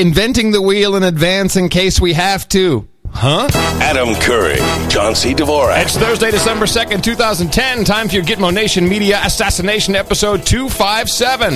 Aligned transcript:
inventing 0.00 0.50
the 0.50 0.60
wheel 0.62 0.96
in 0.96 1.02
advance 1.02 1.56
in 1.56 1.68
case 1.68 2.00
we 2.00 2.12
have 2.14 2.48
to. 2.50 2.88
Huh? 3.10 3.48
Adam 3.80 4.14
Curry, 4.16 4.56
John 4.88 5.14
C. 5.14 5.34
Dvorak. 5.34 5.84
It's 5.84 5.96
Thursday, 5.96 6.32
December 6.32 6.66
2nd, 6.66 7.02
2010. 7.02 7.84
Time 7.84 8.08
for 8.08 8.16
your 8.16 8.24
Gitmo 8.24 8.52
Nation 8.52 8.88
Media 8.88 9.20
Assassination 9.24 9.94
episode 9.94 10.44
257. 10.44 11.52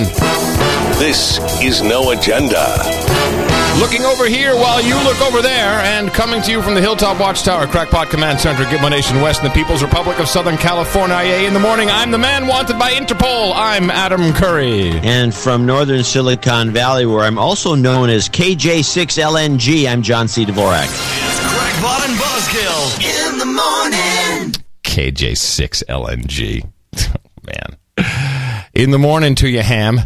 This 0.99 1.37
is 1.61 1.81
No 1.81 2.11
Agenda. 2.11 3.58
Looking 3.77 4.03
over 4.03 4.25
here 4.27 4.55
while 4.55 4.81
you 4.81 4.95
look 5.03 5.21
over 5.21 5.41
there, 5.41 5.79
and 5.79 6.09
coming 6.09 6.41
to 6.41 6.51
you 6.51 6.61
from 6.61 6.73
the 6.75 6.81
Hilltop 6.81 7.19
Watchtower, 7.19 7.65
Crackpot 7.67 8.09
Command 8.09 8.39
Center, 8.39 8.63
Gitmo 8.65 8.89
Nation 8.89 9.21
West, 9.21 9.41
in 9.41 9.47
the 9.47 9.53
People's 9.53 9.81
Republic 9.81 10.19
of 10.19 10.27
Southern 10.27 10.57
California. 10.57 11.15
In 11.47 11.53
the 11.53 11.59
morning, 11.59 11.89
I'm 11.89 12.11
the 12.11 12.17
man 12.17 12.45
wanted 12.47 12.77
by 12.77 12.91
Interpol. 12.91 13.53
I'm 13.55 13.89
Adam 13.89 14.33
Curry. 14.33 14.91
And 14.99 15.33
from 15.33 15.65
northern 15.65 16.03
Silicon 16.03 16.71
Valley, 16.71 17.05
where 17.05 17.23
I'm 17.23 17.37
also 17.39 17.73
known 17.73 18.09
as 18.09 18.27
KJ6LNG, 18.27 19.89
I'm 19.89 20.01
John 20.01 20.27
C. 20.27 20.45
Dvorak. 20.45 20.83
It's 20.83 21.39
Crackpot 21.39 22.09
and 22.09 22.17
Buzzkill 22.19 23.31
in 23.31 23.37
the 23.39 23.45
morning. 23.45 24.53
KJ6LNG. 24.83 26.69
Oh, 26.97 27.13
man. 28.05 28.65
In 28.73 28.91
the 28.91 28.99
morning 28.99 29.35
to 29.35 29.47
you, 29.47 29.61
Ham. 29.61 30.01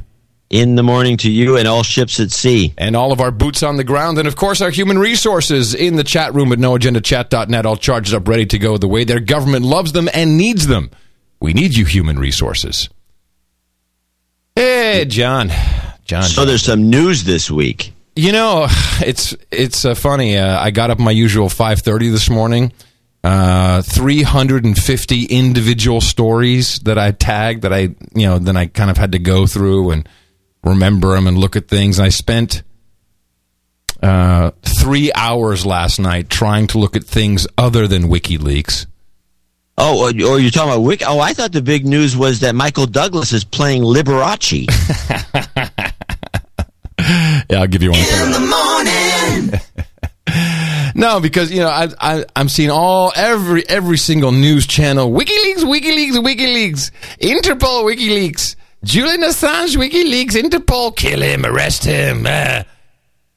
In 0.54 0.76
the 0.76 0.84
morning 0.84 1.18
to 1.18 1.32
you 1.32 1.58
and 1.58 1.68
all 1.68 1.82
ships 1.82 2.20
at 2.20 2.30
sea. 2.30 2.76
and 2.78 2.96
all 2.96 3.12
of 3.12 3.20
our 3.20 3.32
boots 3.32 3.64
on 3.64 3.78
the 3.78 3.84
ground, 3.84 4.20
and 4.20 4.28
of 4.28 4.36
course 4.36 4.62
our 4.62 4.70
human 4.70 5.00
resources 5.00 5.74
in 5.74 5.96
the 5.96 6.04
chat 6.04 6.36
room 6.36 6.52
at 6.52 6.60
noagendachat.net, 6.60 7.66
all 7.66 7.76
charged 7.76 8.14
up, 8.14 8.28
ready 8.28 8.46
to 8.46 8.60
go 8.60 8.78
the 8.78 8.88
way 8.88 9.04
their 9.04 9.20
government 9.20 9.66
loves 9.66 9.94
them 9.94 10.08
and 10.14 10.38
needs 10.38 10.68
them. 10.68 10.92
We 11.40 11.54
need 11.54 11.76
you, 11.76 11.86
human 11.86 12.20
resources. 12.20 12.88
Hey, 14.56 15.06
John, 15.06 15.50
John. 16.06 16.22
So 16.22 16.46
there's 16.46 16.62
some 16.62 16.90
news 16.92 17.24
this 17.24 17.50
week. 17.50 17.92
You 18.16 18.32
know, 18.32 18.68
it's 19.04 19.36
it's 19.50 19.86
uh, 19.86 19.96
funny. 19.96 20.38
Uh, 20.38 20.60
I 20.60 20.70
got 20.70 20.92
up 20.92 21.00
my 21.00 21.10
usual 21.10 21.50
five 21.50 21.80
thirty 21.80 22.10
this 22.10 22.30
morning. 22.30 22.72
Uh, 23.24 23.82
Three 23.82 24.22
hundred 24.22 24.66
and 24.66 24.78
fifty 24.78 25.24
individual 25.26 26.00
stories 26.00 26.78
that 26.82 27.00
I 27.00 27.10
tagged 27.12 27.64
that 27.64 27.74
I 27.74 27.80
you 28.14 28.28
know 28.28 28.38
then 28.38 28.56
I 28.56 28.68
kind 28.68 28.92
of 28.92 28.98
had 28.98 29.14
to 29.14 29.20
go 29.20 29.48
through 29.48 29.90
and 29.92 30.08
remember 30.64 31.16
them 31.16 31.28
and 31.28 31.38
look 31.38 31.56
at 31.56 31.68
things. 31.68 32.00
And 32.00 32.06
I 32.06 32.10
spent 32.10 32.64
uh, 34.02 34.52
three 34.62 35.12
hours 35.14 35.66
last 35.66 36.00
night 36.00 36.30
trying 36.30 36.68
to 36.68 36.78
look 36.78 36.96
at 36.96 37.04
things 37.04 37.48
other 37.58 37.88
than 37.88 38.04
WikiLeaks. 38.04 38.88
Oh, 39.78 40.04
or 40.04 40.10
or 40.10 40.40
you're 40.40 40.52
talking 40.52 40.72
about 40.72 40.82
Wick? 40.82 41.02
Oh, 41.06 41.20
I 41.20 41.34
thought 41.34 41.52
the 41.52 41.62
big 41.62 41.86
news 41.86 42.16
was 42.16 42.42
that 42.42 42.54
Michael 42.54 42.86
Douglas 42.86 43.34
is 43.34 43.44
playing 43.44 43.82
Liberace. 43.84 44.68
Yeah, 47.50 47.60
I'll 47.60 47.68
give 47.68 47.84
you 47.84 47.92
one. 47.92 48.00
In 48.00 48.32
the 48.32 49.50
morning. 49.60 49.60
No, 50.96 51.20
because 51.20 51.52
you 51.52 51.60
know 51.60 51.70
I, 51.70 51.90
I 52.00 52.26
I'm 52.36 52.48
seeing 52.48 52.70
all 52.70 53.12
every 53.16 53.68
every 53.68 53.98
single 53.98 54.32
news 54.32 54.68
channel. 54.68 55.12
WikiLeaks, 55.12 55.64
WikiLeaks, 55.64 56.24
WikiLeaks, 56.24 56.92
Interpol, 57.20 57.84
WikiLeaks, 57.84 58.56
Julian 58.84 59.22
Assange, 59.22 59.78
WikiLeaks, 59.78 60.34
Interpol, 60.34 60.96
kill 60.96 61.22
him, 61.22 61.46
arrest 61.46 61.84
him. 61.86 62.26
uh. 62.26 62.64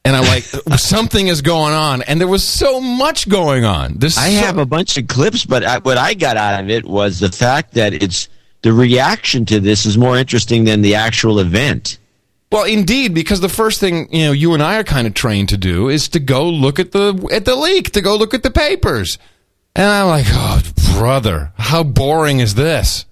And 0.03 0.15
I'm 0.15 0.23
like, 0.23 0.43
something 0.77 1.27
is 1.27 1.41
going 1.41 1.73
on, 1.73 2.01
and 2.03 2.19
there 2.21 2.29
was 2.29 2.43
so 2.43 2.79
much 2.79 3.27
going 3.27 3.65
on. 3.65 3.95
This 3.97 4.17
I 4.17 4.29
have 4.29 4.57
a 4.57 4.65
bunch 4.65 4.97
of 4.97 5.07
clips, 5.07 5.45
but 5.45 5.65
I, 5.65 5.79
what 5.79 5.97
I 5.97 6.13
got 6.13 6.37
out 6.37 6.63
of 6.63 6.69
it 6.69 6.85
was 6.85 7.19
the 7.19 7.29
fact 7.29 7.73
that 7.73 7.93
it's 7.93 8.29
the 8.61 8.71
reaction 8.71 9.45
to 9.47 9.59
this 9.59 9.85
is 9.85 9.97
more 9.97 10.17
interesting 10.17 10.63
than 10.63 10.81
the 10.81 10.95
actual 10.95 11.39
event. 11.39 11.97
Well, 12.51 12.63
indeed, 12.63 13.13
because 13.13 13.41
the 13.41 13.49
first 13.49 13.81
thing 13.81 14.07
you 14.13 14.25
know, 14.25 14.31
you 14.31 14.53
and 14.53 14.63
I 14.63 14.77
are 14.77 14.85
kind 14.85 15.07
of 15.07 15.13
trained 15.13 15.49
to 15.49 15.57
do 15.57 15.89
is 15.89 16.07
to 16.09 16.19
go 16.21 16.47
look 16.49 16.79
at 16.79 16.93
the 16.93 17.27
at 17.33 17.43
the 17.43 17.55
leak, 17.55 17.91
to 17.91 18.01
go 18.01 18.15
look 18.15 18.33
at 18.33 18.43
the 18.43 18.51
papers, 18.51 19.17
and 19.75 19.85
I'm 19.85 20.07
like, 20.07 20.27
oh, 20.29 20.61
brother, 20.97 21.51
how 21.57 21.83
boring 21.83 22.39
is 22.39 22.55
this? 22.55 23.05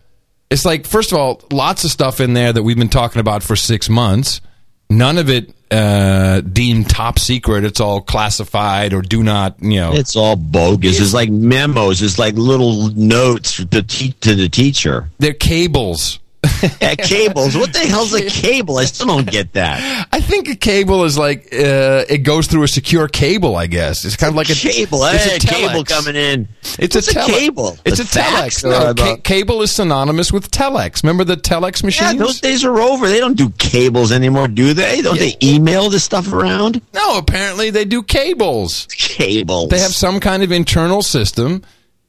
It's 0.50 0.66
like, 0.66 0.86
first 0.86 1.12
of 1.12 1.18
all, 1.18 1.42
lots 1.52 1.84
of 1.84 1.92
stuff 1.92 2.20
in 2.20 2.34
there 2.34 2.54
that 2.54 2.64
we've 2.64 2.78
been 2.78 2.90
talking 2.90 3.20
about 3.20 3.44
for 3.44 3.56
six 3.56 3.90
months. 3.90 4.42
None 4.90 5.18
of 5.18 5.30
it 5.30 5.52
uh, 5.72 6.42
deemed 6.42 6.90
top 6.90 7.18
secret. 7.18 7.64
It's 7.64 7.80
all 7.80 8.02
classified 8.02 8.94
or 8.94 9.02
do 9.02 9.24
not, 9.24 9.56
you 9.62 9.80
know. 9.80 9.94
It's 9.94 10.16
all 10.16 10.36
bogus. 10.36 11.00
It's 11.00 11.14
like 11.14 11.30
memos. 11.30 12.02
It's 12.04 12.20
like 12.20 12.36
little 12.36 12.90
notes 12.92 13.58
to, 13.66 13.82
te- 13.82 14.12
to 14.22 14.36
the 14.36 14.48
teacher. 14.48 15.10
they're 15.18 15.34
cables. 15.34 16.20
Yeah, 16.82 16.96
cables. 16.96 17.56
What 17.58 17.74
the 17.74 17.80
hell's 17.80 18.14
a 18.14 18.24
cable? 18.30 18.78
I 18.78 18.86
still 18.86 19.08
don't 19.08 19.30
get 19.30 19.54
that. 19.54 20.08
I 20.12 20.20
think 20.22 20.48
a 20.50 20.56
cable 20.56 21.04
is 21.04 21.18
like 21.18 21.46
uh, 21.54 22.06
it 22.10 22.20
goes 22.20 22.48
through 22.48 22.64
a 22.64 22.68
secure 22.68 23.08
cable. 23.08 23.56
I 23.56 23.68
guess 23.68 24.06
it's 24.06 24.16
kind 24.16 24.30
of 24.30 24.36
like 24.36 24.50
a 24.50 24.54
cable. 24.56 25.00
It's 25.06 25.24
Hey, 25.26 25.36
a 25.38 25.40
cable 25.40 25.84
telex. 25.84 25.88
coming 25.88 26.16
in. 26.16 26.48
It's 26.80 26.96
What's 26.96 27.08
a, 27.10 27.14
tele- 27.14 27.28
cable. 27.34 27.78
It's 27.86 27.98
The 27.98 28.04
a 28.04 28.24
telex. 28.24 28.64
No, 28.64 28.94
ca- 28.94 29.18
cable 29.24 29.62
is 29.62 29.72
synonymous 29.72 30.32
with 30.32 30.52
telex. 30.52 31.04
Remember 31.04 31.24
the 31.24 31.38
telex 31.38 31.82
Yeah, 31.82 31.88
machines? 31.88 32.20
those 32.20 32.42
days 32.42 32.64
are 32.66 32.80
over. 32.80 33.08
They 33.08 33.20
don't 33.20 33.38
do 33.38 33.50
cables 33.52 34.12
anymore, 34.12 34.48
do 34.48 34.74
they? 34.74 35.02
Don't 35.02 35.18
they 35.20 35.36
email 35.42 35.90
the 35.90 36.00
stuff 36.00 36.32
around? 36.32 36.82
no, 36.94 37.18
apparently 37.18 37.70
they 37.70 37.86
do 37.86 38.04
cables. 38.04 38.88
Cables. 38.92 39.70
They 39.70 39.80
have 39.80 39.94
some 39.96 40.20
kind 40.20 40.44
of 40.44 40.52
internal 40.52 41.02
system. 41.02 41.64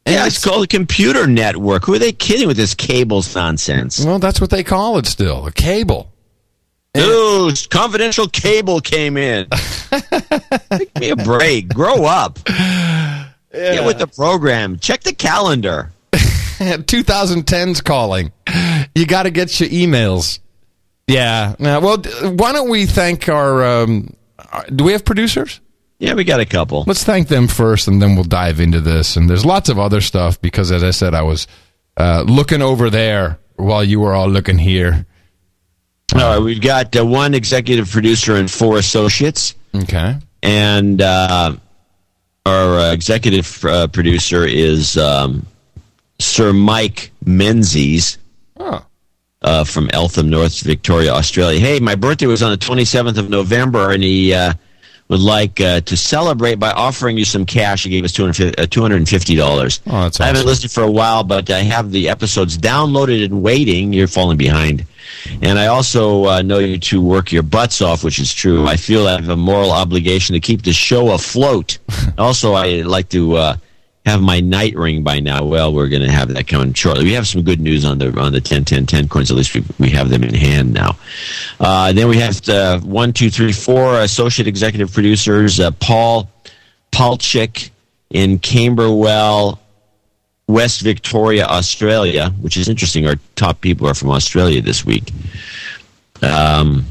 And 0.06 0.14
Yeah, 0.14 0.26
it's 0.26 0.42
called 0.42 0.64
a 0.64 0.68
computer 0.68 1.26
network. 1.26 1.84
Who 1.84 1.94
are 1.94 1.98
they 1.98 2.12
kidding 2.12 2.46
with 2.46 2.56
this 2.56 2.74
cables 2.74 3.34
nonsense? 3.34 4.04
well, 4.04 4.18
that's 4.20 4.40
what 4.40 4.50
they 4.50 4.62
call 4.62 4.98
it 4.98 5.06
still, 5.06 5.46
a 5.46 5.52
cable. 5.52 6.12
Ooh, 6.96 7.50
confidential 7.70 8.26
cable 8.28 8.80
came 8.80 9.16
in. 9.18 9.48
Take 10.70 10.98
me 10.98 11.10
a 11.10 11.16
break. 11.16 11.68
Grow 11.68 12.04
up. 12.06 12.38
Get 13.52 13.84
with 13.84 13.98
the 13.98 14.06
program. 14.06 14.78
Check 14.78 15.02
the 15.02 15.12
calendar. 15.12 15.92
2010's 16.12 17.80
calling. 17.82 18.32
You 18.94 19.04
got 19.06 19.24
to 19.24 19.30
get 19.30 19.60
your 19.60 19.68
emails. 19.68 20.38
Yeah. 21.06 21.54
Now, 21.58 21.80
well, 21.80 21.98
why 22.22 22.52
don't 22.52 22.70
we 22.70 22.86
thank 22.86 23.28
our? 23.28 23.64
Um, 23.82 24.14
our- 24.52 24.64
do 24.74 24.84
we 24.84 24.92
have 24.92 25.04
producers? 25.04 25.60
Yeah, 25.98 26.14
we 26.14 26.24
got 26.24 26.40
a 26.40 26.46
couple. 26.46 26.84
Let's 26.86 27.04
thank 27.04 27.28
them 27.28 27.48
first, 27.48 27.88
and 27.88 28.02
then 28.02 28.14
we'll 28.14 28.24
dive 28.24 28.60
into 28.60 28.80
this. 28.80 29.16
And 29.16 29.30
there's 29.30 29.46
lots 29.46 29.68
of 29.70 29.78
other 29.78 30.00
stuff 30.02 30.40
because, 30.40 30.70
as 30.70 30.82
I 30.84 30.90
said, 30.90 31.14
I 31.14 31.22
was 31.22 31.46
uh, 31.96 32.22
looking 32.26 32.60
over 32.60 32.90
there 32.90 33.38
while 33.56 33.82
you 33.82 34.00
were 34.00 34.12
all 34.14 34.28
looking 34.28 34.58
here. 34.58 35.06
All 36.14 36.20
right, 36.20 36.38
we've 36.38 36.60
got 36.60 36.94
uh, 36.96 37.04
one 37.06 37.32
executive 37.34 37.90
producer 37.90 38.36
and 38.36 38.50
four 38.50 38.76
associates. 38.78 39.54
Okay. 39.74 40.16
and 40.42 41.00
uh, 41.02 41.56
our 42.46 42.78
uh, 42.78 42.92
executive 42.92 43.62
uh, 43.64 43.86
producer 43.88 44.44
is 44.46 44.96
um, 44.96 45.46
Sir 46.18 46.52
Mike 46.52 47.10
Menzies 47.24 48.18
Oh. 48.58 48.84
uh, 49.42 49.64
from 49.64 49.90
Eltham, 49.92 50.30
North 50.30 50.60
Victoria, 50.62 51.12
Australia. 51.12 51.58
Hey, 51.60 51.78
my 51.80 51.94
birthday 51.94 52.26
was 52.26 52.42
on 52.42 52.50
the 52.52 52.56
27th 52.58 53.18
of 53.18 53.28
November, 53.28 53.90
and 53.90 54.02
he 54.02 54.32
uh, 54.32 54.54
would 55.08 55.20
like 55.20 55.60
uh, 55.60 55.80
to 55.82 55.96
celebrate 55.96 56.56
by 56.56 56.72
offering 56.72 57.16
you 57.16 57.24
some 57.24 57.46
cash. 57.46 57.84
He 57.84 57.90
gave 57.90 58.04
us 58.04 58.12
$250. 58.12 58.58
Uh, 58.58 58.66
$250. 58.66 59.80
Oh, 59.86 60.02
that's 60.02 60.20
I 60.20 60.26
haven't 60.26 60.38
awesome. 60.40 60.46
listened 60.48 60.72
for 60.72 60.82
a 60.82 60.90
while, 60.90 61.22
but 61.22 61.48
I 61.50 61.60
have 61.60 61.92
the 61.92 62.08
episodes 62.08 62.58
downloaded 62.58 63.24
and 63.24 63.42
waiting. 63.42 63.92
You're 63.92 64.08
falling 64.08 64.36
behind. 64.36 64.84
And 65.42 65.58
I 65.58 65.66
also 65.66 66.24
uh, 66.26 66.42
know 66.42 66.58
you 66.58 66.78
two 66.78 67.00
work 67.00 67.30
your 67.30 67.44
butts 67.44 67.80
off, 67.80 68.02
which 68.02 68.18
is 68.18 68.34
true. 68.34 68.66
I 68.66 68.76
feel 68.76 69.06
I 69.06 69.12
have 69.12 69.28
a 69.28 69.36
moral 69.36 69.70
obligation 69.70 70.34
to 70.34 70.40
keep 70.40 70.62
the 70.62 70.72
show 70.72 71.12
afloat. 71.12 71.78
also, 72.18 72.54
I 72.54 72.82
like 72.82 73.08
to 73.10 73.36
uh, 73.36 73.56
have 74.06 74.22
my 74.22 74.38
night 74.38 74.74
ring 74.76 75.02
by 75.02 75.18
now. 75.18 75.44
Well, 75.44 75.72
we're 75.72 75.88
going 75.88 76.02
to 76.02 76.10
have 76.10 76.28
that 76.28 76.46
coming 76.46 76.72
shortly. 76.72 77.04
We 77.04 77.12
have 77.14 77.26
some 77.26 77.42
good 77.42 77.60
news 77.60 77.84
on 77.84 77.98
the 77.98 78.18
on 78.18 78.32
the 78.32 78.40
10 78.40 78.64
10 78.64 78.86
10 78.86 79.08
coins. 79.08 79.30
At 79.30 79.36
least 79.36 79.52
we, 79.54 79.64
we 79.78 79.90
have 79.90 80.08
them 80.08 80.22
in 80.22 80.32
hand 80.32 80.72
now. 80.72 80.96
Uh, 81.58 81.92
then 81.92 82.08
we 82.08 82.18
have 82.18 82.48
uh, 82.48 82.78
one, 82.80 83.12
two, 83.12 83.30
three, 83.30 83.52
four 83.52 84.00
associate 84.00 84.46
executive 84.46 84.92
producers 84.92 85.58
uh, 85.58 85.72
Paul 85.72 86.30
Palchik 86.92 87.70
in 88.10 88.38
Camberwell, 88.38 89.60
West 90.46 90.82
Victoria, 90.82 91.44
Australia, 91.46 92.30
which 92.40 92.56
is 92.56 92.68
interesting. 92.68 93.06
Our 93.08 93.16
top 93.34 93.60
people 93.60 93.88
are 93.88 93.94
from 93.94 94.10
Australia 94.10 94.62
this 94.62 94.84
week. 94.84 95.12
Um, 96.22 96.86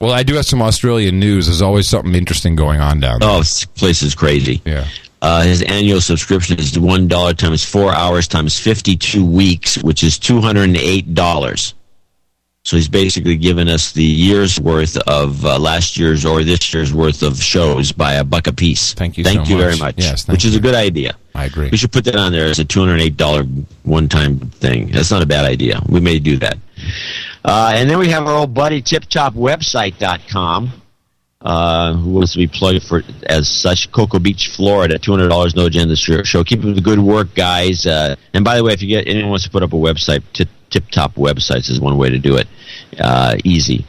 Well, 0.00 0.12
I 0.12 0.22
do 0.22 0.34
have 0.34 0.46
some 0.46 0.62
Australian 0.62 1.18
news. 1.18 1.46
There's 1.46 1.62
always 1.62 1.88
something 1.88 2.14
interesting 2.14 2.54
going 2.56 2.80
on 2.80 3.00
down 3.00 3.18
there. 3.20 3.28
oh, 3.28 3.38
this 3.38 3.64
place 3.64 4.02
is 4.02 4.14
crazy. 4.14 4.62
Yeah. 4.64 4.86
Uh, 5.20 5.42
his 5.42 5.62
annual 5.62 6.00
subscription 6.00 6.58
is 6.60 6.78
one 6.78 7.08
dollar 7.08 7.34
times 7.34 7.64
four 7.64 7.92
hours 7.92 8.28
times 8.28 8.58
fifty-two 8.60 9.24
weeks, 9.26 9.76
which 9.82 10.04
is 10.04 10.16
two 10.18 10.40
hundred 10.40 10.64
and 10.64 10.76
eight 10.76 11.14
dollars. 11.14 11.74
So 12.64 12.76
he's 12.76 12.88
basically 12.88 13.36
given 13.36 13.66
us 13.66 13.92
the 13.92 14.04
year's 14.04 14.60
worth 14.60 14.96
of 15.08 15.44
uh, 15.44 15.58
last 15.58 15.96
year's 15.96 16.24
or 16.26 16.44
this 16.44 16.72
year's 16.72 16.92
worth 16.92 17.22
of 17.22 17.42
shows 17.42 17.90
by 17.92 18.12
a 18.14 18.24
buck 18.24 18.46
a 18.46 18.52
piece. 18.52 18.92
Thank 18.94 19.16
you 19.18 19.24
Thank 19.24 19.46
so 19.46 19.52
you 19.52 19.58
very 19.58 19.72
much. 19.72 19.96
much. 19.96 20.04
Yes, 20.04 20.24
thank 20.24 20.36
which 20.36 20.44
is 20.44 20.54
a 20.54 20.60
good 20.60 20.74
idea. 20.74 21.16
I 21.34 21.46
agree. 21.46 21.70
We 21.70 21.76
should 21.78 21.92
put 21.92 22.04
that 22.04 22.14
on 22.14 22.30
there 22.30 22.46
as 22.46 22.60
a 22.60 22.64
two 22.64 22.78
hundred 22.78 23.00
eight 23.00 23.16
dollar 23.16 23.42
one 23.82 24.08
time 24.08 24.38
thing. 24.38 24.88
That's 24.92 25.10
not 25.10 25.22
a 25.22 25.26
bad 25.26 25.46
idea. 25.46 25.80
We 25.88 25.98
may 25.98 26.20
do 26.20 26.36
that. 26.38 26.58
Uh, 27.48 27.72
and 27.74 27.88
then 27.88 27.98
we 27.98 28.08
have 28.10 28.26
our 28.26 28.34
old 28.34 28.52
buddy 28.52 28.82
tiptopwebsite.com. 28.82 30.70
uh, 31.40 31.94
who 31.94 32.10
wants 32.10 32.32
to 32.32 32.38
be 32.38 32.46
plugged 32.46 32.82
for 32.82 33.02
as 33.26 33.48
such. 33.48 33.90
Cocoa 33.92 34.18
Beach, 34.18 34.48
Florida, 34.54 34.98
two 34.98 35.12
hundred 35.12 35.28
dollars, 35.28 35.54
no 35.54 35.66
agenda 35.66 35.96
show. 35.96 36.44
Keep 36.44 36.64
up 36.64 36.74
the 36.74 36.80
good 36.80 36.98
work, 36.98 37.34
guys. 37.34 37.86
Uh, 37.86 38.16
and 38.34 38.44
by 38.44 38.56
the 38.56 38.64
way, 38.64 38.72
if 38.72 38.82
you 38.82 38.88
get 38.88 39.06
anyone 39.08 39.30
wants 39.30 39.44
to 39.44 39.50
put 39.50 39.62
up 39.62 39.72
a 39.72 39.76
website, 39.76 40.22
Tip 40.34 40.90
Top 40.90 41.14
Websites 41.14 41.70
is 41.70 41.80
one 41.80 41.96
way 41.96 42.10
to 42.10 42.18
do 42.18 42.36
it. 42.36 42.48
Uh, 43.00 43.36
easy. 43.44 43.86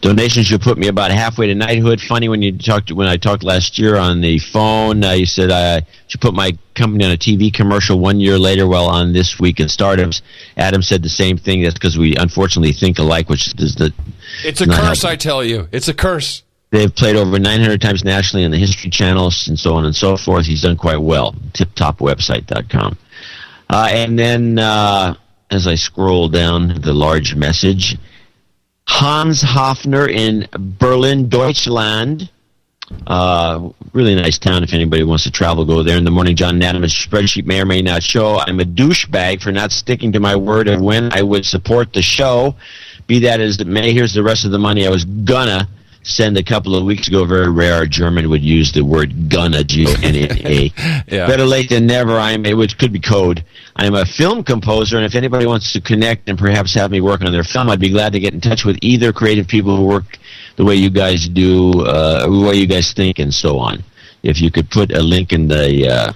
Donations 0.00 0.46
should 0.46 0.62
put 0.62 0.78
me 0.78 0.88
about 0.88 1.10
halfway 1.10 1.46
to 1.48 1.54
knighthood. 1.54 2.00
Funny 2.00 2.28
when 2.28 2.40
you 2.40 2.56
talked 2.56 2.90
when 2.90 3.06
I 3.06 3.18
talked 3.18 3.42
last 3.42 3.78
year 3.78 3.96
on 3.96 4.22
the 4.22 4.38
phone, 4.38 5.04
uh, 5.04 5.12
you 5.12 5.26
said 5.26 5.50
I 5.50 5.82
should 6.06 6.22
put 6.22 6.32
my 6.32 6.56
company 6.74 7.04
on 7.04 7.10
a 7.10 7.18
TV 7.18 7.52
commercial 7.52 7.98
one 8.00 8.18
year 8.18 8.38
later. 8.38 8.66
Well, 8.66 8.86
on 8.86 9.12
this 9.12 9.38
week 9.38 9.60
in 9.60 9.68
startups, 9.68 10.22
Adam 10.56 10.80
said 10.80 11.02
the 11.02 11.10
same 11.10 11.36
thing. 11.36 11.62
That's 11.62 11.74
because 11.74 11.98
we 11.98 12.16
unfortunately 12.16 12.72
think 12.72 12.98
alike, 12.98 13.28
which 13.28 13.54
is 13.60 13.74
the. 13.74 13.92
It's 14.42 14.62
a 14.62 14.66
curse, 14.66 15.04
I 15.04 15.16
tell 15.16 15.44
you. 15.44 15.68
It's 15.70 15.88
a 15.88 15.94
curse. 15.94 16.44
They've 16.70 16.94
played 16.94 17.16
over 17.16 17.38
900 17.38 17.80
times 17.80 18.02
nationally 18.02 18.44
on 18.44 18.52
the 18.52 18.58
History 18.58 18.90
channels 18.90 19.48
and 19.48 19.58
so 19.58 19.74
on 19.74 19.84
and 19.84 19.94
so 19.94 20.16
forth. 20.16 20.46
He's 20.46 20.62
done 20.62 20.76
quite 20.76 21.00
well. 21.00 21.34
TipTopWebsite.com. 21.52 22.96
Uh, 23.68 23.88
and 23.90 24.18
then 24.18 24.58
uh, 24.58 25.14
as 25.50 25.66
I 25.66 25.74
scroll 25.74 26.28
down 26.28 26.80
the 26.80 26.92
large 26.92 27.34
message, 27.34 27.98
Hans 28.90 29.42
Hofner 29.42 30.10
in 30.10 30.46
Berlin, 30.52 31.28
Deutschland. 31.28 32.28
Uh, 33.06 33.70
really 33.92 34.16
nice 34.16 34.36
town. 34.36 34.64
If 34.64 34.74
anybody 34.74 35.04
wants 35.04 35.24
to 35.24 35.30
travel, 35.30 35.64
go 35.64 35.82
there. 35.82 35.96
In 35.96 36.04
the 36.04 36.10
morning, 36.10 36.34
John 36.34 36.60
Adams 36.60 36.92
spreadsheet 36.92 37.46
may 37.46 37.60
or 37.60 37.64
may 37.66 37.82
not 37.82 38.02
show. 38.02 38.40
I'm 38.40 38.58
a 38.58 38.64
douchebag 38.64 39.40
for 39.40 39.52
not 39.52 39.70
sticking 39.70 40.12
to 40.12 40.20
my 40.20 40.34
word 40.34 40.68
of 40.68 40.80
when 40.82 41.12
I 41.12 41.22
would 41.22 41.46
support 41.46 41.92
the 41.92 42.02
show. 42.02 42.56
Be 43.06 43.20
that 43.20 43.40
as 43.40 43.58
it 43.60 43.66
may, 43.68 43.92
here's 43.92 44.12
the 44.12 44.24
rest 44.24 44.44
of 44.44 44.50
the 44.50 44.58
money 44.58 44.86
I 44.86 44.90
was 44.90 45.04
gonna 45.04 45.68
send 46.02 46.36
a 46.36 46.42
couple 46.42 46.74
of 46.74 46.84
weeks 46.84 47.08
ago. 47.08 47.24
Very 47.24 47.50
rare 47.50 47.82
a 47.82 47.88
German 47.88 48.28
would 48.30 48.42
use 48.42 48.72
the 48.72 48.82
word 48.82 49.28
gonna, 49.28 49.64
G-O-N-N-A. 49.64 50.72
Yeah. 51.10 51.26
Better 51.26 51.44
late 51.44 51.70
than 51.70 51.86
never. 51.86 52.18
I'm, 52.18 52.44
which 52.56 52.78
could 52.78 52.92
be 52.92 53.00
code. 53.00 53.44
I'm 53.74 53.94
a 53.94 54.06
film 54.06 54.44
composer, 54.44 54.96
and 54.96 55.04
if 55.04 55.16
anybody 55.16 55.44
wants 55.44 55.72
to 55.72 55.80
connect 55.80 56.28
and 56.28 56.38
perhaps 56.38 56.72
have 56.74 56.90
me 56.90 57.00
work 57.00 57.22
on 57.22 57.32
their 57.32 57.42
film, 57.42 57.68
I'd 57.68 57.80
be 57.80 57.90
glad 57.90 58.12
to 58.12 58.20
get 58.20 58.32
in 58.32 58.40
touch 58.40 58.64
with 58.64 58.78
either 58.80 59.12
creative 59.12 59.48
people 59.48 59.76
who 59.76 59.86
work 59.86 60.18
the 60.56 60.64
way 60.64 60.76
you 60.76 60.90
guys 60.90 61.28
do, 61.28 61.82
uh, 61.82 62.28
the 62.28 62.46
way 62.46 62.54
you 62.54 62.66
guys 62.66 62.92
think, 62.92 63.18
and 63.18 63.34
so 63.34 63.58
on. 63.58 63.82
If 64.22 64.40
you 64.40 64.50
could 64.50 64.70
put 64.70 64.92
a 64.92 65.02
link 65.02 65.32
in 65.32 65.48
the 65.48 65.88
uh, 65.88 66.12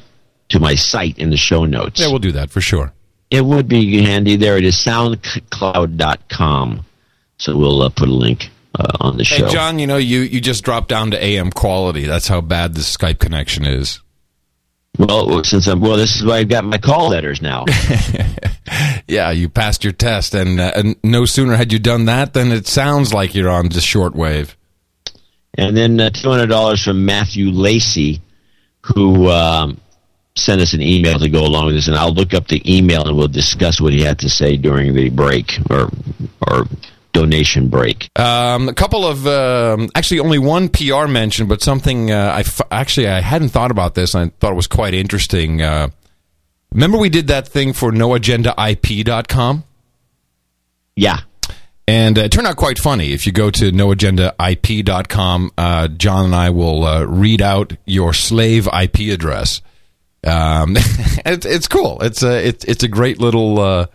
to 0.50 0.60
my 0.60 0.74
site 0.74 1.18
in 1.18 1.30
the 1.30 1.36
show 1.36 1.64
notes. 1.64 2.00
Yeah, 2.00 2.08
we'll 2.08 2.18
do 2.18 2.32
that 2.32 2.50
for 2.50 2.60
sure. 2.60 2.92
It 3.30 3.44
would 3.44 3.68
be 3.68 4.02
handy. 4.02 4.36
There 4.36 4.56
it 4.56 4.64
is, 4.64 4.76
soundcloud.com. 4.76 6.84
So 7.38 7.56
we'll 7.56 7.82
uh, 7.82 7.88
put 7.88 8.08
a 8.08 8.12
link 8.12 8.50
uh, 8.78 8.96
on 9.00 9.16
the 9.16 9.24
show. 9.24 9.46
Hey, 9.46 9.52
John, 9.52 9.78
you 9.78 9.86
know, 9.86 9.96
you, 9.96 10.20
you 10.20 10.40
just 10.40 10.64
dropped 10.64 10.88
down 10.88 11.10
to 11.12 11.22
AM 11.24 11.50
quality. 11.50 12.04
That's 12.04 12.28
how 12.28 12.40
bad 12.40 12.74
this 12.74 12.94
Skype 12.96 13.18
connection 13.18 13.64
is. 13.64 14.00
Well, 14.98 15.42
since 15.42 15.66
I'm 15.66 15.80
well, 15.80 15.96
this 15.96 16.14
is 16.16 16.24
why 16.24 16.38
I've 16.38 16.48
got 16.48 16.64
my 16.64 16.78
call 16.78 17.08
letters 17.10 17.42
now. 17.42 17.64
Yeah, 19.06 19.30
you 19.30 19.50
passed 19.50 19.84
your 19.84 19.92
test, 19.92 20.34
and, 20.34 20.58
uh, 20.58 20.72
and 20.74 20.96
no 21.04 21.26
sooner 21.26 21.54
had 21.56 21.72
you 21.72 21.78
done 21.78 22.06
that 22.06 22.32
than 22.32 22.50
it 22.50 22.66
sounds 22.66 23.12
like 23.12 23.34
you're 23.34 23.50
on 23.50 23.68
just 23.68 23.86
shortwave. 23.86 24.54
and 25.58 25.76
then 25.76 26.00
uh, 26.00 26.08
two 26.10 26.30
hundred 26.30 26.46
dollars 26.46 26.82
from 26.82 27.04
Matthew 27.04 27.50
Lacey, 27.50 28.22
who 28.80 29.28
um, 29.28 29.78
sent 30.36 30.62
us 30.62 30.72
an 30.72 30.80
email 30.80 31.18
to 31.18 31.28
go 31.28 31.44
along 31.44 31.66
with 31.66 31.74
this, 31.74 31.88
and 31.88 31.96
I'll 31.96 32.14
look 32.14 32.32
up 32.32 32.48
the 32.48 32.62
email 32.76 33.06
and 33.06 33.16
we'll 33.16 33.28
discuss 33.28 33.80
what 33.80 33.92
he 33.92 34.00
had 34.00 34.18
to 34.20 34.30
say 34.30 34.56
during 34.56 34.94
the 34.94 35.10
break 35.10 35.52
or 35.68 35.90
or 36.48 36.66
donation 37.14 37.68
break. 37.68 38.10
Um, 38.18 38.68
a 38.68 38.74
couple 38.74 39.06
of 39.06 39.26
um, 39.26 39.88
actually 39.94 40.20
only 40.20 40.38
one 40.38 40.68
PR 40.68 41.06
mention, 41.06 41.46
but 41.46 41.62
something 41.62 42.10
uh, 42.10 42.32
I 42.36 42.40
f- 42.40 42.60
actually 42.70 43.08
I 43.08 43.20
hadn't 43.20 43.48
thought 43.48 43.70
about 43.70 43.94
this. 43.94 44.14
and 44.14 44.30
I 44.30 44.34
thought 44.38 44.52
it 44.52 44.56
was 44.56 44.66
quite 44.66 44.92
interesting. 44.92 45.62
Uh, 45.62 45.88
remember 46.72 46.98
we 46.98 47.08
did 47.08 47.28
that 47.28 47.48
thing 47.48 47.72
for 47.72 47.90
noagendaip.com? 47.90 49.64
Yeah. 50.96 51.20
And 51.86 52.18
uh, 52.18 52.22
it 52.22 52.32
turned 52.32 52.46
out 52.46 52.56
quite 52.56 52.78
funny. 52.78 53.12
If 53.12 53.26
you 53.26 53.32
go 53.32 53.50
to 53.50 53.70
noagendaip.com, 53.70 55.50
uh, 55.56 55.88
John 55.88 56.24
and 56.26 56.34
I 56.34 56.50
will 56.50 56.84
uh, 56.84 57.04
read 57.04 57.40
out 57.42 57.74
your 57.84 58.12
slave 58.12 58.66
IP 58.68 59.12
address. 59.12 59.60
Um, 60.26 60.74
it's, 60.76 61.46
it's 61.46 61.68
cool. 61.68 62.00
It's 62.00 62.22
a 62.22 62.46
it's 62.48 62.64
it's 62.64 62.82
a 62.82 62.88
great 62.88 63.20
little 63.20 63.60
uh, 63.60 63.86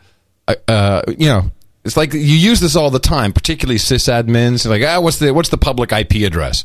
uh, 0.68 1.02
you 1.18 1.28
know. 1.28 1.52
It's 1.90 1.98
like 1.98 2.14
you 2.14 2.20
use 2.22 2.60
this 2.60 2.76
all 2.76 2.92
the 2.92 3.00
time, 3.00 3.34
particularly 3.34 3.80
sysadmins. 3.80 4.70
Like, 4.70 4.84
ah, 4.86 5.02
what's 5.02 5.18
the 5.18 5.34
what's 5.34 5.50
the 5.50 5.58
public 5.58 5.92
IP 5.92 6.26
address? 6.28 6.64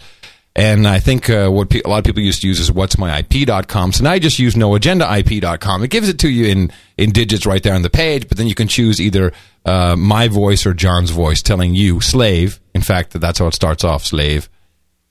And 0.56 0.86
I 0.86 1.00
think 1.00 1.28
uh, 1.28 1.48
what 1.48 1.68
pe- 1.70 1.80
a 1.84 1.88
lot 1.88 1.98
of 1.98 2.04
people 2.04 2.22
used 2.22 2.42
to 2.42 2.46
use 2.46 2.60
is 2.60 2.70
what's 2.70 2.96
my 2.96 3.18
IP.com. 3.18 3.92
So 3.92 4.04
now 4.04 4.12
I 4.12 4.20
just 4.20 4.38
use 4.38 4.54
noagendaip.com. 4.54 5.82
It 5.82 5.90
gives 5.90 6.08
it 6.08 6.18
to 6.20 6.28
you 6.28 6.46
in, 6.46 6.70
in 6.96 7.10
digits 7.10 7.44
right 7.44 7.60
there 7.60 7.74
on 7.74 7.82
the 7.82 7.90
page, 7.90 8.28
but 8.28 8.38
then 8.38 8.46
you 8.46 8.54
can 8.54 8.68
choose 8.68 9.00
either 9.00 9.32
uh, 9.64 9.96
my 9.96 10.28
voice 10.28 10.64
or 10.64 10.72
John's 10.72 11.10
voice 11.10 11.42
telling 11.42 11.74
you, 11.74 12.00
slave, 12.00 12.60
in 12.72 12.82
fact, 12.82 13.18
that's 13.18 13.40
how 13.40 13.48
it 13.48 13.54
starts 13.54 13.82
off, 13.82 14.04
slave, 14.04 14.48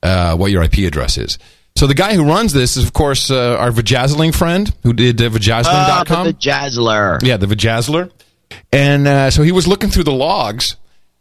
uh, 0.02 0.38
what 0.38 0.50
your 0.52 0.64
IP 0.64 0.78
address 0.88 1.18
is. 1.18 1.38
So 1.76 1.88
the 1.88 1.94
guy 1.96 2.14
who 2.14 2.24
runs 2.24 2.54
this 2.54 2.78
is, 2.78 2.86
of 2.86 2.94
course, 2.94 3.30
uh, 3.30 3.58
our 3.60 3.72
Vajazzling 3.72 4.34
friend 4.34 4.74
who 4.84 4.94
did 4.94 5.22
uh, 5.22 5.26
Ah, 5.26 5.30
vajazzling.com. 5.30 6.28
the 6.28 6.34
Vajazzler. 6.36 7.20
Yeah, 7.22 7.36
the 7.36 7.48
Vajazzler. 7.48 8.12
And 8.72 9.08
uh, 9.08 9.32
so 9.32 9.44
he 9.44 9.52
was 9.52 9.68
looking 9.68 9.90
through 9.90 10.06
the 10.06 10.14
logs. 10.14 10.76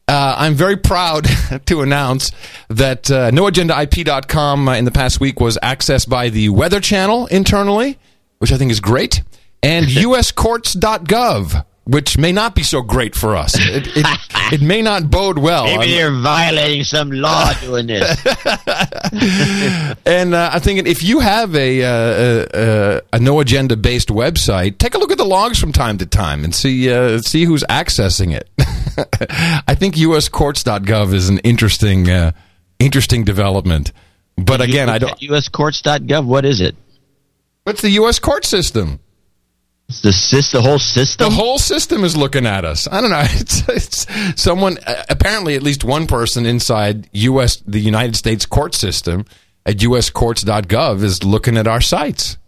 Uh, 0.09 0.35
I'm 0.37 0.55
very 0.55 0.77
proud 0.77 1.27
to 1.67 1.83
announce 1.83 2.33
that 2.69 3.11
uh, 3.11 3.31
noagendaip.com 3.31 4.69
uh, 4.69 4.75
in 4.75 4.85
the 4.85 4.91
past 4.91 5.21
week 5.21 5.41
was 5.41 5.59
accessed 5.63 6.09
by 6.09 6.29
the 6.29 6.49
Weather 6.49 6.81
Channel 6.81 7.27
internally, 7.27 7.99
which 8.39 8.53
I 8.53 8.59
think 8.59 8.71
is 8.71 8.81
great, 8.81 9.23
and 9.63 9.87
uscourts.gov, 9.89 11.65
which 11.85 12.17
may 12.17 12.31
not 12.31 12.55
be 12.55 12.63
so 12.63 12.81
great 12.81 13.15
for 13.15 13.35
us. 13.37 13.55
It, 13.57 13.89
it, 13.97 14.07
it 14.53 14.63
may 14.63 14.83
not 14.83 15.11
bode 15.11 15.39
well. 15.39 15.65
Maybe 15.65 15.93
they're 15.93 16.13
violating 16.13 16.85
some 16.85 17.11
law 17.11 17.53
doing 17.55 17.87
this. 17.87 18.25
And 20.05 20.35
uh, 20.35 20.51
I'm 20.53 20.61
thinking 20.61 20.87
if 20.87 21.03
you 21.03 21.21
have 21.21 21.55
a, 21.55 21.83
uh, 21.83 22.47
a, 22.55 23.17
a 23.17 23.21
no 23.21 23.41
agenda 23.41 23.77
based 23.77 24.09
website, 24.09 24.79
take 24.79 24.95
a 24.95 24.99
look 24.99 25.13
at 25.13 25.19
the 25.19 25.25
logs 25.25 25.59
from 25.59 25.73
time 25.73 25.99
to 25.99 26.07
time 26.07 26.45
and 26.45 26.55
see 26.55 26.93
uh, 26.93 27.19
see 27.21 27.45
who's 27.45 27.63
accessing 27.65 28.35
it. 28.35 28.49
I 29.69 29.75
think 29.75 29.95
uscourts.gov 29.97 31.13
is 31.15 31.29
an 31.29 31.39
interesting 31.39 32.11
uh, 32.11 32.33
interesting 32.79 33.25
development. 33.25 33.93
But 34.37 34.61
again, 34.61 34.89
I 34.89 34.99
don't. 34.99 35.19
UScourts.gov. 35.21 36.25
What 36.25 36.45
is 36.45 36.61
it? 36.61 36.75
What's 37.65 37.83
the 37.83 37.91
U.S. 37.91 38.19
court 38.19 38.45
system? 38.45 38.99
The 40.01 40.11
sys- 40.11 40.53
the 40.53 40.63
whole 40.63 40.79
system. 40.79 41.29
The 41.29 41.35
whole 41.35 41.59
system 41.59 42.05
is 42.05 42.17
looking 42.17 42.47
at 42.47 42.65
us. 42.65 42.89
I 42.91 43.01
don't 43.01 43.11
know. 43.11 43.23
It's, 43.43 43.69
it's 43.69 44.43
someone 44.43 44.79
apparently 45.09 45.55
at 45.55 45.63
least 45.63 45.85
one 45.85 46.07
person 46.07 46.47
inside 46.47 47.09
U.S. 47.13 47.57
the 47.67 47.81
United 47.81 48.17
States 48.17 48.47
court 48.47 48.75
system 48.75 49.25
at 49.67 49.77
uscourts.gov 49.77 51.03
is 51.03 51.25
looking 51.25 51.57
at 51.57 51.67
our 51.67 51.81
sites. 51.81 52.39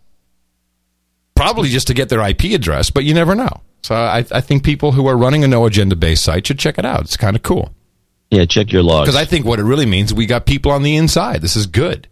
Probably 1.34 1.68
just 1.68 1.88
to 1.88 1.94
get 1.94 2.08
their 2.08 2.26
IP 2.26 2.44
address, 2.54 2.90
but 2.90 3.04
you 3.04 3.12
never 3.12 3.34
know. 3.34 3.60
So 3.82 3.94
I, 3.94 4.24
I 4.30 4.40
think 4.40 4.64
people 4.64 4.92
who 4.92 5.06
are 5.08 5.16
running 5.16 5.44
a 5.44 5.48
no 5.48 5.66
agenda 5.66 5.96
based 5.96 6.24
site 6.24 6.46
should 6.46 6.58
check 6.58 6.78
it 6.78 6.84
out. 6.84 7.02
It's 7.02 7.16
kind 7.16 7.36
of 7.36 7.42
cool 7.42 7.74
yeah, 8.34 8.44
check 8.44 8.72
your 8.72 8.82
logs. 8.82 9.08
because 9.08 9.20
I 9.20 9.24
think 9.24 9.46
what 9.46 9.58
it 9.58 9.64
really 9.64 9.86
means 9.86 10.12
we 10.12 10.26
got 10.26 10.46
people 10.46 10.72
on 10.72 10.82
the 10.82 10.96
inside. 10.96 11.40
This 11.40 11.56
is 11.56 11.66
good, 11.66 12.08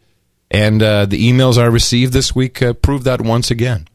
and 0.51 0.83
uh, 0.83 1.07
the 1.07 1.31
emails 1.31 1.59
I 1.59 1.67
received 1.67 2.13
this 2.13 2.35
week 2.35 2.63
uh, 2.63 2.73
prove 2.75 3.05
that 3.05 3.21
once 3.21 3.51
again. 3.51 3.89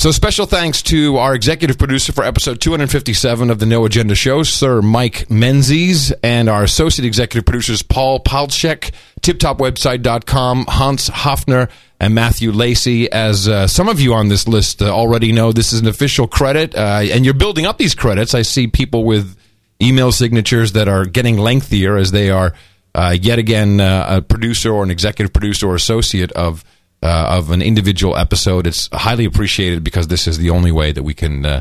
So 0.00 0.12
special 0.12 0.46
thanks 0.46 0.80
to 0.82 1.16
our 1.16 1.34
executive 1.34 1.76
producer 1.76 2.12
for 2.12 2.22
episode 2.22 2.60
257 2.60 3.50
of 3.50 3.58
the 3.58 3.66
No 3.66 3.84
Agenda 3.84 4.14
Show, 4.14 4.44
Sir 4.44 4.80
Mike 4.80 5.28
Menzies, 5.28 6.12
and 6.22 6.48
our 6.48 6.62
associate 6.62 7.04
executive 7.04 7.44
producers 7.44 7.82
Paul 7.82 8.20
Palchek, 8.20 8.92
tiptopwebsite.com, 9.22 10.66
Hans 10.68 11.10
Hofner, 11.10 11.68
and 11.98 12.14
Matthew 12.14 12.52
Lacey. 12.52 13.10
As 13.10 13.48
uh, 13.48 13.66
some 13.66 13.88
of 13.88 13.98
you 13.98 14.14
on 14.14 14.28
this 14.28 14.46
list 14.46 14.82
uh, 14.82 14.88
already 14.88 15.32
know, 15.32 15.50
this 15.50 15.72
is 15.72 15.80
an 15.80 15.88
official 15.88 16.28
credit, 16.28 16.76
uh, 16.76 17.00
and 17.02 17.24
you're 17.24 17.34
building 17.34 17.66
up 17.66 17.78
these 17.78 17.96
credits. 17.96 18.36
I 18.36 18.42
see 18.42 18.68
people 18.68 19.02
with 19.02 19.36
email 19.82 20.12
signatures 20.12 20.74
that 20.74 20.86
are 20.86 21.06
getting 21.06 21.38
lengthier 21.38 21.96
as 21.96 22.12
they 22.12 22.30
are 22.30 22.54
uh, 22.94 23.16
yet 23.20 23.40
again 23.40 23.80
uh, 23.80 24.06
a 24.08 24.22
producer 24.22 24.72
or 24.72 24.84
an 24.84 24.92
executive 24.92 25.32
producer 25.32 25.66
or 25.66 25.74
associate 25.74 26.30
of 26.32 26.62
uh, 27.02 27.36
of 27.38 27.50
an 27.50 27.62
individual 27.62 28.16
episode. 28.16 28.66
It's 28.66 28.88
highly 28.92 29.24
appreciated 29.24 29.84
because 29.84 30.08
this 30.08 30.26
is 30.26 30.38
the 30.38 30.50
only 30.50 30.72
way 30.72 30.92
that 30.92 31.02
we 31.02 31.14
can 31.14 31.44
uh, 31.44 31.60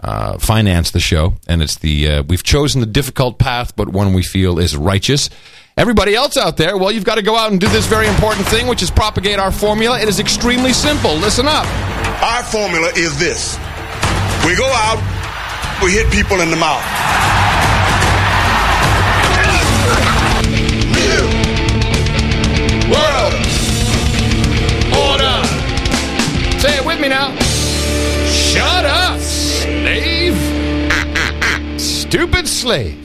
uh, 0.00 0.38
finance 0.38 0.90
the 0.90 1.00
show, 1.00 1.34
and 1.46 1.62
it's 1.62 1.76
the 1.76 2.08
uh, 2.08 2.22
we've 2.22 2.42
chosen 2.42 2.80
the 2.80 2.86
difficult 2.86 3.38
path, 3.38 3.74
but 3.76 3.88
one 3.88 4.14
we 4.14 4.22
feel 4.22 4.58
is 4.58 4.76
righteous. 4.76 5.28
Everybody 5.76 6.14
else 6.14 6.36
out 6.36 6.56
there, 6.56 6.76
well, 6.76 6.90
you've 6.90 7.04
got 7.04 7.16
to 7.16 7.22
go 7.22 7.36
out 7.36 7.52
and 7.52 7.60
do 7.60 7.68
this 7.68 7.86
very 7.86 8.08
important 8.08 8.46
thing, 8.46 8.66
which 8.66 8.82
is 8.82 8.90
propagate 8.90 9.38
our 9.38 9.52
formula. 9.52 10.00
It 10.00 10.08
is 10.08 10.18
extremely 10.18 10.72
simple. 10.72 11.14
Listen 11.14 11.46
up. 11.46 11.66
Our 12.22 12.42
formula 12.42 12.88
is 12.96 13.16
this. 13.18 13.56
We 14.44 14.56
go 14.56 14.66
out, 14.66 14.98
we 15.82 15.92
hit 15.92 16.10
people 16.12 16.40
in 16.40 16.50
the 16.50 16.56
mouth. 16.56 16.82
Say 26.58 26.76
it 26.76 26.84
with 26.84 27.00
me 27.00 27.08
now. 27.08 27.36
Shut 28.26 28.84
up, 28.84 29.20
slave. 29.20 30.36
Stupid 31.80 32.48
slave. 32.48 32.98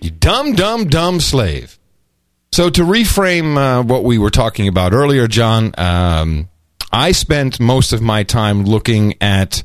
You 0.00 0.10
dumb, 0.10 0.54
dumb, 0.54 0.88
dumb 0.88 1.20
slave. 1.20 1.78
So, 2.52 2.70
to 2.70 2.82
reframe 2.82 3.58
uh, 3.58 3.82
what 3.82 4.04
we 4.04 4.16
were 4.16 4.30
talking 4.30 4.66
about 4.68 4.94
earlier, 4.94 5.26
John, 5.28 5.74
um, 5.76 6.48
I 6.90 7.12
spent 7.12 7.60
most 7.60 7.92
of 7.92 8.00
my 8.00 8.22
time 8.22 8.64
looking 8.64 9.14
at 9.20 9.62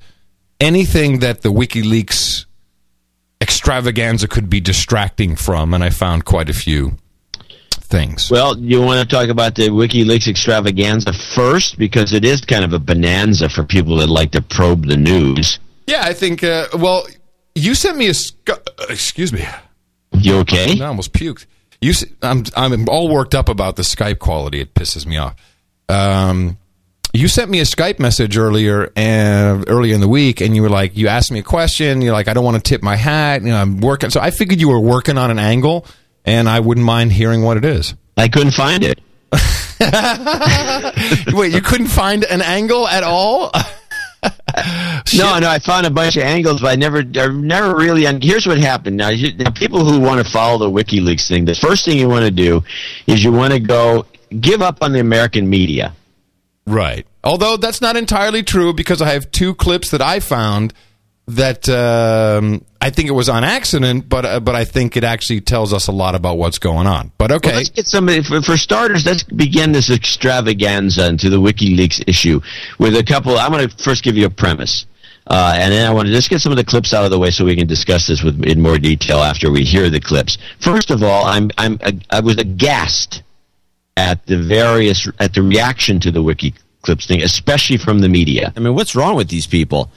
anything 0.60 1.20
that 1.20 1.42
the 1.42 1.54
WikiLeaks 1.54 2.48
extravaganza 3.40 4.28
could 4.28 4.50
be 4.50 4.60
distracting 4.60 5.38
from, 5.38 5.74
and 5.74 5.84
I 5.84 5.90
found 5.90 6.26
quite 6.26 6.50
a 6.50 6.54
few 6.54 6.98
things. 7.90 8.30
Well, 8.32 8.58
you 8.58 8.82
want 8.82 9.08
to 9.08 9.16
talk 9.16 9.30
about 9.30 9.56
the 9.56 9.70
WikiLeaks 9.70 10.28
extravaganza 10.28 11.14
first 11.14 11.78
because 11.78 12.14
it 12.14 12.24
is 12.24 12.42
kind 12.42 12.64
of 12.64 12.74
a 12.74 12.80
bonanza 12.80 13.50
for 13.50 13.64
people 13.64 13.98
that 13.98 14.08
like 14.08 14.32
to 14.32 14.42
probe 14.42 14.86
the 14.86 14.98
news. 14.98 15.60
Yeah, 15.88 16.04
I 16.04 16.14
think. 16.14 16.44
Uh, 16.44 16.68
well, 16.76 17.06
you 17.56 17.76
sent 17.76 17.98
me 17.98 18.08
a. 18.08 18.14
Sc- 18.14 18.50
excuse 18.90 19.34
me. 19.34 19.46
You 20.14 20.38
okay? 20.40 20.80
I 20.82 20.86
almost 20.86 21.14
puked. 21.14 21.46
You, 21.82 21.94
I'm, 22.22 22.44
I'm 22.56 22.90
all 22.90 23.10
worked 23.10 23.34
up 23.34 23.48
about 23.48 23.76
the 23.76 23.84
Skype 23.84 24.20
quality. 24.20 24.60
It 24.60 24.74
pisses 24.74 25.06
me 25.06 25.18
off. 25.18 25.36
Um, 25.88 26.58
you 27.14 27.28
sent 27.28 27.50
me 27.50 27.60
a 27.60 27.64
Skype 27.64 28.00
message 28.00 28.38
earlier 28.38 28.92
and 28.96 29.62
uh, 29.62 29.66
earlier 29.68 29.96
in 29.96 30.02
the 30.02 30.08
week, 30.08 30.42
and 30.42 30.56
you 30.56 30.62
were 30.62 30.70
like, 30.70 30.96
you 30.96 31.08
asked 31.08 31.32
me 31.32 31.40
a 31.40 31.44
question. 31.44 32.02
You're 32.02 32.14
like, 32.14 32.28
I 32.28 32.34
don't 32.34 32.44
want 32.44 32.58
to 32.58 32.62
tip 32.62 32.84
my 32.84 32.96
hat. 32.96 33.42
You 33.42 33.50
know, 33.50 33.58
I'm 33.58 33.80
working. 33.80 34.10
So 34.10 34.20
I 34.20 34.32
figured 34.32 34.60
you 34.60 34.70
were 34.70 34.80
working 34.80 35.18
on 35.18 35.32
an 35.32 35.40
angle, 35.40 35.86
and 36.26 36.50
I 36.50 36.60
wouldn't 36.60 36.86
mind 36.86 37.12
hearing 37.12 37.44
what 37.44 37.58
it 37.58 37.66
is. 37.66 37.94
I 38.18 38.28
couldn't 38.28 38.52
find 38.52 38.84
it. 38.84 39.00
Wait, 41.34 41.54
you 41.54 41.62
couldn't 41.62 41.88
find 41.88 42.24
an 42.26 42.42
angle 42.42 42.88
at 42.88 43.04
all? 43.04 43.52
no, 45.16 45.40
no, 45.40 45.50
I 45.50 45.60
found 45.60 45.86
a 45.86 45.90
bunch 45.90 46.18
of 46.18 46.24
angles, 46.24 46.62
but 46.62 46.68
I 46.68 46.76
never, 46.76 47.00
I 47.00 47.28
never 47.28 47.76
really. 47.76 48.06
And 48.06 48.22
here's 48.22 48.46
what 48.46 48.58
happened. 48.58 48.98
Now, 48.98 49.10
you, 49.10 49.36
now, 49.38 49.52
people 49.52 49.86
who 49.86 50.00
want 50.00 50.26
to 50.26 50.30
follow 50.30 50.58
the 50.58 50.70
WikiLeaks 50.70 51.28
thing, 51.28 51.46
the 51.46 51.56
first 51.56 51.86
thing 51.86 51.98
you 51.98 52.10
want 52.10 52.26
to 52.26 52.32
do 52.32 52.64
is 53.08 53.24
you 53.24 53.32
want 53.32 53.54
to 53.54 53.60
go 53.60 54.06
give 54.40 54.62
up 54.62 54.84
on 54.84 54.92
the 54.92 55.00
American 55.00 55.50
media. 55.50 55.94
Right. 56.68 57.08
Although 57.24 57.58
that's 57.58 57.82
not 57.82 57.96
entirely 57.96 58.44
true 58.44 58.74
because 58.74 59.02
I 59.02 59.10
have 59.10 59.32
two 59.32 59.56
clips 59.56 59.92
that 59.92 60.02
I 60.02 60.20
found 60.20 60.74
that 61.36 61.68
um, 61.70 62.64
I 62.82 62.90
think 62.90 63.10
it 63.10 63.14
was 63.14 63.30
on 63.30 63.44
accident, 63.44 64.08
but 64.08 64.26
uh, 64.26 64.40
but 64.40 64.56
I 64.56 64.66
think 64.66 64.98
it 64.98 65.04
actually 65.04 65.42
tells 65.42 65.74
us 65.74 65.88
a 65.88 65.92
lot 65.92 66.16
about 66.16 66.38
what's 66.38 66.60
going 66.60 66.88
on. 66.88 67.12
But 67.18 67.32
okay, 67.32 67.50
well, 67.50 67.58
let's 67.58 67.70
get 67.70 67.88
some 67.88 68.08
for, 68.24 68.42
for, 68.42 68.58
starters. 68.58 69.06
Let's 69.06 69.24
begin 69.24 69.72
this 69.72 69.90
extravaganza 69.90 71.08
into 71.08 71.30
the 71.30 71.38
WikiLeaks 71.38 72.08
issue 72.08 72.42
with 72.78 72.96
a 72.96 73.04
couple. 73.04 73.38
I'm 73.38 73.52
going 73.52 73.68
to 73.68 73.84
first 73.84 74.04
give 74.04 74.18
you 74.18 74.26
a 74.26 74.30
premise. 74.30 74.86
Uh, 75.28 75.54
and 75.58 75.72
then 75.72 75.88
I 75.88 75.94
want 75.94 76.08
to 76.08 76.12
just 76.12 76.30
get 76.30 76.42
some 76.42 76.52
of 76.52 76.58
the 76.58 76.64
clips 76.64 76.92
out 76.92 77.06
of 77.06 77.12
the 77.12 77.20
way 77.20 77.30
so 77.30 77.46
we 77.46 77.56
can 77.56 77.68
discuss 77.68 78.08
this 78.08 78.24
with 78.24 78.44
in 78.44 78.62
more 78.62 78.80
detail 78.80 79.20
after 79.20 79.52
we 79.52 79.64
hear 79.64 79.90
the 79.90 80.00
clips. 80.00 80.40
First 80.60 80.90
of 80.90 81.04
all, 81.04 81.26
I'm 81.26 81.52
I'm 81.58 81.78
I 82.10 82.20
was 82.22 82.38
aghast 82.38 83.22
at 83.96 84.26
the 84.26 84.42
various 84.42 85.08
at 85.20 85.34
the 85.36 85.44
reaction 85.44 86.00
to 86.00 86.12
the 86.12 86.24
WikiLeaks 86.24 87.06
thing, 87.06 87.22
especially 87.22 87.78
from 87.78 88.00
the 88.00 88.10
media. 88.10 88.52
I 88.56 88.60
mean, 88.60 88.74
what's 88.74 88.96
wrong 88.96 89.16
with 89.16 89.28
these 89.28 89.46
people? 89.46 89.92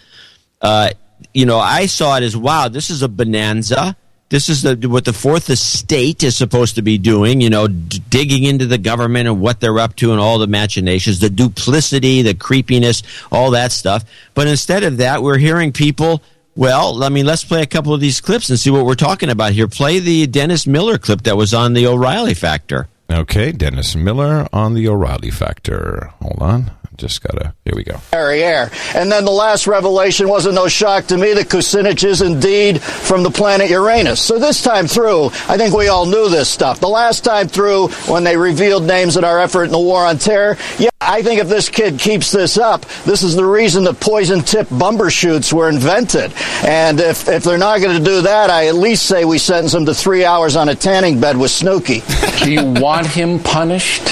Uh, 0.60 0.90
you 1.32 1.46
know, 1.46 1.58
I 1.58 1.86
saw 1.86 2.16
it 2.16 2.22
as 2.22 2.36
wow, 2.36 2.68
this 2.68 2.90
is 2.90 3.02
a 3.02 3.08
bonanza. 3.08 3.96
This 4.28 4.48
is 4.48 4.62
the, 4.62 4.88
what 4.88 5.04
the 5.04 5.12
fourth 5.12 5.50
estate 5.50 6.22
is 6.22 6.34
supposed 6.34 6.76
to 6.76 6.82
be 6.82 6.96
doing, 6.96 7.42
you 7.42 7.50
know, 7.50 7.68
d- 7.68 8.00
digging 8.08 8.44
into 8.44 8.64
the 8.64 8.78
government 8.78 9.28
and 9.28 9.42
what 9.42 9.60
they're 9.60 9.78
up 9.78 9.94
to 9.96 10.10
and 10.12 10.18
all 10.18 10.38
the 10.38 10.46
machinations, 10.46 11.18
the 11.18 11.28
duplicity, 11.28 12.22
the 12.22 12.32
creepiness, 12.32 13.02
all 13.30 13.50
that 13.50 13.72
stuff. 13.72 14.06
But 14.32 14.48
instead 14.48 14.84
of 14.84 14.96
that, 14.96 15.22
we're 15.22 15.36
hearing 15.36 15.70
people, 15.70 16.22
well, 16.56 17.04
I 17.04 17.10
mean, 17.10 17.26
let's 17.26 17.44
play 17.44 17.60
a 17.60 17.66
couple 17.66 17.92
of 17.92 18.00
these 18.00 18.22
clips 18.22 18.48
and 18.48 18.58
see 18.58 18.70
what 18.70 18.86
we're 18.86 18.94
talking 18.94 19.28
about 19.28 19.52
here. 19.52 19.68
Play 19.68 19.98
the 19.98 20.26
Dennis 20.26 20.66
Miller 20.66 20.96
clip 20.96 21.24
that 21.24 21.36
was 21.36 21.52
on 21.52 21.74
the 21.74 21.86
O'Reilly 21.86 22.32
Factor. 22.32 22.88
Okay, 23.10 23.52
Dennis 23.52 23.94
Miller 23.94 24.48
on 24.50 24.72
the 24.72 24.88
O'Reilly 24.88 25.30
Factor. 25.30 26.10
Hold 26.22 26.38
on 26.40 26.70
just 26.96 27.22
gotta. 27.22 27.54
Here 27.64 27.74
we 27.74 27.84
go. 27.84 28.00
Air. 28.12 28.70
And 28.94 29.10
then 29.10 29.24
the 29.24 29.30
last 29.30 29.66
revelation 29.66 30.28
wasn't 30.28 30.54
no 30.54 30.68
shock 30.68 31.06
to 31.06 31.16
me 31.16 31.32
that 31.34 31.48
Kucinich 31.48 32.04
is 32.04 32.22
indeed 32.22 32.80
from 32.82 33.22
the 33.22 33.30
planet 33.30 33.70
Uranus. 33.70 34.20
So 34.20 34.38
this 34.38 34.62
time 34.62 34.86
through, 34.86 35.26
I 35.48 35.56
think 35.56 35.74
we 35.74 35.88
all 35.88 36.06
knew 36.06 36.28
this 36.28 36.48
stuff. 36.48 36.80
The 36.80 36.88
last 36.88 37.24
time 37.24 37.48
through, 37.48 37.88
when 38.08 38.24
they 38.24 38.36
revealed 38.36 38.84
names 38.84 39.16
in 39.16 39.24
our 39.24 39.40
effort 39.40 39.64
in 39.64 39.72
the 39.72 39.78
war 39.78 40.04
on 40.04 40.18
terror, 40.18 40.56
yeah, 40.78 40.90
I 41.00 41.22
think 41.22 41.40
if 41.40 41.48
this 41.48 41.68
kid 41.68 41.98
keeps 41.98 42.30
this 42.30 42.58
up, 42.58 42.84
this 43.04 43.22
is 43.22 43.34
the 43.34 43.44
reason 43.44 43.84
the 43.84 43.94
poison-tipped 43.94 44.70
bumbershooters 44.70 45.52
were 45.52 45.68
invented. 45.68 46.32
And 46.64 47.00
if 47.00 47.28
if 47.28 47.44
they're 47.44 47.58
not 47.58 47.80
going 47.80 47.98
to 47.98 48.04
do 48.04 48.22
that, 48.22 48.50
I 48.50 48.68
at 48.68 48.74
least 48.74 49.06
say 49.06 49.24
we 49.24 49.38
sentence 49.38 49.74
him 49.74 49.86
to 49.86 49.94
three 49.94 50.24
hours 50.24 50.56
on 50.56 50.68
a 50.68 50.74
tanning 50.74 51.20
bed 51.20 51.36
with 51.36 51.50
Snooki. 51.50 52.02
do 52.44 52.52
you 52.52 52.80
want 52.80 53.06
him 53.06 53.40
punished? 53.40 54.02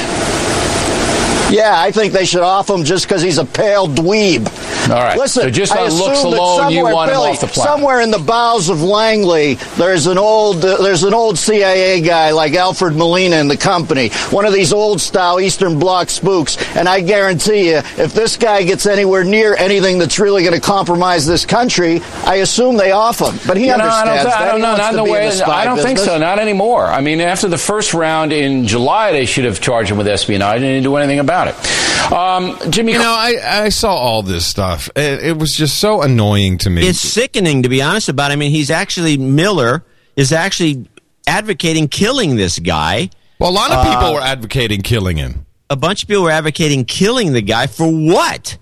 Yeah, 1.50 1.75
I 1.76 1.90
think 1.90 2.12
they 2.12 2.25
should 2.25 2.42
off 2.42 2.71
him 2.71 2.85
just 2.85 3.07
because 3.07 3.23
he's 3.23 3.38
a 3.38 3.45
pale 3.45 3.87
dweeb. 3.88 4.47
All 4.90 4.97
right. 4.97 5.19
Listen, 5.19 5.42
so 5.42 5.50
just 5.50 5.73
I 5.73 5.87
on 5.87 5.92
looks 5.92 6.23
alone, 6.23 6.73
you 6.73 6.85
want 6.85 7.11
Billy, 7.11 7.28
him 7.28 7.35
off 7.35 7.40
the 7.40 7.47
planet. 7.47 7.71
Somewhere 7.71 8.00
in 8.00 8.11
the 8.11 8.19
bowels 8.19 8.69
of 8.69 8.83
Langley, 8.83 9.54
there's 9.76 10.07
an 10.07 10.19
old 10.19 10.64
uh, 10.64 10.83
there's 10.83 11.04
an 11.04 11.14
old 11.14 11.38
CIA 11.38 12.00
guy 12.00 12.30
like 12.30 12.54
Alfred 12.54 12.95
Molina 12.97 13.37
in 13.37 13.49
the 13.49 13.57
company, 13.57 14.09
one 14.30 14.47
of 14.47 14.52
these 14.52 14.73
old 14.73 15.00
style 15.00 15.40
Eastern 15.40 15.78
Bloc 15.78 16.11
spooks. 16.11 16.57
And 16.76 16.88
I 16.88 17.00
guarantee 17.00 17.71
you, 17.71 17.78
if 17.78 18.14
this 18.14 18.37
guy 18.37 18.62
gets 18.62 18.87
anywhere 18.87 19.25
near 19.25 19.54
anything 19.54 19.99
that's 19.99 20.19
really 20.19 20.42
going 20.42 20.54
to 20.54 20.61
compromise 20.61 21.26
this 21.26 21.45
country, 21.45 22.00
I 22.25 22.37
assume 22.37 22.76
they 22.76 22.92
off 22.92 23.21
him. 23.21 23.38
But 23.47 23.57
he 23.57 23.66
you 23.66 23.73
understands. 23.73 24.07
Know, 24.07 24.12
I 24.12 24.16
don't, 24.16 24.25
that. 24.25 24.40
I 24.40 24.50
don't 24.52 24.61
know. 24.61 24.76
Not 24.76 24.92
the 24.95 25.04
way. 25.04 25.28
I 25.28 25.64
don't 25.64 25.78
think 25.78 25.99
so. 25.99 26.19
Not 26.19 26.38
anymore. 26.38 26.87
I 26.87 27.00
mean, 27.00 27.21
after 27.21 27.49
the 27.49 27.59
first 27.59 27.95
round 27.95 28.33
in 28.33 28.66
July, 28.66 29.12
they 29.12 29.26
should 29.26 29.45
have 29.45 29.61
charged 29.61 29.90
him 29.90 29.99
with 29.99 30.09
espionage 30.09 30.57
and 30.57 30.62
didn't 30.62 30.85
do 30.85 30.97
anything 30.97 31.19
about 31.19 31.39
it. 31.39 31.39
Um, 31.49 32.59
Jimmy, 32.70 32.92
you 32.92 32.99
know, 32.99 33.12
I, 33.12 33.64
I 33.64 33.68
saw 33.68 33.94
all 33.94 34.23
this 34.23 34.47
stuff. 34.47 34.90
It, 34.97 35.23
it, 35.25 35.38
was 35.38 35.54
just 35.54 35.78
so 35.78 36.02
annoying 36.02 36.59
to 36.59 36.70
me. 36.70 36.87
It's 36.87 37.00
sickening, 37.00 37.62
to 37.62 37.68
be 37.68 37.82
honest 37.82 38.09
about. 38.09 38.30
it. 38.30 38.35
I 38.35 38.37
mean, 38.37 38.50
he's 38.50 38.70
actually 38.70 39.16
Miller 39.16 39.85
is 40.16 40.32
actually 40.32 40.88
advocating 41.26 41.88
killing 41.88 42.37
this 42.37 42.59
guy. 42.59 43.11
Well, 43.38 43.50
a 43.50 43.52
lot 43.52 43.70
of 43.70 43.85
people 43.85 44.09
uh, 44.09 44.14
were 44.14 44.20
advocating 44.20 44.82
killing 44.82 45.16
him. 45.16 45.47
A 45.70 45.76
bunch 45.76 46.02
of 46.02 46.09
people 46.09 46.25
were 46.25 46.30
advocating 46.30 46.85
killing 46.85 47.32
the 47.32 47.42
guy 47.42 47.66
for 47.66 47.88
what? 47.88 48.59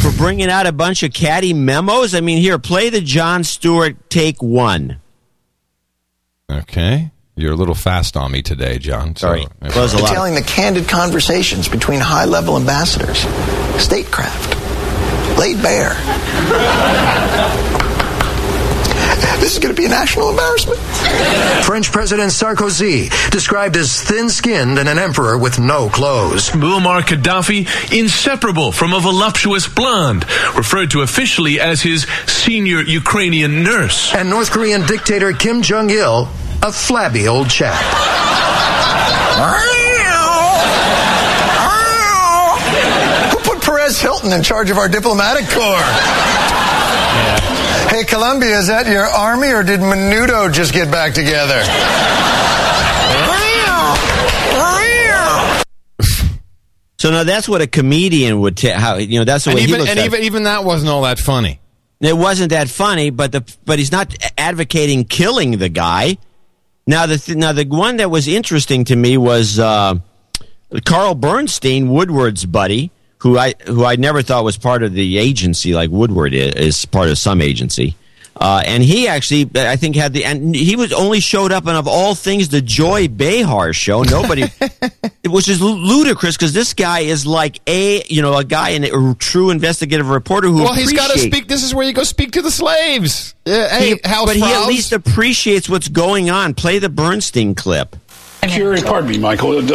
for 0.00 0.10
bringing 0.12 0.48
out 0.48 0.66
a 0.66 0.72
bunch 0.72 1.02
of 1.02 1.12
catty 1.12 1.52
memos. 1.52 2.14
I 2.14 2.20
mean, 2.20 2.38
here, 2.38 2.58
play 2.58 2.90
the 2.90 3.00
Jon 3.00 3.44
Stewart 3.44 4.08
take 4.08 4.42
one. 4.42 5.00
Okay. 6.50 7.10
You're 7.40 7.52
a 7.52 7.56
little 7.56 7.74
fast 7.74 8.16
on 8.16 8.32
me 8.32 8.42
today, 8.42 8.78
John. 8.78 9.16
Sorry. 9.16 9.46
So, 9.70 9.88
detailing 9.88 10.34
the 10.34 10.42
candid 10.42 10.88
conversations 10.88 11.68
between 11.68 12.00
high 12.00 12.26
level 12.26 12.56
ambassadors. 12.56 13.20
Statecraft. 13.82 14.58
Laid 15.38 15.62
bare. 15.62 15.96
This 19.40 19.54
is 19.54 19.58
going 19.58 19.74
to 19.74 19.80
be 19.80 19.86
a 19.86 19.88
national 19.88 20.28
embarrassment. 20.30 20.78
French 21.64 21.90
President 21.90 22.30
Sarkozy, 22.30 23.08
described 23.30 23.74
as 23.78 23.98
thin 23.98 24.28
skinned 24.28 24.78
and 24.78 24.86
an 24.86 24.98
emperor 24.98 25.38
with 25.38 25.58
no 25.58 25.88
clothes. 25.88 26.50
Muammar 26.50 27.00
Gaddafi, 27.00 27.66
inseparable 27.90 28.70
from 28.70 28.92
a 28.92 29.00
voluptuous 29.00 29.66
blonde, 29.66 30.26
referred 30.54 30.90
to 30.90 31.00
officially 31.00 31.58
as 31.58 31.80
his 31.80 32.06
senior 32.26 32.82
Ukrainian 32.82 33.62
nurse. 33.62 34.14
And 34.14 34.28
North 34.28 34.50
Korean 34.50 34.86
dictator 34.86 35.32
Kim 35.32 35.62
Jong 35.62 35.88
il, 35.88 36.28
a 36.62 36.72
flabby 36.72 37.28
old 37.28 37.48
chap. 37.48 37.80
Who 43.32 43.38
put 43.38 43.62
Perez 43.62 44.00
Hilton 44.00 44.32
in 44.32 44.42
charge 44.42 44.70
of 44.70 44.78
our 44.78 44.88
diplomatic 44.88 45.48
corps? 45.48 45.78
Yeah. 45.80 47.40
Hey, 47.90 48.04
Colombia, 48.04 48.58
is 48.58 48.68
that 48.68 48.86
your 48.86 49.04
army 49.04 49.48
or 49.48 49.62
did 49.62 49.80
Menudo 49.80 50.52
just 50.52 50.72
get 50.72 50.90
back 50.90 51.14
together? 51.14 51.62
So 56.98 57.10
now 57.10 57.24
that's 57.24 57.48
what 57.48 57.62
a 57.62 57.66
comedian 57.66 58.40
would 58.40 58.58
tell. 58.58 58.78
How 58.78 58.96
you 58.96 59.18
know 59.20 59.24
that's 59.24 59.44
the 59.44 59.52
and 59.52 59.56
way 59.56 59.62
even, 59.62 59.74
he 59.74 59.80
looks. 59.80 59.90
And 59.90 60.00
even 60.00 60.22
even 60.24 60.42
that 60.42 60.64
wasn't 60.64 60.90
all 60.90 61.02
that 61.02 61.18
funny. 61.18 61.58
It 61.98 62.14
wasn't 62.14 62.50
that 62.50 62.68
funny, 62.68 63.08
but 63.08 63.32
the 63.32 63.42
but 63.64 63.78
he's 63.78 63.90
not 63.90 64.14
advocating 64.36 65.04
killing 65.04 65.52
the 65.56 65.70
guy. 65.70 66.18
Now 66.90 67.06
the 67.06 67.18
th- 67.18 67.38
now 67.38 67.52
the 67.52 67.64
one 67.66 67.98
that 67.98 68.10
was 68.10 68.26
interesting 68.26 68.84
to 68.86 68.96
me 68.96 69.16
was 69.16 69.60
uh, 69.60 69.94
Carl 70.84 71.14
Bernstein, 71.14 71.88
Woodward's 71.88 72.44
buddy, 72.44 72.90
who 73.18 73.38
I 73.38 73.54
who 73.64 73.84
I 73.84 73.94
never 73.94 74.22
thought 74.22 74.42
was 74.42 74.58
part 74.58 74.82
of 74.82 74.92
the 74.92 75.16
agency 75.16 75.72
like 75.72 75.90
Woodward 75.90 76.34
is, 76.34 76.52
is 76.54 76.84
part 76.86 77.08
of 77.08 77.16
some 77.16 77.40
agency. 77.40 77.94
Uh, 78.40 78.62
and 78.64 78.82
he 78.82 79.06
actually, 79.06 79.50
I 79.54 79.76
think, 79.76 79.94
had 79.96 80.14
the 80.14 80.24
and 80.24 80.54
he 80.54 80.74
was 80.74 80.94
only 80.94 81.20
showed 81.20 81.52
up 81.52 81.66
and 81.66 81.76
of 81.76 81.86
all 81.86 82.14
things 82.14 82.48
the 82.48 82.62
Joy 82.62 83.06
Behar 83.06 83.74
show. 83.74 84.02
Nobody, 84.02 84.44
which 85.26 85.46
is 85.46 85.60
ludicrous 85.60 86.38
because 86.38 86.54
this 86.54 86.72
guy 86.72 87.00
is 87.00 87.26
like 87.26 87.60
a 87.66 88.02
you 88.04 88.22
know 88.22 88.38
a 88.38 88.44
guy 88.44 88.70
and 88.70 88.86
a 88.86 89.14
true 89.18 89.50
investigative 89.50 90.08
reporter 90.08 90.48
who 90.48 90.62
well, 90.62 90.72
he's 90.72 90.94
got 90.94 91.10
to 91.10 91.18
speak. 91.18 91.48
This 91.48 91.62
is 91.62 91.74
where 91.74 91.86
you 91.86 91.92
go 91.92 92.02
speak 92.02 92.32
to 92.32 92.40
the 92.40 92.50
slaves. 92.50 93.34
Uh, 93.46 93.68
hey, 93.68 93.96
He- 93.96 94.08
House 94.08 94.24
but 94.24 94.36
he 94.36 94.42
at 94.42 94.66
least 94.66 94.92
appreciates 94.92 95.68
what's 95.68 95.88
going 95.88 96.30
on. 96.30 96.54
Play 96.54 96.78
the 96.78 96.88
Bernstein 96.88 97.54
clip. 97.54 97.94
Security, 98.42 98.82
pardon 98.82 99.10
me, 99.10 99.18
Michael, 99.18 99.58
of, 99.58 99.70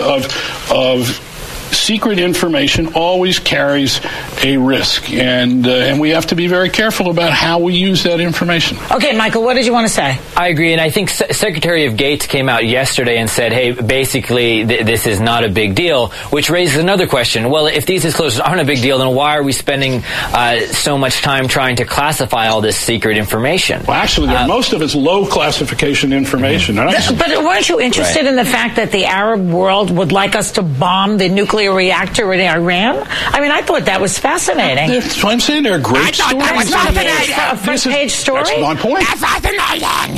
of 0.72 1.35
secret 1.76 2.20
information 2.20 2.94
always 2.94 3.40
carries 3.40 4.00
a 4.44 4.58
risk, 4.58 5.12
and 5.12 5.66
uh, 5.68 5.72
and 5.72 6.00
we 6.00 6.10
have 6.12 6.28
to 6.28 6.36
be 6.36 6.48
very 6.48 6.70
careful 6.70 7.10
about 7.10 7.32
how 7.34 7.60
we 7.60 7.76
use 7.76 8.04
that 8.04 8.20
information. 8.20 8.78
Okay, 8.92 9.16
Michael, 9.16 9.44
what 9.44 9.54
did 9.56 9.66
you 9.66 9.74
want 9.74 9.88
to 9.88 9.94
say? 9.94 10.18
I 10.36 10.48
agree, 10.48 10.72
and 10.72 10.82
I 10.82 10.90
think 10.90 11.10
Se- 11.10 11.32
Secretary 11.34 11.86
of 11.86 11.98
Gates 11.98 12.26
came 12.28 12.50
out 12.50 12.66
yesterday 12.66 13.18
and 13.18 13.30
said, 13.30 13.52
"Hey, 13.54 13.72
basically, 13.72 14.66
th- 14.66 14.86
this 14.86 15.06
is 15.08 15.20
not 15.20 15.44
a 15.44 15.50
big 15.50 15.76
deal," 15.76 16.10
which 16.30 16.50
raises 16.50 16.78
another 16.78 17.08
question. 17.08 17.50
Well, 17.50 17.68
if 17.68 17.86
these 17.86 18.02
disclosures 18.04 18.40
aren't 18.40 18.62
a 18.62 18.66
big 18.66 18.82
deal, 18.82 18.98
then 18.98 19.14
why 19.16 19.38
are 19.38 19.44
we 19.44 19.52
spending 19.52 20.04
uh, 20.34 20.60
so 20.68 20.98
much 20.98 21.22
time 21.22 21.48
trying 21.48 21.78
to 21.78 21.86
classify 21.86 22.48
all 22.48 22.62
this 22.62 22.78
secret 22.78 23.18
information? 23.18 23.84
Well, 23.88 23.98
actually, 23.98 24.28
there- 24.28 24.48
most 24.48 24.74
of 24.74 24.82
it's 24.82 24.96
low 24.96 25.26
classification 25.26 26.14
information. 26.14 26.78
And 26.80 26.90
I 26.90 26.94
just- 26.94 27.18
But 27.18 27.30
weren't 27.44 27.68
you 27.70 27.80
interested 27.80 28.22
Right. 28.22 28.28
in 28.28 28.36
the 28.36 28.46
fact 28.46 28.76
that 28.78 28.92
the 28.92 29.06
Arab 29.06 29.50
world 29.50 29.90
would 29.92 30.12
like 30.12 30.36
us 30.36 30.52
to 30.54 30.62
bomb 30.62 31.18
the 31.18 31.30
nuclear 31.30 31.65
reactor 31.70 32.32
in 32.34 32.40
Iran? 32.42 33.04
I 33.10 33.40
mean, 33.42 33.52
I 33.52 33.62
thought 33.62 33.86
that 33.86 34.02
was 34.02 34.18
fascinating. 34.20 34.90
That's 34.90 35.24
what 35.24 35.34
I'm 35.34 35.40
saying. 35.40 35.64
They're 35.64 35.80
great 35.80 36.06
I 36.06 36.12
thought 36.12 36.40
that 36.40 36.56
was 36.56 36.70
fascinating. 36.70 37.34
A 37.36 37.58
front 37.58 37.66
This 37.66 37.86
is- 37.86 37.94
page 37.94 38.12
story? 38.12 38.44
That's 38.44 38.62
my 38.62 38.76
point. 38.76 39.06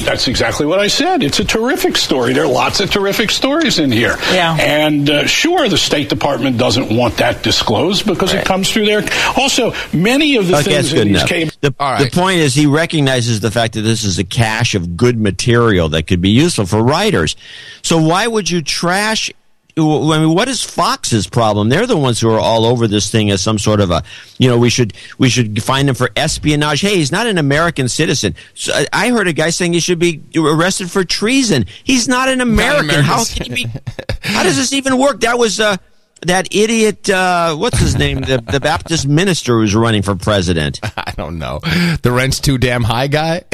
That's 0.06 0.28
exactly 0.28 0.66
what 0.66 0.80
I 0.80 0.88
said. 0.88 1.24
It's 1.24 1.40
a 1.40 1.46
terrific 1.46 1.98
story. 1.98 2.34
There 2.34 2.44
are 2.44 2.52
lots 2.52 2.80
of 2.80 2.90
terrific 2.92 3.32
stories 3.32 3.80
in 3.80 3.92
here. 3.92 4.16
Yeah. 4.32 4.56
And 4.60 5.10
uh, 5.10 5.26
sure, 5.28 5.68
the 5.70 5.78
State 5.78 6.10
Department 6.10 6.58
doesn't 6.58 6.96
want 6.96 7.18
that 7.18 7.44
disclosed 7.44 8.06
because 8.06 8.34
it 8.34 8.46
comes 8.46 8.72
through 8.72 8.86
there. 8.86 9.04
Also, 9.36 9.74
many 9.94 10.36
of 10.38 10.48
the 10.48 10.56
Okay, 10.58 10.64
things 10.76 10.94
good 10.94 11.02
in 11.08 11.14
these 11.14 11.18
enough. 11.18 11.30
cable. 11.30 11.52
The, 11.62 11.70
the 11.72 12.10
point 12.14 12.38
is, 12.40 12.54
he 12.56 12.66
recognizes 12.66 13.40
the 13.40 13.52
fact 13.52 13.74
that 13.76 13.82
this 13.82 14.04
is 14.04 14.20
a 14.20 14.24
cache 14.24 14.76
of 14.76 14.96
good 14.98 15.20
material 15.20 15.90
that 15.90 16.08
could 16.08 16.22
be 16.22 16.30
useful 16.30 16.66
for 16.66 16.82
writers. 16.84 17.36
So 17.82 18.02
why 18.02 18.28
would 18.28 18.50
you 18.50 18.62
trash? 18.62 19.32
I 19.78 20.20
mean, 20.20 20.34
what 20.34 20.48
is 20.48 20.64
Fox's 20.64 21.28
problem? 21.28 21.70
They're 21.70 21.86
the 21.86 21.96
ones 21.98 22.20
who 22.20 22.30
are 22.32 22.40
all 22.40 22.66
over 22.66 22.88
this 22.88 23.12
thing 23.12 23.30
as 23.30 23.42
some 23.42 23.60
sort 23.60 23.80
of 23.80 23.92
a, 23.92 24.04
you 24.40 24.50
know, 24.50 24.58
we 24.58 24.70
should 24.72 24.94
we 25.20 25.30
should 25.30 25.62
find 25.62 25.88
him 25.88 25.94
for 25.96 26.10
espionage. 26.16 26.82
Hey, 26.82 26.96
he's 26.96 27.12
not 27.12 27.28
an 27.28 27.38
American 27.38 27.88
citizen. 27.88 28.34
So 28.56 28.74
I- 28.92 29.10
heard 29.10 29.28
a 29.28 29.34
guy 29.34 29.52
saying 29.52 29.74
he 29.74 29.80
should 29.80 30.00
be 30.00 30.22
arrested 30.36 30.90
for 30.92 31.04
treason. 31.04 31.66
He's 31.84 32.08
not 32.08 32.28
an 32.28 32.42
American. 32.42 32.86
American 32.90 33.06
How 33.06 33.24
can 33.30 33.54
he 33.56 33.66
be? 33.66 33.72
How 34.22 34.44
does 34.44 34.58
this 34.58 34.74
even 34.74 34.98
work? 34.98 35.22
That 35.22 35.38
was 35.38 35.60
uh, 35.60 35.78
that 36.24 36.54
idiot. 36.54 37.10
Uh, 37.10 37.56
what's 37.56 37.80
his 37.80 37.98
name? 37.98 38.22
The, 38.22 38.44
the 38.52 38.60
Baptist 38.60 39.08
minister 39.08 39.54
who's 39.60 39.76
running 39.76 40.02
for 40.02 40.16
president. 40.16 40.80
I 40.98 41.14
don't 41.16 41.38
know. 41.40 41.60
The 42.02 42.12
rent's 42.12 42.40
too 42.40 42.58
damn 42.58 42.84
high, 42.84 43.08
guy. 43.08 43.44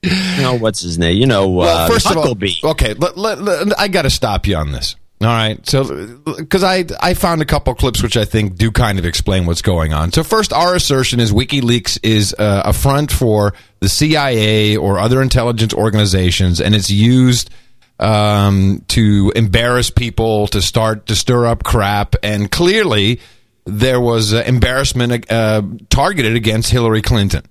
You 0.00 0.42
know 0.42 0.56
what's 0.56 0.80
his 0.80 0.96
name? 0.96 1.16
You 1.16 1.26
know, 1.26 1.48
well, 1.48 1.76
uh, 1.76 1.88
first 1.88 2.08
of 2.08 2.16
all, 2.16 2.26
Huckabee. 2.26 2.62
okay, 2.62 2.94
let, 2.94 3.18
let, 3.18 3.42
let- 3.42 3.78
I 3.80 3.88
got 3.88 4.02
to 4.02 4.10
stop 4.10 4.46
you 4.46 4.54
on 4.54 4.70
this. 4.70 4.94
All 5.20 5.26
right, 5.26 5.66
so 5.68 6.16
because 6.36 6.62
I 6.62 6.84
I 7.00 7.14
found 7.14 7.42
a 7.42 7.44
couple 7.44 7.74
clips 7.74 8.04
which 8.04 8.16
I 8.16 8.24
think 8.24 8.54
do 8.54 8.70
kind 8.70 9.00
of 9.00 9.04
explain 9.04 9.46
what's 9.46 9.62
going 9.62 9.92
on. 9.92 10.12
So 10.12 10.22
first, 10.22 10.52
our 10.52 10.76
assertion 10.76 11.18
is 11.18 11.32
WikiLeaks 11.32 11.98
is 12.04 12.34
uh, 12.38 12.62
a 12.64 12.72
front 12.72 13.10
for 13.10 13.52
the 13.80 13.88
CIA 13.88 14.76
or 14.76 15.00
other 15.00 15.20
intelligence 15.20 15.74
organizations, 15.74 16.60
and 16.60 16.72
it's 16.72 16.88
used 16.88 17.50
um, 17.98 18.84
to 18.88 19.32
embarrass 19.34 19.90
people, 19.90 20.46
to 20.48 20.62
start 20.62 21.06
to 21.06 21.16
stir 21.16 21.46
up 21.46 21.64
crap, 21.64 22.14
and 22.22 22.48
clearly 22.48 23.20
there 23.64 24.00
was 24.00 24.32
uh, 24.32 24.44
embarrassment 24.46 25.30
uh, 25.32 25.62
targeted 25.90 26.36
against 26.36 26.70
Hillary 26.70 27.02
Clinton. 27.02 27.42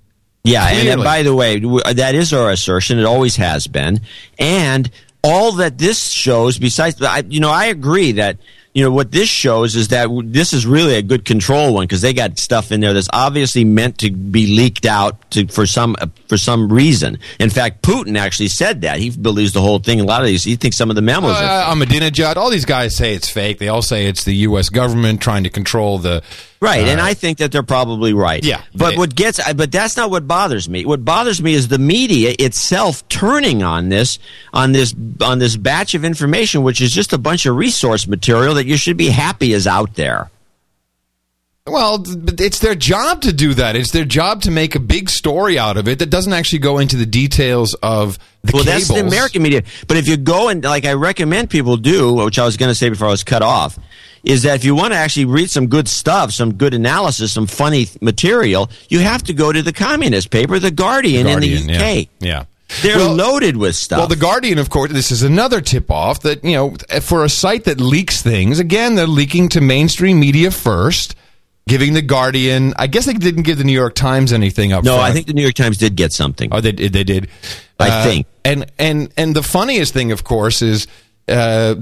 Yeah, 0.45 0.65
and, 0.69 0.87
and 0.87 1.03
by 1.03 1.23
the 1.23 1.35
way, 1.35 1.59
that 1.59 2.15
is 2.15 2.33
our 2.33 2.49
assertion. 2.49 2.97
It 2.97 3.03
always 3.03 3.35
has 3.35 3.67
been, 3.67 3.99
and 4.39 4.89
all 5.27 5.51
that 5.53 5.77
this 5.77 6.09
shows, 6.09 6.57
besides, 6.57 7.01
I, 7.01 7.23
you 7.27 7.39
know, 7.39 7.51
I 7.51 7.65
agree 7.65 8.13
that 8.13 8.37
you 8.73 8.83
know 8.83 8.91
what 8.91 9.11
this 9.11 9.27
shows 9.27 9.75
is 9.75 9.87
that 9.87 10.07
this 10.25 10.53
is 10.53 10.67
really 10.67 10.93
a 10.95 11.01
good 11.01 11.25
control 11.25 11.73
one 11.73 11.85
because 11.85 12.01
they 12.01 12.13
got 12.13 12.37
stuff 12.37 12.71
in 12.71 12.79
there 12.79 12.93
that's 12.93 13.09
obviously 13.11 13.65
meant 13.65 13.97
to 13.97 14.11
be 14.11 14.55
leaked 14.55 14.85
out 14.85 15.31
to, 15.31 15.47
for 15.47 15.65
some 15.65 15.95
uh, 15.99 16.05
for 16.27 16.37
some 16.37 16.71
reason. 16.71 17.17
In 17.39 17.49
fact, 17.49 17.81
Putin 17.81 18.19
actually 18.19 18.49
said 18.49 18.81
that 18.81 18.99
he 18.99 19.09
believes 19.09 19.53
the 19.53 19.61
whole 19.61 19.79
thing. 19.79 19.99
A 19.99 20.03
lot 20.03 20.21
of 20.21 20.27
these, 20.27 20.43
he 20.43 20.57
thinks 20.57 20.77
some 20.77 20.91
of 20.91 20.95
the 20.95 21.01
memos 21.01 21.31
are 21.31 21.43
Uh, 21.43 21.73
Ahmadinejad, 21.73 22.35
all 22.35 22.51
these 22.51 22.65
guys 22.65 22.95
say 22.95 23.15
it's 23.15 23.29
fake. 23.29 23.57
They 23.57 23.67
all 23.67 23.81
say 23.81 24.05
it's 24.05 24.23
the 24.25 24.35
U.S. 24.35 24.69
government 24.69 25.21
trying 25.21 25.43
to 25.43 25.49
control 25.49 25.97
the. 25.97 26.21
Right, 26.59 26.87
and 26.87 26.99
uh, 26.99 27.03
I 27.03 27.13
think 27.13 27.37
that 27.37 27.51
they're 27.51 27.61
probably 27.61 28.13
right. 28.13 28.43
Yeah. 28.43 28.61
but 28.73 28.91
They- 28.91 28.97
what 28.97 29.15
gets, 29.15 29.39
but 29.53 29.71
that's 29.71 29.95
not 29.95 30.09
what 30.09 30.27
bothers 30.27 30.67
me. 30.67 30.85
What 30.85 31.05
bothers 31.05 31.41
me 31.41 31.53
is 31.53 31.67
the 31.67 31.77
media 31.77 32.33
itself 32.39 33.07
turning 33.09 33.61
on 33.61 33.89
this, 33.89 34.17
on 34.53 34.71
this, 34.71 34.95
on 35.21 35.37
this 35.37 35.55
batch 35.55 35.93
of 35.93 36.03
information, 36.03 36.63
which 36.63 36.81
is 36.81 36.91
just 36.91 37.13
a 37.13 37.17
bunch 37.19 37.45
of 37.45 37.55
resource 37.55 38.07
material 38.07 38.55
that 38.55 38.65
you 38.65 38.75
should 38.75 38.97
be 38.97 39.09
happy 39.09 39.53
is 39.53 39.67
out 39.67 39.93
there. 39.95 40.31
Well, 41.67 42.01
it's 42.39 42.59
their 42.59 42.75
job 42.75 43.21
to 43.23 43.33
do 43.33 43.53
that. 43.55 43.75
It's 43.75 43.91
their 43.91 44.05
job 44.05 44.41
to 44.43 44.51
make 44.51 44.73
a 44.75 44.79
big 44.79 45.09
story 45.09 45.59
out 45.59 45.75
of 45.75 45.89
it 45.89 45.99
that 45.99 46.09
doesn't 46.09 46.31
actually 46.31 46.59
go 46.59 46.77
into 46.79 46.95
the 46.95 47.05
details 47.05 47.73
of 47.83 48.17
the 48.43 48.53
well, 48.53 48.63
cables. 48.63 48.87
that's 48.87 48.87
the 48.87 49.05
American 49.05 49.43
media. 49.43 49.63
But 49.85 49.97
if 49.97 50.07
you 50.07 50.15
go 50.15 50.47
and 50.47 50.63
like 50.63 50.85
I 50.85 50.93
recommend 50.93 51.49
people 51.49 51.75
do, 51.75 52.13
which 52.13 52.39
I 52.39 52.45
was 52.45 52.55
going 52.55 52.69
to 52.69 52.75
say 52.75 52.87
before 52.87 53.07
I 53.09 53.11
was 53.11 53.25
cut 53.25 53.41
off, 53.41 53.77
is 54.29 54.43
that 54.43 54.55
if 54.55 54.65
you 54.65 54.75
want 54.75 54.93
to 54.93 54.97
actually 54.97 55.25
read 55.25 55.49
some 55.49 55.67
good 55.67 55.87
stuff, 55.87 56.31
some 56.31 56.53
good 56.55 56.73
analysis, 56.73 57.31
some 57.31 57.47
funny 57.47 57.87
material, 58.01 58.69
you 58.89 58.99
have 58.99 59.23
to 59.23 59.33
go 59.33 59.51
to 59.51 59.61
the 59.61 59.73
communist 59.73 60.29
paper, 60.31 60.59
The 60.59 60.71
Guardian, 60.71 61.25
Guardian, 61.27 61.61
in 61.61 61.67
the 61.67 61.73
UK. 61.75 61.79
yeah. 62.19 62.27
yeah. 62.27 62.43
They're 62.81 62.97
Well- 62.97 63.15
loaded 63.15 63.55
with 63.55 63.75
stuff. 63.77 63.99
Well, 63.99 64.07
the 64.07 64.17
Guardian, 64.17 64.57
of 64.57 64.69
course, 64.69 64.91
this 64.91 65.09
is 65.11 65.23
another 65.23 65.61
tip 65.61 65.89
off 65.89 66.21
that, 66.23 66.43
you 66.43 66.51
know, 66.53 66.75
for 67.01 67.23
a 67.23 67.29
site 67.29 67.63
that 67.63 67.79
leaks 67.79 68.21
things, 68.21 68.59
again, 68.59 68.95
they're 68.95 69.07
leaking 69.07 69.47
to 69.49 69.61
mainstream 69.61 70.19
media 70.19 70.51
first, 70.51 71.15
giving 71.69 71.93
the 71.93 72.01
Guardian, 72.01 72.73
I 72.77 72.87
guess 72.87 73.05
they 73.05 73.13
didn't 73.13 73.43
give 73.43 73.57
the 73.57 73.63
New 73.63 73.71
York 73.71 73.95
Times 73.95 74.33
anything 74.33 74.73
up 74.73 74.83
no, 74.83 74.95
front. 74.95 75.09
I 75.09 75.13
think 75.13 75.27
the 75.27 75.33
New 75.33 75.41
York 75.43 75.53
Times 75.55 75.77
did 75.77 75.95
get 75.95 76.11
something. 76.11 76.49
Oh, 76.51 76.59
they 76.59 76.73
did. 76.73 76.91
They 76.91 77.05
did. 77.05 77.29
I 77.79 77.89
Uh, 77.89 78.03
think. 78.03 78.27
And 78.43 78.65
and 78.77 79.09
and 79.15 79.33
the 79.35 79.43
funniest 79.43 79.93
thing, 79.93 80.11
of 80.11 80.23
course, 80.25 80.61
is 80.61 80.87
uh, 81.27 81.75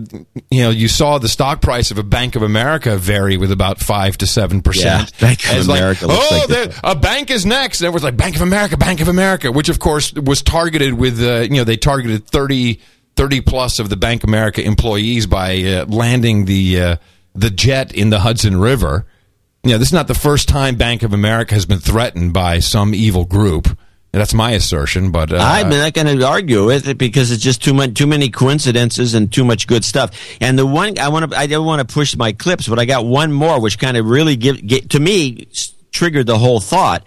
you 0.50 0.64
know 0.64 0.72
you 0.72 0.88
saw 0.88 1.20
the 1.20 1.30
stock 1.30 1.62
price 1.62 1.92
of 1.92 1.98
a 1.98 2.04
Bank 2.04 2.36
of 2.36 2.42
America 2.42 2.98
vary 2.98 3.38
with 3.38 3.52
about 3.52 3.80
five 3.80 4.18
to 4.18 4.28
seven 4.28 4.62
percent. 4.62 5.12
Yeah, 5.14 5.28
Bank 5.28 5.50
of 5.50 5.70
America 5.70 6.08
looks 6.08 6.28
oh, 6.32 6.38
like 6.38 6.48
there- 6.48 6.80
a 6.84 6.96
bank 6.96 7.30
is 7.30 7.46
next, 7.46 7.82
and 7.82 7.88
everyone's 7.88 8.04
like 8.04 8.18
Bank 8.18 8.36
of 8.36 8.42
America, 8.42 8.76
Bank 8.78 9.02
of 9.02 9.08
America, 9.08 9.52
which 9.52 9.70
of 9.70 9.80
course 9.80 10.14
was 10.14 10.42
targeted 10.42 10.96
with 10.96 11.22
uh, 11.22 11.42
you 11.42 11.58
know 11.58 11.64
they 11.64 11.78
targeted 11.78 12.28
30, 12.28 12.80
30 13.16 13.42
plus 13.42 13.80
of 13.80 13.90
the 13.90 13.98
Bank 13.98 14.24
of 14.24 14.30
America 14.30 14.64
employees 14.64 15.28
by 15.28 15.62
uh, 15.62 15.86
landing 15.86 16.46
the 16.46 16.82
uh, 16.82 16.96
the 17.36 17.52
jet 17.52 17.94
in 17.94 18.10
the 18.10 18.20
Hudson 18.20 18.60
River. 18.60 19.06
You 19.64 19.72
know, 19.72 19.78
this 19.78 19.90
is 19.90 19.94
not 19.94 20.08
the 20.08 20.16
first 20.16 20.48
time 20.48 20.76
Bank 20.76 21.04
of 21.04 21.14
America 21.14 21.54
has 21.54 21.66
been 21.66 21.80
threatened 21.80 22.34
by 22.34 22.60
some 22.60 22.94
evil 22.96 23.26
group. 23.26 23.78
That's 24.16 24.34
my 24.34 24.52
assertion, 24.52 25.12
but 25.12 25.34
uh, 25.34 25.40
I'm 25.42 25.70
not 25.70 25.92
going 25.92 26.18
to 26.18 26.26
argue 26.26 26.66
with 26.66 26.88
it 26.88 26.98
because 26.98 27.32
it's 27.32 27.44
just 27.44 27.62
too 27.62 27.74
much, 27.74 27.96
too 27.96 28.08
many 28.08 28.30
coincidences 28.30 29.14
and 29.14 29.30
too 29.30 29.44
much 29.44 29.68
good 29.68 29.84
stuff. 29.84 30.18
And 30.40 30.58
the 30.58 30.66
one 30.66 30.98
I 31.00 31.10
want 31.10 31.32
to, 31.32 31.38
I 31.38 31.48
don't 31.48 31.66
want 31.66 31.86
to 31.86 31.94
push 31.94 32.16
my 32.16 32.32
clips, 32.32 32.66
but 32.66 32.80
I 32.80 32.86
got 32.86 33.06
one 33.06 33.34
more, 33.34 33.60
which 33.60 33.78
kind 33.78 33.98
of 33.98 34.06
really 34.06 34.38
give, 34.38 34.66
get, 34.66 34.92
to 34.92 35.02
me, 35.02 35.50
triggered 35.92 36.28
the 36.28 36.38
whole 36.38 36.62
thought 36.62 37.06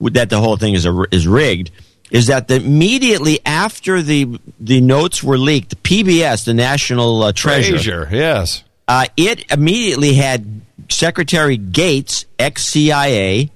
that 0.00 0.30
the 0.30 0.40
whole 0.40 0.56
thing 0.56 0.72
is 0.72 0.86
a, 0.86 1.04
is 1.12 1.28
rigged. 1.28 1.72
Is 2.10 2.28
that 2.28 2.48
the, 2.48 2.56
immediately 2.56 3.40
after 3.44 4.00
the 4.00 4.40
the 4.58 4.80
notes 4.80 5.22
were 5.22 5.36
leaked, 5.36 5.82
PBS, 5.82 6.46
the 6.46 6.54
National 6.54 7.22
uh, 7.22 7.32
Treasurer, 7.32 7.78
Frazier, 7.78 8.08
yes. 8.10 8.64
uh, 8.88 9.06
it 9.16 9.52
immediately 9.52 10.14
had 10.14 10.62
Secretary 10.88 11.58
Gates, 11.58 12.24
ex 12.38 12.64
CIA, 12.64 13.50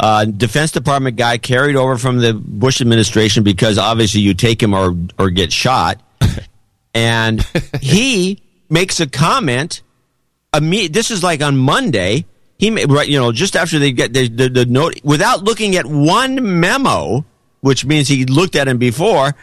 uh, 0.00 0.24
Defense 0.24 0.72
Department 0.72 1.16
guy 1.16 1.36
carried 1.36 1.76
over 1.76 1.98
from 1.98 2.20
the 2.20 2.32
Bush 2.32 2.80
administration 2.80 3.44
because 3.44 3.76
obviously 3.76 4.22
you 4.22 4.32
take 4.32 4.62
him 4.62 4.72
or 4.72 4.96
or 5.18 5.28
get 5.28 5.52
shot, 5.52 6.00
and 6.94 7.42
he 7.82 8.42
makes 8.70 8.98
a 8.98 9.06
comment. 9.06 9.82
This 10.52 11.10
is 11.10 11.22
like 11.22 11.42
on 11.42 11.58
Monday. 11.58 12.24
He 12.58 12.70
ma- 12.70 12.86
right, 12.88 13.06
you 13.06 13.18
know, 13.18 13.30
just 13.30 13.56
after 13.56 13.78
they 13.78 13.92
get 13.92 14.14
the, 14.14 14.28
the, 14.28 14.48
the 14.48 14.66
note, 14.66 15.00
without 15.04 15.44
looking 15.44 15.76
at 15.76 15.84
one 15.84 16.60
memo, 16.60 17.24
which 17.60 17.84
means 17.84 18.08
he 18.08 18.24
looked 18.24 18.56
at 18.56 18.68
him 18.68 18.78
before, 18.78 19.34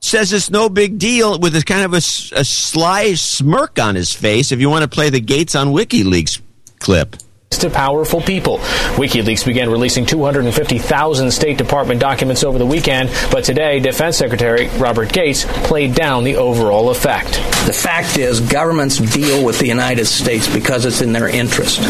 says 0.00 0.32
it's 0.32 0.50
no 0.50 0.68
big 0.68 0.98
deal 0.98 1.38
with 1.38 1.54
a 1.54 1.62
kind 1.62 1.84
of 1.84 1.94
a, 1.94 1.96
a, 1.96 2.44
sly 2.44 3.14
smirk 3.14 3.78
on 3.78 3.94
his 3.94 4.12
face. 4.12 4.52
If 4.52 4.60
you 4.60 4.70
want 4.70 4.82
to 4.82 4.88
play 4.88 5.10
the 5.10 5.20
Gates 5.20 5.54
on 5.54 5.68
WikiLeaks 5.68 6.40
clip. 6.78 7.16
To 7.58 7.68
powerful 7.68 8.20
people. 8.20 8.58
WikiLeaks 8.96 9.44
began 9.44 9.70
releasing 9.70 10.06
250,000 10.06 11.30
State 11.32 11.58
Department 11.58 12.00
documents 12.00 12.44
over 12.44 12.58
the 12.58 12.64
weekend, 12.64 13.10
but 13.30 13.42
today, 13.42 13.80
Defense 13.80 14.16
Secretary 14.16 14.68
Robert 14.78 15.12
Gates 15.12 15.44
played 15.66 15.94
down 15.94 16.22
the 16.22 16.36
overall 16.36 16.90
effect. 16.90 17.32
The 17.66 17.72
fact 17.72 18.18
is, 18.18 18.40
governments 18.40 18.98
deal 18.98 19.44
with 19.44 19.58
the 19.58 19.66
United 19.66 20.06
States 20.06 20.52
because 20.52 20.84
it's 20.84 21.00
in 21.00 21.12
their 21.12 21.28
interest, 21.28 21.80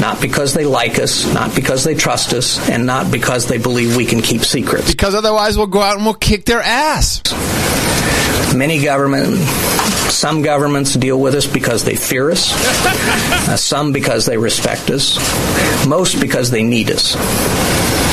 not 0.00 0.20
because 0.20 0.54
they 0.54 0.64
like 0.64 1.00
us, 1.00 1.26
not 1.34 1.54
because 1.54 1.82
they 1.82 1.96
trust 1.96 2.32
us, 2.32 2.68
and 2.70 2.86
not 2.86 3.10
because 3.10 3.46
they 3.46 3.58
believe 3.58 3.96
we 3.96 4.06
can 4.06 4.22
keep 4.22 4.42
secrets. 4.42 4.88
Because 4.90 5.16
otherwise, 5.16 5.58
we'll 5.58 5.66
go 5.66 5.82
out 5.82 5.96
and 5.96 6.04
we'll 6.04 6.14
kick 6.14 6.44
their 6.44 6.62
ass. 6.62 7.22
Many 8.54 8.82
government, 8.82 9.36
some 10.10 10.42
governments 10.42 10.94
deal 10.94 11.20
with 11.20 11.34
us 11.34 11.46
because 11.46 11.84
they 11.84 11.94
fear 11.96 12.30
us, 12.30 12.52
uh, 13.48 13.56
some 13.56 13.92
because 13.92 14.26
they 14.26 14.36
respect 14.36 14.90
us, 14.90 15.16
most 15.86 16.20
because 16.20 16.50
they 16.50 16.62
need 16.62 16.90
us. 16.90 17.16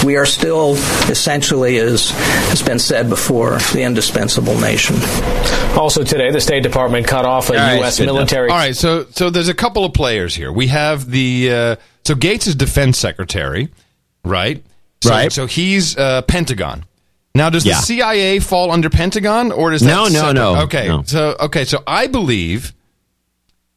We 0.05 0.15
are 0.15 0.25
still, 0.25 0.75
essentially, 1.09 1.77
as 1.77 2.11
has 2.11 2.61
been 2.61 2.79
said 2.79 3.09
before, 3.09 3.57
the 3.73 3.81
indispensable 3.83 4.57
nation. 4.57 4.95
Also 5.77 6.03
today, 6.05 6.31
the 6.31 6.39
State 6.39 6.63
Department 6.63 7.05
cut 7.05 7.25
off 7.25 7.49
a 7.49 7.53
All 7.53 7.59
right, 7.59 7.79
U.S. 7.79 7.97
good 7.97 8.03
enough. 8.03 8.15
military. 8.15 8.49
All 8.49 8.55
right, 8.55 8.75
so 8.75 9.05
so 9.11 9.29
there's 9.29 9.49
a 9.49 9.53
couple 9.53 9.83
of 9.83 9.93
players 9.93 10.33
here. 10.33 10.53
We 10.53 10.67
have 10.67 11.09
the 11.09 11.51
uh, 11.51 11.75
so 12.05 12.15
Gates 12.15 12.47
is 12.47 12.55
defense 12.55 12.97
secretary, 12.97 13.69
right? 14.23 14.63
So, 15.03 15.09
Right. 15.09 15.31
So 15.31 15.45
he's 15.47 15.97
uh, 15.97 16.21
Pentagon. 16.23 16.85
Now, 17.35 17.49
does 17.49 17.65
Yeah. 17.65 17.75
the 17.75 17.81
CIA 17.83 18.39
fall 18.39 18.71
under 18.71 18.89
Pentagon, 18.89 19.51
or 19.51 19.69
does 19.71 19.81
that 19.81 19.87
No, 19.87 20.03
no, 20.05 20.09
separate? 20.09 20.33
no, 20.33 20.55
Okay, 20.63 20.87
no. 20.87 21.03
so 21.05 21.35
okay, 21.39 21.63
so 21.65 21.83
I 21.85 22.07
believe 22.07 22.73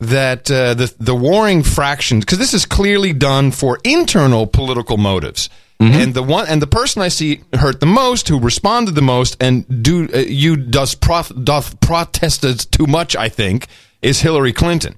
that 0.01 0.51
uh, 0.51 0.75
the 0.75 0.93
the 0.99 1.15
warring 1.15 1.63
fractions 1.63 2.25
because 2.25 2.39
this 2.39 2.55
is 2.55 2.65
clearly 2.67 3.13
done 3.13 3.51
for 3.53 3.79
internal 3.85 4.47
political 4.47 4.97
motives. 4.97 5.49
Mm-hmm. 5.81 6.01
And 6.01 6.15
the 6.15 6.23
one 6.23 6.47
and 6.49 6.63
the 6.63 6.67
person 6.69 7.03
I 7.03 7.09
see 7.09 7.41
hurt 7.55 7.81
the 7.81 7.87
most, 7.87 8.29
who 8.29 8.39
responded 8.39 8.95
the 8.95 9.03
most, 9.03 9.37
and 9.41 9.83
do 9.83 10.09
uh, 10.15 10.19
you 10.19 10.57
does 10.57 10.95
proth, 10.95 11.33
doth 11.45 11.81
protested 11.81 12.61
too 12.71 12.87
much, 12.87 13.17
I 13.17 13.29
think, 13.29 13.67
is 14.01 14.21
Hillary 14.21 14.53
Clinton, 14.53 14.95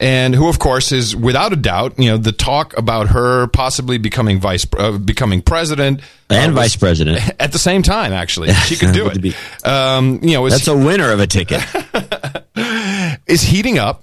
and 0.00 0.34
who, 0.34 0.48
of 0.48 0.58
course, 0.58 0.92
is 0.92 1.14
without 1.14 1.52
a 1.52 1.56
doubt, 1.56 1.98
you 1.98 2.08
know, 2.08 2.16
the 2.16 2.32
talk 2.32 2.74
about 2.76 3.08
her 3.08 3.48
possibly 3.48 3.98
becoming 3.98 4.40
vice, 4.40 4.66
uh, 4.78 4.96
becoming 4.96 5.42
president 5.42 6.00
And 6.30 6.52
uh, 6.52 6.54
vice 6.54 6.74
president. 6.74 7.20
at 7.38 7.52
the 7.52 7.58
same 7.58 7.82
time. 7.82 8.14
Actually, 8.14 8.50
she 8.66 8.76
could 8.76 8.94
do 8.94 9.10
it. 9.12 9.66
Um, 9.66 10.20
you 10.22 10.32
know, 10.32 10.48
That's 10.48 10.66
a 10.68 10.76
winner 10.76 11.12
of 11.12 11.20
a 11.20 11.26
ticket. 11.26 11.62
is 13.26 13.42
heating 13.42 13.78
up, 13.78 14.02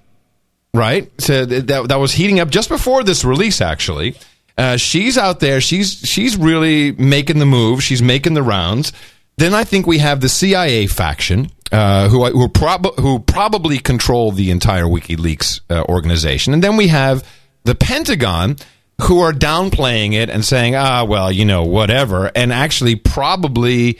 right? 0.71 1.09
So 1.19 1.45
that 1.45 1.87
that 1.87 1.99
was 1.99 2.13
heating 2.13 2.39
up 2.39 2.51
just 2.51 2.69
before 2.69 3.03
this 3.03 3.25
release. 3.25 3.59
Actually, 3.59 4.15
uh, 4.55 4.77
she's 4.77 5.17
out 5.17 5.39
there. 5.39 5.59
She's 5.59 5.99
she's 6.05 6.37
really 6.37 6.91
making 6.91 7.39
the 7.39 7.47
move. 7.47 7.81
She's 7.83 8.03
making 8.03 8.35
the 8.35 8.43
rounds. 8.43 8.93
Then 9.37 9.55
I 9.55 9.63
think 9.63 9.87
we 9.87 9.97
have 9.97 10.21
the 10.21 10.29
CIA 10.29 10.85
faction. 10.85 11.49
Uh, 11.71 12.07
who 12.07 12.25
who, 12.27 12.47
prob- 12.47 12.95
who 12.99 13.19
probably 13.19 13.77
control 13.77 14.31
the 14.31 14.51
entire 14.51 14.85
WikiLeaks 14.85 15.59
uh, 15.69 15.83
organization, 15.89 16.53
and 16.53 16.63
then 16.63 16.77
we 16.77 16.87
have 16.87 17.27
the 17.65 17.75
Pentagon, 17.75 18.55
who 19.01 19.19
are 19.19 19.33
downplaying 19.33 20.13
it 20.13 20.29
and 20.29 20.45
saying, 20.45 20.75
"Ah, 20.75 21.03
well, 21.03 21.29
you 21.31 21.43
know, 21.43 21.63
whatever," 21.63 22.31
and 22.33 22.53
actually 22.53 22.95
probably 22.95 23.99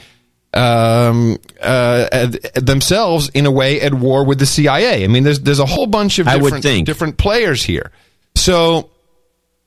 um, 0.54 1.36
uh, 1.60 2.28
themselves 2.54 3.28
in 3.34 3.44
a 3.44 3.50
way 3.50 3.80
at 3.82 3.92
war 3.92 4.24
with 4.24 4.38
the 4.38 4.46
CIA. 4.46 5.04
I 5.04 5.06
mean, 5.08 5.24
there's 5.24 5.40
there's 5.40 5.58
a 5.60 5.66
whole 5.66 5.86
bunch 5.86 6.18
of 6.18 6.26
I 6.26 6.36
would 6.36 6.44
different 6.44 6.62
think. 6.64 6.86
different 6.86 7.18
players 7.18 7.62
here. 7.62 7.90
So, 8.34 8.88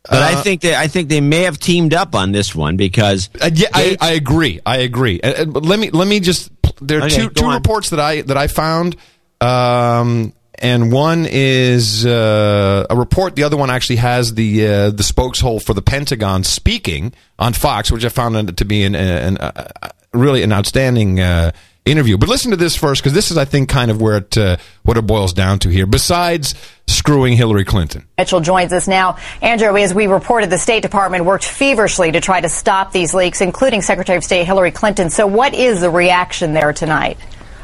But 0.09 0.23
I 0.23 0.33
Uh, 0.33 0.41
think 0.41 0.61
that 0.61 0.73
I 0.73 0.87
think 0.87 1.09
they 1.09 1.21
may 1.21 1.43
have 1.43 1.59
teamed 1.59 1.93
up 1.93 2.15
on 2.15 2.31
this 2.31 2.55
one 2.55 2.77
because 2.77 3.29
uh, 3.39 3.51
yeah, 3.53 3.67
I, 3.73 3.95
I 4.01 4.11
agree. 4.13 4.59
I 4.65 4.77
agree. 4.77 5.21
Uh, 5.21 5.43
uh, 5.43 5.45
let 5.45 5.77
me 5.79 5.91
let 5.91 6.07
me 6.07 6.19
just. 6.19 6.49
There 6.79 6.99
are 6.99 7.05
Okay, 7.05 7.15
two 7.15 7.29
two 7.29 7.45
on. 7.45 7.55
reports 7.55 7.89
that 7.89 7.99
I 7.99 8.21
that 8.23 8.37
I 8.37 8.47
found. 8.47 8.95
Um, 9.39 10.33
and 10.59 10.91
one 10.91 11.25
is 11.27 12.05
uh, 12.05 12.85
a 12.89 12.95
report. 12.95 13.35
The 13.35 13.43
other 13.43 13.57
one 13.57 13.71
actually 13.71 13.95
has 13.95 14.35
the 14.35 14.65
uh, 14.67 14.89
the 14.91 15.03
spokeshole 15.03 15.61
for 15.63 15.73
the 15.73 15.81
Pentagon 15.81 16.43
speaking 16.43 17.13
on 17.39 17.53
Fox, 17.53 17.91
which 17.91 18.05
I 18.05 18.09
found 18.09 18.35
it 18.35 18.57
to 18.57 18.65
be 18.65 18.83
an, 18.83 18.93
an, 18.93 19.37
uh, 19.39 19.71
really 20.13 20.43
an 20.43 20.53
outstanding 20.53 21.19
uh, 21.19 21.51
interview. 21.85 22.17
But 22.17 22.29
listen 22.29 22.51
to 22.51 22.57
this 22.57 22.75
first, 22.75 23.01
because 23.01 23.13
this 23.13 23.31
is, 23.31 23.37
I 23.37 23.45
think, 23.45 23.69
kind 23.69 23.91
of 23.91 24.01
where 24.01 24.17
it 24.17 24.37
uh, 24.37 24.57
what 24.83 24.97
it 24.97 25.07
boils 25.07 25.33
down 25.33 25.59
to 25.59 25.69
here. 25.69 25.85
Besides 25.85 26.55
screwing 26.87 27.37
Hillary 27.37 27.65
Clinton. 27.65 28.05
Mitchell 28.17 28.41
joins 28.41 28.73
us 28.73 28.87
now. 28.87 29.17
Andrea, 29.41 29.73
as 29.73 29.93
we 29.93 30.07
reported, 30.07 30.49
the 30.49 30.57
State 30.57 30.81
Department 30.81 31.25
worked 31.25 31.45
feverishly 31.45 32.11
to 32.11 32.21
try 32.21 32.41
to 32.41 32.49
stop 32.49 32.91
these 32.91 33.13
leaks, 33.13 33.41
including 33.41 33.81
Secretary 33.81 34.17
of 34.17 34.23
State 34.23 34.45
Hillary 34.45 34.71
Clinton. 34.71 35.09
So, 35.09 35.25
what 35.25 35.53
is 35.53 35.81
the 35.81 35.89
reaction 35.89 36.53
there 36.53 36.73
tonight? 36.73 37.17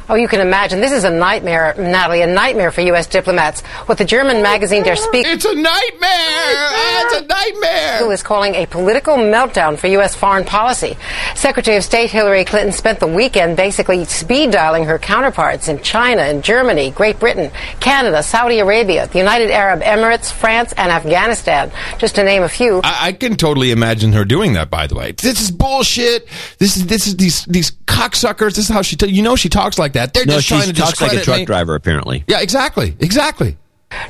Oh, 0.10 0.16
you 0.16 0.28
can 0.28 0.40
imagine. 0.40 0.80
This 0.80 0.94
is 0.94 1.04
a 1.04 1.10
nightmare, 1.10 1.76
Natalie, 1.78 2.22
a 2.22 2.28
nightmare 2.28 2.72
for 2.72 2.82
U.S. 2.82 3.08
diplomats. 3.08 3.62
What 3.88 3.98
the 3.98 4.06
German 4.06 4.42
magazine 4.42 4.84
Der 4.84 4.96
Spiegel. 4.96 5.34
It's 5.34 5.44
a 5.44 5.54
nightmare! 5.54 6.70
It's 7.04 7.16
a 7.18 7.26
nightmare! 7.26 8.12
is 8.12 8.24
calling 8.24 8.56
a 8.56 8.66
political 8.66 9.16
meltdown 9.16 9.78
for 9.78 9.88
U.S. 9.88 10.16
foreign 10.16 10.46
policy. 10.46 10.98
Secretary 11.36 11.76
of 11.76 11.84
State 11.84 12.10
Hillary 12.10 12.46
Clinton 12.46 12.72
spent 12.72 13.00
the 13.00 13.08
weekend 13.08 13.58
basically 13.58 14.06
speed 14.06 14.52
dialing 14.52 14.86
her 14.86 14.98
counterparts 14.98 15.68
in 15.68 15.82
China 15.82 16.22
and 16.22 16.42
Germany, 16.44 16.92
Great 16.92 17.20
Britain, 17.20 17.52
Canada, 17.82 18.24
Saudi 18.24 18.60
Arabia, 18.60 19.08
the 19.08 19.20
United 19.20 19.52
Arab 19.52 19.82
Emirates, 19.82 20.32
France, 20.32 20.74
and 20.78 20.90
Afghanistan, 20.90 21.70
just 21.98 22.16
to 22.16 22.24
name 22.24 22.44
a 22.44 22.50
few. 22.50 22.80
I, 22.84 23.08
I 23.08 23.12
can 23.12 23.36
totally 23.36 23.72
imagine 23.72 24.14
her 24.14 24.24
doing 24.24 24.54
that. 24.54 24.70
By 24.70 24.88
the 24.88 24.96
way, 24.96 25.12
this 25.12 25.42
is 25.42 25.52
bullshit. 25.52 26.28
This 26.60 26.78
is 26.78 26.88
this 26.88 27.08
is 27.08 27.18
these 27.18 27.44
these 27.46 27.72
cocksuckers. 27.72 28.56
This 28.56 28.60
is 28.60 28.70
how 28.70 28.82
she. 28.82 28.96
ta- 28.96 29.08
you 29.08 29.22
know, 29.22 29.36
she 29.36 29.50
talks 29.50 29.78
like 29.78 29.94
that. 29.94 29.97
They're 30.06 30.26
no, 30.26 30.34
just 30.34 30.48
she 30.48 30.56
trying 30.56 30.68
to 30.68 30.74
talks 30.74 31.02
like 31.02 31.14
a 31.14 31.22
truck 31.22 31.40
me. 31.40 31.46
driver 31.46 31.76
apparently. 31.76 32.24
Yeah, 32.28 32.42
exactly, 32.42 32.96
exactly. 33.00 33.58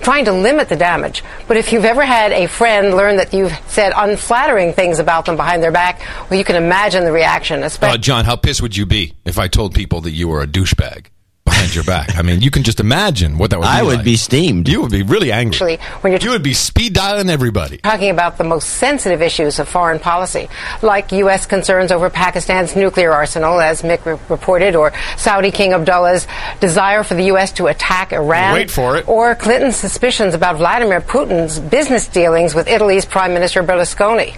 trying 0.02 0.26
to 0.26 0.34
limit 0.34 0.70
the 0.70 0.76
damage. 0.76 1.24
But 1.48 1.58
if 1.58 1.72
you've 1.72 1.86
ever 1.86 2.04
had 2.04 2.32
a 2.32 2.48
friend 2.48 2.96
learn 2.96 3.18
that 3.18 3.34
you've 3.34 3.54
said 3.68 3.94
unflattering 3.96 4.74
things 4.74 5.00
about 5.00 5.26
them 5.26 5.38
behind 5.38 5.62
their 5.64 5.72
back, 5.72 6.02
well, 6.30 6.38
you 6.38 6.44
can 6.44 6.56
imagine 6.56 7.04
the 7.04 7.12
reaction, 7.12 7.64
especially. 7.64 7.96
Uh, 7.96 7.98
John, 7.98 8.26
how 8.26 8.36
pissed 8.36 8.62
would 8.62 8.76
you 8.76 8.86
be 8.86 9.14
if 9.26 9.38
I 9.38 9.48
told 9.48 9.74
people 9.74 10.02
that 10.02 10.12
you 10.12 10.28
were 10.28 10.42
a 10.42 10.48
douchebag 10.48 11.08
behind 11.48 11.74
your 11.74 11.84
back? 11.84 12.16
I 12.18 12.22
mean, 12.22 12.42
you 12.42 12.52
can 12.52 12.64
just 12.64 12.80
imagine 12.80 13.38
what 13.38 13.50
that 13.52 13.60
would. 13.60 13.66
be 13.66 13.70
I 13.70 13.82
would 13.84 13.96
like. 13.98 14.06
be 14.06 14.18
steamed. 14.18 14.68
You 14.68 14.82
would 14.82 14.92
be 14.92 15.04
really 15.04 15.32
angry. 15.32 15.56
Actually, 15.56 15.78
when 16.02 16.12
you're 16.14 16.20
you 16.22 16.30
would 16.32 16.44
be 16.44 16.54
speed 16.54 16.94
dialing 16.94 17.30
everybody. 17.30 17.78
talking 17.78 18.10
about 18.10 18.38
the 18.38 18.44
most 18.44 18.70
sensitive 18.70 19.22
issues 19.22 19.58
of 19.60 19.68
foreign 19.70 20.00
policy, 20.00 20.50
like 20.82 21.12
U.S. 21.14 21.46
concerns 21.46 21.92
over 21.92 22.10
Pakistan's 22.10 22.76
nuclear 22.76 23.12
arsenal, 23.14 23.60
as 23.60 23.82
Mick 23.82 24.06
re- 24.06 24.20
reported, 24.30 24.76
or 24.76 24.92
Saudi 25.18 25.52
King 25.52 25.74
Abdullah's 25.74 26.28
desire 26.60 27.04
for 27.04 27.14
the 27.16 27.24
U.S. 27.26 27.52
to 27.54 27.68
attack 27.68 28.12
Iran. 28.14 28.54
Wait 28.54 28.70
for 28.70 28.98
it. 28.98 29.08
Or 29.08 29.34
Clinton's 29.36 29.76
suspicions 29.78 30.34
about 30.34 30.58
Vladimir 30.58 31.02
Putin's 31.02 31.60
business 31.60 32.08
dealings 32.08 32.54
with 32.54 32.68
Italy's 32.68 33.06
Prime 33.06 33.34
Minister 33.34 33.64
Berlusconi. 33.64 34.36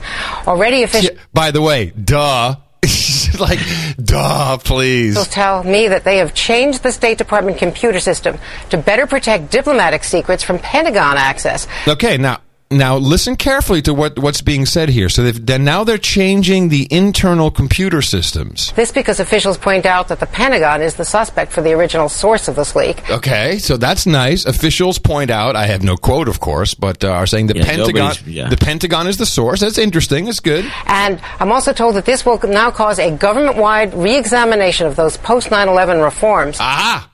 Already 0.47 0.83
official. 0.83 1.15
Yeah, 1.15 1.21
by 1.33 1.51
the 1.51 1.61
way, 1.61 1.87
duh. 1.91 2.55
like, 3.39 3.59
duh, 3.97 4.57
please. 4.57 5.15
They'll 5.15 5.25
tell 5.25 5.63
me 5.63 5.87
that 5.87 6.03
they 6.03 6.17
have 6.17 6.33
changed 6.33 6.83
the 6.83 6.91
State 6.91 7.17
Department 7.17 7.57
computer 7.57 7.99
system 7.99 8.37
to 8.69 8.77
better 8.77 9.07
protect 9.07 9.51
diplomatic 9.51 10.03
secrets 10.03 10.43
from 10.43 10.59
Pentagon 10.59 11.17
access. 11.17 11.67
Okay, 11.87 12.17
now 12.17 12.41
now 12.71 12.97
listen 12.97 13.35
carefully 13.35 13.81
to 13.81 13.93
what 13.93 14.19
what's 14.19 14.41
being 14.41 14.65
said 14.65 14.89
here. 14.89 15.09
So 15.09 15.23
they've, 15.23 15.45
then 15.45 15.63
now 15.63 15.83
they're 15.83 15.97
changing 15.97 16.69
the 16.69 16.87
internal 16.91 17.49
computer 17.49 18.01
systems. 18.01 18.71
This 18.73 18.91
because 18.91 19.19
officials 19.19 19.57
point 19.57 19.85
out 19.85 20.07
that 20.09 20.19
the 20.19 20.27
Pentagon 20.27 20.81
is 20.81 20.95
the 20.95 21.05
suspect 21.05 21.51
for 21.51 21.61
the 21.61 21.73
original 21.73 22.09
source 22.09 22.47
of 22.47 22.55
this 22.55 22.75
leak. 22.75 23.09
Okay, 23.09 23.57
so 23.57 23.75
that's 23.77 24.05
nice. 24.05 24.45
Officials 24.45 24.99
point 24.99 25.31
out, 25.31 25.55
I 25.55 25.65
have 25.65 25.83
no 25.83 25.97
quote, 25.97 26.27
of 26.27 26.39
course, 26.39 26.73
but 26.75 27.03
uh, 27.03 27.09
are 27.09 27.25
saying 27.25 27.47
the 27.47 27.57
Yeah, 27.57 27.65
Pentagon 27.65 28.13
yeah. 28.25 28.49
the 28.49 28.57
Pentagon 28.57 29.07
is 29.07 29.17
the 29.17 29.25
source. 29.25 29.61
That's 29.61 29.77
interesting. 29.79 30.25
That's 30.25 30.39
good. 30.39 30.65
And 30.85 31.19
I'm 31.39 31.51
also 31.51 31.73
told 31.73 31.95
that 31.95 32.05
this 32.05 32.25
will 32.25 32.39
now 32.43 32.69
cause 32.69 32.99
a 32.99 33.09
government-wide 33.09 33.93
re-examination 33.95 34.85
of 34.85 34.95
those 34.95 35.17
post-9/11 35.17 36.03
reforms. 36.03 36.57
Ah, 36.59 37.09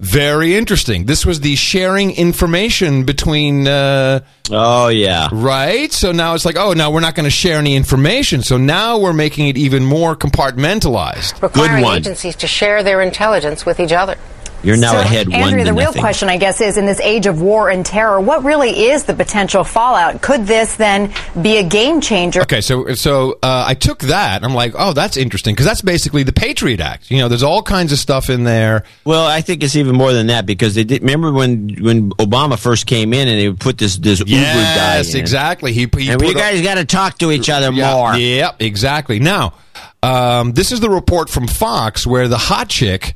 very 0.00 0.56
interesting. 0.56 1.04
This 1.04 1.26
was 1.26 1.40
the 1.40 1.54
sharing 1.56 2.12
information 2.12 3.04
between. 3.04 3.68
Uh, 3.68 4.20
oh 4.50 4.88
yeah, 4.88 5.28
right. 5.30 5.92
So 5.92 6.10
now 6.10 6.34
it's 6.34 6.46
like, 6.46 6.56
oh, 6.56 6.72
now 6.72 6.90
we're 6.90 7.00
not 7.00 7.14
going 7.14 7.24
to 7.24 7.30
share 7.30 7.58
any 7.58 7.76
information. 7.76 8.42
So 8.42 8.56
now 8.56 8.98
we're 8.98 9.12
making 9.12 9.48
it 9.48 9.58
even 9.58 9.84
more 9.84 10.16
compartmentalized. 10.16 11.40
requiring 11.42 11.84
agencies 11.84 12.34
to 12.36 12.46
share 12.46 12.82
their 12.82 13.02
intelligence 13.02 13.66
with 13.66 13.78
each 13.78 13.92
other. 13.92 14.16
You're 14.62 14.76
now 14.76 14.92
So, 14.92 15.00
ahead 15.00 15.28
one 15.28 15.40
Andrea, 15.40 15.64
the 15.64 15.72
real 15.72 15.84
nothing. 15.86 16.02
question, 16.02 16.28
I 16.28 16.36
guess, 16.36 16.60
is 16.60 16.76
in 16.76 16.86
this 16.86 17.00
age 17.00 17.26
of 17.26 17.40
war 17.40 17.70
and 17.70 17.84
terror, 17.84 18.20
what 18.20 18.44
really 18.44 18.84
is 18.90 19.04
the 19.04 19.14
potential 19.14 19.64
fallout? 19.64 20.20
Could 20.22 20.46
this 20.46 20.76
then 20.76 21.12
be 21.40 21.56
a 21.56 21.62
game 21.62 22.00
changer? 22.00 22.42
Okay, 22.42 22.60
so 22.60 22.94
so 22.94 23.32
uh, 23.42 23.64
I 23.66 23.74
took 23.74 24.00
that. 24.00 24.44
I'm 24.44 24.54
like, 24.54 24.74
oh, 24.76 24.92
that's 24.92 25.16
interesting 25.16 25.54
because 25.54 25.66
that's 25.66 25.82
basically 25.82 26.22
the 26.22 26.32
Patriot 26.32 26.80
Act. 26.80 27.10
You 27.10 27.18
know, 27.18 27.28
there's 27.28 27.42
all 27.42 27.62
kinds 27.62 27.92
of 27.92 27.98
stuff 27.98 28.28
in 28.28 28.44
there. 28.44 28.84
Well, 29.04 29.26
I 29.26 29.40
think 29.40 29.62
it's 29.62 29.76
even 29.76 29.96
more 29.96 30.12
than 30.12 30.26
that 30.28 30.44
because 30.46 30.74
they 30.74 30.84
did. 30.84 31.02
Remember 31.02 31.32
when 31.32 31.68
when 31.82 32.10
Obama 32.12 32.58
first 32.58 32.86
came 32.86 33.12
in 33.14 33.28
and 33.28 33.38
they 33.40 33.52
put 33.52 33.78
this 33.78 33.96
this 33.96 34.20
Uber 34.20 34.30
guy. 34.30 34.96
Yes, 34.96 35.14
exactly. 35.14 35.72
He, 35.72 35.88
he 35.96 36.10
And 36.10 36.20
put 36.20 36.28
we 36.28 36.34
guys 36.34 36.60
got 36.62 36.74
to 36.74 36.84
talk 36.84 37.18
to 37.18 37.30
each 37.30 37.48
other 37.48 37.72
Yeah, 37.72 37.94
more. 37.94 38.14
Yep, 38.16 38.56
exactly. 38.60 39.18
Now, 39.20 39.54
um, 40.02 40.52
this 40.52 40.70
is 40.72 40.80
the 40.80 40.90
report 40.90 41.30
from 41.30 41.46
Fox 41.48 42.06
where 42.06 42.28
the 42.28 42.38
hot 42.38 42.68
chick. 42.68 43.14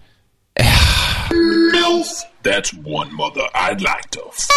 MILF. 1.30 2.08
That's 2.42 2.72
one 2.74 3.14
mother 3.14 3.46
I'd 3.54 3.80
like 3.80 4.10
to. 4.10 4.24
F- 4.26 4.48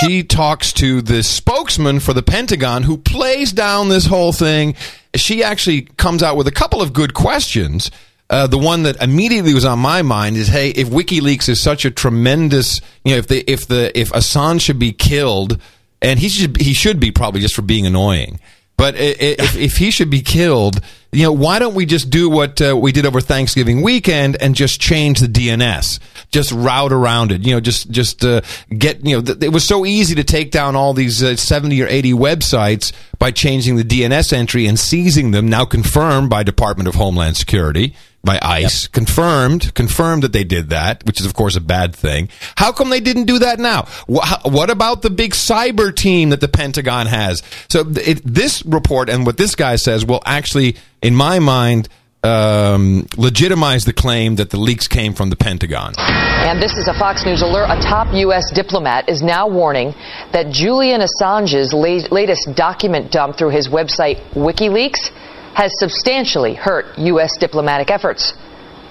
she 0.00 0.22
talks 0.22 0.72
to 0.74 1.00
the 1.00 1.22
spokesman 1.22 2.00
for 2.00 2.12
the 2.12 2.22
Pentagon 2.22 2.82
who 2.82 2.98
plays 2.98 3.52
down 3.52 3.88
this 3.88 4.06
whole 4.06 4.32
thing. 4.32 4.74
She 5.14 5.42
actually 5.44 5.82
comes 5.82 6.22
out 6.22 6.36
with 6.36 6.46
a 6.48 6.52
couple 6.52 6.82
of 6.82 6.92
good 6.92 7.14
questions. 7.14 7.90
Uh, 8.30 8.46
the 8.46 8.58
one 8.58 8.84
that 8.84 9.00
immediately 9.02 9.52
was 9.54 9.64
on 9.64 9.78
my 9.78 10.02
mind 10.02 10.36
is, 10.36 10.48
hey, 10.48 10.70
if 10.70 10.88
WikiLeaks 10.88 11.48
is 11.48 11.60
such 11.60 11.84
a 11.84 11.90
tremendous, 11.90 12.80
you 13.04 13.12
know, 13.12 13.18
if 13.18 13.28
the 13.28 13.50
if 13.50 13.68
the 13.68 13.96
if 13.98 14.10
Assange 14.12 14.62
should 14.62 14.78
be 14.78 14.92
killed, 14.92 15.60
and 16.00 16.18
he 16.18 16.28
should 16.28 16.56
he 16.60 16.72
should 16.72 16.98
be 16.98 17.10
probably 17.10 17.40
just 17.40 17.54
for 17.54 17.62
being 17.62 17.86
annoying, 17.86 18.40
but 18.76 18.96
if, 18.96 19.56
if 19.56 19.76
he 19.76 19.90
should 19.90 20.10
be 20.10 20.22
killed, 20.22 20.80
you 21.12 21.24
know, 21.24 21.32
why 21.32 21.58
don't 21.58 21.74
we 21.74 21.84
just 21.84 22.10
do 22.10 22.30
what 22.30 22.60
uh, 22.60 22.76
we 22.76 22.90
did 22.90 23.04
over 23.04 23.20
Thanksgiving 23.20 23.82
weekend 23.82 24.36
and 24.40 24.54
just 24.54 24.80
change 24.80 25.20
the 25.20 25.26
DNS, 25.26 26.00
just 26.30 26.52
route 26.52 26.92
around 26.92 27.32
it, 27.32 27.42
you 27.42 27.52
know, 27.54 27.60
just 27.60 27.90
just 27.90 28.24
uh, 28.24 28.40
get, 28.76 29.04
you 29.06 29.16
know, 29.16 29.22
th- 29.22 29.42
it 29.42 29.50
was 29.50 29.64
so 29.66 29.84
easy 29.84 30.14
to 30.14 30.24
take 30.24 30.50
down 30.50 30.74
all 30.74 30.94
these 30.94 31.22
uh, 31.22 31.36
seventy 31.36 31.82
or 31.82 31.86
eighty 31.86 32.12
websites 32.12 32.92
by 33.18 33.30
changing 33.30 33.76
the 33.76 33.84
DNS 33.84 34.32
entry 34.32 34.66
and 34.66 34.78
seizing 34.78 35.32
them. 35.32 35.48
Now 35.48 35.64
confirmed 35.66 36.30
by 36.30 36.42
Department 36.42 36.88
of 36.88 36.94
Homeland 36.94 37.36
Security. 37.36 37.94
By 38.24 38.38
ICE, 38.40 38.86
confirmed, 38.86 39.74
confirmed 39.74 40.22
that 40.22 40.32
they 40.32 40.44
did 40.44 40.70
that, 40.70 41.04
which 41.04 41.18
is 41.18 41.26
of 41.26 41.34
course 41.34 41.56
a 41.56 41.60
bad 41.60 41.92
thing. 41.92 42.28
How 42.56 42.70
come 42.70 42.88
they 42.88 43.00
didn't 43.00 43.24
do 43.24 43.40
that 43.40 43.58
now? 43.58 43.88
Wha- 44.06 44.38
What 44.44 44.70
about 44.70 45.02
the 45.02 45.10
big 45.10 45.32
cyber 45.32 45.92
team 45.94 46.30
that 46.30 46.40
the 46.40 46.46
Pentagon 46.46 47.06
has? 47.08 47.42
So 47.68 47.80
it, 47.96 48.22
this 48.24 48.64
report 48.64 49.08
and 49.08 49.26
what 49.26 49.38
this 49.38 49.56
guy 49.56 49.74
says 49.74 50.06
will 50.06 50.22
actually, 50.24 50.76
in 51.02 51.16
my 51.16 51.40
mind, 51.40 51.88
um, 52.22 53.06
legitimize 53.16 53.84
the 53.84 53.92
claim 53.92 54.36
that 54.36 54.50
the 54.50 54.56
leaks 54.56 54.86
came 54.86 55.14
from 55.14 55.30
the 55.30 55.34
Pentagon. 55.36 55.92
And 55.98 56.62
this 56.62 56.76
is 56.76 56.86
a 56.86 56.94
Fox 56.94 57.24
News 57.24 57.42
alert. 57.42 57.66
A 57.70 57.80
top 57.82 58.14
U.S. 58.14 58.52
diplomat 58.54 59.08
is 59.08 59.22
now 59.22 59.48
warning 59.48 59.92
that 60.32 60.50
Julian 60.52 61.00
Assange's 61.00 61.72
la- 61.72 62.06
latest 62.14 62.54
document 62.54 63.10
dump 63.10 63.36
through 63.36 63.50
his 63.50 63.66
website 63.68 64.22
WikiLeaks 64.34 65.10
has 65.54 65.72
substantially 65.78 66.54
hurt 66.54 66.86
U.S. 66.98 67.36
diplomatic 67.36 67.90
efforts. 67.90 68.34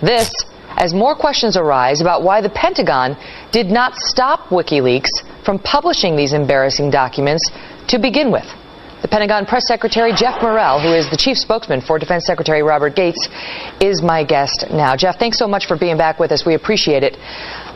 This, 0.01 0.31
as 0.77 0.93
more 0.93 1.15
questions 1.15 1.57
arise 1.57 2.01
about 2.01 2.23
why 2.23 2.41
the 2.41 2.49
Pentagon 2.49 3.17
did 3.51 3.67
not 3.67 3.95
stop 3.95 4.49
WikiLeaks 4.49 5.43
from 5.43 5.59
publishing 5.59 6.15
these 6.15 6.33
embarrassing 6.33 6.91
documents 6.91 7.49
to 7.87 7.99
begin 7.99 8.31
with. 8.31 8.45
The 9.01 9.07
Pentagon 9.07 9.47
Press 9.47 9.67
Secretary 9.67 10.13
Geoff 10.13 10.43
Morrell, 10.43 10.79
who 10.79 10.93
is 10.93 11.09
the 11.09 11.17
chief 11.17 11.35
spokesman 11.35 11.81
for 11.81 11.97
Defense 11.97 12.23
Secretary 12.27 12.61
Robert 12.61 12.95
Gates, 12.95 13.29
is 13.81 14.03
my 14.03 14.23
guest 14.23 14.65
now. 14.69 14.95
Geoff, 14.95 15.17
thanks 15.17 15.39
so 15.39 15.47
much 15.47 15.65
for 15.65 15.75
being 15.75 15.97
back 15.97 16.19
with 16.19 16.31
us. 16.31 16.45
We 16.45 16.53
appreciate 16.53 17.01
it. 17.01 17.17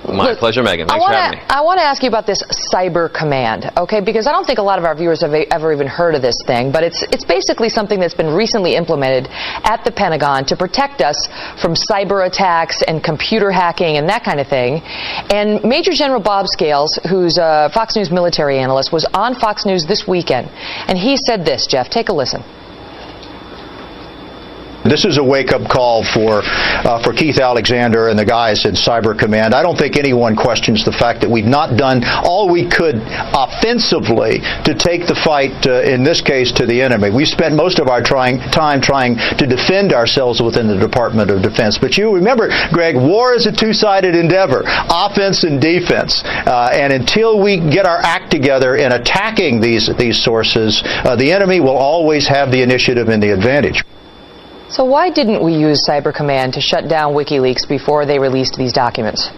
My 0.07 0.31
Look, 0.31 0.39
pleasure, 0.39 0.61
Megyn. 0.61 0.87
Thanks 0.87 0.93
for 0.93 0.99
want 0.99 1.15
having 1.15 1.39
me. 1.39 1.45
I 1.49 1.61
want 1.61 1.79
to 1.79 1.83
ask 1.83 2.03
you 2.03 2.09
about 2.09 2.25
this 2.25 2.43
cyber 2.73 3.11
command, 3.11 3.71
okay? 3.77 4.01
Because 4.01 4.27
I 4.27 4.31
don't 4.31 4.45
think 4.45 4.59
a 4.59 4.63
lot 4.63 4.77
of 4.77 4.85
our 4.85 4.95
viewers 4.95 5.21
have 5.21 5.33
ever 5.33 5.73
even 5.73 5.87
heard 5.87 6.15
of 6.15 6.21
this 6.21 6.35
thing, 6.45 6.71
but 6.71 6.83
it's 6.83 7.03
it's 7.11 7.25
basically 7.25 7.69
something 7.69 7.99
that's 7.99 8.13
been 8.13 8.33
recently 8.33 8.75
implemented 8.75 9.27
at 9.63 9.83
the 9.83 9.91
Pentagon 9.91 10.45
to 10.45 10.55
protect 10.55 11.01
us 11.01 11.17
from 11.61 11.73
cyber 11.73 12.27
attacks 12.27 12.81
and 12.87 13.03
computer 13.03 13.51
hacking 13.51 13.97
and 13.97 14.07
that 14.09 14.23
kind 14.23 14.39
of 14.39 14.47
thing. 14.47 14.81
And 15.33 15.63
Major 15.63 15.91
General 15.91 16.21
Bob 16.21 16.47
Scales, 16.47 16.99
who's 17.09 17.37
a 17.37 17.69
Fox 17.73 17.95
News 17.95 18.11
military 18.11 18.59
analyst, 18.59 18.91
was 18.91 19.05
on 19.13 19.35
Fox 19.35 19.65
News 19.65 19.85
this 19.85 20.07
weekend, 20.07 20.49
and 20.87 20.97
he 20.97 21.17
said 21.17 21.45
this. 21.45 21.67
Geoff, 21.67 21.89
take 21.89 22.09
a 22.09 22.13
listen. 22.13 22.43
This 24.85 25.03
is 25.03 25.17
a 25.17 25.23
wake-up 25.23 25.67
call 25.67 26.03
for 26.03 26.41
uh, 26.45 27.01
for 27.01 27.11
Keith 27.11 27.39
Alexander 27.39 28.07
and 28.07 28.19
the 28.19 28.25
guys 28.25 28.65
in 28.65 28.75
Cyber 28.75 29.17
Command. 29.17 29.55
I 29.55 29.63
don't 29.63 29.75
think 29.75 29.97
anyone 29.97 30.35
questions 30.35 30.85
the 30.85 30.91
fact 30.91 31.21
that 31.21 31.29
we've 31.31 31.43
not 31.43 31.75
done 31.75 32.03
all 32.23 32.47
we 32.51 32.69
could 32.69 33.01
offensively 33.01 34.41
to 34.63 34.75
take 34.77 35.07
the 35.07 35.15
fight, 35.15 35.65
uh, 35.65 35.81
in 35.81 36.03
this 36.03 36.21
case, 36.21 36.51
to 36.51 36.67
the 36.67 36.83
enemy. 36.83 37.09
We 37.09 37.25
spent 37.25 37.55
most 37.55 37.79
of 37.79 37.87
our 37.87 38.03
trying 38.03 38.37
time 38.51 38.79
trying 38.79 39.17
to 39.39 39.47
defend 39.47 39.91
ourselves 39.91 40.39
within 40.39 40.67
the 40.67 40.77
Department 40.77 41.31
of 41.31 41.41
Defense. 41.41 41.79
But 41.79 41.97
you 41.97 42.13
remember, 42.13 42.49
Greg, 42.71 42.95
war 42.95 43.33
is 43.33 43.47
a 43.47 43.51
two-sided 43.51 44.13
endeavor, 44.13 44.61
offense 44.67 45.43
and 45.43 45.59
defense. 45.59 46.21
Uh, 46.23 46.69
and 46.71 46.93
until 46.93 47.41
we 47.41 47.57
get 47.57 47.87
our 47.87 47.97
act 47.97 48.29
together 48.29 48.75
in 48.75 48.91
attacking 48.91 49.61
these 49.61 49.89
these 49.97 50.23
sources, 50.23 50.83
uh, 50.85 51.15
the 51.15 51.31
enemy 51.31 51.59
will 51.59 51.75
always 51.75 52.27
have 52.27 52.51
the 52.51 52.61
initiative 52.61 53.09
and 53.09 53.23
the 53.23 53.31
advantage. 53.31 53.83
So 54.67 54.83
why 54.83 55.11
didn't 55.11 55.43
we 55.43 55.53
use 55.53 55.85
Cyber 55.87 56.13
Command 56.13 56.53
to 56.55 56.61
shut 56.61 56.87
down 56.87 57.13
WikiLeaks 57.13 57.67
before 57.67 58.05
they 58.05 58.17
released 58.17 58.55
these 58.57 58.73
documents? 58.73 59.29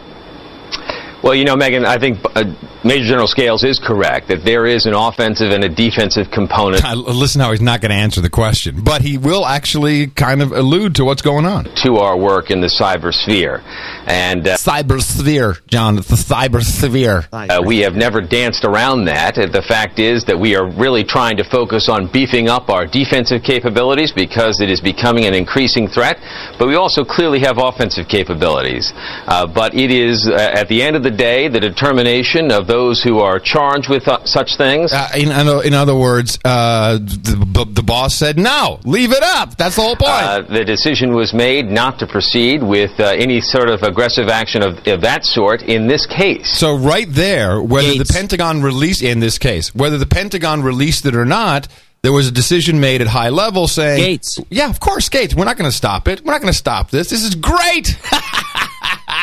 Well, 1.23 1.33
you 1.35 1.45
know, 1.45 1.55
Megyn, 1.55 1.85
I 1.85 1.97
think 1.97 2.19
uh, 2.35 2.43
Major 2.83 3.05
General 3.05 3.27
Scales 3.27 3.63
is 3.63 3.79
correct 3.79 4.27
that 4.29 4.45
there 4.45 4.65
is 4.65 4.85
an 4.85 4.93
offensive 4.93 5.51
and 5.51 5.63
a 5.63 5.69
defensive 5.69 6.29
component 6.31 6.85
I, 6.85 6.93
listen 6.93 7.41
how 7.41 7.51
he's 7.51 7.61
not 7.61 7.81
going 7.81 7.89
to 7.89 7.95
answer 7.97 8.21
the 8.21 8.29
question, 8.29 8.81
but 8.83 9.01
he 9.01 9.17
will 9.17 9.45
actually 9.45 10.07
kind 10.07 10.41
of 10.41 10.51
allude 10.51 10.95
to 10.95 11.05
what's 11.05 11.21
going 11.21 11.45
on. 11.45 11.65
to 11.83 11.97
our 11.97 12.17
work 12.17 12.51
in 12.51 12.61
the 12.61 12.67
cyber 12.67 13.13
sphere. 13.13 13.61
And 14.05 14.47
uh, 14.47 14.57
cyber 14.57 15.01
sphere, 15.01 15.57
John, 15.67 15.97
it's 15.97 16.07
the 16.07 16.15
cyber 16.15 16.61
sphere. 16.63 17.25
Uh, 17.33 17.61
we 17.65 17.79
have 17.79 17.95
never 17.95 18.21
danced 18.21 18.63
around 18.63 19.05
that. 19.05 19.37
Uh, 19.37 19.47
The 19.47 19.61
fact 19.63 19.99
is 19.99 20.23
that 20.25 20.39
we 20.39 20.55
are 20.55 20.69
really 20.69 21.03
trying 21.03 21.37
to 21.37 21.43
focus 21.43 21.89
on 21.89 22.11
beefing 22.11 22.47
up 22.47 22.69
our 22.69 22.85
defensive 22.85 23.43
capabilities 23.43 24.11
because 24.11 24.61
it 24.61 24.69
is 24.69 24.79
becoming 24.81 25.25
an 25.25 25.33
increasing 25.33 25.87
threat. 25.87 26.19
But 26.59 26.67
we 26.67 26.75
also 26.75 27.03
clearly 27.03 27.39
have 27.39 27.57
offensive 27.57 28.07
capabilities. 28.07 28.93
Uh, 28.95 29.47
but 29.47 29.73
it 29.73 29.91
is, 29.91 30.27
uh, 30.27 30.33
at 30.35 30.67
the 30.69 30.81
end 30.83 30.95
of 30.95 31.03
the 31.03 31.06
day, 31.11 31.47
the 31.47 31.59
determination 31.59 32.51
of 32.51 32.67
those 32.67 33.01
who 33.01 33.19
are 33.19 33.39
charged 33.39 33.89
with 33.89 34.07
uh, 34.07 34.23
such 34.25 34.57
things. 34.57 34.91
Uh, 34.93 35.09
in, 35.15 35.31
in 35.31 35.47
in 35.65 35.73
other 35.73 35.95
words, 35.95 36.37
uh, 36.45 36.97
the, 36.97 37.65
the 37.69 37.83
boss 37.83 38.15
said, 38.15 38.37
no, 38.37 38.79
leave 38.83 39.11
it 39.11 39.23
up. 39.23 39.57
That's 39.57 39.75
the 39.75 39.81
whole 39.81 39.95
point. 39.95 40.11
Uh, 40.11 40.41
the 40.41 40.65
decision 40.65 41.13
was 41.13 41.33
made 41.33 41.67
not 41.67 41.99
to 41.99 42.07
proceed 42.07 42.63
with 42.63 42.99
uh, 42.99 43.05
any 43.09 43.41
sort 43.41 43.69
of 43.69 43.83
aggressive 43.83 44.29
action 44.29 44.63
of, 44.63 44.85
of 44.87 45.01
that 45.01 45.25
sort 45.25 45.63
in 45.63 45.87
this 45.87 46.05
case. 46.05 46.57
So 46.57 46.75
right 46.75 47.07
there, 47.09 47.61
whether 47.61 47.97
the 47.97 48.05
Pentagon 48.11 48.61
released 48.61 49.01
in 49.01 49.19
this 49.19 49.37
case, 49.37 49.73
whether 49.73 49.97
the 49.97 50.05
Pentagon 50.05 50.63
released 50.63 51.05
it 51.05 51.15
or 51.15 51.25
not, 51.25 51.67
there 52.03 52.13
was 52.13 52.27
a 52.27 52.31
decision 52.31 52.79
made 52.79 53.01
at 53.01 53.07
high 53.07 53.29
level 53.29 53.67
saying 53.67 53.97
Gates. 53.97 54.39
Yeah, 54.49 54.69
of 54.69 54.79
course, 54.79 55.09
Gates. 55.09 55.35
We're 55.35 55.45
not 55.45 55.57
going 55.57 55.69
to 55.69 55.75
stop 55.75 56.07
it. 56.07 56.23
We're 56.23 56.31
not 56.31 56.41
going 56.41 56.53
to 56.53 56.57
stop 56.57 56.89
this. 56.89 57.09
This 57.09 57.23
is 57.23 57.35
great. 57.35 57.99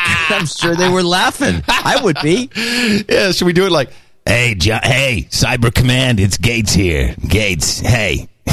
I'm 0.29 0.45
sure 0.45 0.75
they 0.75 0.89
were 0.89 1.03
laughing. 1.03 1.63
I 1.67 1.99
would 2.03 2.17
be. 2.21 2.49
yeah, 3.09 3.31
should 3.31 3.45
we 3.45 3.53
do 3.53 3.65
it 3.65 3.71
like 3.71 3.89
Hey, 4.27 4.55
jo- 4.55 4.79
hey, 4.81 5.27
Cyber 5.29 5.73
Command, 5.73 6.19
it's 6.19 6.37
Gates 6.37 6.73
here. 6.73 7.15
Gates, 7.27 7.79
hey. 7.79 8.27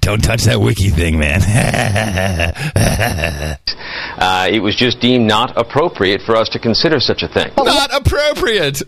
Don't 0.00 0.22
touch 0.24 0.44
that 0.44 0.58
wiki 0.60 0.88
thing, 0.88 1.18
man. 1.18 1.40
Uh, 4.20 4.48
it 4.50 4.60
was 4.60 4.76
just 4.76 5.00
deemed 5.00 5.26
not 5.26 5.56
appropriate 5.56 6.20
for 6.22 6.36
us 6.36 6.48
to 6.50 6.58
consider 6.58 7.00
such 7.00 7.22
a 7.22 7.28
thing. 7.28 7.50
not 7.56 7.94
appropriate? 7.94 8.82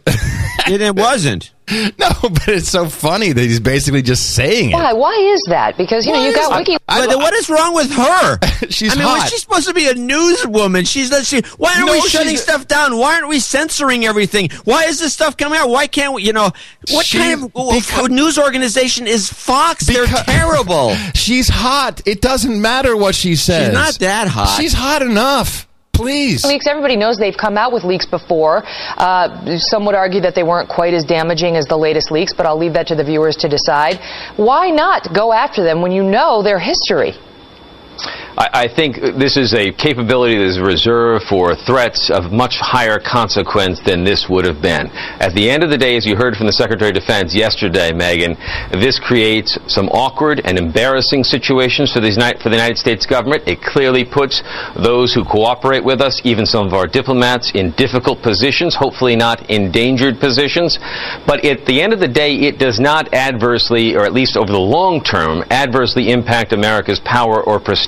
and 0.67 0.83
it 0.83 0.95
wasn't. 0.95 1.52
No, 1.99 2.11
but 2.23 2.49
it's 2.49 2.69
so 2.69 2.89
funny 2.89 3.33
that 3.33 3.41
he's 3.41 3.61
basically 3.61 4.03
just 4.03 4.35
saying 4.35 4.71
it. 4.71 4.75
Why? 4.75 4.93
Why 4.93 5.13
is 5.15 5.43
that? 5.49 5.77
Because 5.77 6.05
you 6.07 6.13
know 6.13 6.25
you 6.25 6.35
got 6.35 6.59
Wiki. 6.59 6.77
But 6.87 7.07
then 7.07 7.19
what 7.19 7.33
is 7.35 7.49
wrong 7.49 7.75
with 7.75 7.91
her? 7.93 8.39
She's 8.71 8.93
I 8.93 8.97
mean, 8.97 9.05
hot. 9.07 9.23
was 9.23 9.31
she 9.31 9.39
supposed 9.39 9.69
to 9.69 9.75
be 9.75 9.87
a 9.89 9.95
newswoman? 9.95 10.87
She's 10.87 11.11
not. 11.11 11.25
She, 11.25 11.41
why 11.59 11.75
aren't 11.75 11.87
No, 11.87 11.93
we 11.93 12.01
shutting 12.03 12.37
stuff 12.37 12.67
down? 12.67 12.97
Why 12.99 13.15
aren't 13.15 13.29
we 13.29 13.39
censoring 13.41 14.05
everything? 14.05 14.51
Why 14.65 14.85
is 14.85 14.99
this 15.01 15.13
stuff 15.13 15.37
coming 15.37 15.59
out? 15.59 15.69
Why 15.69 15.87
can't 15.87 16.15
we? 16.15 16.23
You 16.25 16.33
know, 16.33 16.51
what 16.91 17.07
She- 17.07 17.19
kind 17.19 17.43
of 17.45 17.53
w- 17.53 18.09
news 18.15 18.39
organization 18.39 19.07
is 19.07 19.33
Fox? 19.33 19.87
They're 19.87 20.07
terrible. 20.27 20.95
She's 21.15 21.49
hot. 21.49 22.01
It 22.07 22.21
doesn't 22.21 22.61
matter 22.61 22.97
what 22.97 23.15
she 23.15 23.37
says. 23.37 23.67
She's 23.69 23.75
not 23.75 23.95
that 24.01 24.29
hot. 24.29 24.57
She's 24.61 24.73
hot 24.73 25.03
enough. 25.03 25.69
Please. 26.03 26.45
Leaks. 26.45 26.67
Everybody 26.67 26.97
knows 26.97 27.17
they've 27.17 27.37
come 27.37 27.57
out 27.57 27.73
with 27.73 27.85
leaks 27.85 28.07
before. 28.07 28.65
Uh, 28.67 29.57
some 29.59 29.87
would 29.87 29.95
argue 29.95 30.21
that 30.21 30.35
they 30.35 30.43
weren't 30.43 30.69
quite 30.69 30.95
as 30.95 31.05
damaging 31.05 31.57
as 31.57 31.67
the 31.67 31.77
latest 31.77 32.11
leaks, 32.11 32.33
but 32.33 32.45
I'll 32.45 32.59
leave 32.59 32.73
that 32.75 32.89
to 32.89 32.97
the 32.97 33.05
viewers 33.05 33.37
to 33.37 33.49
decide. 33.49 34.01
Why 34.37 34.71
not 34.71 35.15
go 35.15 35.33
after 35.33 35.63
them 35.63 35.81
when 35.81 35.93
you 35.93 36.03
know 36.03 36.43
their 36.43 36.59
history? 36.59 37.15
I, 38.37 38.65
I 38.65 38.69
think 38.69 38.97
this 38.97 39.37
is 39.37 39.55
a 39.55 39.73
capability 39.73 40.37
that 40.37 40.47
is 40.47 40.59
reserved 40.59 41.27
for 41.29 41.55
threats 41.55 42.11
of 42.11 42.33
much 42.33 42.57
higher 42.59 42.99
consequence 42.99 43.81
than 43.85 44.05
this 44.05 44.29
would 44.29 44.45
have 44.45 44.63
been. 44.63 44.89
At 45.21 45.35
the 45.35 45.51
end 45.51 45.63
of 45.63 45.71
the 45.71 45.79
day, 45.79 45.97
as 45.97 46.07
you 46.07 46.17
heard 46.17 46.37
from 46.37 46.47
the 46.47 46.53
Secretary 46.53 46.91
of 46.91 46.95
Defense 46.95 47.35
yesterday, 47.35 47.93
Megyn, 47.93 48.37
this 48.73 48.99
creates 48.99 49.59
some 49.67 49.89
awkward 49.91 50.41
and 50.45 50.59
embarrassing 50.59 51.25
situations 51.25 51.93
for 51.93 52.01
the, 52.01 52.11
for 52.43 52.49
the 52.49 52.57
United 52.57 52.79
States 52.79 53.05
government. 53.05 53.43
It 53.47 53.61
clearly 53.61 54.05
puts 54.05 54.43
those 54.77 55.13
who 55.13 55.25
cooperate 55.25 55.85
with 55.85 56.01
us, 56.01 56.21
even 56.25 56.47
some 56.47 56.67
of 56.67 56.73
our 56.73 56.87
diplomats, 56.87 57.53
in 57.55 57.73
difficult 57.73 58.23
positions, 58.23 58.75
hopefully 58.75 59.17
not 59.17 59.51
endangered 59.51 60.21
positions. 60.21 60.79
But 61.27 61.45
at 61.45 61.67
the 61.67 61.83
end 61.83 61.93
of 61.93 62.01
the 62.01 62.09
day, 62.09 62.37
it 62.37 62.59
does 62.59 62.81
not 62.81 63.13
adversely, 63.13 63.95
or 63.95 64.05
at 64.05 64.13
least 64.13 64.37
over 64.37 64.51
the 64.51 64.59
long 64.59 65.03
term, 65.03 65.45
adversely 65.51 66.11
impact 66.11 66.53
America's 66.53 67.01
power 67.01 67.43
or 67.43 67.61
prestige. 67.61 67.82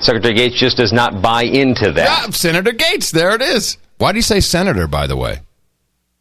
Secretary 0.00 0.34
Gates 0.34 0.56
just 0.56 0.76
does 0.76 0.92
not 0.92 1.22
buy 1.22 1.42
into 1.42 1.92
that. 1.92 2.24
Yeah, 2.26 2.30
Senator 2.30 2.72
Gates, 2.72 3.10
there 3.10 3.34
it 3.34 3.42
is. 3.42 3.78
Why 3.98 4.12
do 4.12 4.18
you 4.18 4.22
say 4.22 4.40
senator, 4.40 4.86
by 4.86 5.06
the 5.06 5.16
way? 5.16 5.40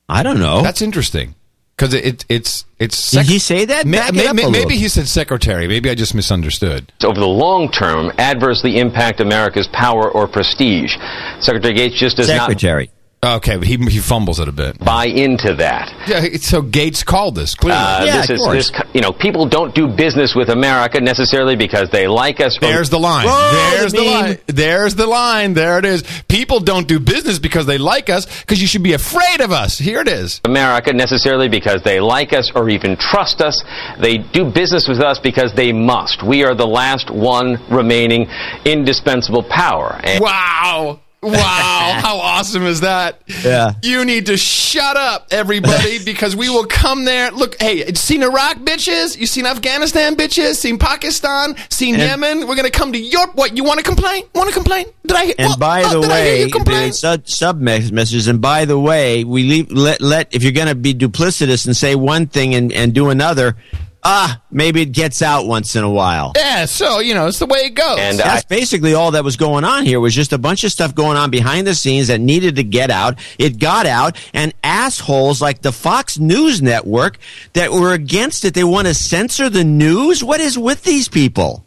I 0.10 0.24
don't 0.24 0.40
know. 0.40 0.62
That's 0.64 0.82
interesting. 0.82 1.36
Because 1.78 1.94
it, 1.94 2.06
it, 2.06 2.26
it's 2.28 2.66
it's. 2.78 3.12
Did 3.12 3.26
he 3.28 3.40
say 3.40 3.64
that? 3.64 3.86
Ma- 3.86 3.98
Back 3.98 4.10
it 4.14 4.36
ma- 4.36 4.42
ma- 4.42 4.50
maybe 4.50 4.76
he 4.76 4.90
said 4.90 5.08
secretary. 5.08 5.66
Maybe 5.66 5.90
I 5.90 5.96
just 5.96 6.14
misunderstood. 6.14 6.92
over 7.06 7.18
the 7.18 7.26
long 7.26 7.72
term 7.72 8.12
adversely 8.18 8.80
impact 8.80 9.22
America's 9.22 9.68
power 9.68 10.12
or 10.12 10.28
prestige. 10.28 10.98
Secretary 11.40 11.74
Gates 11.74 11.96
just 11.98 12.18
does 12.18 12.28
not 12.28 12.50
Secretary. 12.50 12.92
Okay, 13.22 13.58
but 13.58 13.68
he 13.68 13.76
he 13.76 14.00
fumbles 14.00 14.40
it 14.40 14.48
a 14.48 14.52
bit. 14.54 14.80
buy 14.80 15.06
into 15.06 15.54
that. 15.56 15.92
Yeah, 16.08 16.38
so 16.38 16.62
Gates 16.62 17.04
called 17.04 17.36
this 17.36 17.54
clearly. 17.54 17.78
Uh, 17.82 18.06
this 18.06 18.30
is 18.30 18.48
this, 18.48 18.72
you 18.94 19.02
know, 19.02 19.12
people 19.12 19.46
don't 19.46 19.76
do 19.76 19.88
business 19.90 20.34
with 20.36 20.48
America 20.50 21.02
necessarily 21.02 21.58
because 21.58 21.90
they 21.90 22.08
like 22.08 22.40
us. 22.40 22.56
Or, 22.58 22.62
There's 22.62 22.90
the 22.90 22.98
line. 22.98 23.26
There's 23.28 23.92
the 23.92 24.04
line. 24.04 24.38
There's 24.48 24.96
the 24.96 25.06
line. 25.06 25.54
There 25.54 25.78
it 25.80 25.84
is. 25.86 26.04
People 26.30 26.62
don't 26.62 26.88
do 26.88 26.98
business 26.98 27.40
because 27.40 27.66
they 27.66 27.78
like 27.78 28.10
us, 28.10 28.26
because 28.42 28.62
you 28.62 28.68
should 28.68 28.84
be 28.84 28.94
afraid 28.94 29.42
of 29.42 29.52
us. 29.52 29.78
Here 29.78 30.00
it 30.00 30.08
is. 30.08 30.40
America 30.46 30.94
necessarily 30.94 31.50
because 31.50 31.84
they 31.84 32.00
like 32.00 32.32
us 32.32 32.52
or 32.56 32.70
even 32.70 32.96
trust 32.96 33.42
us. 33.42 33.62
They 34.00 34.20
do 34.20 34.46
business 34.50 34.88
with 34.88 35.02
us 35.02 35.20
because 35.20 35.54
they 35.54 35.74
must. 35.74 36.24
We 36.24 36.46
are 36.46 36.56
the 36.56 36.68
last 36.68 37.12
one 37.12 37.60
remaining 37.70 38.30
indispensable 38.64 39.44
power. 39.44 40.00
And 40.04 40.24
Wow. 40.24 41.02
Wow. 41.22 41.34
How 42.02 42.18
awesome 42.18 42.64
is 42.64 42.82
that? 42.82 43.22
Yeah. 43.44 43.74
You 43.84 44.06
need 44.06 44.28
to 44.28 44.38
shut 44.38 44.96
up, 44.96 45.28
everybody, 45.32 46.00
because 46.06 46.36
we 46.36 46.50
will 46.50 46.66
come 46.66 47.04
there. 47.06 47.32
Look, 47.32 47.60
hey, 47.62 47.94
seen 47.94 48.24
Iraq, 48.24 48.60
bitches? 48.60 49.18
You 49.18 49.28
seen 49.28 49.46
Afghanistan, 49.46 50.16
bitches? 50.16 50.56
Seen 50.56 50.78
Pakistan? 50.78 51.56
Seen 51.70 51.96
And- 51.96 52.04
Yemen? 52.04 52.48
We're 52.48 52.56
going 52.56 52.70
to 52.72 52.72
come 52.72 52.94
to 52.94 53.00
Europe. 53.00 53.36
What, 53.36 53.58
you 53.58 53.64
want 53.64 53.80
to 53.80 53.84
complain? 53.84 54.24
Want 54.34 54.48
to 54.50 54.56
complain? 54.56 54.86
Did 55.06 55.18
I 55.18 55.34
And 55.38 55.50
what- 55.50 55.60
by 55.60 55.84
oh, 55.84 55.90
the 55.96 56.02
did 56.02 56.10
way, 56.10 56.44
you 56.44 56.52
complain? 56.52 56.88
the 56.90 56.94
sub, 56.94 57.28
sub 57.28 57.60
messages. 57.60 58.28
And 58.28 58.40
by 58.40 58.66
the 58.66 58.80
way, 58.80 59.24
we 59.26 59.44
leave, 59.44 59.72
let, 59.72 60.02
let 60.02 60.34
if 60.34 60.44
you're 60.44 60.52
going 60.54 60.68
to 60.70 60.76
be 60.76 60.94
duplicitous 60.94 61.66
and 61.66 61.76
say 61.76 61.96
one 61.96 62.28
thing 62.28 62.56
and, 62.56 62.72
and 62.72 62.94
do 62.94 63.10
another, 63.10 63.58
ah, 64.04 64.42
maybe 64.52 64.82
it 64.82 64.92
gets 64.92 65.22
out 65.22 65.48
once 65.48 65.76
in 65.76 65.84
a 65.84 65.90
while. 65.90 66.34
Yeah, 66.36 66.66
so, 66.66 67.00
you 67.00 67.14
know, 67.14 67.28
it's 67.28 67.40
the 67.40 67.46
way 67.46 67.60
it 67.60 67.76
goes. 67.76 68.00
And 68.00 68.18
That's 68.18 68.46
basically 68.46 68.94
all 68.94 69.12
that 69.12 69.24
was 69.24 69.38
going 69.38 69.64
on 69.64 69.86
here 69.86 70.00
was 70.00 70.16
just 70.16 70.34
a 70.34 70.38
bunch 70.38 70.64
of 70.64 70.72
stuff 70.72 70.96
going 70.96 71.18
on 71.18 71.30
behind 71.30 71.68
the 71.68 71.76
scenes 71.76 72.08
that 72.08 72.20
needed 72.20 72.56
to 72.58 72.64
get 72.64 72.92
out. 72.92 73.20
It 73.38 73.60
got 73.60 73.86
out 73.86 74.18
and 74.34 74.54
assholes 74.64 75.42
like 75.42 75.62
the 75.62 75.72
Fox 75.72 76.18
News 76.20 76.62
network 76.62 77.18
that 77.54 77.72
were 77.72 77.94
against 77.94 78.46
it. 78.46 78.54
They 78.54 78.64
want 78.64 78.88
to 78.88 78.94
censor 78.94 79.50
the 79.50 79.64
news. 79.64 80.24
What 80.24 80.40
is 80.40 80.58
with 80.58 80.84
these 80.84 81.10
people? 81.10 81.66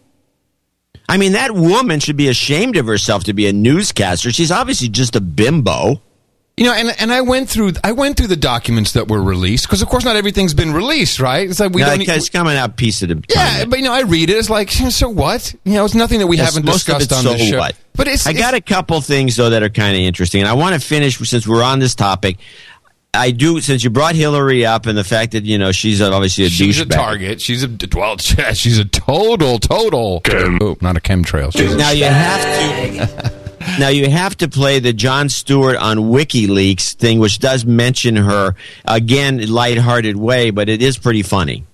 I 1.09 1.19
mean, 1.19 1.33
that 1.33 1.53
woman 1.53 2.01
should 2.01 2.17
be 2.17 2.29
ashamed 2.29 2.77
of 2.77 2.87
herself 2.87 3.25
to 3.25 3.35
be 3.35 3.47
a 3.47 3.53
newscaster. 3.53 4.33
She's 4.33 4.51
obviously 4.51 4.89
just 4.89 5.17
a 5.17 5.21
bimbo. 5.21 6.01
You 6.57 6.65
know, 6.65 6.75
and 6.75 6.95
and 7.01 7.11
I 7.11 7.23
went 7.23 7.49
through 7.49 7.73
I 7.83 7.93
went 7.93 8.19
through 8.19 8.27
the 8.27 8.37
documents 8.37 8.93
that 8.93 9.09
were 9.09 9.23
released 9.23 9.65
because 9.67 9.81
of 9.81 9.89
course 9.89 10.05
not 10.05 10.17
everything's 10.17 10.53
been 10.53 10.73
released, 10.75 11.19
right? 11.19 11.49
It's 11.49 11.59
like 11.59 11.73
we 11.73 11.81
No, 11.81 11.89
don't. 11.89 12.07
it's 12.07 12.29
coming 12.29 12.57
out 12.59 12.77
piece 12.77 13.03
at 13.03 13.11
a 13.11 13.15
time. 13.15 13.25
yeah, 13.31 13.65
but 13.65 13.79
you 13.79 13.85
know, 13.87 13.93
I 13.93 14.03
read 14.03 14.29
it. 14.29 14.35
It's 14.37 14.51
like 14.51 14.71
so 14.71 15.09
what? 15.09 15.55
You 15.65 15.73
know, 15.75 15.85
it's 15.87 15.95
nothing 15.95 16.19
that 16.19 16.27
we 16.27 16.37
Yes, 16.37 16.55
haven't 16.55 16.71
discussed 16.71 17.11
it's 17.11 17.13
on 17.13 17.25
the 17.25 17.39
show. 17.39 17.59
what? 17.59 17.75
But 17.95 18.07
it's 18.09 18.27
I 18.27 18.35
got 18.35 18.53
a 18.53 18.61
couple 18.61 19.01
things 19.01 19.37
though 19.37 19.49
that 19.49 19.63
are 19.63 19.71
kind 19.71 19.97
of 19.97 20.03
interesting, 20.03 20.43
and 20.43 20.49
I 20.49 20.53
want 20.53 20.75
to 20.75 20.87
finish 20.87 21.17
since 21.19 21.47
we're 21.49 21.63
on 21.63 21.79
this 21.79 21.95
topic. 21.95 22.37
I 23.15 23.31
do 23.31 23.61
since 23.63 23.83
you 23.85 23.89
brought 23.91 24.15
Hillary 24.15 24.65
up 24.67 24.85
and 24.87 24.97
the 24.97 25.05
fact 25.05 25.33
that 25.33 25.45
you 25.45 25.57
know 25.59 25.73
she's 25.73 26.03
obviously 26.03 26.45
a 26.45 26.49
She's 26.51 26.79
a 26.81 26.85
douchebag. 26.85 26.91
target. 26.91 27.41
She's 27.41 27.65
a 27.65 27.71
well. 27.95 28.17
She's 28.19 28.79
a 28.79 28.85
total, 28.85 29.59
total. 29.59 30.21
Oh, 30.61 30.77
not 30.83 30.99
a 30.99 31.01
chemtrail. 31.01 31.51
She's 31.53 31.75
Now 31.77 31.91
you 31.93 32.05
have 32.05 33.09
to. 33.21 33.33
Now 33.79 33.89
you 33.89 34.11
have 34.11 34.37
to 34.39 34.49
play 34.49 34.79
the 34.79 34.93
Jon 34.93 35.29
Stewart 35.29 35.77
on 35.77 35.99
WikiLeaks 35.99 36.95
thing, 36.95 37.19
which 37.19 37.39
does 37.39 37.65
mention 37.65 38.17
her 38.17 38.55
again, 38.85 39.47
lighthearted 39.51 40.17
way, 40.17 40.51
but 40.51 40.69
it 40.69 40.83
is 40.83 40.99
pretty 40.99 41.23
funny. 41.23 41.65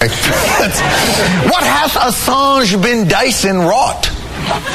what 0.00 1.62
hath 1.62 1.94
Assange 1.94 2.82
been 2.82 3.06
Dyson 3.06 3.58
wrought? 3.58 4.10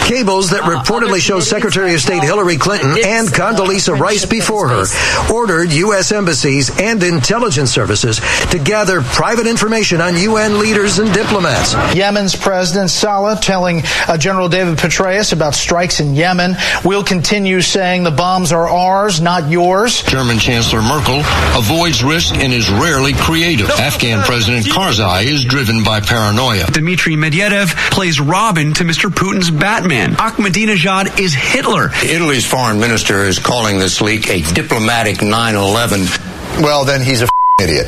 Cables 0.05 0.51
that 0.51 0.61
reportedly 0.61 1.19
show 1.19 1.39
Secretary 1.39 1.95
of 1.95 1.99
State 1.99 2.21
Hillary 2.21 2.57
Clinton 2.57 2.91
and 2.91 3.27
Condoleezza 3.27 3.99
Rice 3.99 4.23
before 4.23 4.69
her 4.69 4.85
ordered 5.33 5.71
U.S. 5.73 6.11
embassies 6.11 6.69
and 6.79 7.01
intelligence 7.01 7.71
services 7.71 8.21
to 8.51 8.59
gather 8.59 9.01
private 9.01 9.47
information 9.47 10.01
on 10.01 10.15
UN 10.15 10.59
leaders 10.59 10.99
and 10.99 11.11
diplomats. 11.11 11.73
Yemen's 11.95 12.35
President 12.35 12.91
Saleh 12.91 13.41
telling 13.41 13.81
uh, 14.07 14.15
General 14.15 14.47
David 14.47 14.77
Petraeus 14.77 15.33
about 15.33 15.55
strikes 15.55 15.99
in 15.99 16.13
Yemen. 16.13 16.55
We'll 16.83 17.03
continue 17.03 17.61
saying 17.61 18.03
the 18.03 18.11
bombs 18.11 18.51
are 18.51 18.69
ours, 18.69 19.21
not 19.21 19.49
yours. 19.49 20.03
German 20.03 20.37
Chancellor 20.37 20.83
Merkel 20.83 21.21
avoids 21.57 22.03
risk 22.03 22.35
and 22.35 22.53
is 22.53 22.69
rarely 22.69 23.13
creative. 23.13 23.71
Afghan 23.71 24.21
President 24.21 24.67
Karzai 24.67 25.23
is 25.25 25.43
driven 25.45 25.83
by 25.83 25.99
paranoia. 25.99 26.67
Dmitry 26.67 27.15
Medvedev 27.15 27.69
plays 27.89 28.21
Robin 28.21 28.71
to 28.75 28.83
Mr. 28.83 29.09
Putin's 29.09 29.49
Batman. 29.49 29.94
Ahmadinejad 29.95 31.19
is 31.19 31.34
Hitler. 31.34 31.89
Italy's 32.03 32.45
foreign 32.45 32.79
minister 32.79 33.23
is 33.23 33.39
calling 33.39 33.79
this 33.79 34.01
leak 34.01 34.29
a 34.29 34.41
diplomatic 34.53 35.17
9-11. 35.17 36.62
Well, 36.62 36.84
then 36.86 37.01
he's 37.01 37.21
a 37.21 37.27
idiot. 37.62 37.88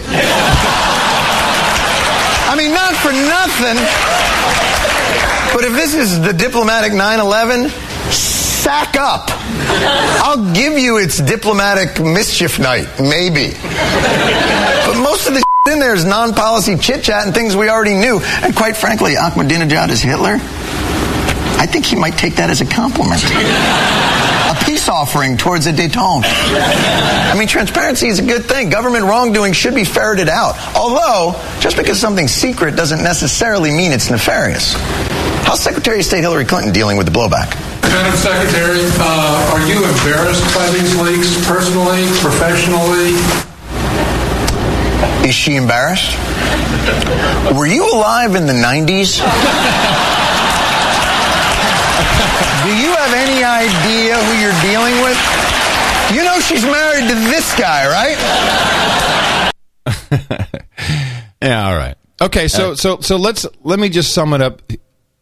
I 2.49 2.55
mean, 2.57 2.71
not 2.73 2.95
for 2.95 3.11
nothing. 3.11 3.77
But 5.53 5.65
if 5.65 5.73
this 5.73 5.93
is 5.95 6.21
the 6.21 6.33
diplomatic 6.33 6.93
9/11, 6.93 7.69
sack 8.11 8.95
up. 8.95 9.29
I'll 10.23 10.53
give 10.53 10.77
you 10.77 10.97
its 10.97 11.17
diplomatic 11.19 11.99
mischief 11.99 12.59
night, 12.59 12.87
maybe. 12.99 13.53
But 14.85 14.97
most 15.01 15.27
of 15.27 15.33
the 15.33 15.43
in 15.71 15.79
there 15.79 15.93
is 15.93 16.05
non-policy 16.05 16.77
chit 16.77 17.03
chat 17.03 17.25
and 17.25 17.33
things 17.35 17.53
we 17.53 17.67
already 17.67 17.95
knew. 17.95 18.21
And 18.41 18.55
quite 18.55 18.77
frankly, 18.77 19.15
Ahmadinejad 19.15 19.89
is 19.89 20.01
Hitler. 20.01 20.39
I 21.57 21.65
think 21.65 21.85
he 21.85 21.95
might 21.95 22.17
take 22.17 22.35
that 22.35 22.49
as 22.49 22.61
a 22.61 22.65
compliment. 22.65 23.23
a 23.25 24.65
peace 24.65 24.87
offering 24.87 25.37
towards 25.37 25.65
a 25.67 25.73
detente. 25.73 26.23
I 26.25 27.35
mean, 27.37 27.47
transparency 27.47 28.07
is 28.07 28.19
a 28.19 28.23
good 28.23 28.45
thing. 28.45 28.69
Government 28.69 29.05
wrongdoing 29.05 29.53
should 29.53 29.75
be 29.75 29.83
ferreted 29.83 30.29
out. 30.29 30.55
Although, 30.75 31.39
just 31.59 31.75
because 31.75 31.99
something's 31.99 32.31
secret 32.31 32.75
doesn't 32.75 33.03
necessarily 33.03 33.71
mean 33.71 33.91
it's 33.91 34.09
nefarious. 34.09 34.73
How's 35.43 35.61
Secretary 35.61 35.99
of 35.99 36.05
State 36.05 36.21
Hillary 36.21 36.45
Clinton 36.45 36.73
dealing 36.73 36.97
with 36.97 37.07
the 37.07 37.11
blowback? 37.11 37.55
Madam 37.81 38.15
Secretary, 38.17 38.79
uh, 38.99 39.53
are 39.53 39.65
you 39.67 39.83
embarrassed 39.83 40.43
by 40.53 40.69
these 40.71 40.93
leaks 40.99 41.47
personally, 41.47 42.05
professionally? 42.19 43.15
Is 45.27 45.33
she 45.33 45.55
embarrassed? 45.55 46.15
Were 47.55 47.65
you 47.65 47.89
alive 47.93 48.35
in 48.35 48.45
the 48.45 48.53
90s? 48.53 49.19
Do 52.67 52.75
you 52.75 52.91
have 52.95 53.13
any 53.13 53.43
idea 53.45 54.15
who 54.19 54.33
you're 54.43 54.59
dealing 54.61 54.99
with? 55.01 55.17
You 56.13 56.23
know 56.25 56.37
she's 56.41 56.65
married 56.65 57.07
to 57.07 57.15
this 57.15 57.57
guy, 57.57 57.87
right? 57.87 58.17
Yeah, 61.41 61.69
all 61.69 61.75
right. 61.77 61.95
Okay, 62.19 62.47
so 62.47 62.71
uh, 62.71 62.75
so 62.75 62.99
so 62.99 63.15
let's 63.17 63.45
let 63.63 63.79
me 63.79 63.89
just 63.89 64.13
sum 64.13 64.33
it 64.33 64.41
up 64.41 64.61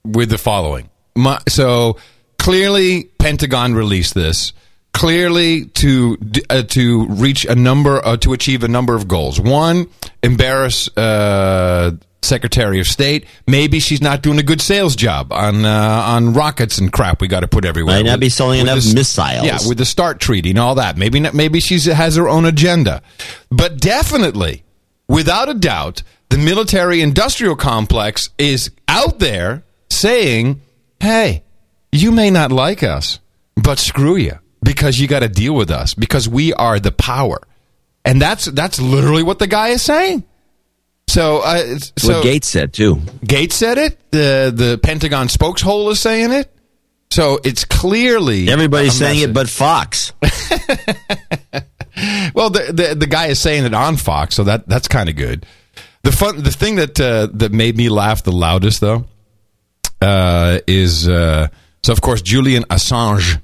with 0.03 0.29
the 0.29 0.37
following. 0.37 0.89
My, 1.15 1.39
so 1.47 1.97
clearly, 2.39 3.03
Pentagon 3.19 3.75
released 3.75 4.13
this 4.13 4.53
clearly 4.95 5.65
to 5.65 6.17
uh, 6.49 6.63
to 6.63 7.05
reach 7.07 7.45
a 7.45 7.53
number 7.53 8.03
uh, 8.03 8.15
to 8.17 8.31
achieve 8.33 8.63
a 8.63 8.67
number 8.67 8.95
of 8.95 9.07
goals. 9.07 9.39
One, 9.39 9.87
embarrass 10.23 10.87
uh, 10.97 11.91
Secretary 12.21 12.79
of 12.79 12.87
State. 12.87 13.25
Maybe 13.45 13.79
she's 13.81 14.01
not 14.01 14.21
doing 14.21 14.39
a 14.39 14.43
good 14.43 14.61
sales 14.61 14.95
job 14.95 15.33
on 15.33 15.65
uh, 15.65 15.69
on 16.07 16.33
rockets 16.33 16.77
and 16.77 16.91
crap. 16.91 17.19
We 17.19 17.27
got 17.27 17.41
to 17.41 17.47
put 17.47 17.65
everywhere. 17.65 17.97
Might 17.97 18.05
not 18.05 18.13
With- 18.13 18.21
be 18.21 18.29
selling 18.29 18.61
enough 18.61 18.83
the 18.83 18.95
missiles. 18.95 19.43
Yeah, 19.45 19.59
with 19.67 19.77
the 19.77 19.85
START 19.85 20.19
treaty 20.21 20.51
and 20.51 20.59
all 20.59 20.75
that. 20.75 20.97
Maybe 20.97 21.19
not, 21.19 21.33
maybe 21.33 21.59
she 21.59 21.77
has 21.91 22.15
her 22.15 22.29
own 22.29 22.45
agenda, 22.45 23.01
but 23.51 23.77
definitely, 23.79 24.63
without 25.09 25.49
a 25.49 25.53
doubt, 25.53 26.03
the 26.29 26.37
military 26.37 27.01
industrial 27.01 27.57
complex 27.57 28.29
is 28.37 28.71
out 28.87 29.19
there 29.19 29.65
saying, 29.89 30.61
"Hey, 31.01 31.43
you 31.91 32.13
may 32.13 32.29
not 32.29 32.53
like 32.53 32.81
us, 32.81 33.19
but 33.57 33.77
screw 33.77 34.15
you 34.15 34.39
because 34.65 34.99
you 34.99 35.07
got 35.07 35.21
to 35.21 35.29
deal 35.29 35.55
with 35.55 35.71
us 35.71 35.93
because 35.93 36.27
we 36.27 36.53
are 36.53 36.79
the 36.79 36.91
power." 36.91 37.39
And 38.03 38.21
that's 38.21 38.45
that's 38.45 38.81
literally 38.81 39.23
what 39.23 39.39
the 39.39 39.47
guy 39.47 39.69
is 39.69 39.81
saying. 39.81 40.25
So, 41.07 41.39
uh, 41.39 41.77
so 41.97 42.15
what 42.15 42.23
Gates 42.23 42.47
said 42.47 42.73
too. 42.73 43.01
Gates 43.23 43.55
said 43.55 43.77
it. 43.77 43.97
The 44.11 44.51
the 44.53 44.79
Pentagon 44.81 45.27
spokeshole 45.27 45.91
is 45.91 45.99
saying 45.99 46.31
it. 46.31 46.51
So 47.11 47.39
it's 47.43 47.63
clearly 47.63 48.49
Everybody's 48.49 48.93
saying 48.93 49.21
it, 49.21 49.33
but 49.33 49.47
Fox. 49.47 50.11
well, 52.33 52.49
the, 52.49 52.71
the 52.73 52.95
the 52.99 53.07
guy 53.07 53.27
is 53.27 53.39
saying 53.39 53.63
it 53.65 53.73
on 53.73 53.95
Fox, 53.97 54.35
so 54.35 54.43
that 54.43 54.67
that's 54.67 54.87
kind 54.87 55.07
of 55.07 55.15
good. 55.15 55.45
The 56.03 56.11
fun, 56.11 56.43
the 56.43 56.51
thing 56.51 56.75
that 56.75 56.99
uh, 56.99 57.27
that 57.33 57.51
made 57.51 57.77
me 57.77 57.89
laugh 57.89 58.23
the 58.23 58.31
loudest 58.31 58.81
though, 58.81 59.05
uh, 60.01 60.59
is 60.67 61.07
uh, 61.07 61.47
so 61.83 61.93
of 61.93 62.01
course 62.01 62.21
Julian 62.21 62.63
Assange. 62.63 63.41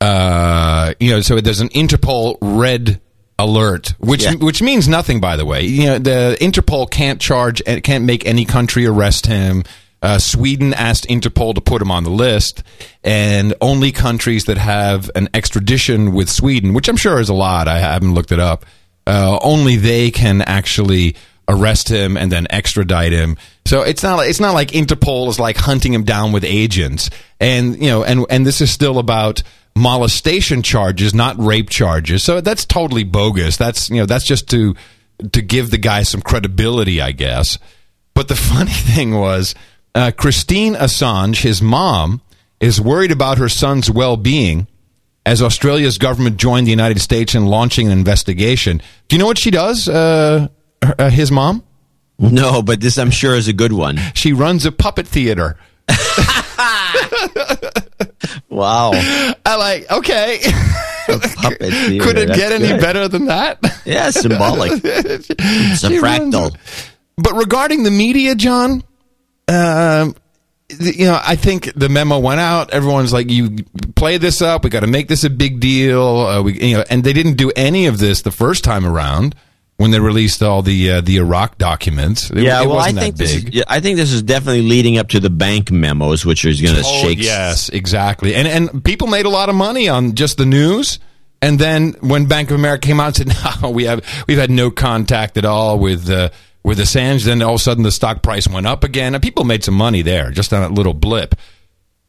Uh, 0.00 0.94
you 1.00 1.10
know, 1.10 1.20
so 1.20 1.40
there's 1.40 1.60
an 1.60 1.70
Interpol 1.70 2.36
red 2.40 3.00
alert, 3.38 3.94
which 3.98 4.26
which 4.40 4.62
means 4.62 4.88
nothing, 4.88 5.20
by 5.20 5.36
the 5.36 5.44
way. 5.44 5.62
You 5.62 5.84
know, 5.86 5.98
the 5.98 6.36
Interpol 6.40 6.90
can't 6.90 7.20
charge, 7.20 7.62
and 7.66 7.82
can't 7.82 8.04
make 8.04 8.26
any 8.26 8.44
country 8.44 8.86
arrest 8.86 9.26
him. 9.26 9.64
Uh, 10.02 10.18
Sweden 10.18 10.74
asked 10.74 11.06
Interpol 11.08 11.54
to 11.54 11.62
put 11.62 11.80
him 11.80 11.90
on 11.90 12.04
the 12.04 12.10
list, 12.10 12.62
and 13.02 13.54
only 13.62 13.90
countries 13.90 14.44
that 14.44 14.58
have 14.58 15.10
an 15.14 15.30
extradition 15.32 16.12
with 16.12 16.28
Sweden, 16.28 16.74
which 16.74 16.88
I'm 16.88 16.98
sure 16.98 17.18
is 17.18 17.30
a 17.30 17.34
lot, 17.34 17.68
I 17.68 17.78
haven't 17.78 18.12
looked 18.12 18.30
it 18.30 18.38
up, 18.38 18.66
uh, 19.06 19.38
only 19.40 19.76
they 19.76 20.10
can 20.10 20.42
actually 20.42 21.16
arrest 21.48 21.88
him 21.88 22.18
and 22.18 22.30
then 22.30 22.46
extradite 22.50 23.12
him. 23.12 23.38
So 23.64 23.80
it's 23.80 24.02
not 24.02 24.16
like, 24.16 24.28
it's 24.28 24.40
not 24.40 24.52
like 24.52 24.72
Interpol 24.72 25.28
is 25.28 25.40
like 25.40 25.56
hunting 25.56 25.94
him 25.94 26.04
down 26.04 26.32
with 26.32 26.44
agents, 26.44 27.08
and 27.40 27.80
you 27.80 27.88
know, 27.88 28.04
and 28.04 28.26
and 28.28 28.46
this 28.46 28.60
is 28.60 28.70
still 28.70 28.98
about 28.98 29.42
molestation 29.76 30.62
charges, 30.62 31.14
not 31.14 31.38
rape 31.38 31.68
charges. 31.70 32.22
So 32.22 32.40
that's 32.40 32.64
totally 32.64 33.04
bogus. 33.04 33.56
That's 33.56 33.90
you 33.90 33.96
know 33.96 34.06
that's 34.06 34.24
just 34.26 34.48
to 34.50 34.74
to 35.32 35.42
give 35.42 35.70
the 35.70 35.78
guy 35.78 36.02
some 36.02 36.22
credibility, 36.22 37.00
I 37.00 37.12
guess. 37.12 37.58
But 38.14 38.28
the 38.28 38.36
funny 38.54 38.70
thing 38.72 39.14
was, 39.18 39.54
uh, 39.94 40.12
Christine 40.16 40.74
Assange, 40.74 41.42
his 41.42 41.60
mom, 41.62 42.20
is 42.60 42.80
worried 42.80 43.12
about 43.12 43.38
her 43.38 43.48
son's 43.48 43.90
well 43.90 44.16
being 44.16 44.66
as 45.26 45.40
Australia's 45.40 45.98
government 45.98 46.36
joined 46.36 46.66
the 46.66 46.70
United 46.70 47.00
States 47.00 47.34
in 47.34 47.46
launching 47.46 47.86
an 47.86 47.92
investigation. 47.92 48.82
Do 49.08 49.16
you 49.16 49.20
know 49.20 49.26
what 49.26 49.38
she 49.38 49.50
does? 49.50 49.88
Uh, 49.88 50.48
her- 50.82 50.94
uh, 50.98 51.10
his 51.10 51.30
mom. 51.30 51.62
No, 52.18 52.62
but 52.62 52.80
this 52.80 52.96
I'm 52.98 53.10
sure 53.10 53.34
is 53.34 53.48
a 53.48 53.52
good 53.52 53.72
one. 53.72 53.98
She 54.14 54.32
runs 54.32 54.64
a 54.66 54.70
puppet 54.72 55.06
theater. 55.08 55.56
Wow. 58.48 58.92
I 58.94 59.56
like 59.56 59.90
okay. 59.90 60.38
Could 61.06 62.16
it 62.18 62.28
that's 62.28 62.38
get 62.38 62.52
any 62.52 62.68
good. 62.68 62.80
better 62.80 63.08
than 63.08 63.26
that? 63.26 63.58
Yeah, 63.84 64.10
symbolic. 64.10 64.72
It's 64.84 65.30
a 65.82 65.88
She 65.88 65.98
fractal. 65.98 66.56
But 67.16 67.34
regarding 67.34 67.82
the 67.82 67.90
media, 67.90 68.34
John, 68.34 68.82
um, 69.48 70.14
you 70.78 71.06
know, 71.06 71.20
I 71.22 71.36
think 71.36 71.72
the 71.74 71.88
memo 71.88 72.18
went 72.18 72.40
out. 72.40 72.70
Everyone's 72.70 73.12
like, 73.12 73.30
"You 73.30 73.56
play 73.96 74.16
this 74.18 74.40
up. 74.40 74.64
We 74.64 74.70
got 74.70 74.80
to 74.80 74.86
make 74.86 75.08
this 75.08 75.24
a 75.24 75.30
big 75.30 75.60
deal." 75.60 76.02
Uh, 76.20 76.42
we, 76.42 76.60
you 76.60 76.76
know, 76.76 76.84
and 76.88 77.04
they 77.04 77.12
didn't 77.12 77.34
do 77.34 77.52
any 77.56 77.86
of 77.86 77.98
this 77.98 78.22
the 78.22 78.32
first 78.32 78.64
time 78.64 78.86
around 78.86 79.34
when 79.84 79.90
they 79.90 80.00
released 80.00 80.42
all 80.42 80.62
the 80.62 80.92
uh, 80.92 81.00
the 81.02 81.18
Iraq 81.18 81.58
documents. 81.58 82.30
It, 82.30 82.38
yeah, 82.38 82.62
it 82.62 82.66
well, 82.66 82.78
I 82.78 82.90
think 82.92 83.16
that 83.16 83.22
this 83.22 83.34
big. 83.34 83.48
is, 83.50 83.54
yeah, 83.56 83.64
I 83.68 83.80
think 83.80 83.98
this 83.98 84.12
is 84.12 84.22
definitely 84.22 84.62
leading 84.62 84.96
up 84.96 85.08
to 85.10 85.20
the 85.20 85.28
bank 85.28 85.70
memos, 85.70 86.24
which 86.24 86.46
is 86.46 86.62
going 86.62 86.74
to 86.74 86.80
Oh, 86.82 87.02
shake. 87.02 87.18
Yes, 87.18 87.68
exactly. 87.68 88.34
And 88.34 88.48
and 88.48 88.82
people 88.82 89.08
made 89.08 89.26
a 89.26 89.28
lot 89.28 89.50
of 89.50 89.54
money 89.54 89.90
on 89.90 90.14
just 90.14 90.38
the 90.38 90.46
news. 90.46 90.98
And 91.42 91.58
then 91.58 91.92
when 92.00 92.24
Bank 92.24 92.50
of 92.50 92.58
America 92.58 92.86
came 92.86 92.98
out 92.98 93.18
and 93.20 93.30
said, 93.30 93.60
"No, 93.62 93.68
we 93.68 93.84
have 93.84 94.02
we've 94.26 94.38
had 94.38 94.50
no 94.50 94.70
contact 94.70 95.36
at 95.36 95.44
all 95.44 95.78
with 95.78 96.08
uh, 96.08 96.30
with 96.62 96.78
Assange," 96.78 97.24
then 97.26 97.42
all 97.42 97.56
of 97.56 97.60
a 97.60 97.62
sudden 97.62 97.82
the 97.82 97.92
stock 97.92 98.22
price 98.22 98.48
went 98.48 98.66
up 98.66 98.84
again, 98.84 99.14
and 99.14 99.22
people 99.22 99.44
made 99.44 99.62
some 99.64 99.74
money 99.74 100.00
there 100.00 100.30
just 100.30 100.54
on 100.54 100.62
a 100.62 100.74
little 100.74 100.94
blip. 100.94 101.34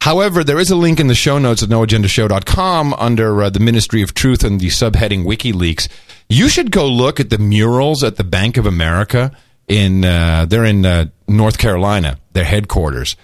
However, 0.06 0.44
there 0.44 0.60
is 0.60 0.70
a 0.70 0.76
link 0.76 1.00
in 1.00 1.08
the 1.08 1.16
show 1.16 1.40
notes 1.40 1.64
at 1.64 1.70
noagendashow.com 1.70 2.94
under 2.94 3.42
uh, 3.42 3.50
the 3.50 3.60
Ministry 3.60 4.04
of 4.04 4.14
Truth 4.14 4.44
and 4.44 4.60
the 4.60 4.68
subheading 4.68 5.26
WikiLeaks. 5.26 5.88
You 6.30 6.48
should 6.48 6.70
go 6.70 6.88
look 6.88 7.20
at 7.20 7.32
the 7.32 7.40
murals 7.40 8.04
at 8.04 8.16
the 8.16 8.24
Bank 8.24 8.58
of 8.58 8.68
America 8.68 9.32
in 9.68 10.06
uh, 10.06 10.46
they're 10.48 10.64
in 10.64 10.86
uh, 10.86 11.06
North 11.28 11.58
Carolina, 11.58 12.20
their 12.34 12.44
headquarters. 12.44 13.16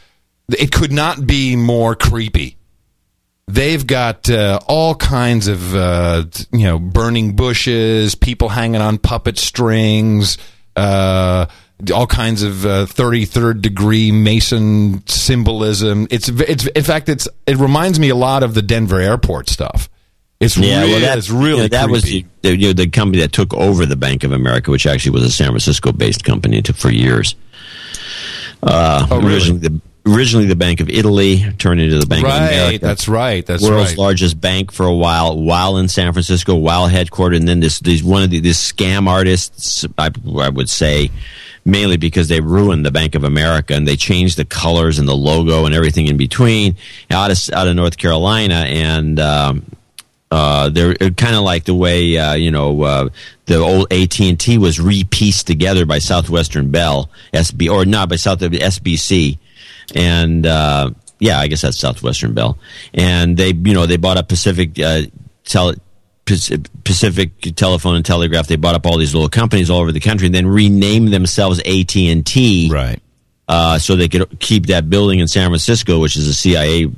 It 0.50 0.72
could 0.72 0.92
not 0.92 1.28
be 1.28 1.56
more 1.56 1.94
creepy. 1.94 2.58
They've 3.48 3.86
got 3.86 4.28
uh, 4.28 4.60
all 4.68 4.96
kinds 4.96 5.48
of 5.48 5.76
uh, 5.76 6.26
you 6.52 6.66
know 6.66 6.80
burning 6.80 7.36
bushes, 7.36 8.16
people 8.16 8.50
hanging 8.50 8.82
on 8.82 8.98
puppet 8.98 9.38
strings, 9.38 10.40
uh, 10.76 11.46
all 11.94 12.06
kinds 12.08 12.44
of 12.44 12.90
thirty 12.92 13.26
third 13.26 13.62
degree 13.62 14.12
Mason 14.12 15.06
symbolism. 15.08 16.08
It's 16.12 16.30
it's 16.30 16.68
in 16.68 16.84
fact 16.84 17.10
it's 17.10 17.28
it 17.48 17.58
reminds 17.58 18.00
me 18.00 18.10
a 18.10 18.16
lot 18.16 18.44
of 18.44 18.54
the 18.54 18.62
Denver 18.62 19.00
airport 19.00 19.50
stuff. 19.50 19.90
It's 20.40 20.58
Yeah, 20.58 20.80
really 20.82 20.92
well, 20.94 21.02
that, 21.02 21.18
it's 21.20 21.30
really 21.30 21.50
you 21.50 21.62
know, 21.64 21.68
that 21.68 21.90
was 21.92 22.04
the, 22.04 22.26
the, 22.42 22.58
you 22.58 22.68
know, 22.68 22.74
the 22.74 22.90
company 22.90 23.22
that 23.22 23.32
took 23.32 23.54
over 23.54 23.86
the 23.86 23.96
Bank 23.96 24.24
of 24.24 24.32
America, 24.32 24.72
which 24.72 24.88
actually 24.88 25.12
was 25.12 25.24
a 25.24 25.30
San 25.32 25.50
Francisco-based 25.50 26.24
company 26.24 26.64
to, 26.64 26.74
for 26.74 26.90
years. 26.90 27.36
Uh, 28.64 29.06
Oh, 29.10 29.18
really? 29.20 29.34
originally, 29.36 29.60
the, 29.60 29.82
originally 30.08 30.48
the 30.48 30.56
Bank 30.56 30.80
of 30.80 30.90
Italy 30.90 31.44
turned 31.60 31.80
into 31.80 32.00
the 32.00 32.08
Bank 32.08 32.26
Right, 32.26 32.38
of 32.44 32.50
America. 32.50 32.86
that's 32.86 33.08
right, 33.08 33.46
that's 33.46 33.62
right. 33.64 33.70
world's 33.72 33.92
right. 33.92 33.98
largest 34.00 34.42
bank 34.42 34.72
for 34.72 34.86
a 34.88 34.94
while, 34.96 35.38
while 35.40 35.78
in 35.78 35.88
San 35.88 36.12
Francisco, 36.12 36.56
while 36.56 36.90
headquartered, 36.90 37.36
and 37.36 37.48
then 37.48 37.60
this, 37.60 37.80
this 37.80 38.02
one 38.02 38.24
of 38.24 38.32
the 38.32 38.40
this 38.40 38.72
scam 38.72 39.08
artists, 39.08 39.86
I, 39.98 40.10
I 40.40 40.50
would 40.50 40.70
say, 40.72 41.12
mainly 41.66 41.98
because 41.98 42.28
they 42.28 42.40
ruined 42.40 42.86
the 42.86 42.92
Bank 42.92 43.16
of 43.16 43.24
America 43.24 43.74
and 43.74 43.88
they 43.88 43.96
changed 43.96 44.38
the 44.38 44.46
colors 44.46 45.00
and 45.00 45.08
the 45.08 45.16
logo 45.16 45.66
and 45.66 45.76
everything 45.76 46.08
in 46.08 46.18
between 46.18 46.76
out 47.10 47.32
of 47.32 47.54
out 47.54 47.68
of 47.68 47.76
North 47.76 47.98
Carolina 47.98 48.66
and. 48.68 49.20
Um, 49.20 49.66
uh, 50.32 50.70
they're 50.70 50.96
kind 50.96 51.36
of 51.36 51.42
like 51.42 51.66
the 51.66 51.76
way 51.76 52.18
uh, 52.18 52.34
you 52.36 52.52
know 52.52 52.84
uh, 52.84 53.10
the 53.48 53.58
old 53.58 53.92
AT 53.92 54.18
and 54.22 54.40
T 54.40 54.58
was 54.58 54.78
repieced 54.80 55.46
together 55.46 55.86
by 55.86 56.00
Southwestern 56.00 56.72
Bell 56.72 57.10
SB 57.34 57.70
or 57.70 57.84
not 57.84 58.08
by 58.08 58.16
South 58.16 58.40
SBC, 58.40 59.38
and 59.94 60.46
uh, 60.46 60.92
yeah, 61.20 61.38
I 61.38 61.48
guess 61.48 61.64
that's 61.64 61.78
Southwestern 61.78 62.34
Bell, 62.34 62.58
and 62.94 63.36
they 63.36 63.50
you 63.50 63.74
know 63.74 63.86
they 63.86 63.98
bought 63.98 64.16
up 64.16 64.30
Pacific 64.30 64.80
uh, 64.80 65.02
Tele- 65.44 65.76
Pacific 66.26 67.40
Telephone 67.56 67.96
and 67.96 68.06
Telegraph. 68.06 68.48
They 68.48 68.56
bought 68.56 68.76
up 68.76 68.86
all 68.86 68.98
these 68.98 69.14
little 69.14 69.30
companies 69.30 69.70
all 69.70 69.80
over 69.80 69.92
the 69.92 70.00
country, 70.00 70.28
and 70.28 70.36
then 70.36 70.48
renamed 70.48 71.10
themselves 71.10 71.60
AT 71.60 71.96
and 71.96 72.26
T, 72.26 72.70
right? 72.72 73.02
Uh, 73.48 73.78
so 73.78 73.96
they 73.96 74.08
could 74.08 74.40
keep 74.40 74.68
that 74.68 74.90
building 74.90 75.20
in 75.20 75.28
San 75.28 75.50
Francisco, 75.50 76.00
which 76.00 76.16
is 76.16 76.28
a 76.28 76.34
CIA, 76.34 76.90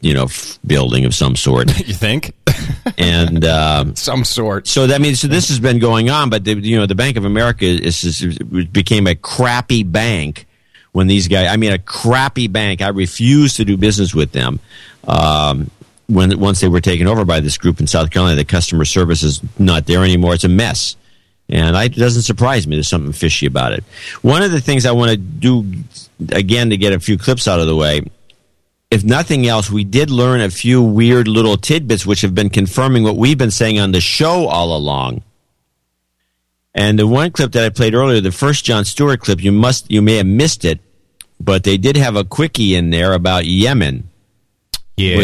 you 0.00 0.14
know, 0.14 0.24
f- 0.24 0.58
building 0.66 1.06
of 1.06 1.14
some 1.14 1.34
sort. 1.34 1.68
you 1.88 1.94
think? 1.94 2.34
and 2.98 3.44
um, 3.44 3.96
some 3.96 4.24
sort. 4.24 4.66
So 4.66 4.86
that 4.88 5.00
means 5.00 5.20
so 5.20 5.28
this 5.28 5.48
has 5.48 5.60
been 5.60 5.78
going 5.78 6.10
on, 6.10 6.28
but 6.28 6.44
the, 6.44 6.54
you 6.54 6.78
know 6.78 6.86
the 6.86 6.94
Bank 6.94 7.16
of 7.16 7.24
America 7.24 7.64
is, 7.64 8.04
is 8.04 8.38
became 8.38 9.06
a 9.06 9.14
crappy 9.14 9.82
bank 9.82 10.46
when 10.92 11.06
these 11.06 11.28
guys. 11.28 11.48
I 11.48 11.56
mean, 11.56 11.72
a 11.72 11.78
crappy 11.78 12.48
bank. 12.48 12.82
I 12.82 12.88
refuse 12.88 13.54
to 13.54 13.64
do 13.64 13.76
business 13.76 14.14
with 14.14 14.32
them. 14.32 14.60
Um, 15.06 15.70
when 16.08 16.38
once 16.38 16.60
they 16.60 16.68
were 16.68 16.80
taken 16.80 17.06
over 17.06 17.24
by 17.24 17.40
this 17.40 17.56
group 17.56 17.80
in 17.80 17.86
South 17.86 18.10
Carolina, 18.10 18.36
the 18.36 18.44
customer 18.44 18.84
service 18.84 19.22
is 19.22 19.40
not 19.58 19.86
there 19.86 20.04
anymore. 20.04 20.34
It's 20.34 20.44
a 20.44 20.48
mess. 20.48 20.96
And 21.48 21.76
I, 21.76 21.84
it 21.84 21.94
doesn't 21.94 22.22
surprise 22.22 22.66
me. 22.66 22.76
There's 22.76 22.88
something 22.88 23.12
fishy 23.12 23.46
about 23.46 23.72
it. 23.72 23.82
One 24.20 24.42
of 24.42 24.50
the 24.50 24.60
things 24.60 24.84
I 24.84 24.92
want 24.92 25.12
to 25.12 25.16
do 25.16 25.64
again 26.30 26.70
to 26.70 26.76
get 26.76 26.92
a 26.92 27.00
few 27.00 27.16
clips 27.16 27.48
out 27.48 27.60
of 27.60 27.66
the 27.66 27.76
way 27.76 28.02
if 28.90 29.04
nothing 29.04 29.46
else, 29.46 29.70
we 29.70 29.84
did 29.84 30.10
learn 30.10 30.40
a 30.40 30.50
few 30.50 30.82
weird 30.82 31.28
little 31.28 31.56
tidbits 31.56 32.06
which 32.06 32.22
have 32.22 32.34
been 32.34 32.48
confirming 32.48 33.02
what 33.04 33.16
we've 33.16 33.36
been 33.36 33.50
saying 33.50 33.78
on 33.78 33.92
the 33.92 34.00
show 34.00 34.46
all 34.46 34.74
along. 34.74 35.22
And 36.74 36.98
the 36.98 37.06
one 37.06 37.30
clip 37.30 37.52
that 37.52 37.64
I 37.64 37.70
played 37.70 37.94
earlier, 37.94 38.20
the 38.20 38.32
first 38.32 38.64
Jon 38.64 38.84
Stewart 38.84 39.20
clip, 39.20 39.42
you 39.42 39.52
must 39.52 39.90
you 39.90 40.00
may 40.00 40.16
have 40.16 40.26
missed 40.26 40.64
it, 40.64 40.80
but 41.40 41.64
they 41.64 41.76
did 41.76 41.96
have 41.96 42.16
a 42.16 42.24
quickie 42.24 42.74
in 42.74 42.90
there 42.90 43.12
about 43.12 43.44
Yemen. 43.44 44.08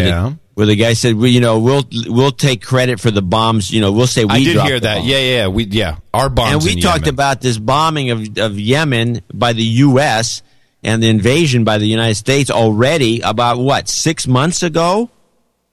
Yeah. 0.07 0.33
Where 0.55 0.67
the, 0.67 0.77
guy 0.77 0.93
said, 0.93 1.17
well, 1.17 1.27
you 1.27 1.41
know, 1.41 1.59
we'll 1.59 1.85
we'll 2.07 2.31
take 2.31 2.63
credit 2.63 3.01
for 3.01 3.11
the 3.11 3.23
bombs. 3.23 3.73
You 3.73 3.81
know, 3.81 3.91
we'll 3.91 4.07
say 4.07 4.25
we 4.25 4.31
I 4.31 4.39
did 4.39 4.61
hear 4.61 4.79
that. 4.79 5.05
Yeah, 5.05 5.19
yeah, 5.19 5.49
we 5.49 5.65
yeah. 5.65 5.97
Our 6.13 6.29
bombs 6.29 6.53
And 6.53 6.63
we 6.63 6.81
talked 6.81 7.07
Yemen. 7.07 7.15
about 7.15 7.41
this 7.41 7.59
bombing 7.59 8.11
of, 8.11 8.39
of 8.39 8.59
Yemen 8.59 9.23
by 9.33 9.53
the 9.53 9.65
U.S. 9.65 10.43
and 10.85 11.03
the 11.03 11.09
invasion 11.09 11.65
by 11.65 11.79
the 11.79 11.87
United 11.87 12.15
States 12.15 12.51
already 12.51 13.21
about 13.21 13.59
what 13.59 13.89
six 13.89 14.29
months 14.29 14.63
ago. 14.63 15.11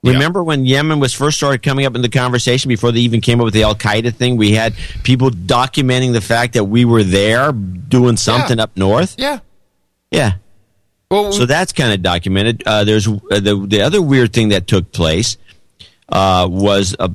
Remember 0.03 0.43
when 0.43 0.65
Yemen 0.65 0.99
was 0.99 1.13
first 1.13 1.37
started 1.37 1.61
coming 1.61 1.85
up 1.85 1.95
in 1.95 2.01
the 2.01 2.09
conversation 2.09 2.69
before 2.69 2.91
they 2.91 3.01
even 3.01 3.21
came 3.21 3.39
up 3.39 3.45
with 3.45 3.53
the 3.53 3.61
Al 3.61 3.75
Qaeda 3.75 4.15
thing? 4.15 4.35
We 4.35 4.51
had 4.53 4.73
people 5.03 5.29
documenting 5.29 6.13
the 6.13 6.21
fact 6.21 6.53
that 6.53 6.63
we 6.63 6.85
were 6.85 7.03
there 7.03 7.51
doing 7.51 8.17
something 8.17 8.59
up 8.59 8.75
north. 8.75 9.15
Yeah. 9.19 9.39
Yeah. 10.09 10.33
So 11.11 11.45
that's 11.45 11.73
kind 11.73 11.93
of 11.93 12.01
documented. 12.01 12.63
Uh, 12.65 12.83
there's 12.83 13.07
uh, 13.07 13.19
the 13.29 13.65
the 13.67 13.81
other 13.81 14.01
weird 14.01 14.33
thing 14.33 14.49
that 14.49 14.67
took 14.67 14.91
place 14.91 15.37
uh, 16.09 16.47
was 16.49 16.95
uh, 16.99 17.09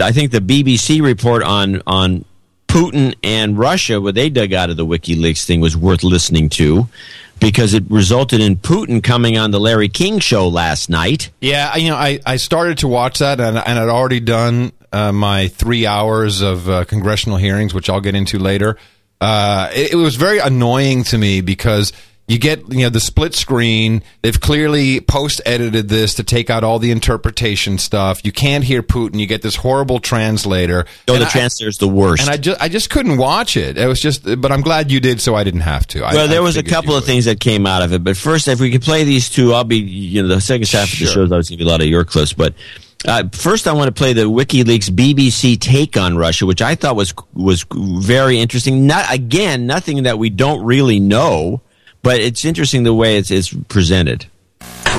I 0.00 0.12
think 0.12 0.32
the 0.32 0.40
BBC 0.40 1.02
report 1.02 1.42
on 1.42 1.82
on 1.86 2.24
Putin 2.68 3.14
and 3.22 3.58
Russia, 3.58 4.00
what 4.00 4.14
they 4.14 4.30
dug 4.30 4.52
out 4.52 4.70
of 4.70 4.76
the 4.76 4.86
WikiLeaks 4.86 5.44
thing, 5.44 5.60
was 5.60 5.76
worth 5.76 6.02
listening 6.02 6.48
to 6.50 6.88
because 7.38 7.74
it 7.74 7.84
resulted 7.88 8.40
in 8.40 8.56
Putin 8.56 9.02
coming 9.02 9.36
on 9.38 9.50
the 9.50 9.60
Larry 9.60 9.88
King 9.88 10.18
show 10.18 10.48
last 10.48 10.88
night. 10.88 11.30
Yeah, 11.40 11.76
you 11.76 11.90
know, 11.90 11.96
I, 11.96 12.20
I 12.24 12.36
started 12.36 12.78
to 12.78 12.88
watch 12.88 13.18
that, 13.18 13.40
and, 13.40 13.58
and 13.58 13.78
I'd 13.78 13.88
already 13.88 14.20
done 14.20 14.72
uh, 14.92 15.12
my 15.12 15.48
three 15.48 15.86
hours 15.86 16.40
of 16.40 16.68
uh, 16.68 16.84
congressional 16.84 17.38
hearings, 17.38 17.74
which 17.74 17.90
I'll 17.90 18.00
get 18.00 18.14
into 18.14 18.38
later. 18.38 18.76
Uh, 19.20 19.70
it, 19.72 19.92
it 19.92 19.96
was 19.96 20.16
very 20.16 20.38
annoying 20.38 21.04
to 21.04 21.18
me 21.18 21.40
because 21.40 21.92
you 22.26 22.38
get 22.38 22.72
you 22.72 22.80
know 22.80 22.88
the 22.88 23.00
split 23.00 23.34
screen. 23.34 24.02
They've 24.22 24.40
clearly 24.40 25.00
post 25.00 25.42
edited 25.44 25.88
this 25.88 26.14
to 26.14 26.24
take 26.24 26.48
out 26.48 26.64
all 26.64 26.78
the 26.78 26.90
interpretation 26.90 27.76
stuff. 27.76 28.24
You 28.24 28.32
can't 28.32 28.64
hear 28.64 28.82
Putin. 28.82 29.18
You 29.20 29.26
get 29.26 29.42
this 29.42 29.56
horrible 29.56 29.98
translator. 30.00 30.86
Oh, 31.06 31.18
the 31.18 31.26
I- 31.26 31.28
translator's 31.28 31.76
the 31.76 31.88
worst. 31.88 32.22
And 32.22 32.30
I 32.30 32.38
just 32.38 32.60
I 32.62 32.68
just 32.68 32.88
couldn't 32.88 33.18
watch 33.18 33.56
it. 33.56 33.76
It 33.76 33.86
was 33.86 34.00
just, 34.00 34.24
but 34.40 34.50
I'm 34.50 34.62
glad 34.62 34.90
you 34.90 35.00
did, 35.00 35.20
so 35.20 35.34
I 35.34 35.44
didn't 35.44 35.60
have 35.60 35.86
to. 35.88 36.02
I, 36.02 36.14
well, 36.14 36.28
there 36.28 36.40
I 36.40 36.42
was 36.42 36.56
a 36.56 36.62
couple 36.62 36.96
of 36.96 37.04
things 37.04 37.26
that 37.26 37.40
came 37.40 37.66
out 37.66 37.82
of 37.82 37.92
it, 37.92 38.02
but 38.02 38.16
first, 38.16 38.48
if 38.48 38.58
we 38.58 38.70
could 38.70 38.82
play 38.82 39.04
these 39.04 39.28
two, 39.28 39.52
I'll 39.52 39.64
be 39.64 39.78
you 39.78 40.22
know 40.22 40.28
the 40.28 40.40
second 40.40 40.68
half 40.70 40.92
of 40.92 40.98
the 40.98 41.06
show 41.06 41.24
is 41.24 41.32
always 41.32 41.50
going 41.50 41.58
to 41.58 41.64
be 41.64 41.68
a 41.68 41.70
lot 41.70 41.80
of 41.80 41.88
your 41.88 42.04
clips, 42.04 42.32
but. 42.32 42.54
Uh, 43.06 43.22
first, 43.32 43.68
I 43.68 43.74
want 43.74 43.88
to 43.88 43.92
play 43.92 44.14
the 44.14 44.22
WikiLeaks 44.22 44.88
BBC 44.88 45.60
take 45.60 45.98
on 45.98 46.16
Russia, 46.16 46.46
which 46.46 46.62
I 46.62 46.74
thought 46.74 46.96
was 46.96 47.12
was 47.34 47.66
very 47.70 48.38
interesting. 48.38 48.86
Not 48.86 49.12
again, 49.12 49.66
nothing 49.66 50.04
that 50.04 50.18
we 50.18 50.30
don't 50.30 50.64
really 50.64 51.00
know, 51.00 51.60
but 52.04 52.20
it's 52.20 52.44
interesting 52.44 52.84
the 52.84 52.94
way 52.94 53.16
it's, 53.16 53.30
it's 53.30 53.52
presented. 53.52 54.26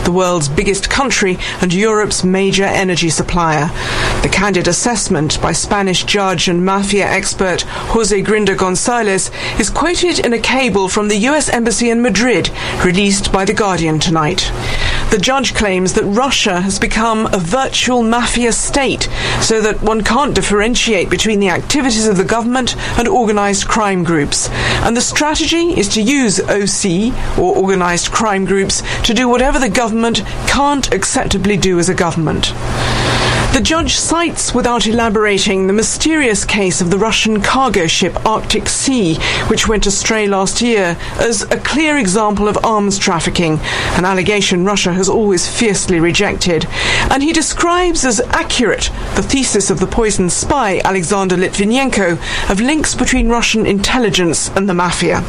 The 0.06 0.12
world's 0.12 0.47
biggest 0.47 0.89
country 0.89 1.38
and 1.62 1.74
Europe's 1.74 2.24
major 2.24 2.64
energy 2.64 3.10
supplier. 3.10 3.68
The 4.22 4.30
candid 4.32 4.68
assessment 4.68 5.41
by 5.41 5.51
Spanish 5.51 6.03
judge 6.03 6.47
and 6.47 6.64
mafia 6.64 7.06
expert 7.06 7.64
Jose 7.93 8.22
Grinda 8.22 8.56
Gonzalez 8.56 9.32
is 9.60 9.70
quoted 9.70 10.20
in 10.20 10.34
a 10.34 10.39
cable 10.39 10.88
from 10.88 11.08
the 11.08 11.18
US 11.30 11.49
Embassy 11.49 11.89
in 11.89 12.03
Madrid, 12.03 12.51
released 12.84 13.32
by 13.32 13.45
The 13.45 13.53
Guardian 13.53 13.99
tonight. 13.99 14.51
The 15.10 15.20
judge 15.20 15.56
claims 15.56 15.93
that 15.93 16.03
Russia 16.03 16.62
has 16.62 16.78
become 16.78 17.28
a 17.34 17.39
virtual 17.39 18.03
mafia 18.03 18.51
state, 18.51 19.10
so 19.41 19.62
that 19.62 19.82
one 19.82 20.03
can't 20.03 20.36
differentiate 20.36 21.10
between 21.10 21.39
the 21.39 21.49
activities 21.49 22.08
of 22.08 22.18
the 22.18 22.24
government 22.24 22.76
and 22.99 23.08
organized 23.08 23.68
crime 23.68 24.03
groups. 24.03 24.49
And 24.84 24.95
the 24.95 25.01
strategy 25.01 25.78
is 25.80 25.89
to 25.89 26.01
use 26.01 26.39
OC, 26.39 27.39
or 27.39 27.56
organized 27.56 28.12
crime 28.12 28.45
groups, 28.45 28.84
to 29.03 29.14
do 29.14 29.28
whatever 29.28 29.58
the 29.58 29.70
government 29.70 29.95
can't 30.48 30.91
acceptably 30.93 31.58
do 31.58 31.80
as 31.80 31.89
a 31.89 31.93
government. 31.93 32.54
The 33.56 33.62
judge 33.62 33.95
cites, 33.95 34.53
without 34.53 34.86
elaborating, 34.86 35.66
the 35.66 35.72
mysterious 35.72 36.43
case 36.43 36.82
of 36.82 36.91
the 36.91 36.97
Russian 36.97 37.41
cargo 37.41 37.88
ship 37.88 38.14
Arctic 38.26 38.68
Sea, 38.68 39.16
which 39.47 39.66
went 39.66 39.88
astray 39.88 40.28
last 40.28 40.62
year, 40.62 40.97
as 41.20 41.43
a 41.43 41.58
clear 41.62 41.97
example 41.97 42.49
of 42.49 42.66
arms 42.66 42.99
trafficking, 42.99 43.62
an 43.95 44.03
allegation 44.03 44.66
Russia 44.66 44.91
has 44.91 45.08
always 45.08 45.47
fiercely 45.47 46.01
rejected. 46.01 46.68
And 47.10 47.24
he 47.24 47.32
describes 47.32 48.03
as 48.03 48.20
accurate 48.20 48.91
the 49.16 49.24
thesis 49.24 49.70
of 49.70 49.80
the 49.80 49.88
poisoned 49.88 50.34
spy 50.34 50.82
Alexander 50.84 51.38
Litvinenko 51.38 52.51
of 52.51 52.60
links 52.60 52.93
between 52.93 53.30
Russian 53.30 53.66
intelligence 53.66 54.49
and 54.49 54.68
the 54.68 54.74
mafia. 54.74 55.24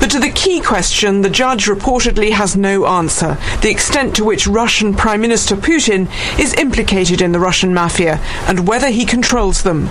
But 0.00 0.10
to 0.10 0.18
the 0.18 0.32
key 0.34 0.60
question, 0.60 1.20
the 1.20 1.30
judge 1.30 1.66
reportedly 1.66 2.32
has 2.32 2.56
no 2.56 2.86
answer 2.86 3.38
the 3.60 3.70
extent 3.70 4.16
to 4.16 4.24
which 4.24 4.48
Russian 4.48 4.94
Prime 4.94 5.20
Minister 5.20 5.54
Putin 5.54 6.08
is 6.40 6.54
implicated 6.54 7.22
in 7.22 7.30
the 7.30 7.38
Russian 7.38 7.51
mafia 7.60 8.18
and 8.46 8.66
whether 8.66 8.88
he 8.88 9.04
controls 9.04 9.62
them. 9.62 9.86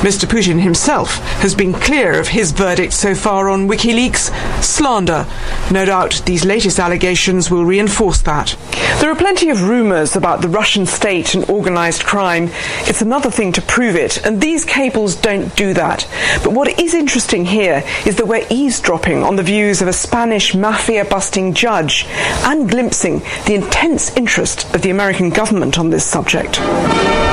Mr. 0.00 0.26
Putin 0.26 0.60
himself 0.60 1.18
has 1.40 1.54
been 1.54 1.72
clear 1.72 2.18
of 2.18 2.28
his 2.28 2.52
verdict 2.52 2.92
so 2.92 3.14
far 3.14 3.48
on 3.48 3.68
WikiLeaks 3.68 4.62
slander. 4.62 5.26
No 5.70 5.84
doubt 5.84 6.22
these 6.24 6.44
latest 6.44 6.78
allegations 6.78 7.50
will 7.50 7.64
reinforce 7.64 8.22
that. 8.22 8.56
There 9.00 9.10
are 9.10 9.16
plenty 9.16 9.50
of 9.50 9.68
rumours 9.68 10.16
about 10.16 10.40
the 10.40 10.48
Russian 10.48 10.86
state 10.86 11.34
and 11.34 11.44
organised 11.50 12.04
crime. 12.04 12.50
It's 12.86 13.02
another 13.02 13.30
thing 13.30 13.52
to 13.52 13.62
prove 13.62 13.96
it, 13.96 14.24
and 14.24 14.40
these 14.40 14.64
cables 14.64 15.16
don't 15.16 15.54
do 15.56 15.74
that. 15.74 16.08
But 16.42 16.52
what 16.52 16.78
is 16.80 16.94
interesting 16.94 17.44
here 17.44 17.82
is 18.06 18.16
that 18.16 18.28
we're 18.28 18.46
eavesdropping 18.50 19.22
on 19.22 19.36
the 19.36 19.42
views 19.42 19.82
of 19.82 19.88
a 19.88 19.92
Spanish 19.92 20.54
mafia 20.54 21.04
busting 21.04 21.54
judge 21.54 22.06
and 22.44 22.70
glimpsing 22.70 23.18
the 23.46 23.54
intense 23.54 24.14
interest 24.16 24.72
of 24.74 24.82
the 24.82 24.90
American 24.90 25.30
government 25.30 25.78
on 25.78 25.90
this 25.90 26.04
subject. 26.04 26.58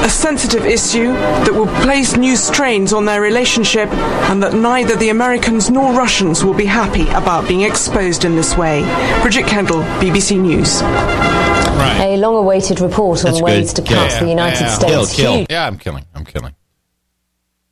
A 0.04 0.10
sensitive 0.10 0.66
issue 0.66 1.12
that 1.14 1.54
will 1.54 1.68
place 1.84 2.18
new 2.18 2.36
strains 2.36 2.92
on 2.92 3.06
their 3.06 3.22
relationship 3.22 3.88
and 4.30 4.42
that 4.42 4.54
neither 4.54 4.96
the 4.96 5.10
Americans 5.10 5.70
nor 5.70 5.94
Russians 5.94 6.44
will 6.44 6.54
be 6.56 6.66
happy 6.66 7.08
about 7.10 7.48
being 7.48 7.62
exposed 7.62 8.26
in 8.26 8.36
this 8.36 8.58
way. 8.58 8.82
Bridget 9.22 9.46
Kendall, 9.46 9.82
BBC 10.02 10.40
News. 10.40 10.82
Right. 10.82 12.00
A 12.02 12.18
long 12.18 12.36
awaited 12.36 12.80
report 12.80 13.24
on 13.26 13.32
That's 13.32 13.42
ways 13.44 13.74
good. 13.74 13.86
to 13.86 13.94
cut 13.94 14.12
Yeah, 14.12 14.20
the 14.24 14.30
United 14.30 14.62
yeah. 14.62 14.68
States. 14.76 15.12
huge- 15.18 15.48
Yeah, 15.50 15.68
I'm 15.68 15.78
killing. 15.78 16.06
I'm 16.16 16.26
killing. 16.26 16.56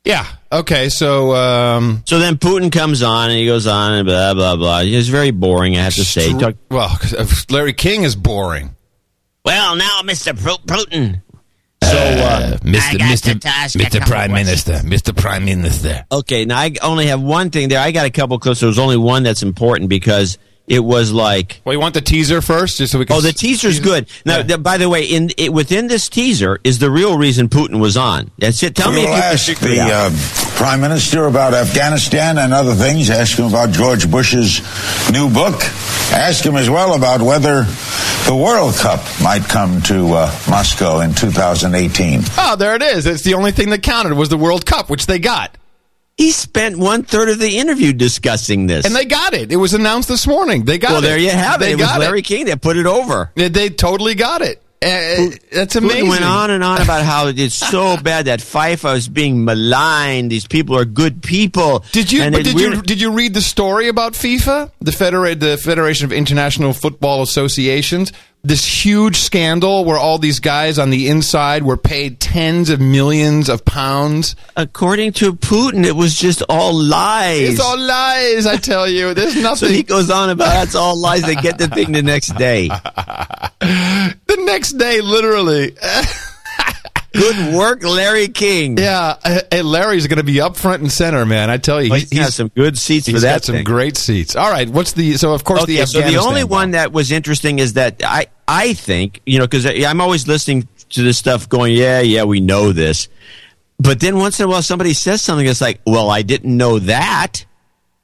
Yeah. 0.04 0.24
Okay. 0.50 0.88
So. 0.88 1.34
Um, 1.34 2.02
so 2.06 2.18
then 2.18 2.36
Putin 2.38 2.72
comes 2.72 3.02
on 3.02 3.30
and 3.30 3.38
he 3.38 3.44
goes 3.46 3.66
on 3.66 3.92
and 3.92 4.06
blah 4.06 4.34
blah 4.34 4.56
blah. 4.56 4.80
It's 4.80 5.08
very 5.08 5.30
boring, 5.30 5.76
I 5.76 5.82
have 5.82 5.94
to 5.96 6.04
say. 6.04 6.32
Talk- 6.32 6.56
well, 6.70 6.98
Larry 7.50 7.72
King 7.74 8.04
is 8.04 8.16
boring. 8.16 8.74
Well, 9.44 9.74
now, 9.76 10.00
Mr. 10.04 10.32
Putin. 10.32 11.22
So, 11.82 11.96
uh, 11.98 12.56
Mr. 12.58 12.98
Mr. 12.98 13.32
to 13.32 13.38
task 13.38 13.74
a 13.74 13.78
Mr. 13.78 14.00
Prime 14.06 14.32
Minister, 14.32 14.74
Mr. 14.84 15.16
Prime 15.16 15.44
Minister. 15.44 16.04
Okay, 16.12 16.44
now 16.44 16.58
I 16.58 16.72
only 16.82 17.06
have 17.06 17.20
one 17.20 17.50
thing 17.50 17.68
there. 17.68 17.80
I 17.80 17.90
got 17.90 18.06
a 18.06 18.10
couple 18.10 18.38
clips. 18.38 18.60
There 18.60 18.68
was 18.68 18.78
only 18.78 18.96
one 18.96 19.22
that's 19.22 19.42
important 19.42 19.88
because 19.90 20.38
it 20.70 20.84
was 20.84 21.12
like. 21.12 21.60
Well, 21.64 21.72
you 21.74 21.80
want 21.80 21.94
the 21.94 22.00
teaser 22.00 22.40
first, 22.40 22.78
just 22.78 22.92
so 22.92 23.00
we 23.00 23.04
can. 23.04 23.16
Oh, 23.16 23.20
the 23.20 23.32
teaser's 23.32 23.80
good. 23.80 24.08
Now, 24.24 24.40
th- 24.42 24.62
by 24.62 24.78
the 24.78 24.88
way, 24.88 25.04
in 25.04 25.30
it, 25.36 25.52
within 25.52 25.88
this 25.88 26.08
teaser 26.08 26.60
is 26.62 26.78
the 26.78 26.90
real 26.92 27.18
reason 27.18 27.48
Putin 27.48 27.80
was 27.80 27.96
on. 27.96 28.30
That's 28.38 28.62
it. 28.62 28.76
Tell 28.76 28.92
me 28.92 29.02
if 29.02 29.08
We'll 29.08 29.16
you 29.16 29.20
can 29.20 29.32
ask 29.32 29.60
the 29.60 29.80
uh, 29.80 30.56
prime 30.56 30.80
minister 30.80 31.26
about 31.26 31.54
Afghanistan 31.54 32.38
and 32.38 32.54
other 32.54 32.74
things. 32.74 33.10
Ask 33.10 33.36
him 33.36 33.46
about 33.46 33.70
George 33.70 34.08
Bush's 34.08 34.60
new 35.10 35.28
book. 35.28 35.60
Ask 36.12 36.46
him 36.46 36.54
as 36.54 36.70
well 36.70 36.94
about 36.94 37.20
whether 37.20 37.64
the 38.26 38.36
World 38.36 38.76
Cup 38.76 39.00
might 39.20 39.42
come 39.42 39.82
to 39.82 40.12
uh, 40.12 40.38
Moscow 40.48 41.00
in 41.00 41.14
2018. 41.14 42.20
Oh, 42.38 42.54
there 42.54 42.76
it 42.76 42.82
is. 42.82 43.06
It's 43.06 43.22
the 43.24 43.34
only 43.34 43.50
thing 43.50 43.70
that 43.70 43.82
counted 43.82 44.14
was 44.14 44.28
the 44.28 44.38
World 44.38 44.64
Cup, 44.64 44.88
which 44.88 45.06
they 45.06 45.18
got. 45.18 45.56
He 46.20 46.32
spent 46.32 46.76
one 46.76 47.02
third 47.02 47.30
of 47.30 47.38
the 47.38 47.56
interview 47.56 47.94
discussing 47.94 48.66
this, 48.66 48.84
and 48.84 48.94
they 48.94 49.06
got 49.06 49.32
it. 49.32 49.50
It 49.50 49.56
was 49.56 49.72
announced 49.72 50.06
this 50.06 50.26
morning. 50.26 50.66
They 50.66 50.76
got 50.76 50.90
well, 50.90 50.98
it. 50.98 51.00
Well, 51.00 51.10
there 51.12 51.18
you 51.18 51.30
have 51.30 51.62
it. 51.62 51.64
They 51.64 51.72
it 51.72 51.78
was 51.78 51.96
Larry 51.96 52.20
King 52.20 52.44
that 52.44 52.60
put 52.60 52.76
it 52.76 52.84
over. 52.84 53.32
They, 53.36 53.48
they 53.48 53.70
totally 53.70 54.14
got 54.14 54.42
it. 54.42 54.62
Uh, 54.82 55.30
that's 55.50 55.76
amazing. 55.76 56.04
Putin 56.04 56.08
went 56.10 56.24
on 56.24 56.50
and 56.50 56.62
on 56.62 56.82
about 56.82 57.04
how 57.04 57.28
it's 57.28 57.54
so 57.54 57.96
bad 58.02 58.26
that 58.26 58.40
FIFA 58.40 58.96
is 58.96 59.08
being 59.08 59.46
maligned. 59.46 60.30
These 60.30 60.46
people 60.46 60.76
are 60.76 60.84
good 60.84 61.22
people. 61.22 61.86
Did 61.92 62.12
you? 62.12 62.30
But 62.30 62.44
did 62.44 62.60
you? 62.60 62.82
Did 62.82 63.00
you 63.00 63.12
read 63.12 63.32
the 63.32 63.40
story 63.40 63.88
about 63.88 64.12
FIFA, 64.12 64.72
the 64.80 64.90
Federa- 64.90 65.40
the 65.40 65.56
Federation 65.56 66.04
of 66.04 66.12
International 66.12 66.74
Football 66.74 67.22
Associations? 67.22 68.12
This 68.42 68.64
huge 68.64 69.16
scandal 69.16 69.84
where 69.84 69.98
all 69.98 70.16
these 70.18 70.40
guys 70.40 70.78
on 70.78 70.88
the 70.88 71.08
inside 71.08 71.62
were 71.62 71.76
paid 71.76 72.20
tens 72.20 72.70
of 72.70 72.80
millions 72.80 73.50
of 73.50 73.66
pounds. 73.66 74.34
According 74.56 75.12
to 75.14 75.34
Putin, 75.34 75.84
it 75.84 75.94
was 75.94 76.18
just 76.18 76.42
all 76.48 76.72
lies. 76.72 77.50
It's 77.50 77.60
all 77.60 77.78
lies. 77.78 78.46
I 78.46 78.56
tell 78.56 78.88
you, 78.88 79.12
there's 79.14 79.36
nothing. 79.36 79.50
So 79.60 79.68
he 79.68 79.82
goes 79.82 80.10
on 80.10 80.30
about 80.30 80.46
that's 80.46 80.74
all 80.74 80.96
lies. 80.98 81.22
They 81.22 81.34
get 81.34 81.58
the 81.58 81.68
thing 81.68 81.92
the 81.92 82.02
next 82.02 82.34
day. 82.36 82.68
the 83.60 84.36
next 84.38 84.78
day, 84.78 85.02
literally. 85.02 85.76
Good 87.12 87.54
work, 87.54 87.82
Larry 87.82 88.28
King. 88.28 88.78
Yeah, 88.78 89.16
uh, 89.24 89.40
hey, 89.50 89.62
Larry's 89.62 90.06
going 90.06 90.18
to 90.18 90.24
be 90.24 90.40
up 90.40 90.56
front 90.56 90.82
and 90.82 90.92
center, 90.92 91.26
man. 91.26 91.50
I 91.50 91.56
tell 91.56 91.82
you, 91.82 91.90
Well, 91.90 91.98
he's 91.98 92.10
got 92.10 92.32
some 92.32 92.48
good 92.48 92.78
seats 92.78 93.06
he's 93.06 93.16
for 93.16 93.20
that 93.22 93.32
got 93.36 93.44
some 93.44 93.56
thing. 93.56 93.64
great 93.64 93.96
seats. 93.96 94.36
All 94.36 94.50
right, 94.50 94.68
what's 94.68 94.92
the? 94.92 95.16
So 95.16 95.34
of 95.34 95.42
course 95.42 95.62
okay, 95.62 95.80
the 95.80 95.86
so 95.86 96.00
the 96.02 96.16
only 96.18 96.44
one 96.44 96.72
that 96.72 96.92
was 96.92 97.10
interesting 97.10 97.58
is 97.58 97.72
that 97.72 98.02
I 98.04 98.26
I 98.46 98.74
think 98.74 99.20
you 99.26 99.38
know 99.38 99.46
because 99.46 99.66
I'm 99.66 100.00
always 100.00 100.28
listening 100.28 100.68
to 100.90 101.02
this 101.02 101.18
stuff, 101.18 101.48
going, 101.48 101.74
yeah, 101.74 102.00
yeah, 102.00 102.24
we 102.24 102.40
know 102.40 102.72
this, 102.72 103.08
but 103.78 103.98
then 104.00 104.16
once 104.18 104.38
in 104.38 104.46
a 104.46 104.48
while 104.48 104.62
somebody 104.62 104.92
says 104.92 105.20
something 105.22 105.46
that's 105.46 105.60
like, 105.60 105.80
well, 105.86 106.10
I 106.10 106.22
didn't 106.22 106.56
know 106.56 106.78
that. 106.80 107.44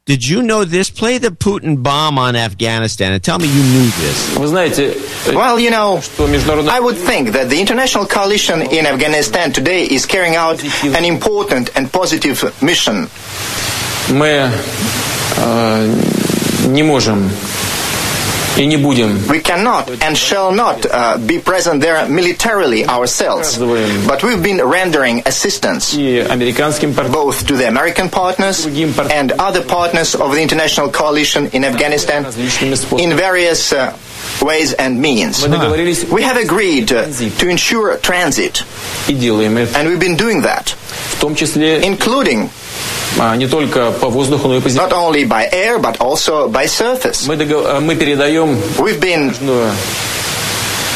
Did 0.05 0.27
you 0.27 0.41
know 0.41 0.65
this? 0.65 0.89
Play 0.89 1.19
the 1.19 1.29
Putin 1.29 1.81
bomb 1.81 2.17
on 2.17 2.35
Afghanistan 2.35 3.13
and 3.13 3.23
tell 3.23 3.37
me 3.37 3.45
you 3.47 3.63
knew 3.63 3.89
this. 4.01 4.37
Well, 5.33 5.59
you 5.59 5.69
know, 5.69 6.01
I 6.19 6.79
would 6.79 6.97
think 6.97 7.29
that 7.33 7.49
the 7.49 7.59
international 7.61 8.07
coalition 8.07 8.61
in 8.63 8.87
Afghanistan 8.87 9.53
today 9.53 9.85
is 9.85 10.07
carrying 10.07 10.35
out 10.35 10.63
an 10.83 11.05
important 11.05 11.69
and 11.75 11.91
positive 11.91 12.43
mission. 12.63 13.09
Мы 14.09 14.51
э, 15.37 16.01
не 16.67 16.83
можем 16.83 17.29
И 18.57 18.65
не 18.65 18.77
будем. 18.77 19.17
We 19.29 19.41
cannot 19.41 19.89
and 20.01 20.17
shall 20.17 20.51
not 20.51 20.85
uh, 20.85 21.17
be 21.17 21.39
present 21.39 21.81
there 21.81 22.05
militarily 22.07 22.85
ourselves. 22.85 23.57
But 23.57 24.23
we've 24.23 24.43
been 24.43 24.61
rendering 24.61 25.23
assistance 25.25 25.93
both 25.93 27.47
to 27.47 27.55
the 27.55 27.67
American 27.67 28.09
partners 28.09 28.65
and 28.65 29.31
other 29.33 29.63
partners 29.63 30.15
of 30.15 30.31
the 30.33 30.41
international 30.41 30.89
coalition 30.89 31.47
in 31.53 31.63
Afghanistan 31.63 32.25
in 32.99 33.15
various 33.15 33.71
uh, 33.71 33.97
ways 34.41 34.73
and 34.73 35.01
means. 35.01 35.47
We 35.47 36.23
have 36.23 36.37
agreed 36.37 36.91
uh, 36.91 37.07
to 37.39 37.47
ensure 37.47 37.97
transit. 37.97 38.63
And 39.07 39.87
we've 39.87 39.99
been 39.99 40.17
doing 40.17 40.41
that. 40.41 40.75
Including 41.23 42.49
не 43.36 43.46
только 43.46 43.92
по 43.92 44.08
воздуху, 44.08 44.48
но 44.48 44.56
и 44.56 44.60
по 44.60 44.68
Not 44.68 44.92
only 44.92 45.26
by 45.26 45.48
air, 45.52 45.78
but 45.78 45.98
also 45.98 46.48
by 46.48 46.66
surface. 46.66 47.26
Мы, 47.26 47.36
догов... 47.36 47.80
мы 47.80 47.94
передаем 47.94 48.58
We've 48.78 49.00
been 49.00 49.32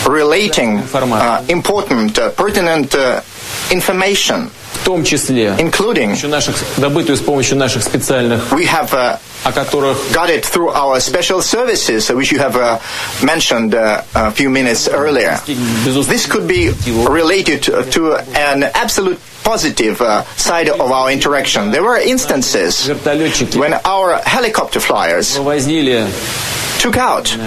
relating 0.07 0.83
uh, 0.93 1.45
important, 1.49 2.19
uh, 2.19 2.31
pertinent 2.31 2.95
uh, 2.95 3.23
information. 3.71 4.51
В 4.80 4.86
том 4.86 5.04
числе, 5.04 5.56
including, 5.58 6.16
наших, 6.28 6.56
добытую 6.78 7.18
с 7.18 7.22
помощью 7.22 7.58
наших 7.58 7.84
специальных, 7.84 8.52
we 8.52 8.66
have 8.66 8.94
uh, 8.94 9.18
о 9.46 9.52
которых 9.52 10.12
got 10.12 10.30
it 10.30 10.44
through 10.44 10.70
our 10.70 11.00
special 11.00 11.42
services, 11.42 12.10
which 12.10 12.32
you 12.32 12.40
have 12.40 12.56
uh, 12.56 12.80
mentioned 13.24 13.76
uh, 13.76 14.02
a 14.16 14.32
few 14.32 14.50
minutes 14.50 14.90
earlier. 14.90 15.38
This 15.46 16.26
could 16.26 16.48
be 16.48 16.72
related 17.08 17.62
to, 17.64 17.84
to 17.92 18.16
an 18.36 18.64
absolute 18.64 19.20
positive 19.44 20.02
uh, 20.02 20.24
side 20.36 20.70
of 20.70 20.92
our 20.92 21.12
interaction. 21.12 21.70
There 21.72 21.84
were 21.84 21.98
instances 21.98 22.88
when 22.88 23.74
our 23.86 24.18
helicopter 24.26 24.80
flyers 24.80 25.36
took 25.36 26.98
out 26.98 27.38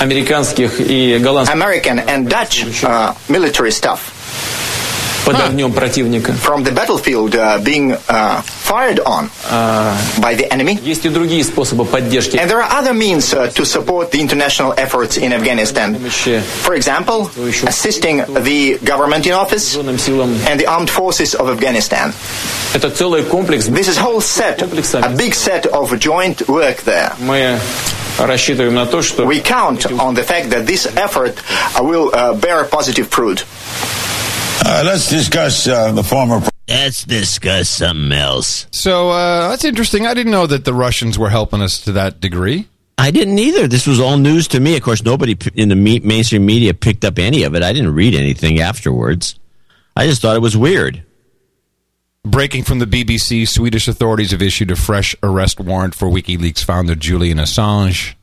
американских 0.00 0.80
и 0.80 1.18
голландских 1.18 1.52
American 1.52 1.98
and 2.00 2.28
Dutch 2.28 2.64
uh, 2.82 3.14
military 3.28 3.70
stuff 3.70 4.17
под 5.24 5.40
огнем 5.40 5.72
противника. 5.72 6.32
from 6.32 6.64
the 6.64 6.72
battlefield 6.72 7.34
uh, 7.34 7.58
being 7.62 7.92
uh, 8.08 8.42
fired 8.42 9.00
on 9.00 9.30
by 10.20 10.34
the 10.34 10.46
enemy. 10.52 10.78
Есть 10.82 11.04
и 11.06 11.08
другие 11.08 11.44
способы 11.44 11.84
поддержки. 11.84 12.36
And 12.36 12.48
there 12.48 12.60
are 12.62 12.70
other 12.70 12.92
means 12.92 13.32
uh, 13.32 13.50
to 13.54 13.64
support 13.64 14.10
the 14.10 14.20
international 14.20 14.74
efforts 14.76 15.16
in 15.16 15.32
Afghanistan. 15.32 15.96
For 16.62 16.74
example, 16.74 17.30
assisting 17.66 18.18
the 18.42 18.78
government 18.84 19.26
in 19.26 19.32
office 19.32 19.76
and 19.76 20.60
the 20.60 20.66
armed 20.66 20.90
forces 20.90 21.34
of 21.34 21.48
Afghanistan. 21.48 22.12
Это 22.74 22.90
целый 22.90 23.22
комплекс. 23.22 23.66
This 23.66 23.88
is 23.88 23.96
whole 23.96 24.20
set, 24.20 24.60
a 24.62 25.08
big 25.16 25.34
set 25.34 25.66
of 25.66 25.96
joint 25.98 26.46
work 26.48 26.82
there. 26.84 27.12
Мы 27.20 27.58
рассчитываем 28.18 28.74
на 28.74 28.86
то, 28.86 29.02
что 29.02 29.24
We 29.24 29.40
count 29.40 29.86
on 29.98 30.14
the 30.14 30.22
fact 30.24 30.50
that 30.50 30.66
this 30.66 30.86
effort 30.96 31.36
uh, 31.74 31.82
will 31.82 32.10
uh, 32.12 32.34
bear 32.34 32.64
positive 32.64 33.08
fruit. 33.08 33.44
Uh, 34.65 34.83
let's 34.85 35.09
discuss 35.09 35.67
uh, 35.67 35.91
the 35.91 36.03
former. 36.03 36.41
Let's 36.67 37.03
discuss 37.03 37.69
something 37.69 38.11
else. 38.11 38.67
So 38.71 39.09
uh, 39.09 39.49
that's 39.49 39.63
interesting. 39.65 40.05
I 40.05 40.13
didn't 40.13 40.31
know 40.31 40.45
that 40.47 40.65
the 40.65 40.73
Russians 40.73 41.17
were 41.17 41.29
helping 41.29 41.61
us 41.61 41.81
to 41.81 41.93
that 41.93 42.19
degree. 42.19 42.67
I 42.97 43.11
didn't 43.11 43.39
either. 43.39 43.67
This 43.67 43.87
was 43.87 43.99
all 43.99 44.17
news 44.17 44.47
to 44.49 44.59
me. 44.59 44.75
Of 44.75 44.83
course, 44.83 45.03
nobody 45.03 45.37
in 45.55 45.69
the 45.69 45.75
me- 45.75 45.99
mainstream 46.01 46.45
media 46.45 46.73
picked 46.73 47.05
up 47.05 47.17
any 47.17 47.43
of 47.43 47.55
it. 47.55 47.63
I 47.63 47.71
didn't 47.73 47.93
read 47.95 48.13
anything 48.13 48.59
afterwards. 48.59 49.39
I 49.95 50.05
just 50.05 50.21
thought 50.21 50.35
it 50.35 50.41
was 50.41 50.55
weird. 50.57 51.03
Breaking 52.23 52.63
from 52.63 52.79
the 52.79 52.85
BBC, 52.85 53.47
Swedish 53.47 53.87
authorities 53.87 54.31
have 54.31 54.41
issued 54.41 54.69
a 54.69 54.75
fresh 54.75 55.15
arrest 55.23 55.59
warrant 55.59 55.95
for 55.95 56.09
WikiLeaks 56.09 56.63
founder 56.63 56.93
Julian 56.93 57.37
Assange, 57.37 58.13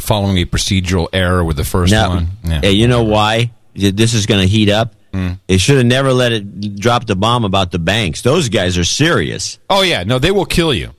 following 0.00 0.36
a 0.38 0.44
procedural 0.44 1.08
error 1.12 1.44
with 1.44 1.56
the 1.56 1.64
first 1.64 1.92
Now, 1.92 2.08
one. 2.10 2.26
Yeah. 2.44 2.60
hey, 2.60 2.72
you 2.72 2.88
know 2.88 3.04
why 3.04 3.52
this 3.74 4.12
is 4.12 4.26
going 4.26 4.40
to 4.42 4.48
heat 4.48 4.68
up? 4.68 4.94
Mm. 5.12 5.38
They 5.46 5.58
should 5.58 5.76
have 5.78 5.86
never 5.86 6.12
let 6.12 6.32
it 6.32 6.76
drop 6.76 7.06
the 7.06 7.16
bomb 7.16 7.44
about 7.44 7.70
the 7.70 7.78
banks. 7.78 8.22
Those 8.22 8.48
guys 8.48 8.76
are 8.78 8.84
serious. 8.84 9.58
Oh 9.70 9.82
yeah, 9.82 10.04
no, 10.04 10.18
they 10.18 10.30
will 10.30 10.44
kill 10.46 10.72
you. 10.74 10.90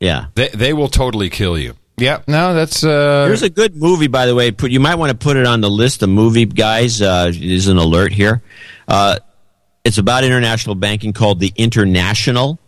Yeah. 0.00 0.26
They 0.34 0.48
they 0.48 0.72
will 0.72 0.88
totally 0.88 1.30
kill 1.30 1.58
you. 1.58 1.74
Yeah, 1.98 2.22
no, 2.26 2.54
that's 2.54 2.82
uh 2.82 3.26
There's 3.26 3.42
a 3.42 3.50
good 3.50 3.76
movie, 3.76 4.08
by 4.08 4.26
the 4.26 4.34
way. 4.34 4.50
Put 4.50 4.70
you 4.70 4.80
might 4.80 4.96
want 4.96 5.10
to 5.10 5.16
put 5.16 5.36
it 5.36 5.46
on 5.46 5.60
the 5.60 5.70
list 5.70 6.02
of 6.02 6.08
movie 6.08 6.46
guys. 6.46 7.00
Uh, 7.00 7.30
there's 7.32 7.68
an 7.68 7.76
alert 7.76 8.12
here. 8.12 8.42
Uh, 8.88 9.18
it's 9.84 9.98
about 9.98 10.24
international 10.24 10.74
banking 10.74 11.12
called 11.12 11.38
The 11.38 11.52
International. 11.56 12.58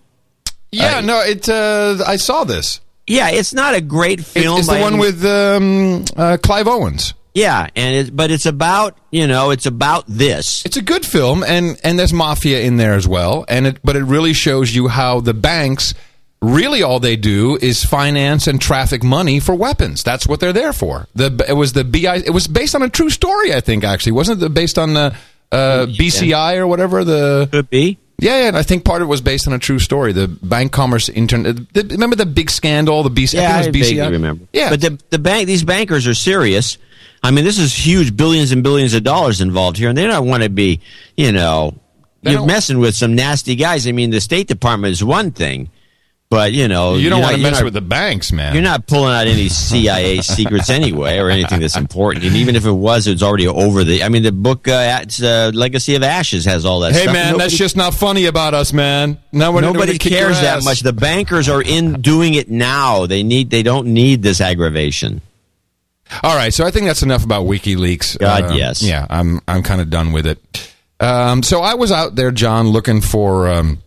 Yeah, 0.70 1.00
no, 1.00 1.20
it 1.20 1.48
uh 1.48 2.04
I 2.06 2.16
saw 2.16 2.44
this. 2.44 2.80
Yeah, 3.06 3.30
it's 3.30 3.52
not 3.52 3.74
a 3.74 3.80
great 3.80 4.24
film. 4.24 4.58
it's 4.58 4.68
the 4.68 4.80
one 4.80 4.98
with 4.98 5.24
um, 5.24 6.04
uh, 6.16 6.38
Clive 6.42 6.66
Owens. 6.66 7.14
Yeah, 7.34 7.68
and 7.74 7.96
it, 7.96 8.16
but 8.16 8.30
it's 8.30 8.46
about 8.46 8.96
you 9.10 9.26
know 9.26 9.50
it's 9.50 9.66
about 9.66 10.04
this. 10.06 10.64
It's 10.64 10.76
a 10.76 10.82
good 10.82 11.04
film, 11.04 11.42
and 11.42 11.78
and 11.82 11.98
there's 11.98 12.12
mafia 12.12 12.60
in 12.60 12.76
there 12.76 12.94
as 12.94 13.08
well. 13.08 13.44
And 13.48 13.66
it, 13.66 13.78
but 13.82 13.96
it 13.96 14.04
really 14.04 14.32
shows 14.32 14.74
you 14.74 14.86
how 14.86 15.20
the 15.20 15.34
banks 15.34 15.94
really 16.40 16.82
all 16.82 17.00
they 17.00 17.16
do 17.16 17.58
is 17.60 17.82
finance 17.82 18.46
and 18.46 18.60
traffic 18.60 19.02
money 19.02 19.40
for 19.40 19.54
weapons. 19.54 20.04
That's 20.04 20.26
what 20.26 20.40
they're 20.40 20.52
there 20.52 20.72
for. 20.72 21.08
The 21.14 21.44
it 21.48 21.54
was 21.54 21.72
the 21.72 21.84
BI. 21.84 22.22
It 22.24 22.30
was 22.32 22.46
based 22.46 22.74
on 22.74 22.82
a 22.82 22.88
true 22.88 23.10
story, 23.10 23.52
I 23.52 23.60
think. 23.60 23.82
Actually, 23.82 24.12
wasn't 24.12 24.42
it 24.42 24.54
based 24.54 24.78
on 24.78 24.94
the 24.94 25.16
uh, 25.50 25.86
BCI 25.86 26.56
or 26.58 26.66
whatever? 26.66 27.04
The 27.04 27.48
could 27.50 27.70
be. 27.70 27.98
Yeah, 28.18 28.42
yeah, 28.42 28.48
and 28.48 28.56
I 28.56 28.62
think 28.62 28.84
part 28.84 29.02
of 29.02 29.08
it 29.08 29.10
was 29.10 29.20
based 29.20 29.48
on 29.48 29.54
a 29.54 29.58
true 29.58 29.80
story. 29.80 30.12
The 30.12 30.28
Bank 30.28 30.70
Commerce 30.70 31.08
Intern. 31.08 31.42
The, 31.42 31.86
remember 31.90 32.14
the 32.14 32.26
big 32.26 32.48
scandal? 32.48 33.02
The 33.02 33.10
BCI. 33.10 33.34
Yeah, 33.34 33.56
I 33.56 33.58
I 33.58 33.62
think 33.64 33.76
it 33.76 33.78
was 33.80 33.90
BCI. 33.90 34.10
remember. 34.10 34.44
Yeah, 34.52 34.70
but 34.70 34.80
the 34.80 35.02
the 35.10 35.18
bank 35.18 35.46
these 35.48 35.64
bankers 35.64 36.06
are 36.06 36.14
serious. 36.14 36.78
I 37.24 37.30
mean, 37.30 37.44
this 37.46 37.58
is 37.58 37.74
huge, 37.74 38.14
billions 38.14 38.52
and 38.52 38.62
billions 38.62 38.92
of 38.92 39.02
dollars 39.02 39.40
involved 39.40 39.78
here, 39.78 39.88
and 39.88 39.96
they 39.96 40.06
don't 40.06 40.28
want 40.28 40.42
to 40.42 40.50
be, 40.50 40.80
you 41.16 41.32
know, 41.32 41.74
you're 42.20 42.44
messing 42.44 42.78
with 42.78 42.94
some 42.94 43.14
nasty 43.14 43.56
guys. 43.56 43.86
I 43.88 43.92
mean, 43.92 44.10
the 44.10 44.20
State 44.20 44.46
Department 44.46 44.92
is 44.92 45.02
one 45.02 45.30
thing, 45.30 45.70
but 46.28 46.52
you 46.52 46.68
know, 46.68 46.96
you 46.96 47.08
don't 47.08 47.22
want 47.22 47.36
to 47.36 47.42
mess 47.42 47.54
not- 47.54 47.64
with 47.64 47.72
the 47.72 47.80
banks, 47.80 48.30
man. 48.30 48.52
You're 48.52 48.62
not 48.62 48.86
pulling 48.86 49.14
out 49.14 49.26
any 49.26 49.48
CIA 49.48 50.20
secrets 50.20 50.68
anyway, 50.68 51.16
or 51.18 51.30
anything 51.30 51.60
that's 51.60 51.78
important. 51.78 52.26
And 52.26 52.36
even 52.36 52.56
if 52.56 52.66
it 52.66 52.72
was, 52.72 53.06
it's 53.06 53.22
already 53.22 53.48
over 53.48 53.84
the. 53.84 54.02
I 54.02 54.10
mean, 54.10 54.22
the 54.22 54.30
book, 54.32 54.68
uh, 54.68 55.00
it's, 55.02 55.22
uh, 55.22 55.50
Legacy 55.54 55.94
of 55.94 56.02
Ashes, 56.02 56.44
has 56.44 56.66
all 56.66 56.80
that. 56.80 56.92
Hey 56.92 57.02
stuff. 57.04 57.14
man, 57.14 57.32
Nobody- 57.32 57.44
that's 57.48 57.56
just 57.58 57.74
not 57.76 57.94
funny 57.94 58.26
about 58.26 58.52
us, 58.52 58.74
man. 58.74 59.18
No, 59.32 59.58
Nobody 59.58 59.92
your 59.92 59.98
cares 59.98 60.40
that 60.42 60.62
much. 60.62 60.80
The 60.80 60.92
bankers 60.92 61.48
are 61.48 61.62
in 61.62 62.02
doing 62.02 62.34
it 62.34 62.50
now. 62.50 63.06
They 63.06 63.22
need. 63.22 63.48
They 63.48 63.62
don't 63.62 63.88
need 63.88 64.22
this 64.22 64.42
aggravation. 64.42 65.22
All 66.22 66.36
right, 66.36 66.52
so 66.52 66.64
I 66.64 66.70
think 66.70 66.86
that's 66.86 67.02
enough 67.02 67.24
about 67.24 67.44
WikiLeaks. 67.46 68.18
God, 68.18 68.44
Uh, 68.44 68.54
yes. 68.54 68.82
Yeah, 68.82 69.06
I'm 69.10 69.40
I'm 69.48 69.62
kind 69.62 69.80
of 69.80 69.90
done 69.90 70.12
with 70.12 70.26
it. 70.26 70.72
Um, 71.00 71.42
so 71.42 71.60
I 71.60 71.74
was 71.74 71.90
out 71.92 72.14
there, 72.14 72.30
John, 72.30 72.68
looking 72.68 73.00
for 73.00 73.48
um, 73.48 73.82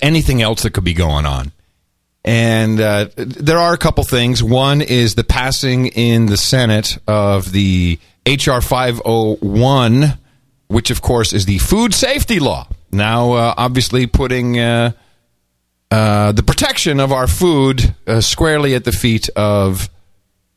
anything 0.00 0.42
else 0.42 0.62
that 0.62 0.70
could 0.70 0.84
be 0.84 0.94
going 0.94 1.26
on, 1.26 1.52
and 2.24 2.80
uh, 2.80 3.08
there 3.16 3.58
are 3.58 3.72
a 3.72 3.78
couple 3.78 4.04
things. 4.04 4.42
One 4.42 4.82
is 4.82 5.14
the 5.14 5.24
passing 5.24 5.86
in 5.86 6.26
the 6.26 6.36
Senate 6.36 6.98
of 7.08 7.50
the 7.52 7.98
HR 8.26 8.60
501, 8.60 10.18
which 10.68 10.90
of 10.90 11.00
course 11.02 11.32
is 11.32 11.46
the 11.46 11.58
food 11.58 11.94
safety 11.94 12.38
law. 12.40 12.68
Now, 12.92 13.32
uh, 13.32 13.54
obviously, 13.56 14.06
putting 14.06 14.58
uh, 14.58 14.92
uh, 15.90 16.32
the 16.32 16.42
protection 16.42 17.00
of 17.00 17.12
our 17.12 17.26
food 17.26 17.94
uh, 18.06 18.20
squarely 18.20 18.74
at 18.74 18.84
the 18.84 18.92
feet 18.92 19.28
of 19.36 19.88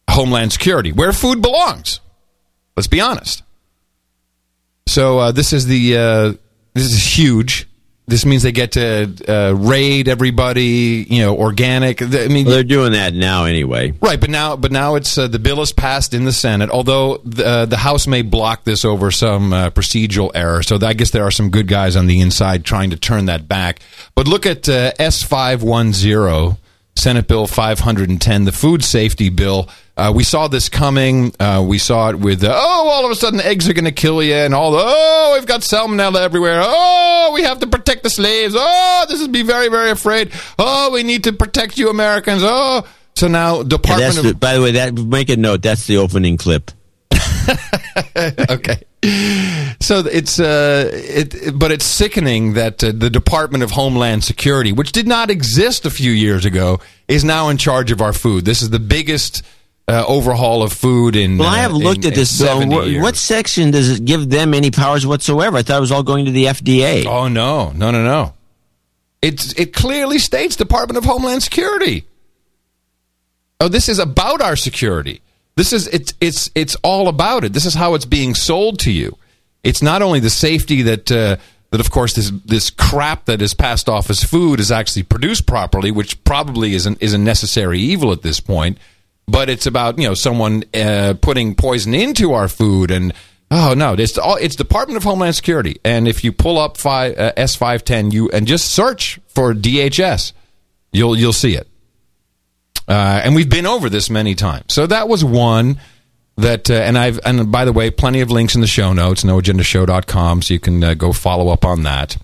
Homeland 0.10 0.52
Security, 0.52 0.92
where 0.92 1.12
food 1.14 1.42
belongs. 1.42 2.00
Let's 2.76 2.88
be 2.88 3.02
honest. 3.02 3.44
So 4.88 5.20
uh, 5.20 5.32
this 5.32 5.54
is 5.54 5.66
the 5.66 5.98
uh, 5.98 6.34
this 6.74 6.86
is 6.92 7.18
huge. 7.18 7.68
This 8.08 8.26
means 8.26 8.42
they 8.42 8.52
get 8.52 8.72
to 8.72 9.14
uh, 9.28 9.54
raid 9.54 10.08
everybody. 10.08 11.06
You 11.08 11.22
know, 11.22 11.38
organic. 11.38 12.02
I 12.02 12.28
mean, 12.28 12.46
Well, 12.48 12.56
they're 12.56 12.64
doing 12.64 12.94
that 12.94 13.14
now 13.14 13.46
anyway. 13.46 13.92
Right, 14.02 14.20
but 14.20 14.32
now, 14.32 14.56
but 14.56 14.72
now 14.72 14.96
it's 14.96 15.16
uh, 15.16 15.28
the 15.28 15.38
bill 15.38 15.62
is 15.62 15.72
passed 15.72 16.16
in 16.16 16.26
the 16.26 16.32
Senate. 16.32 16.72
Although 16.72 17.18
the, 17.24 17.46
uh, 17.46 17.66
the 17.66 17.78
House 17.78 18.08
may 18.08 18.24
block 18.24 18.64
this 18.64 18.84
over 18.84 19.12
some 19.12 19.54
uh, 19.54 19.70
procedural 19.70 20.32
error, 20.34 20.64
so 20.64 20.80
I 20.82 20.94
guess 20.94 21.12
there 21.12 21.24
are 21.24 21.32
some 21.32 21.52
good 21.52 21.68
guys 21.68 21.96
on 21.96 22.08
the 22.08 22.20
inside 22.22 22.66
trying 22.66 22.90
to 22.90 22.98
turn 22.98 23.26
that 23.26 23.48
back. 23.48 23.80
But 24.16 24.28
look 24.28 24.48
at 24.48 24.68
S 24.68 25.22
five 25.22 25.62
one 25.62 25.94
zero, 25.94 26.58
Senate 26.96 27.28
Bill 27.28 27.46
five 27.46 27.80
hundred 27.82 28.10
and 28.10 28.20
ten, 28.20 28.46
the 28.46 28.52
food 28.52 28.84
safety 28.84 29.30
bill. 29.30 29.70
Uh, 30.00 30.14
we 30.14 30.24
saw 30.24 30.48
this 30.48 30.70
coming. 30.70 31.34
Uh, 31.42 31.62
we 31.68 31.78
saw 31.78 32.10
it 32.10 32.16
with 32.18 32.42
uh, 32.42 32.54
oh, 32.56 32.90
all 32.90 33.04
of 33.04 33.12
a 33.12 33.16
sudden 33.16 33.42
eggs 33.42 33.68
are 33.68 33.74
going 33.74 33.84
to 33.84 33.92
kill 33.92 34.24
you, 34.24 34.34
and 34.34 34.54
all 34.54 34.72
the 34.72 34.82
oh, 34.82 35.34
we've 35.36 35.46
got 35.46 35.60
salmonella 35.60 36.22
everywhere. 36.22 36.62
Oh, 36.64 37.32
we 37.34 37.44
have 37.44 37.60
to 37.60 37.68
protect 37.68 38.04
the 38.04 38.10
slaves. 38.10 38.56
Oh, 38.58 39.06
this 39.10 39.20
is 39.20 39.28
be 39.28 39.44
very 39.44 39.68
very 39.68 39.92
afraid. 39.92 40.32
Oh, 40.58 40.90
we 40.92 41.04
need 41.04 41.26
to 41.26 41.34
protect 41.34 41.78
you 41.78 41.90
Americans. 41.90 42.44
Oh. 42.46 42.88
So 43.18 43.28
now, 43.28 43.62
Department 43.62 44.18
of 44.20 44.24
the, 44.24 44.34
by 44.36 44.54
the 44.54 44.62
way, 44.62 44.72
that 44.72 44.94
make 44.94 45.28
a 45.28 45.36
note. 45.36 45.62
That's 45.62 45.86
the 45.86 45.98
opening 45.98 46.38
clip. 46.38 46.72
okay. 48.50 48.84
So 49.82 50.00
it's 50.00 50.40
uh, 50.40 50.90
it, 50.94 51.60
but 51.60 51.74
it's 51.74 51.84
sickening 51.84 52.54
that 52.54 52.82
uh, 52.82 52.94
the 52.96 53.10
Department 53.10 53.66
of 53.66 53.72
Homeland 53.72 54.24
Security, 54.24 54.72
which 54.72 54.94
did 54.94 55.08
not 55.10 55.30
exist 55.30 55.86
a 55.86 55.90
few 55.90 56.12
years 56.12 56.46
ago, 56.46 56.80
is 57.10 57.26
now 57.26 57.50
in 57.50 57.58
charge 57.58 57.92
of 57.92 58.02
our 58.02 58.14
food. 58.14 58.46
This 58.46 58.62
is 58.62 58.70
the 58.70 58.80
biggest 58.80 59.44
uh, 59.90 60.06
overhaul 60.08 60.64
of 60.64 60.72
food. 60.72 61.16
In 61.16 61.38
Well, 61.38 61.50
I 61.50 61.58
have 61.60 61.72
uh, 61.74 61.78
looked 61.78 62.06
in- 62.06 62.12
at 62.12 62.16
this. 62.16 62.30
70 62.38 62.76
What, 62.76 63.02
what 63.02 63.16
section 63.16 63.72
does 63.72 63.90
it 63.90 64.06
give 64.06 64.30
them 64.30 64.54
any 64.54 64.72
powers 64.72 65.06
whatsoever? 65.06 65.58
I 65.58 65.64
thought 65.64 65.78
it 65.78 65.82
was 65.82 65.92
all 65.92 66.04
going 66.04 66.26
to 66.26 66.32
the 66.32 66.46
FDA. 66.46 67.06
Oh 67.06 67.28
no, 67.28 67.72
no, 67.72 67.92
no, 67.92 68.04
no! 68.04 68.34
It's 69.22 69.54
it 69.60 69.74
clearly 69.74 70.20
states 70.20 70.56
Department 70.56 70.98
of 70.98 71.06
Homeland 71.06 71.44
Security. 71.44 72.06
Oh, 73.60 73.68
this 73.68 73.90
is 73.90 74.00
about 74.00 74.42
our 74.42 74.56
security. 74.56 75.22
This 75.56 75.74
is 75.74 75.88
it's 75.88 76.14
it's 76.22 76.50
it's 76.56 76.76
all 76.84 77.10
about 77.10 77.44
it. 77.44 77.52
This 77.54 77.66
is 77.66 77.74
how 77.74 77.94
it's 77.96 78.06
being 78.06 78.34
sold 78.36 78.80
to 78.80 78.92
you. 78.92 79.18
It's 79.64 79.82
not 79.82 80.02
only 80.02 80.22
the 80.22 80.30
safety 80.30 80.84
that 80.84 81.12
uh, 81.12 81.36
that 81.72 81.82
of 81.82 81.92
course 81.92 82.14
this 82.14 82.32
this 82.46 82.70
crap 82.70 83.26
that 83.26 83.42
is 83.42 83.54
passed 83.54 83.90
off 83.90 84.10
as 84.10 84.24
food 84.24 84.62
is 84.62 84.72
actually 84.72 85.04
produced 85.04 85.46
properly, 85.46 85.92
which 85.92 86.24
probably 86.24 86.74
isn't 86.76 87.02
is 87.02 87.14
a 87.14 87.18
necessary 87.18 87.80
evil 87.80 88.14
at 88.14 88.22
this 88.22 88.40
point. 88.40 88.78
But 89.30 89.50
it's 89.50 89.66
about 89.66 89.98
you 90.00 90.08
know 90.08 90.14
someone 90.14 90.64
uh, 90.74 91.16
putting 91.22 91.56
poison 91.56 91.94
into 91.94 92.34
our 92.34 92.48
food 92.48 92.92
and 92.92 93.14
oh 93.52 93.74
no, 93.76 93.94
it's 93.94 94.18
all 94.18 94.36
it's 94.36 94.56
Department 94.56 94.98
of 94.98 95.04
Homeland 95.04 95.36
Security. 95.36 95.80
And 95.84 96.08
if 96.08 96.24
you 96.24 96.32
pull 96.32 96.58
up 96.58 96.84
uh, 96.86 97.32
S 97.38 97.56
five 97.56 97.84
ten, 97.84 98.12
you 98.12 98.30
and 98.30 98.48
just 98.48 98.72
search 98.72 99.20
for 99.28 99.54
DHS, 99.54 100.34
you'll 100.92 101.18
you'll 101.18 101.34
see 101.34 101.56
it. 101.56 101.68
Uh, 102.88 103.22
and 103.24 103.36
we've 103.36 103.50
been 103.50 103.68
over 103.68 103.88
this 103.88 104.10
many 104.10 104.34
times. 104.34 104.74
So 104.74 104.88
that 104.88 105.08
was 105.08 105.24
one 105.24 105.80
that, 106.38 106.72
uh, 106.72 106.74
and 106.74 106.98
I've, 106.98 107.20
and 107.24 107.52
by 107.52 107.64
the 107.66 107.72
way, 107.72 107.92
plenty 107.92 108.22
of 108.22 108.32
links 108.32 108.56
in 108.56 108.62
the 108.62 108.68
show 108.68 108.94
notes, 108.94 109.24
noagendashow.com, 109.24 110.42
so 110.42 110.54
you 110.54 110.60
can 110.60 110.84
uh, 110.84 110.94
go 110.96 111.14
follow 111.14 111.50
up 111.50 111.66
on 111.66 111.84
that. 111.84 112.18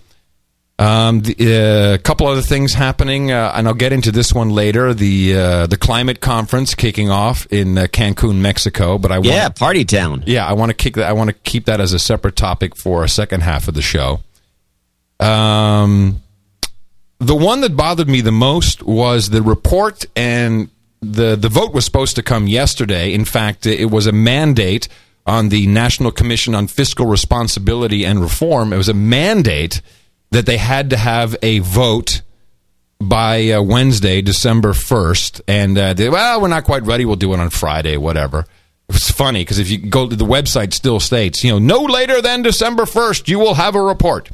Um, 0.78 1.22
the, 1.22 1.36
uh, 1.40 1.94
a 1.94 1.98
couple 2.00 2.28
other 2.28 2.42
things 2.42 2.74
happening, 2.74 3.32
uh, 3.32 3.54
and 3.56 3.66
I'll 3.66 3.74
get 3.74 3.94
into 3.94 4.12
this 4.12 4.34
one 4.34 4.50
later. 4.50 4.94
The 4.94 5.36
uh, 5.36 5.68
the 5.68 5.78
climate 5.78 6.20
conference 6.20 6.76
kicking 6.76 7.10
off 7.10 7.46
in 7.50 7.78
uh, 7.78 7.84
Cancun, 7.84 8.40
Mexico. 8.42 8.98
But 8.98 9.14
I 9.14 9.20
want, 9.20 9.28
Yeah, 9.28 9.48
party 9.50 9.86
town. 9.86 10.24
yeah, 10.28 10.46
I 10.46 10.52
want 10.52 10.72
to 10.72 10.74
kick 10.74 10.96
that. 10.96 11.08
I 11.10 11.14
want 11.14 11.30
to 11.30 11.34
keep 11.34 11.66
that 11.66 11.80
as 11.80 11.94
a 11.94 12.00
separate 12.00 12.36
topic 12.36 12.76
for 12.76 13.06
a 13.06 13.10
second 13.10 13.42
half 13.42 13.70
of 13.70 13.74
the 13.74 13.82
show. 13.82 14.20
Um, 15.20 16.22
the 17.20 17.36
one 17.36 17.62
that 17.62 17.78
bothered 17.78 18.10
me 18.10 18.20
the 18.20 18.34
most 18.34 18.84
was 18.84 19.30
the 19.30 19.42
report 19.42 20.06
and 20.16 20.70
the 21.02 21.38
the 21.38 21.48
vote 21.50 21.74
was 21.74 21.86
supposed 21.86 22.18
to 22.18 22.22
come 22.24 22.48
yesterday. 22.48 23.14
In 23.14 23.24
fact, 23.24 23.66
it 23.66 23.90
was 23.92 24.08
a 24.08 24.12
mandate 24.12 24.90
on 25.26 25.48
the 25.50 25.68
National 25.68 26.12
Commission 26.12 26.54
on 26.54 26.68
Fiscal 26.68 27.06
Responsibility 27.06 28.04
and 28.06 28.20
Reform. 28.20 28.74
It 28.74 28.78
was 28.78 28.90
a 28.90 28.94
mandate 28.94 29.82
that 30.36 30.46
they 30.46 30.58
had 30.58 30.90
to 30.90 30.98
have 30.98 31.34
a 31.42 31.60
vote 31.60 32.22
by 33.00 33.52
uh, 33.52 33.62
Wednesday, 33.62 34.22
December 34.22 34.74
1st. 34.74 35.40
And 35.48 35.78
uh, 35.78 35.94
they, 35.94 36.10
well, 36.10 36.42
we're 36.42 36.50
not 36.50 36.66
quite 36.66 36.84
ready. 36.84 37.06
We'll 37.06 37.16
do 37.16 37.34
it 37.34 37.40
on 37.40 37.50
Friday, 37.50 37.96
whatever. 37.96 38.46
It's 38.90 39.10
funny 39.10 39.42
because 39.42 39.60
if 39.60 39.70
you 39.70 39.78
go 39.78 40.10
to 40.10 40.16
the 40.16 40.26
website, 40.26 40.74
still 40.74 41.00
states, 41.00 41.42
you 41.42 41.52
know, 41.52 41.60
no 41.60 41.84
later 41.84 42.22
than 42.22 42.42
December 42.42 42.84
1st, 42.84 43.30
you 43.30 43.40
will 43.40 43.54
have 43.54 43.76
a 43.76 43.82
report. 43.82 44.30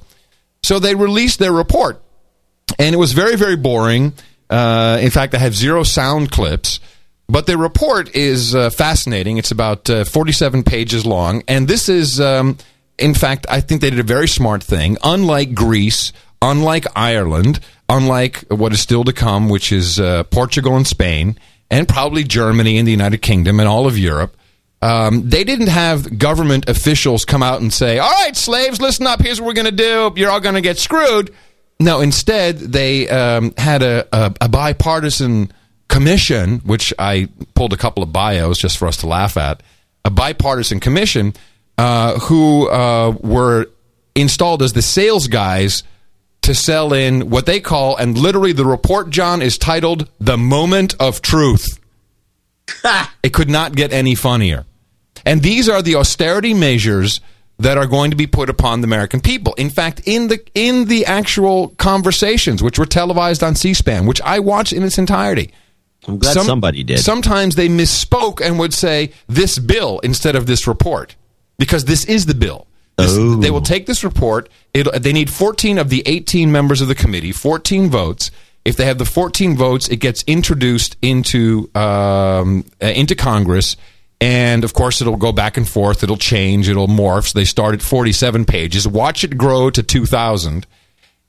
So 0.64 0.80
they 0.80 0.96
released 0.96 1.38
their 1.38 1.54
report, 1.54 2.02
and 2.80 2.96
it 2.96 2.98
was 2.98 3.14
very, 3.14 3.36
very 3.36 3.56
boring. 3.56 4.14
Uh, 4.50 4.98
in 5.02 5.12
fact, 5.12 5.36
I 5.36 5.38
have 5.38 5.56
zero 5.56 5.84
sound 5.84 6.32
clips. 6.32 6.80
But 7.30 7.46
the 7.46 7.58
report 7.58 8.14
is 8.14 8.54
uh, 8.54 8.72
fascinating. 8.72 9.38
It's 9.38 9.52
about 9.52 9.90
uh, 9.90 10.04
47 10.04 10.64
pages 10.64 11.06
long. 11.06 11.44
And 11.48 11.66
this 11.66 11.88
is, 11.88 12.20
um, 12.20 12.58
in 13.02 13.14
fact, 13.14 13.46
I 13.50 13.62
think 13.62 13.82
they 13.82 13.90
did 13.90 14.00
a 14.00 14.04
very 14.04 14.28
smart 14.28 14.64
thing. 14.64 14.98
Unlike 15.04 15.54
Greece, 15.54 16.14
unlike 16.42 16.86
Ireland, 16.96 17.60
unlike 17.90 18.46
what 18.50 18.74
is 18.74 18.80
still 18.80 19.04
to 19.04 19.14
come, 19.14 19.50
which 19.50 19.72
is 19.72 20.00
uh, 20.00 20.24
Portugal 20.26 20.76
and 20.78 20.88
Spain, 20.88 21.38
and 21.70 21.88
probably 21.88 22.24
Germany 22.24 22.78
and 22.78 22.88
the 22.88 22.92
United 22.92 23.22
Kingdom 23.22 23.60
and 23.60 23.68
all 23.68 23.88
of 23.88 23.98
Europe, 23.98 24.36
um, 24.82 25.30
they 25.30 25.44
didn't 25.44 25.68
have 25.68 26.18
government 26.18 26.68
officials 26.68 27.26
come 27.26 27.44
out 27.44 27.62
and 27.62 27.72
say, 27.72 28.00
all 28.00 28.10
right, 28.10 28.36
slaves, 28.36 28.82
listen 28.82 29.06
up. 29.06 29.22
Here's 29.22 29.40
what 29.40 29.48
we're 29.48 29.54
going 29.54 29.66
to 29.66 29.72
do. 29.72 30.12
You're 30.16 30.32
all 30.32 30.40
going 30.40 30.56
to 30.56 30.62
get 30.62 30.78
screwed. 30.78 31.34
No, 31.80 32.02
instead, 32.02 32.60
they 32.60 33.10
um, 33.10 33.54
had 33.58 33.84
a, 33.84 34.08
a, 34.12 34.34
a 34.42 34.50
bipartisan 34.50 35.52
commission, 35.88 36.60
which 36.60 36.94
I 36.98 37.28
pulled 37.54 37.74
a 37.74 37.78
couple 37.78 38.02
of 38.04 38.14
bios 38.14 38.60
just 38.60 38.78
for 38.78 38.88
us 38.88 38.98
to 38.98 39.08
laugh 39.08 39.38
at, 39.38 39.62
a 40.06 40.10
bipartisan 40.10 40.80
commission 40.80 41.34
uh, 41.82 42.20
who 42.20 42.70
uh, 42.70 43.10
were 43.22 43.66
installed 44.14 44.62
as 44.62 44.74
the 44.74 44.84
sales 44.84 45.28
guys 45.28 45.82
to 46.44 46.54
sell 46.54 46.94
in 46.94 47.32
what 47.32 47.48
they 47.48 47.60
call, 47.60 47.98
and 47.98 48.16
literally 48.16 48.52
the 48.52 48.66
report, 48.66 49.10
John, 49.10 49.42
is 49.42 49.58
titled 49.58 50.08
The 50.20 50.38
Moment 50.38 50.94
of 51.00 51.24
Truth. 51.24 51.80
it 53.24 53.34
could 53.34 53.50
not 53.50 53.76
get 53.76 53.92
any 53.92 54.14
funnier. 54.14 54.66
And 55.26 55.42
these 55.42 55.68
are 55.68 55.82
the 55.82 55.96
austerity 55.96 56.54
measures 56.54 57.20
that 57.58 57.80
are 57.80 57.88
going 57.88 58.12
to 58.12 58.18
be 58.18 58.28
put 58.28 58.48
upon 58.48 58.82
the 58.82 58.86
American 58.86 59.20
people. 59.20 59.56
In 59.56 59.72
fact, 59.72 60.02
in 60.06 60.28
the 60.28 60.40
in 60.54 60.86
the 60.86 61.08
actual 61.08 61.70
conversations, 61.78 62.62
which 62.62 62.78
were 62.78 62.86
televised 62.86 63.42
on 63.44 63.56
C-SPAN, 63.56 64.06
which 64.06 64.22
I 64.22 64.40
watched 64.40 64.74
in 64.74 64.84
its 64.84 65.00
entirety. 65.00 65.52
I'm 66.08 66.20
glad 66.20 66.34
somebody 66.34 66.84
did. 66.84 67.00
Sometimes 67.00 67.56
they 67.56 67.70
misspoke 67.70 68.40
and 68.40 68.60
would 68.60 68.74
say 68.74 69.14
this 69.28 69.58
bill 69.58 70.00
instead 70.00 70.36
of 70.36 70.46
this 70.46 70.68
report 70.68 71.16
because 71.62 71.86
this 71.86 72.04
is 72.06 72.26
the 72.26 72.34
bill. 72.36 72.66
This- 72.98 73.16
Oh. 73.18 73.36
They 73.36 73.52
will 73.52 73.62
take 73.62 73.86
this 73.86 74.04
report. 74.04 74.50
It'll, 74.74 74.92
they 75.00 75.14
need 75.14 75.30
14 75.30 75.78
of 75.78 75.90
the 75.90 76.04
18 76.06 76.52
members 76.52 76.82
of 76.82 76.88
the 76.88 76.96
committee, 76.96 77.32
14 77.32 77.90
votes. 77.90 78.32
If 78.66 78.76
they 78.78 78.86
have 78.86 78.98
the 78.98 79.06
14 79.06 79.56
votes, 79.58 79.88
it 79.88 79.98
gets 79.98 80.24
introduced 80.28 80.96
into 81.02 81.70
um, 81.74 82.64
uh, 82.82 82.88
into 82.88 83.16
Congress, 83.16 83.76
and 84.20 84.64
of 84.64 84.74
course, 84.74 85.02
it'll 85.02 85.18
go 85.18 85.32
back 85.32 85.58
and 85.58 85.68
forth. 85.68 86.04
It'll 86.04 86.18
change. 86.34 86.70
It'll 86.70 86.88
morph. 86.88 87.28
So 87.30 87.40
they 87.40 87.46
start 87.46 87.74
at 87.74 87.82
47 87.82 88.46
pages. 88.46 88.88
Watch 88.88 89.24
it 89.24 89.36
grow 89.38 89.70
to 89.72 89.82
2,000. 89.82 90.68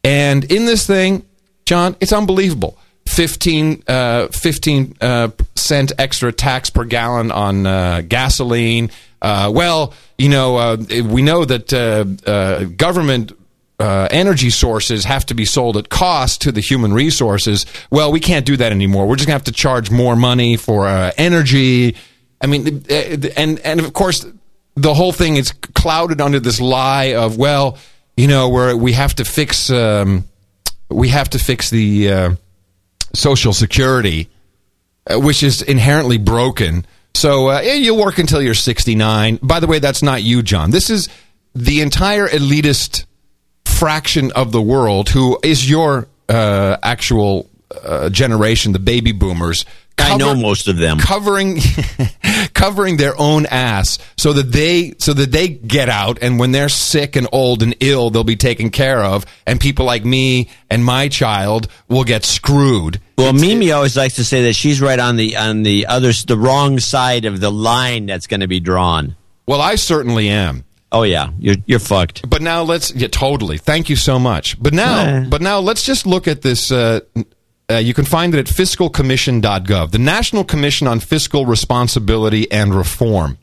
And 0.05 0.45
in 0.45 0.66
this 0.66 0.87
thing, 0.87 1.24
John, 1.64 1.97
it's 2.01 2.12
unbelievable. 2.12 2.76
15, 3.09 3.83
uh, 3.89 4.28
15 4.28 4.97
uh, 5.01 5.28
cent 5.57 5.93
extra 5.99 6.33
tax 6.33 6.68
per 6.70 6.85
gallon 6.85 7.30
on 7.33 7.66
uh, 7.66 8.03
gasoline. 8.07 8.91
Uh, 9.23 9.51
well, 9.55 9.95
you 10.18 10.29
know, 10.29 10.57
uh, 10.57 10.77
we 11.07 11.23
know 11.23 11.45
that 11.45 11.73
uh, 11.73 12.05
uh, 12.29 12.64
government 12.64 13.33
uh, 13.79 14.09
energy 14.11 14.51
sources 14.51 15.05
have 15.05 15.25
to 15.27 15.35
be 15.35 15.45
sold 15.45 15.77
at 15.77 15.89
cost 15.89 16.43
to 16.43 16.53
the 16.53 16.61
human 16.61 16.93
resources. 16.93 17.64
Well, 17.91 18.12
we 18.12 18.20
can't 18.20 18.45
do 18.45 18.57
that 18.57 18.73
anymore. 18.73 19.07
We're 19.07 19.16
just 19.16 19.27
going 19.29 19.39
to 19.39 19.45
have 19.45 19.55
to 19.55 19.61
charge 19.61 19.91
more 19.91 20.16
money 20.16 20.57
for 20.57 20.87
uh, 20.87 21.12
energy. 21.16 21.97
I 22.41 22.47
mean, 22.47 22.85
and 23.37 23.59
and 23.61 23.81
of 23.81 23.93
course, 23.93 24.27
the 24.75 24.95
whole 24.95 25.12
thing 25.12 25.37
is 25.37 25.53
clouded 25.53 26.20
under 26.20 26.41
this 26.41 26.61
lie 26.61 27.14
of 27.14 27.39
well, 27.39 27.79
you 28.16 28.27
know, 28.27 28.49
where 28.49 28.77
we 28.77 28.93
have 28.93 29.14
to 29.16 29.25
fix 29.25 29.70
um, 29.70 30.25
we 30.89 31.09
have 31.09 31.31
to 31.31 31.39
fix 31.39 31.70
the 31.70 32.12
uh, 32.12 32.35
Social 33.14 33.53
Security, 33.53 34.29
uh, 35.07 35.18
which 35.18 35.43
is 35.43 35.62
inherently 35.62 36.18
broken. 36.18 36.87
So 37.15 37.51
uh, 37.51 37.61
you'll 37.61 37.99
work 37.99 38.19
until 38.19 38.43
you're 38.43 38.55
69. 38.55 39.39
By 39.43 39.61
the 39.61 39.67
way, 39.67 39.79
that's 39.79 40.03
not 40.03 40.23
you, 40.23 40.43
John. 40.43 40.71
This 40.71 40.91
is 40.91 41.09
the 41.55 41.81
entire 41.81 42.27
elitist 42.27 43.05
fraction 43.67 44.33
of 44.33 44.53
the 44.53 44.63
world 44.63 45.09
who 45.11 45.39
is 45.43 45.69
your 45.69 46.09
uh, 46.29 46.77
actual 46.83 47.51
uh, 47.85 48.09
generation, 48.11 48.73
the 48.73 48.79
baby 48.79 49.13
boomers. 49.13 49.65
I 50.03 50.16
know 50.16 50.34
most 50.34 50.68
of 50.68 50.76
them. 50.76 50.98
Covering, 50.98 51.61
covering 52.55 52.96
their 52.96 53.14
own 53.18 53.46
ass 53.46 53.98
so 54.16 54.32
that 54.32 54.53
they 54.53 54.94
so 54.98 55.12
that 55.12 55.32
they 55.32 55.48
get 55.48 55.88
out, 55.88 56.18
and 56.22 56.38
when 56.38 56.53
they're 56.53 56.68
sick 56.68 57.16
and 57.16 57.28
old 57.32 57.62
and 57.62 57.74
ill, 57.80 58.11
they'll 58.11 58.24
be 58.24 58.36
taken 58.36 58.70
care 58.70 59.03
of, 59.03 59.24
and 59.46 59.61
people 59.61 59.84
like 59.86 60.05
me 60.05 60.48
and 60.70 60.84
my 60.84 61.09
child 61.09 61.68
will 61.88 62.05
get 62.05 62.24
screwed. 62.24 63.00
Well, 63.18 63.32
Mimi 63.32 63.70
always 63.72 63.96
likes 63.96 64.16
to 64.16 64.24
say 64.24 64.44
that 64.44 64.55
she's 64.55 64.80
right 64.80 64.98
on 64.98 65.16
the 65.16 65.36
on 65.36 65.62
the 65.62 65.86
other 65.86 66.12
the 66.12 66.36
wrong 66.36 66.80
side 66.80 67.24
of 67.24 67.40
the 67.40 67.50
line 67.50 68.07
that's 68.07 68.26
going 68.26 68.40
to 68.40 68.48
be 68.48 68.61
drawn. 68.61 69.16
Well, 69.46 69.61
I 69.61 69.74
certainly 69.76 70.28
am. 70.28 70.64
Oh 70.92 71.05
yeah, 71.05 71.30
you're 71.38 71.57
you're 71.66 71.78
fucked. 71.78 72.28
But 72.28 72.42
now 72.42 72.62
let's 72.62 72.94
yeah, 72.94 73.09
totally. 73.09 73.57
Thank 73.59 73.88
you 73.88 73.96
so 73.96 74.18
much. 74.18 74.62
But 74.62 74.74
now, 74.74 75.26
but 75.28 75.40
now 75.40 75.59
let's 75.61 75.82
just 75.84 76.07
look 76.07 76.28
at 76.28 76.42
this. 76.42 76.70
Uh, 76.70 77.00
uh, 77.73 77.79
you 77.79 77.95
can 77.95 78.05
find 78.05 78.35
it 78.35 78.39
at 78.39 78.55
fiscalcommission.gov, 78.55 79.91
the 79.91 79.99
National 79.99 80.45
Commission 80.45 80.87
on 80.87 81.01
Fiscal 81.01 81.47
Responsibility 81.47 82.51
and 82.51 82.75
Reform. 82.75 83.39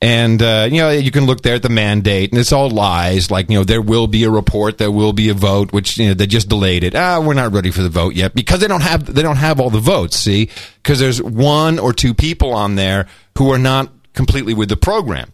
And 0.00 0.42
uh, 0.42 0.68
you 0.68 0.78
know 0.78 0.90
you 0.90 1.12
can 1.12 1.26
look 1.26 1.42
there 1.42 1.54
at 1.54 1.62
the 1.62 1.68
mandate, 1.68 2.32
and 2.32 2.40
it's 2.40 2.50
all 2.50 2.68
lies. 2.68 3.30
Like 3.30 3.48
you 3.48 3.56
know 3.56 3.62
there 3.62 3.80
will 3.80 4.08
be 4.08 4.24
a 4.24 4.30
report, 4.30 4.78
there 4.78 4.90
will 4.90 5.12
be 5.12 5.28
a 5.28 5.34
vote, 5.34 5.72
which 5.72 5.96
you 5.96 6.08
know 6.08 6.14
they 6.14 6.26
just 6.26 6.48
delayed 6.48 6.82
it. 6.82 6.96
Ah, 6.96 7.20
we're 7.20 7.34
not 7.34 7.52
ready 7.52 7.70
for 7.70 7.82
the 7.82 7.88
vote 7.88 8.16
yet 8.16 8.34
because 8.34 8.58
they 8.58 8.66
don't 8.66 8.80
have 8.82 9.14
they 9.14 9.22
don't 9.22 9.36
have 9.36 9.60
all 9.60 9.70
the 9.70 9.78
votes. 9.78 10.16
See, 10.16 10.50
because 10.82 10.98
there's 10.98 11.22
one 11.22 11.78
or 11.78 11.92
two 11.92 12.14
people 12.14 12.52
on 12.52 12.74
there 12.74 13.06
who 13.38 13.52
are 13.52 13.58
not 13.58 13.92
completely 14.12 14.54
with 14.54 14.70
the 14.70 14.76
program. 14.76 15.32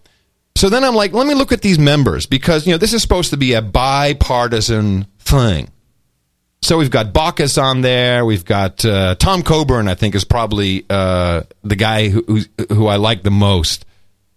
So 0.55 0.69
then 0.69 0.85
I'm 0.85 0.95
like, 0.95 1.15
let 1.15 1.27
me 1.27 1.35
look 1.35 1.53
at 1.53 1.63
these 1.63 1.79
members 1.79 2.27
because 2.27 2.67
you 2.67 2.73
know 2.75 2.79
this 2.79 2.93
is 2.93 3.01
supposed 3.01 3.31
to 3.31 3.39
be 3.39 3.55
a 3.55 3.63
bipartisan 3.63 5.07
thing. 5.19 5.71
So 6.61 6.77
we've 6.79 6.91
got 6.91 7.13
Baucus 7.13 7.61
on 7.63 7.83
there. 7.83 8.25
We've 8.25 8.45
got 8.45 8.85
uh, 8.85 9.15
Tom 9.15 9.43
Coburn. 9.43 9.89
I 9.89 9.95
think 9.95 10.15
is 10.15 10.25
probably 10.25 10.85
uh, 10.91 11.43
the 11.63 11.77
guy 11.77 12.09
who 12.09 12.41
who 12.71 12.87
I 12.87 12.97
like 12.97 13.23
the 13.23 13.31
most. 13.31 13.85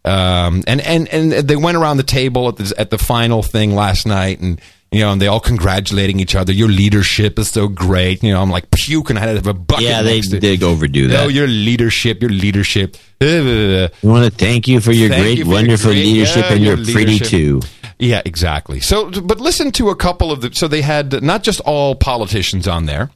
Um, 0.06 0.64
and 0.68 0.82
and 0.82 1.08
and 1.10 1.32
they 1.32 1.56
went 1.56 1.78
around 1.78 1.98
the 1.98 2.04
table 2.04 2.48
at 2.48 2.56
the 2.58 2.74
at 2.78 2.90
the 2.90 2.98
final 2.98 3.44
thing 3.44 3.76
last 3.76 4.06
night, 4.08 4.40
and 4.40 4.60
you 4.92 5.02
know, 5.02 5.12
and 5.12 5.22
they 5.22 5.28
all 5.28 5.40
congratulating 5.40 6.20
each 6.20 6.36
other. 6.36 6.52
Your 6.54 6.68
leadership 6.70 7.38
is 7.40 7.50
so 7.50 7.68
great. 7.68 8.24
You 8.24 8.34
know, 8.34 8.42
I'm 8.42 8.50
like 8.50 8.70
puking. 8.72 9.18
I 9.18 9.22
had 9.22 9.26
to 9.28 9.34
have 9.36 9.48
a 9.48 9.54
bucket. 9.54 9.86
Yeah, 9.86 10.02
they 10.02 10.22
to- 10.22 10.40
did 10.40 10.64
overdo 10.64 11.08
that. 11.10 11.26
Oh, 11.26 11.28
your 11.28 11.48
leadership, 11.48 12.22
your 12.22 12.32
leadership. 12.32 12.98
We 13.20 13.90
want 14.04 14.26
to 14.26 14.32
thank 14.36 14.68
you 14.68 14.80
for 14.80 14.92
your 14.92 15.10
Thank 15.10 15.24
great, 15.24 15.38
you 15.40 15.44
for 15.46 15.50
your 15.52 15.58
wonderful 15.60 15.92
great- 15.92 16.04
leadership 16.06 16.46
yeah, 16.46 16.54
and 16.54 16.64
your, 16.64 16.78
your 16.78 16.94
pretty 16.94 17.20
too. 17.20 17.62
Yeah, 18.02 18.22
exactly. 18.26 18.80
So, 18.80 19.12
but 19.12 19.40
listen 19.40 19.72
to 19.74 19.90
a 19.90 19.96
couple 19.96 20.32
of 20.32 20.42
the. 20.42 20.54
So 20.54 20.68
they 20.68 20.82
had 20.82 21.22
not 21.22 21.44
just 21.44 21.60
all 21.62 21.94
politicians 21.96 22.68
on 22.68 22.88
there, 22.88 23.12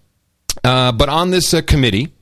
uh, 0.64 0.92
but 0.92 1.10
on 1.10 1.32
this 1.32 1.54
uh, 1.56 1.62
committee, 1.64 2.14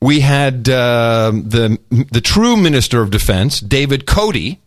we 0.00 0.20
had 0.20 0.66
uh, 0.68 1.30
the 1.30 1.78
the 2.10 2.22
true 2.22 2.56
Minister 2.56 3.02
of 3.02 3.10
Defense, 3.10 3.60
David 3.60 4.06
Cody. 4.06 4.60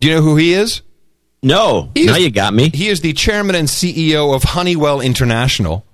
Do 0.00 0.08
you 0.08 0.14
know 0.16 0.20
who 0.22 0.36
he 0.36 0.52
is? 0.52 0.82
No, 1.42 1.90
He 1.94 2.04
now 2.04 2.16
is- 2.16 2.22
you 2.22 2.30
got 2.30 2.52
me. 2.54 2.68
He 2.68 2.88
is 2.88 3.00
the 3.00 3.14
chairman 3.14 3.56
and 3.56 3.66
CEO 3.66 4.34
of 4.34 4.42
Honeywell 4.44 5.00
International, 5.00 5.84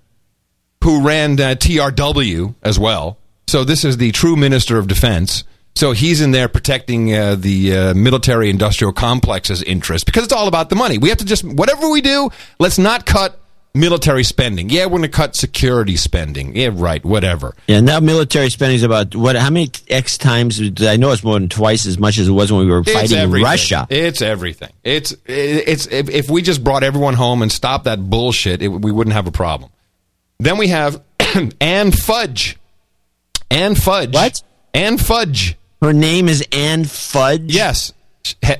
who 0.83 1.07
ran 1.07 1.41
uh, 1.41 1.55
TRW 1.55 2.55
as 2.63 2.79
well. 2.81 3.17
So 3.47 3.63
this 3.65 3.85
is 3.85 3.97
the 3.97 4.11
true 4.13 4.35
Minister 4.37 4.77
of 4.77 4.89
Defense. 4.89 5.45
So 5.79 5.93
he's 5.93 6.21
in 6.21 6.33
there 6.33 6.49
protecting 6.49 7.15
uh, 7.15 7.37
the 7.37 7.77
uh, 7.77 7.95
military 7.95 8.51
industrial 8.51 8.93
complex's 8.93 9.63
interest 9.63 10.07
because 10.07 10.25
it's 10.25 10.33
all 10.33 10.49
about 10.49 10.71
the 10.71 10.75
money. 10.75 10.99
We 10.99 11.09
have 11.11 11.19
to 11.19 11.25
just 11.25 11.45
whatever 11.45 11.89
we 11.89 12.01
do, 12.01 12.31
let's 12.59 12.79
not 12.79 13.07
cut 13.07 13.39
military 13.75 14.25
spending. 14.25 14.71
Yeah, 14.71 14.87
we're 14.87 14.99
going 14.99 15.03
to 15.03 15.09
cut 15.09 15.37
security 15.37 15.95
spending. 15.95 16.57
Yeah, 16.57 16.71
right. 16.73 17.05
Whatever. 17.05 17.55
Yeah, 17.69 17.79
now 17.79 18.01
military 18.01 18.51
spending 18.51 18.75
is 18.75 18.83
about 18.83 19.15
what? 19.15 19.37
How 19.37 19.51
many 19.51 19.71
X 19.89 20.19
times? 20.19 20.61
I 20.83 20.97
know 20.97 21.13
it's 21.13 21.23
more 21.23 21.39
than 21.39 21.49
twice 21.49 21.87
as 21.87 21.97
much 21.97 22.19
as 22.19 22.27
it 22.27 22.33
was 22.33 22.51
when 22.51 22.67
we 22.67 22.73
were 22.73 22.81
It's 22.81 22.93
fighting 22.93 23.17
in 23.17 23.23
everything. 23.23 23.45
Russia. 23.45 23.87
It's 23.89 24.21
everything. 24.21 24.73
It's 24.83 25.15
it's 25.27 25.87
if, 25.87 26.11
if 26.11 26.29
we 26.29 26.43
just 26.43 26.65
brought 26.65 26.83
everyone 26.83 27.15
home 27.15 27.41
and 27.41 27.53
stopped 27.53 27.85
that 27.85 28.01
bullshit, 28.11 28.63
it, 28.63 28.69
we 28.69 28.91
wouldn't 28.91 29.15
have 29.15 29.29
a 29.29 29.33
problem. 29.33 29.71
Then 30.41 30.59
we 30.59 30.67
have 30.69 31.01
Ann 31.61 31.93
Fudge. 31.93 32.59
Ann 33.49 33.77
Fudge. 33.77 34.13
What? 34.13 34.43
Ann 34.75 34.99
Fudge. 34.99 35.55
Her 35.83 35.93
name 35.93 36.29
is 36.29 36.47
Ann 36.53 36.85
Fudge. 36.85 37.55
Yes, 37.55 37.93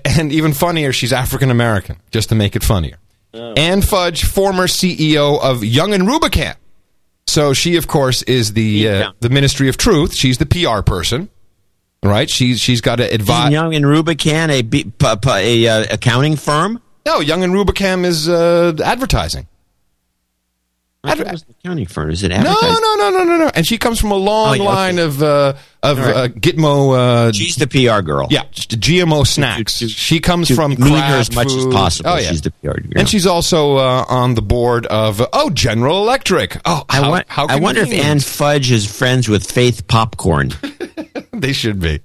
and 0.05 0.33
even 0.33 0.53
funnier, 0.53 0.93
she's 0.93 1.13
African 1.13 1.51
American. 1.51 1.97
Just 2.11 2.29
to 2.31 2.35
make 2.35 2.55
it 2.57 2.63
funnier. 2.63 2.97
Ann 3.35 3.83
Fudge, 3.83 4.25
former 4.25 4.67
CEO 4.67 5.41
of 5.41 5.65
Young 5.65 5.93
and 5.93 6.05
Rubicam. 6.05 6.55
So 7.27 7.53
she, 7.53 7.77
of 7.77 7.87
course, 7.87 8.23
is 8.23 8.55
the 8.55 8.89
uh, 8.89 9.13
the 9.21 9.29
Ministry 9.29 9.69
of 9.69 9.77
Truth. 9.77 10.15
She's 10.15 10.39
the 10.39 10.47
PR 10.47 10.81
person, 10.83 11.29
right? 12.03 12.29
She's 12.31 12.61
she's 12.61 12.81
got 12.81 12.97
to 12.97 13.05
Isn't 13.05 13.21
advise. 13.21 13.53
Young 13.53 13.75
and 13.75 13.85
Rubicam 13.85 14.49
a, 14.51 14.63
B- 14.63 14.85
p- 14.85 15.17
p- 15.23 15.65
a 15.67 15.69
uh, 15.69 15.87
accounting 15.91 16.37
firm? 16.37 16.81
No, 17.05 17.21
Young 17.21 17.43
and 17.43 17.53
Rubicam 17.53 18.05
is 18.05 18.29
uh, 18.29 18.73
advertising. 18.85 19.47
I 21.05 21.15
thought 21.15 21.27
it 21.29 21.33
was 21.33 21.43
an 21.43 21.55
accounting 21.61 21.87
firm. 21.87 22.11
Is 22.11 22.25
it 22.25 22.31
No, 22.31 22.43
no, 22.43 22.51
no, 22.97 23.11
no, 23.11 23.23
no, 23.25 23.37
no. 23.39 23.51
And 23.55 23.65
she 23.65 23.79
comes 23.79 24.01
from 24.01 24.11
a 24.11 24.17
long 24.17 24.49
Oh, 24.51 24.53
yeah, 24.55 24.63
okay. 24.63 24.69
line 24.75 24.99
of 24.99 25.23
uh, 25.23 25.55
of 25.83 25.99
right. 25.99 26.15
uh, 26.17 26.29
Gitmo. 26.29 26.97
Uh, 27.29 27.33
She's 27.33 27.55
the 27.55 27.69
PR 27.69 28.03
girl. 28.03 28.27
yeah, 28.31 28.43
GMO 28.53 29.25
snacks. 29.25 29.75
she 29.77 30.19
comes 30.19 30.49
to 30.49 30.57
from 30.57 30.73
mean 30.73 30.95
her 30.95 31.19
as 31.19 31.33
much 31.35 31.53
as 31.53 31.67
possible. 31.67 32.11
Oh, 32.11 32.17
yeah. 32.19 32.31
She's 32.31 32.43
the 32.43 32.51
PR 32.51 32.73
girl. 32.81 32.93
And 32.97 33.09
she's 33.09 33.27
also 33.29 33.77
uh, 33.77 34.05
on 34.09 34.35
the 34.35 34.43
board 34.43 34.87
of 34.87 35.23
oh 35.33 35.51
General 35.51 35.99
Electric. 36.03 36.57
Oh, 36.65 36.85
I, 36.89 36.97
how, 36.97 37.11
wa- 37.13 37.23
how 37.29 37.47
I 37.47 37.57
wonder 37.61 37.83
if 37.83 37.87
convenient. 37.87 38.11
Ann 38.11 38.21
Fudge 38.21 38.73
is 38.73 38.85
friends 38.85 39.29
with 39.29 39.49
Faith 39.49 39.87
Popcorn. 39.87 40.53
they 41.33 41.53
should 41.53 41.79
be. 41.81 42.01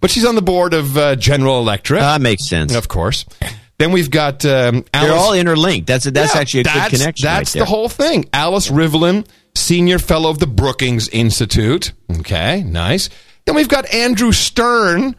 But 0.00 0.10
she's 0.10 0.24
on 0.24 0.36
the 0.36 0.42
board 0.42 0.72
of 0.72 0.96
uh, 0.96 1.16
General 1.16 1.58
Electric. 1.58 2.00
that 2.00 2.20
makes 2.20 2.48
sense. 2.48 2.74
of 2.76 2.86
course. 2.88 3.24
Then 3.78 3.92
we've 3.92 4.10
got 4.10 4.44
um, 4.44 4.84
They're 4.92 5.02
Alice- 5.10 5.12
all 5.22 5.32
interlinked. 5.34 5.86
That's 5.86 6.06
a, 6.06 6.10
that's 6.10 6.34
Yeah, 6.34 6.40
actually 6.40 6.60
a 6.60 6.64
good 6.64 6.90
connection. 6.90 7.24
That's 7.24 7.50
right 7.54 7.58
there. 7.60 7.62
the 7.62 7.70
whole 7.70 7.88
thing. 7.88 8.28
Alice 8.32 8.68
Rivlin, 8.70 9.26
senior 9.54 9.98
fellow 10.00 10.30
of 10.30 10.38
the 10.40 10.46
Brookings 10.48 11.08
Institute. 11.08 11.92
Okay, 12.18 12.62
nice. 12.64 13.08
Then 13.46 13.54
we've 13.54 13.68
got 13.68 13.92
Andrew 13.94 14.32
Stern, 14.32 15.14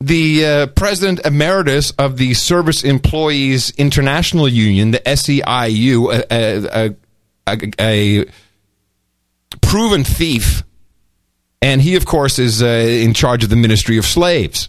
the 0.00 0.46
uh, 0.46 0.66
president 0.68 1.20
emeritus 1.26 1.90
of 1.92 2.16
the 2.16 2.32
Service 2.34 2.84
Employees 2.84 3.70
International 3.76 4.48
Union, 4.48 4.92
the 4.92 5.00
SEIU, 5.00 6.14
a, 6.30 6.32
a, 6.32 6.94
a, 7.48 7.56
a, 7.80 8.20
a 8.22 8.24
proven 9.60 10.04
thief. 10.04 10.62
And 11.62 11.82
he, 11.82 11.96
of 11.96 12.06
course, 12.06 12.38
is 12.38 12.62
uh, 12.62 12.66
in 12.66 13.12
charge 13.14 13.44
of 13.44 13.50
the 13.50 13.56
Ministry 13.56 13.98
of 13.98 14.06
Slaves. 14.06 14.68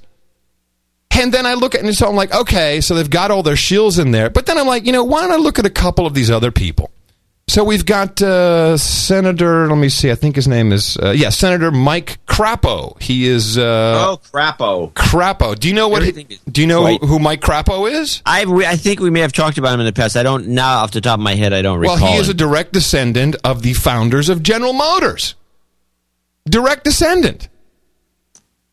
And 1.20 1.34
then 1.34 1.46
I 1.46 1.54
look 1.56 1.76
at 1.76 1.82
it 1.82 1.86
and 1.88 1.96
so 1.96 2.08
I'm 2.10 2.16
like, 2.16 2.34
okay, 2.34 2.82
so 2.82 2.96
they've 2.96 3.10
got 3.10 3.32
all 3.32 3.44
their 3.44 3.56
shields 3.56 4.00
in 4.00 4.12
there. 4.12 4.30
But 4.30 4.46
then 4.46 4.58
I'm 4.58 4.66
like, 4.68 4.86
you 4.86 4.92
know, 4.92 5.04
why 5.04 5.22
don't 5.22 5.32
I 5.32 5.36
look 5.36 5.60
at 5.60 5.66
a 5.66 5.70
couple 5.70 6.06
of 6.06 6.14
these 6.14 6.32
other 6.32 6.52
people? 6.52 6.90
So 7.48 7.66
we've 7.66 7.86
got 7.86 8.22
uh, 8.22 8.78
Senator, 8.78 9.68
let 9.68 9.76
me 9.78 9.90
see, 9.90 10.10
I 10.10 10.16
think 10.16 10.38
his 10.38 10.48
name 10.48 10.72
is, 10.72 10.96
uh, 10.98 11.10
yeah, 11.12 11.28
Senator 11.30 11.70
Mike 11.70 12.20
Crapo. 12.26 13.00
He 13.02 13.28
is, 13.28 13.58
uh, 13.58 14.12
oh, 14.12 14.22
crapo. 14.32 14.94
Crapo. 14.94 15.60
Do 15.60 15.68
you 15.68 15.74
know 15.74 15.90
what, 15.90 16.04
he- 16.04 16.40
do 16.50 16.62
you 16.62 16.68
know 16.68 16.82
quite- 16.82 17.04
who 17.04 17.20
Mike 17.20 17.42
Crapo 17.42 17.92
is? 17.92 18.22
I, 18.26 18.44
re- 18.44 18.66
I 18.66 18.78
think 18.78 19.02
we 19.02 19.10
may 19.10 19.20
have 19.20 19.34
talked 19.34 19.58
about 19.58 19.74
him 19.74 19.82
in 19.82 19.86
the 19.86 19.92
past. 19.92 20.16
I 20.16 20.24
don't 20.24 20.48
now 20.50 20.78
off 20.80 20.92
the 20.92 21.02
top 21.02 21.20
of 21.20 21.24
my 21.24 21.36
head. 21.36 21.52
I 21.52 21.62
don't 21.62 21.78
recall. 21.80 21.98
Well, 21.98 22.14
he 22.14 22.20
is 22.20 22.30
a 22.30 22.34
direct 22.34 22.72
descendant 22.72 23.36
of 23.44 23.64
the 23.64 23.74
founders 23.74 24.30
of 24.30 24.42
General 24.44 24.72
Motors. 24.72 25.36
Direct 26.48 26.86
descendant 26.86 27.50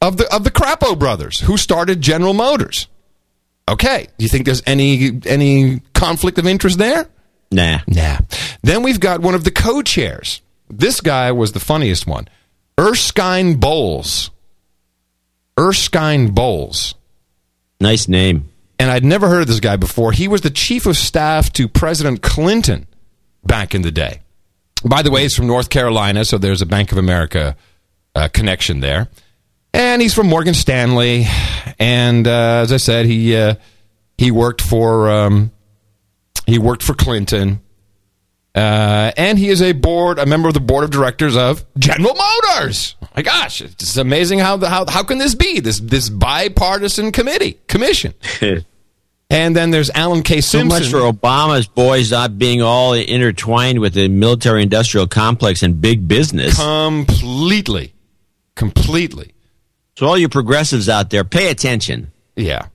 of 0.01 0.16
the 0.16 0.32
of 0.34 0.44
the 0.44 0.51
Crapo 0.51 0.99
brothers 0.99 1.40
who 1.40 1.57
started 1.57 2.01
General 2.01 2.34
Motors. 2.34 2.88
Okay, 3.68 4.09
do 4.16 4.24
you 4.24 4.28
think 4.28 4.46
there's 4.46 4.62
any 4.66 5.20
any 5.26 5.80
conflict 5.94 6.38
of 6.38 6.46
interest 6.46 6.78
there? 6.78 7.07
nah. 7.51 7.80
Nah. 7.86 8.18
Then 8.62 8.82
we've 8.82 9.01
got 9.01 9.20
one 9.20 9.34
of 9.34 9.44
the 9.44 9.51
co-chairs. 9.51 10.42
This 10.68 11.01
guy 11.01 11.32
was 11.32 11.53
the 11.53 11.61
funniest 11.61 12.07
one. 12.07 12.28
Erskine 12.78 13.57
Bowles. 13.57 14.30
Erskine 15.59 16.30
Bowles. 16.32 16.94
Nice 17.80 18.09
name. 18.09 18.51
And 18.78 18.90
I'd 18.90 19.05
never 19.05 19.28
heard 19.28 19.42
of 19.42 19.49
this 19.49 19.61
guy 19.61 19.76
before. 19.76 20.12
He 20.12 20.28
was 20.28 20.42
the 20.42 20.51
chief 20.51 20.86
of 20.86 20.96
staff 20.96 21.53
to 21.55 21.68
President 21.68 22.22
Clinton 22.22 22.86
back 23.44 23.74
in 23.74 23.82
the 23.82 23.90
day. 23.90 24.20
By 24.84 25.03
the 25.03 25.11
way, 25.11 25.22
he's 25.22 25.34
from 25.34 25.46
North 25.46 25.70
Carolina, 25.70 26.24
so 26.24 26.38
there's 26.38 26.62
a 26.62 26.66
Bank 26.66 26.92
of 26.92 26.99
America 26.99 27.57
uh, 28.14 28.28
connection 28.28 28.80
there. 28.80 29.09
And 29.78 30.02
he's 30.02 30.12
from 30.12 30.26
Morgan 30.26 30.54
Stanley. 30.54 31.26
And 31.78 32.26
uh, 32.26 32.62
as 32.62 32.72
I 32.72 32.78
said, 32.78 33.06
he 33.06 33.36
uh, 33.36 33.54
he 34.18 34.32
worked 34.32 34.60
for 34.60 35.08
um, 35.08 35.52
he 36.46 36.58
worked 36.58 36.82
for 36.82 36.94
Clinton. 36.94 37.60
Uh, 38.56 39.12
and 39.16 39.38
he 39.38 39.50
is 39.50 39.62
a 39.62 39.70
board, 39.70 40.18
a 40.18 40.26
member 40.26 40.48
of 40.48 40.54
the 40.54 40.60
board 40.60 40.82
of 40.82 40.90
directors 40.90 41.36
of 41.36 41.64
General 41.78 42.16
Motors. 42.16 42.96
My 43.14 43.22
gosh, 43.22 43.60
it's 43.60 43.96
amazing 43.96 44.40
how 44.40 44.56
the, 44.56 44.68
how 44.68 44.84
how 44.88 45.04
can 45.04 45.18
this 45.18 45.36
be 45.36 45.60
this 45.60 45.78
this 45.78 46.08
bipartisan 46.08 47.12
committee 47.12 47.58
commission? 47.68 48.14
And 49.30 49.54
then 49.54 49.70
there's 49.72 49.90
Alan 49.90 50.22
K. 50.22 50.40
So 50.40 50.64
much 50.64 50.88
for 50.88 51.00
Obama's 51.00 51.66
boys 51.66 52.10
not 52.10 52.38
being 52.38 52.62
all 52.62 52.94
intertwined 52.94 53.78
with 53.78 53.92
the 53.92 54.08
military 54.08 54.62
industrial 54.62 55.06
complex 55.06 55.62
and 55.62 55.82
big 55.82 56.08
business. 56.08 56.56
completely, 57.06 57.92
completely. 58.54 59.34
So 59.99 60.07
all 60.07 60.16
you 60.16 60.28
progressives 60.28 60.88
out 60.88 61.11
there, 61.11 61.24
pay 61.24 61.51
attention. 61.51 62.12
Yeah. 62.36 62.66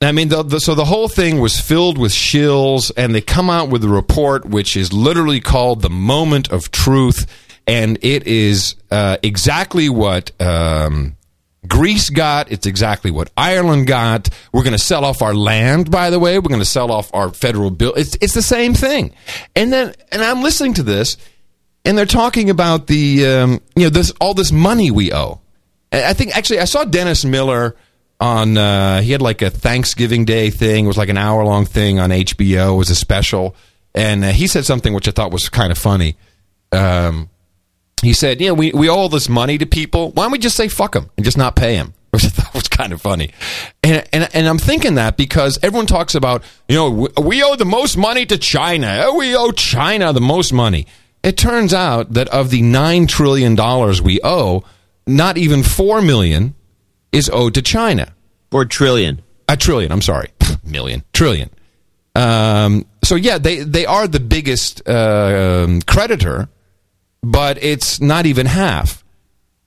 I 0.00 0.12
mean, 0.12 0.28
the, 0.28 0.44
the, 0.44 0.60
so 0.60 0.76
the 0.76 0.84
whole 0.84 1.08
thing 1.08 1.40
was 1.40 1.58
filled 1.58 1.98
with 1.98 2.12
shills, 2.12 2.92
and 2.96 3.12
they 3.12 3.20
come 3.20 3.50
out 3.50 3.70
with 3.70 3.82
a 3.82 3.88
report 3.88 4.44
which 4.44 4.76
is 4.76 4.92
literally 4.92 5.40
called 5.40 5.82
the 5.82 5.90
Moment 5.90 6.52
of 6.52 6.70
Truth, 6.70 7.26
and 7.66 7.98
it 8.02 8.24
is 8.28 8.76
uh, 8.92 9.16
exactly 9.20 9.88
what 9.88 10.30
um, 10.40 11.16
Greece 11.66 12.08
got. 12.08 12.52
It's 12.52 12.66
exactly 12.66 13.10
what 13.10 13.32
Ireland 13.36 13.88
got. 13.88 14.28
We're 14.52 14.62
going 14.62 14.70
to 14.70 14.78
sell 14.78 15.04
off 15.04 15.22
our 15.22 15.34
land, 15.34 15.90
by 15.90 16.10
the 16.10 16.20
way. 16.20 16.38
We're 16.38 16.50
going 16.50 16.60
to 16.60 16.64
sell 16.64 16.92
off 16.92 17.12
our 17.12 17.30
federal 17.30 17.72
bill. 17.72 17.94
It's 17.94 18.16
it's 18.20 18.34
the 18.34 18.42
same 18.42 18.74
thing. 18.74 19.12
And 19.56 19.72
then, 19.72 19.92
and 20.12 20.22
I'm 20.22 20.44
listening 20.44 20.74
to 20.74 20.84
this, 20.84 21.16
and 21.84 21.98
they're 21.98 22.06
talking 22.06 22.48
about 22.48 22.86
the 22.86 23.26
um, 23.26 23.60
you 23.74 23.82
know 23.82 23.90
this 23.90 24.12
all 24.20 24.34
this 24.34 24.52
money 24.52 24.92
we 24.92 25.12
owe. 25.12 25.40
I 25.92 26.12
think 26.12 26.36
actually 26.36 26.60
I 26.60 26.64
saw 26.66 26.84
Dennis 26.84 27.24
Miller 27.24 27.76
on 28.20 28.56
uh, 28.56 29.00
he 29.00 29.12
had 29.12 29.22
like 29.22 29.42
a 29.42 29.50
Thanksgiving 29.50 30.24
Day 30.24 30.50
thing. 30.50 30.84
It 30.84 30.88
was 30.88 30.98
like 30.98 31.08
an 31.08 31.18
hour 31.18 31.44
long 31.44 31.64
thing 31.64 31.98
on 31.98 32.10
HBO. 32.10 32.74
It 32.74 32.76
was 32.76 32.90
a 32.90 32.94
special, 32.94 33.56
and 33.94 34.24
uh, 34.24 34.28
he 34.30 34.46
said 34.46 34.64
something 34.64 34.92
which 34.92 35.08
I 35.08 35.10
thought 35.10 35.32
was 35.32 35.48
kind 35.48 35.72
of 35.72 35.78
funny. 35.78 36.16
Um, 36.72 37.28
he 38.02 38.12
said, 38.12 38.40
"You 38.40 38.48
know, 38.48 38.54
we 38.54 38.72
we 38.72 38.88
owe 38.88 38.94
all 38.94 39.08
this 39.08 39.28
money 39.28 39.58
to 39.58 39.66
people. 39.66 40.12
Why 40.12 40.24
don't 40.24 40.32
we 40.32 40.38
just 40.38 40.56
say 40.56 40.68
fuck 40.68 40.92
them 40.92 41.10
and 41.16 41.24
just 41.24 41.36
not 41.38 41.56
pay 41.56 41.76
them?" 41.76 41.94
Which 42.10 42.24
I 42.24 42.28
thought 42.28 42.54
was 42.54 42.66
kind 42.66 42.92
of 42.92 43.00
funny. 43.00 43.30
And, 43.84 44.04
and, 44.12 44.28
and 44.34 44.48
I'm 44.48 44.58
thinking 44.58 44.96
that 44.96 45.16
because 45.16 45.60
everyone 45.62 45.86
talks 45.86 46.16
about, 46.16 46.42
you 46.68 46.74
know, 46.74 46.90
we, 46.90 47.08
we 47.22 47.42
owe 47.44 47.54
the 47.54 47.64
most 47.64 47.96
money 47.96 48.26
to 48.26 48.36
China. 48.36 49.02
Oh, 49.04 49.16
We 49.16 49.36
owe 49.36 49.52
China 49.52 50.12
the 50.12 50.20
most 50.20 50.52
money. 50.52 50.88
It 51.22 51.36
turns 51.36 51.72
out 51.72 52.14
that 52.14 52.26
of 52.30 52.50
the 52.50 52.62
$9 52.62 53.06
trillion 53.06 53.54
we 54.02 54.18
owe, 54.24 54.64
not 55.16 55.38
even 55.38 55.62
4 55.62 56.02
million 56.02 56.54
is 57.12 57.28
owed 57.30 57.54
to 57.54 57.62
China. 57.62 58.12
Four 58.50 58.64
trillion. 58.64 59.22
A 59.48 59.56
trillion, 59.56 59.92
I'm 59.92 60.02
sorry. 60.02 60.30
Million. 60.64 61.04
Trillion. 61.12 61.50
Um, 62.14 62.86
so 63.04 63.14
yeah, 63.14 63.38
they, 63.38 63.60
they 63.60 63.86
are 63.86 64.06
the 64.06 64.20
biggest 64.20 64.86
uh, 64.88 65.80
creditor, 65.86 66.48
but 67.22 67.62
it's 67.62 68.00
not 68.00 68.26
even 68.26 68.46
half. 68.46 69.04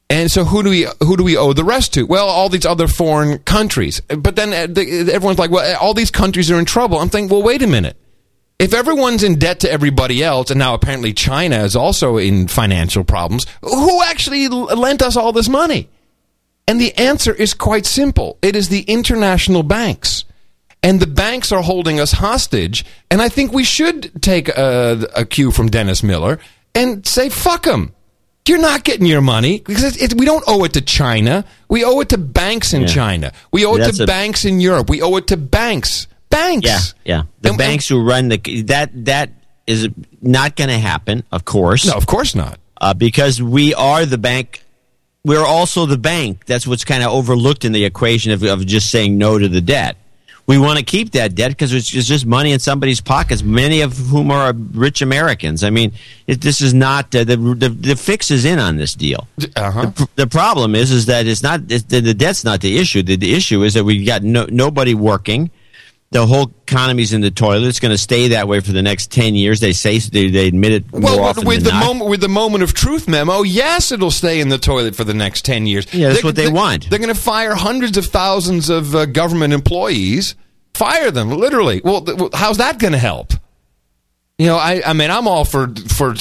And 0.09 0.29
so 0.29 0.43
who 0.43 0.61
do 0.61 0.69
we 0.69 0.87
who 0.99 1.17
do 1.17 1.23
we 1.23 1.37
owe 1.37 1.53
the 1.53 1.63
rest 1.63 1.93
to? 1.95 2.03
Well, 2.03 2.27
all 2.27 2.47
these 2.49 2.65
other 2.65 2.87
foreign 2.87 3.39
countries. 3.39 3.99
But 4.01 4.35
then 4.35 4.53
uh, 4.53 4.79
everyone's 5.11 5.39
like, 5.39 5.49
well, 5.49 5.77
all 5.81 5.93
these 5.93 6.11
countries 6.11 6.51
are 6.51 6.59
in 6.59 6.65
trouble. 6.65 6.99
I'm 6.99 7.09
thinking, 7.09 7.29
well, 7.29 7.41
wait 7.41 7.63
a 7.63 7.67
minute. 7.67 7.97
If 8.63 8.73
everyone's 8.73 9.23
in 9.23 9.39
debt 9.39 9.59
to 9.59 9.69
everybody 9.71 10.23
else, 10.23 10.49
and 10.49 10.57
now 10.57 10.73
apparently 10.73 11.11
China 11.11 11.57
is 11.65 11.75
also 11.75 12.15
in 12.15 12.47
financial 12.47 13.03
problems, 13.03 13.45
who 13.61 14.01
actually 14.03 14.47
lent 14.47 15.01
us 15.01 15.17
all 15.17 15.33
this 15.33 15.49
money? 15.49 15.89
And 16.65 16.79
the 16.79 16.95
answer 16.97 17.33
is 17.33 17.53
quite 17.53 17.85
simple. 17.85 18.37
It 18.41 18.55
is 18.55 18.69
the 18.69 18.83
international 18.83 19.63
banks. 19.63 20.23
And 20.81 21.01
the 21.01 21.07
banks 21.07 21.51
are 21.51 21.61
holding 21.61 21.99
us 21.99 22.13
hostage. 22.13 22.85
And 23.11 23.21
I 23.21 23.27
think 23.27 23.51
we 23.51 23.65
should 23.65 24.21
take 24.23 24.47
a, 24.47 25.09
a 25.13 25.25
cue 25.25 25.51
from 25.51 25.67
Dennis 25.69 26.01
Miller 26.01 26.39
and 26.73 27.05
say, 27.05 27.27
fuck 27.27 27.63
them. 27.63 27.93
You're 28.47 28.59
not 28.59 28.85
getting 28.85 29.05
your 29.05 29.21
money 29.21 29.59
because 29.59 29.97
we 30.15 30.25
don't 30.25 30.43
owe 30.47 30.63
it 30.63 30.71
to 30.73 30.81
China. 30.81 31.43
We 31.67 31.83
owe 31.83 31.99
it 31.99 32.09
to 32.09 32.17
banks 32.17 32.73
in 32.73 32.83
Yeah. 32.83 32.87
China. 32.87 33.33
We 33.51 33.65
owe 33.65 33.75
it 33.75 33.79
That's 33.79 33.97
to 33.97 34.03
a- 34.03 34.07
banks 34.07 34.45
in 34.45 34.61
Europe. 34.61 34.89
We 34.89 35.01
owe 35.01 35.17
it 35.17 35.27
to 35.27 35.37
banks. 35.37 36.07
Banks. 36.33 36.67
Yeah, 36.67 36.79
yeah. 37.05 37.23
The 37.41 37.53
banks 37.53 37.87
who 37.87 38.03
run 38.03 38.29
the 38.29 38.61
that 38.63 39.05
that 39.05 39.29
is 39.65 39.87
not 40.21 40.55
going 40.55 40.69
to 40.69 40.77
happen, 40.77 41.23
of 41.31 41.45
course. 41.45 41.85
No, 41.85 41.93
of 41.93 42.05
course 42.05 42.35
not. 42.35 42.59
Uh, 42.81 42.93
because 42.93 43.41
we 43.41 43.73
are 43.73 44.05
the 44.05 44.17
bank. 44.17 44.63
We're 45.23 45.45
also 45.45 45.85
the 45.85 45.97
bank. 45.97 46.45
That's 46.45 46.67
what's 46.67 46.83
kind 46.83 47.01
of 47.01 47.11
overlooked 47.11 47.63
in 47.63 47.71
the 47.71 47.85
equation 47.85 48.33
of, 48.33 48.43
of 48.43 48.65
just 48.65 48.89
saying 48.89 49.17
no 49.17 49.39
to 49.39 49.47
the 49.47 49.61
debt. 49.61 49.95
We 50.45 50.57
want 50.57 50.77
to 50.77 50.83
keep 50.83 51.11
that 51.11 51.35
debt 51.35 51.51
because 51.51 51.73
it's 51.73 51.87
just, 51.87 52.09
just 52.09 52.25
money 52.25 52.51
in 52.51 52.59
somebody's 52.59 52.99
pockets, 52.99 53.41
many 53.41 53.79
of 53.79 53.95
whom 53.95 54.29
are 54.29 54.51
rich 54.53 55.01
Americans. 55.01 55.63
I 55.63 55.69
mean, 55.69 55.93
it, 56.27 56.41
this 56.41 56.59
is 56.59 56.73
not 56.73 57.15
uh, 57.15 57.23
the, 57.23 57.37
the 57.37 57.69
the 57.69 57.95
fix 57.95 58.29
is 58.29 58.43
in 58.43 58.59
on 58.59 58.75
this 58.75 58.93
deal. 58.93 59.25
Uh-huh. 59.55 59.85
The, 59.85 60.09
the 60.15 60.27
problem 60.27 60.75
is 60.75 60.91
is 60.91 61.05
that 61.05 61.25
it's 61.27 61.41
not 61.43 61.61
it's, 61.69 61.85
the, 61.85 62.01
the 62.01 62.13
debt's 62.13 62.43
not 62.43 62.59
the 62.59 62.77
issue. 62.77 63.01
The, 63.01 63.15
the 63.15 63.33
issue 63.33 63.63
is 63.63 63.75
that 63.75 63.85
we've 63.85 64.05
got 64.05 64.23
no, 64.23 64.45
nobody 64.49 64.93
working. 64.93 65.49
The 66.13 66.25
whole 66.25 66.51
economy's 66.67 67.11
in 67.13 67.21
the 67.21 67.31
toilet. 67.31 67.67
It's 67.67 67.79
going 67.79 67.91
to 67.91 67.97
stay 67.97 68.29
that 68.29 68.47
way 68.47 68.59
for 68.59 68.71
the 68.71 68.81
next 68.81 69.11
ten 69.11 69.35
years. 69.35 69.59
They 69.59 69.73
say 69.73 69.97
they, 69.99 70.29
they 70.29 70.47
admit 70.47 70.71
it 70.71 70.91
Well, 70.91 71.33
with 71.43 71.63
the 71.63 71.71
not. 71.71 71.85
moment 71.85 72.09
with 72.09 72.21
the 72.21 72.29
moment 72.29 72.63
of 72.63 72.73
truth 72.73 73.07
memo, 73.07 73.41
yes, 73.41 73.91
it'll 73.91 74.11
stay 74.11 74.39
in 74.39 74.49
the 74.49 74.57
toilet 74.57 74.95
for 74.95 75.03
the 75.03 75.13
next 75.13 75.43
ten 75.43 75.65
years. 75.67 75.91
Yeah, 75.93 76.09
that's 76.09 76.21
They're- 76.21 76.27
what 76.29 76.35
they 76.35 76.45
they're- 76.45 76.53
want. 76.53 76.89
They're 76.89 76.99
going 76.99 77.13
to 77.13 77.19
fire 77.19 77.55
hundreds 77.55 77.97
of 77.97 78.05
thousands 78.05 78.69
of 78.69 78.95
uh, 78.95 79.05
government 79.07 79.53
employees. 79.53 80.35
Fire 80.73 81.11
them, 81.11 81.29
literally. 81.29 81.81
Well, 81.83 82.01
th- 82.01 82.17
well, 82.17 82.29
how's 82.33 82.57
that 82.57 82.79
going 82.79 82.93
to 82.93 82.99
help? 82.99 83.33
You 84.39 84.47
know, 84.47 84.57
I, 84.57 84.81
I 84.85 84.93
mean, 84.93 85.11
I'm 85.11 85.27
all 85.27 85.45
for 85.45 85.67
for 85.87 86.15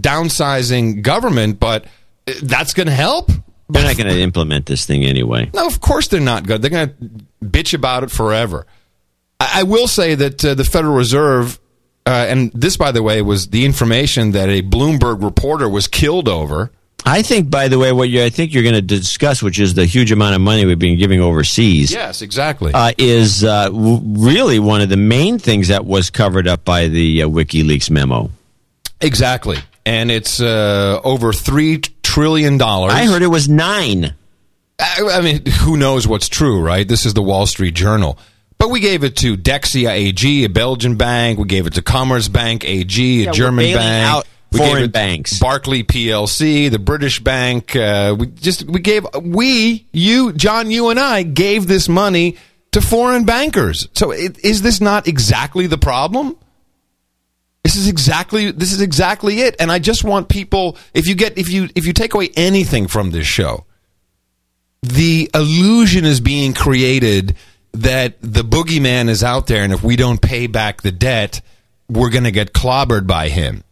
downsizing 0.00 1.02
government, 1.02 1.58
but 1.60 1.84
uh, 2.26 2.32
that's 2.42 2.74
going 2.74 2.86
to 2.88 2.92
help. 2.92 3.30
They're 3.70 3.82
not 3.84 3.96
going 3.96 4.08
to 4.14 4.20
implement 4.20 4.66
this 4.66 4.84
thing 4.84 5.04
anyway. 5.04 5.50
No, 5.54 5.66
of 5.66 5.80
course 5.80 6.08
they're 6.08 6.20
not 6.20 6.46
good. 6.46 6.60
They're 6.62 6.70
going 6.70 6.88
to 6.88 6.94
bitch 7.46 7.72
about 7.74 8.02
it 8.04 8.10
forever. 8.10 8.66
I, 9.40 9.60
I 9.60 9.62
will 9.64 9.88
say 9.88 10.14
that 10.14 10.44
uh, 10.44 10.54
the 10.54 10.64
Federal 10.64 10.94
Reserve, 10.94 11.58
uh, 12.06 12.10
and 12.28 12.52
this, 12.52 12.76
by 12.76 12.92
the 12.92 13.02
way, 13.02 13.22
was 13.22 13.48
the 13.48 13.64
information 13.64 14.32
that 14.32 14.48
a 14.48 14.62
Bloomberg 14.62 15.22
reporter 15.22 15.68
was 15.68 15.88
killed 15.88 16.28
over. 16.28 16.70
I 17.06 17.20
think, 17.20 17.50
by 17.50 17.68
the 17.68 17.78
way, 17.78 17.92
what 17.92 18.08
you 18.08 18.22
I 18.24 18.30
think 18.30 18.54
you're 18.54 18.62
going 18.62 18.74
to 18.76 18.80
discuss, 18.80 19.42
which 19.42 19.58
is 19.60 19.74
the 19.74 19.84
huge 19.84 20.10
amount 20.10 20.36
of 20.36 20.40
money 20.40 20.64
we've 20.64 20.78
been 20.78 20.98
giving 20.98 21.20
overseas. 21.20 21.92
Yes, 21.92 22.22
exactly. 22.22 22.72
Uh, 22.72 22.92
is 22.96 23.44
uh, 23.44 23.66
w- 23.66 24.00
really 24.02 24.58
one 24.58 24.80
of 24.80 24.88
the 24.88 24.96
main 24.96 25.38
things 25.38 25.68
that 25.68 25.84
was 25.84 26.08
covered 26.08 26.48
up 26.48 26.64
by 26.64 26.88
the 26.88 27.22
uh, 27.22 27.28
WikiLeaks 27.28 27.90
memo. 27.90 28.30
Exactly. 29.02 29.58
And 29.84 30.10
it's 30.10 30.40
uh, 30.40 30.98
over 31.04 31.32
$3 31.32 31.92
trillion. 32.02 32.60
I 32.62 33.04
heard 33.04 33.20
it 33.20 33.26
was 33.26 33.50
nine. 33.50 34.14
I, 34.78 35.08
I 35.12 35.20
mean, 35.20 35.44
who 35.44 35.76
knows 35.76 36.08
what's 36.08 36.30
true, 36.30 36.62
right? 36.62 36.88
This 36.88 37.04
is 37.04 37.12
the 37.12 37.22
Wall 37.22 37.46
Street 37.46 37.74
Journal. 37.74 38.18
But 38.64 38.70
we 38.70 38.80
gave 38.80 39.04
it 39.04 39.16
to 39.16 39.36
Dexia 39.36 39.90
AG, 39.90 40.44
a 40.44 40.48
Belgian 40.48 40.96
bank. 40.96 41.38
We 41.38 41.44
gave 41.44 41.66
it 41.66 41.74
to 41.74 41.82
Commerzbank 41.82 42.64
AG, 42.64 42.98
a 42.98 43.24
Yeah, 43.26 43.30
German 43.30 43.74
bank. 43.74 44.08
out 44.08 44.26
we 44.52 44.58
gave 44.58 44.68
foreign 44.68 44.84
it 44.84 44.92
banks. 44.92 45.38
Barclay 45.38 45.82
PLC, 45.82 46.70
the 46.70 46.78
British 46.78 47.20
bank. 47.20 47.76
Uh, 47.76 48.16
we 48.18 48.28
just 48.28 48.64
we 48.64 48.80
gave 48.80 49.04
we 49.20 49.86
you 49.92 50.32
John 50.32 50.70
you 50.70 50.88
and 50.88 50.98
I 50.98 51.24
gave 51.24 51.66
this 51.66 51.90
money 51.90 52.38
to 52.72 52.80
foreign 52.80 53.26
bankers. 53.26 53.86
So 53.92 54.12
it, 54.12 54.42
is 54.42 54.62
this 54.62 54.80
not 54.80 55.06
exactly 55.06 55.66
the 55.66 55.76
problem? 55.76 56.34
This 57.64 57.76
is 57.76 57.86
exactly 57.86 58.50
this 58.50 58.72
is 58.72 58.80
exactly 58.80 59.42
it. 59.42 59.56
And 59.58 59.70
I 59.70 59.78
just 59.78 60.04
want 60.04 60.30
people 60.30 60.78
if 60.94 61.06
you 61.06 61.14
get 61.14 61.36
if 61.36 61.50
you 61.50 61.68
if 61.74 61.84
you 61.84 61.92
take 61.92 62.14
away 62.14 62.30
anything 62.34 62.86
from 62.86 63.10
this 63.10 63.26
show, 63.26 63.66
the 64.82 65.30
illusion 65.34 66.06
is 66.06 66.20
being 66.20 66.54
created 66.54 67.36
that 67.74 68.14
the 68.20 68.42
boogeyman 68.42 69.08
is 69.08 69.22
out 69.22 69.46
there, 69.46 69.62
and 69.62 69.72
if 69.72 69.82
we 69.82 69.96
don't 69.96 70.20
pay 70.20 70.46
back 70.46 70.82
the 70.82 70.92
debt, 70.92 71.40
we're 71.88 72.10
going 72.10 72.24
to 72.24 72.30
get 72.30 72.52
clobbered 72.52 73.06
by 73.06 73.28
him. 73.28 73.64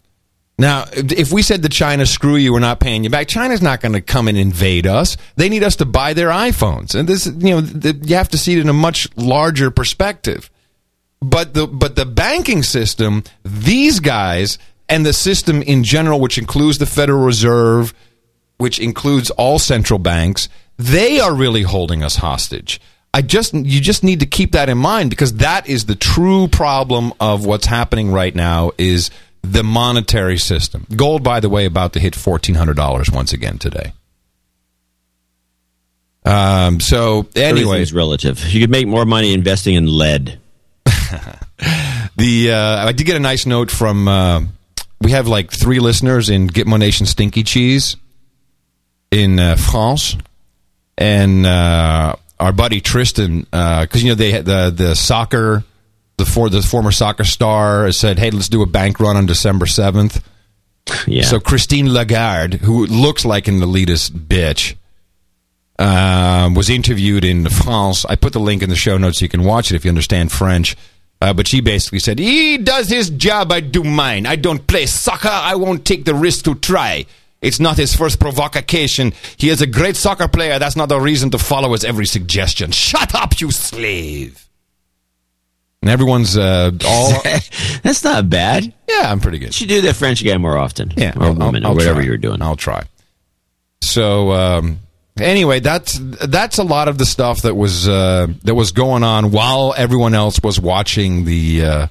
Now, 0.58 0.84
if 0.92 1.32
we 1.32 1.42
said 1.42 1.62
to 1.62 1.68
China, 1.68 2.04
screw 2.04 2.36
you, 2.36 2.52
we're 2.52 2.60
not 2.60 2.78
paying 2.78 3.04
you 3.04 3.10
back, 3.10 3.26
China's 3.26 3.62
not 3.62 3.80
going 3.80 3.94
to 3.94 4.00
come 4.00 4.28
and 4.28 4.36
invade 4.36 4.86
us. 4.86 5.16
They 5.36 5.48
need 5.48 5.64
us 5.64 5.76
to 5.76 5.84
buy 5.84 6.12
their 6.12 6.28
iPhones. 6.28 6.94
And 6.94 7.08
this, 7.08 7.26
you 7.26 7.60
know, 7.60 7.92
you 8.04 8.16
have 8.16 8.28
to 8.28 8.38
see 8.38 8.52
it 8.52 8.60
in 8.60 8.68
a 8.68 8.74
much 8.74 9.08
larger 9.16 9.70
perspective. 9.70 10.50
But 11.20 11.54
the, 11.54 11.66
but 11.66 11.96
the 11.96 12.04
banking 12.04 12.62
system, 12.62 13.24
these 13.44 14.00
guys, 14.00 14.58
and 14.88 15.06
the 15.06 15.12
system 15.12 15.62
in 15.62 15.84
general, 15.84 16.20
which 16.20 16.38
includes 16.38 16.78
the 16.78 16.86
Federal 16.86 17.24
Reserve, 17.24 17.94
which 18.58 18.78
includes 18.78 19.30
all 19.30 19.58
central 19.58 19.98
banks, 19.98 20.48
they 20.76 21.18
are 21.18 21.34
really 21.34 21.62
holding 21.62 22.02
us 22.02 22.16
hostage. 22.16 22.80
I 23.14 23.20
just 23.22 23.52
you 23.52 23.80
just 23.80 24.02
need 24.02 24.20
to 24.20 24.26
keep 24.26 24.52
that 24.52 24.68
in 24.68 24.78
mind 24.78 25.10
because 25.10 25.34
that 25.34 25.68
is 25.68 25.84
the 25.84 25.94
true 25.94 26.48
problem 26.48 27.12
of 27.20 27.44
what's 27.44 27.66
happening 27.66 28.10
right 28.10 28.34
now 28.34 28.72
is 28.78 29.10
the 29.42 29.62
monetary 29.62 30.38
system. 30.38 30.86
Gold, 30.96 31.22
by 31.22 31.40
the 31.40 31.48
way, 31.48 31.66
about 31.66 31.92
to 31.92 32.00
hit 32.00 32.14
fourteen 32.14 32.54
hundred 32.54 32.76
dollars 32.76 33.10
once 33.10 33.32
again 33.32 33.58
today. 33.58 33.92
Um. 36.24 36.80
So 36.80 37.26
anyway, 37.36 37.62
Everything's 37.62 37.92
relative. 37.92 38.48
You 38.48 38.60
could 38.60 38.70
make 38.70 38.86
more 38.86 39.04
money 39.04 39.34
investing 39.34 39.74
in 39.74 39.86
lead. 39.86 40.38
the 42.16 42.52
uh, 42.52 42.86
I 42.86 42.92
did 42.92 43.04
get 43.04 43.16
a 43.16 43.20
nice 43.20 43.44
note 43.44 43.70
from 43.70 44.08
uh, 44.08 44.42
we 45.02 45.10
have 45.10 45.26
like 45.26 45.50
three 45.50 45.80
listeners 45.80 46.30
in 46.30 46.48
Gitmo 46.48 46.78
Nation 46.78 47.04
Stinky 47.04 47.42
Cheese 47.42 47.96
in 49.10 49.38
uh, 49.38 49.56
France, 49.56 50.16
and 50.96 51.44
uh, 51.44 52.16
our 52.42 52.52
buddy 52.52 52.80
Tristan 52.80 53.40
because 53.40 54.02
you 54.02 54.10
know 54.10 54.14
they 54.16 54.32
had 54.32 54.44
the 54.44 54.72
the 54.74 54.94
soccer 54.96 55.62
the 56.16 56.26
for 56.26 56.50
the 56.50 56.60
former 56.60 56.90
soccer 56.90 57.24
star 57.24 57.90
said 57.92 58.18
hey 58.18 58.30
let's 58.30 58.48
do 58.48 58.62
a 58.62 58.66
bank 58.66 58.98
run 59.00 59.16
on 59.16 59.26
December 59.26 59.66
seventh. 59.66 60.22
Yeah. 61.06 61.22
So 61.22 61.38
Christine 61.38 61.94
Lagarde, 61.94 62.54
who 62.54 62.86
looks 62.86 63.24
like 63.24 63.46
an 63.46 63.60
elitist 63.60 64.10
bitch, 64.10 64.74
um, 65.78 66.54
was 66.54 66.68
interviewed 66.68 67.24
in 67.24 67.48
France. 67.48 68.04
I 68.04 68.16
put 68.16 68.32
the 68.32 68.40
link 68.40 68.62
in 68.62 68.68
the 68.68 68.76
show 68.76 68.98
notes 68.98 69.20
so 69.20 69.24
you 69.24 69.28
can 69.28 69.44
watch 69.44 69.70
it 69.70 69.76
if 69.76 69.84
you 69.84 69.90
understand 69.90 70.32
French. 70.32 70.76
Uh, 71.20 71.32
but 71.32 71.46
she 71.46 71.60
basically 71.60 72.00
said, 72.00 72.18
He 72.18 72.58
does 72.58 72.88
his 72.88 73.10
job, 73.10 73.52
I 73.52 73.60
do 73.60 73.84
mine. 73.84 74.26
I 74.26 74.34
don't 74.34 74.66
play 74.66 74.86
soccer, 74.86 75.30
I 75.30 75.54
won't 75.54 75.84
take 75.84 76.04
the 76.04 76.16
risk 76.16 76.44
to 76.46 76.56
try. 76.56 77.06
It's 77.42 77.58
not 77.60 77.76
his 77.76 77.94
first 77.94 78.20
provocation. 78.20 79.12
He 79.36 79.48
is 79.50 79.60
a 79.60 79.66
great 79.66 79.96
soccer 79.96 80.28
player. 80.28 80.58
That's 80.60 80.76
not 80.76 80.90
a 80.92 80.98
reason 81.00 81.30
to 81.30 81.38
follow 81.38 81.72
his 81.72 81.84
every 81.84 82.06
suggestion. 82.06 82.70
Shut 82.70 83.14
up, 83.14 83.40
you 83.40 83.50
slave. 83.50 84.46
And 85.82 85.90
everyone's 85.90 86.36
uh, 86.36 86.70
all. 86.86 87.10
That's 87.82 88.04
not 88.04 88.30
bad. 88.30 88.72
Yeah, 88.88 89.10
I'm 89.10 89.18
pretty 89.18 89.38
good. 89.40 89.46
You 89.48 89.52
should 89.52 89.68
do 89.68 89.80
the 89.80 89.92
French 89.92 90.24
guy 90.24 90.38
more 90.38 90.56
often. 90.56 90.92
Yeah, 90.96 91.14
or 91.16 91.24
I'll- 91.24 91.34
woman, 91.34 91.64
I'll 91.66 91.72
or 91.72 91.74
whatever 91.74 91.98
try. 92.00 92.04
you're 92.06 92.16
doing. 92.18 92.40
I'll 92.40 92.54
try. 92.54 92.84
So 93.80 94.30
um, 94.30 94.78
anyway, 95.18 95.58
that's 95.58 95.98
that's 96.00 96.58
a 96.58 96.62
lot 96.64 96.86
of 96.86 96.98
the 96.98 97.04
stuff 97.06 97.42
that 97.42 97.56
was 97.56 97.88
uh, 97.88 98.28
that 98.44 98.54
was 98.54 98.70
going 98.70 99.02
on 99.02 99.32
while 99.32 99.74
everyone 99.76 100.14
else 100.14 100.38
was 100.44 100.60
watching 100.60 101.24
the 101.24 101.64
uh, 101.64 101.86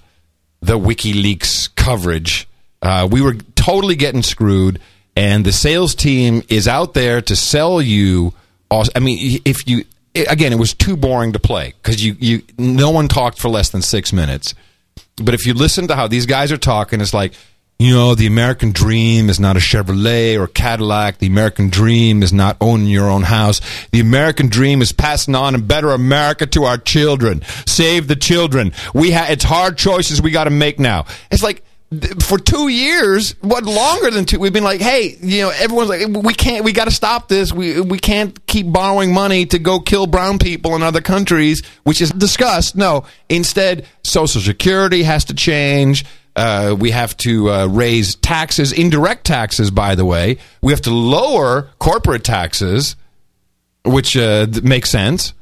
the 0.61 0.79
WikiLeaks 0.79 1.75
coverage. 1.75 2.47
Uh, 2.81 3.09
we 3.11 3.21
were 3.21 3.33
totally 3.55 3.95
getting 3.97 4.23
screwed, 4.23 4.79
and 5.15 5.45
the 5.45 5.51
sales 5.51 5.95
team 5.95 6.43
is 6.49 6.67
out 6.67 6.93
there 6.93 7.21
to 7.21 7.35
sell 7.35 7.81
you. 7.81 8.33
I 8.69 8.99
mean, 8.99 9.41
if 9.45 9.67
you 9.67 9.83
again, 10.15 10.53
it 10.53 10.59
was 10.59 10.73
too 10.73 10.95
boring 10.95 11.33
to 11.33 11.39
play 11.39 11.73
because 11.81 12.03
you, 12.03 12.15
you 12.19 12.41
no 12.57 12.89
one 12.89 13.07
talked 13.07 13.39
for 13.39 13.49
less 13.49 13.69
than 13.69 13.81
six 13.81 14.13
minutes. 14.13 14.53
But 15.17 15.33
if 15.33 15.45
you 15.45 15.53
listen 15.53 15.87
to 15.87 15.95
how 15.95 16.07
these 16.07 16.25
guys 16.25 16.51
are 16.51 16.57
talking, 16.57 17.01
it's 17.01 17.13
like, 17.13 17.33
you 17.79 17.93
know, 17.93 18.15
the 18.15 18.27
American 18.27 18.71
dream 18.71 19.29
is 19.29 19.39
not 19.39 19.57
a 19.57 19.59
Chevrolet 19.59 20.39
or 20.39 20.47
Cadillac. 20.47 21.17
The 21.17 21.27
American 21.27 21.69
dream 21.69 22.21
is 22.21 22.31
not 22.31 22.57
owning 22.61 22.87
your 22.87 23.09
own 23.09 23.23
house. 23.23 23.59
The 23.91 23.99
American 23.99 24.49
dream 24.49 24.81
is 24.81 24.91
passing 24.91 25.35
on 25.35 25.55
a 25.55 25.59
better 25.59 25.91
America 25.91 26.45
to 26.47 26.63
our 26.63 26.77
children. 26.77 27.41
Save 27.65 28.07
the 28.07 28.15
children. 28.15 28.71
We 28.93 29.11
ha- 29.11 29.27
it's 29.29 29.43
hard 29.43 29.77
choices 29.77 30.21
we 30.21 30.31
got 30.31 30.43
to 30.43 30.51
make 30.51 30.79
now. 30.79 31.05
It's 31.31 31.43
like 31.43 31.63
for 32.21 32.37
two 32.37 32.69
years, 32.69 33.35
what 33.41 33.65
longer 33.65 34.11
than 34.11 34.23
two? 34.23 34.39
We've 34.39 34.53
been 34.53 34.63
like, 34.63 34.79
hey, 34.79 35.17
you 35.19 35.41
know, 35.41 35.49
everyone's 35.49 35.89
like, 35.89 36.07
we 36.07 36.33
can't, 36.33 36.63
we 36.63 36.71
got 36.71 36.85
to 36.85 36.91
stop 36.91 37.27
this. 37.27 37.51
We 37.51 37.81
we 37.81 37.99
can't 37.99 38.45
keep 38.47 38.71
borrowing 38.71 39.13
money 39.13 39.45
to 39.47 39.59
go 39.59 39.81
kill 39.81 40.07
brown 40.07 40.39
people 40.39 40.75
in 40.75 40.83
other 40.83 41.01
countries, 41.01 41.63
which 41.83 42.01
is 42.01 42.11
discussed. 42.11 42.77
No, 42.77 43.03
instead, 43.27 43.85
Social 44.03 44.39
Security 44.39 45.03
has 45.03 45.25
to 45.25 45.33
change. 45.33 46.05
Uh, 46.33 46.73
we 46.79 46.91
have 46.91 47.17
to 47.17 47.49
uh, 47.49 47.67
raise 47.67 48.15
taxes, 48.15 48.71
indirect 48.71 49.25
taxes, 49.25 49.69
by 49.69 49.95
the 49.95 50.05
way. 50.05 50.37
We 50.61 50.71
have 50.71 50.81
to 50.81 50.91
lower 50.91 51.69
corporate 51.77 52.23
taxes, 52.23 52.95
which 53.83 54.15
uh, 54.15 54.47
makes 54.63 54.89
sense. 54.89 55.33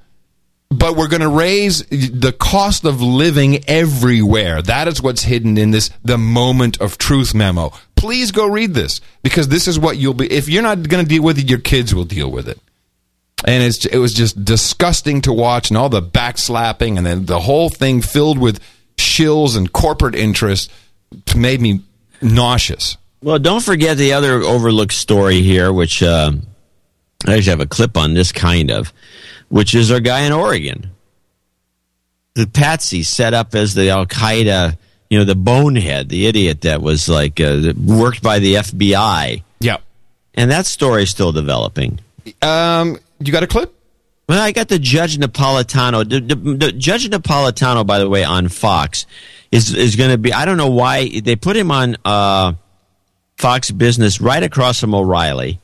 But 0.71 0.95
we're 0.95 1.07
going 1.07 1.21
to 1.21 1.29
raise 1.29 1.83
the 1.87 2.35
cost 2.37 2.85
of 2.85 3.01
living 3.01 3.67
everywhere. 3.67 4.61
That 4.61 4.87
is 4.87 5.01
what's 5.01 5.23
hidden 5.23 5.57
in 5.57 5.71
this 5.71 5.89
the 6.03 6.17
moment 6.17 6.79
of 6.79 6.99
truth 6.99 7.33
memo. 7.33 7.71
Please 7.95 8.31
go 8.31 8.47
read 8.47 8.75
this 8.75 9.01
because 9.23 9.47
this 9.47 9.67
is 9.67 9.79
what 9.79 9.97
you'll 9.97 10.13
be. 10.13 10.31
If 10.31 10.47
you're 10.47 10.61
not 10.61 10.87
going 10.87 11.03
to 11.03 11.09
deal 11.09 11.23
with 11.23 11.39
it, 11.39 11.49
your 11.49 11.59
kids 11.59 11.95
will 11.95 12.05
deal 12.05 12.31
with 12.31 12.47
it. 12.47 12.59
And 13.45 13.63
it 13.63 13.97
was 13.97 14.13
just 14.13 14.43
disgusting 14.43 15.21
to 15.21 15.33
watch, 15.33 15.69
and 15.69 15.77
all 15.77 15.89
the 15.89 16.01
backslapping, 16.01 16.97
and 16.97 17.05
then 17.05 17.25
the 17.25 17.39
whole 17.39 17.69
thing 17.69 18.01
filled 18.01 18.37
with 18.37 18.59
shills 18.97 19.57
and 19.57 19.71
corporate 19.71 20.13
interests 20.13 20.71
made 21.35 21.61
me 21.61 21.81
nauseous. 22.21 22.97
Well, 23.23 23.39
don't 23.39 23.63
forget 23.63 23.97
the 23.97 24.13
other 24.13 24.35
overlooked 24.35 24.93
story 24.93 25.41
here, 25.41 25.71
which 25.73 26.03
uh, 26.03 26.31
I 27.25 27.35
actually 27.35 27.51
have 27.51 27.61
a 27.61 27.65
clip 27.65 27.97
on 27.97 28.13
this 28.13 28.31
kind 28.31 28.71
of, 28.71 28.93
which 29.49 29.75
is 29.75 29.91
our 29.91 29.99
guy 29.99 30.21
in 30.21 30.31
Oregon. 30.31 30.91
The 32.35 32.47
patsy 32.47 33.03
set 33.03 33.33
up 33.33 33.53
as 33.53 33.73
the 33.73 33.89
Al 33.89 34.05
Qaeda, 34.05 34.77
you 35.09 35.19
know, 35.19 35.25
the 35.25 35.35
bonehead, 35.35 36.09
the 36.09 36.27
idiot 36.27 36.61
that 36.61 36.81
was 36.81 37.09
like 37.09 37.41
uh, 37.41 37.73
worked 37.83 38.23
by 38.23 38.39
the 38.39 38.55
FBI. 38.55 39.43
Yeah. 39.59 39.77
And 40.35 40.51
that 40.51 40.65
story 40.65 41.03
is 41.03 41.09
still 41.09 41.31
developing. 41.31 41.99
Um, 42.41 42.97
you 43.19 43.31
got 43.31 43.43
a 43.43 43.47
clip? 43.47 43.75
Well, 44.29 44.39
I 44.39 44.51
got 44.51 44.67
the 44.67 44.77
Judge 44.77 45.17
Napolitano. 45.17 46.07
The, 46.07 46.19
the, 46.19 46.35
the 46.35 46.71
Judge 46.71 47.09
Napolitano, 47.09 47.85
by 47.85 47.97
the 47.97 48.07
way, 48.07 48.23
on 48.23 48.47
Fox 48.47 49.07
is 49.51 49.73
is 49.73 49.95
going 49.95 50.11
to 50.11 50.19
be. 50.19 50.31
I 50.31 50.45
don't 50.45 50.57
know 50.57 50.69
why 50.69 51.09
they 51.19 51.35
put 51.35 51.57
him 51.57 51.71
on 51.71 51.97
uh, 52.05 52.53
Fox 53.37 53.71
Business 53.71 54.21
right 54.21 54.43
across 54.43 54.79
from 54.79 54.93
O'Reilly, 54.93 55.59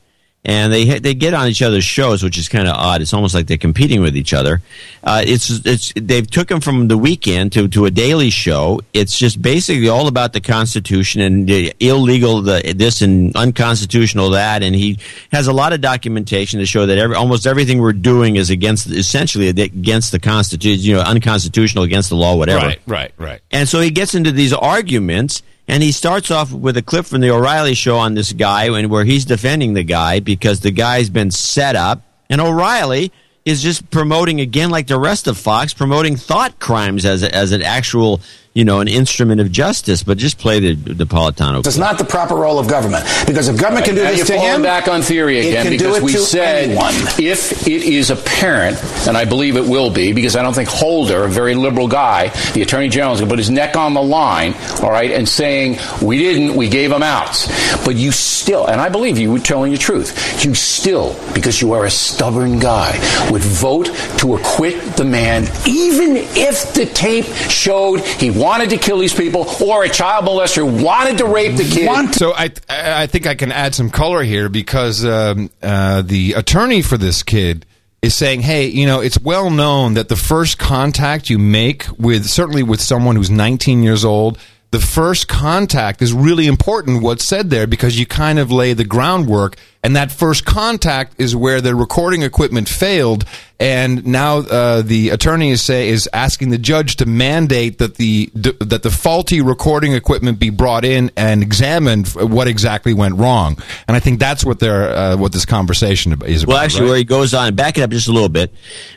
and 0.46 0.72
they 0.72 1.00
they 1.00 1.12
get 1.12 1.34
on 1.34 1.48
each 1.48 1.60
other's 1.60 1.84
shows, 1.84 2.22
which 2.22 2.38
is 2.38 2.48
kind 2.48 2.68
of 2.68 2.74
odd. 2.76 3.02
It's 3.02 3.12
almost 3.12 3.34
like 3.34 3.48
they're 3.48 3.56
competing 3.56 4.00
with 4.00 4.16
each 4.16 4.32
other. 4.32 4.62
Uh, 5.02 5.22
it's 5.26 5.50
it's 5.66 5.92
they've 5.96 6.28
took 6.30 6.48
him 6.48 6.60
from 6.60 6.86
the 6.86 6.96
weekend 6.96 7.52
to 7.52 7.66
to 7.68 7.84
a 7.84 7.90
daily 7.90 8.30
show. 8.30 8.80
It's 8.92 9.18
just 9.18 9.42
basically 9.42 9.88
all 9.88 10.06
about 10.06 10.32
the 10.32 10.40
Constitution 10.40 11.20
and 11.20 11.48
the 11.48 11.74
illegal 11.80 12.42
the, 12.42 12.74
this 12.76 13.02
and 13.02 13.34
unconstitutional 13.34 14.30
that, 14.30 14.62
and 14.62 14.74
he 14.76 15.00
has 15.32 15.48
a 15.48 15.52
lot 15.52 15.72
of 15.72 15.80
documentation 15.80 16.60
to 16.60 16.66
show 16.66 16.86
that 16.86 16.96
every, 16.96 17.16
almost 17.16 17.44
everything 17.44 17.80
we're 17.80 17.92
doing 17.92 18.36
is 18.36 18.48
against 18.48 18.86
essentially 18.86 19.48
against 19.48 20.12
the 20.12 20.20
Constitution, 20.20 20.84
you 20.84 20.94
know, 20.94 21.02
unconstitutional, 21.02 21.82
against 21.82 22.08
the 22.08 22.16
law, 22.16 22.36
whatever. 22.36 22.66
Right, 22.66 22.80
right, 22.86 23.12
right. 23.18 23.40
And 23.50 23.68
so 23.68 23.80
he 23.80 23.90
gets 23.90 24.14
into 24.14 24.30
these 24.30 24.52
arguments, 24.52 25.42
and 25.68 25.82
he 25.82 25.92
starts 25.92 26.30
off 26.30 26.52
with 26.52 26.76
a 26.76 26.82
clip 26.82 27.06
from 27.06 27.20
the 27.20 27.30
O'Reilly 27.30 27.74
show 27.74 27.96
on 27.96 28.14
this 28.14 28.32
guy, 28.32 28.66
and 28.66 28.90
where 28.90 29.04
he's 29.04 29.24
defending 29.24 29.74
the 29.74 29.84
guy 29.84 30.20
because 30.20 30.60
the 30.60 30.70
guy's 30.70 31.10
been 31.10 31.30
set 31.30 31.76
up, 31.76 32.02
and 32.30 32.40
O'Reilly 32.40 33.12
is 33.44 33.62
just 33.62 33.88
promoting 33.90 34.40
again, 34.40 34.70
like 34.70 34.88
the 34.88 34.98
rest 34.98 35.28
of 35.28 35.38
Fox, 35.38 35.72
promoting 35.72 36.16
thought 36.16 36.58
crimes 36.58 37.04
as 37.04 37.22
a, 37.22 37.32
as 37.34 37.52
an 37.52 37.62
actual, 37.62 38.20
you 38.56 38.64
know, 38.64 38.80
an 38.80 38.88
instrument 38.88 39.38
of 39.38 39.52
justice. 39.52 40.02
But 40.02 40.16
just 40.16 40.38
play 40.38 40.60
the 40.60 40.74
the 40.94 41.04
Politano. 41.04 41.64
It's 41.64 41.76
not 41.76 41.98
the 41.98 42.04
proper 42.04 42.34
role 42.34 42.58
of 42.58 42.68
government 42.68 43.04
because 43.26 43.48
if 43.48 43.60
government 43.60 43.84
can 43.84 43.94
do 43.94 44.02
Now 44.02 44.10
this 44.10 44.28
you're 44.28 44.38
to 44.38 44.42
him, 44.42 44.62
back 44.62 44.88
on 44.88 45.02
theory 45.02 45.40
again 45.40 45.66
do 45.66 45.70
because 45.70 45.98
it 45.98 46.02
we 46.02 46.12
said 46.12 46.70
anyone. 46.70 46.94
if 47.18 47.68
it 47.68 47.82
is 47.82 48.10
apparent, 48.10 48.82
and 49.06 49.14
I 49.14 49.26
believe 49.26 49.56
it 49.56 49.68
will 49.68 49.90
be, 49.90 50.14
because 50.14 50.36
I 50.36 50.42
don't 50.42 50.54
think 50.54 50.70
Holder, 50.70 51.24
a 51.24 51.28
very 51.28 51.54
liberal 51.54 51.86
guy, 51.86 52.28
the 52.54 52.62
Attorney 52.62 52.88
General, 52.88 53.12
is 53.12 53.20
going 53.20 53.28
to 53.28 53.32
put 53.32 53.38
his 53.38 53.50
neck 53.50 53.76
on 53.76 53.92
the 53.92 54.02
line, 54.02 54.54
all 54.82 54.90
right, 54.90 55.10
and 55.10 55.28
saying 55.28 55.78
we 56.00 56.16
didn't, 56.16 56.56
we 56.56 56.70
gave 56.70 56.90
him 56.90 57.02
outs, 57.02 57.46
but 57.84 57.94
you 57.94 58.10
still, 58.10 58.66
and 58.66 58.80
I 58.80 58.88
believe 58.88 59.18
you 59.18 59.32
were 59.32 59.38
telling 59.38 59.72
the 59.72 59.78
truth, 59.78 60.44
you 60.44 60.54
still, 60.54 61.14
because 61.34 61.60
you 61.60 61.72
are 61.72 61.84
a 61.84 61.90
stubborn 61.90 62.58
guy, 62.58 62.92
would 63.30 63.42
vote 63.42 63.86
to 64.18 64.36
acquit 64.36 64.96
the 64.96 65.04
man, 65.04 65.44
even 65.68 66.16
if 66.16 66.72
the 66.72 66.86
tape 66.86 67.26
showed 67.50 68.00
he 68.00 68.30
wanted 68.46 68.70
to 68.70 68.76
kill 68.76 68.98
these 68.98 69.12
people 69.12 69.44
or 69.60 69.82
a 69.82 69.88
child 69.88 70.24
molester 70.24 70.62
wanted 70.84 71.18
to 71.18 71.24
rape 71.24 71.56
the 71.56 71.64
kid. 71.64 72.14
So 72.14 72.32
I 72.32 72.52
I 72.68 73.08
think 73.08 73.26
I 73.26 73.34
can 73.34 73.50
add 73.50 73.74
some 73.74 73.90
color 73.90 74.22
here 74.22 74.48
because 74.48 75.04
um, 75.04 75.50
uh, 75.60 76.02
the 76.02 76.34
attorney 76.34 76.80
for 76.80 76.96
this 76.96 77.24
kid 77.24 77.66
is 78.02 78.14
saying, 78.14 78.42
hey, 78.42 78.66
you 78.66 78.86
know, 78.86 79.00
it's 79.00 79.18
well 79.18 79.50
known 79.50 79.94
that 79.94 80.08
the 80.08 80.14
first 80.14 80.58
contact 80.58 81.28
you 81.28 81.40
make 81.40 81.86
with 81.98 82.26
certainly 82.26 82.62
with 82.62 82.80
someone 82.80 83.16
who's 83.16 83.30
19 83.30 83.82
years 83.82 84.04
old. 84.04 84.38
The 84.70 84.78
first 84.80 85.26
contact 85.26 86.00
is 86.00 86.12
really 86.12 86.46
important. 86.46 87.02
What's 87.02 87.26
said 87.26 87.50
there 87.50 87.66
because 87.66 87.98
you 87.98 88.06
kind 88.06 88.38
of 88.38 88.52
lay 88.52 88.74
the 88.74 88.84
groundwork, 88.84 89.56
and 89.82 89.96
that 89.96 90.10
first 90.10 90.44
contact 90.44 91.14
is 91.18 91.36
where 91.36 91.60
the 91.60 91.74
recording 91.74 92.22
equipment 92.22 92.68
failed, 92.68 93.24
and 93.58 94.04
now 94.06 94.38
uh, 94.38 94.82
the 94.82 95.10
attorney 95.10 95.50
is 95.50 95.62
say 95.62 95.88
is 95.88 96.08
asking 96.12 96.50
the 96.50 96.58
judge 96.58 96.96
to 96.96 97.06
mandate 97.06 97.78
that 97.78 97.94
the 97.94 98.30
that 98.34 98.82
the 98.82 98.90
faulty 98.90 99.40
recording 99.40 99.92
equipment 99.92 100.38
be 100.38 100.50
brought 100.50 100.84
in 100.84 101.10
and 101.16 101.42
examined 101.42 102.08
what 102.08 102.48
exactly 102.48 102.94
went 102.94 103.16
wrong. 103.16 103.56
And 103.86 103.96
I 103.96 104.00
think 104.00 104.18
that's 104.18 104.44
what 104.44 104.58
they're 104.58 104.90
uh, 104.90 105.16
what 105.16 105.32
this 105.32 105.44
conversation 105.44 106.12
is 106.24 106.42
about. 106.42 106.52
Well, 106.52 106.62
actually, 106.62 106.82
right? 106.82 106.88
where 106.88 106.98
he 106.98 107.04
goes 107.04 107.32
on, 107.32 107.54
back 107.54 107.78
it 107.78 107.82
up 107.82 107.90
just 107.90 108.08
a 108.08 108.12
little 108.12 108.28
bit, 108.28 108.52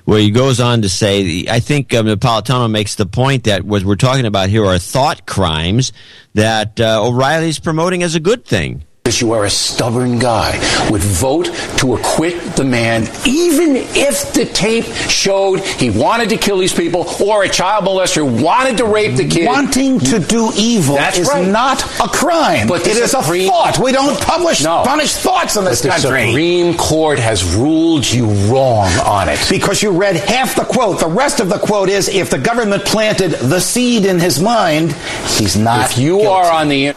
where 0.05 0.19
he 0.19 0.31
goes 0.31 0.59
on 0.59 0.81
to 0.81 0.89
say, 0.89 1.45
I 1.47 1.59
think 1.59 1.93
um, 1.93 2.07
Napolitano 2.07 2.69
makes 2.69 2.95
the 2.95 3.05
point 3.05 3.43
that 3.45 3.63
what 3.63 3.83
we're 3.83 3.95
talking 3.95 4.25
about 4.25 4.49
here 4.49 4.65
are 4.65 4.79
thought 4.79 5.25
crimes 5.25 5.93
that 6.33 6.79
uh, 6.79 7.05
O'Reilly's 7.05 7.59
promoting 7.59 8.03
as 8.03 8.15
a 8.15 8.19
good 8.19 8.45
thing. 8.45 8.83
Because 9.09 9.21
you 9.21 9.31
are 9.31 9.45
a 9.45 9.49
stubborn 9.49 10.19
guy, 10.19 10.51
would 10.91 11.01
vote 11.01 11.45
to 11.77 11.95
acquit 11.95 12.55
the 12.55 12.63
man, 12.63 13.09
even 13.25 13.75
if 13.75 14.33
the 14.35 14.45
tape 14.45 14.85
showed 14.85 15.61
he 15.61 15.89
wanted 15.89 16.29
to 16.29 16.37
kill 16.37 16.59
these 16.59 16.75
people 16.75 17.07
or 17.19 17.43
a 17.43 17.49
child 17.49 17.85
molester 17.85 18.21
wanted 18.23 18.77
to 18.77 18.85
rape 18.85 19.15
the 19.17 19.27
kid. 19.27 19.47
Wanting 19.47 19.99
to 20.01 20.19
do 20.19 20.51
evil 20.55 20.93
That's 20.93 21.17
is 21.17 21.27
right. 21.27 21.47
not 21.47 21.81
a 21.99 22.07
crime. 22.07 22.67
But 22.67 22.85
it 22.85 22.97
is 22.97 23.09
Supreme- 23.09 23.47
a 23.47 23.51
thought. 23.51 23.79
We 23.79 23.91
don't 23.91 24.19
publish 24.21 24.61
No. 24.63 24.83
punish 24.85 25.13
thoughts 25.13 25.55
in 25.55 25.65
this 25.65 25.81
But 25.81 25.95
the 26.03 26.07
country. 26.09 26.27
Supreme 26.27 26.77
Court 26.77 27.17
has 27.17 27.43
ruled 27.43 28.05
you 28.07 28.27
wrong 28.27 28.91
on 28.99 29.27
it. 29.27 29.39
Because 29.49 29.81
you 29.81 29.89
read 29.89 30.17
half 30.17 30.53
the 30.53 30.65
quote. 30.65 30.99
The 30.99 31.07
rest 31.07 31.39
of 31.39 31.49
the 31.49 31.57
quote 31.57 31.89
is 31.89 32.09
if 32.09 32.29
the 32.29 32.37
government 32.37 32.85
planted 32.85 33.31
the 33.31 33.59
seed 33.59 34.05
in 34.05 34.19
his 34.19 34.39
mind, 34.39 34.91
he's 35.39 35.55
not. 35.57 35.89
If 35.93 35.97
you 35.97 36.21
are 36.29 36.51
on 36.51 36.67
the 36.69 36.93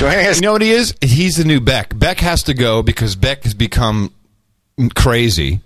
You 0.00 0.40
know 0.40 0.52
what 0.52 0.62
he 0.62 0.72
is? 0.72 0.94
He's 1.00 1.36
the 1.36 1.44
new 1.44 1.60
Beck. 1.60 1.96
Beck 1.98 2.18
has 2.20 2.42
to 2.44 2.54
go 2.54 2.82
because 2.82 3.16
Beck 3.16 3.44
has 3.44 3.54
become 3.54 4.12
crazy. 4.94 5.60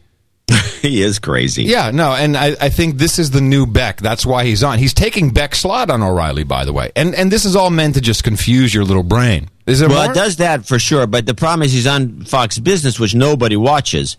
he 0.82 1.02
is 1.02 1.18
crazy. 1.18 1.64
Yeah, 1.64 1.90
no, 1.90 2.12
and 2.12 2.36
I, 2.36 2.56
I 2.60 2.68
think 2.70 2.96
this 2.96 3.18
is 3.18 3.30
the 3.30 3.40
new 3.40 3.66
Beck. 3.66 3.98
That's 3.98 4.24
why 4.24 4.44
he's 4.44 4.62
on. 4.62 4.78
He's 4.78 4.94
taking 4.94 5.30
Beck's 5.30 5.60
slot 5.60 5.90
on 5.90 6.02
O'Reilly, 6.02 6.44
by 6.44 6.64
the 6.64 6.72
way. 6.72 6.90
And 6.96 7.14
and 7.14 7.30
this 7.30 7.44
is 7.44 7.56
all 7.56 7.70
meant 7.70 7.94
to 7.94 8.00
just 8.00 8.24
confuse 8.24 8.72
your 8.72 8.84
little 8.84 9.02
brain. 9.02 9.48
Is 9.66 9.82
it 9.82 9.88
well, 9.88 10.04
more? 10.04 10.12
it 10.12 10.14
does 10.14 10.36
that 10.36 10.66
for 10.66 10.78
sure. 10.78 11.06
But 11.06 11.26
the 11.26 11.34
problem 11.34 11.62
is 11.62 11.72
he's 11.72 11.86
on 11.86 12.22
Fox 12.24 12.58
Business, 12.58 12.98
which 12.98 13.14
nobody 13.14 13.56
watches. 13.56 14.16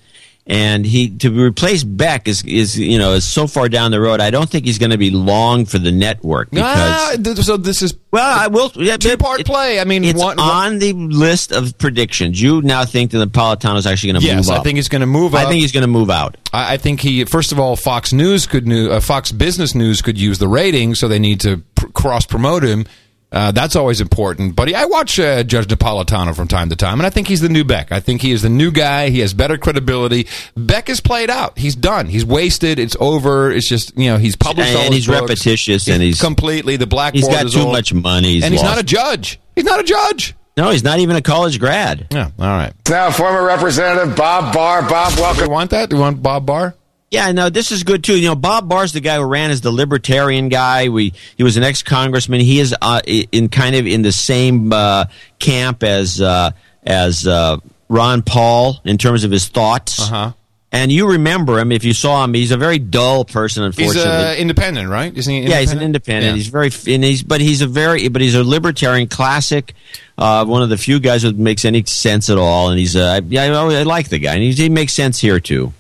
And 0.52 0.84
he 0.84 1.10
to 1.18 1.30
replace 1.30 1.84
Beck 1.84 2.28
is 2.28 2.44
is 2.44 2.76
you 2.78 2.98
know 2.98 3.14
is 3.14 3.24
so 3.24 3.46
far 3.46 3.70
down 3.70 3.92
the 3.92 4.02
road. 4.02 4.20
I 4.20 4.32
don't 4.32 4.50
think 4.50 4.66
he's 4.66 4.80
going 4.80 4.90
to 4.90 4.98
be 4.98 5.12
long 5.12 5.66
for 5.66 5.78
the 5.78 5.92
network 5.92 6.50
because 6.50 6.66
Ah, 6.76 7.16
th- 7.24 7.38
so 7.38 7.56
this 7.56 7.84
is 7.84 7.94
well, 8.10 8.40
I 8.40 8.48
will 8.48 8.72
yeah, 8.74 8.98
two 8.98 9.16
part 9.16 9.46
play. 9.46 9.80
I 9.80 9.84
mean, 9.84 10.04
it's 10.04 10.20
one, 10.20 10.40
on 10.40 10.80
the 10.80 10.94
list 10.94 11.52
of 11.52 11.78
predictions. 11.78 12.42
You 12.42 12.64
now 12.64 12.84
think 12.84 13.12
that 13.12 13.20
the 13.20 13.28
Napolitano 13.28 13.78
is 13.78 13.86
actually 13.86 14.14
going 14.14 14.22
to 14.22 14.28
Yes, 14.28 14.48
move 14.48 14.56
up? 14.56 14.62
I 14.62 14.64
think 14.64 14.78
he's 14.78 14.90
going 14.90 15.02
to 15.02 15.06
move 15.06 15.36
I 15.36 15.46
think 15.46 15.62
he's 15.62 15.72
going 15.72 15.82
to 15.84 15.88
move 15.88 16.10
out. 16.10 16.36
I, 16.52 16.74
I 16.74 16.78
think 16.78 17.00
he 17.02 17.26
first 17.26 17.52
of 17.52 17.60
all, 17.60 17.76
Fox 17.76 18.12
News 18.12 18.48
could 18.48 18.66
new, 18.66 18.90
uh, 18.90 19.00
Fox 19.02 19.32
Business 19.32 19.76
News 19.76 20.02
could 20.02 20.20
use 20.20 20.40
the 20.40 20.48
rating, 20.48 20.96
so 20.96 21.08
they 21.08 21.20
need 21.20 21.42
to 21.42 21.62
pr- 21.76 21.90
cross 21.90 22.26
promote 22.26 22.64
him. 22.64 22.88
Uh, 23.32 23.52
that's 23.52 23.76
always 23.76 24.02
important. 24.02 24.56
But 24.56 24.74
I 24.74 24.86
watch 24.86 25.20
uh, 25.20 25.44
Judge 25.44 25.68
Napolitano 25.68 26.36
from 26.36 26.48
time 26.48 26.70
to 26.70 26.76
time, 26.76 27.00
and 27.00 27.06
I 27.06 27.12
think 27.12 27.28
he's 27.28 27.42
the 27.42 27.50
new 27.50 27.64
Beck. 27.64 27.92
I 27.92 28.00
think 28.00 28.22
he 28.22 28.32
is 28.32 28.42
the 28.42 28.50
new 28.50 28.72
guy. 28.72 29.10
He 29.10 29.20
has 29.20 29.34
better 29.36 29.58
credibility. 29.58 30.28
Beck 30.58 30.90
is 30.90 31.00
played 31.00 31.30
out. 31.30 31.58
He's 31.60 31.76
done. 31.76 32.08
He's 32.08 32.26
wasted. 32.26 32.80
It's 32.80 32.96
over. 33.00 33.52
It's 33.52 33.70
just 33.70 33.96
you 33.98 34.10
know 34.10 34.18
he's 34.18 34.36
published 34.36 34.76
all 34.76 34.82
and 34.82 34.94
he's 34.94 35.06
books. 35.06 35.22
repetitious, 35.22 35.88
and 35.88 36.02
he's 36.02 36.20
completely 36.20 36.76
the 36.78 36.88
blackboard. 36.88 37.24
he's 37.24 37.28
got 37.28 37.46
is 37.46 37.54
too 37.54 37.62
old. 37.62 37.72
much 37.72 37.94
money. 37.94 38.34
He's 38.36 38.44
and 38.44 38.52
he's 38.54 38.64
lost. 38.64 38.76
not 38.76 38.84
a 38.84 38.86
judge. 38.86 39.40
He's 39.56 39.66
not 39.66 39.80
a 39.80 39.84
judge. 39.84 40.36
No, 40.58 40.72
he's 40.72 40.84
not 40.84 41.00
even 41.00 41.16
a 41.16 41.22
college 41.22 41.58
grad. 41.60 42.08
Yeah. 42.12 42.32
All 42.38 42.46
right. 42.48 42.74
Now, 42.90 43.12
former 43.12 43.46
Representative 43.46 44.18
Bob 44.18 44.54
Barr. 44.54 44.82
Bob, 44.82 45.18
welcome. 45.18 45.38
Do 45.38 45.44
you 45.46 45.50
want 45.52 45.70
that? 45.72 45.90
Do 45.90 45.96
you 45.96 46.02
want 46.02 46.22
Bob 46.22 46.46
Barr? 46.46 46.76
Yeah, 47.12 47.32
no, 47.32 47.50
this 47.50 47.72
is 47.72 47.84
good 47.84 48.04
too. 48.04 48.20
You 48.20 48.28
know, 48.30 48.36
Bob 48.36 48.70
Barr's 48.70 48.94
the 48.94 49.00
guy 49.00 49.18
who 49.18 49.24
ran 49.24 49.50
as 49.50 49.62
the 49.62 49.72
libertarian 49.72 50.48
guy. 50.50 50.90
We 50.90 51.14
he 51.38 51.44
was 51.44 51.58
an 51.58 51.64
ex 51.64 51.82
congressman. 51.82 52.40
He 52.42 52.60
is 52.60 52.76
uh, 52.80 53.02
in 53.06 53.50
kind 53.50 53.76
of 53.76 53.88
in 53.88 54.04
the 54.04 54.12
same 54.12 54.72
uh, 54.72 55.06
camp 55.40 55.84
as 55.84 56.22
uh, 56.22 56.52
as 56.84 57.26
uh, 57.26 57.58
Ron 57.88 58.22
Paul 58.22 58.80
in 58.86 58.98
terms 58.98 59.24
of 59.24 59.32
his 59.32 59.48
thoughts. 59.48 60.00
Uh-huh. 60.02 60.34
And 60.72 60.92
you 60.92 61.14
remember 61.14 61.58
him 61.58 61.72
if 61.72 61.84
you 61.84 61.94
saw 61.94 62.24
him. 62.24 62.36
He's 62.36 62.52
a 62.52 62.58
very 62.58 62.78
dull 62.78 63.26
person, 63.26 63.64
He's 63.72 63.80
unfortunately. 63.80 64.12
uh, 64.12 64.36
independent, 64.36 64.88
right? 64.88 65.12
Isn't 65.18 65.34
he? 65.34 65.42
yeah, 65.50 65.62
he's 65.62 65.72
an 65.72 65.82
independent. 65.82 66.28
Yeah. 66.28 66.36
He's 66.36 66.48
very, 66.50 66.70
and 66.94 67.04
he's, 67.04 67.24
but 67.24 67.42
he's 67.42 67.62
a 67.62 67.68
very, 67.68 68.08
but 68.08 68.22
he's 68.22 68.36
a 68.36 68.44
libertarian 68.44 69.08
classic. 69.08 69.74
Uh, 70.16 70.46
one 70.46 70.62
of 70.62 70.70
the 70.70 70.78
few 70.78 71.00
guys 71.00 71.24
that 71.24 71.36
makes 71.36 71.66
any 71.66 71.84
sense 71.86 72.30
at 72.30 72.38
all. 72.38 72.70
And 72.70 72.78
he's, 72.78 72.96
uh, 72.96 73.22
yeah, 73.30 73.46
I, 73.46 73.80
I 73.80 73.82
like 73.82 74.10
the 74.10 74.20
guy, 74.20 74.36
and 74.36 74.44
he's, 74.44 74.60
he 74.60 74.70
makes 74.70 74.94
sense 74.94 75.20
here 75.20 75.40
too. 75.40 75.74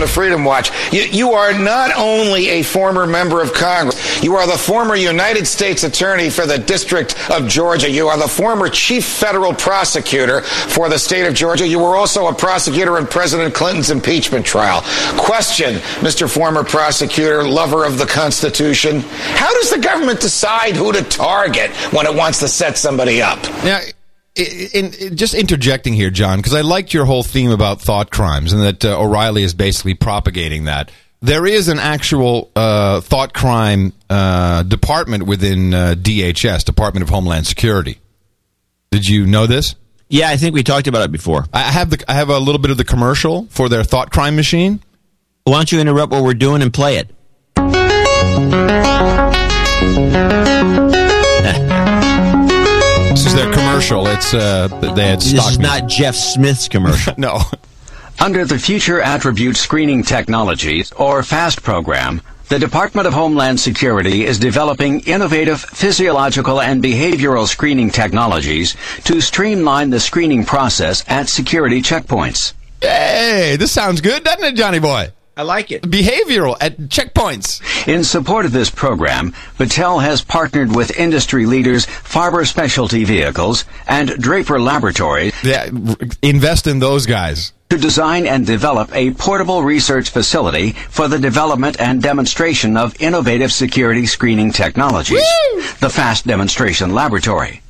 The 0.00 0.06
Freedom 0.06 0.44
Watch. 0.44 0.70
You, 0.92 1.02
you 1.02 1.32
are 1.32 1.52
not 1.52 1.90
only 1.96 2.48
a 2.48 2.62
former 2.62 3.06
member 3.06 3.42
of 3.42 3.52
Congress, 3.52 4.22
you 4.22 4.36
are 4.36 4.46
the 4.46 4.58
former 4.58 4.94
United 4.94 5.46
States 5.46 5.84
Attorney 5.84 6.30
for 6.30 6.46
the 6.46 6.58
District 6.58 7.14
of 7.30 7.48
Georgia. 7.48 7.90
You 7.90 8.08
are 8.08 8.18
the 8.18 8.28
former 8.28 8.68
Chief 8.68 9.04
Federal 9.04 9.54
Prosecutor 9.54 10.42
for 10.42 10.88
the 10.88 10.98
state 10.98 11.26
of 11.26 11.34
Georgia. 11.34 11.66
You 11.66 11.78
were 11.78 11.96
also 11.96 12.28
a 12.28 12.34
prosecutor 12.34 12.98
in 12.98 13.06
President 13.06 13.54
Clinton's 13.54 13.90
impeachment 13.90 14.44
trial. 14.44 14.82
Question, 15.18 15.74
Mr. 16.00 16.32
Former 16.32 16.64
Prosecutor, 16.64 17.46
lover 17.46 17.84
of 17.84 17.98
the 17.98 18.06
Constitution. 18.06 19.00
How 19.00 19.52
does 19.54 19.70
the 19.70 19.78
government 19.78 20.20
decide 20.20 20.76
who 20.76 20.92
to 20.92 21.02
target 21.04 21.70
when 21.92 22.06
it 22.06 22.14
wants 22.14 22.40
to 22.40 22.48
set 22.48 22.78
somebody 22.78 23.22
up? 23.22 23.38
I- 23.64 23.92
in, 24.36 24.92
in- 24.94 25.16
just 25.16 25.34
interjecting 25.34 25.94
here, 25.94 26.10
John, 26.10 26.38
because 26.38 26.54
I 26.54 26.60
liked 26.60 26.92
your 26.94 27.04
whole 27.04 27.22
theme 27.22 27.50
about 27.50 27.80
thought 27.80 28.10
crimes 28.10 28.52
and 28.52 28.62
that 28.62 28.84
uh, 28.84 29.00
O'Reilly 29.00 29.42
is 29.42 29.54
basically 29.54 29.94
propagating 29.94 30.64
that. 30.64 30.90
There 31.22 31.46
is 31.46 31.68
an 31.68 31.78
actual 31.78 32.50
uh, 32.54 33.00
thought 33.00 33.32
crime 33.32 33.92
uh, 34.10 34.62
department 34.64 35.24
within 35.24 35.72
uh, 35.72 35.94
DHS, 35.96 36.64
Department 36.64 37.02
of 37.02 37.08
Homeland 37.08 37.46
Security. 37.46 37.98
Did 38.90 39.08
you 39.08 39.26
know 39.26 39.46
this? 39.46 39.74
Yeah, 40.08 40.28
I 40.28 40.36
think 40.36 40.54
we 40.54 40.62
talked 40.62 40.86
about 40.86 41.02
it 41.02 41.10
before. 41.12 41.46
I 41.52 41.60
have 41.62 41.90
the 41.90 42.04
I 42.06 42.14
have 42.14 42.28
a 42.28 42.38
little 42.38 42.60
bit 42.60 42.70
of 42.70 42.76
the 42.76 42.84
commercial 42.84 43.46
for 43.50 43.68
their 43.68 43.82
thought 43.82 44.12
crime 44.12 44.36
machine. 44.36 44.80
Why 45.44 45.54
don't 45.54 45.72
you 45.72 45.80
interrupt 45.80 46.12
what 46.12 46.22
we're 46.22 46.34
doing 46.34 46.62
and 46.62 46.72
play 46.72 46.96
it? 46.98 47.10
This 53.16 53.28
is 53.28 53.34
their 53.34 53.50
commercial. 53.50 54.06
It's 54.08 54.34
uh, 54.34 54.68
they 54.94 55.06
had 55.06 55.20
This 55.22 55.30
stock 55.30 55.52
is 55.52 55.58
music. 55.58 55.82
not 55.82 55.86
Jeff 55.88 56.14
Smith's 56.14 56.68
commercial. 56.68 57.14
no. 57.16 57.40
Under 58.20 58.44
the 58.44 58.58
Future 58.58 59.00
Attribute 59.00 59.56
Screening 59.56 60.02
Technologies, 60.02 60.92
or 60.92 61.22
FAST 61.22 61.62
program, 61.62 62.20
the 62.50 62.58
Department 62.58 63.06
of 63.06 63.14
Homeland 63.14 63.58
Security 63.58 64.26
is 64.26 64.38
developing 64.38 65.00
innovative 65.00 65.62
physiological 65.62 66.60
and 66.60 66.84
behavioral 66.84 67.46
screening 67.46 67.88
technologies 67.88 68.76
to 69.04 69.22
streamline 69.22 69.88
the 69.88 69.98
screening 69.98 70.44
process 70.44 71.02
at 71.08 71.30
security 71.30 71.80
checkpoints. 71.80 72.52
Hey, 72.82 73.56
this 73.58 73.72
sounds 73.72 74.02
good, 74.02 74.24
doesn't 74.24 74.44
it, 74.44 74.56
Johnny 74.56 74.78
Boy? 74.78 75.10
I 75.38 75.42
like 75.42 75.70
it. 75.70 75.82
Behavioral 75.82 76.56
at 76.62 76.78
checkpoints. 76.88 77.60
In 77.86 78.04
support 78.04 78.46
of 78.46 78.52
this 78.52 78.70
program, 78.70 79.32
Battelle 79.58 80.00
has 80.02 80.22
partnered 80.22 80.74
with 80.74 80.98
industry 80.98 81.44
leaders 81.44 81.84
Farber 81.84 82.46
Specialty 82.46 83.04
Vehicles 83.04 83.66
and 83.86 84.08
Draper 84.18 84.58
Laboratories 84.58 85.34
Yeah, 85.44 85.68
invest 86.22 86.66
in 86.66 86.78
those 86.78 87.04
guys. 87.04 87.52
to 87.68 87.76
design 87.76 88.26
and 88.26 88.46
develop 88.46 88.88
a 88.94 89.10
portable 89.12 89.62
research 89.62 90.08
facility 90.08 90.72
for 90.72 91.06
the 91.06 91.18
development 91.18 91.78
and 91.80 92.00
demonstration 92.02 92.78
of 92.78 92.98
innovative 92.98 93.52
security 93.52 94.06
screening 94.06 94.52
technologies. 94.52 95.20
The 95.80 95.90
FAST 95.90 96.26
Demonstration 96.26 96.94
Laboratory. 96.94 97.60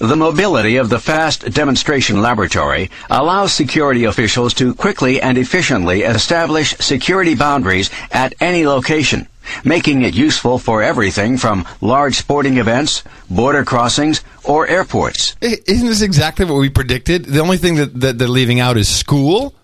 The 0.00 0.16
mobility 0.16 0.76
of 0.76 0.88
the 0.88 0.98
FAST 0.98 1.52
Demonstration 1.52 2.22
Laboratory 2.22 2.90
allows 3.10 3.52
security 3.52 4.04
officials 4.04 4.54
to 4.54 4.74
quickly 4.74 5.20
and 5.20 5.36
efficiently 5.36 6.04
establish 6.04 6.74
security 6.78 7.34
boundaries 7.34 7.90
at 8.10 8.32
any 8.40 8.66
location, 8.66 9.28
making 9.62 10.00
it 10.00 10.14
useful 10.14 10.58
for 10.58 10.82
everything 10.82 11.36
from 11.36 11.68
large 11.82 12.16
sporting 12.16 12.56
events, 12.56 13.02
border 13.28 13.62
crossings, 13.62 14.22
or 14.42 14.66
airports. 14.66 15.36
Isn't 15.42 15.86
this 15.86 16.00
exactly 16.00 16.46
what 16.46 16.56
we 16.56 16.70
predicted? 16.70 17.26
The 17.26 17.40
only 17.40 17.58
thing 17.58 17.74
that, 17.74 18.00
that 18.00 18.18
they're 18.18 18.26
leaving 18.26 18.58
out 18.58 18.78
is 18.78 18.88
school. 18.88 19.54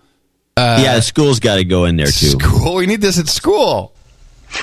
Uh, 0.55 0.81
yeah, 0.83 0.97
the 0.97 1.01
school's 1.01 1.39
got 1.39 1.55
to 1.55 1.65
go 1.65 1.85
in 1.85 1.95
there 1.95 2.05
too. 2.05 2.37
School. 2.37 2.75
We 2.75 2.85
need 2.85 3.01
this 3.01 3.17
at 3.19 3.27
school. 3.27 3.91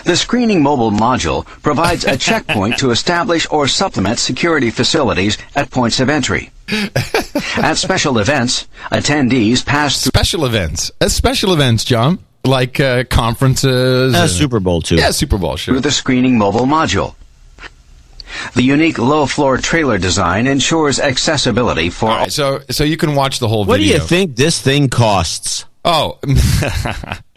The 0.05 0.17
screening 0.17 0.63
mobile 0.63 0.91
module 0.91 1.45
provides 1.63 2.05
a 2.05 2.17
checkpoint 2.17 2.79
to 2.79 2.91
establish 2.91 3.47
or 3.51 3.69
supplement 3.69 4.19
security 4.19 4.71
facilities 4.71 5.39
at 5.55 5.71
points 5.71 6.01
of 6.01 6.09
entry. 6.09 6.51
At 7.57 7.75
special 7.75 8.19
events, 8.19 8.67
attendees 8.91 9.65
pass 9.65 10.03
through 10.03 10.09
Special 10.09 10.47
events. 10.47 10.91
Uh, 11.01 11.09
special 11.11 11.53
events, 11.53 11.85
John. 11.85 12.19
Like 12.45 12.81
uh, 12.81 13.05
conferences. 13.05 14.15
Uh, 14.15 14.19
and- 14.23 14.31
Super 14.31 14.61
Bowl 14.61 14.81
too. 14.81 14.97
Yeah, 14.97 15.11
Super 15.11 15.37
Bowl, 15.39 15.57
sure. 15.57 15.75
through 15.75 15.81
the 15.81 15.91
screening 15.91 16.39
mobile 16.39 16.67
module. 16.67 17.15
The 18.55 18.63
unique 18.63 18.99
low 18.99 19.27
floor 19.27 19.59
trailer 19.59 19.99
design 19.99 20.47
ensures 20.47 20.99
accessibility 20.99 21.91
for 21.91 22.11
All 22.11 22.17
right, 22.17 22.33
so 22.33 22.61
so 22.71 22.83
you 22.83 22.97
can 22.97 23.15
watch 23.15 23.39
the 23.39 23.49
whole 23.49 23.65
video. 23.65 23.73
What 23.73 23.79
do 23.79 23.85
you 23.85 24.01
think 24.01 24.35
this 24.37 24.61
thing 24.61 24.89
costs? 24.89 25.67
Oh, 25.85 26.19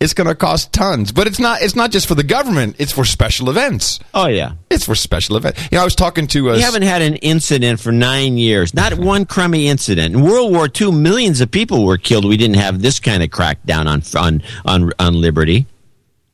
it's 0.00 0.14
going 0.14 0.26
to 0.26 0.34
cost 0.34 0.72
tons, 0.72 1.12
but 1.12 1.26
it's 1.26 1.38
not. 1.38 1.62
It's 1.62 1.74
not 1.76 1.90
just 1.90 2.06
for 2.06 2.14
the 2.14 2.22
government. 2.22 2.76
It's 2.78 2.92
for 2.92 3.04
special 3.04 3.50
events. 3.50 3.98
Oh 4.12 4.26
yeah, 4.26 4.52
It's 4.70 4.84
for 4.84 4.94
special 4.94 5.36
events. 5.36 5.60
You 5.70 5.76
know, 5.76 5.82
I 5.82 5.84
was 5.84 5.94
talking 5.94 6.26
to. 6.28 6.50
Uh, 6.50 6.54
we 6.54 6.60
haven't 6.60 6.82
had 6.82 7.02
an 7.02 7.16
incident 7.16 7.80
for 7.80 7.92
nine 7.92 8.36
years. 8.38 8.74
Not 8.74 8.94
one 8.98 9.24
crummy 9.26 9.68
incident. 9.68 10.14
In 10.14 10.22
World 10.22 10.52
War 10.52 10.68
II, 10.80 10.92
millions 10.92 11.40
of 11.40 11.50
people 11.50 11.84
were 11.84 11.98
killed. 11.98 12.24
We 12.24 12.36
didn't 12.36 12.56
have 12.56 12.80
this 12.82 13.00
kind 13.00 13.22
of 13.22 13.30
crackdown 13.30 13.86
on 13.86 14.02
on 14.22 14.42
on, 14.64 14.92
on 14.98 15.14
liberty. 15.20 15.66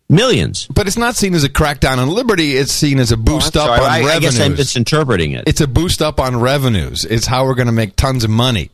Millions. 0.08 0.66
but 0.66 0.88
it's 0.88 0.96
not 0.96 1.14
seen 1.14 1.34
as 1.34 1.44
a 1.44 1.48
crackdown 1.48 1.98
on 1.98 2.08
liberty. 2.08 2.56
It's 2.56 2.72
seen 2.72 2.98
as 2.98 3.12
a 3.12 3.16
boost 3.16 3.56
Oh, 3.56 3.60
up 3.60 3.80
on 3.80 3.88
I, 3.88 4.02
I 4.02 4.18
guess 4.18 4.40
I'm 4.40 4.56
misinterpreting 4.56 5.32
it. 5.32 5.44
it's 5.46 5.60
a 5.60 5.68
boost 5.68 6.02
up 6.02 6.18
on 6.18 6.40
revenues. 6.40 7.04
It's 7.04 7.26
how 7.26 7.44
we're 7.44 7.54
going 7.54 7.66
to 7.68 7.72
make 7.72 7.94
tons 7.94 8.24
of 8.24 8.30
money. 8.30 8.72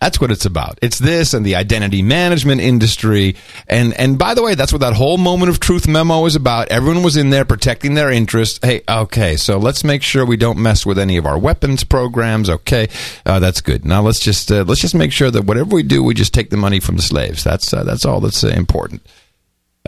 That's 0.00 0.20
what 0.20 0.30
it's 0.30 0.44
about. 0.44 0.78
It's 0.82 0.98
this 0.98 1.34
and 1.34 1.44
the 1.44 1.56
identity 1.56 2.02
management 2.02 2.60
industry. 2.60 3.36
And 3.68 3.94
and 3.94 4.18
by 4.18 4.34
the 4.34 4.42
way, 4.42 4.54
that's 4.54 4.72
what 4.72 4.80
that 4.80 4.94
whole 4.94 5.18
moment 5.18 5.50
of 5.50 5.60
truth 5.60 5.88
memo 5.88 6.24
is 6.26 6.36
about. 6.36 6.68
Everyone 6.68 7.02
was 7.02 7.16
in 7.16 7.30
there 7.30 7.44
protecting 7.44 7.94
their 7.94 8.10
interests. 8.10 8.58
Hey, 8.62 8.82
okay, 8.88 9.36
so 9.36 9.58
let's 9.58 9.84
make 9.84 10.02
sure 10.02 10.24
we 10.24 10.36
don't 10.36 10.58
mess 10.58 10.84
with 10.84 10.98
any 10.98 11.16
of 11.16 11.26
our 11.26 11.38
weapons 11.38 11.84
programs. 11.84 12.50
Okay, 12.50 12.88
uh, 13.26 13.38
that's 13.38 13.60
good. 13.60 13.84
Now 13.84 14.02
let's 14.02 14.20
just 14.20 14.50
uh, 14.50 14.64
let's 14.66 14.80
just 14.80 14.94
make 14.94 15.12
sure 15.12 15.30
that 15.30 15.44
whatever 15.44 15.74
we 15.74 15.82
do, 15.82 16.02
we 16.02 16.14
just 16.14 16.34
take 16.34 16.50
the 16.50 16.56
money 16.56 16.80
from 16.80 16.96
the 16.96 17.02
slaves. 17.02 17.44
That's 17.44 17.72
uh, 17.72 17.84
that's 17.84 18.04
all 18.04 18.20
that's 18.20 18.44
uh, 18.44 18.48
important. 18.48 19.02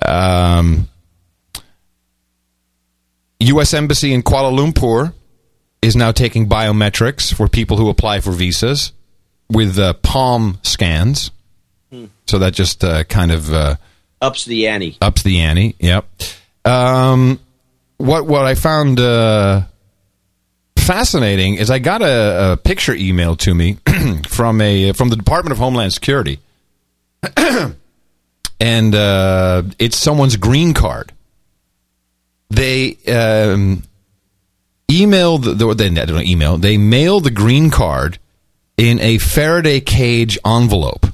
Um, 0.04 0.88
U.S. 3.40 3.74
Embassy 3.74 4.12
in 4.12 4.22
Kuala 4.22 4.56
Lumpur 4.56 5.12
is 5.82 5.94
now 5.94 6.12
taking 6.12 6.48
biometrics 6.48 7.32
for 7.32 7.46
people 7.46 7.76
who 7.76 7.88
apply 7.88 8.20
for 8.20 8.32
visas 8.32 8.92
with 9.50 9.78
uh, 9.78 9.94
palm 9.94 10.58
scans. 10.62 11.30
Hmm. 11.90 12.06
So 12.26 12.38
that 12.38 12.54
just 12.54 12.82
uh, 12.84 13.04
kind 13.04 13.30
of 13.30 13.52
uh, 13.52 13.76
Ups 14.20 14.44
the 14.44 14.68
ante. 14.68 14.96
ups 15.02 15.22
the 15.22 15.40
ante. 15.40 15.76
Yep. 15.78 16.06
Um, 16.64 17.38
what 17.98 18.26
what 18.26 18.46
I 18.46 18.54
found 18.54 18.98
uh, 18.98 19.62
fascinating 20.78 21.54
is 21.56 21.70
I 21.70 21.78
got 21.78 22.02
a, 22.02 22.52
a 22.52 22.56
picture 22.56 22.94
emailed 22.94 23.38
to 23.40 23.54
me 23.54 23.78
from 24.28 24.60
a 24.60 24.92
from 24.92 25.10
the 25.10 25.16
Department 25.16 25.52
of 25.52 25.58
Homeland 25.58 25.92
Security, 25.92 26.38
and 28.60 28.94
uh, 28.94 29.62
it's 29.78 29.96
someone's 29.98 30.36
green 30.36 30.72
card. 30.74 31.12
They 32.50 32.96
um, 33.08 33.82
email 34.90 35.38
the, 35.38 35.52
the 35.54 35.74
they 35.74 35.86
I 35.86 36.04
don't 36.04 36.16
know, 36.16 36.22
email 36.22 36.56
they 36.56 36.78
mail 36.78 37.20
the 37.20 37.30
green 37.30 37.70
card 37.70 38.18
in 38.76 39.00
a 39.00 39.18
Faraday 39.18 39.80
cage 39.80 40.38
envelope 40.44 41.06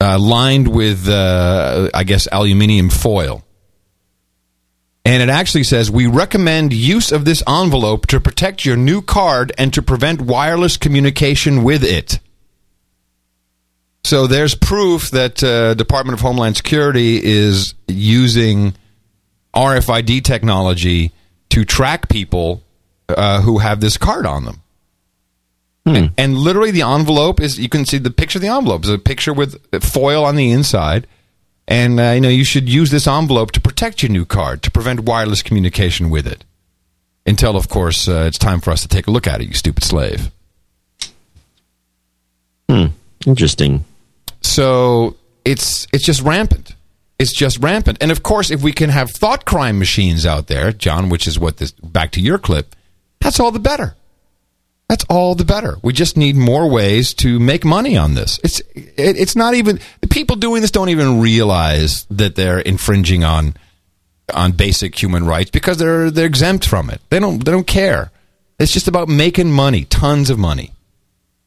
uh, 0.00 0.18
lined 0.18 0.68
with, 0.68 1.08
uh, 1.08 1.88
I 1.94 2.04
guess, 2.04 2.26
aluminium 2.30 2.90
foil. 2.90 3.44
And 5.04 5.22
it 5.22 5.28
actually 5.28 5.64
says 5.64 5.90
we 5.90 6.06
recommend 6.06 6.72
use 6.72 7.12
of 7.12 7.24
this 7.24 7.42
envelope 7.48 8.06
to 8.08 8.20
protect 8.20 8.64
your 8.64 8.76
new 8.76 9.02
card 9.02 9.52
and 9.58 9.72
to 9.74 9.82
prevent 9.82 10.20
wireless 10.20 10.76
communication 10.76 11.64
with 11.64 11.82
it. 11.82 12.20
So 14.04 14.26
there's 14.26 14.54
proof 14.54 15.10
that 15.10 15.42
uh, 15.42 15.74
Department 15.74 16.14
of 16.14 16.20
Homeland 16.20 16.56
Security 16.56 17.22
is 17.22 17.74
using 17.88 18.74
RFID 19.54 20.24
technology 20.24 21.12
to 21.50 21.64
track 21.64 22.08
people 22.08 22.62
uh, 23.08 23.40
who 23.42 23.58
have 23.58 23.80
this 23.80 23.96
card 23.96 24.26
on 24.26 24.44
them. 24.44 24.62
And, 25.84 26.10
and 26.16 26.38
literally, 26.38 26.70
the 26.70 26.82
envelope 26.82 27.40
is 27.40 27.58
you 27.58 27.68
can 27.68 27.84
see 27.84 27.98
the 27.98 28.10
picture 28.10 28.38
of 28.38 28.42
the 28.42 28.48
envelope 28.48 28.82
It's 28.82 28.88
a 28.88 28.98
picture 28.98 29.32
with 29.32 29.60
foil 29.82 30.24
on 30.24 30.36
the 30.36 30.50
inside. 30.50 31.06
And 31.68 32.00
uh, 32.00 32.10
you 32.10 32.20
know 32.20 32.28
you 32.28 32.44
should 32.44 32.68
use 32.68 32.90
this 32.90 33.06
envelope 33.06 33.52
to 33.52 33.60
protect 33.60 34.02
your 34.02 34.10
new 34.10 34.24
card 34.24 34.62
to 34.62 34.70
prevent 34.70 35.00
wireless 35.00 35.42
communication 35.42 36.10
with 36.10 36.26
it. 36.26 36.44
Until, 37.24 37.56
of 37.56 37.68
course, 37.68 38.08
uh, 38.08 38.24
it's 38.26 38.38
time 38.38 38.60
for 38.60 38.72
us 38.72 38.82
to 38.82 38.88
take 38.88 39.06
a 39.06 39.10
look 39.12 39.28
at 39.28 39.40
it. 39.40 39.46
You 39.46 39.54
stupid 39.54 39.84
slave. 39.84 40.30
Hmm. 42.68 42.86
Interesting. 43.26 43.84
So 44.40 45.16
it's 45.44 45.86
it's 45.92 46.04
just 46.04 46.20
rampant. 46.22 46.74
It's 47.18 47.32
just 47.32 47.58
rampant. 47.58 47.98
And 48.00 48.10
of 48.10 48.22
course, 48.24 48.50
if 48.50 48.62
we 48.62 48.72
can 48.72 48.90
have 48.90 49.10
thought 49.10 49.44
crime 49.44 49.78
machines 49.78 50.26
out 50.26 50.48
there, 50.48 50.72
John, 50.72 51.08
which 51.08 51.28
is 51.28 51.38
what 51.38 51.58
this 51.58 51.70
back 51.70 52.10
to 52.12 52.20
your 52.20 52.38
clip, 52.38 52.74
that's 53.20 53.38
all 53.38 53.52
the 53.52 53.60
better. 53.60 53.94
That's 54.92 55.06
all 55.08 55.34
the 55.34 55.46
better. 55.46 55.78
We 55.82 55.94
just 55.94 56.18
need 56.18 56.36
more 56.36 56.68
ways 56.68 57.14
to 57.14 57.40
make 57.40 57.64
money 57.64 57.96
on 57.96 58.12
this. 58.12 58.38
It's 58.44 58.60
it, 58.74 58.92
it's 59.16 59.34
not 59.34 59.54
even 59.54 59.80
the 60.02 60.06
people 60.06 60.36
doing 60.36 60.60
this 60.60 60.70
don't 60.70 60.90
even 60.90 61.22
realize 61.22 62.04
that 62.10 62.34
they're 62.34 62.58
infringing 62.58 63.24
on 63.24 63.56
on 64.34 64.52
basic 64.52 65.02
human 65.02 65.24
rights 65.24 65.50
because 65.50 65.78
they're 65.78 66.10
they're 66.10 66.26
exempt 66.26 66.66
from 66.66 66.90
it. 66.90 67.00
They 67.08 67.20
don't 67.20 67.42
they 67.42 67.52
don't 67.52 67.66
care. 67.66 68.10
It's 68.58 68.70
just 68.70 68.86
about 68.86 69.08
making 69.08 69.50
money, 69.50 69.86
tons 69.86 70.28
of 70.28 70.38
money. 70.38 70.72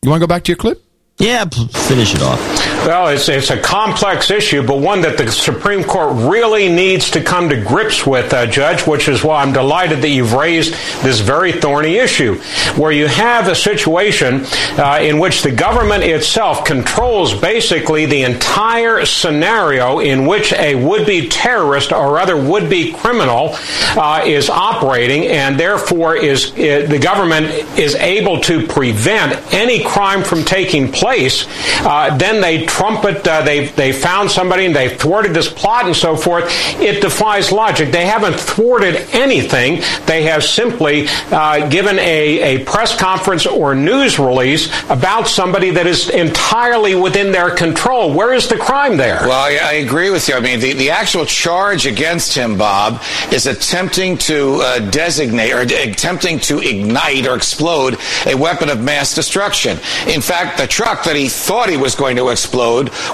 You 0.01 0.09
want 0.09 0.22
to 0.22 0.27
go 0.27 0.34
back 0.34 0.43
to 0.45 0.51
your 0.51 0.57
clip? 0.57 0.84
Yeah, 1.19 1.45
finish 1.45 2.15
it 2.15 2.23
off. 2.23 2.74
Well, 2.86 3.07
it's, 3.07 3.28
it's 3.30 3.49
a 3.49 3.60
complex 3.60 4.30
issue, 4.30 4.62
but 4.66 4.78
one 4.80 5.02
that 5.02 5.18
the 5.18 5.32
Supreme 5.32 5.84
Court 5.84 6.14
really 6.32 6.70
needs 6.70 7.10
to 7.12 7.22
come 7.22 7.49
to 7.49 7.60
grips 7.60 8.06
with, 8.06 8.32
uh, 8.34 8.45
Judge, 8.45 8.86
which 8.86 9.07
is 9.07 9.24
why 9.24 9.41
I'm 9.41 9.53
delighted 9.53 10.02
that 10.03 10.10
you've 10.10 10.34
raised 10.34 10.74
this 11.03 11.20
very 11.20 11.52
thorny 11.52 11.95
issue, 11.95 12.36
where 12.76 12.91
you 12.91 13.07
have 13.07 13.48
a 13.48 13.56
situation 13.56 14.45
uh, 14.78 14.99
in 15.02 15.18
which 15.18 15.41
the 15.41 15.52
government 15.52 16.03
itself 16.03 16.64
controls 16.64 17.34
basically 17.34 18.06
the 18.06 18.22
entire 18.22 19.06
scenario 19.06 19.99
in 19.99 20.28
which 20.28 20.53
a 20.53 20.76
would-be 20.76 21.28
terrorist 21.28 21.91
or 21.91 22.20
other 22.20 22.38
would-be 22.38 22.94
criminal 22.94 23.56
uh, 23.98 24.22
is 24.26 24.49
operating, 24.49 25.26
and 25.28 25.60
therefore 25.60 26.16
is 26.16 26.52
uh, 26.52 26.86
the 26.88 26.99
government 27.02 27.48
is 27.80 27.95
able 27.95 28.40
to 28.41 28.68
prevent 28.68 29.53
any 29.53 29.84
crime 29.84 30.24
from 30.24 30.44
taking 30.44 30.91
place 30.91 31.16
place. 31.16 31.48
Uh, 31.86 32.16
then 32.18 32.41
they 32.41 32.66
trumpet, 32.76 33.26
uh, 33.26 33.41
they, 33.43 33.68
they 33.68 33.93
found 33.93 34.30
somebody 34.30 34.65
and 34.65 34.76
they 34.76 34.89
thwarted 34.89 35.34
this 35.34 35.47
plot 35.47 35.85
and 35.85 35.95
so 35.95 36.18
forth. 36.18 36.43
It 36.81 37.02
defies 37.02 37.49
logic. 37.52 37.91
They 37.91 38.06
haven't 38.06 38.38
thwarted 38.38 38.95
anything. 39.14 39.81
They 40.06 40.23
have 40.23 40.43
simply 40.43 41.07
uh, 41.31 41.69
given 41.69 41.97
a, 41.99 42.57
a 42.57 42.65
press 42.65 42.97
conference 42.99 43.45
or 43.45 43.76
news 43.76 44.19
release 44.19 44.68
about 44.89 45.30
somebody 45.30 45.72
that 45.72 45.88
is 45.88 46.10
entirely 46.10 46.95
within 46.95 47.31
their 47.31 47.49
control. 47.49 48.14
Where 48.14 48.34
is 48.34 48.49
the 48.49 48.57
crime 48.57 48.97
there? 48.97 49.22
Well, 49.22 49.31
I, 49.31 49.57
I 49.64 49.73
agree 49.76 50.10
with 50.10 50.27
you. 50.27 50.35
I 50.35 50.41
mean, 50.41 50.60
the, 50.60 50.73
the 50.73 50.89
actual 50.89 51.26
charge 51.26 51.85
against 51.85 52.35
him, 52.35 52.57
Bob, 52.57 53.02
is 53.31 53.47
attempting 53.47 54.18
to 54.18 54.60
uh, 54.61 54.80
designate 54.91 55.53
or 55.53 55.61
attempting 55.61 56.39
to 56.39 56.60
ignite 56.60 57.26
or 57.26 57.38
explode 57.38 57.97
a 58.26 58.35
weapon 58.35 58.69
of 58.69 58.81
mass 58.81 59.15
destruction. 59.15 59.77
In 60.07 60.19
fact, 60.19 60.57
the 60.57 60.68
truck 60.68 61.06
that 61.06 61.15
he 61.15 61.30
thought 61.30 61.69
he 61.69 61.77
was 61.77 61.95
going 61.95 62.18
to 62.18 62.30
explode 62.30 62.64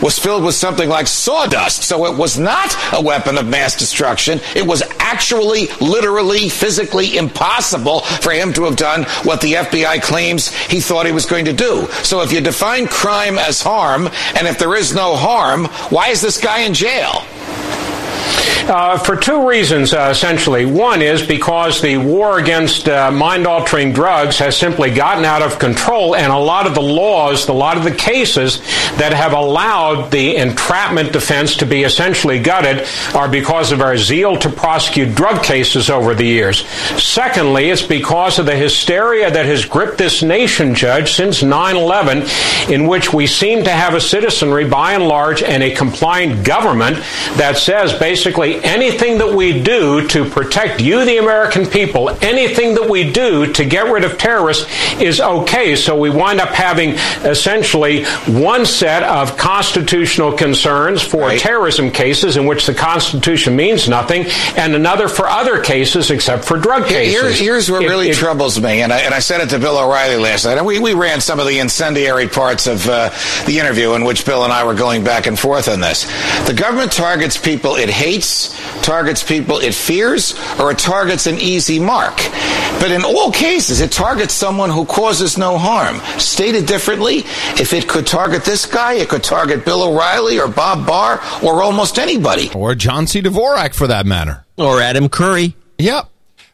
was 0.01 0.17
filled 0.17 0.43
with 0.43 0.55
something 0.55 0.89
like 0.89 1.07
sawdust. 1.07 1.83
So 1.83 2.05
it 2.05 2.17
was 2.17 2.37
not 2.37 2.75
a 2.93 3.01
weapon 3.01 3.37
of 3.37 3.47
mass 3.47 3.75
destruction. 3.77 4.39
It 4.55 4.65
was 4.65 4.83
actually, 4.99 5.67
literally, 5.79 6.49
physically 6.49 7.17
impossible 7.17 8.01
for 8.01 8.31
him 8.31 8.53
to 8.53 8.63
have 8.65 8.75
done 8.75 9.03
what 9.23 9.41
the 9.41 9.53
FBI 9.53 10.01
claims 10.01 10.49
he 10.67 10.79
thought 10.79 11.05
he 11.05 11.11
was 11.11 11.25
going 11.25 11.45
to 11.45 11.53
do. 11.53 11.87
So 12.03 12.21
if 12.21 12.31
you 12.31 12.41
define 12.41 12.87
crime 12.87 13.37
as 13.37 13.61
harm, 13.61 14.07
and 14.35 14.47
if 14.47 14.57
there 14.57 14.75
is 14.75 14.93
no 14.93 15.15
harm, 15.15 15.65
why 15.89 16.09
is 16.09 16.21
this 16.21 16.39
guy 16.39 16.61
in 16.61 16.73
jail? 16.73 17.23
Uh, 18.67 18.97
for 18.97 19.17
two 19.17 19.49
reasons, 19.49 19.93
uh, 19.93 20.09
essentially. 20.11 20.65
One 20.65 21.01
is 21.01 21.25
because 21.25 21.81
the 21.81 21.97
war 21.97 22.37
against 22.37 22.87
uh, 22.87 23.11
mind 23.11 23.47
altering 23.47 23.91
drugs 23.91 24.37
has 24.37 24.55
simply 24.55 24.91
gotten 24.91 25.25
out 25.25 25.41
of 25.41 25.57
control, 25.57 26.15
and 26.15 26.31
a 26.31 26.37
lot 26.37 26.67
of 26.67 26.75
the 26.75 26.81
laws, 26.81 27.47
a 27.49 27.53
lot 27.53 27.75
of 27.75 27.83
the 27.83 27.91
cases 27.91 28.59
that 28.97 29.13
have 29.13 29.33
allowed 29.33 30.11
the 30.11 30.35
entrapment 30.37 31.11
defense 31.11 31.57
to 31.57 31.65
be 31.65 31.83
essentially 31.83 32.39
gutted 32.39 32.87
are 33.15 33.27
because 33.27 33.71
of 33.71 33.81
our 33.81 33.97
zeal 33.97 34.37
to 34.37 34.49
prosecute 34.49 35.15
drug 35.15 35.43
cases 35.43 35.89
over 35.89 36.13
the 36.13 36.25
years. 36.25 36.65
Secondly, 37.01 37.69
it's 37.69 37.81
because 37.81 38.37
of 38.37 38.45
the 38.45 38.55
hysteria 38.55 39.31
that 39.31 39.47
has 39.47 39.65
gripped 39.65 39.97
this 39.97 40.21
nation, 40.21 40.75
Judge, 40.75 41.13
since 41.13 41.41
9 41.41 41.75
11, 41.75 42.23
in 42.71 42.87
which 42.87 43.11
we 43.11 43.25
seem 43.25 43.63
to 43.63 43.71
have 43.71 43.95
a 43.95 44.01
citizenry, 44.01 44.69
by 44.69 44.93
and 44.93 45.07
large, 45.07 45.41
and 45.41 45.63
a 45.63 45.75
compliant 45.75 46.45
government 46.45 46.97
that 47.37 47.57
says 47.57 47.91
basically 47.93 48.10
anything 48.63 49.17
that 49.19 49.33
we 49.33 49.61
do 49.61 50.07
to 50.07 50.29
protect 50.29 50.81
you, 50.81 51.05
the 51.05 51.17
American 51.17 51.65
people, 51.65 52.09
anything 52.21 52.75
that 52.75 52.89
we 52.89 53.11
do 53.11 53.51
to 53.53 53.65
get 53.65 53.91
rid 53.91 54.03
of 54.03 54.17
terrorists 54.17 54.67
is 54.99 55.19
okay. 55.19 55.75
So 55.75 55.97
we 55.97 56.09
wind 56.09 56.39
up 56.39 56.49
having 56.49 56.91
essentially 57.25 58.05
one 58.27 58.65
set 58.65 59.03
of 59.03 59.37
constitutional 59.37 60.33
concerns 60.33 61.01
for 61.01 61.21
right. 61.21 61.39
terrorism 61.39 61.91
cases 61.91 62.37
in 62.37 62.45
which 62.45 62.65
the 62.65 62.73
Constitution 62.73 63.55
means 63.55 63.87
nothing, 63.87 64.25
and 64.57 64.75
another 64.75 65.07
for 65.07 65.27
other 65.27 65.61
cases 65.61 66.11
except 66.11 66.45
for 66.45 66.57
drug 66.57 66.87
cases. 66.87 67.21
Here's, 67.21 67.39
here's 67.39 67.71
what 67.71 67.83
it, 67.83 67.89
really 67.89 68.09
it, 68.09 68.15
troubles 68.15 68.59
me, 68.59 68.81
and 68.81 68.91
I, 68.91 68.99
and 68.99 69.13
I 69.13 69.19
said 69.19 69.41
it 69.41 69.49
to 69.49 69.59
Bill 69.59 69.77
O'Reilly 69.77 70.17
last 70.17 70.45
night, 70.45 70.57
and 70.57 70.65
we, 70.65 70.79
we 70.79 70.93
ran 70.93 71.21
some 71.21 71.39
of 71.39 71.47
the 71.47 71.59
incendiary 71.59 72.27
parts 72.27 72.67
of 72.67 72.87
uh, 72.87 73.09
the 73.45 73.59
interview 73.59 73.93
in 73.93 74.03
which 74.03 74.25
Bill 74.25 74.43
and 74.43 74.53
I 74.53 74.63
were 74.65 74.75
going 74.75 75.03
back 75.03 75.27
and 75.27 75.37
forth 75.37 75.67
on 75.67 75.79
this. 75.79 76.05
The 76.47 76.53
government 76.53 76.91
targets 76.91 77.37
people 77.37 77.75
it 77.75 77.89
hates, 78.01 78.49
targets 78.81 79.21
people 79.23 79.59
it 79.59 79.75
fears, 79.75 80.33
or 80.59 80.71
it 80.71 80.79
targets 80.79 81.27
an 81.27 81.37
easy 81.37 81.79
mark. 81.79 82.15
But 82.79 82.89
in 82.89 83.03
all 83.03 83.31
cases, 83.31 83.79
it 83.79 83.91
targets 83.91 84.33
someone 84.33 84.71
who 84.71 84.85
causes 84.85 85.37
no 85.37 85.57
harm. 85.57 85.99
Stated 86.19 86.65
differently, 86.65 87.19
if 87.59 87.73
it 87.73 87.87
could 87.87 88.07
target 88.07 88.43
this 88.43 88.65
guy, 88.65 88.93
it 88.93 89.09
could 89.09 89.23
target 89.23 89.63
Bill 89.65 89.83
O'Reilly 89.83 90.39
or 90.39 90.47
Bob 90.47 90.87
Barr 90.87 91.21
or 91.43 91.61
almost 91.61 91.99
anybody. 91.99 92.49
Or 92.55 92.73
John 92.73 93.05
C. 93.05 93.21
Dvorak, 93.21 93.75
for 93.75 93.85
that 93.87 94.07
matter. 94.07 94.45
Or 94.57 94.81
Adam 94.81 95.07
Curry. 95.07 95.55
Yep. 95.77 96.09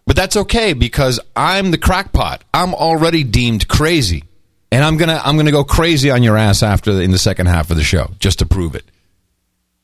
But 0.06 0.16
that's 0.16 0.36
okay 0.36 0.74
because 0.74 1.20
I'm 1.36 1.72
the 1.72 1.78
crackpot. 1.78 2.44
I'm 2.54 2.74
already 2.74 3.24
deemed 3.24 3.68
crazy. 3.68 4.26
And 4.70 4.84
I'm 4.84 4.98
gonna 4.98 5.22
I'm 5.24 5.38
gonna 5.38 5.52
go 5.52 5.64
crazy 5.64 6.12
on 6.12 6.24
your 6.24 6.36
ass 6.36 6.62
after 6.62 6.94
the, 6.94 7.02
in 7.02 7.12
the 7.12 7.18
second 7.18 7.46
half 7.46 7.72
of 7.72 7.78
the 7.78 7.84
show 7.84 8.12
just 8.20 8.40
to 8.40 8.46
prove 8.46 8.76
it 8.76 8.84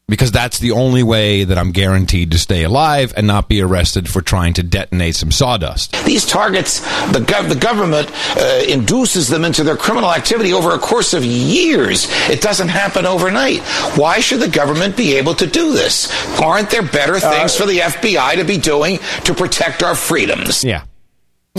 because 0.07 0.31
that's 0.31 0.59
the 0.59 0.71
only 0.71 1.01
way 1.01 1.43
that 1.43 1.57
I'm 1.57 1.71
guaranteed 1.71 2.31
to 2.31 2.37
stay 2.37 2.63
alive 2.63 3.13
and 3.15 3.25
not 3.25 3.47
be 3.47 3.61
arrested 3.61 4.09
for 4.09 4.21
trying 4.21 4.53
to 4.55 4.63
detonate 4.63 5.15
some 5.15 5.31
sawdust. 5.31 5.93
These 6.05 6.25
targets, 6.25 6.81
the, 7.11 7.19
gov- 7.19 7.47
the 7.49 7.55
government 7.55 8.11
uh, 8.37 8.63
induces 8.67 9.29
them 9.29 9.45
into 9.45 9.63
their 9.63 9.77
criminal 9.77 10.11
activity 10.11 10.51
over 10.51 10.71
a 10.71 10.77
course 10.79 11.13
of 11.13 11.23
years. 11.23 12.07
It 12.29 12.41
doesn't 12.41 12.67
happen 12.67 13.05
overnight. 13.05 13.61
Why 13.97 14.19
should 14.19 14.41
the 14.41 14.49
government 14.49 14.97
be 14.97 15.15
able 15.15 15.35
to 15.35 15.47
do 15.47 15.71
this? 15.71 16.11
Aren't 16.39 16.69
there 16.69 16.83
better 16.83 17.19
things 17.19 17.55
uh, 17.55 17.61
for 17.61 17.65
the 17.65 17.79
FBI 17.79 18.35
to 18.35 18.43
be 18.43 18.57
doing 18.57 18.99
to 19.23 19.33
protect 19.33 19.83
our 19.83 19.95
freedoms? 19.95 20.63
Yeah. 20.63 20.83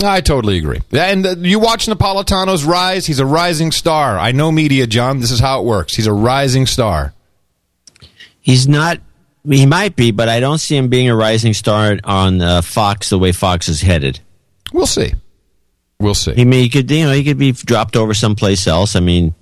I 0.03 0.21
totally 0.21 0.57
agree. 0.57 0.81
And 0.91 1.25
uh, 1.25 1.35
you 1.39 1.59
watch 1.59 1.87
Napolitano's 1.87 2.63
rise. 2.63 3.07
He's 3.07 3.19
a 3.19 3.25
rising 3.25 3.71
star. 3.71 4.19
I 4.19 4.33
know 4.33 4.51
media, 4.51 4.85
John. 4.85 5.19
This 5.19 5.31
is 5.31 5.39
how 5.39 5.61
it 5.61 5.65
works. 5.65 5.95
He's 5.95 6.07
a 6.07 6.13
rising 6.13 6.67
star 6.67 7.14
he's 8.45 8.67
not. 8.67 8.99
He 9.47 9.65
might 9.65 9.95
be, 9.95 10.11
but 10.11 10.29
I 10.29 10.39
don't 10.39 10.57
see 10.57 10.77
him 10.77 10.87
being 10.87 11.09
a 11.09 11.15
rising 11.15 11.53
star 11.53 11.99
on 12.03 12.41
uh, 12.41 12.61
Fox 12.61 13.09
the 13.09 13.19
way 13.19 13.31
Fox 13.31 13.67
is 13.67 13.81
headed. 13.81 14.19
We'll 14.73 14.87
see. 14.87 15.13
We'll 15.99 16.15
see. 16.15 16.31
I 16.31 16.43
mean, 16.45 16.61
he 16.61 16.69
could, 16.69 16.89
you 16.89 17.05
know, 17.05 17.11
he 17.11 17.23
could 17.23 17.37
be 17.37 17.51
dropped 17.51 17.95
over 17.95 18.13
someplace 18.13 18.65
else. 18.65 18.95
I 18.95 19.01
mean, 19.01 19.35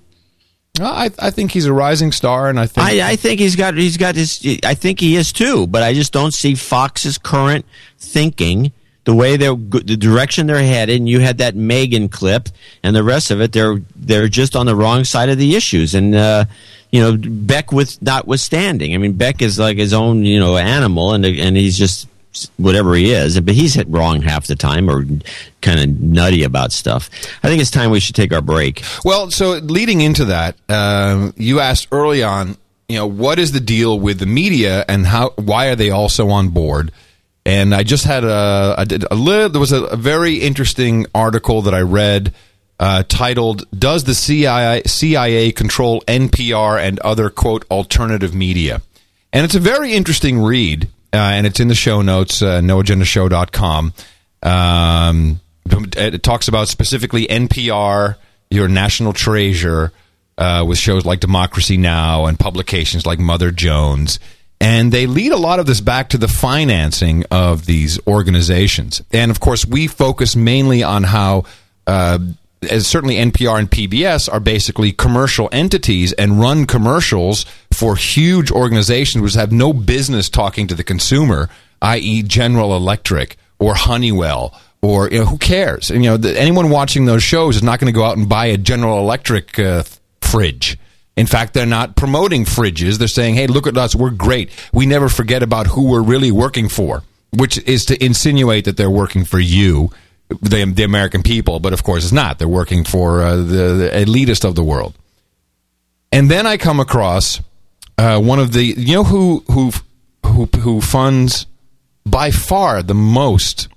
I, 0.80 1.10
I 1.18 1.30
think 1.30 1.52
he's 1.52 1.66
a 1.66 1.72
rising 1.72 2.12
star, 2.12 2.48
and 2.48 2.60
I 2.60 2.66
think 2.66 2.86
I, 2.86 3.12
I 3.12 3.16
think 3.16 3.40
he's 3.40 3.56
got 3.56 3.74
he's 3.74 3.96
got 3.96 4.14
his. 4.14 4.58
I 4.64 4.74
think 4.74 5.00
he 5.00 5.16
is 5.16 5.32
too, 5.32 5.66
but 5.66 5.82
I 5.82 5.94
just 5.94 6.12
don't 6.12 6.34
see 6.34 6.54
Fox's 6.54 7.16
current 7.16 7.64
thinking 7.98 8.72
the 9.04 9.14
way 9.14 9.36
they're 9.36 9.54
the 9.54 9.96
direction 9.96 10.46
they're 10.46 10.58
headed. 10.58 10.96
And 10.96 11.08
you 11.08 11.20
had 11.20 11.38
that 11.38 11.54
Megyn 11.54 12.10
clip, 12.10 12.48
and 12.82 12.94
the 12.94 13.04
rest 13.04 13.30
of 13.30 13.40
it, 13.40 13.52
they're 13.52 13.80
they're 13.96 14.28
just 14.28 14.56
on 14.56 14.66
the 14.66 14.76
wrong 14.76 15.04
side 15.04 15.28
of 15.28 15.38
the 15.38 15.56
issues, 15.56 15.94
and. 15.94 16.14
Uh, 16.14 16.44
you 16.90 17.00
know, 17.00 17.16
Beck 17.18 17.72
with 17.72 18.00
notwithstanding. 18.00 18.94
I 18.94 18.98
mean, 18.98 19.14
Beck 19.14 19.42
is 19.42 19.58
like 19.58 19.78
his 19.78 19.92
own, 19.92 20.24
you 20.24 20.38
know, 20.38 20.56
animal, 20.56 21.12
and 21.12 21.26
and 21.26 21.56
he's 21.56 21.76
just 21.76 22.06
whatever 22.56 22.94
he 22.94 23.12
is, 23.12 23.40
but 23.40 23.54
he's 23.54 23.74
hit 23.74 23.88
wrong 23.88 24.22
half 24.22 24.46
the 24.46 24.56
time 24.56 24.88
or 24.88 25.04
kind 25.60 25.80
of 25.80 26.00
nutty 26.00 26.44
about 26.44 26.72
stuff. 26.72 27.10
I 27.42 27.48
think 27.48 27.60
it's 27.60 27.70
time 27.70 27.90
we 27.90 28.00
should 28.00 28.14
take 28.14 28.32
our 28.32 28.40
break. 28.40 28.82
Well, 29.04 29.30
so 29.30 29.52
leading 29.52 30.00
into 30.00 30.26
that, 30.26 30.56
um, 30.68 31.34
you 31.36 31.60
asked 31.60 31.88
early 31.92 32.22
on, 32.22 32.56
you 32.88 32.98
know, 32.98 33.06
what 33.06 33.38
is 33.38 33.52
the 33.52 33.60
deal 33.60 33.98
with 33.98 34.18
the 34.18 34.26
media 34.26 34.84
and 34.88 35.06
how? 35.06 35.30
Why 35.30 35.68
are 35.68 35.76
they 35.76 35.90
also 35.90 36.28
on 36.28 36.50
board? 36.50 36.92
And 37.46 37.74
I 37.74 37.82
just 37.82 38.04
had 38.04 38.24
a, 38.24 38.74
I 38.78 38.84
did 38.84 39.04
a 39.10 39.48
there 39.48 39.60
was 39.60 39.72
a, 39.72 39.84
a 39.84 39.96
very 39.96 40.36
interesting 40.36 41.06
article 41.14 41.62
that 41.62 41.74
I 41.74 41.80
read 41.80 42.32
uh, 42.80 43.02
titled 43.06 43.68
"Does 43.78 44.04
the 44.04 44.14
CIA, 44.14 44.82
CIA 44.86 45.52
control 45.52 46.00
NPR 46.02 46.80
and 46.80 46.98
other 47.00 47.28
quote 47.28 47.64
alternative 47.70 48.34
media?" 48.34 48.80
And 49.32 49.44
it's 49.44 49.54
a 49.54 49.60
very 49.60 49.92
interesting 49.92 50.42
read, 50.42 50.84
uh, 51.12 51.16
and 51.16 51.46
it's 51.46 51.60
in 51.60 51.68
the 51.68 51.74
show 51.74 52.00
notes, 52.02 52.40
uh, 52.40 52.60
noagendashow.com. 52.60 53.92
Um, 54.42 55.40
it 55.66 56.22
talks 56.22 56.48
about 56.48 56.68
specifically 56.68 57.26
NPR, 57.26 58.16
your 58.50 58.68
national 58.68 59.12
treasure, 59.12 59.92
uh, 60.38 60.64
with 60.66 60.78
shows 60.78 61.04
like 61.04 61.20
Democracy 61.20 61.76
Now! 61.76 62.26
and 62.26 62.38
publications 62.38 63.06
like 63.06 63.18
Mother 63.18 63.50
Jones. 63.50 64.18
And 64.60 64.92
they 64.92 65.06
lead 65.06 65.32
a 65.32 65.36
lot 65.36 65.58
of 65.58 65.66
this 65.66 65.80
back 65.80 66.08
to 66.10 66.18
the 66.18 66.28
financing 66.28 67.24
of 67.30 67.66
these 67.66 67.98
organizations. 68.06 69.02
And 69.12 69.30
of 69.30 69.40
course, 69.40 69.66
we 69.66 69.86
focus 69.86 70.36
mainly 70.36 70.82
on 70.82 71.02
how, 71.02 71.44
uh, 71.86 72.18
as 72.70 72.86
certainly 72.86 73.16
NPR 73.16 73.58
and 73.58 73.70
PBS 73.70 74.32
are 74.32 74.40
basically 74.40 74.92
commercial 74.92 75.48
entities 75.52 76.12
and 76.14 76.40
run 76.40 76.66
commercials 76.66 77.44
for 77.72 77.96
huge 77.96 78.50
organizations 78.50 79.22
which 79.22 79.34
have 79.34 79.52
no 79.52 79.72
business 79.72 80.30
talking 80.30 80.66
to 80.68 80.74
the 80.74 80.84
consumer, 80.84 81.50
i.e., 81.82 82.22
General 82.22 82.74
Electric 82.74 83.36
or 83.58 83.74
Honeywell 83.74 84.58
or 84.84 85.08
you 85.10 85.20
know, 85.20 85.26
who 85.26 85.38
cares? 85.38 85.90
And, 85.90 86.04
you 86.04 86.10
know, 86.10 86.16
the, 86.16 86.38
anyone 86.38 86.70
watching 86.70 87.06
those 87.06 87.22
shows 87.22 87.56
is 87.56 87.62
not 87.62 87.80
going 87.80 87.92
to 87.92 87.96
go 87.96 88.04
out 88.04 88.16
and 88.16 88.28
buy 88.28 88.46
a 88.46 88.58
General 88.58 88.98
Electric 88.98 89.58
uh, 89.58 89.82
fridge. 90.20 90.78
In 91.16 91.26
fact, 91.26 91.54
they're 91.54 91.66
not 91.66 91.94
promoting 91.94 92.44
fridges. 92.44 92.98
They're 92.98 93.08
saying, 93.08 93.36
hey, 93.36 93.46
look 93.46 93.66
at 93.66 93.76
us. 93.76 93.94
We're 93.94 94.10
great. 94.10 94.50
We 94.72 94.84
never 94.86 95.08
forget 95.08 95.42
about 95.42 95.68
who 95.68 95.88
we're 95.88 96.02
really 96.02 96.32
working 96.32 96.68
for, 96.68 97.04
which 97.32 97.58
is 97.58 97.84
to 97.86 98.04
insinuate 98.04 98.64
that 98.64 98.76
they're 98.76 98.90
working 98.90 99.24
for 99.24 99.38
you, 99.38 99.90
the, 100.28 100.64
the 100.64 100.82
American 100.82 101.22
people. 101.22 101.60
But 101.60 101.72
of 101.72 101.84
course, 101.84 102.02
it's 102.02 102.12
not. 102.12 102.38
They're 102.38 102.48
working 102.48 102.82
for 102.84 103.22
uh, 103.22 103.36
the, 103.36 103.42
the 103.42 103.90
elitist 103.94 104.44
of 104.44 104.56
the 104.56 104.64
world. 104.64 104.94
And 106.10 106.30
then 106.30 106.46
I 106.46 106.56
come 106.56 106.80
across 106.80 107.40
uh, 107.96 108.20
one 108.20 108.40
of 108.40 108.52
the, 108.52 108.64
you 108.64 108.94
know, 108.94 109.04
who, 109.04 109.44
who, 109.50 109.70
who, 110.26 110.46
who 110.46 110.80
funds 110.80 111.46
by 112.04 112.30
far 112.30 112.82
the 112.82 112.94
most, 112.94 113.68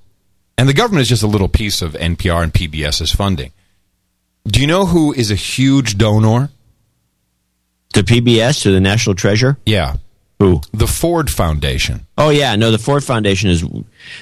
and 0.58 0.68
the 0.68 0.74
government 0.74 1.04
is 1.04 1.10
just 1.10 1.24
a 1.24 1.28
little 1.28 1.48
piece 1.48 1.82
of 1.82 1.94
NPR 1.94 2.44
and 2.44 2.54
PBS's 2.54 3.12
funding. 3.12 3.52
Do 4.46 4.60
you 4.60 4.68
know 4.68 4.86
who 4.86 5.14
is 5.14 5.30
a 5.30 5.36
huge 5.36 5.98
donor? 5.98 6.50
To 7.94 8.04
PBS, 8.04 8.62
to 8.64 8.72
the 8.72 8.80
National 8.82 9.16
Treasure? 9.16 9.58
Yeah. 9.66 9.96
Who? 10.40 10.62
The 10.72 10.86
Ford 10.88 11.30
Foundation. 11.32 12.06
Oh 12.18 12.30
yeah, 12.30 12.56
no, 12.56 12.70
the 12.70 12.78
Ford 12.78 13.04
Foundation 13.04 13.50
is 13.50 13.66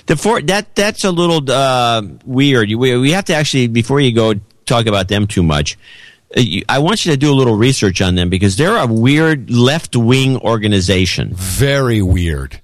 the 0.05 0.15
Ford 0.15 0.47
that 0.47 0.73
that's 0.73 1.03
a 1.03 1.11
little 1.11 1.43
uh, 1.51 2.01
weird. 2.23 2.69
We 2.71 2.95
we 2.97 3.11
have 3.11 3.25
to 3.25 3.33
actually 3.35 3.67
before 3.67 3.99
you 3.99 4.13
go 4.13 4.35
talk 4.65 4.85
about 4.85 5.09
them 5.09 5.27
too 5.27 5.43
much. 5.43 5.77
uh, 6.37 6.41
I 6.69 6.79
want 6.79 7.05
you 7.05 7.11
to 7.11 7.17
do 7.17 7.31
a 7.31 7.35
little 7.35 7.57
research 7.57 8.01
on 8.01 8.15
them 8.15 8.29
because 8.29 8.55
they're 8.55 8.77
a 8.77 8.87
weird 8.87 9.49
left 9.51 9.95
wing 9.97 10.37
organization. 10.37 11.33
Very 11.33 12.01
weird. 12.01 12.61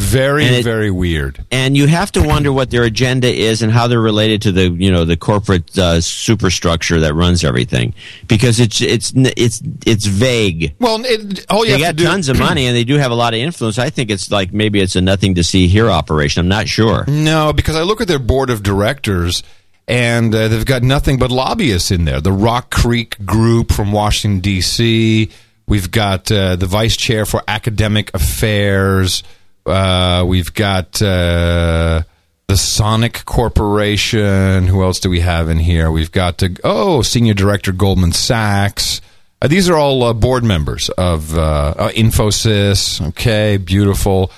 Very, 0.00 0.44
it- 0.44 0.64
very 0.64 0.90
weird. 0.90 1.44
and 1.50 1.76
you 1.76 1.86
have 1.86 2.10
to 2.12 2.22
wonder 2.22 2.52
what 2.52 2.70
their 2.70 2.84
agenda 2.84 3.28
is 3.32 3.62
and 3.62 3.70
how 3.70 3.86
they're 3.86 4.00
related 4.00 4.42
to 4.42 4.52
the 4.52 4.68
you 4.70 4.90
know 4.90 5.04
the 5.04 5.16
corporate 5.16 5.76
uh, 5.78 6.00
superstructure 6.00 7.00
that 7.00 7.14
runs 7.14 7.44
everything 7.44 7.94
because 8.26 8.60
it's 8.60 8.80
it's 8.80 9.12
it's 9.14 9.62
it's 9.86 10.06
vague. 10.06 10.74
Well, 10.78 11.02
it, 11.04 11.44
all 11.50 11.64
you 11.64 11.72
they 11.72 11.72
have 11.72 11.80
got 11.80 11.90
to 11.98 12.04
do- 12.04 12.04
tons 12.04 12.28
of 12.28 12.38
money 12.38 12.66
and 12.66 12.74
they 12.76 12.84
do 12.84 12.96
have 12.96 13.10
a 13.10 13.14
lot 13.14 13.34
of 13.34 13.40
influence. 13.40 13.78
I 13.78 13.90
think 13.90 14.10
it's 14.10 14.30
like 14.30 14.52
maybe 14.52 14.80
it's 14.80 14.96
a 14.96 15.00
nothing 15.00 15.34
to 15.36 15.44
see 15.44 15.68
here 15.68 15.90
operation. 15.90 16.40
I'm 16.40 16.48
not 16.48 16.66
sure. 16.68 17.04
No, 17.06 17.52
because 17.52 17.76
I 17.76 17.82
look 17.82 18.00
at 18.00 18.08
their 18.08 18.18
board 18.18 18.48
of 18.50 18.62
directors 18.62 19.42
and 19.86 20.34
uh, 20.34 20.48
they've 20.48 20.64
got 20.64 20.82
nothing 20.82 21.18
but 21.18 21.30
lobbyists 21.30 21.90
in 21.90 22.04
there. 22.04 22.20
The 22.20 22.32
Rock 22.32 22.70
Creek 22.70 23.16
Group 23.26 23.72
from 23.72 23.90
Washington, 23.92 24.40
D.C., 24.40 25.30
we've 25.66 25.90
got 25.90 26.30
uh, 26.32 26.56
the 26.56 26.66
vice 26.66 26.96
chair 26.96 27.26
for 27.26 27.42
academic 27.48 28.10
affairs, 28.14 29.22
uh, 29.70 30.24
we've 30.24 30.52
got 30.52 31.00
uh, 31.00 32.02
the 32.48 32.56
Sonic 32.56 33.24
Corporation. 33.24 34.66
Who 34.66 34.82
else 34.82 35.00
do 35.00 35.08
we 35.08 35.20
have 35.20 35.48
in 35.48 35.58
here? 35.58 35.90
We've 35.90 36.12
got, 36.12 36.38
to, 36.38 36.54
oh, 36.64 37.02
senior 37.02 37.34
director, 37.34 37.72
Goldman 37.72 38.12
Sachs. 38.12 39.00
Uh, 39.42 39.48
these 39.48 39.70
are 39.70 39.76
all 39.76 40.02
uh, 40.02 40.12
board 40.12 40.44
members 40.44 40.90
of 40.90 41.36
uh, 41.36 41.74
uh, 41.76 41.88
Infosys. 41.90 43.06
Okay, 43.08 43.56
beautiful. 43.56 44.30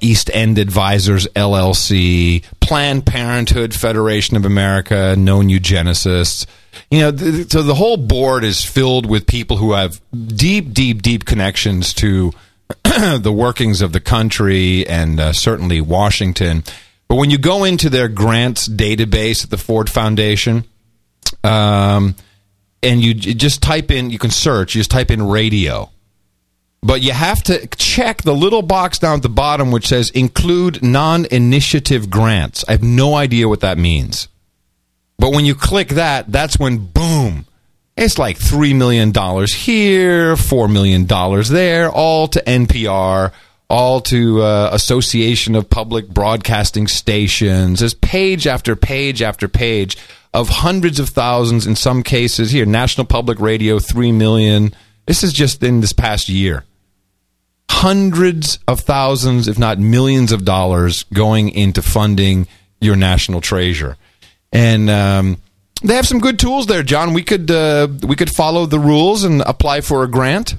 East 0.00 0.30
End 0.32 0.58
Advisors 0.58 1.26
LLC, 1.36 2.42
Planned 2.58 3.04
Parenthood 3.04 3.74
Federation 3.74 4.38
of 4.38 4.46
America, 4.46 5.14
known 5.14 5.48
eugenicists. 5.48 6.46
You 6.90 7.00
know, 7.00 7.12
th- 7.12 7.50
so 7.52 7.62
the 7.62 7.74
whole 7.74 7.98
board 7.98 8.44
is 8.44 8.64
filled 8.64 9.04
with 9.04 9.26
people 9.26 9.58
who 9.58 9.72
have 9.72 10.00
deep, 10.26 10.72
deep, 10.72 11.02
deep 11.02 11.26
connections 11.26 11.92
to 11.94 12.32
the 12.84 13.32
workings 13.34 13.80
of 13.80 13.92
the 13.92 14.00
country 14.00 14.86
and 14.86 15.18
uh, 15.18 15.32
certainly 15.32 15.80
Washington. 15.80 16.64
But 17.08 17.16
when 17.16 17.30
you 17.30 17.38
go 17.38 17.64
into 17.64 17.88
their 17.88 18.08
grants 18.08 18.68
database 18.68 19.44
at 19.44 19.50
the 19.50 19.56
Ford 19.56 19.88
Foundation, 19.90 20.64
um, 21.42 22.14
and 22.82 23.00
you 23.02 23.14
j- 23.14 23.34
just 23.34 23.62
type 23.62 23.90
in, 23.90 24.10
you 24.10 24.18
can 24.18 24.30
search, 24.30 24.74
you 24.74 24.80
just 24.80 24.90
type 24.90 25.10
in 25.10 25.26
radio. 25.26 25.90
But 26.82 27.00
you 27.00 27.12
have 27.12 27.42
to 27.44 27.66
check 27.76 28.22
the 28.22 28.34
little 28.34 28.62
box 28.62 28.98
down 28.98 29.16
at 29.16 29.22
the 29.22 29.28
bottom 29.28 29.72
which 29.72 29.88
says 29.88 30.10
include 30.10 30.82
non 30.82 31.24
initiative 31.26 32.08
grants. 32.08 32.64
I 32.68 32.72
have 32.72 32.84
no 32.84 33.14
idea 33.14 33.48
what 33.48 33.60
that 33.60 33.78
means. 33.78 34.28
But 35.18 35.32
when 35.32 35.44
you 35.44 35.56
click 35.56 35.88
that, 35.90 36.30
that's 36.30 36.58
when 36.58 36.78
boom, 36.78 37.46
it's 37.98 38.18
like 38.18 38.38
$3 38.38 38.76
million 38.76 39.08
here, 39.46 40.34
$4 40.36 40.72
million 40.72 41.06
there, 41.52 41.90
all 41.90 42.28
to 42.28 42.40
NPR, 42.42 43.32
all 43.68 44.00
to 44.02 44.42
uh, 44.42 44.70
Association 44.72 45.56
of 45.56 45.68
Public 45.68 46.08
Broadcasting 46.08 46.86
Stations. 46.86 47.80
There's 47.80 47.94
page 47.94 48.46
after 48.46 48.76
page 48.76 49.20
after 49.20 49.48
page 49.48 49.96
of 50.32 50.48
hundreds 50.48 51.00
of 51.00 51.08
thousands 51.08 51.66
in 51.66 51.74
some 51.74 52.02
cases. 52.04 52.52
Here, 52.52 52.64
National 52.64 53.04
Public 53.04 53.40
Radio, 53.40 53.80
3 53.80 54.12
million. 54.12 54.74
This 55.06 55.24
is 55.24 55.32
just 55.32 55.62
in 55.62 55.80
this 55.80 55.92
past 55.92 56.28
year. 56.28 56.64
Hundreds 57.68 58.60
of 58.68 58.80
thousands, 58.80 59.48
if 59.48 59.58
not 59.58 59.78
millions 59.78 60.30
of 60.30 60.44
dollars 60.44 61.02
going 61.12 61.48
into 61.50 61.82
funding 61.82 62.46
your 62.80 62.94
national 62.94 63.40
treasure. 63.40 63.96
And 64.52 64.88
um, 64.88 65.38
they 65.82 65.94
have 65.94 66.06
some 66.06 66.18
good 66.20 66.38
tools 66.38 66.66
there, 66.66 66.82
John. 66.82 67.12
We 67.14 67.22
could 67.22 67.50
uh, 67.50 67.88
we 68.06 68.16
could 68.16 68.30
follow 68.30 68.66
the 68.66 68.78
rules 68.78 69.24
and 69.24 69.42
apply 69.42 69.80
for 69.82 70.02
a 70.04 70.08
grant. 70.08 70.54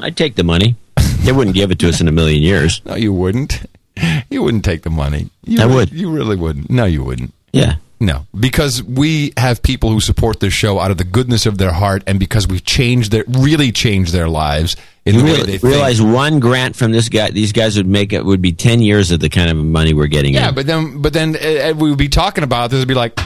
I'd 0.00 0.16
take 0.16 0.36
the 0.36 0.44
money. 0.44 0.76
They 1.22 1.32
wouldn't 1.32 1.56
give 1.56 1.70
it 1.70 1.78
to 1.80 1.88
us 1.88 2.00
in 2.00 2.08
a 2.08 2.12
million 2.12 2.42
years. 2.42 2.80
No, 2.84 2.94
you 2.94 3.12
wouldn't. 3.12 3.62
You 4.30 4.42
wouldn't 4.42 4.64
take 4.64 4.82
the 4.82 4.90
money. 4.90 5.28
You 5.44 5.60
I 5.60 5.66
would. 5.66 5.92
You 5.92 6.10
really 6.10 6.36
wouldn't. 6.36 6.70
No, 6.70 6.86
you 6.86 7.04
wouldn't. 7.04 7.34
Yeah. 7.52 7.74
No, 7.98 8.26
because 8.38 8.82
we 8.82 9.34
have 9.36 9.60
people 9.60 9.90
who 9.90 10.00
support 10.00 10.40
this 10.40 10.54
show 10.54 10.78
out 10.80 10.90
of 10.90 10.96
the 10.96 11.04
goodness 11.04 11.44
of 11.44 11.58
their 11.58 11.72
heart, 11.72 12.02
and 12.06 12.18
because 12.18 12.48
we've 12.48 12.64
changed 12.64 13.10
their 13.10 13.24
really 13.28 13.72
changed 13.72 14.14
their 14.14 14.28
lives 14.28 14.74
You 15.14 15.20
the 15.20 15.24
way 15.26 15.32
real- 15.36 15.46
they 15.46 15.58
think. 15.58 15.62
realize 15.72 16.00
one 16.02 16.40
grant 16.40 16.76
from 16.76 16.92
this 16.92 17.08
guy, 17.08 17.30
these 17.30 17.52
guys 17.52 17.76
would 17.76 17.86
make 17.86 18.12
it 18.12 18.24
would 18.24 18.42
be 18.42 18.52
ten 18.52 18.80
years 18.80 19.10
of 19.10 19.20
the 19.20 19.28
kind 19.28 19.50
of 19.50 19.56
money 19.56 19.94
we're 19.94 20.06
getting. 20.06 20.34
Yeah, 20.34 20.48
in. 20.50 20.54
but 20.54 20.66
then, 20.66 21.00
but 21.02 21.12
then 21.12 21.36
uh, 21.36 21.74
we 21.76 21.88
would 21.90 21.98
be 21.98 22.08
talking 22.08 22.44
about 22.44 22.70
this. 22.70 22.78
Would 22.78 22.88
be 22.88 22.94
like, 22.94 23.18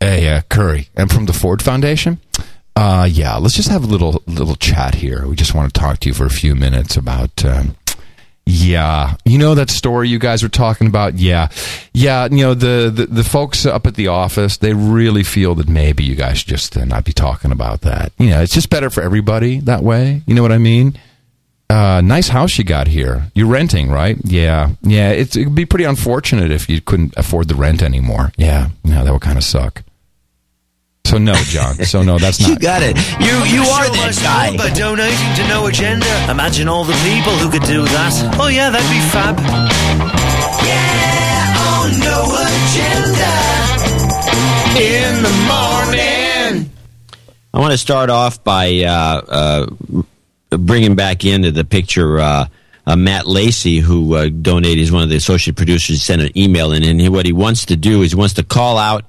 "Hey, 0.00 0.28
uh, 0.28 0.42
Curry, 0.48 0.88
I'm 0.96 1.08
from 1.08 1.26
the 1.26 1.32
Ford 1.32 1.62
Foundation. 1.62 2.20
Uh, 2.76 3.08
yeah, 3.10 3.36
let's 3.36 3.54
just 3.56 3.68
have 3.68 3.82
a 3.82 3.86
little 3.86 4.22
little 4.26 4.54
chat 4.56 4.94
here. 4.96 5.26
We 5.26 5.34
just 5.36 5.54
want 5.54 5.72
to 5.72 5.80
talk 5.80 5.98
to 6.00 6.08
you 6.08 6.14
for 6.14 6.26
a 6.26 6.30
few 6.30 6.54
minutes 6.54 6.96
about." 6.96 7.44
Um, 7.44 7.76
yeah, 8.50 9.16
you 9.26 9.36
know 9.36 9.54
that 9.56 9.68
story 9.68 10.08
you 10.08 10.18
guys 10.18 10.42
were 10.42 10.48
talking 10.48 10.86
about. 10.86 11.18
Yeah, 11.18 11.50
yeah. 11.92 12.26
You 12.30 12.38
know 12.38 12.54
the, 12.54 12.90
the 12.90 13.04
the 13.04 13.22
folks 13.22 13.66
up 13.66 13.86
at 13.86 13.94
the 13.94 14.08
office. 14.08 14.56
They 14.56 14.72
really 14.72 15.22
feel 15.22 15.54
that 15.56 15.68
maybe 15.68 16.02
you 16.02 16.14
guys 16.14 16.42
just 16.42 16.74
uh, 16.74 16.86
not 16.86 17.04
be 17.04 17.12
talking 17.12 17.52
about 17.52 17.82
that. 17.82 18.10
You 18.18 18.30
know, 18.30 18.40
it's 18.40 18.54
just 18.54 18.70
better 18.70 18.88
for 18.88 19.02
everybody 19.02 19.60
that 19.60 19.82
way. 19.82 20.22
You 20.26 20.34
know 20.34 20.40
what 20.40 20.52
I 20.52 20.56
mean? 20.56 20.98
Uh, 21.68 22.00
nice 22.02 22.28
house 22.28 22.56
you 22.56 22.64
got 22.64 22.86
here. 22.86 23.30
You're 23.34 23.48
renting, 23.48 23.90
right? 23.90 24.16
Yeah, 24.24 24.70
yeah. 24.80 25.10
It'd 25.10 25.54
be 25.54 25.66
pretty 25.66 25.84
unfortunate 25.84 26.50
if 26.50 26.70
you 26.70 26.80
couldn't 26.80 27.12
afford 27.18 27.48
the 27.48 27.54
rent 27.54 27.82
anymore. 27.82 28.32
Yeah, 28.38 28.70
yeah, 28.82 29.04
that 29.04 29.12
would 29.12 29.20
kind 29.20 29.36
of 29.36 29.44
suck. 29.44 29.82
So 31.08 31.16
no, 31.16 31.32
John. 31.32 31.74
So 31.86 32.02
no, 32.02 32.18
that's 32.18 32.38
not. 32.42 32.50
You 32.50 32.58
got 32.58 32.82
it. 32.82 32.94
You 33.18 33.32
you 33.48 33.62
are 33.62 33.88
that 33.88 34.20
guy. 34.22 34.54
By 34.58 34.68
donating 34.74 35.34
to 35.36 35.48
No 35.48 35.64
Agenda. 35.64 36.06
Imagine 36.30 36.68
all 36.68 36.84
the 36.84 36.92
people 37.00 37.32
who 37.32 37.48
could 37.50 37.66
do 37.66 37.82
that. 37.84 38.36
Oh 38.38 38.48
yeah, 38.48 38.68
that'd 38.68 38.90
be 38.90 39.00
fab. 39.08 39.38
Yeah, 40.68 41.56
on 41.64 41.98
No 42.04 42.28
Agenda. 42.44 43.32
In 44.76 45.22
the 45.22 45.32
morning. 45.48 46.70
I 47.54 47.58
want 47.58 47.72
to 47.72 47.78
start 47.78 48.10
off 48.10 48.44
by 48.44 48.82
uh, 48.84 49.22
uh, 49.28 49.66
bringing 50.58 50.94
back 50.94 51.24
into 51.24 51.50
the 51.52 51.64
picture 51.64 52.18
uh, 52.18 52.48
uh, 52.86 52.96
Matt 52.96 53.26
Lacey, 53.26 53.78
who 53.78 54.14
uh, 54.14 54.28
donated. 54.28 54.76
He's 54.76 54.92
one 54.92 55.04
of 55.04 55.08
the 55.08 55.16
associate 55.16 55.56
producers. 55.56 56.02
Sent 56.02 56.20
an 56.20 56.36
email 56.36 56.72
in, 56.72 56.82
and 56.82 57.00
he, 57.00 57.08
what 57.08 57.24
he 57.24 57.32
wants 57.32 57.64
to 57.66 57.76
do 57.76 58.02
is 58.02 58.12
he 58.12 58.16
wants 58.16 58.34
to 58.34 58.42
call 58.42 58.76
out 58.76 59.06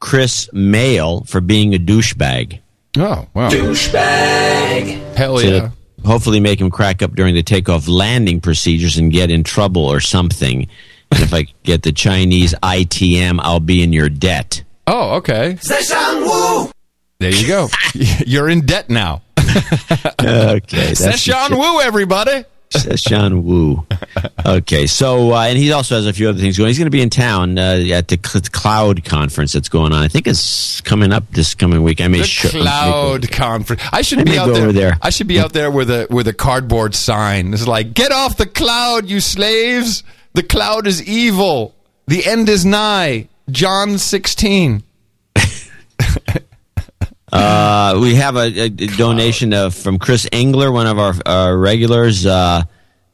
Chris 0.00 0.48
Mail 0.52 1.22
for 1.24 1.40
being 1.40 1.74
a 1.74 1.78
douchebag. 1.78 2.60
Oh 2.96 3.26
wow, 3.34 3.50
douchebag. 3.50 5.16
Hell 5.16 5.42
yeah. 5.42 5.50
that 5.50 5.72
hopefully, 6.04 6.40
make 6.40 6.60
him 6.60 6.70
crack 6.70 7.02
up 7.02 7.14
during 7.14 7.34
the 7.34 7.42
takeoff 7.42 7.88
landing 7.88 8.40
procedures 8.40 8.98
and 8.98 9.10
get 9.12 9.30
in 9.30 9.44
trouble 9.44 9.84
or 9.84 10.00
something. 10.00 10.68
And 11.10 11.22
if 11.22 11.32
I 11.32 11.46
get 11.62 11.82
the 11.82 11.92
Chinese 11.92 12.54
ITM, 12.62 13.38
I'll 13.40 13.60
be 13.60 13.82
in 13.82 13.92
your 13.92 14.08
debt. 14.08 14.62
Oh, 14.86 15.16
okay. 15.16 15.58
Woo. 16.00 16.70
There 17.20 17.32
you 17.32 17.46
go. 17.46 17.68
You're 17.94 18.48
in 18.48 18.66
debt 18.66 18.90
now. 18.90 19.22
Okay, 20.20 20.86
that's 20.86 20.98
the 20.98 21.12
Session 21.12 21.34
shit. 21.34 21.58
Woo, 21.58 21.80
everybody. 21.80 22.44
Session 22.74 23.44
Wu. 23.44 23.86
Okay, 24.44 24.86
so 24.86 25.32
uh, 25.32 25.42
and 25.44 25.56
he 25.58 25.72
also 25.72 25.94
has 25.96 26.06
a 26.06 26.12
few 26.12 26.28
other 26.28 26.38
things 26.38 26.58
going. 26.58 26.68
He's 26.68 26.78
going 26.78 26.86
to 26.86 26.90
be 26.90 27.00
in 27.02 27.10
town 27.10 27.58
uh, 27.58 27.82
at 27.92 28.08
the 28.08 28.18
Cl- 28.24 28.42
Cloud 28.52 29.04
conference 29.04 29.52
that's 29.52 29.68
going 29.68 29.92
on. 29.92 30.02
I 30.02 30.08
think 30.08 30.26
it's 30.26 30.80
coming 30.82 31.12
up 31.12 31.24
this 31.30 31.54
coming 31.54 31.82
week. 31.82 32.00
I 32.00 32.08
may 32.08 32.18
The 32.18 32.24
sh- 32.24 32.50
cloud 32.50 33.30
conference. 33.32 33.82
I 33.92 34.02
should 34.02 34.20
I 34.20 34.24
be 34.24 34.38
out 34.38 34.52
there. 34.52 34.72
there. 34.72 34.98
I 35.00 35.10
should 35.10 35.28
be 35.28 35.40
out 35.40 35.52
there 35.52 35.70
with 35.70 35.90
a 35.90 36.06
with 36.10 36.28
a 36.28 36.34
cardboard 36.34 36.94
sign. 36.94 37.52
It's 37.54 37.66
like, 37.66 37.94
"Get 37.94 38.12
off 38.12 38.36
the 38.36 38.46
cloud, 38.46 39.06
you 39.08 39.20
slaves! 39.20 40.02
The 40.34 40.42
cloud 40.42 40.86
is 40.86 41.02
evil. 41.06 41.74
The 42.06 42.26
end 42.26 42.48
is 42.48 42.64
nigh." 42.66 43.28
John 43.50 43.98
sixteen. 43.98 44.82
Uh, 47.34 47.98
we 48.00 48.14
have 48.14 48.36
a, 48.36 48.46
a 48.46 48.68
donation 48.68 49.52
of, 49.52 49.74
from 49.74 49.98
Chris 49.98 50.28
Engler, 50.30 50.70
one 50.70 50.86
of 50.86 50.98
our 50.98 51.14
uh, 51.26 51.52
regulars 51.52 52.24
uh, 52.24 52.62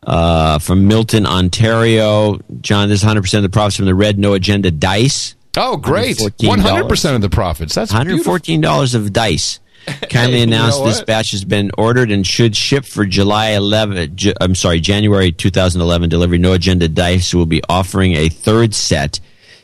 uh, 0.03 0.59
from 0.59 0.87
Milton, 0.87 1.27
Ontario. 1.27 2.39
John, 2.61 2.89
this 2.91 3.03
is 3.03 3.09
100% 3.09 3.35
of 3.39 3.43
the 3.43 3.49
profits 3.49 3.77
from 3.77 3.87
the 3.87 3.95
Red 3.95 4.19
No 4.19 4.35
Agenda 4.35 4.71
dice. 4.71 5.35
Oh, 5.57 5.77
great! 5.77 6.17
$114. 6.19 6.47
One 6.49 6.59
hundred 6.61 6.89
percent 6.89 7.17
of 7.17 7.23
the 7.23 7.31
profits. 7.31 7.75
That's 7.75 7.93
$114 7.93 8.95
of 8.95 9.13
dice. 9.13 9.59
Kindly 10.11 10.35
Hey, 10.35 10.39
you 10.39 10.43
announced 10.45 10.79
know 10.81 10.87
this 10.87 11.03
batch 11.03 11.31
has 11.33 11.45
been 11.45 11.71
ordered 11.79 12.11
and 12.11 12.25
should 12.27 12.55
ship 12.55 12.85
for 12.85 13.07
July 13.07 13.53
11. 13.53 14.15
Ju- 14.15 14.35
I'm 14.41 14.55
sorry, 14.55 14.79
January 14.79 15.33
2011 15.33 16.09
delivery. 16.11 16.39
No 16.39 16.53
Agenda 16.53 16.87
Dice 16.87 17.35
will 17.35 17.47
be 17.47 17.63
offering 17.69 18.13
a 18.13 18.29
third 18.29 18.75
set 18.75 19.19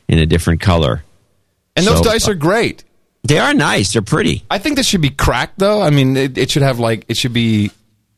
in 0.09 0.19
a 0.19 0.25
different 0.27 0.61
color. 0.63 1.05
And 1.77 1.87
those 1.87 1.99
So, 1.99 2.05
dice 2.05 2.27
are 2.29 2.35
great. 2.35 2.83
They 3.27 3.39
are 3.39 3.55
nice. 3.55 3.93
They're 3.93 4.03
pretty. 4.03 4.45
I 4.51 4.59
think 4.59 4.77
this 4.77 4.87
should 4.87 5.01
be 5.03 5.11
cracked, 5.11 5.59
though. 5.59 5.83
I 5.83 5.91
mean, 5.91 6.17
it, 6.17 6.37
it 6.39 6.51
should 6.51 6.63
have 6.63 6.79
like 6.79 7.05
it 7.09 7.17
should 7.17 7.33
be. 7.33 7.71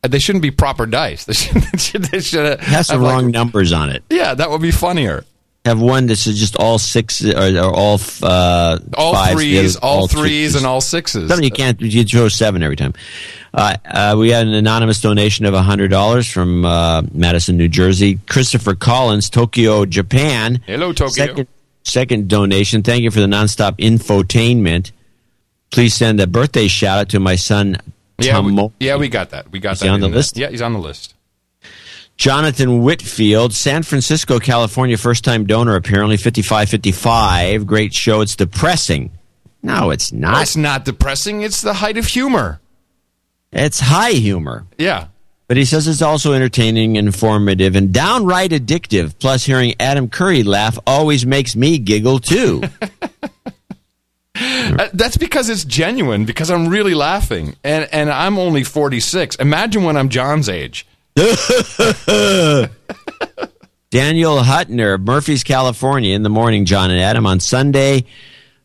They 0.03 0.19
shouldn't 0.21 0.43
be 0.43 0.51
proper 0.53 0.87
dice. 0.87 1.25
They 1.27 1.33
should. 1.35 1.63
They 1.63 1.79
should, 1.79 2.03
they 2.05 2.21
should 2.21 2.47
It 2.47 2.61
has 2.61 2.69
have 2.69 2.87
some 2.87 3.03
like- 3.03 3.13
wrong 3.13 3.31
numbers 3.31 3.73
on 3.73 3.91
it. 3.91 4.05
Yeah, 4.11 4.35
that 4.35 4.51
would 4.51 4.63
be 4.63 4.71
funnier. 4.71 5.25
Have 5.65 5.81
one 5.81 6.07
that's 6.07 6.25
just 6.25 6.57
all 6.57 6.79
six 6.79 7.23
or, 7.23 7.37
or 7.59 7.75
all 7.75 8.01
uh, 8.23 8.79
All 8.97 9.13
fives, 9.13 9.33
threes, 9.35 9.77
other- 9.77 9.85
all, 9.85 10.07
threes, 10.09 10.53
twos. 10.53 10.57
and 10.57 10.67
all 10.67 10.81
sixes. 10.81 11.29
Something 11.29 11.45
you 11.45 11.51
can't. 11.51 11.79
You 11.81 12.05
throw 12.05 12.29
seven 12.29 12.63
every 12.63 12.77
time. 12.77 12.95
Uh, 13.53 13.77
uh, 13.85 14.15
we 14.17 14.31
had 14.31 14.47
an 14.47 14.55
anonymous 14.55 15.01
donation 15.01 15.45
of 15.47 15.55
hundred 15.55 15.89
dollars 15.89 16.31
from 16.31 16.65
uh, 16.65 17.03
Madison, 17.13 17.57
New 17.57 17.69
Jersey. 17.69 18.19
Christopher 18.29 18.75
Collins, 18.77 19.29
Tokyo, 19.29 19.85
Japan. 19.85 20.63
Hello, 20.67 20.93
Tokyo. 20.93 21.27
Second, 21.27 21.49
second 21.83 22.29
donation. 22.29 22.83
Thank 22.83 23.03
you 23.03 23.11
for 23.11 23.21
the 23.21 23.27
nonstop 23.27 23.79
infotainment. 23.79 24.93
Please 25.71 25.95
send 25.95 26.21
a 26.21 26.27
birthday 26.27 26.69
shout 26.69 26.99
out 26.99 27.09
to 27.11 27.21
my 27.21 27.37
son 27.37 27.77
Yeah, 28.19 28.41
we, 28.41 28.71
yeah, 28.81 28.97
we 28.97 29.09
got 29.09 29.31
that. 29.31 29.51
We 29.53 29.61
got 29.61 29.75
Is 29.75 29.81
that. 29.81 29.87
he 29.87 29.91
on 29.91 30.01
the 30.01 30.07
in 30.07 30.13
list? 30.13 30.37
Yeah, 30.37 30.51
he's 30.51 30.63
on 30.63 30.73
the 30.73 30.79
list. 30.79 31.15
Jonathan 32.17 32.83
Whitfield, 32.83 33.53
San 33.55 33.85
Francisco, 33.85 34.41
California, 34.41 34.99
first 34.99 35.23
time 35.25 35.47
donor, 35.47 35.77
apparently 35.77 36.17
5555. 36.17 37.65
Great 37.65 37.95
show. 37.95 38.23
It's 38.23 38.35
depressing. 38.35 39.13
No, 39.63 39.91
it's 39.91 40.13
not. 40.13 40.43
It's 40.43 40.57
not 40.57 40.85
depressing. 40.85 41.43
It's 41.43 41.61
the 41.61 41.75
height 41.75 41.97
of 41.97 42.07
humor. 42.07 42.61
It's 43.53 43.79
high 43.81 44.13
humor. 44.13 44.67
Yeah. 44.79 45.09
But 45.47 45.57
he 45.57 45.65
says 45.65 45.87
it's 45.89 46.03
also 46.03 46.33
entertaining, 46.33 46.97
informative, 46.97 47.75
and 47.77 47.93
downright 47.93 48.51
addictive. 48.51 49.19
Plus, 49.19 49.45
hearing 49.45 49.75
Adam 49.81 50.09
Curry 50.11 50.43
laugh 50.43 50.79
always 50.87 51.25
makes 51.25 51.57
me 51.57 51.79
giggle 51.79 52.19
too. 52.19 52.63
Uh, 54.41 54.89
That's 54.93 55.17
because 55.17 55.49
it's 55.49 55.65
genuine. 55.65 56.25
Because 56.25 56.51
I'm 56.51 56.69
really 56.69 56.95
laughing, 56.95 57.57
and 57.65 57.89
and 57.93 58.11
I'm 58.11 58.39
only 58.39 58.63
46. 58.65 59.37
Imagine 59.37 59.85
when 59.85 59.97
I'm 59.97 60.09
John's 60.09 60.49
age. 60.49 60.87
Daniel 63.91 64.39
Hutner, 64.39 65.01
Murphys, 65.03 65.43
California, 65.45 66.15
in 66.15 66.23
the 66.23 66.29
morning, 66.29 66.65
John 66.67 66.91
and 66.91 67.01
Adam. 67.01 67.25
On 67.27 67.41
Sunday, 67.41 68.05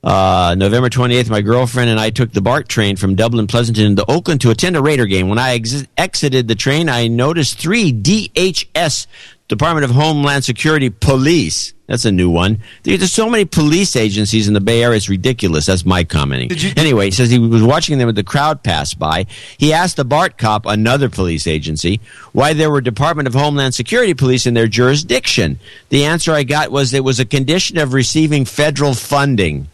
uh, 0.04 0.54
November 0.58 0.90
28th, 0.90 1.30
my 1.30 1.41
girlfriend 1.41 1.90
and 1.90 2.00
I 2.00 2.10
took 2.10 2.34
the 2.34 2.41
BART 2.41 2.68
train 2.68 2.98
from 2.98 3.16
Dublin 3.16 3.48
Pleasanton 3.48 3.95
to 3.95 4.12
Oakland 4.12 4.41
to 4.41 4.52
attend 4.52 4.76
a 4.76 4.82
Raider 4.82 5.06
game. 5.06 5.30
When 5.30 5.40
I 5.40 5.54
ex- 5.54 5.88
exited 5.98 6.50
the 6.50 6.56
train, 6.56 6.90
I 6.90 7.08
noticed 7.08 7.58
three 7.58 7.94
DHS, 7.94 9.08
Department 9.48 9.86
of 9.86 9.91
Homeland 9.91 10.44
Security 10.44 10.90
police. 10.90 11.74
That's 11.94 12.06
a 12.06 12.11
new 12.11 12.32
one. 12.32 12.57
There's 12.82 13.14
so 13.14 13.30
many 13.30 13.45
police 13.45 13.95
agencies 13.95 14.48
in 14.48 14.56
the 14.56 14.60
Bay 14.60 14.82
Area, 14.82 14.98
it's 14.98 15.10
ridiculous. 15.10 15.68
That's 15.68 15.86
my 15.86 16.03
commenting. 16.03 16.52
anyway, 16.76 17.06
he 17.06 17.11
says 17.11 17.30
he 17.30 17.38
was 17.38 17.61
watching 17.61 17.99
them 17.99 18.07
with 18.07 18.15
the 18.15 18.24
crowd 18.24 18.64
pass 18.64 18.95
by. 18.95 19.28
He 19.60 19.72
asked 19.74 19.98
the 19.98 20.03
BART 20.03 20.40
cop, 20.40 20.65
another 20.65 21.07
police 21.07 21.45
agency, 21.45 22.02
why 22.32 22.53
there 22.53 22.72
were 22.72 22.82
Department 22.82 23.28
of 23.28 23.36
Homeland 23.36 23.76
Security 23.76 24.15
police 24.15 24.48
in 24.48 24.56
their 24.56 24.68
jurisdiction. 24.68 25.60
The 25.90 26.06
answer 26.06 26.32
I 26.32 26.41
got 26.41 26.72
was 26.72 26.95
it 26.95 27.03
was 27.03 27.20
a 27.20 27.26
condition 27.26 27.78
of 27.78 27.94
receiving 27.94 28.45
federal 28.45 28.95
funding. 28.95 29.68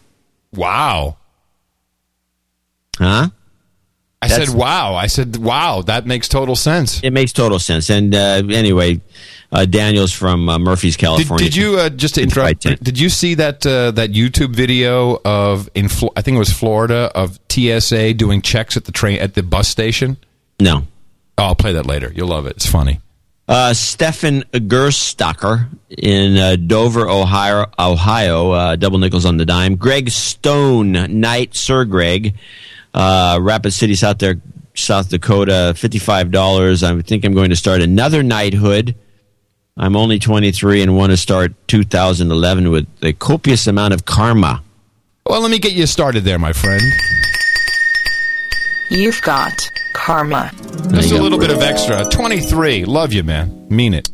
Wow. 0.52 1.16
Huh? 2.98 3.30
I 4.22 4.28
That's- 4.28 4.48
said, 4.50 4.56
"Wow." 4.58 4.94
I 4.94 5.06
said, 5.06 5.36
"Wow." 5.38 5.80
That 5.82 6.04
makes 6.06 6.28
total 6.28 6.54
sense. 6.54 7.00
It 7.02 7.10
makes 7.12 7.32
total 7.32 7.58
sense. 7.58 7.88
And 7.88 8.14
uh, 8.14 8.42
anyway, 8.50 9.00
uh, 9.50 9.64
Daniel's 9.64 10.12
from 10.12 10.46
uh, 10.48 10.58
Murphys, 10.58 10.96
California. 10.98 11.46
did 11.46 11.56
you 11.56 11.78
uh, 11.78 11.88
just 11.88 12.16
to 12.16 12.22
interrupt? 12.22 12.60
Did 12.60 12.98
you 13.00 13.08
see 13.08 13.34
that 13.36 13.64
uh, 13.64 13.92
that 13.92 14.12
YouTube 14.12 14.54
video 14.54 15.18
of 15.24 15.70
in 15.74 15.86
I 16.16 16.20
think 16.22 16.36
it 16.36 16.38
was 16.38 16.52
Florida 16.52 17.10
of 17.14 17.40
TSA 17.48 18.12
doing 18.14 18.42
checks 18.42 18.76
at 18.76 18.84
the 18.84 18.92
train 18.92 19.18
at 19.20 19.34
the 19.34 19.42
bus 19.42 19.68
station? 19.68 20.18
No. 20.60 20.86
Oh, 21.38 21.44
I'll 21.44 21.54
play 21.54 21.72
that 21.72 21.86
later. 21.86 22.12
You'll 22.14 22.28
love 22.28 22.44
it. 22.44 22.56
It's 22.56 22.66
funny. 22.66 23.00
Uh, 23.48 23.72
Stefan 23.74 24.42
Gerstocker 24.52 25.66
in 25.88 26.36
uh, 26.36 26.56
Dover, 26.56 27.08
Ohio. 27.08 27.66
Ohio 27.78 28.50
uh, 28.52 28.76
double 28.76 28.98
nickels 28.98 29.24
on 29.24 29.38
the 29.38 29.46
dime. 29.46 29.76
Greg 29.76 30.10
Stone, 30.10 30.92
Knight, 30.92 31.56
Sir 31.56 31.84
Greg, 31.84 32.36
uh, 32.94 33.38
Rapid 33.40 33.72
City, 33.72 33.94
South 33.94 34.18
there, 34.18 34.36
South 34.74 35.08
Dakota, 35.10 35.74
fifty-five 35.76 36.30
dollars. 36.30 36.82
I 36.82 37.00
think 37.02 37.24
I'm 37.24 37.34
going 37.34 37.50
to 37.50 37.56
start 37.56 37.82
another 37.82 38.22
knighthood. 38.22 38.94
I'm 39.76 39.96
only 39.96 40.18
23 40.18 40.82
and 40.82 40.96
want 40.96 41.10
to 41.10 41.16
start 41.16 41.54
2011 41.68 42.70
with 42.70 42.86
a 43.02 43.14
copious 43.14 43.66
amount 43.66 43.94
of 43.94 44.04
karma. 44.04 44.62
Well, 45.24 45.40
let 45.40 45.50
me 45.50 45.58
get 45.58 45.72
you 45.72 45.86
started 45.86 46.24
there, 46.24 46.38
my 46.38 46.52
friend. 46.52 46.82
You've 48.90 49.22
got 49.22 49.70
karma. 49.94 50.50
Just 50.90 51.12
a 51.12 51.22
little 51.22 51.38
bit 51.38 51.50
of 51.50 51.62
extra. 51.62 52.04
Twenty-three. 52.04 52.84
Love 52.84 53.12
you, 53.12 53.22
man. 53.22 53.66
Mean 53.70 53.94
it. 53.94 54.10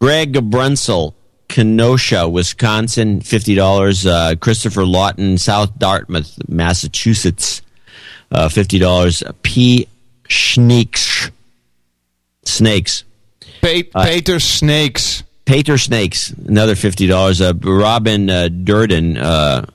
Greg 0.00 0.34
Brunsell, 0.50 1.14
Kenosha, 1.48 2.28
Wisconsin, 2.28 3.20
fifty 3.20 3.54
dollars. 3.56 4.06
Uh, 4.06 4.34
Christopher 4.40 4.84
Lawton, 4.86 5.36
South 5.38 5.76
Dartmouth, 5.78 6.38
Massachusetts, 6.48 7.62
uh, 8.30 8.48
fifty 8.48 8.78
dollars. 8.78 9.22
P. 9.42 9.86
Schneeks, 10.28 11.30
snakes. 12.44 13.04
Pa- 13.62 13.82
Pater 14.04 14.40
Snakes. 14.40 15.22
Pater 15.44 15.78
Snakes, 15.78 16.30
another 16.30 16.76
fifty 16.76 17.08
dollars. 17.08 17.40
Uh, 17.40 17.52
Robin 17.60 18.30
uh, 18.30 18.48
Durden 18.48 19.16
uh, 19.16 19.66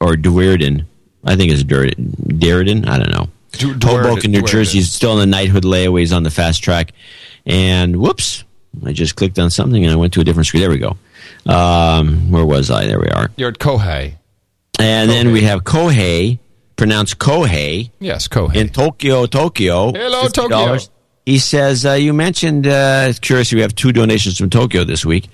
or 0.00 0.14
Duerden, 0.14 0.86
I 1.24 1.36
think 1.36 1.52
it's 1.52 1.62
Durden. 1.62 2.12
Durden, 2.38 2.88
I 2.88 2.98
don't 2.98 3.10
know. 3.10 3.28
Du- 3.52 3.74
Duerden- 3.74 4.02
Hoboken, 4.02 4.32
New 4.32 4.40
Duerden. 4.42 4.48
Jersey, 4.48 4.78
is 4.80 4.92
still 4.92 5.12
in 5.12 5.18
the 5.20 5.26
knighthood 5.26 5.62
layaways 5.62 6.14
on 6.14 6.24
the 6.24 6.30
fast 6.32 6.64
track. 6.64 6.92
And 7.46 7.96
whoops, 8.00 8.42
I 8.84 8.92
just 8.92 9.14
clicked 9.14 9.38
on 9.38 9.50
something 9.50 9.84
and 9.84 9.92
I 9.92 9.96
went 9.96 10.12
to 10.14 10.20
a 10.20 10.24
different 10.24 10.48
screen. 10.48 10.62
There 10.62 10.70
we 10.70 10.78
go. 10.78 10.96
Um, 11.46 12.32
where 12.32 12.44
was 12.44 12.68
I? 12.70 12.86
There 12.86 12.98
we 12.98 13.08
are. 13.08 13.30
You're 13.36 13.50
at 13.50 13.58
Kohei. 13.60 14.14
And 14.80 15.08
then 15.08 15.30
we 15.30 15.42
have 15.42 15.62
Kohei, 15.62 16.38
pronounced 16.80 17.18
Kohei. 17.18 17.90
Yes, 17.98 18.26
Kohei. 18.26 18.56
In 18.56 18.70
Tokyo, 18.70 19.26
Tokyo. 19.26 19.92
Hello, 19.92 20.22
$50. 20.22 20.32
Tokyo. 20.32 20.78
He 21.26 21.38
says, 21.38 21.84
uh, 21.84 21.92
you 21.92 22.14
mentioned, 22.14 22.66
uh, 22.66 23.12
curious, 23.20 23.52
we 23.52 23.60
have 23.60 23.74
two 23.74 23.92
donations 23.92 24.38
from 24.38 24.48
Tokyo 24.48 24.84
this 24.84 25.04
week. 25.04 25.28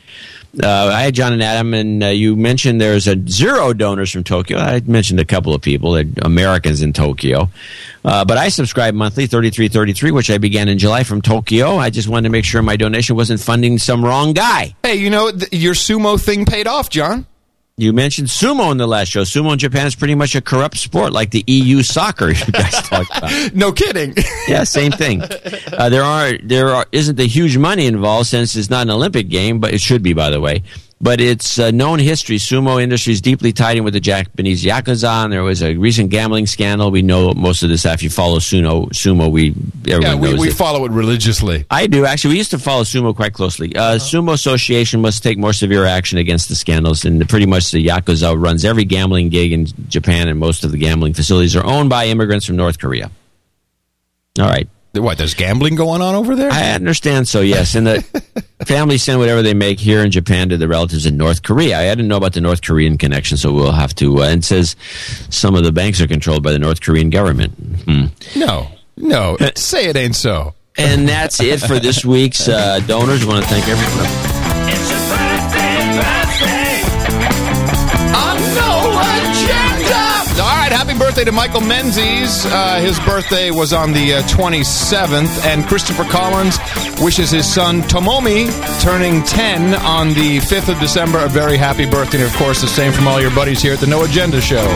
Uh, 0.60 0.90
I 0.92 1.02
had 1.02 1.14
John 1.14 1.32
and 1.32 1.40
Adam, 1.44 1.72
and 1.72 2.02
uh, 2.02 2.06
you 2.08 2.34
mentioned 2.34 2.80
there's 2.80 3.06
a 3.06 3.16
zero 3.28 3.72
donors 3.72 4.10
from 4.10 4.24
Tokyo. 4.24 4.58
I 4.58 4.80
mentioned 4.86 5.20
a 5.20 5.24
couple 5.24 5.54
of 5.54 5.62
people, 5.62 5.94
Americans 6.20 6.82
in 6.82 6.92
Tokyo. 6.92 7.48
Uh, 8.04 8.24
but 8.24 8.38
I 8.38 8.48
subscribe 8.48 8.94
monthly, 8.94 9.28
3333, 9.28 10.10
which 10.10 10.30
I 10.30 10.38
began 10.38 10.68
in 10.68 10.78
July 10.78 11.04
from 11.04 11.22
Tokyo. 11.22 11.76
I 11.76 11.90
just 11.90 12.08
wanted 12.08 12.24
to 12.24 12.30
make 12.30 12.44
sure 12.44 12.60
my 12.60 12.76
donation 12.76 13.14
wasn't 13.14 13.38
funding 13.38 13.78
some 13.78 14.04
wrong 14.04 14.32
guy. 14.32 14.74
Hey, 14.82 14.96
you 14.96 15.10
know, 15.10 15.30
th- 15.30 15.52
your 15.52 15.74
sumo 15.74 16.20
thing 16.20 16.44
paid 16.44 16.66
off, 16.66 16.90
John. 16.90 17.24
You 17.78 17.92
mentioned 17.92 18.28
sumo 18.28 18.72
in 18.72 18.78
the 18.78 18.86
last 18.86 19.08
show. 19.08 19.20
Sumo 19.20 19.52
in 19.52 19.58
Japan 19.58 19.86
is 19.86 19.94
pretty 19.94 20.14
much 20.14 20.34
a 20.34 20.40
corrupt 20.40 20.78
sport, 20.78 21.12
like 21.12 21.30
the 21.30 21.44
EU 21.46 21.82
soccer 21.82 22.30
you 22.30 22.46
guys 22.46 22.72
talked 22.72 23.14
about. 23.14 23.52
No 23.54 23.70
kidding. 23.70 24.14
yeah, 24.48 24.64
same 24.64 24.92
thing. 24.92 25.20
Uh, 25.20 25.90
there 25.90 26.02
are 26.02 26.38
there 26.42 26.70
are 26.70 26.86
isn't 26.90 27.16
the 27.16 27.26
huge 27.26 27.58
money 27.58 27.84
involved 27.84 28.28
since 28.28 28.56
it's 28.56 28.70
not 28.70 28.80
an 28.82 28.90
Olympic 28.90 29.28
game, 29.28 29.60
but 29.60 29.74
it 29.74 29.82
should 29.82 30.02
be, 30.02 30.14
by 30.14 30.30
the 30.30 30.40
way. 30.40 30.62
But 30.98 31.20
it's 31.20 31.58
uh, 31.58 31.70
known 31.72 31.98
history. 31.98 32.36
Sumo 32.36 32.82
industry 32.82 33.12
is 33.12 33.20
deeply 33.20 33.52
tied 33.52 33.76
in 33.76 33.84
with 33.84 33.92
the 33.92 34.00
Japanese 34.00 34.64
yakuza. 34.64 35.24
And 35.24 35.32
there 35.32 35.42
was 35.42 35.62
a 35.62 35.76
recent 35.76 36.10
gambling 36.10 36.46
scandal. 36.46 36.90
We 36.90 37.02
know 37.02 37.32
most 37.34 37.62
of 37.62 37.68
this. 37.68 37.84
If 37.84 38.02
you 38.02 38.08
follow 38.08 38.38
sumo, 38.38 38.88
sumo, 38.88 39.30
we 39.30 39.50
everyone 39.92 40.02
Yeah, 40.02 40.14
we, 40.14 40.34
we 40.34 40.50
follow 40.50 40.86
it 40.86 40.92
religiously. 40.92 41.66
I 41.70 41.86
do 41.86 42.06
actually. 42.06 42.32
We 42.32 42.38
used 42.38 42.50
to 42.52 42.58
follow 42.58 42.82
sumo 42.82 43.14
quite 43.14 43.34
closely. 43.34 43.76
Uh, 43.76 43.96
Sumo 43.96 44.32
Association 44.32 45.02
must 45.02 45.22
take 45.22 45.36
more 45.36 45.52
severe 45.52 45.84
action 45.84 46.16
against 46.18 46.48
the 46.48 46.54
scandals, 46.54 47.04
and 47.04 47.28
pretty 47.28 47.46
much 47.46 47.72
the 47.72 47.86
yakuza 47.86 48.34
runs 48.40 48.64
every 48.64 48.84
gambling 48.84 49.28
gig 49.28 49.52
in 49.52 49.66
Japan, 49.88 50.28
and 50.28 50.38
most 50.38 50.64
of 50.64 50.72
the 50.72 50.78
gambling 50.78 51.12
facilities 51.12 51.54
are 51.56 51.64
owned 51.64 51.90
by 51.90 52.06
immigrants 52.06 52.46
from 52.46 52.56
North 52.56 52.78
Korea. 52.78 53.10
All 54.38 54.46
right. 54.46 54.68
What? 55.02 55.18
There's 55.18 55.34
gambling 55.34 55.74
going 55.74 56.02
on 56.02 56.14
over 56.14 56.34
there? 56.34 56.50
I 56.50 56.72
understand 56.72 57.28
so, 57.28 57.40
yes. 57.40 57.74
And 57.74 57.86
the 57.86 58.44
families 58.66 59.02
send 59.02 59.18
whatever 59.18 59.42
they 59.42 59.54
make 59.54 59.78
here 59.78 60.00
in 60.00 60.10
Japan 60.10 60.48
to 60.50 60.56
the 60.56 60.68
relatives 60.68 61.06
in 61.06 61.16
North 61.16 61.42
Korea. 61.42 61.78
I 61.78 61.94
didn't 61.94 62.08
know 62.08 62.16
about 62.16 62.32
the 62.32 62.40
North 62.40 62.62
Korean 62.62 62.98
connection, 62.98 63.36
so 63.36 63.52
we'll 63.52 63.72
have 63.72 63.94
to. 63.96 64.22
Uh, 64.22 64.26
and 64.28 64.42
it 64.42 64.44
says 64.44 64.76
some 65.30 65.54
of 65.54 65.64
the 65.64 65.72
banks 65.72 66.00
are 66.00 66.06
controlled 66.06 66.42
by 66.42 66.52
the 66.52 66.58
North 66.58 66.80
Korean 66.80 67.10
government. 67.10 67.52
Hmm. 67.84 68.06
No, 68.36 68.68
no. 68.96 69.36
Say 69.56 69.86
it 69.86 69.96
ain't 69.96 70.16
so. 70.16 70.54
And 70.78 71.08
that's 71.08 71.40
it 71.40 71.60
for 71.60 71.78
this 71.78 72.04
week's 72.04 72.48
uh, 72.48 72.80
donors. 72.80 73.24
I 73.24 73.26
want 73.26 73.44
to 73.44 73.50
thank 73.50 73.66
everyone. 73.66 74.35
Right, 80.70 80.76
happy 80.76 80.98
birthday 80.98 81.24
to 81.24 81.32
Michael 81.32 81.60
Menzies. 81.60 82.44
Uh, 82.46 82.80
his 82.80 82.98
birthday 83.00 83.50
was 83.50 83.72
on 83.72 83.92
the 83.92 84.14
uh, 84.14 84.22
27th, 84.22 85.44
and 85.44 85.64
Christopher 85.66 86.04
Collins 86.04 86.58
wishes 87.00 87.30
his 87.30 87.52
son 87.52 87.82
Tomomi, 87.82 88.50
turning 88.82 89.22
10 89.22 89.74
on 89.74 90.08
the 90.08 90.38
5th 90.38 90.72
of 90.72 90.80
December, 90.80 91.18
a 91.18 91.28
very 91.28 91.56
happy 91.56 91.88
birthday. 91.88 92.18
And 92.18 92.26
of 92.26 92.34
course, 92.36 92.60
the 92.62 92.66
same 92.66 92.92
from 92.92 93.06
all 93.06 93.20
your 93.20 93.30
buddies 93.30 93.62
here 93.62 93.74
at 93.74 93.80
the 93.80 93.86
No 93.86 94.04
Agenda 94.04 94.40
Show. 94.40 94.66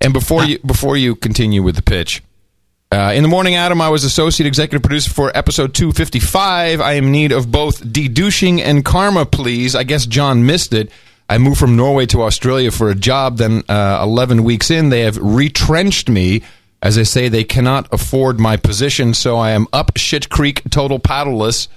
And 0.00 0.12
before 0.12 0.44
you 0.44 0.58
before 0.60 0.96
you 0.96 1.16
continue 1.16 1.62
with 1.62 1.76
the 1.76 1.82
pitch, 1.82 2.22
uh, 2.92 3.12
in 3.14 3.22
the 3.22 3.28
morning, 3.28 3.54
Adam, 3.54 3.80
I 3.80 3.88
was 3.88 4.04
associate 4.04 4.46
executive 4.46 4.82
producer 4.82 5.10
for 5.10 5.36
episode 5.36 5.74
255. 5.74 6.80
I 6.80 6.92
am 6.92 7.06
in 7.06 7.12
need 7.12 7.32
of 7.32 7.50
both 7.50 7.82
dedouching 7.82 8.60
and 8.60 8.84
karma, 8.84 9.26
please. 9.26 9.74
I 9.74 9.82
guess 9.82 10.06
John 10.06 10.46
missed 10.46 10.72
it. 10.72 10.90
I 11.28 11.38
moved 11.38 11.58
from 11.58 11.76
Norway 11.76 12.06
to 12.06 12.22
Australia 12.22 12.70
for 12.70 12.88
a 12.88 12.94
job. 12.94 13.36
Then, 13.36 13.62
uh, 13.68 14.00
11 14.02 14.44
weeks 14.44 14.70
in, 14.70 14.88
they 14.88 15.02
have 15.02 15.18
retrenched 15.18 16.08
me. 16.08 16.42
As 16.82 16.96
I 16.96 17.02
say, 17.02 17.28
they 17.28 17.44
cannot 17.44 17.88
afford 17.92 18.38
my 18.38 18.56
position, 18.56 19.12
so 19.12 19.36
I 19.36 19.50
am 19.50 19.66
up 19.72 19.96
shit 19.96 20.30
creek, 20.30 20.62
total 20.70 20.98
paddleless, 20.98 21.68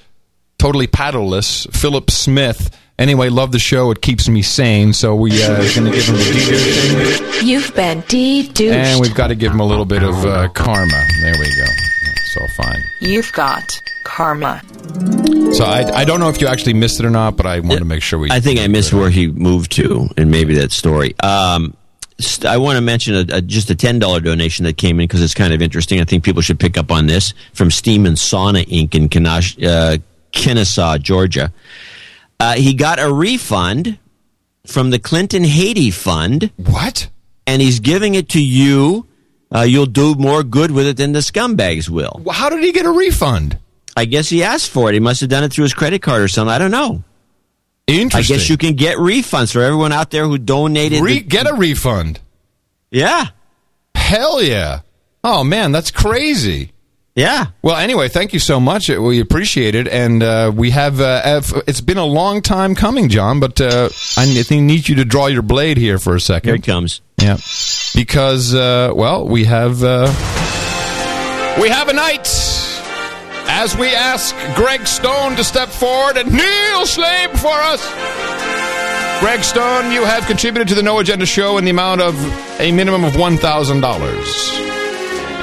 totally 0.60 0.88
paddleless. 0.88 1.66
Philip 1.72 2.12
Smith. 2.12 2.78
Anyway, 3.00 3.30
love 3.30 3.52
the 3.52 3.60
show. 3.60 3.90
It 3.90 4.04
keeps 4.04 4.30
me 4.30 4.44
sane. 4.44 4.94
So 4.94 5.16
we 5.16 5.32
uh, 5.44 5.58
going 5.74 5.86
to 5.86 5.92
give 5.92 6.06
him 6.08 6.16
the 6.16 6.22
dedouching. 6.22 7.44
You've 7.44 7.74
been 7.76 8.02
de-douched. 8.02 8.62
And 8.62 9.02
we've 9.02 9.16
got 9.16 9.28
to 9.28 9.36
give 9.36 9.52
him 9.52 9.60
a 9.60 9.66
little 9.66 9.86
bit 9.86 10.04
of 10.04 10.24
uh, 10.24 10.50
karma. 10.50 11.04
There 11.24 11.34
we 11.40 11.56
go. 11.58 11.66
It's 12.32 12.38
all 12.38 12.48
fine. 12.48 12.82
You've 13.02 13.30
got 13.34 13.82
karma. 14.06 14.62
So 15.54 15.66
I, 15.66 15.84
I 15.94 16.06
don't 16.06 16.22
know 16.22 16.30
if 16.30 16.40
you 16.40 16.48
actually 16.48 16.76
missed 16.76 16.98
it 17.02 17.06
or 17.06 17.10
not, 17.10 17.36
but 17.36 17.46
I 17.46 17.60
want 17.60 17.80
to 17.80 17.86
make 17.86 18.02
sure 18.02 18.18
we. 18.20 18.32
I 18.32 18.40
think 18.40 18.58
I 18.58 18.68
missed 18.68 18.94
where 18.94 19.10
he 19.10 19.28
moved 19.28 19.74
to, 19.74 20.08
and 20.16 20.32
maybe 20.32 20.56
that 20.56 20.72
story. 20.72 21.14
Um, 21.20 21.76
st- 22.20 22.46
I 22.46 22.56
want 22.56 22.78
to 22.78 22.82
mention 22.82 23.16
a, 23.16 23.36
a, 23.36 23.42
just 23.42 23.70
a 23.70 23.76
ten 23.76 24.00
dollar 24.00 24.22
donation 24.22 24.64
that 24.64 24.78
came 24.78 25.02
in 25.02 25.08
because 25.08 25.22
it's 25.22 25.34
kind 25.34 25.54
of 25.54 25.62
interesting. 25.62 26.00
I 26.00 26.06
think 26.06 26.24
people 26.24 26.42
should 26.42 26.58
pick 26.58 26.78
up 26.78 26.90
on 26.90 27.08
this 27.08 27.34
from 27.52 27.70
Steam 27.70 28.06
and 28.06 28.16
Sauna 28.16 28.66
Inc. 28.66 28.96
in 28.96 29.10
Kenash, 29.10 29.62
uh, 29.62 29.98
Kennesaw, 30.32 31.00
Georgia. 31.00 31.52
Uh, 32.40 32.54
he 32.54 32.74
got 32.74 32.98
a 32.98 33.12
refund 33.12 34.00
from 34.66 34.92
the 34.92 35.00
Clinton 35.00 35.44
Haiti 35.44 35.92
Fund. 35.92 36.50
What? 36.56 37.10
And 37.46 37.62
he's 37.62 37.82
giving 37.82 38.16
it 38.16 38.30
to 38.30 38.42
you. 38.42 39.06
Uh, 39.54 39.62
you'll 39.62 39.86
do 39.86 40.16
more 40.16 40.44
good 40.44 40.72
with 40.72 40.88
it 40.88 40.98
than 40.98 41.12
the 41.12 41.20
scumbags 41.20 41.90
will. 41.90 42.22
Well, 42.24 42.34
how 42.36 42.50
did 42.50 42.64
he 42.64 42.72
get 42.72 42.86
a 42.86 42.92
refund? 42.92 43.58
I 43.98 44.06
guess 44.06 44.30
he 44.30 44.44
asked 44.44 44.70
for 44.70 44.90
it. 44.90 44.94
He 44.94 45.00
must 45.02 45.20
have 45.22 45.30
done 45.30 45.44
it 45.44 45.52
through 45.52 45.64
his 45.64 45.74
credit 45.74 46.02
card 46.02 46.22
or 46.22 46.28
something. 46.30 46.54
I 46.54 46.58
don't 46.58 46.72
know. 46.72 47.04
Interesting. 47.88 48.36
I 48.36 48.38
guess 48.38 48.50
you 48.50 48.58
can 48.58 48.76
get 48.76 48.98
refunds 48.98 49.52
for 49.52 49.62
everyone 49.62 49.92
out 49.92 50.12
there 50.12 50.26
who 50.26 50.38
donated. 50.38 51.02
Re- 51.04 51.16
the- 51.20 51.24
get 51.26 51.50
a 51.50 51.54
refund. 51.54 52.20
Yeah. 52.90 53.28
Hell 53.96 54.42
yeah. 54.42 54.82
Oh 55.24 55.44
man, 55.44 55.72
that's 55.74 55.92
crazy. 55.92 56.72
Yeah. 57.16 57.48
Well, 57.62 57.76
anyway, 57.76 58.08
thank 58.08 58.32
you 58.32 58.40
so 58.40 58.60
much. 58.60 58.88
We 58.88 59.20
appreciate 59.20 59.76
it, 59.76 59.88
and 59.88 60.24
uh, 60.24 60.52
we 60.56 60.70
have. 60.72 61.02
Uh, 61.02 61.42
it's 61.68 61.82
been 61.82 61.98
a 61.98 62.06
long 62.06 62.42
time 62.42 62.74
coming, 62.74 63.10
John, 63.10 63.40
but 63.42 63.60
uh, 63.60 63.90
I 64.18 64.26
think 64.44 64.64
need 64.64 64.88
you 64.88 64.96
to 64.96 65.06
draw 65.06 65.28
your 65.28 65.42
blade 65.42 65.78
here 65.78 66.00
for 66.00 66.16
a 66.16 66.22
second. 66.22 66.48
Here 66.48 66.56
it 66.56 66.64
comes. 66.64 67.02
Yeah, 67.18 67.38
because 67.94 68.56
uh, 68.56 68.94
well, 68.96 69.28
we 69.28 69.44
have 69.44 69.84
uh, 69.84 70.08
we 71.62 71.68
have 71.68 71.90
a 71.90 71.94
night 71.94 72.28
as 73.48 73.76
we 73.78 73.88
ask 73.88 74.34
Greg 74.56 74.88
Stone 74.88 75.36
to 75.36 75.44
step 75.44 75.68
forward 75.68 76.16
and 76.16 76.32
kneel 76.32 76.86
slave 76.86 77.32
for 77.32 77.52
us. 77.52 77.86
Greg 79.20 79.44
Stone, 79.44 79.92
you 79.92 80.06
have 80.06 80.26
contributed 80.28 80.70
to 80.70 80.76
the 80.76 80.82
No 80.82 81.00
Agenda 81.00 81.26
Show 81.26 81.58
in 81.58 81.66
the 81.66 81.72
amount 81.72 82.00
of 82.00 82.16
a 82.62 82.72
minimum 82.72 83.04
of 83.04 83.18
one 83.18 83.36
thousand 83.36 83.82
dollars. 83.82 84.71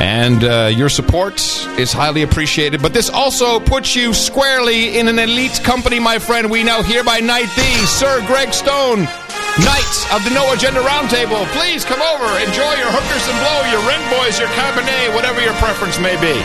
And 0.00 0.44
uh, 0.44 0.70
your 0.72 0.88
support 0.88 1.40
is 1.78 1.92
highly 1.92 2.22
appreciated. 2.22 2.80
But 2.80 2.94
this 2.94 3.10
also 3.10 3.58
puts 3.58 3.96
you 3.96 4.14
squarely 4.14 4.98
in 4.98 5.08
an 5.08 5.18
elite 5.18 5.60
company, 5.64 5.98
my 5.98 6.18
friend. 6.20 6.50
We 6.50 6.62
now 6.62 6.82
hereby 6.82 7.18
knight 7.18 7.48
thee, 7.56 7.86
Sir 7.86 8.24
Greg 8.26 8.52
Stone, 8.54 9.00
Knight 9.02 9.94
of 10.12 10.22
the 10.22 10.30
No 10.32 10.52
Agenda 10.52 10.80
Roundtable. 10.80 11.44
Please 11.58 11.84
come 11.84 12.00
over, 12.00 12.26
enjoy 12.38 12.74
your 12.78 12.90
hookers 12.94 13.26
and 13.26 13.38
blow, 13.42 13.58
your 13.74 13.82
Ren 13.88 14.02
Boys, 14.22 14.38
your 14.38 14.48
Cabernet, 14.54 15.14
whatever 15.16 15.40
your 15.42 15.54
preference 15.54 15.98
may 15.98 16.14
be. 16.20 16.40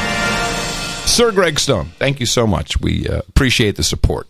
Sir 1.07 1.31
Greg 1.31 1.59
Stone, 1.59 1.91
thank 1.99 2.19
you 2.19 2.25
so 2.25 2.47
much. 2.47 2.81
We 2.81 3.07
uh, 3.07 3.19
appreciate 3.27 3.75
the 3.75 3.83
support. 3.83 4.27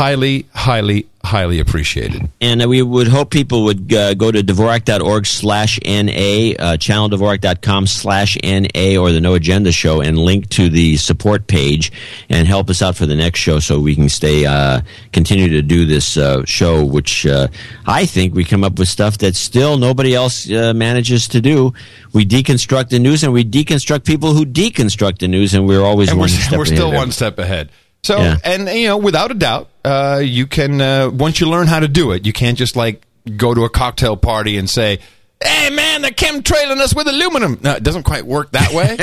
Highly, 0.00 0.46
highly, 0.54 1.08
highly 1.22 1.60
appreciated. 1.60 2.30
And 2.40 2.64
we 2.70 2.80
would 2.80 3.06
hope 3.06 3.30
people 3.30 3.64
would 3.64 3.92
uh, 3.92 4.14
go 4.14 4.32
to 4.32 4.42
Dvorak.org 4.42 5.26
slash 5.26 5.78
NA, 5.84 6.56
uh, 6.58 6.78
channeldvorak.com 6.78 7.86
slash 7.86 8.38
NA, 8.42 8.98
or 8.98 9.12
the 9.12 9.20
No 9.20 9.34
Agenda 9.34 9.70
Show, 9.72 10.00
and 10.00 10.16
link 10.16 10.48
to 10.56 10.70
the 10.70 10.96
support 10.96 11.48
page 11.48 11.92
and 12.30 12.48
help 12.48 12.70
us 12.70 12.80
out 12.80 12.96
for 12.96 13.04
the 13.04 13.14
next 13.14 13.40
show 13.40 13.58
so 13.58 13.78
we 13.78 13.94
can 13.94 14.08
stay, 14.08 14.46
uh, 14.46 14.80
continue 15.12 15.50
to 15.50 15.60
do 15.60 15.84
this 15.84 16.16
uh, 16.16 16.46
show, 16.46 16.82
which 16.82 17.26
uh, 17.26 17.48
I 17.86 18.06
think 18.06 18.34
we 18.34 18.42
come 18.42 18.64
up 18.64 18.78
with 18.78 18.88
stuff 18.88 19.18
that 19.18 19.36
still 19.36 19.76
nobody 19.76 20.14
else 20.14 20.50
uh, 20.50 20.72
manages 20.72 21.28
to 21.28 21.42
do. 21.42 21.74
We 22.14 22.24
deconstruct 22.24 22.88
the 22.88 23.00
news 23.00 23.22
and 23.22 23.34
we 23.34 23.44
deconstruct 23.44 24.06
people 24.06 24.32
who 24.32 24.46
deconstruct 24.46 25.18
the 25.18 25.28
news, 25.28 25.52
and 25.52 25.68
we're 25.68 25.84
always 25.84 26.08
and 26.08 26.18
one 26.18 26.30
we're, 26.30 26.36
step 26.38 26.58
we're 26.58 26.64
ahead 26.64 26.74
still 26.74 26.90
one 26.90 27.12
step 27.12 27.38
ahead. 27.38 27.68
So, 28.02 28.18
Yeah. 28.18 28.36
and 28.44 28.68
you 28.68 28.88
know, 28.88 28.96
without 28.96 29.30
a 29.30 29.34
doubt, 29.34 29.68
uh, 29.84 30.20
you 30.24 30.46
can 30.46 30.80
uh, 30.80 31.10
once 31.10 31.40
you 31.40 31.48
learn 31.48 31.66
how 31.66 31.80
to 31.80 31.88
do 31.88 32.12
it, 32.12 32.24
you 32.26 32.32
can't 32.32 32.56
just 32.56 32.76
like 32.76 33.06
go 33.36 33.52
to 33.54 33.64
a 33.64 33.68
cocktail 33.68 34.16
party 34.16 34.56
and 34.56 34.68
say, 34.68 34.98
"Hey, 35.42 35.70
man, 35.70 36.02
they're 36.02 36.10
chemtrailing 36.10 36.78
us 36.78 36.94
with 36.94 37.08
aluminum." 37.08 37.58
No, 37.62 37.72
it 37.72 37.82
doesn't 37.82 38.02
quite 38.02 38.26
work 38.26 38.50
that 38.52 38.72
way. 38.72 38.96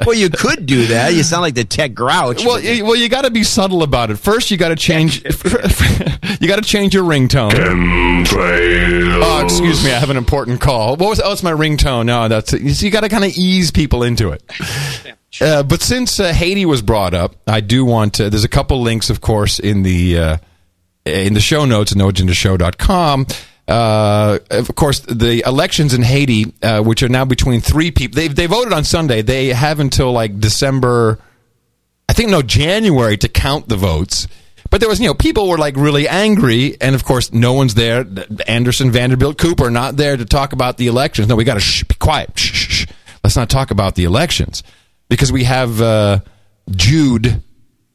well, 0.06 0.16
you 0.16 0.30
could 0.30 0.66
do 0.66 0.86
that. 0.86 1.14
You 1.14 1.22
sound 1.22 1.42
like 1.42 1.54
the 1.54 1.64
tech 1.64 1.94
grouch. 1.94 2.44
well, 2.44 2.60
you, 2.60 2.84
well, 2.84 2.96
you 2.96 3.08
got 3.08 3.22
to 3.22 3.30
be 3.30 3.44
subtle 3.44 3.82
about 3.82 4.10
it. 4.10 4.16
First, 4.16 4.50
you 4.50 4.56
got 4.56 4.68
to 4.68 4.76
change. 4.76 5.24
you 6.40 6.48
got 6.48 6.56
to 6.56 6.62
change 6.62 6.94
your 6.94 7.04
ringtone. 7.04 7.52
Oh, 9.22 9.44
excuse 9.44 9.84
me, 9.84 9.92
I 9.92 9.98
have 9.98 10.10
an 10.10 10.16
important 10.16 10.60
call. 10.60 10.96
What 10.96 11.08
was? 11.10 11.20
Oh, 11.20 11.32
it's 11.32 11.42
my 11.42 11.52
ringtone. 11.52 12.06
No, 12.06 12.28
that's 12.28 12.52
it. 12.52 12.62
You, 12.62 12.70
you 12.70 12.90
got 12.90 13.02
to 13.02 13.08
kind 13.08 13.24
of 13.24 13.30
ease 13.36 13.70
people 13.70 14.02
into 14.02 14.30
it. 14.30 14.42
Uh, 15.40 15.62
but 15.62 15.80
since 15.80 16.18
uh, 16.18 16.32
Haiti 16.32 16.66
was 16.66 16.82
brought 16.82 17.14
up, 17.14 17.36
I 17.46 17.60
do 17.60 17.84
want 17.84 18.14
to. 18.14 18.30
There's 18.30 18.44
a 18.44 18.48
couple 18.48 18.80
links, 18.82 19.10
of 19.10 19.20
course, 19.20 19.58
in 19.58 19.82
the 19.82 20.18
uh, 20.18 20.36
in 21.04 21.34
the 21.34 21.40
show 21.40 21.64
notes 21.64 21.92
at 21.92 21.98
noagendashow.com. 21.98 23.26
Uh, 23.70 24.40
of 24.50 24.74
course, 24.74 24.98
the 25.00 25.44
elections 25.46 25.94
in 25.94 26.02
Haiti, 26.02 26.52
uh, 26.60 26.82
which 26.82 27.04
are 27.04 27.08
now 27.08 27.24
between 27.24 27.60
three 27.60 27.92
people, 27.92 28.16
they 28.16 28.26
they 28.26 28.46
voted 28.46 28.72
on 28.72 28.82
Sunday. 28.82 29.22
They 29.22 29.48
have 29.48 29.78
until 29.78 30.10
like 30.10 30.40
December, 30.40 31.20
I 32.08 32.12
think 32.12 32.30
no 32.30 32.42
January 32.42 33.16
to 33.18 33.28
count 33.28 33.68
the 33.68 33.76
votes. 33.76 34.26
But 34.70 34.80
there 34.80 34.88
was, 34.88 35.00
you 35.00 35.06
know, 35.06 35.14
people 35.14 35.48
were 35.48 35.58
like 35.58 35.76
really 35.76 36.08
angry, 36.08 36.76
and 36.80 36.94
of 36.96 37.04
course, 37.04 37.32
no 37.32 37.52
one's 37.52 37.74
there. 37.74 38.04
Anderson, 38.48 38.90
Vanderbilt, 38.90 39.38
Cooper 39.38 39.70
not 39.70 39.96
there 39.96 40.16
to 40.16 40.24
talk 40.24 40.52
about 40.52 40.76
the 40.76 40.88
elections. 40.88 41.28
No, 41.28 41.36
we 41.36 41.44
got 41.44 41.54
to 41.54 41.60
shh, 41.60 41.84
be 41.84 41.94
quiet. 41.94 42.36
Shh, 42.36 42.52
shh, 42.52 42.68
shh. 42.70 42.86
Let's 43.22 43.36
not 43.36 43.50
talk 43.50 43.70
about 43.70 43.94
the 43.94 44.04
elections 44.04 44.62
because 45.08 45.30
we 45.30 45.44
have 45.44 45.80
uh, 45.80 46.20
Jude 46.70 47.42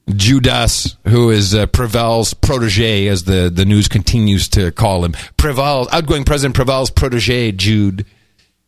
Judas, 0.09 0.97
who 1.07 1.31
is 1.31 1.55
uh, 1.55 1.65
Preval's 1.67 2.33
protege, 2.33 3.07
as 3.07 3.23
the, 3.23 3.49
the 3.53 3.65
news 3.65 3.87
continues 3.87 4.47
to 4.49 4.71
call 4.71 5.03
him. 5.03 5.13
Preval, 5.37 5.87
outgoing 5.91 6.23
President 6.25 6.55
Preval's 6.55 6.91
protege, 6.91 7.51
Jude. 7.51 8.05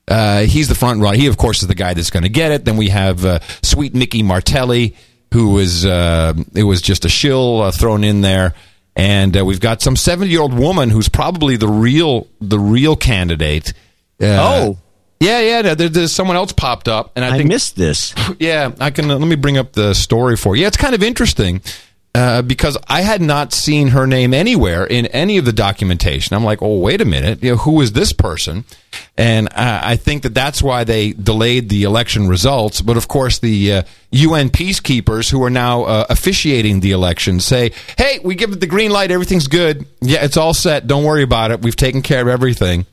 Uh, 0.07 0.41
he's 0.41 0.67
the 0.67 0.75
front 0.75 1.01
runner. 1.01 1.17
He, 1.17 1.27
of 1.27 1.37
course, 1.37 1.61
is 1.61 1.67
the 1.67 1.75
guy 1.75 1.93
that's 1.93 2.09
going 2.09 2.23
to 2.23 2.29
get 2.29 2.51
it. 2.51 2.65
Then 2.65 2.77
we 2.77 2.89
have 2.89 3.23
uh, 3.25 3.39
sweet 3.61 3.93
Mickey 3.93 4.23
Martelly, 4.23 4.95
who 5.33 5.51
was 5.51 5.85
uh, 5.85 6.33
it 6.55 6.63
was 6.63 6.81
just 6.81 7.05
a 7.05 7.09
shill 7.09 7.61
uh, 7.61 7.71
thrown 7.71 8.03
in 8.03 8.21
there, 8.21 8.53
and 8.95 9.37
uh, 9.37 9.45
we've 9.45 9.59
got 9.59 9.81
some 9.81 9.95
seventy 9.95 10.31
year 10.31 10.41
old 10.41 10.57
woman 10.57 10.89
who's 10.89 11.09
probably 11.09 11.57
the 11.57 11.67
real 11.67 12.27
the 12.39 12.57
real 12.57 12.95
candidate. 12.95 13.73
Oh. 14.21 14.77
Yeah, 15.19 15.39
yeah. 15.39 15.61
no, 15.61 15.75
There, 15.75 15.89
there's 15.89 16.13
someone 16.13 16.35
else 16.35 16.51
popped 16.51 16.87
up, 16.87 17.11
and 17.15 17.25
I, 17.25 17.35
I 17.35 17.37
think 17.37 17.49
missed 17.49 17.75
this. 17.75 18.13
yeah, 18.39 18.71
I 18.79 18.91
can. 18.91 19.09
Uh, 19.09 19.17
let 19.17 19.27
me 19.27 19.35
bring 19.35 19.57
up 19.57 19.73
the 19.73 19.93
story 19.93 20.37
for 20.37 20.55
you. 20.55 20.61
Yeah, 20.61 20.67
it's 20.67 20.77
kind 20.77 20.95
of 20.95 21.03
interesting 21.03 21.61
uh, 22.17 22.41
because 22.41 22.77
I 22.87 23.01
had 23.01 23.21
not 23.21 23.53
seen 23.53 23.89
her 23.89 24.07
name 24.07 24.33
anywhere 24.33 24.85
in 24.85 25.05
any 25.07 25.37
of 25.37 25.45
the 25.45 25.53
documentation. 25.53 26.35
I'm 26.35 26.43
like, 26.43 26.63
oh, 26.63 26.79
wait 26.79 26.99
a 26.99 27.05
minute, 27.05 27.43
you 27.43 27.51
know, 27.51 27.57
who 27.57 27.79
is 27.81 27.91
this 27.93 28.11
person? 28.11 28.65
And 29.15 29.49
uh, 29.49 29.81
I 29.83 29.97
think 29.97 30.23
that 30.23 30.33
that's 30.33 30.63
why 30.63 30.83
they 30.83 31.11
delayed 31.11 31.69
the 31.69 31.83
election 31.83 32.27
results. 32.27 32.81
But 32.81 32.97
of 32.97 33.07
course, 33.07 33.37
the 33.37 33.71
uh, 33.71 33.83
UN 34.09 34.49
peacekeepers 34.49 35.29
who 35.29 35.43
are 35.43 35.51
now 35.51 35.83
uh, 35.83 36.05
officiating 36.09 36.79
the 36.79 36.91
election 36.91 37.39
say, 37.39 37.71
"Hey, 37.99 38.19
we 38.23 38.33
give 38.33 38.51
it 38.51 38.61
the 38.61 38.67
green 38.67 38.89
light. 38.89 39.11
Everything's 39.11 39.47
good. 39.47 39.85
Yeah, 40.01 40.23
it's 40.23 40.37
all 40.37 40.55
set. 40.55 40.87
Don't 40.87 41.03
worry 41.03 41.23
about 41.23 41.51
it. 41.51 41.61
We've 41.61 41.75
taken 41.75 42.01
care 42.01 42.21
of 42.21 42.27
everything." 42.27 42.87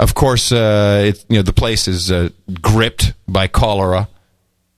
Of 0.00 0.14
course, 0.14 0.52
uh, 0.52 1.04
it, 1.06 1.24
you 1.28 1.36
know 1.36 1.42
the 1.42 1.52
place 1.52 1.88
is 1.88 2.10
uh, 2.10 2.28
gripped 2.62 3.14
by 3.26 3.48
cholera, 3.48 4.08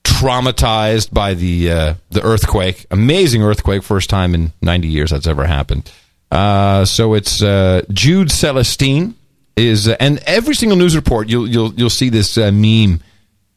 traumatized 0.03 1.13
by 1.13 1.35
the 1.35 1.71
uh, 1.71 1.95
the 2.11 2.23
earthquake. 2.23 2.87
Amazing 2.91 3.43
earthquake, 3.43 3.83
first 3.83 4.09
time 4.09 4.35
in 4.35 4.53
90 4.63 4.89
years 4.89 5.11
that's 5.11 5.27
ever 5.27 5.47
happened. 5.47 5.91
Uh, 6.31 6.87
so 6.87 7.15
it's 7.15 7.43
uh, 7.43 7.83
Jude 7.93 8.29
Celestine 8.29 9.15
is, 9.57 9.89
uh, 9.89 9.97
and 10.01 10.21
every 10.27 10.55
single 10.55 10.79
news 10.79 10.97
report 10.97 11.29
you'll 11.29 11.49
you'll 11.49 11.75
you'll 11.75 11.91
see 11.91 12.09
this 12.09 12.39
meme, 12.39 13.01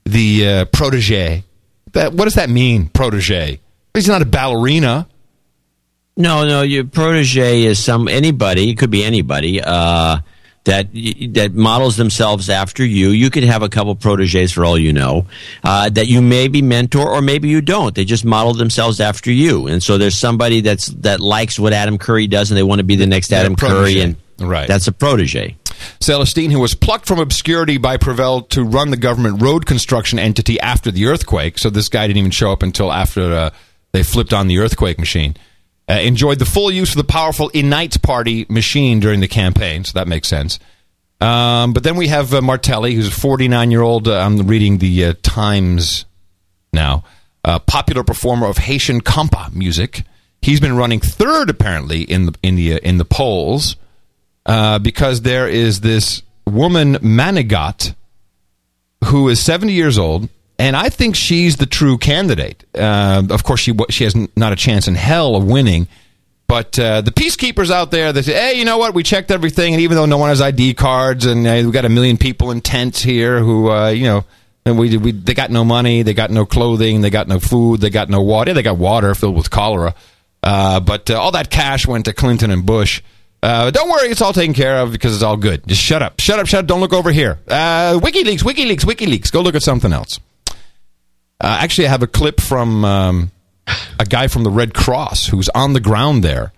the 0.03 0.68
protege. 0.73 1.44
That 1.94 2.11
what 2.14 2.26
does 2.26 2.35
that 2.35 2.49
mean, 2.49 2.90
protege? 2.90 3.60
He's 3.94 4.07
not 4.07 4.22
a 4.22 4.26
ballerina. 4.26 5.07
No, 6.18 6.45
no, 6.45 6.61
your 6.61 6.84
protege 6.84 7.64
is 7.64 7.80
some 7.80 8.07
anybody. 8.07 8.69
It 8.69 8.77
could 8.77 8.91
be 8.91 9.03
anybody 9.03 9.61
uh, 9.61 10.19
that 10.65 10.88
that 11.34 11.52
models 11.53 11.98
themselves 11.98 12.49
after 12.49 12.85
you. 12.85 13.10
You 13.10 13.30
could 13.30 13.44
have 13.44 13.64
a 13.64 13.69
couple 13.69 13.94
proteges 13.95 14.52
for 14.52 14.64
all 14.64 14.77
you 14.77 14.94
know 14.94 15.26
uh, 15.64 15.90
that 15.90 16.07
you 16.07 16.22
maybe 16.22 16.61
mentor 16.61 17.10
or 17.10 17.22
maybe 17.22 17.49
you 17.49 17.61
don't. 17.61 17.94
They 17.94 18.06
just 18.06 18.23
model 18.23 18.53
themselves 18.53 18.99
after 18.99 19.31
you, 19.31 19.68
and 19.68 19.84
so 19.84 19.98
there's 19.98 20.18
somebody 20.18 20.61
that's 20.61 20.88
that 20.88 21.19
likes 21.19 21.60
what 21.60 21.73
Adam 21.73 21.98
Curry 21.98 22.27
does, 22.27 22.49
and 22.52 22.57
they 22.57 22.64
want 22.64 22.80
to 22.80 22.85
be 22.85 22.95
the 22.95 23.07
next 23.07 23.31
Yeah, 23.31 23.40
Adam. 23.40 23.56
Curry, 23.56 23.99
and 24.02 24.15
Right. 24.40 24.68
that's 24.68 24.88
a 24.88 24.91
protege. 24.91 25.56
Celestine, 25.99 26.49
who 26.52 26.60
was 26.60 26.76
plucked 26.76 27.07
from 27.07 27.19
obscurity 27.19 27.77
by 27.77 27.98
Preval 27.98 28.48
to 28.49 28.64
run 28.64 28.90
the 28.90 28.98
government 28.98 29.41
road 29.41 29.65
construction 29.65 30.18
entity 30.18 30.60
after 30.60 30.91
the 30.91 31.07
earthquake. 31.07 31.57
So 31.60 31.69
this 31.69 31.90
guy 31.90 32.07
didn't 32.07 32.18
even 32.18 32.31
show 32.31 32.52
up 32.52 32.64
until 32.64 32.91
after 32.91 33.34
uh, 33.34 33.49
they 33.91 34.02
flipped 34.03 34.34
on 34.34 34.48
the 34.48 34.60
earthquake 34.60 34.98
machine. 34.98 35.35
Uh, 35.89 35.93
enjoyed 35.93 36.39
the 36.39 36.45
full 36.45 36.72
use 36.72 36.91
of 36.91 36.97
the 36.97 37.03
powerful 37.03 37.49
Inite 37.49 38.01
Party 38.01 38.45
machine 38.47 39.01
during 39.01 39.19
the 39.19 39.27
campaign, 39.27 39.84
so 39.84 39.91
that 39.93 40.07
makes 40.07 40.30
sense. 40.30 40.57
Um, 41.19 41.73
but 41.73 41.84
then 41.84 41.95
we 41.97 42.07
have 42.07 42.34
uh, 42.34 42.41
Martelly, 42.41 42.95
who's 42.95 43.10
a 43.10 43.11
49 43.11 43.69
year 43.69 43.81
old. 43.81 44.07
Uh, 44.07 44.18
I'm 44.18 44.47
reading 44.47 44.77
the 44.77 45.05
uh, 45.05 45.14
Times 45.22 46.05
now. 46.72 47.03
Popular 47.65 48.03
performer 48.03 48.47
of 48.47 48.57
Haitian 48.57 49.01
compa 49.01 49.53
music. 49.53 50.03
He's 50.41 50.60
been 50.60 50.76
running 50.76 50.99
third, 50.99 51.49
apparently, 51.49 52.01
in 52.01 52.26
the 52.26 52.35
in 52.43 52.55
the 52.55 52.73
uh, 52.73 52.77
in 52.80 52.97
the 52.97 53.05
polls 53.05 53.77
uh, 54.45 54.77
because 54.80 55.22
there 55.22 55.47
is 55.47 55.80
this 55.80 56.22
woman 56.45 56.95
Manigat 56.95 57.95
who 59.05 59.30
is 59.30 59.39
70 59.39 59.72
years 59.72 59.97
old, 59.97 60.27
and 60.60 60.76
I 60.76 60.90
think 60.90 61.16
she's 61.16 61.58
the 61.58 61.66
true 61.66 61.98
candidate. 61.98 62.64
Uh, 62.76 63.24
of 63.30 63.44
course, 63.44 63.60
she 63.60 63.74
she 63.90 64.04
has 64.04 64.16
not 64.36 64.54
a 64.54 64.56
chance 64.56 64.88
in 64.88 64.96
hell 64.96 65.36
of 65.36 65.46
winning. 65.46 65.88
But 66.48 66.78
uh, 66.78 67.02
the 67.02 67.12
peacekeepers 67.12 67.72
out 67.72 67.90
there, 67.90 68.14
they 68.14 68.22
say, 68.22 68.34
"Hey, 68.34 68.60
you 68.60 68.66
know 68.66 68.78
what? 68.78 68.94
We 68.94 69.02
checked 69.02 69.32
everything, 69.32 69.74
and 69.74 69.82
even 69.82 69.96
though 69.98 70.06
no 70.06 70.18
one 70.18 70.30
has 70.30 70.42
ID 70.42 70.76
cards, 70.76 71.26
and 71.26 71.48
uh, 71.48 71.54
we've 71.64 71.72
got 71.72 71.86
a 71.86 71.90
million 71.90 72.18
people 72.18 72.52
in 72.52 72.62
tents 72.62 73.02
here 73.02 73.40
who, 73.40 73.72
uh, 73.72 73.90
you 73.90 74.04
know, 74.04 74.26
and 74.66 74.78
we, 74.78 74.96
we 74.98 75.14
they 75.14 75.34
got 75.34 75.50
no 75.50 75.64
money, 75.64 76.04
they 76.04 76.14
got 76.14 76.30
no 76.30 76.46
clothing, 76.46 77.02
they 77.02 77.10
got 77.10 77.28
no 77.28 77.40
food, 77.40 77.82
they 77.82 77.90
got 77.90 78.10
no 78.10 78.22
water. 78.22 78.52
Yeah, 78.52 78.54
they 78.54 78.62
got 78.62 78.78
water 78.78 79.16
filled 79.16 79.36
with 79.36 79.50
cholera, 79.50 79.96
uh, 80.44 80.80
but 80.80 81.10
uh, 81.10 81.20
all 81.20 81.32
that 81.32 81.50
cash 81.50 81.88
went 81.88 82.06
to 82.06 82.14
Clinton 82.14 82.52
and 82.52 82.66
Bush. 82.66 83.02
Uh, 83.42 83.72
don't 83.72 83.90
worry, 83.90 84.10
it's 84.10 84.22
all 84.22 84.32
taken 84.34 84.54
care 84.54 84.80
of 84.82 84.92
because 84.92 85.14
it's 85.14 85.24
all 85.24 85.38
good. 85.38 85.66
Just 85.66 85.82
shut 85.82 86.02
up, 86.02 86.20
shut 86.20 86.40
up, 86.40 86.46
shut 86.46 86.60
up. 86.60 86.66
Don't 86.68 86.82
look 86.82 86.94
over 86.94 87.12
here. 87.12 87.40
WikiLeaks, 87.48 88.44
WikiLeaks, 88.44 88.86
WikiLeaks. 88.86 89.32
Go 89.32 89.42
look 89.42 89.56
at 89.56 89.64
something 89.64 89.92
else. 89.92 90.20
Uh, 91.41 91.57
actually, 91.61 91.88
I 91.88 91.89
have 91.89 92.03
a 92.03 92.07
clip 92.07 92.39
from 92.39 92.85
um, 92.85 93.31
a 93.99 94.05
guy 94.05 94.27
from 94.27 94.43
the 94.43 94.49
Red 94.49 94.73
Cross 94.73 95.27
who's 95.27 95.49
on 95.49 95.73
the 95.73 95.81
ground 95.81 96.23
there. 96.23 96.53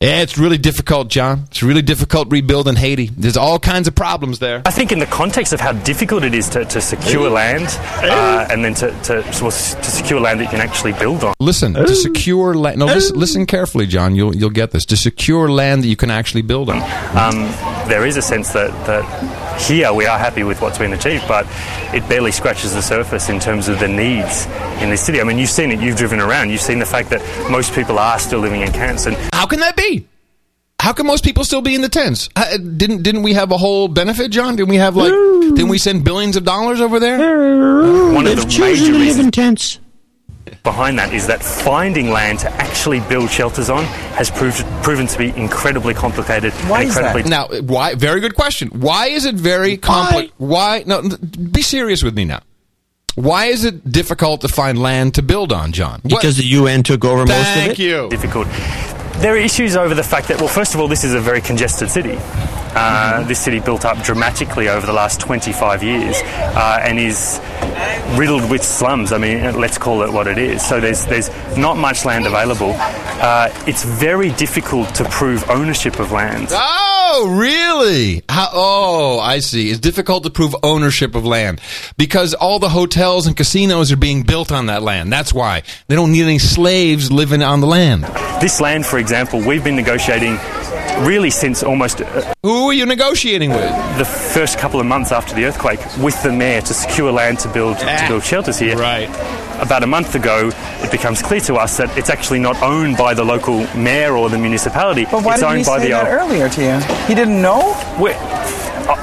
Yeah, 0.00 0.20
it's 0.20 0.36
really 0.36 0.58
difficult, 0.58 1.10
John. 1.10 1.44
It's 1.46 1.62
really 1.62 1.80
difficult 1.80 2.28
rebuilding 2.32 2.74
Haiti. 2.74 3.06
There's 3.16 3.36
all 3.36 3.60
kinds 3.60 3.86
of 3.86 3.94
problems 3.94 4.40
there. 4.40 4.62
I 4.66 4.72
think 4.72 4.90
in 4.90 4.98
the 4.98 5.06
context 5.06 5.52
of 5.52 5.60
how 5.60 5.70
difficult 5.70 6.24
it 6.24 6.34
is 6.34 6.48
to, 6.48 6.64
to 6.64 6.80
secure 6.80 7.30
land 7.30 7.68
uh, 8.02 8.48
and 8.50 8.64
then 8.64 8.74
to, 8.74 8.90
to, 8.90 9.22
to 9.22 9.50
secure 9.52 10.18
land 10.18 10.40
that 10.40 10.44
you 10.44 10.50
can 10.50 10.60
actually 10.60 10.94
build 10.94 11.22
on. 11.22 11.34
Listen, 11.38 11.74
to 11.74 11.94
secure 11.94 12.54
land. 12.54 12.80
No, 12.80 12.86
listen, 12.86 13.16
listen 13.16 13.46
carefully, 13.46 13.86
John. 13.86 14.16
You'll 14.16 14.34
you'll 14.34 14.50
get 14.50 14.72
this. 14.72 14.84
To 14.86 14.96
secure 14.96 15.48
land 15.48 15.84
that 15.84 15.88
you 15.88 15.94
can 15.94 16.10
actually 16.10 16.42
build 16.42 16.68
on. 16.68 16.78
Um, 17.16 17.36
there 17.88 18.04
is 18.04 18.16
a 18.16 18.22
sense 18.22 18.52
that, 18.54 18.70
that 18.88 19.04
here 19.60 19.92
we 19.92 20.06
are 20.06 20.18
happy 20.18 20.42
with 20.42 20.60
what's 20.60 20.78
been 20.78 20.92
achieved, 20.92 21.24
but 21.28 21.46
it 21.94 22.06
barely 22.08 22.32
scratches 22.32 22.74
the 22.74 22.82
surface 22.82 23.28
in 23.28 23.38
terms 23.40 23.68
of 23.68 23.78
the 23.78 23.88
needs 23.88 24.46
in 24.82 24.90
this 24.90 25.04
city. 25.04 25.20
I 25.20 25.24
mean, 25.24 25.38
you've 25.38 25.50
seen 25.50 25.70
it, 25.70 25.80
you've 25.80 25.96
driven 25.96 26.20
around, 26.20 26.50
you've 26.50 26.60
seen 26.60 26.78
the 26.78 26.86
fact 26.86 27.10
that 27.10 27.20
most 27.50 27.72
people 27.74 27.98
are 27.98 28.18
still 28.18 28.40
living 28.40 28.60
in 28.62 28.72
camps. 28.72 29.06
And 29.06 29.16
How 29.32 29.46
can 29.46 29.60
that 29.60 29.76
be? 29.76 30.06
How 30.80 30.92
can 30.92 31.06
most 31.06 31.22
people 31.22 31.44
still 31.44 31.62
be 31.62 31.76
in 31.76 31.80
the 31.80 31.88
tents? 31.88 32.28
Uh, 32.34 32.56
didn't 32.56 33.02
didn't 33.04 33.22
we 33.22 33.34
have 33.34 33.52
a 33.52 33.56
whole 33.56 33.86
benefit, 33.86 34.32
John? 34.32 34.56
Didn't 34.56 34.68
we 34.68 34.78
have 34.78 34.96
like? 34.96 35.12
Didn't 35.12 35.68
we 35.68 35.78
send 35.78 36.04
billions 36.04 36.36
of 36.36 36.44
dollars 36.44 36.80
over 36.80 36.98
there? 36.98 37.18
one 38.12 38.26
of 38.26 38.34
the 38.34 38.58
major 38.58 38.92
reasons 38.92 39.30
tents. 39.30 39.78
Behind 40.62 40.98
that 40.98 41.12
is 41.12 41.26
that 41.26 41.42
finding 41.42 42.10
land 42.10 42.38
to 42.40 42.50
actually 42.52 43.00
build 43.00 43.30
shelters 43.30 43.68
on 43.70 43.84
has 44.16 44.30
proved, 44.30 44.64
proven 44.82 45.06
to 45.06 45.18
be 45.18 45.28
incredibly 45.36 45.94
complicated. 45.94 46.52
and 46.64 46.84
incredibly 46.84 47.22
Now, 47.30 47.48
why? 47.62 47.94
Very 47.94 48.20
good 48.20 48.34
question. 48.34 48.68
Why 48.68 49.06
is 49.06 49.24
it 49.24 49.34
very 49.34 49.76
complicated? 49.76 50.32
Why? 50.38 50.84
No, 50.86 51.02
be 51.50 51.62
serious 51.62 52.02
with 52.02 52.14
me 52.16 52.24
now. 52.24 52.40
Why 53.14 53.46
is 53.46 53.64
it 53.64 53.90
difficult 53.92 54.40
to 54.40 54.48
find 54.48 54.78
land 54.80 55.14
to 55.16 55.22
build 55.22 55.52
on, 55.52 55.72
John? 55.72 56.00
What- 56.02 56.10
Because 56.22 56.36
the 56.38 56.46
UN 56.46 56.82
took 56.82 57.04
over 57.04 57.26
most 57.26 57.30
of 57.30 57.36
it. 57.38 57.66
Thank 57.66 57.78
you. 57.78 58.08
difficult. 58.08 58.46
There 59.18 59.34
are 59.34 59.38
issues 59.38 59.76
over 59.76 59.94
the 59.94 60.02
fact 60.02 60.28
that, 60.28 60.38
well, 60.38 60.48
first 60.48 60.74
of 60.74 60.80
all, 60.80 60.88
this 60.88 61.04
is 61.04 61.14
a 61.14 61.20
very 61.20 61.40
congested 61.40 61.90
city. 61.90 62.16
Uh, 62.74 63.22
This 63.24 63.38
city 63.38 63.60
built 63.60 63.84
up 63.84 64.02
dramatically 64.02 64.68
over 64.68 64.86
the 64.86 64.92
last 64.94 65.20
25 65.20 65.82
years 65.82 66.16
uh, 66.22 66.80
and 66.82 66.98
is 66.98 67.38
riddled 68.16 68.50
with 68.50 68.62
slums. 68.64 69.12
I 69.12 69.18
mean, 69.18 69.60
let's 69.60 69.78
call 69.78 70.02
it 70.02 70.12
what 70.12 70.26
it 70.26 70.38
is. 70.38 70.64
So 70.66 70.80
there's 70.80 71.04
there's 71.06 71.28
not 71.56 71.76
much 71.76 72.04
land 72.04 72.26
available. 72.26 72.72
Uh, 72.78 73.50
it's 73.66 73.84
very 73.84 74.30
difficult 74.32 74.94
to 74.96 75.04
prove 75.04 75.48
ownership 75.50 75.98
of 76.00 76.10
land. 76.12 76.48
Oh, 76.50 77.36
really? 77.38 78.22
How, 78.28 78.48
oh, 78.52 79.20
I 79.20 79.40
see. 79.40 79.70
It's 79.70 79.78
difficult 79.78 80.24
to 80.24 80.30
prove 80.30 80.56
ownership 80.62 81.14
of 81.14 81.24
land 81.26 81.60
because 81.98 82.32
all 82.34 82.58
the 82.58 82.70
hotels 82.70 83.26
and 83.26 83.36
casinos 83.36 83.92
are 83.92 83.96
being 83.98 84.22
built 84.22 84.50
on 84.50 84.66
that 84.66 84.82
land. 84.82 85.12
That's 85.12 85.32
why 85.34 85.62
they 85.88 85.94
don't 85.94 86.10
need 86.10 86.22
any 86.24 86.38
slaves 86.38 87.12
living 87.12 87.42
on 87.42 87.60
the 87.60 87.66
land. 87.66 88.04
This 88.40 88.60
land, 88.60 88.86
for 88.86 88.98
example, 89.02 89.38
we've 89.40 89.62
been 89.62 89.76
negotiating 89.76 90.38
really 91.06 91.30
since 91.30 91.62
almost 91.62 92.00
uh, 92.00 92.32
Who 92.42 92.68
are 92.68 92.72
you 92.72 92.86
negotiating 92.86 93.50
with? 93.50 93.70
the 93.98 94.04
first 94.06 94.58
couple 94.58 94.80
of 94.80 94.86
months 94.86 95.12
after 95.12 95.34
the 95.34 95.44
earthquake 95.44 95.80
with 95.98 96.20
the 96.22 96.32
mayor 96.32 96.60
to 96.62 96.72
secure 96.74 97.12
land 97.12 97.38
to 97.40 97.48
build 97.52 97.78
to 97.78 98.04
build 98.08 98.22
shelters 98.24 98.58
here. 98.58 98.76
Right. 98.76 99.08
about 99.60 99.82
a 99.82 99.86
month 99.86 100.14
ago, 100.14 100.50
it 100.82 100.90
becomes 100.90 101.20
clear 101.22 101.40
to 101.40 101.54
us 101.56 101.76
that 101.76 101.96
it's 101.98 102.08
actually 102.10 102.38
not 102.40 102.56
owned 102.62 102.96
by 102.96 103.12
the 103.14 103.24
local 103.24 103.58
mayor 103.76 104.16
or 104.16 104.28
the 104.30 104.38
municipality. 104.38 105.04
But 105.04 105.22
why 105.24 105.32
it's 105.34 105.42
didn't 105.42 105.50
owned 105.52 105.58
he 105.60 105.64
by 105.66 105.78
say 105.78 105.84
the 105.84 105.90
that 105.92 106.08
earlier 106.20 106.48
to 106.48 106.60
you? 106.62 107.06
He 107.06 107.14
didn't 107.14 107.40
know? 107.42 107.74
Uh, 107.98 108.94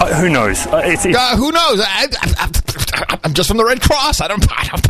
uh, 0.00 0.14
who 0.20 0.28
knows? 0.30 0.66
Uh, 0.66 0.82
it's, 0.84 1.04
it's, 1.04 1.16
Uh, 1.18 1.36
who 1.36 1.52
knows? 1.52 1.80
I, 1.82 2.06
am 3.24 3.34
just 3.34 3.48
from 3.48 3.58
the 3.58 3.64
Red 3.64 3.80
Cross. 3.80 4.20
I 4.20 4.28
don't, 4.28 4.44
I 4.50 4.66
don't. 4.68 4.86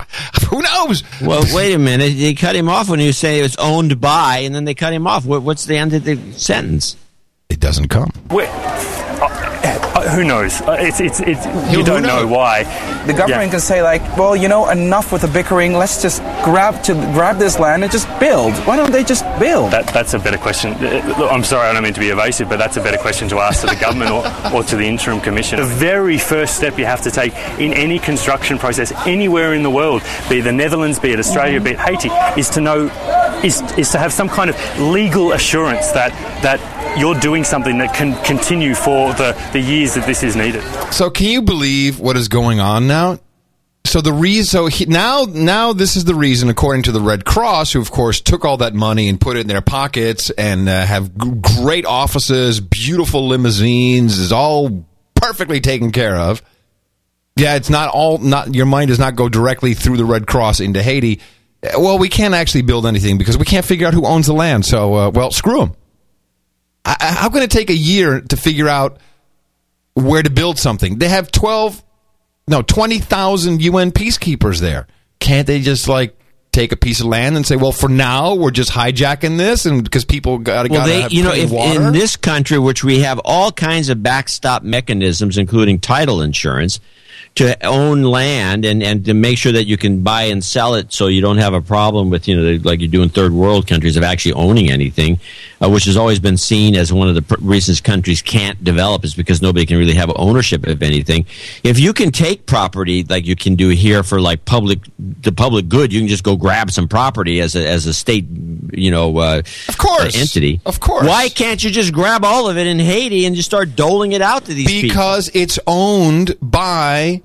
Who 0.50 0.62
knows? 0.62 1.02
Well, 1.20 1.44
wait 1.54 1.74
a 1.74 1.78
minute. 1.78 2.14
They 2.16 2.34
cut 2.34 2.56
him 2.56 2.68
off 2.68 2.88
when 2.88 3.00
you 3.00 3.12
say 3.12 3.40
it's 3.40 3.56
owned 3.56 4.00
by, 4.00 4.38
and 4.38 4.54
then 4.54 4.64
they 4.64 4.74
cut 4.74 4.92
him 4.92 5.06
off. 5.06 5.24
What's 5.24 5.64
the 5.66 5.76
end 5.76 5.94
of 5.94 6.04
the 6.04 6.16
sentence? 6.32 6.96
It 7.48 7.60
doesn't 7.60 7.88
come. 7.88 8.12
Wait, 8.30 8.48
uh, 8.48 9.89
who 10.08 10.24
knows? 10.24 10.60
Uh, 10.62 10.76
it's, 10.78 11.00
it's, 11.00 11.20
it's, 11.20 11.44
you 11.72 11.78
Who 11.78 11.84
don't 11.84 12.02
know 12.02 12.26
why. 12.26 12.64
The 13.06 13.12
government 13.12 13.46
Yeah. 13.46 13.50
can 13.50 13.60
say 13.60 13.82
like, 13.82 14.02
well, 14.16 14.34
you 14.36 14.48
know, 14.48 14.68
enough 14.70 15.12
with 15.12 15.22
the 15.22 15.28
bickering. 15.28 15.72
Let's 15.72 16.02
just 16.02 16.22
grab 16.44 16.82
to 16.84 16.94
grab 17.14 17.38
this 17.38 17.58
land 17.58 17.82
and 17.82 17.90
just 17.92 18.06
build. 18.18 18.54
Why 18.66 18.76
don't 18.76 18.92
they 18.92 19.04
just 19.04 19.24
build? 19.38 19.72
That, 19.72 19.86
that's 19.88 20.14
a 20.14 20.18
better 20.18 20.38
question. 20.38 20.72
Uh, 20.74 21.28
I'm 21.30 21.44
sorry, 21.44 21.68
I 21.68 21.72
don't 21.72 21.82
mean 21.82 21.94
to 21.94 22.00
be 22.00 22.08
evasive, 22.10 22.48
but 22.48 22.58
that's 22.58 22.76
a 22.76 22.80
better 22.80 22.98
question 22.98 23.28
to 23.28 23.38
ask 23.38 23.60
to 23.62 23.66
the 23.66 23.76
government 23.80 24.10
or, 24.10 24.22
or 24.54 24.62
to 24.64 24.76
the 24.76 24.86
interim 24.86 25.20
commission. 25.20 25.58
The 25.58 25.66
very 25.66 26.18
first 26.18 26.56
step 26.56 26.78
you 26.78 26.84
have 26.86 27.02
to 27.02 27.10
take 27.10 27.34
in 27.58 27.72
any 27.72 27.98
construction 27.98 28.58
process 28.58 28.92
anywhere 29.06 29.54
in 29.54 29.62
the 29.62 29.70
world, 29.70 30.02
be 30.28 30.38
it 30.38 30.42
the 30.42 30.52
Netherlands, 30.52 30.98
be 30.98 31.12
it 31.12 31.18
Australia, 31.18 31.60
be 31.60 31.70
it 31.70 31.78
Haiti, 31.78 32.10
is 32.40 32.48
to 32.50 32.60
know, 32.60 32.86
is, 33.44 33.60
is 33.78 33.90
to 33.90 33.98
have 33.98 34.12
some 34.12 34.28
kind 34.28 34.50
of 34.50 34.56
legal 34.80 35.32
assurance 35.32 35.90
that 35.92 36.10
that 36.42 36.58
you're 36.98 37.14
doing 37.20 37.44
something 37.44 37.78
that 37.78 37.94
can 37.94 38.20
continue 38.24 38.74
for 38.74 39.12
the, 39.14 39.32
the 39.52 39.60
years 39.60 39.89
that 39.94 40.06
this 40.06 40.22
is 40.22 40.36
needed. 40.36 40.62
So 40.92 41.10
can 41.10 41.26
you 41.26 41.42
believe 41.42 42.00
what 42.00 42.16
is 42.16 42.28
going 42.28 42.60
on 42.60 42.86
now? 42.86 43.18
So 43.86 44.00
the 44.00 44.12
reason, 44.12 44.44
so 44.44 44.66
he, 44.66 44.84
now, 44.84 45.24
now 45.28 45.72
this 45.72 45.96
is 45.96 46.04
the 46.04 46.14
reason, 46.14 46.48
according 46.48 46.82
to 46.84 46.92
the 46.92 47.00
Red 47.00 47.24
Cross, 47.24 47.72
who 47.72 47.80
of 47.80 47.90
course 47.90 48.20
took 48.20 48.44
all 48.44 48.58
that 48.58 48.74
money 48.74 49.08
and 49.08 49.20
put 49.20 49.36
it 49.36 49.40
in 49.40 49.46
their 49.48 49.62
pockets 49.62 50.30
and 50.30 50.68
uh, 50.68 50.84
have 50.84 51.16
g- 51.16 51.30
great 51.62 51.86
offices, 51.86 52.60
beautiful 52.60 53.26
limousines, 53.26 54.18
is 54.18 54.32
all 54.32 54.84
perfectly 55.14 55.60
taken 55.60 55.90
care 55.92 56.14
of. 56.14 56.42
Yeah, 57.36 57.56
it's 57.56 57.70
not 57.70 57.88
all. 57.88 58.18
Not 58.18 58.54
your 58.54 58.66
mind 58.66 58.88
does 58.88 58.98
not 58.98 59.16
go 59.16 59.28
directly 59.28 59.72
through 59.74 59.96
the 59.96 60.04
Red 60.04 60.26
Cross 60.26 60.60
into 60.60 60.82
Haiti. 60.82 61.20
Uh, 61.62 61.80
Well, 61.80 61.98
we 61.98 62.10
can't 62.10 62.34
actually 62.34 62.62
build 62.62 62.86
anything 62.86 63.16
because 63.18 63.38
we 63.38 63.44
can't 63.46 63.64
figure 63.64 63.86
out 63.86 63.94
who 63.94 64.04
owns 64.04 64.26
the 64.26 64.34
land. 64.34 64.66
So, 64.66 64.94
uh, 64.94 65.10
well, 65.10 65.30
screw 65.30 65.58
them. 65.58 65.74
I, 66.84 66.96
how 67.00 67.30
can 67.30 67.42
it 67.42 67.50
take 67.50 67.70
a 67.70 67.74
year 67.74 68.20
to 68.20 68.36
figure 68.36 68.68
out 68.68 68.98
where 70.00 70.22
to 70.22 70.30
build 70.30 70.58
something? 70.58 70.98
They 70.98 71.08
have 71.08 71.30
12, 71.30 71.82
no, 72.48 72.62
20,000 72.62 73.62
UN 73.62 73.92
peacekeepers 73.92 74.60
there. 74.60 74.86
Can't 75.18 75.46
they 75.46 75.60
just 75.60 75.88
like 75.88 76.16
take 76.52 76.72
a 76.72 76.76
piece 76.76 77.00
of 77.00 77.06
land 77.06 77.36
and 77.36 77.46
say, 77.46 77.56
well, 77.56 77.72
for 77.72 77.88
now, 77.88 78.34
we're 78.34 78.50
just 78.50 78.70
hijacking 78.72 79.38
this 79.38 79.66
and 79.66 79.84
because 79.84 80.04
people 80.04 80.38
got 80.38 80.64
to 80.64 80.72
Well, 80.72 80.86
they, 80.86 81.06
you 81.08 81.22
know, 81.22 81.32
if 81.32 81.50
water? 81.50 81.88
in 81.88 81.92
this 81.92 82.16
country, 82.16 82.58
which 82.58 82.82
we 82.82 83.00
have 83.00 83.20
all 83.24 83.52
kinds 83.52 83.88
of 83.88 84.02
backstop 84.02 84.62
mechanisms, 84.62 85.38
including 85.38 85.78
title 85.78 86.22
insurance, 86.22 86.80
to 87.36 87.66
own 87.66 88.02
land 88.02 88.64
and, 88.64 88.82
and 88.82 89.04
to 89.04 89.14
make 89.14 89.38
sure 89.38 89.52
that 89.52 89.64
you 89.64 89.76
can 89.76 90.02
buy 90.02 90.24
and 90.24 90.44
sell 90.44 90.74
it 90.74 90.92
so 90.92 91.06
you 91.06 91.20
don't 91.20 91.38
have 91.38 91.54
a 91.54 91.60
problem 91.60 92.10
with, 92.10 92.28
you 92.28 92.36
know, 92.36 92.60
like 92.64 92.80
you 92.80 92.88
do 92.88 93.02
in 93.02 93.08
third 93.08 93.32
world 93.32 93.66
countries 93.66 93.96
of 93.96 94.02
actually 94.02 94.32
owning 94.32 94.70
anything, 94.70 95.18
uh, 95.62 95.70
which 95.70 95.84
has 95.84 95.96
always 95.96 96.18
been 96.18 96.36
seen 96.36 96.74
as 96.76 96.92
one 96.92 97.08
of 97.08 97.14
the 97.14 97.22
pr- 97.22 97.36
reasons 97.40 97.80
countries 97.80 98.20
can't 98.20 98.62
develop 98.62 99.04
is 99.04 99.14
because 99.14 99.40
nobody 99.40 99.64
can 99.64 99.78
really 99.78 99.94
have 99.94 100.10
ownership 100.16 100.66
of 100.66 100.82
anything. 100.82 101.24
If 101.62 101.78
you 101.78 101.92
can 101.92 102.10
take 102.10 102.46
property 102.46 103.04
like 103.04 103.26
you 103.26 103.36
can 103.36 103.54
do 103.54 103.68
here 103.68 104.02
for 104.02 104.20
like 104.20 104.44
public, 104.44 104.80
the 104.98 105.32
public 105.32 105.68
good, 105.68 105.92
you 105.92 106.00
can 106.00 106.08
just 106.08 106.24
go 106.24 106.36
grab 106.36 106.70
some 106.70 106.88
property 106.88 107.40
as 107.40 107.54
a, 107.54 107.66
as 107.66 107.86
a 107.86 107.94
state, 107.94 108.26
you 108.72 108.90
know, 108.90 109.16
uh, 109.18 109.42
of 109.68 109.78
course. 109.78 110.16
entity. 110.16 110.60
Of 110.66 110.80
course. 110.80 111.06
Why 111.06 111.28
can't 111.28 111.62
you 111.62 111.70
just 111.70 111.92
grab 111.92 112.24
all 112.24 112.50
of 112.50 112.58
it 112.58 112.66
in 112.66 112.78
Haiti 112.78 113.24
and 113.24 113.36
just 113.36 113.48
start 113.48 113.76
doling 113.76 114.12
it 114.12 114.20
out 114.20 114.44
to 114.46 114.52
these 114.52 114.66
people? 114.66 114.88
because 114.90 115.30
it's 115.32 115.58
owned 115.66 116.34
by 116.42 117.19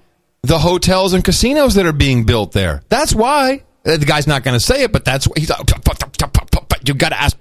the 0.47 0.59
hotels 0.59 1.13
and 1.13 1.23
casinos 1.23 1.75
that 1.75 1.85
are 1.85 1.93
being 1.93 2.23
built 2.25 2.51
there. 2.51 2.83
That's 2.89 3.13
why. 3.13 3.63
Uh, 3.85 3.97
The 3.97 4.05
guy's 4.05 4.27
not 4.27 4.43
going 4.43 4.57
to 4.57 4.65
say 4.65 4.83
it, 4.83 4.91
but 4.91 5.05
that's 5.05 5.27
what 5.27 5.37
he's. 5.37 5.51
You 6.87 6.93
got 6.93 7.09
to 7.09 7.19
ask. 7.21 7.35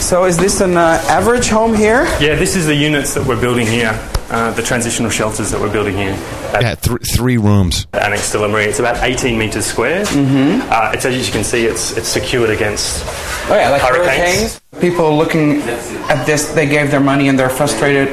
So 0.00 0.24
is 0.24 0.36
this 0.36 0.60
an 0.60 0.76
uh, 0.76 1.02
average 1.08 1.48
home 1.48 1.74
here? 1.74 2.04
Yeah, 2.20 2.34
this 2.34 2.56
is 2.56 2.66
the 2.66 2.74
units 2.74 3.14
that 3.14 3.26
we're 3.26 3.40
building 3.40 3.66
here, 3.66 3.90
uh, 4.30 4.52
the 4.52 4.62
transitional 4.62 5.10
shelters 5.10 5.50
that 5.50 5.60
we're 5.60 5.72
building 5.72 5.94
here. 5.96 6.12
At 6.54 6.62
Yeah, 6.62 6.74
th- 6.76 7.00
three 7.14 7.36
rooms. 7.36 7.86
Annexe 7.92 8.32
de 8.32 8.38
la 8.38 8.48
Mairie. 8.48 8.66
It's 8.68 8.78
about 8.80 9.02
18 9.02 9.38
metres 9.38 9.66
square. 9.66 10.04
Mhm. 10.06 10.60
Uh, 10.70 10.92
it's, 10.94 11.04
as 11.04 11.26
you 11.26 11.32
can 11.32 11.44
see, 11.44 11.66
it's, 11.66 11.96
it's 11.96 12.08
secured 12.08 12.50
against 12.50 13.04
Oh 13.50 13.54
yeah, 13.56 13.70
like 13.70 13.82
hurricanes. 13.82 14.18
hurricanes. 14.18 14.60
People 14.80 15.16
looking 15.16 15.62
at 16.10 16.24
this, 16.26 16.48
they 16.52 16.66
gave 16.66 16.90
their 16.90 17.00
money 17.00 17.28
and 17.28 17.38
they're 17.38 17.50
frustrated. 17.50 18.08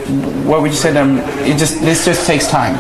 What 0.46 0.62
would 0.62 0.72
you 0.72 0.78
say 0.78 0.90
to 0.90 0.94
them? 0.96 1.18
It 1.46 1.58
just 1.58 1.80
this 1.82 2.06
just 2.06 2.26
takes 2.26 2.48
time. 2.48 2.76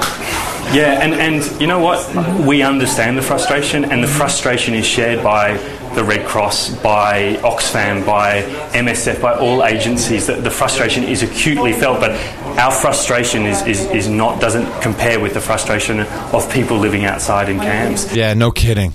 Yeah, 0.73 1.01
and, 1.01 1.13
and 1.13 1.61
you 1.61 1.67
know 1.67 1.79
what? 1.79 1.99
We 2.45 2.61
understand 2.61 3.17
the 3.17 3.21
frustration, 3.21 3.85
and 3.85 4.03
the 4.03 4.07
frustration 4.07 4.73
is 4.73 4.85
shared 4.85 5.23
by 5.23 5.57
the 5.95 6.03
Red 6.03 6.27
Cross, 6.27 6.75
by 6.81 7.35
Oxfam, 7.37 8.05
by 8.05 8.41
MSF, 8.73 9.21
by 9.21 9.33
all 9.37 9.63
agencies. 9.63 10.27
The, 10.27 10.35
the 10.35 10.51
frustration 10.51 11.03
is 11.03 11.23
acutely 11.23 11.71
felt, 11.71 12.01
but 12.01 12.11
our 12.59 12.71
frustration 12.71 13.45
is, 13.45 13.61
is, 13.65 13.85
is 13.91 14.09
not 14.09 14.41
doesn't 14.41 14.81
compare 14.81 15.19
with 15.19 15.33
the 15.33 15.41
frustration 15.41 16.01
of 16.01 16.51
people 16.51 16.77
living 16.77 17.05
outside 17.05 17.47
in 17.47 17.59
camps. 17.59 18.13
Yeah, 18.13 18.33
no 18.33 18.51
kidding. 18.51 18.93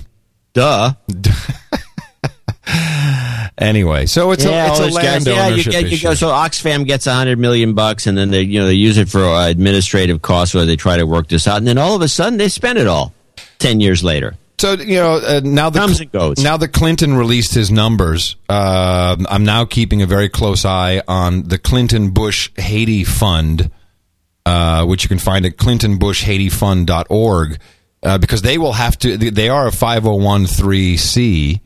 Duh. 0.53 0.93
Anyway, 3.57 4.05
so 4.07 4.31
it's 4.31 4.43
yeah, 4.43 4.67
a 4.67 4.71
it's 4.71 4.79
a 4.79 4.89
land 4.95 5.25
guys, 5.25 5.27
yeah, 5.27 5.45
you 5.47 5.53
ownership 5.53 5.71
get, 5.73 5.81
you 5.83 5.87
issue. 5.89 6.07
go, 6.07 6.13
so 6.15 6.29
Oxfam 6.29 6.85
gets 6.87 7.05
a 7.05 7.13
hundred 7.13 7.37
million 7.37 7.73
bucks, 7.75 8.07
and 8.07 8.17
then 8.17 8.31
they, 8.31 8.41
you 8.41 8.59
know, 8.59 8.65
they 8.65 8.73
use 8.73 8.97
it 8.97 9.07
for 9.09 9.23
uh, 9.23 9.47
administrative 9.47 10.21
costs, 10.21 10.55
where 10.55 10.65
they 10.65 10.75
try 10.75 10.97
to 10.97 11.05
work 11.05 11.27
this 11.27 11.47
out, 11.47 11.57
and 11.57 11.67
then 11.67 11.77
all 11.77 11.95
of 11.95 12.01
a 12.01 12.07
sudden 12.07 12.37
they 12.37 12.49
spend 12.49 12.79
it 12.79 12.87
all. 12.87 13.13
Ten 13.59 13.79
years 13.79 14.03
later, 14.03 14.33
So 14.57 14.73
you 14.73 14.95
know 14.95 15.17
uh, 15.17 15.41
now 15.43 15.69
the 15.69 15.79
Comes 15.79 15.99
and 15.99 16.11
goes. 16.11 16.39
now 16.39 16.57
that 16.57 16.69
Clinton 16.69 17.13
released 17.15 17.53
his 17.53 17.69
numbers, 17.69 18.35
uh, 18.49 19.15
I'm 19.29 19.45
now 19.45 19.65
keeping 19.65 20.01
a 20.01 20.07
very 20.07 20.29
close 20.29 20.65
eye 20.65 21.03
on 21.07 21.43
the 21.43 21.59
Clinton 21.59 22.09
Bush 22.09 22.49
Haiti 22.57 23.03
Fund, 23.03 23.69
uh, 24.45 24.85
which 24.85 25.03
you 25.03 25.09
can 25.09 25.19
find 25.19 25.45
at 25.45 25.57
clintonbushhaitiFund.org, 25.57 27.59
uh, 28.03 28.17
because 28.17 28.41
they 28.41 28.57
will 28.57 28.73
have 28.73 28.97
to. 28.99 29.17
They 29.17 29.49
are 29.49 29.67
a 29.67 29.71
501c, 29.71 31.59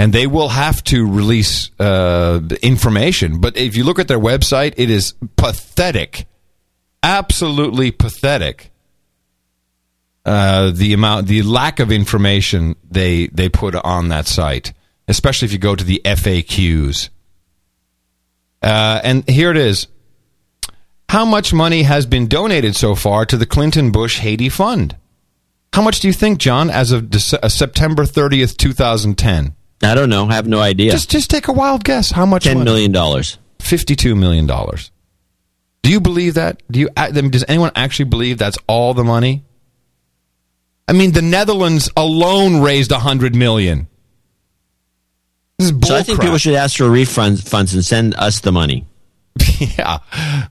and 0.00 0.14
they 0.14 0.26
will 0.26 0.48
have 0.48 0.82
to 0.82 1.06
release 1.06 1.70
uh, 1.78 2.40
information. 2.62 3.38
But 3.38 3.58
if 3.58 3.76
you 3.76 3.84
look 3.84 3.98
at 3.98 4.08
their 4.08 4.18
website, 4.18 4.72
it 4.78 4.88
is 4.88 5.12
pathetic, 5.36 6.26
absolutely 7.02 7.90
pathetic 7.90 8.70
uh, 10.24 10.70
the 10.70 10.94
amount, 10.94 11.26
the 11.26 11.42
lack 11.42 11.80
of 11.80 11.92
information 11.92 12.76
they 12.90 13.26
they 13.26 13.50
put 13.50 13.74
on 13.74 14.08
that 14.08 14.26
site, 14.26 14.72
especially 15.06 15.44
if 15.44 15.52
you 15.52 15.58
go 15.58 15.76
to 15.76 15.84
the 15.84 16.00
FAQs. 16.02 17.10
Uh, 18.62 19.02
and 19.04 19.28
here 19.28 19.50
it 19.50 19.58
is. 19.58 19.86
How 21.10 21.26
much 21.26 21.52
money 21.52 21.82
has 21.82 22.06
been 22.06 22.26
donated 22.26 22.74
so 22.74 22.94
far 22.94 23.26
to 23.26 23.36
the 23.36 23.44
Clinton 23.44 23.92
Bush 23.92 24.20
Haiti 24.20 24.48
Fund? 24.48 24.96
How 25.74 25.82
much 25.82 26.00
do 26.00 26.06
you 26.06 26.14
think, 26.14 26.38
John, 26.38 26.70
as 26.70 26.90
of 26.90 27.14
uh, 27.14 27.48
September 27.50 28.04
30th, 28.04 28.56
2010? 28.56 29.56
I 29.82 29.94
don't 29.94 30.10
know. 30.10 30.26
I 30.26 30.34
have 30.34 30.46
no 30.46 30.60
idea. 30.60 30.92
Just 30.92 31.10
just 31.10 31.30
take 31.30 31.48
a 31.48 31.52
wild 31.52 31.84
guess. 31.84 32.10
How 32.10 32.26
much? 32.26 32.44
Ten 32.44 32.64
million 32.64 32.92
dollars. 32.92 33.38
Fifty-two 33.60 34.14
million 34.14 34.46
dollars. 34.46 34.90
Do 35.82 35.90
you 35.90 36.00
believe 36.00 36.34
that? 36.34 36.62
Do 36.70 36.80
you? 36.80 36.88
Does 36.90 37.44
anyone 37.48 37.72
actually 37.74 38.06
believe 38.06 38.38
that's 38.38 38.58
all 38.66 38.94
the 38.94 39.04
money? 39.04 39.44
I 40.86 40.92
mean, 40.92 41.12
the 41.12 41.22
Netherlands 41.22 41.90
alone 41.96 42.60
raised 42.60 42.92
a 42.92 42.98
hundred 42.98 43.34
million. 43.34 43.88
This 45.58 45.70
is 45.70 45.88
So 45.88 45.96
I 45.96 46.02
think 46.02 46.20
people 46.20 46.38
should 46.38 46.54
ask 46.54 46.76
for 46.76 46.84
refunds 46.84 47.46
funds 47.48 47.74
and 47.74 47.84
send 47.84 48.14
us 48.16 48.40
the 48.40 48.52
money. 48.52 48.86
yeah, 49.58 49.98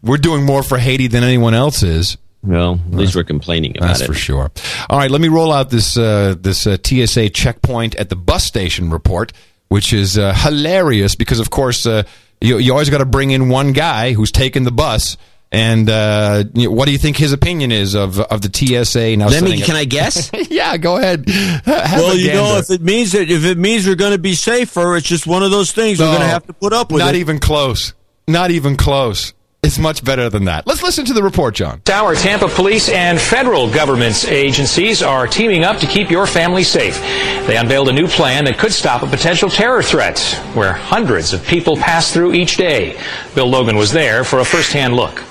we're 0.02 0.18
doing 0.18 0.46
more 0.46 0.64
for 0.64 0.78
Haiti 0.78 1.08
than 1.08 1.24
anyone 1.24 1.54
else 1.54 1.84
is. 1.84 2.18
Well, 2.42 2.80
at 2.92 2.94
least 2.98 3.16
we're 3.16 3.24
complaining 3.26 3.78
about 3.78 3.88
That's 3.88 4.02
it. 4.02 4.08
for 4.08 4.14
sure. 4.14 4.50
All 4.90 4.98
right, 4.98 5.12
let 5.12 5.20
me 5.20 5.28
roll 5.28 5.52
out 5.52 5.70
this 5.70 5.98
uh, 5.98 6.36
this 6.40 6.66
uh, 6.66 6.78
TSA 6.84 7.30
checkpoint 7.30 7.96
at 7.96 8.10
the 8.10 8.16
bus 8.16 8.46
station 8.46 8.90
report, 8.92 9.34
which 9.68 9.92
is 9.92 10.18
uh, 10.18 10.34
hilarious 10.34 11.16
because, 11.16 11.40
of 11.40 11.50
course, 11.50 11.86
uh, 11.86 12.04
you, 12.40 12.58
you 12.58 12.72
always 12.72 12.90
got 12.90 13.00
to 13.00 13.06
bring 13.06 13.32
in 13.32 13.50
one 13.50 13.74
guy 13.74 14.14
who's 14.14 14.32
taking 14.32 14.64
the 14.64 14.72
bus. 14.72 15.18
And 15.52 15.90
uh, 15.90 16.44
you 16.54 16.66
know, 16.70 16.72
what 16.76 16.86
do 16.86 16.92
you 16.92 17.00
think 17.00 17.18
his 17.18 17.34
opinion 17.34 17.72
is 17.72 17.96
of 17.96 18.20
of 18.20 18.42
the 18.42 18.50
TSA 18.54 19.18
now? 19.18 19.28
Let 19.30 19.42
me- 19.44 19.50
setting 19.50 19.62
up- 19.64 19.66
can 19.68 19.76
I 19.76 19.86
guess? 19.86 20.30
yeah, 20.50 20.78
go 20.78 20.98
ahead. 20.98 21.28
Have 21.28 21.66
well, 22.00 22.12
a 22.12 22.16
you 22.16 22.28
know, 22.34 22.58
if 22.60 22.70
it 22.70 22.82
means 22.82 23.14
that 23.14 23.30
if 23.32 23.44
it 23.44 23.58
means 23.58 23.88
we're 23.88 23.96
going 23.96 24.12
to 24.12 24.20
be 24.20 24.36
safer, 24.36 24.96
it's 24.96 25.08
just 25.08 25.26
one 25.28 25.42
of 25.42 25.50
those 25.52 25.72
things 25.72 26.00
we're 26.00 26.06
going 26.06 26.20
to 26.22 26.28
have 26.28 26.46
to 26.46 26.54
put 26.54 26.72
up 26.72 26.92
with 26.92 27.00
Not 27.00 27.16
it. 27.16 27.20
even 27.20 27.40
close. 27.40 27.94
Not 28.28 28.52
even 28.52 28.78
close. 28.78 29.34
It's 29.62 29.78
much 29.78 30.06
better 30.06 30.30
than 30.30 30.46
that. 30.46 30.66
Let's 30.66 30.82
listen 30.82 31.04
to 31.06 31.14
the 31.14 31.22
report, 31.22 31.56
John. 31.56 31.82
Our 31.92 32.16
Tampa 32.16 32.48
police 32.48 32.88
and 32.90 33.20
federal 33.20 33.70
government's 33.70 34.26
agencies 34.26 35.04
are 35.04 35.28
teaming 35.28 35.64
up 35.66 35.78
to 35.80 35.86
keep 35.86 36.10
your 36.10 36.26
family 36.26 36.64
safe. 36.64 37.00
They 37.46 37.58
unveiled 37.58 37.90
a 37.90 37.94
new 37.94 38.08
plan 38.08 38.46
that 38.46 38.58
could 38.58 38.72
stop 38.72 39.04
a 39.04 39.08
potential 39.08 39.50
terror 39.50 39.84
threat 39.84 40.20
where 40.54 40.72
hundreds 40.72 41.34
of 41.34 41.46
people 41.46 41.76
pass 41.76 42.14
through 42.14 42.34
each 42.34 42.56
day. 42.56 42.98
Bill 43.36 43.48
Logan 43.48 43.76
was 43.76 43.92
there 43.92 44.24
for 44.24 44.40
a 44.40 44.46
first-hand 44.46 44.96
look. 44.96 45.22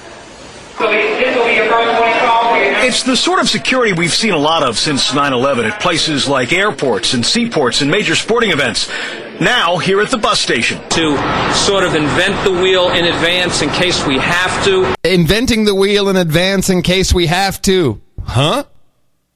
It's 2.89 3.03
the 3.03 3.19
sort 3.19 3.39
of 3.39 3.51
security 3.51 3.93
we've 3.93 4.15
seen 4.15 4.33
a 4.33 4.39
lot 4.39 4.63
of 4.63 4.79
since 4.79 5.11
9-11 5.11 5.71
at 5.71 5.79
places 5.79 6.27
like 6.27 6.55
airports 6.55 7.13
and 7.13 7.25
seaports 7.25 7.83
and 7.83 7.91
major 7.91 8.15
sporting 8.15 8.51
events. 8.51 8.91
Now, 9.43 9.77
here 9.77 10.01
at 10.01 10.11
the 10.11 10.17
bus 10.17 10.41
station. 10.41 10.81
To 10.89 11.53
sort 11.53 11.85
of 11.85 11.95
invent 11.95 12.43
the 12.45 12.53
wheel 12.53 12.89
in 12.93 13.05
advance 13.05 13.61
in 13.61 13.69
case 13.69 14.07
we 14.07 14.17
have 14.17 14.65
to. 14.65 14.95
Inventing 15.05 15.67
the 15.67 15.75
wheel 15.75 16.09
in 16.09 16.17
advance 16.17 16.71
in 16.71 16.81
case 16.81 17.13
we 17.13 17.27
have 17.27 17.61
to. 17.63 18.01
Huh? 18.25 18.65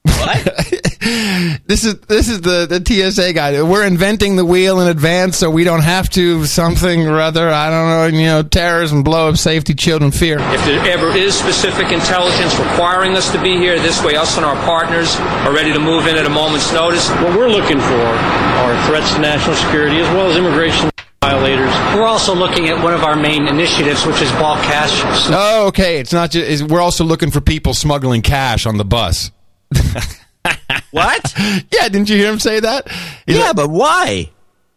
this 1.65 1.83
is 1.85 1.99
this 2.01 2.27
is 2.27 2.41
the, 2.41 2.65
the 2.67 2.83
TSA 2.85 3.33
guy. 3.33 3.61
We're 3.61 3.85
inventing 3.85 4.35
the 4.35 4.45
wheel 4.45 4.79
in 4.81 4.87
advance 4.87 5.37
so 5.37 5.49
we 5.49 5.63
don't 5.63 5.81
have 5.83 6.09
to 6.11 6.45
something 6.45 7.07
or 7.07 7.19
other. 7.19 7.49
I 7.49 7.69
don't 7.69 7.87
know, 7.87 8.19
you 8.19 8.25
know, 8.25 8.43
terrorism, 8.43 9.03
blow 9.03 9.29
up 9.29 9.37
safety, 9.37 9.73
children 9.73 10.11
fear. 10.11 10.39
If 10.39 10.65
there 10.65 10.85
ever 10.91 11.09
is 11.09 11.37
specific 11.37 11.91
intelligence 11.91 12.57
requiring 12.59 13.15
us 13.15 13.31
to 13.31 13.41
be 13.41 13.57
here, 13.57 13.79
this 13.79 14.03
way 14.03 14.15
us 14.15 14.37
and 14.37 14.45
our 14.45 14.55
partners 14.65 15.15
are 15.45 15.53
ready 15.53 15.73
to 15.73 15.79
move 15.79 16.07
in 16.07 16.15
at 16.15 16.25
a 16.25 16.29
moment's 16.29 16.71
notice. 16.73 17.09
What 17.09 17.37
we're 17.37 17.49
looking 17.49 17.79
for 17.79 18.05
are 18.05 18.87
threats 18.87 19.13
to 19.13 19.19
national 19.19 19.55
security 19.55 19.99
as 19.99 20.07
well 20.09 20.31
as 20.31 20.37
immigration 20.37 20.89
violators. 21.21 21.73
We're 21.95 22.07
also 22.07 22.35
looking 22.35 22.67
at 22.67 22.83
one 22.83 22.93
of 22.93 23.03
our 23.03 23.15
main 23.15 23.47
initiatives, 23.47 24.05
which 24.05 24.21
is 24.21 24.31
bulk 24.33 24.59
cash. 24.63 25.01
Oh, 25.29 25.67
okay. 25.67 25.99
It's 25.99 26.13
not 26.13 26.31
just. 26.31 26.63
We're 26.63 26.81
also 26.81 27.03
looking 27.03 27.31
for 27.31 27.41
people 27.41 27.73
smuggling 27.73 28.21
cash 28.21 28.65
on 28.65 28.77
the 28.77 28.85
bus. 28.85 29.31
what? 30.91 31.33
Yeah, 31.71 31.89
didn't 31.89 32.09
you 32.09 32.17
hear 32.17 32.31
him 32.31 32.39
say 32.39 32.59
that? 32.59 32.89
He's 33.25 33.37
yeah, 33.37 33.45
like- 33.47 33.55
but 33.55 33.69
why? 33.69 34.29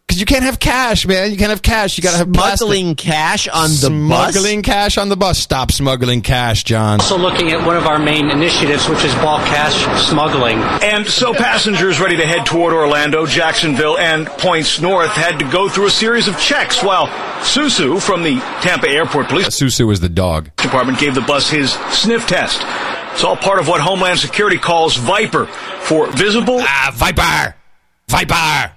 Because 0.07 0.21
you 0.21 0.27
can't 0.27 0.45
have 0.45 0.61
cash, 0.61 1.05
man. 1.05 1.33
You 1.33 1.37
can't 1.37 1.51
have 1.51 1.63
cash. 1.63 1.99
You 1.99 2.03
got 2.05 2.13
to 2.13 2.19
have 2.19 2.29
Smuggling 2.33 2.95
plastic. 2.95 3.13
cash 3.13 3.49
on 3.49 3.71
the 3.71 3.91
bus? 4.09 4.33
Smuggling 4.35 4.63
cash 4.63 4.99
on 4.99 5.09
the 5.09 5.17
bus. 5.17 5.37
Stop 5.37 5.73
smuggling 5.73 6.23
cash, 6.23 6.63
John. 6.63 7.01
Also 7.01 7.19
looking 7.19 7.51
at 7.51 7.67
one 7.67 7.77
of 7.77 7.89
our 7.89 7.99
main 7.99 8.31
initiatives, 8.31 8.89
which 8.89 9.03
is 9.03 9.13
ball 9.17 9.39
cash 9.39 9.75
smuggling. 10.09 10.59
And 10.81 11.05
so 11.09 11.35
passengers 11.35 11.99
ready 11.99 12.17
to 12.19 12.25
head 12.25 12.47
toward 12.47 12.73
Orlando, 12.73 13.27
Jacksonville, 13.27 13.99
and 13.99 14.29
points 14.29 14.81
north 14.81 15.11
had 15.11 15.41
to 15.41 15.51
go 15.51 15.69
through 15.69 15.87
a 15.87 15.91
series 15.91 16.29
of 16.29 16.39
checks 16.39 16.85
while 16.85 17.09
Susu 17.43 18.01
from 18.01 18.23
the 18.23 18.37
Tampa 18.63 18.89
Airport 18.89 19.27
Police 19.29 19.49
Susu 19.49 19.91
is 19.91 19.99
the 19.99 20.09
dog. 20.09 20.55
Department 20.55 21.01
gave 21.01 21.17
the 21.17 21.21
bus 21.23 21.51
his 21.51 21.73
sniff 21.91 22.29
test. 22.29 22.63
It's 23.17 23.25
all 23.25 23.35
part 23.35 23.59
of 23.59 23.67
what 23.67 23.81
Homeland 23.81 24.19
Security 24.19 24.59
calls 24.59 24.95
Viper 24.97 25.47
for 25.47 26.07
visible. 26.13 26.59
Ah, 26.61 26.91
Viper! 26.95 27.57
Viper! 28.11 28.75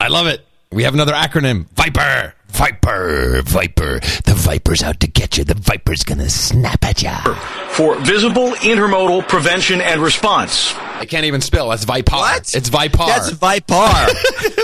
I 0.00 0.08
love 0.08 0.26
it. 0.26 0.44
We 0.72 0.82
have 0.82 0.94
another 0.94 1.12
acronym. 1.12 1.68
Viper! 1.76 2.34
Viper, 2.48 3.40
Viper. 3.42 4.00
The 4.24 4.34
Viper's 4.34 4.82
out 4.82 4.98
to 4.98 5.06
get 5.06 5.38
you. 5.38 5.44
The 5.44 5.54
Viper's 5.54 6.02
gonna 6.02 6.28
snap 6.28 6.84
at 6.84 7.02
you. 7.04 7.34
for 7.68 7.94
visible 8.00 8.50
intermodal 8.54 9.28
prevention 9.28 9.80
and 9.80 10.00
response. 10.02 10.74
I 10.74 11.04
can't 11.06 11.26
even 11.26 11.40
spell. 11.40 11.68
That's 11.68 11.84
Vipar. 11.84 12.18
What? 12.18 12.54
It's 12.56 12.68
Vipar. 12.70 13.06
That's 13.06 13.30
Vipar. 13.30 14.08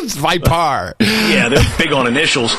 it's 0.02 0.16
Vipar. 0.16 0.94
Yeah, 0.98 1.48
they're 1.50 1.62
big 1.78 1.92
on 1.92 2.08
initials. 2.08 2.56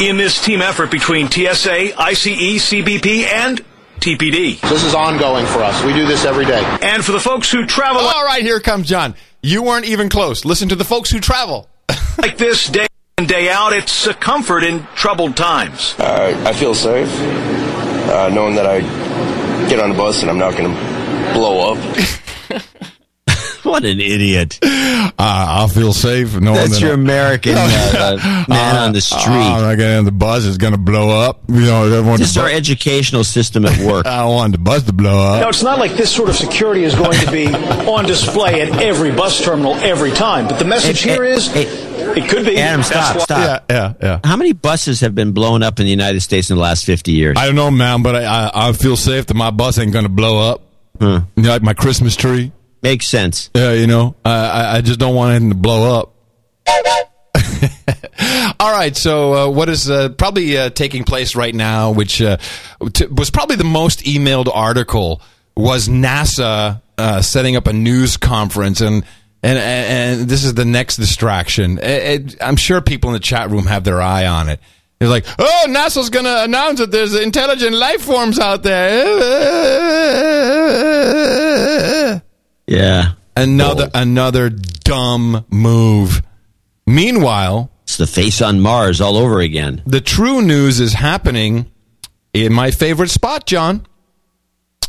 In 0.00 0.16
this 0.16 0.42
team 0.44 0.62
effort 0.62 0.90
between 0.90 1.30
TSA, 1.30 1.96
ICE, 2.02 2.26
CBP, 2.26 3.22
and 3.26 3.64
TPD. 4.02 4.60
This 4.68 4.82
is 4.82 4.94
ongoing 4.94 5.46
for 5.46 5.60
us. 5.62 5.80
We 5.84 5.92
do 5.92 6.06
this 6.06 6.24
every 6.24 6.44
day. 6.44 6.60
And 6.82 7.04
for 7.04 7.12
the 7.12 7.20
folks 7.20 7.52
who 7.52 7.64
travel 7.64 8.00
All 8.00 8.24
right, 8.24 8.42
here 8.42 8.58
comes 8.58 8.88
John. 8.88 9.14
You 9.42 9.62
weren't 9.62 9.86
even 9.86 10.08
close. 10.08 10.44
Listen 10.44 10.68
to 10.70 10.74
the 10.74 10.84
folks 10.84 11.08
who 11.08 11.20
travel. 11.20 11.68
like 12.18 12.36
this 12.36 12.68
day 12.68 12.88
in, 13.18 13.26
day 13.26 13.48
out, 13.48 13.72
it's 13.72 14.08
a 14.08 14.14
comfort 14.14 14.64
in 14.64 14.84
troubled 14.96 15.36
times. 15.36 15.94
Uh, 16.00 16.42
I 16.44 16.52
feel 16.52 16.74
safe, 16.74 17.08
uh, 18.10 18.28
knowing 18.34 18.56
that 18.56 18.66
I 18.66 18.80
get 19.68 19.78
on 19.78 19.90
the 19.90 19.96
bus 19.96 20.22
and 20.22 20.30
I'm 20.30 20.38
not 20.38 20.56
going 20.56 20.74
to 20.74 21.32
blow 21.32 21.72
up. 21.72 22.62
what 23.70 23.84
an 23.84 24.00
idiot. 24.00 24.58
Uh, 24.62 25.12
I 25.18 25.68
feel 25.72 25.92
safe 25.92 26.34
knowing 26.38 26.56
That's 26.56 26.72
that 26.74 26.80
your 26.80 26.90
I- 26.90 26.94
American 26.94 27.54
uh, 27.56 28.44
man 28.48 28.76
on 28.76 28.92
the 28.92 29.00
street. 29.00 29.22
Oh, 29.26 29.66
I 29.68 29.74
get 29.76 29.98
in 29.98 30.04
the 30.04 30.12
bus. 30.12 30.44
is 30.44 30.58
going 30.58 30.72
to 30.72 30.78
blow 30.78 31.10
up. 31.10 31.40
You 31.48 31.60
know, 31.62 31.98
I 31.98 32.00
want 32.00 32.18
This 32.20 32.30
is 32.30 32.34
the 32.34 32.42
our 32.42 32.48
educational 32.50 33.24
system 33.24 33.64
at 33.66 33.78
work. 33.86 34.06
I 34.12 34.24
want 34.26 34.52
the 34.52 34.58
bus 34.58 34.82
to 34.84 34.92
blow 34.92 35.18
up. 35.18 35.40
No, 35.42 35.48
it's 35.48 35.62
not 35.62 35.78
like 35.78 35.92
this 35.92 36.10
sort 36.14 36.28
of 36.28 36.36
security 36.36 36.84
is 36.84 36.94
going 36.94 37.18
to 37.20 37.30
be 37.30 37.46
on 37.48 38.04
display 38.04 38.60
at 38.62 38.80
every 38.82 39.12
bus 39.12 39.42
terminal 39.44 39.74
every 39.76 40.10
time, 40.12 40.48
but 40.48 40.58
the 40.58 40.64
message 40.64 41.02
Hey, 41.02 41.10
here 41.14 41.24
hey, 41.24 41.32
is 41.32 41.50
it 41.54 42.28
could 42.28 42.44
be. 42.44 42.58
Adam, 42.58 42.80
That's 42.80 42.88
stop, 42.88 43.16
why- 43.16 43.22
stop. 43.22 43.64
Yeah, 43.70 43.94
yeah. 44.02 44.20
How 44.24 44.36
many 44.36 44.52
buses 44.52 45.00
have 45.00 45.14
been 45.14 45.32
blown 45.32 45.62
up 45.62 45.78
in 45.78 45.84
the 45.86 45.90
United 45.90 46.20
States 46.20 46.50
in 46.50 46.56
the 46.56 46.62
last 46.62 46.84
50 46.84 47.12
years? 47.12 47.38
I 47.38 47.46
don't 47.46 47.54
know, 47.54 47.70
man, 47.70 48.02
but 48.02 48.16
I, 48.16 48.24
I, 48.24 48.68
I 48.68 48.72
feel 48.72 48.96
safe 48.96 49.26
that 49.26 49.34
my 49.34 49.50
bus 49.50 49.78
ain't 49.78 49.92
going 49.92 50.04
to 50.04 50.08
blow 50.10 50.50
up. 50.50 50.62
Huh. 51.00 51.22
You 51.36 51.42
know, 51.44 51.48
like 51.50 51.62
my 51.62 51.74
Christmas 51.74 52.16
tree. 52.16 52.52
Makes 52.82 53.06
sense. 53.06 53.48
Yeah, 53.54 53.72
you 53.72 53.86
know, 53.86 54.16
I, 54.24 54.78
I, 54.78 54.80
just 54.80 54.98
don't 54.98 55.14
want 55.14 55.30
anything 55.30 55.50
to 55.50 55.54
blow 55.54 56.00
up. 56.00 56.14
All 58.60 58.72
right, 58.72 58.96
so 58.96 59.34
uh, 59.34 59.48
what 59.50 59.68
is 59.68 59.88
uh, 59.88 60.08
probably 60.10 60.58
uh, 60.58 60.70
taking 60.70 61.04
place 61.04 61.36
right 61.36 61.54
now, 61.54 61.92
which 61.92 62.20
uh, 62.20 62.38
t- 62.92 63.06
was 63.06 63.30
probably 63.30 63.54
the 63.54 63.62
most 63.62 64.00
emailed 64.00 64.50
article, 64.52 65.22
was 65.56 65.88
NASA 65.88 66.82
uh, 66.98 67.22
setting 67.22 67.54
up 67.54 67.68
a 67.68 67.72
news 67.72 68.16
conference, 68.16 68.80
and 68.80 69.04
and 69.44 69.58
and 69.58 70.28
this 70.28 70.42
is 70.42 70.54
the 70.54 70.64
next 70.64 70.96
distraction. 70.96 71.78
It, 71.78 72.32
it, 72.32 72.42
I'm 72.42 72.56
sure 72.56 72.80
people 72.80 73.10
in 73.10 73.14
the 73.14 73.20
chat 73.20 73.50
room 73.50 73.66
have 73.66 73.84
their 73.84 74.02
eye 74.02 74.26
on 74.26 74.48
it. 74.48 74.58
They're 74.98 75.08
like, 75.08 75.26
"Oh, 75.38 75.66
NASA's 75.68 76.10
going 76.10 76.24
to 76.24 76.42
announce 76.42 76.80
that 76.80 76.90
there's 76.90 77.14
intelligent 77.14 77.76
life 77.76 78.02
forms 78.02 78.40
out 78.40 78.64
there." 78.64 79.02
Yeah. 82.76 83.12
Another 83.36 83.90
another 83.94 84.50
dumb 84.50 85.44
move. 85.50 86.22
Meanwhile, 86.86 87.70
It's 87.84 87.96
the 87.96 88.06
face 88.06 88.42
on 88.42 88.60
Mars 88.60 89.00
all 89.00 89.16
over 89.16 89.40
again. 89.40 89.82
the 89.86 90.00
true 90.00 90.42
news 90.42 90.80
is 90.80 90.92
happening 90.94 91.70
in 92.32 92.52
my 92.52 92.70
favorite 92.70 93.10
spot, 93.10 93.46
John. 93.46 93.86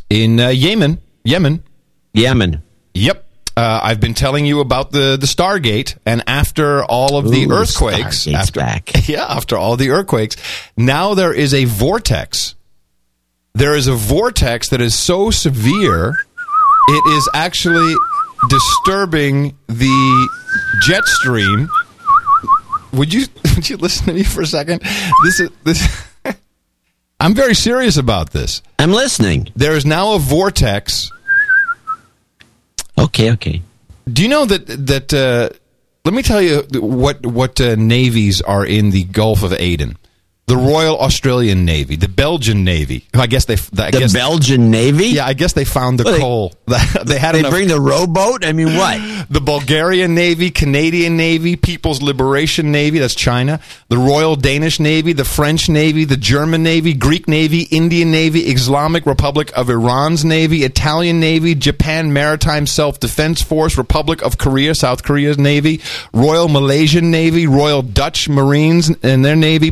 In 0.09 0.39
uh, 0.39 0.49
Yemen, 0.49 0.99
Yemen. 1.23 1.63
Yemen. 2.13 2.61
Yep. 2.93 3.25
Uh, 3.55 3.79
I've 3.83 3.99
been 3.99 4.13
telling 4.15 4.45
you 4.45 4.59
about 4.61 4.91
the, 4.91 5.15
the 5.19 5.27
Stargate, 5.27 5.97
and 6.05 6.23
after 6.27 6.83
all 6.83 7.17
of 7.17 7.29
the 7.29 7.45
Ooh, 7.45 7.51
earthquakes, 7.53 8.25
Stargate's 8.25 8.33
after, 8.33 8.59
back. 8.59 9.07
yeah, 9.07 9.25
after 9.27 9.57
all 9.57 9.77
the 9.77 9.91
earthquakes, 9.91 10.35
now 10.75 11.13
there 11.13 11.33
is 11.33 11.53
a 11.53 11.65
vortex. 11.65 12.55
There 13.53 13.75
is 13.75 13.87
a 13.87 13.93
vortex 13.93 14.69
that 14.69 14.81
is 14.81 14.95
so 14.95 15.29
severe, 15.31 16.15
it 16.87 17.15
is 17.15 17.29
actually 17.33 17.93
disturbing 18.49 19.57
the 19.67 20.29
jet 20.83 21.05
stream. 21.05 21.69
Would 22.93 23.13
you 23.13 23.25
would 23.55 23.69
you 23.69 23.77
listen 23.77 24.07
to 24.07 24.13
me 24.13 24.23
for 24.23 24.41
a 24.41 24.47
second? 24.47 24.81
This 25.23 25.39
is 25.39 25.49
this. 25.63 26.07
I'm 27.19 27.33
very 27.33 27.55
serious 27.55 27.97
about 27.97 28.31
this. 28.31 28.61
I'm 28.77 28.91
listening. 28.91 29.49
There 29.55 29.75
is 29.75 29.85
now 29.85 30.15
a 30.15 30.19
vortex 30.19 31.09
Okay, 32.97 33.31
okay. 33.31 33.61
Do 34.11 34.21
you 34.21 34.29
know 34.29 34.45
that 34.45 34.67
that? 34.87 35.13
Uh, 35.13 35.49
let 36.05 36.13
me 36.13 36.21
tell 36.21 36.41
you 36.41 36.63
what 36.73 37.25
what 37.25 37.59
uh, 37.59 37.75
navies 37.75 38.41
are 38.41 38.65
in 38.65 38.91
the 38.91 39.03
Gulf 39.05 39.43
of 39.43 39.53
Aden. 39.53 39.97
The 40.45 40.57
Royal 40.57 40.99
Australian 40.99 41.63
Navy, 41.63 41.95
the 41.95 42.09
Belgian 42.09 42.65
Navy. 42.65 43.07
I 43.13 43.27
guess 43.27 43.45
they. 43.45 43.53
I 43.53 43.91
The 43.91 43.99
guess, 43.99 44.13
Belgian 44.13 44.69
Navy? 44.71 45.05
Yeah, 45.07 45.25
I 45.25 45.33
guess 45.33 45.53
they 45.53 45.63
found 45.63 45.99
the 45.99 46.03
Well, 46.03 46.13
they- 46.13 46.19
coal. 46.19 46.53
they 47.05 47.17
had 47.17 47.33
They 47.35 47.39
enough- 47.39 47.51
bring 47.51 47.69
the 47.69 47.79
rowboat? 47.79 48.43
I 48.45 48.51
mean, 48.51 48.75
what? 48.75 48.99
the 49.29 49.39
Bulgarian 49.39 50.13
Navy, 50.15 50.49
Canadian 50.51 51.15
Navy, 51.15 51.55
People's 51.55 52.01
Liberation 52.01 52.73
Navy, 52.73 52.99
that's 52.99 53.15
China, 53.15 53.61
the 53.87 53.97
Royal 53.97 54.35
Danish 54.35 54.81
Navy, 54.81 55.13
the 55.13 55.23
French 55.23 55.69
Navy, 55.69 56.03
the 56.03 56.17
German 56.17 56.61
Navy, 56.61 56.93
Greek 56.93 57.25
Navy, 57.29 57.61
Indian 57.71 58.11
Navy, 58.11 58.41
Islamic 58.41 59.05
Republic 59.05 59.49
of 59.55 59.69
Iran's 59.69 60.25
Navy, 60.25 60.63
Italian 60.65 61.21
Navy, 61.21 61.55
Japan 61.55 62.11
Maritime 62.11 62.67
Self 62.67 62.99
Defense 62.99 63.41
Force, 63.41 63.77
Republic 63.77 64.21
of 64.21 64.37
Korea, 64.37 64.75
South 64.75 65.03
Korea's 65.03 65.37
Navy, 65.37 65.79
Royal 66.13 66.49
Malaysian 66.49 67.11
Navy, 67.11 67.47
Royal 67.47 67.81
Dutch 67.81 68.27
Marines 68.27 68.91
and 69.03 69.23
their 69.23 69.37
Navy, 69.37 69.71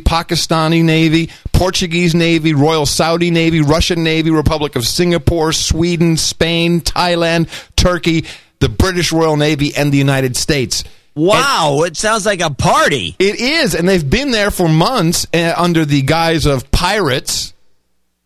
Pakistani 0.61 0.83
Navy, 0.83 1.29
Portuguese 1.53 2.13
Navy, 2.13 2.53
Royal 2.53 2.85
Saudi 2.85 3.31
Navy, 3.31 3.61
Russian 3.61 4.03
Navy, 4.03 4.29
Republic 4.29 4.75
of 4.75 4.85
Singapore, 4.85 5.53
Sweden, 5.53 6.17
Spain, 6.17 6.81
Thailand, 6.81 7.49
Turkey, 7.75 8.25
the 8.59 8.69
British 8.69 9.11
Royal 9.11 9.37
Navy, 9.37 9.73
and 9.75 9.91
the 9.91 9.97
United 9.97 10.35
States. 10.35 10.83
Wow, 11.15 11.83
it 11.85 11.97
sounds 11.97 12.25
like 12.25 12.41
a 12.41 12.51
party. 12.51 13.15
It 13.19 13.39
is, 13.39 13.75
and 13.75 13.87
they've 13.87 14.07
been 14.07 14.31
there 14.31 14.51
for 14.51 14.69
months 14.69 15.27
uh, 15.33 15.53
under 15.57 15.83
the 15.83 16.03
guise 16.03 16.45
of 16.45 16.71
pirates. 16.71 17.53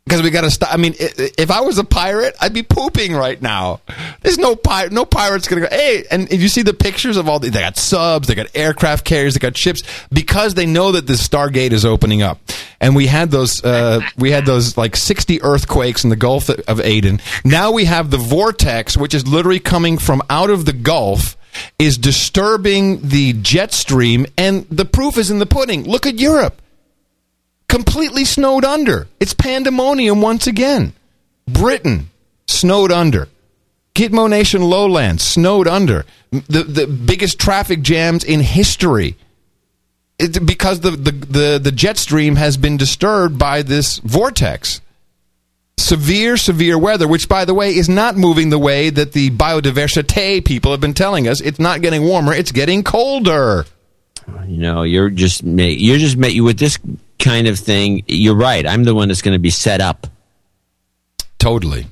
Because 0.05 0.21
we 0.21 0.29
got 0.29 0.41
to 0.41 0.51
stop. 0.51 0.71
I 0.71 0.77
mean, 0.77 0.93
if 0.99 1.49
I 1.49 1.61
was 1.61 1.79
a 1.79 1.83
pirate, 1.83 2.35
I'd 2.39 2.53
be 2.53 2.61
pooping 2.61 3.13
right 3.13 3.41
now. 3.41 3.81
There's 4.21 4.37
no 4.37 4.55
pirate, 4.55 4.91
no 4.93 5.03
pirate's 5.03 5.47
gonna 5.47 5.61
go. 5.61 5.67
Hey, 5.69 6.05
and 6.11 6.31
if 6.31 6.41
you 6.41 6.47
see 6.47 6.61
the 6.61 6.75
pictures 6.75 7.17
of 7.17 7.27
all 7.27 7.39
the, 7.39 7.49
they 7.49 7.61
got 7.61 7.75
subs, 7.75 8.27
they 8.27 8.35
got 8.35 8.47
aircraft 8.53 9.03
carriers, 9.03 9.33
they 9.33 9.39
got 9.39 9.57
ships 9.57 9.81
because 10.11 10.53
they 10.53 10.67
know 10.67 10.91
that 10.91 11.07
the 11.07 11.13
Stargate 11.13 11.71
is 11.71 11.85
opening 11.85 12.21
up. 12.21 12.39
And 12.79 12.95
we 12.95 13.07
had 13.07 13.31
those, 13.31 13.63
uh, 13.63 14.01
we 14.17 14.29
had 14.29 14.45
those 14.45 14.77
like 14.77 14.95
60 14.95 15.41
earthquakes 15.41 16.03
in 16.03 16.11
the 16.11 16.15
Gulf 16.15 16.49
of 16.49 16.79
Aden. 16.79 17.19
Now 17.43 17.71
we 17.71 17.85
have 17.85 18.11
the 18.11 18.17
vortex, 18.17 18.95
which 18.95 19.15
is 19.15 19.27
literally 19.27 19.59
coming 19.59 19.97
from 19.97 20.21
out 20.29 20.51
of 20.51 20.65
the 20.65 20.73
Gulf. 20.73 21.35
Is 21.79 21.97
disturbing 21.97 22.99
the 22.99 23.31
jet 23.31 23.71
stream, 23.71 24.25
and 24.37 24.67
the 24.69 24.83
proof 24.83 25.17
is 25.17 25.31
in 25.31 25.39
the 25.39 25.45
pudding. 25.45 25.85
Look 25.85 26.05
at 26.05 26.19
Europe 26.19 26.61
completely 27.75 28.23
snowed 28.23 28.63
under. 28.63 29.05
It's 29.19 29.33
pandemonium 29.33 30.21
once 30.21 30.47
again. 30.47 30.93
Britain 31.45 32.09
snowed 32.47 32.89
under. 32.89 33.27
Gitmo 33.93 34.29
Nation 34.29 34.61
lowlands 34.61 35.23
snowed 35.23 35.67
under. 35.67 36.05
The 36.31 36.63
the 36.63 36.87
biggest 36.87 37.37
traffic 37.37 37.81
jams 37.81 38.23
in 38.23 38.39
history. 38.39 39.17
It, 40.17 40.45
because 40.45 40.79
the, 40.79 40.91
the, 40.91 41.11
the, 41.11 41.59
the 41.61 41.71
jet 41.73 41.97
stream 41.97 42.37
has 42.37 42.55
been 42.55 42.77
disturbed 42.77 43.37
by 43.37 43.61
this 43.61 43.97
vortex. 43.97 44.79
Severe, 45.77 46.37
severe 46.37 46.77
weather, 46.77 47.09
which, 47.09 47.27
by 47.27 47.43
the 47.43 47.53
way, 47.53 47.75
is 47.75 47.89
not 47.89 48.15
moving 48.15 48.49
the 48.49 48.57
way 48.57 48.89
that 48.89 49.11
the 49.11 49.31
biodiversity 49.31 50.45
people 50.45 50.71
have 50.71 50.79
been 50.79 50.93
telling 50.93 51.27
us. 51.27 51.41
It's 51.41 51.59
not 51.59 51.81
getting 51.81 52.03
warmer, 52.03 52.33
it's 52.33 52.53
getting 52.53 52.83
colder. 52.83 53.65
You 54.47 54.57
know, 54.57 54.83
you're 54.83 55.09
just 55.09 55.43
you're 55.43 55.97
just 55.97 56.17
ma- 56.17 56.27
you 56.27 56.43
with 56.43 56.57
this 56.59 56.77
kind 57.19 57.47
of 57.47 57.59
thing. 57.59 58.03
You're 58.07 58.35
right. 58.35 58.65
I'm 58.65 58.83
the 58.83 58.93
one 58.95 59.07
that's 59.09 59.21
going 59.21 59.33
to 59.35 59.39
be 59.39 59.49
set 59.49 59.81
up. 59.81 60.07
Totally. 61.39 61.85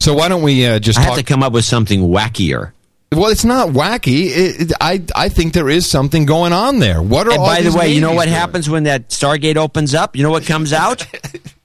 So 0.00 0.14
why 0.14 0.28
don't 0.28 0.42
we 0.42 0.66
uh, 0.66 0.78
just 0.78 0.98
I 0.98 1.02
talk? 1.02 1.10
have 1.16 1.18
to 1.18 1.24
come 1.24 1.42
up 1.42 1.52
with 1.52 1.64
something 1.64 2.00
wackier. 2.02 2.72
Well, 3.12 3.30
it's 3.30 3.44
not 3.44 3.68
wacky. 3.68 4.26
It, 4.26 4.60
it- 4.60 4.72
I 4.80 5.02
I 5.14 5.28
think 5.28 5.52
there 5.52 5.68
is 5.68 5.88
something 5.88 6.26
going 6.26 6.52
on 6.52 6.78
there. 6.80 7.00
What 7.02 7.26
are 7.26 7.30
And 7.32 7.40
all 7.40 7.46
by 7.46 7.62
the 7.62 7.72
way, 7.72 7.92
you 7.92 8.00
know 8.00 8.12
what 8.12 8.26
doing? 8.26 8.34
happens 8.36 8.68
when 8.70 8.84
that 8.84 9.08
Stargate 9.10 9.56
opens 9.56 9.94
up? 9.94 10.14
You 10.16 10.22
know 10.22 10.30
what 10.30 10.44
comes 10.44 10.72
out? 10.72 11.06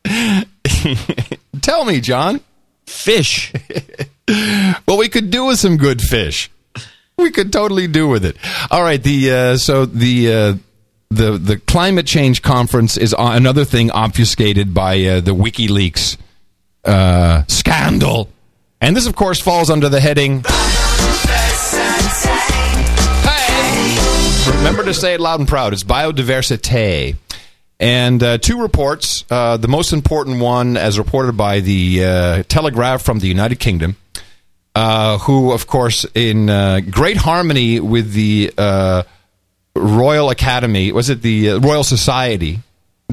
Tell 1.62 1.86
me, 1.86 2.02
John. 2.02 2.42
Fish. 2.88 3.54
well, 4.88 4.98
we 4.98 5.08
could 5.10 5.30
do 5.30 5.46
with 5.46 5.60
some 5.60 5.78
good 5.78 6.02
fish. 6.02 6.50
We 7.22 7.32
could 7.32 7.54
totally 7.54 7.88
do 7.88 8.08
with 8.08 8.26
it. 8.26 8.38
All 8.70 8.84
right. 8.84 9.02
The 9.02 9.32
uh, 9.32 9.58
so 9.58 9.86
the. 9.86 10.34
Uh, 10.34 10.54
the, 11.14 11.38
the 11.38 11.58
climate 11.58 12.06
change 12.06 12.42
conference 12.42 12.96
is 12.96 13.14
another 13.20 13.66
thing 13.66 13.92
obfuscated 13.92 14.74
by 14.74 14.94
uh, 15.04 15.20
the 15.20 15.36
WikiLeaks 15.36 16.16
uh, 16.86 17.44
scandal, 17.50 18.30
and 18.80 18.96
this, 18.96 19.08
of 19.08 19.16
course, 19.18 19.42
falls 19.42 19.70
under 19.70 19.90
the 19.90 20.00
heading 20.00 20.42
Hey! 23.24 24.58
Remember 24.58 24.84
to 24.84 24.94
say 24.94 25.14
it 25.14 25.20
loud 25.20 25.40
and 25.40 25.48
proud. 25.48 25.74
It's 25.74 25.84
biodiversity. 25.84 27.16
And 27.80 28.22
uh, 28.22 28.38
two 28.38 28.62
reports. 28.62 29.26
Uh, 29.30 29.58
the 29.58 29.68
most 29.68 29.92
important 29.92 30.40
one, 30.40 30.78
as 30.78 31.00
reported 31.00 31.36
by 31.36 31.62
the 31.62 32.06
uh, 32.06 32.44
Telegraph 32.48 33.02
from 33.02 33.20
the 33.20 33.28
United 33.28 33.60
Kingdom, 33.60 33.96
uh, 34.76 35.18
who, 35.20 35.52
of 35.52 35.68
course, 35.68 36.06
in 36.16 36.50
uh, 36.50 36.80
great 36.90 37.18
harmony 37.18 37.80
with 37.80 38.14
the 38.14 38.54
uh, 38.58 39.04
Royal 39.76 40.30
Academy, 40.30 40.92
was 40.92 41.10
it 41.10 41.22
the 41.22 41.52
uh, 41.52 41.60
Royal 41.60 41.84
Society? 41.84 42.60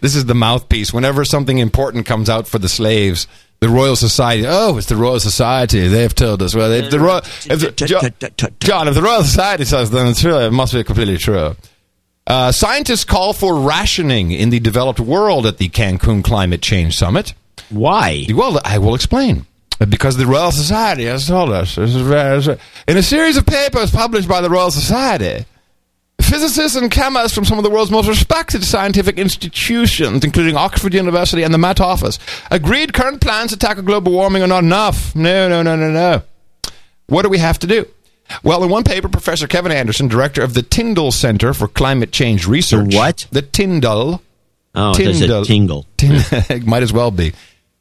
this 0.00 0.14
is 0.14 0.26
the 0.26 0.34
mouthpiece. 0.34 0.92
Whenever 0.92 1.24
something 1.24 1.58
important 1.58 2.06
comes 2.06 2.28
out 2.28 2.46
for 2.46 2.58
the 2.58 2.68
slaves, 2.68 3.26
the 3.60 3.68
Royal 3.68 3.96
Society. 3.96 4.44
Oh, 4.46 4.76
it's 4.76 4.88
the 4.88 4.96
Royal 4.96 5.20
Society. 5.20 5.88
They 5.88 6.02
have 6.02 6.14
told 6.14 6.42
us. 6.42 6.54
Well, 6.54 6.70
if 6.72 6.90
the 6.90 7.00
Royal, 7.00 7.22
if 7.46 7.60
the, 7.60 7.70
John, 7.70 8.50
John, 8.60 8.88
if 8.88 8.94
the 8.94 9.02
Royal 9.02 9.22
Society 9.22 9.64
says, 9.64 9.90
then 9.90 10.08
it's 10.08 10.20
true. 10.20 10.38
It 10.38 10.52
must 10.52 10.74
be 10.74 10.84
completely 10.84 11.16
true. 11.16 11.56
Uh, 12.26 12.52
scientists 12.52 13.04
call 13.04 13.32
for 13.32 13.58
rationing 13.60 14.32
in 14.32 14.50
the 14.50 14.60
developed 14.60 15.00
world 15.00 15.46
at 15.46 15.58
the 15.58 15.68
Cancun 15.68 16.22
Climate 16.22 16.62
Change 16.62 16.96
Summit. 16.96 17.34
Why? 17.70 18.26
Well, 18.34 18.60
I 18.64 18.78
will 18.78 18.94
explain. 18.94 19.46
Uh, 19.80 19.86
because 19.86 20.16
the 20.16 20.26
Royal 20.26 20.52
Society 20.52 21.04
has 21.06 21.26
told 21.26 21.50
us. 21.50 21.74
This 21.74 21.94
is 21.94 22.02
very- 22.02 22.58
In 22.86 22.96
a 22.96 23.02
series 23.02 23.36
of 23.36 23.44
papers 23.46 23.90
published 23.90 24.28
by 24.28 24.40
the 24.40 24.48
Royal 24.50 24.70
Society, 24.70 25.44
physicists 26.20 26.76
and 26.76 26.90
chemists 26.90 27.34
from 27.34 27.44
some 27.44 27.58
of 27.58 27.64
the 27.64 27.70
world's 27.70 27.90
most 27.90 28.08
respected 28.08 28.64
scientific 28.64 29.18
institutions, 29.18 30.24
including 30.24 30.56
Oxford 30.56 30.94
University 30.94 31.42
and 31.42 31.52
the 31.52 31.58
Met 31.58 31.80
Office, 31.80 32.18
agreed 32.50 32.92
current 32.94 33.20
plans 33.20 33.50
to 33.50 33.56
tackle 33.56 33.82
global 33.82 34.12
warming 34.12 34.42
are 34.42 34.46
not 34.48 34.62
enough. 34.64 35.14
No, 35.14 35.48
no, 35.48 35.62
no, 35.62 35.76
no, 35.76 35.90
no. 35.90 36.22
What 37.06 37.22
do 37.22 37.28
we 37.28 37.38
have 37.38 37.58
to 37.60 37.66
do? 37.66 37.86
Well, 38.42 38.64
in 38.64 38.70
one 38.70 38.84
paper, 38.84 39.08
Professor 39.08 39.46
Kevin 39.46 39.70
Anderson, 39.70 40.08
director 40.08 40.42
of 40.42 40.54
the 40.54 40.62
Tyndall 40.62 41.12
Center 41.12 41.52
for 41.52 41.68
Climate 41.68 42.10
Change 42.10 42.46
Research. 42.46 42.94
what? 42.94 43.26
The 43.32 43.42
Tyndall. 43.42 44.22
Oh, 44.74 44.94
Tyndall. 44.94 45.42
a 45.42 45.44
tingle. 45.44 45.86
Tin- 45.98 46.64
might 46.66 46.82
as 46.82 46.92
well 46.92 47.10
be. 47.10 47.32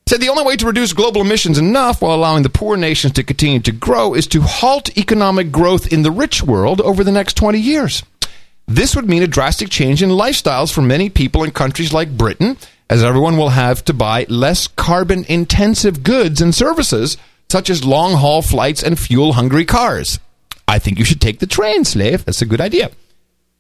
Said 0.05 0.19
the 0.19 0.29
only 0.29 0.43
way 0.43 0.57
to 0.57 0.65
reduce 0.65 0.91
global 0.91 1.21
emissions 1.21 1.57
enough 1.57 2.01
while 2.01 2.13
allowing 2.13 2.43
the 2.43 2.49
poor 2.49 2.75
nations 2.75 3.13
to 3.13 3.23
continue 3.23 3.61
to 3.61 3.71
grow 3.71 4.13
is 4.13 4.27
to 4.27 4.41
halt 4.41 4.97
economic 4.97 5.51
growth 5.51 5.91
in 5.93 6.03
the 6.03 6.11
rich 6.11 6.43
world 6.43 6.81
over 6.81 7.03
the 7.03 7.11
next 7.11 7.37
20 7.37 7.57
years. 7.59 8.03
This 8.67 8.95
would 8.95 9.07
mean 9.07 9.23
a 9.23 9.27
drastic 9.27 9.69
change 9.69 10.03
in 10.03 10.09
lifestyles 10.09 10.73
for 10.73 10.81
many 10.81 11.09
people 11.09 11.43
in 11.43 11.51
countries 11.51 11.93
like 11.93 12.17
Britain, 12.17 12.57
as 12.89 13.01
everyone 13.01 13.37
will 13.37 13.49
have 13.49 13.83
to 13.85 13.93
buy 13.93 14.25
less 14.27 14.67
carbon 14.67 15.25
intensive 15.29 16.03
goods 16.03 16.41
and 16.41 16.53
services, 16.53 17.17
such 17.49 17.69
as 17.69 17.85
long 17.85 18.13
haul 18.13 18.41
flights 18.41 18.83
and 18.83 18.99
fuel 18.99 19.33
hungry 19.33 19.65
cars. 19.65 20.19
I 20.67 20.79
think 20.79 20.99
you 20.99 21.05
should 21.05 21.21
take 21.21 21.39
the 21.39 21.47
train, 21.47 21.85
slave. 21.85 22.25
That's 22.25 22.41
a 22.41 22.45
good 22.45 22.61
idea. 22.61 22.91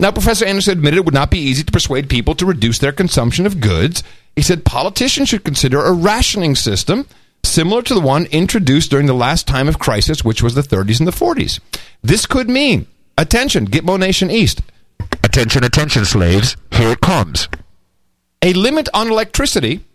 Now, 0.03 0.11
Professor 0.11 0.43
Anderson 0.43 0.73
admitted 0.73 0.97
it 0.97 1.05
would 1.05 1.13
not 1.13 1.31
be 1.31 1.39
easy 1.39 1.63
to 1.63 1.71
persuade 1.71 2.09
people 2.09 2.35
to 2.35 2.45
reduce 2.45 2.77
their 2.77 2.91
consumption 2.91 3.45
of 3.45 3.61
goods. 3.61 4.03
He 4.35 4.41
said 4.41 4.65
politicians 4.65 5.29
should 5.29 5.45
consider 5.45 5.81
a 5.81 5.93
rationing 5.93 6.55
system 6.55 7.07
similar 7.45 7.81
to 7.83 7.93
the 7.93 8.01
one 8.01 8.25
introduced 8.25 8.91
during 8.91 9.05
the 9.05 9.13
last 9.13 9.47
time 9.47 9.69
of 9.69 9.79
crisis, 9.79 10.21
which 10.21 10.43
was 10.43 10.55
the 10.55 10.61
30s 10.61 10.99
and 10.99 11.07
the 11.07 11.13
40s. 11.13 11.61
This 12.01 12.25
could 12.25 12.49
mean, 12.49 12.85
attention, 13.17 13.69
Gitmo 13.69 13.97
Nation 13.97 14.29
East. 14.29 14.61
Attention, 15.23 15.63
attention, 15.63 16.03
slaves. 16.03 16.57
Here 16.73 16.89
it 16.89 16.99
comes. 16.99 17.47
A 18.41 18.51
limit 18.51 18.89
on 18.93 19.09
electricity, 19.09 19.85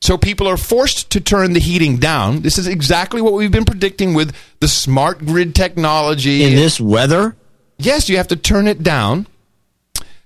so 0.00 0.16
people 0.16 0.46
are 0.48 0.56
forced 0.56 1.10
to 1.10 1.20
turn 1.20 1.52
the 1.52 1.60
heating 1.60 1.98
down. 1.98 2.40
This 2.40 2.56
is 2.56 2.66
exactly 2.66 3.20
what 3.20 3.34
we've 3.34 3.52
been 3.52 3.66
predicting 3.66 4.14
with 4.14 4.34
the 4.60 4.68
smart 4.68 5.18
grid 5.18 5.54
technology. 5.54 6.44
In 6.44 6.54
this 6.54 6.80
weather? 6.80 7.36
Yes, 7.76 8.08
you 8.08 8.16
have 8.16 8.28
to 8.28 8.36
turn 8.36 8.66
it 8.66 8.82
down, 8.82 9.26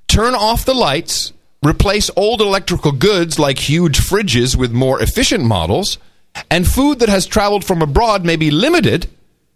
turn 0.09 0.35
off 0.35 0.65
the 0.65 0.75
lights, 0.75 1.33
replace 1.65 2.11
old 2.17 2.41
electrical 2.41 2.93
goods 2.93 3.39
like 3.39 3.59
huge 3.59 3.99
fridges 3.99 4.57
with 4.57 4.73
more 4.73 5.01
efficient 5.01 5.45
models, 5.45 5.99
and 6.51 6.67
food 6.67 6.99
that 6.99 7.09
has 7.09 7.27
traveled 7.27 7.65
from 7.65 7.83
abroad 7.83 8.25
may 8.25 8.37
be 8.37 8.51
limited, 8.51 9.09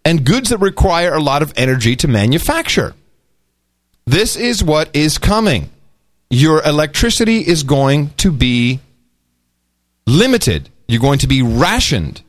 and 0.05 0.25
goods 0.25 0.49
that 0.49 0.57
require 0.59 1.13
a 1.13 1.21
lot 1.21 1.41
of 1.41 1.53
energy 1.55 1.95
to 1.97 2.07
manufacture. 2.07 2.93
This 4.05 4.35
is 4.35 4.63
what 4.63 4.89
is 4.95 5.17
coming. 5.17 5.69
Your 6.29 6.63
electricity 6.63 7.39
is 7.39 7.63
going 7.63 8.09
to 8.17 8.31
be 8.31 8.79
limited. 10.07 10.69
You're 10.87 11.01
going 11.01 11.19
to 11.19 11.27
be 11.27 11.41
rationed. 11.41 12.21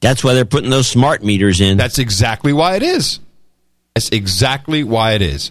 That's 0.00 0.22
why 0.22 0.34
they're 0.34 0.44
putting 0.44 0.70
those 0.70 0.88
smart 0.88 1.22
meters 1.22 1.60
in. 1.60 1.76
That's 1.76 1.98
exactly 1.98 2.52
why 2.52 2.76
it 2.76 2.82
is. 2.82 3.20
That's 3.94 4.10
exactly 4.10 4.84
why 4.84 5.12
it 5.12 5.22
is. 5.22 5.50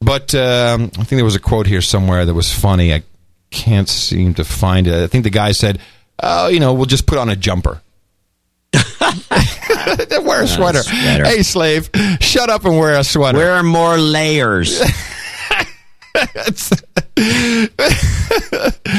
But 0.00 0.34
um, 0.34 0.84
I 0.84 1.04
think 1.04 1.18
there 1.18 1.24
was 1.24 1.36
a 1.36 1.40
quote 1.40 1.66
here 1.66 1.82
somewhere 1.82 2.24
that 2.24 2.34
was 2.34 2.52
funny. 2.52 2.94
I 2.94 3.02
can't 3.50 3.88
seem 3.88 4.34
to 4.34 4.44
find 4.44 4.86
it. 4.86 4.94
I 4.94 5.06
think 5.06 5.24
the 5.24 5.30
guy 5.30 5.52
said, 5.52 5.78
"Oh, 6.22 6.48
you 6.48 6.58
know, 6.58 6.72
we'll 6.72 6.86
just 6.86 7.06
put 7.06 7.18
on 7.18 7.28
a 7.28 7.36
jumper." 7.36 7.82
wear 10.20 10.42
a 10.42 10.46
sweater. 10.46 10.82
sweater. 10.82 11.24
Hey, 11.24 11.42
slave, 11.42 11.90
shut 12.20 12.48
up 12.48 12.64
and 12.64 12.78
wear 12.78 12.98
a 12.98 13.04
sweater. 13.04 13.38
Wear 13.38 13.62
more 13.62 13.98
layers. 13.98 14.80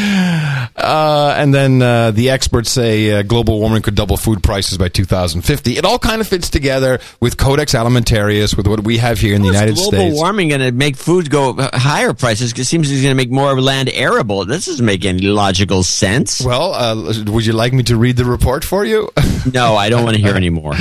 Uh, 0.74 1.36
and 1.38 1.54
then 1.54 1.82
uh, 1.82 2.12
the 2.12 2.30
experts 2.32 2.72
say 2.72 3.12
uh, 3.12 3.22
global 3.22 3.60
warming 3.60 3.82
could 3.82 3.94
double 3.94 4.18
food 4.18 4.42
prices 4.42 4.78
by 4.78 4.88
2050. 4.88 5.78
It 5.78 5.86
all 5.86 6.00
kind 6.00 6.22
of 6.22 6.28
fits 6.28 6.50
together 6.50 7.00
with 7.20 7.38
Codex 7.38 7.74
Alimentarius, 7.74 8.58
with 8.58 8.68
what 8.68 8.84
we 8.84 8.98
have 8.98 9.20
here 9.20 9.36
in 9.36 9.42
the 9.42 9.48
United 9.48 9.76
global 9.76 9.92
States. 9.92 10.04
Global 10.04 10.18
warming 10.18 10.50
going 10.50 10.62
to 10.62 10.72
make 10.72 10.96
food 10.96 11.30
go 11.30 11.54
higher 11.74 12.14
prices? 12.14 12.52
'Cause 12.54 12.62
It 12.62 12.66
seems 12.66 12.90
it's 12.90 13.02
going 13.02 13.12
to 13.12 13.16
make 13.16 13.30
more 13.32 13.60
land 13.62 13.90
arable. 13.94 14.46
This 14.46 14.66
doesn't 14.66 14.86
make 14.86 15.06
any 15.06 15.22
logical 15.28 15.84
sense. 15.84 16.42
Well, 16.42 16.74
uh, 16.74 17.14
would 17.28 17.46
you 17.46 17.54
like 17.54 17.74
me 17.74 17.84
to 17.84 17.96
read 17.96 18.18
the 18.18 18.26
report 18.26 18.64
for 18.64 18.84
you? 18.84 19.10
no, 19.54 19.76
I 19.76 19.90
don't 19.90 20.04
want 20.04 20.16
to 20.16 20.22
hear 20.22 20.36
anymore. 20.36 20.74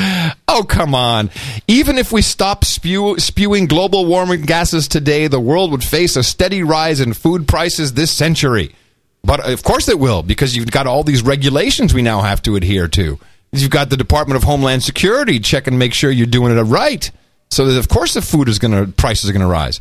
Oh, 0.48 0.64
come 0.66 0.94
on. 0.94 1.30
Even 1.68 1.98
if 1.98 2.10
we 2.10 2.22
stop 2.22 2.64
spew- 2.64 3.18
spewing 3.18 3.66
global 3.66 4.06
warming 4.06 4.42
gases 4.42 4.88
today, 4.88 5.26
the 5.26 5.40
world 5.40 5.72
would 5.72 5.84
face 5.84 6.16
a 6.16 6.22
steady 6.30 6.62
rise 6.62 7.00
in 7.00 7.12
food 7.12 7.46
prices 7.46 7.94
this 7.94 8.10
century. 8.10 8.74
But 9.22 9.40
of 9.40 9.62
course 9.62 9.88
it 9.88 9.98
will, 9.98 10.22
because 10.22 10.56
you've 10.56 10.70
got 10.70 10.86
all 10.86 11.04
these 11.04 11.22
regulations 11.22 11.92
we 11.92 12.02
now 12.02 12.22
have 12.22 12.42
to 12.42 12.56
adhere 12.56 12.88
to. 12.88 13.18
You've 13.52 13.70
got 13.70 13.90
the 13.90 13.96
Department 13.96 14.36
of 14.36 14.44
Homeland 14.44 14.82
Security 14.82 15.40
checking 15.40 15.72
to 15.72 15.78
make 15.78 15.92
sure 15.92 16.10
you're 16.10 16.26
doing 16.26 16.56
it 16.56 16.62
right. 16.62 17.10
So 17.50 17.66
that 17.66 17.78
of 17.78 17.88
course 17.88 18.14
the 18.14 18.22
food 18.22 18.48
is 18.48 18.58
going 18.58 18.72
to 18.72 18.92
prices 18.92 19.28
are 19.28 19.32
going 19.32 19.44
to 19.44 19.48
rise. 19.48 19.80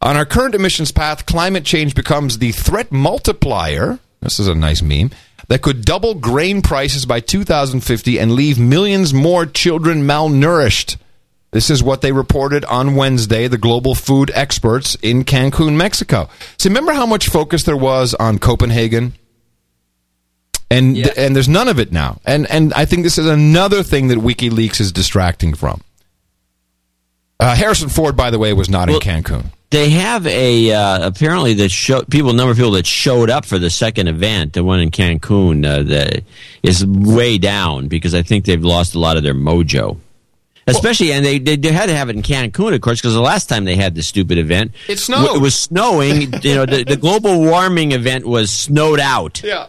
On 0.00 0.16
our 0.16 0.24
current 0.24 0.54
emissions 0.54 0.90
path, 0.90 1.26
climate 1.26 1.64
change 1.64 1.94
becomes 1.94 2.38
the 2.38 2.52
threat 2.52 2.90
multiplier. 2.90 4.00
This 4.20 4.40
is 4.40 4.48
a 4.48 4.54
nice 4.54 4.82
meme 4.82 5.10
that 5.48 5.62
could 5.62 5.84
double 5.84 6.14
grain 6.14 6.62
prices 6.62 7.06
by 7.06 7.20
2050 7.20 8.18
and 8.18 8.32
leave 8.32 8.58
millions 8.58 9.12
more 9.12 9.46
children 9.46 10.04
malnourished. 10.04 10.96
This 11.52 11.68
is 11.68 11.82
what 11.82 12.00
they 12.00 12.12
reported 12.12 12.64
on 12.64 12.94
Wednesday, 12.96 13.46
the 13.46 13.58
global 13.58 13.94
food 13.94 14.30
experts 14.34 14.96
in 15.02 15.22
Cancun, 15.24 15.76
Mexico. 15.76 16.28
See, 16.58 16.70
remember 16.70 16.92
how 16.94 17.04
much 17.04 17.28
focus 17.28 17.62
there 17.64 17.76
was 17.76 18.14
on 18.14 18.38
Copenhagen? 18.38 19.12
And 20.70 20.96
Yeah. 20.96 21.08
and 21.18 21.36
there's 21.36 21.50
none 21.50 21.68
of 21.68 21.78
it 21.78 21.92
now. 21.92 22.18
And 22.24 22.50
and 22.50 22.72
I 22.72 22.86
think 22.86 23.02
this 23.04 23.18
is 23.18 23.26
another 23.26 23.82
thing 23.82 24.08
that 24.08 24.18
WikiLeaks 24.18 24.80
is 24.80 24.90
distracting 24.92 25.52
from. 25.52 25.82
Uh, 27.38 27.54
Harrison 27.54 27.90
Ford, 27.90 28.16
by 28.16 28.30
the 28.30 28.38
way, 28.38 28.54
was 28.54 28.70
not 28.70 28.88
in 28.88 28.96
Cancun. 29.00 29.46
They 29.68 29.90
have 29.90 30.26
a 30.26 30.72
uh, 30.72 31.06
apparently 31.06 31.52
the 31.52 31.68
show 31.68 32.02
people 32.04 32.32
number 32.32 32.52
of 32.52 32.56
people 32.56 32.72
that 32.72 32.86
showed 32.86 33.28
up 33.28 33.44
for 33.44 33.58
the 33.58 33.68
second 33.68 34.08
event, 34.08 34.54
the 34.54 34.64
one 34.64 34.80
in 34.80 34.90
Cancun, 34.90 35.66
uh, 35.66 35.82
that 35.82 36.22
is 36.62 36.86
way 36.86 37.36
down 37.36 37.88
because 37.88 38.14
I 38.14 38.22
think 38.22 38.46
they've 38.46 38.62
lost 38.64 38.94
a 38.94 38.98
lot 38.98 39.18
of 39.18 39.22
their 39.22 39.34
mojo. 39.34 39.98
Especially, 40.66 41.12
and 41.12 41.24
they, 41.26 41.38
they 41.38 41.56
they 41.56 41.72
had 41.72 41.86
to 41.86 41.94
have 41.94 42.08
it 42.08 42.16
in 42.16 42.22
Cancun, 42.22 42.74
of 42.74 42.80
course, 42.80 43.00
because 43.00 43.14
the 43.14 43.20
last 43.20 43.48
time 43.48 43.64
they 43.64 43.74
had 43.76 43.94
the 43.94 44.02
stupid 44.02 44.38
event, 44.38 44.72
It 44.88 44.98
snowed. 44.98 45.22
w- 45.22 45.38
It 45.40 45.42
was 45.42 45.54
snowing. 45.56 46.20
you 46.42 46.54
know, 46.54 46.66
the, 46.66 46.84
the 46.86 46.96
global 46.96 47.40
warming 47.40 47.92
event 47.92 48.26
was 48.26 48.50
snowed 48.50 49.00
out. 49.00 49.42
Yeah. 49.42 49.66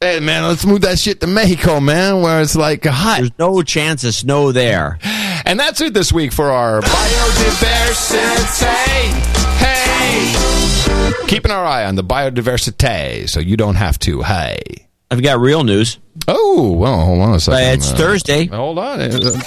Hey 0.00 0.18
man, 0.18 0.42
let's 0.44 0.64
move 0.66 0.80
that 0.80 0.98
shit 0.98 1.20
to 1.20 1.26
Mexico, 1.28 1.78
man, 1.78 2.22
where 2.22 2.40
it's 2.42 2.56
like 2.56 2.84
hot. 2.84 3.18
There's 3.18 3.30
no 3.38 3.62
chance 3.62 4.02
of 4.02 4.14
snow 4.14 4.50
there. 4.50 4.98
And 5.44 5.60
that's 5.60 5.80
it 5.80 5.94
this 5.94 6.12
week 6.12 6.32
for 6.32 6.50
our 6.50 6.80
biodiversity. 7.82 9.12
Hey, 9.58 11.26
keeping 11.28 11.50
our 11.52 11.64
eye 11.64 11.84
on 11.84 11.94
the 11.94 12.02
biodiversity, 12.04 13.28
so 13.28 13.40
you 13.40 13.56
don't 13.56 13.76
have 13.76 13.98
to. 14.00 14.22
Hey, 14.22 14.88
I've 15.12 15.22
got 15.22 15.40
real 15.40 15.62
news. 15.62 15.98
Oh, 16.26 16.72
well, 16.72 16.98
hold 17.04 17.20
on 17.20 17.34
a 17.34 17.40
second. 17.40 17.60
Uh, 17.68 17.72
it's 17.74 17.92
Thursday. 17.92 18.46
Hold 18.46 18.78
on. 18.78 18.98
Uh, 18.98 19.40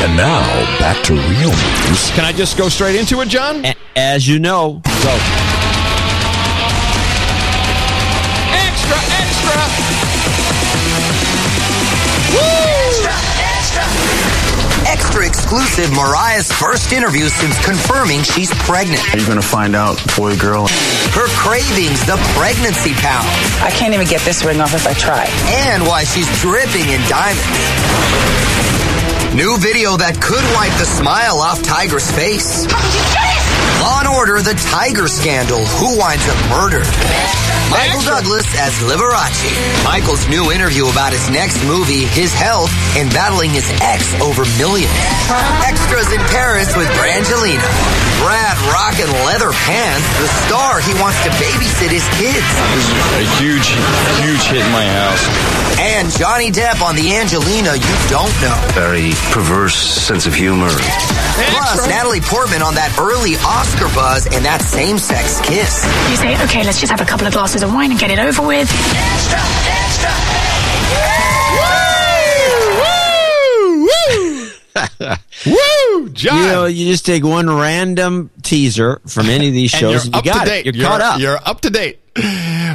And 0.00 0.16
now 0.16 0.40
back 0.78 1.04
to 1.04 1.12
real 1.12 1.50
news. 1.50 2.10
Can 2.12 2.24
I 2.24 2.32
just 2.34 2.56
go 2.56 2.70
straight 2.70 2.96
into 2.96 3.20
it, 3.20 3.28
John? 3.28 3.62
As 3.94 4.26
you 4.26 4.38
know, 4.38 4.80
go. 5.02 5.12
Extra, 8.56 8.96
extra. 9.20 10.49
Extra 14.90 15.24
exclusive 15.24 15.92
Mariah's 15.92 16.50
first 16.50 16.92
interview 16.92 17.28
since 17.28 17.56
confirming 17.64 18.22
she's 18.22 18.50
pregnant. 18.66 19.00
Are 19.14 19.18
you 19.18 19.24
going 19.24 19.40
to 19.40 19.46
find 19.46 19.76
out, 19.76 20.02
boy, 20.16 20.36
girl? 20.36 20.66
Her 21.14 21.28
cravings, 21.38 22.04
the 22.06 22.18
pregnancy 22.34 22.92
pound. 22.94 23.28
I 23.62 23.70
can't 23.70 23.94
even 23.94 24.08
get 24.08 24.20
this 24.22 24.44
ring 24.44 24.60
off 24.60 24.74
if 24.74 24.88
I 24.88 24.94
try. 24.94 25.26
And 25.70 25.84
why 25.84 26.02
she's 26.02 26.26
dripping 26.40 26.90
in 26.90 27.00
diamonds. 27.08 27.46
New 29.32 29.58
video 29.58 29.96
that 29.96 30.18
could 30.20 30.42
wipe 30.58 30.74
the 30.80 30.86
smile 30.86 31.38
off 31.38 31.62
Tiger's 31.62 32.10
face. 32.10 32.66
Law 33.80 34.04
and 34.04 34.08
Order, 34.12 34.36
the 34.44 34.52
Tiger 34.68 35.08
Scandal. 35.08 35.64
Who 35.80 35.96
winds 35.96 36.28
up 36.28 36.36
murdered? 36.52 36.84
Michael 37.72 38.04
Douglas 38.04 38.44
as 38.60 38.76
Liberace. 38.84 39.56
Michael's 39.88 40.28
new 40.28 40.52
interview 40.52 40.84
about 40.84 41.16
his 41.16 41.24
next 41.30 41.64
movie, 41.64 42.04
his 42.04 42.34
health, 42.34 42.68
and 43.00 43.08
battling 43.08 43.48
his 43.56 43.64
ex 43.80 44.12
over 44.20 44.44
millions. 44.60 44.92
Extras 45.64 46.12
in 46.12 46.20
Paris 46.28 46.76
with 46.76 46.92
Brangelina. 47.00 47.64
Brad 48.20 48.58
rocking 48.68 49.08
leather 49.24 49.48
pants, 49.64 50.04
the 50.20 50.28
star 50.44 50.84
he 50.84 50.92
wants 51.00 51.16
to 51.24 51.30
babysit 51.40 51.88
his 51.88 52.04
kids. 52.20 52.44
A 53.16 53.24
huge, 53.40 53.72
huge 54.20 54.44
hit 54.52 54.60
in 54.60 54.72
my 54.76 54.84
house. 54.84 55.24
And 55.80 56.12
Johnny 56.20 56.52
Depp 56.52 56.84
on 56.84 56.96
the 56.96 57.16
Angelina 57.16 57.72
you 57.80 57.94
don't 58.12 58.34
know. 58.44 58.58
Very 58.76 59.16
perverse 59.32 59.78
sense 59.78 60.26
of 60.26 60.34
humor. 60.34 60.68
Plus, 60.68 61.88
Natalie 61.88 62.20
Portman 62.20 62.60
on 62.60 62.74
that 62.74 62.92
early 63.00 63.40
Oscar 63.40 63.69
buzz 63.94 64.26
and 64.26 64.44
that 64.44 64.62
same 64.62 64.98
sex 64.98 65.40
kiss. 65.40 65.84
You 66.10 66.16
say, 66.16 66.42
okay, 66.44 66.64
let's 66.64 66.80
just 66.80 66.90
have 66.90 67.00
a 67.00 67.04
couple 67.04 67.26
of 67.26 67.32
glasses 67.32 67.62
of 67.62 67.72
wine 67.72 67.90
and 67.90 67.98
get 68.00 68.10
it 68.10 68.18
over 68.18 68.46
with. 68.46 68.68
Woo, 75.46 75.56
Woo! 75.98 76.08
John. 76.10 76.36
You 76.40 76.46
know, 76.46 76.66
you 76.66 76.86
just 76.86 77.04
take 77.06 77.24
one 77.24 77.48
random 77.50 78.30
teaser 78.42 79.00
from 79.06 79.26
any 79.28 79.48
of 79.48 79.54
these 79.54 79.70
shows 79.70 80.06
And 80.06 80.14
shows, 80.14 80.14
you're 80.14 80.16
and 80.18 80.26
you 80.26 80.30
up 80.32 80.36
got 80.38 80.44
to 80.46 80.50
it. 80.58 80.64
date. 80.64 80.74
You're, 80.76 80.86
caught 80.86 81.00
up. 81.00 81.20
You're 81.20 81.38
up 81.44 81.60
to 81.62 81.70
date. 81.70 81.98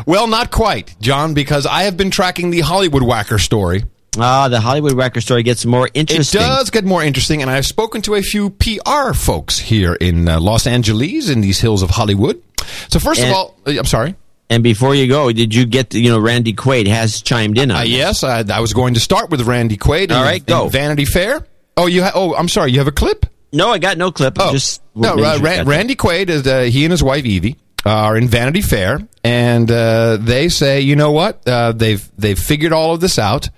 Well, 0.06 0.28
not 0.28 0.52
quite, 0.52 0.96
John, 1.00 1.34
because 1.34 1.66
I 1.66 1.84
have 1.84 1.96
been 1.98 2.10
tracking 2.12 2.50
the 2.50 2.62
Hollywood 2.62 3.04
Whacker 3.04 3.38
story. 3.40 3.84
Ah, 4.18 4.48
the 4.48 4.60
Hollywood 4.60 4.94
Wrecker 4.94 5.22
story 5.22 5.44
gets 5.44 5.66
more 5.66 5.90
interesting. 5.94 6.42
It 6.42 6.46
does 6.46 6.70
get 6.70 6.86
more 6.86 7.04
interesting, 7.04 7.42
and 7.42 7.52
I've 7.52 7.66
spoken 7.66 8.02
to 8.04 8.16
a 8.16 8.22
few 8.22 8.50
PR 8.52 9.14
folks 9.14 9.60
here 9.60 9.94
in 9.96 10.28
uh, 10.28 10.40
Los 10.40 10.66
Angeles, 10.68 11.30
in 11.30 11.42
these 11.42 11.60
hills 11.60 11.82
of 11.82 11.90
Hollywood. 11.92 12.42
So, 12.90 13.00
first 13.00 13.20
And- 13.22 13.30
of 13.32 13.36
all, 13.36 13.56
uh, 13.68 13.72
I'm 13.78 13.86
sorry. 13.86 14.16
And 14.50 14.62
before 14.64 14.94
you 14.94 15.08
go, 15.08 15.32
did 15.32 15.56
you 15.56 15.66
get, 15.66 15.96
you 15.96 16.10
know, 16.10 16.20
Randy 16.20 16.54
Quaid 16.54 16.86
has 16.88 17.22
chimed 17.24 17.58
in 17.58 17.72
on 17.72 17.78
Uh, 17.78 17.82
this. 17.82 17.90
yes, 17.90 18.24
I, 18.24 18.44
I 18.54 18.60
was 18.60 18.74
going 18.74 18.94
to 18.94 19.00
start 19.00 19.32
with 19.32 19.42
Randy 19.42 19.76
Quaid. 19.76 20.12
All 20.12 20.20
in- 20.20 20.24
right, 20.24 20.46
go. 20.46 20.68
Vanity 20.70 21.06
Fair. 21.06 21.46
Oh, 21.76 21.88
you. 21.88 22.04
Ha- 22.04 22.12
oh, 22.14 22.36
I'm 22.36 22.48
sorry. 22.48 22.72
You 22.72 22.78
have 22.78 22.88
a 22.88 22.92
clip. 22.92 23.26
No, 23.52 23.72
I 23.72 23.80
got 23.80 23.98
no 23.98 24.12
clip. 24.12 24.38
Oh, 24.40 24.52
Just 24.52 24.82
no. 24.94 25.14
Uh, 25.14 25.40
Ra- 25.42 25.64
Randy 25.66 25.96
Quaid 25.96 26.30
is 26.30 26.46
uh, 26.46 26.62
he 26.62 26.86
and 26.86 26.92
his 26.92 27.02
wife 27.02 27.24
Evi 27.24 27.56
are 27.86 28.16
in 28.18 28.28
Vanity 28.28 28.62
Fair, 28.62 29.00
and 29.24 29.70
uh, 29.72 30.18
they 30.22 30.48
say, 30.50 30.82
you 30.82 30.96
know 30.96 31.12
what? 31.12 31.46
Uh, 31.48 31.72
they've 31.72 32.08
they've 32.18 32.38
figured 32.40 32.72
all 32.72 32.94
of 32.94 33.00
this 33.02 33.18
out. 33.18 33.50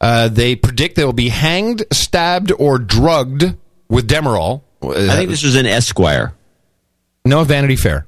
Uh, 0.00 0.28
they 0.28 0.56
predict 0.56 0.96
they 0.96 1.04
will 1.04 1.12
be 1.12 1.28
hanged, 1.28 1.84
stabbed, 1.92 2.52
or 2.58 2.78
drugged 2.78 3.56
with 3.88 4.08
Demerol. 4.08 4.62
I 4.82 5.16
think 5.16 5.30
this 5.30 5.42
was 5.42 5.56
in 5.56 5.66
Esquire. 5.66 6.34
No, 7.24 7.42
Vanity 7.44 7.76
Fair. 7.76 8.06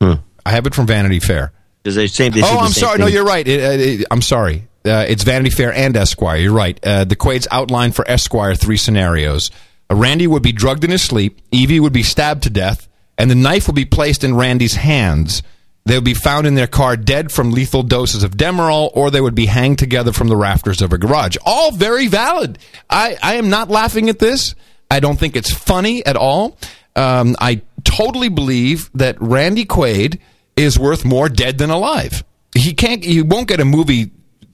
Hmm. 0.00 0.14
I 0.46 0.52
have 0.52 0.66
it 0.66 0.74
from 0.74 0.86
Vanity 0.86 1.20
Fair. 1.20 1.52
Because 1.82 1.94
they 1.94 2.06
same. 2.06 2.32
They 2.32 2.42
oh, 2.42 2.58
I'm 2.58 2.70
sorry. 2.70 2.98
No, 2.98 3.06
you're 3.06 3.24
right. 3.24 3.46
It, 3.46 3.62
uh, 3.62 3.82
it, 3.82 4.06
I'm 4.10 4.22
sorry. 4.22 4.68
Uh, 4.84 5.04
it's 5.08 5.24
Vanity 5.24 5.50
Fair 5.50 5.72
and 5.74 5.96
Esquire. 5.96 6.38
You're 6.38 6.54
right. 6.54 6.78
Uh, 6.82 7.04
the 7.04 7.16
Quaid's 7.16 7.46
outlined 7.50 7.94
for 7.94 8.08
Esquire 8.08 8.54
three 8.54 8.78
scenarios. 8.78 9.50
Uh, 9.90 9.96
Randy 9.96 10.26
would 10.26 10.42
be 10.42 10.52
drugged 10.52 10.84
in 10.84 10.90
his 10.90 11.02
sleep. 11.02 11.40
Evi 11.50 11.80
would 11.80 11.92
be 11.92 12.02
stabbed 12.02 12.44
to 12.44 12.50
death, 12.50 12.88
and 13.18 13.30
the 13.30 13.34
knife 13.34 13.66
would 13.66 13.76
be 13.76 13.84
placed 13.84 14.24
in 14.24 14.36
Randy's 14.36 14.76
hands. 14.76 15.42
They 15.90 15.96
would 15.96 16.04
be 16.04 16.14
found 16.14 16.46
in 16.46 16.54
their 16.54 16.68
car 16.68 16.96
dead 16.96 17.32
from 17.32 17.50
lethal 17.50 17.82
doses 17.82 18.22
of 18.22 18.36
Demerol, 18.36 18.92
or 18.94 19.10
they 19.10 19.20
would 19.20 19.34
be 19.34 19.46
hanged 19.46 19.80
together 19.80 20.12
from 20.12 20.28
the 20.28 20.36
rafters 20.36 20.82
of 20.82 20.92
a 20.92 20.98
garage. 20.98 21.36
All 21.44 21.72
very 21.72 22.06
valid. 22.06 22.60
I, 22.88 23.18
I 23.20 23.34
am 23.34 23.50
not 23.50 23.70
laughing 23.70 24.08
at 24.08 24.20
this. 24.20 24.54
I 24.88 25.00
don't 25.00 25.18
think 25.18 25.34
it's 25.34 25.52
funny 25.52 26.06
at 26.06 26.14
all. 26.14 26.56
Um, 26.94 27.34
I 27.40 27.62
totally 27.82 28.28
believe 28.28 28.88
that 28.94 29.20
Randy 29.20 29.64
Quaid 29.64 30.20
is 30.54 30.78
worth 30.78 31.04
more 31.04 31.28
dead 31.28 31.58
than 31.58 31.70
alive. 31.70 32.22
He 32.54 32.72
can't. 32.72 33.02
He 33.02 33.20
won't 33.22 33.48
get 33.48 33.58
a 33.58 33.64
movie 33.64 34.12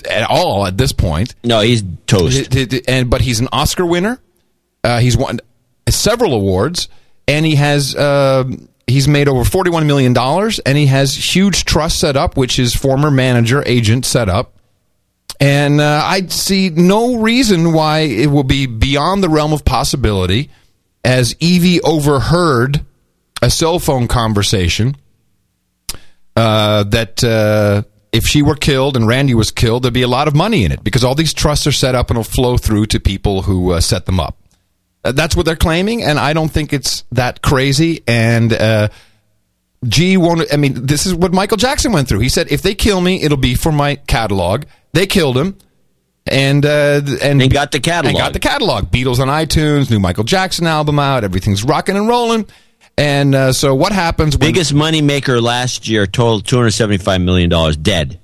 at 0.08 0.22
all 0.30 0.66
at 0.66 0.78
this 0.78 0.92
point. 0.92 1.34
No, 1.44 1.60
he's 1.60 1.84
toast. 2.06 2.56
And 2.88 3.10
but 3.10 3.20
he's 3.20 3.40
an 3.40 3.48
Oscar 3.52 3.84
winner. 3.84 4.22
Uh, 4.82 5.00
he's 5.00 5.18
won 5.18 5.40
several 5.86 6.32
awards, 6.32 6.88
and 7.28 7.44
he 7.44 7.56
has 7.56 7.94
uh, 7.94 8.44
he's 8.86 9.08
made 9.08 9.28
over 9.28 9.44
forty 9.44 9.70
one 9.70 9.86
million 9.86 10.12
dollars, 10.12 10.58
and 10.60 10.76
he 10.78 10.86
has 10.86 11.14
huge 11.34 11.64
trust 11.64 11.98
set 11.98 12.16
up, 12.16 12.36
which 12.36 12.56
his 12.56 12.74
former 12.74 13.10
manager 13.10 13.62
agent 13.66 14.04
set 14.06 14.28
up. 14.28 14.54
And 15.38 15.80
uh, 15.80 16.00
I 16.02 16.26
see 16.28 16.70
no 16.70 17.20
reason 17.20 17.72
why 17.72 18.00
it 18.00 18.30
will 18.30 18.44
be 18.44 18.66
beyond 18.66 19.22
the 19.22 19.28
realm 19.28 19.52
of 19.52 19.64
possibility, 19.64 20.50
as 21.04 21.34
Evi 21.34 21.80
overheard 21.84 22.84
a 23.42 23.50
cell 23.50 23.78
phone 23.78 24.08
conversation 24.08 24.96
uh, 26.36 26.84
that 26.84 27.22
uh, 27.22 27.82
if 28.12 28.24
she 28.24 28.40
were 28.40 28.54
killed 28.54 28.96
and 28.96 29.06
Randy 29.06 29.34
was 29.34 29.50
killed, 29.50 29.82
there'd 29.82 29.92
be 29.92 30.02
a 30.02 30.08
lot 30.08 30.26
of 30.26 30.34
money 30.34 30.64
in 30.64 30.72
it 30.72 30.82
because 30.82 31.04
all 31.04 31.14
these 31.14 31.34
trusts 31.34 31.66
are 31.66 31.72
set 31.72 31.94
up 31.94 32.08
and 32.08 32.16
will 32.16 32.24
flow 32.24 32.56
through 32.56 32.86
to 32.86 33.00
people 33.00 33.42
who 33.42 33.72
uh, 33.72 33.80
set 33.80 34.06
them 34.06 34.18
up. 34.18 34.38
Uh, 35.06 35.12
that's 35.12 35.36
what 35.36 35.46
they're 35.46 35.56
claiming, 35.56 36.02
and 36.02 36.18
I 36.18 36.32
don't 36.32 36.48
think 36.50 36.72
it's 36.72 37.04
that 37.12 37.40
crazy. 37.42 38.02
And 38.08 38.52
uh, 38.52 38.88
G 39.86 40.16
won't. 40.16 40.52
I 40.52 40.56
mean, 40.56 40.86
this 40.86 41.06
is 41.06 41.14
what 41.14 41.32
Michael 41.32 41.56
Jackson 41.56 41.92
went 41.92 42.08
through. 42.08 42.20
He 42.20 42.28
said, 42.28 42.50
"If 42.50 42.62
they 42.62 42.74
kill 42.74 43.00
me, 43.00 43.22
it'll 43.22 43.36
be 43.36 43.54
for 43.54 43.70
my 43.70 43.94
catalog." 43.94 44.64
They 44.92 45.06
killed 45.06 45.38
him, 45.38 45.56
and 46.26 46.66
uh, 46.66 47.02
and 47.22 47.40
And 47.40 47.52
got 47.52 47.70
the 47.70 47.80
catalog. 47.80 48.14
And 48.14 48.18
got 48.18 48.32
the 48.32 48.40
catalog. 48.40 48.90
Beatles 48.90 49.20
on 49.20 49.28
iTunes, 49.28 49.90
new 49.90 50.00
Michael 50.00 50.24
Jackson 50.24 50.66
album 50.66 50.98
out. 50.98 51.22
Everything's 51.22 51.62
rocking 51.62 51.96
and 51.96 52.08
rolling. 52.08 52.46
And 52.98 53.34
uh, 53.34 53.52
so 53.52 53.74
what 53.74 53.92
happens? 53.92 54.36
When, 54.36 54.48
Biggest 54.48 54.72
money 54.72 55.02
maker 55.02 55.40
last 55.40 55.86
year, 55.86 56.06
total 56.06 56.40
two 56.40 56.56
hundred 56.56 56.70
seventy 56.72 56.98
five 56.98 57.20
million 57.20 57.50
dollars 57.50 57.76
dead. 57.76 58.18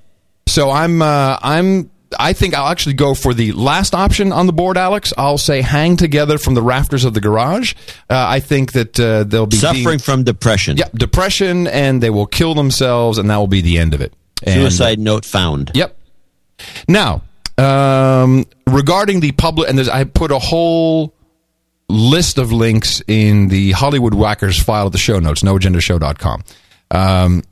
So 0.48 0.70
I'm 0.70 1.00
uh, 1.00 1.38
I'm 1.40 1.90
I 2.18 2.32
think 2.32 2.54
I'll 2.54 2.68
actually 2.68 2.94
go 2.94 3.14
for 3.14 3.34
the 3.34 3.52
last 3.52 3.94
option 3.94 4.32
on 4.32 4.46
the 4.46 4.52
board, 4.52 4.76
Alex. 4.76 5.12
I'll 5.16 5.38
say 5.38 5.60
hang 5.62 5.96
together 5.96 6.38
from 6.38 6.54
the 6.54 6.62
rafters 6.62 7.04
of 7.04 7.14
the 7.14 7.20
garage. 7.20 7.74
Uh, 8.10 8.26
I 8.28 8.40
think 8.40 8.72
that 8.72 8.98
uh, 9.00 9.24
they'll 9.24 9.46
be 9.46 9.56
Suffering 9.56 9.84
being- 9.84 9.98
from 9.98 10.24
depression. 10.24 10.76
yeah, 10.76 10.88
depression, 10.94 11.66
and 11.66 12.02
they 12.02 12.10
will 12.10 12.26
kill 12.26 12.54
themselves, 12.54 13.18
and 13.18 13.28
that 13.30 13.36
will 13.36 13.46
be 13.46 13.60
the 13.60 13.78
end 13.78 13.94
of 13.94 14.00
it. 14.00 14.12
And- 14.44 14.60
Suicide 14.60 14.98
note 14.98 15.24
found. 15.24 15.70
Yep. 15.74 15.96
Now, 16.88 17.22
um, 17.58 18.44
regarding 18.66 19.20
the 19.20 19.32
public, 19.32 19.68
and 19.68 19.76
there's, 19.78 19.88
I 19.88 20.04
put 20.04 20.30
a 20.30 20.38
whole 20.38 21.14
list 21.88 22.38
of 22.38 22.52
links 22.52 23.02
in 23.06 23.48
the 23.48 23.72
Hollywood 23.72 24.14
Whackers 24.14 24.58
file 24.62 24.86
of 24.86 24.92
the 24.92 24.98
show 24.98 25.18
notes, 25.18 25.42
noagendashow.com. 25.42 26.42
Um, 26.90 27.42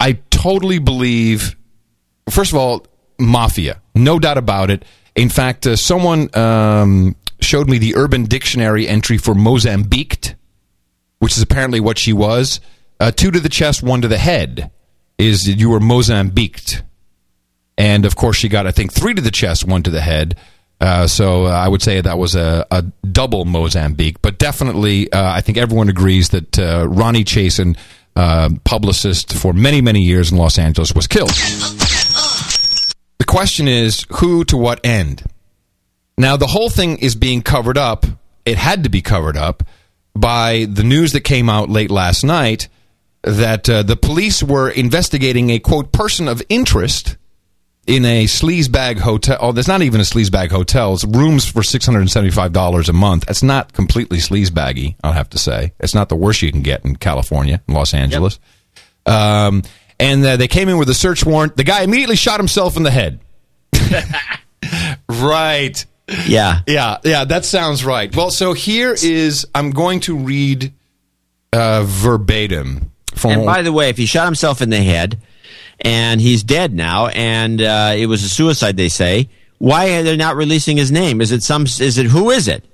I 0.00 0.18
totally 0.30 0.78
believe, 0.78 1.56
first 2.30 2.52
of 2.52 2.58
all, 2.58 2.86
mafia, 3.18 3.80
no 3.94 4.18
doubt 4.18 4.38
about 4.38 4.70
it. 4.70 4.84
In 5.14 5.30
fact, 5.30 5.66
uh, 5.66 5.76
someone 5.76 6.28
um, 6.36 7.16
showed 7.40 7.68
me 7.68 7.78
the 7.78 7.96
Urban 7.96 8.24
Dictionary 8.24 8.86
entry 8.86 9.16
for 9.18 9.34
Mozambique, 9.34 10.34
which 11.18 11.36
is 11.36 11.42
apparently 11.42 11.80
what 11.80 11.98
she 11.98 12.12
was. 12.12 12.60
Uh, 13.00 13.10
two 13.10 13.30
to 13.30 13.40
the 13.40 13.48
chest, 13.48 13.82
one 13.82 14.02
to 14.02 14.08
the 14.08 14.18
head, 14.18 14.70
is 15.18 15.48
you 15.48 15.70
were 15.70 15.80
Mozambiqued. 15.80 16.82
And 17.78 18.04
of 18.04 18.16
course, 18.16 18.36
she 18.36 18.48
got, 18.48 18.66
I 18.66 18.70
think, 18.70 18.92
three 18.92 19.14
to 19.14 19.22
the 19.22 19.30
chest, 19.30 19.66
one 19.66 19.82
to 19.82 19.90
the 19.90 20.00
head. 20.00 20.36
Uh, 20.80 21.06
so 21.06 21.46
uh, 21.46 21.50
I 21.50 21.68
would 21.68 21.82
say 21.82 22.00
that 22.00 22.18
was 22.18 22.34
a, 22.34 22.66
a 22.70 22.82
double 22.82 23.46
Mozambique. 23.46 24.20
But 24.20 24.38
definitely, 24.38 25.10
uh, 25.12 25.32
I 25.32 25.40
think 25.40 25.56
everyone 25.56 25.88
agrees 25.88 26.30
that 26.30 26.58
uh, 26.58 26.86
Ronnie 26.88 27.24
Chasen, 27.24 27.76
publicist 28.64 29.34
for 29.34 29.52
many, 29.52 29.80
many 29.80 30.02
years 30.02 30.32
in 30.32 30.38
Los 30.38 30.58
Angeles, 30.58 30.94
was 30.94 31.06
killed. 31.06 31.32
The 33.18 33.24
question 33.24 33.68
is 33.68 34.06
who 34.16 34.44
to 34.44 34.56
what 34.56 34.84
end? 34.84 35.24
Now, 36.18 36.36
the 36.36 36.46
whole 36.46 36.70
thing 36.70 36.98
is 36.98 37.14
being 37.14 37.42
covered 37.42 37.78
up. 37.78 38.06
It 38.44 38.56
had 38.56 38.84
to 38.84 38.88
be 38.88 39.02
covered 39.02 39.36
up 39.36 39.62
by 40.14 40.66
the 40.70 40.84
news 40.84 41.12
that 41.12 41.22
came 41.22 41.50
out 41.50 41.68
late 41.68 41.90
last 41.90 42.24
night 42.24 42.68
that 43.22 43.68
uh, 43.68 43.82
the 43.82 43.96
police 43.96 44.42
were 44.42 44.70
investigating 44.70 45.50
a 45.50 45.58
quote 45.58 45.92
person 45.92 46.28
of 46.28 46.42
interest 46.48 47.16
in 47.86 48.04
a 48.04 48.24
sleazebag 48.24 48.98
hotel. 48.98 49.36
Oh, 49.40 49.52
there's 49.52 49.68
not 49.68 49.82
even 49.82 50.00
a 50.00 50.04
sleazebag 50.04 50.50
hotel. 50.50 50.94
It's 50.94 51.04
rooms 51.04 51.44
for 51.44 51.62
six 51.62 51.84
hundred 51.84 52.00
and 52.00 52.10
seventy-five 52.10 52.52
dollars 52.52 52.88
a 52.88 52.92
month. 52.92 53.28
It's 53.28 53.42
not 53.42 53.72
completely 53.72 54.18
sleazebaggy. 54.18 54.96
I'll 55.04 55.12
have 55.12 55.30
to 55.30 55.38
say 55.38 55.72
it's 55.80 55.94
not 55.94 56.08
the 56.08 56.16
worst 56.16 56.42
you 56.42 56.50
can 56.50 56.62
get 56.62 56.84
in 56.84 56.96
California, 56.96 57.62
Los 57.68 57.94
Angeles. 57.94 58.38
Um, 59.06 59.62
and 59.98 60.24
uh, 60.24 60.36
they 60.36 60.48
came 60.48 60.68
in 60.68 60.78
with 60.78 60.88
a 60.88 60.94
search 60.94 61.24
warrant. 61.24 61.56
The 61.56 61.64
guy 61.64 61.82
immediately 61.82 62.16
shot 62.16 62.40
himself 62.40 62.76
in 62.76 62.82
the 62.82 62.90
head. 62.90 63.20
right. 65.08 65.84
Yeah. 66.26 66.60
Yeah, 66.66 66.98
yeah, 67.04 67.24
that 67.24 67.44
sounds 67.44 67.84
right. 67.84 68.14
Well, 68.14 68.30
so 68.30 68.52
here 68.52 68.92
is 68.92 69.46
I'm 69.54 69.70
going 69.70 70.00
to 70.00 70.16
read 70.16 70.72
uh, 71.52 71.84
verbatim 71.84 72.92
from 73.14 73.32
And 73.32 73.46
by 73.46 73.62
the 73.62 73.72
way, 73.72 73.88
if 73.88 73.96
he 73.96 74.06
shot 74.06 74.26
himself 74.26 74.62
in 74.62 74.70
the 74.70 74.82
head 74.82 75.18
and 75.80 76.20
he's 76.20 76.42
dead 76.42 76.72
now, 76.72 77.06
and 77.08 77.60
uh, 77.60 77.94
it 77.96 78.06
was 78.06 78.22
a 78.22 78.28
suicide, 78.28 78.76
they 78.76 78.88
say, 78.88 79.28
why 79.58 79.96
are 79.96 80.02
they 80.02 80.16
not 80.16 80.36
releasing 80.36 80.76
his 80.76 80.92
name? 80.92 81.20
Is 81.20 81.32
it 81.32 81.42
some? 81.42 81.62
Is 81.62 81.98
it 81.98 82.06
who 82.06 82.30
is 82.30 82.46
it? 82.46 82.64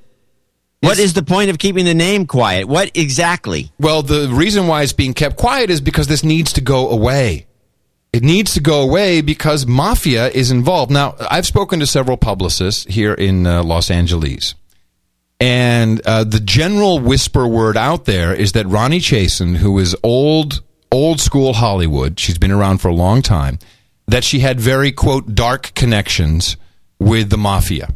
What 0.82 0.98
is 0.98 1.12
the 1.12 1.22
point 1.22 1.48
of 1.48 1.59
keeping 1.59 1.84
the 1.84 1.94
name 1.94 2.26
quiet? 2.26 2.66
What 2.66 2.90
exactly? 2.96 3.70
Well, 3.78 4.02
the 4.02 4.28
reason 4.28 4.66
why 4.66 4.82
it's 4.82 4.92
being 4.92 5.14
kept 5.14 5.36
quiet 5.36 5.70
is 5.70 5.80
because 5.80 6.09
this 6.09 6.24
needs 6.24 6.52
to 6.54 6.60
go 6.60 6.90
away. 6.90 7.46
It 8.12 8.24
needs 8.24 8.54
to 8.54 8.60
go 8.60 8.82
away 8.82 9.20
because 9.20 9.64
mafia 9.64 10.28
is 10.28 10.50
involved. 10.50 10.90
Now, 10.90 11.14
I've 11.30 11.46
spoken 11.46 11.78
to 11.80 11.86
several 11.86 12.16
publicists 12.16 12.84
here 12.92 13.14
in 13.14 13.46
uh, 13.46 13.62
Los 13.62 13.92
Angeles. 13.92 14.56
And 15.38 16.04
uh, 16.04 16.24
the 16.24 16.40
general 16.40 16.98
whisper 16.98 17.46
word 17.46 17.76
out 17.76 18.04
there 18.04 18.34
is 18.34 18.50
that 18.52 18.66
Ronnie 18.66 18.98
Chasen, 18.98 19.59
who 19.59 19.78
is 19.78 19.94
old, 20.02 20.62
old 20.90 21.20
school 21.20 21.52
Hollywood, 21.52 22.18
she's 22.18 22.38
been 22.38 22.50
around 22.50 22.78
for 22.78 22.88
a 22.88 22.94
long 22.94 23.22
time, 23.22 23.60
that 24.09 24.24
she 24.24 24.40
had 24.40 24.60
very, 24.60 24.90
quote, 24.90 25.36
dark 25.36 25.74
connections 25.74 26.56
with 26.98 27.30
the 27.30 27.38
mafia 27.38 27.94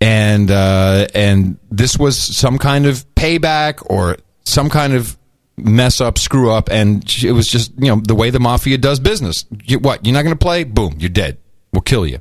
and 0.00 0.50
uh, 0.50 1.06
and 1.14 1.58
this 1.70 1.98
was 1.98 2.18
some 2.18 2.58
kind 2.58 2.86
of 2.86 3.04
payback 3.14 3.82
or 3.90 4.16
some 4.44 4.68
kind 4.70 4.92
of 4.94 5.16
mess 5.56 6.00
up, 6.00 6.18
screw 6.18 6.50
up, 6.52 6.68
and 6.70 7.02
it 7.22 7.32
was 7.32 7.48
just 7.48 7.72
you 7.78 7.88
know 7.94 8.00
the 8.00 8.14
way 8.14 8.30
the 8.30 8.40
mafia 8.40 8.78
does 8.78 9.00
business. 9.00 9.44
You, 9.64 9.78
what 9.80 10.04
you're 10.06 10.14
not 10.14 10.22
going 10.22 10.34
to 10.36 10.38
play? 10.44 10.64
Boom, 10.64 10.94
you're 10.98 11.08
dead. 11.10 11.38
We'll 11.72 11.82
kill 11.82 12.06
you. 12.06 12.18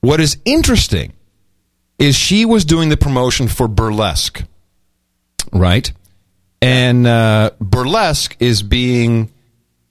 What 0.00 0.20
is 0.20 0.38
interesting 0.44 1.12
is 1.98 2.16
she 2.16 2.44
was 2.44 2.64
doing 2.64 2.88
the 2.88 2.96
promotion 2.96 3.48
for 3.48 3.66
Burlesque, 3.68 4.42
right? 5.52 5.90
And 6.60 7.06
uh, 7.06 7.50
Burlesque 7.60 8.36
is 8.40 8.62
being 8.62 9.30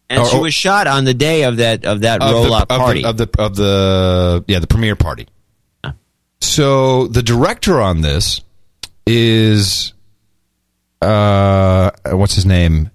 And 0.09 0.19
or- 0.21 0.25
she 0.29 0.37
was 0.37 0.53
shot 0.53 0.87
on 0.87 1.05
the 1.05 1.13
day 1.13 1.43
of 1.43 1.57
that 1.57 1.85
of 1.85 2.01
that 2.01 2.21
roll 2.21 2.53
out 2.53 2.63
of 2.63 2.67
the- 2.67 2.77
party. 2.77 3.03
of 3.05 3.17
the 3.17 3.29
of 3.39 3.55
the 3.55 4.43
yeah 4.47 4.59
the 4.59 4.67
premiere 4.67 4.95
party. 4.97 5.27
So 6.41 7.07
the 7.07 7.23
director 7.23 7.81
on 7.81 8.01
this 8.01 8.41
is 9.05 9.93
uh 11.01 11.91
what's 12.11 12.35
his 12.35 12.45
name? 12.45 12.91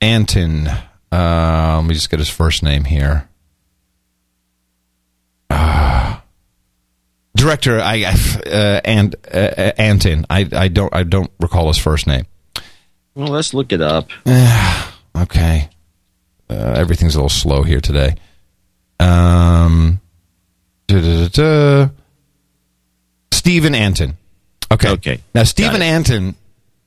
Anton. 0.00 0.68
Uh, 1.12 1.76
let 1.80 1.84
me 1.86 1.94
just 1.94 2.08
get 2.10 2.18
his 2.20 2.30
first 2.30 2.62
name 2.62 2.84
here. 2.84 3.28
Uh, 5.50 6.18
director, 7.36 7.80
I 7.80 8.04
I- 8.06 8.48
uh, 8.48 8.80
and 8.84 9.14
uh, 9.32 9.72
Anton. 9.76 10.24
I 10.30 10.48
I 10.52 10.68
don't 10.68 10.94
I 10.94 11.02
don't 11.02 11.30
recall 11.40 11.68
his 11.68 11.78
first 11.78 12.06
name. 12.06 12.26
well, 13.14 13.28
let's 13.28 13.52
look 13.52 13.72
it 13.72 13.80
up. 13.82 14.08
okay. 15.16 15.68
Uh, 16.48 16.74
everything's 16.76 17.14
a 17.14 17.18
little 17.18 17.28
slow 17.28 17.62
here 17.62 17.80
today. 17.80 18.14
Um, 18.98 20.00
da-da-da-da. 20.88 21.90
Steven 23.40 23.74
Antin. 23.74 24.18
Okay. 24.70 24.90
Okay. 24.90 25.20
Now 25.34 25.44
Steven 25.44 25.80
Antin 25.80 26.34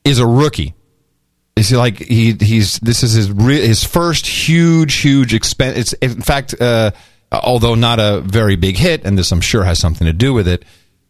is 0.06 0.20
a 0.20 0.28
rookie. 0.28 0.76
Is 1.56 1.70
he 1.70 1.76
like 1.76 1.98
he 1.98 2.34
he's 2.34 2.78
this 2.78 3.02
is 3.02 3.14
his 3.14 3.32
re- 3.32 3.66
his 3.66 3.84
first 3.84 4.28
huge 4.28 4.98
huge 4.98 5.34
expense. 5.34 5.80
It's 5.80 5.94
in 5.94 6.22
fact, 6.22 6.54
uh, 6.62 6.92
although 7.32 7.74
not 7.74 8.00
a 8.00 8.22
very 8.22 8.56
big 8.56 8.78
hit, 8.78 9.04
and 9.04 9.18
this 9.18 9.32
I'm 9.32 9.42
sure 9.42 9.64
has 9.64 9.80
something 9.80 10.06
to 10.06 10.14
do 10.14 10.32
with 10.32 10.48
it. 10.48 10.64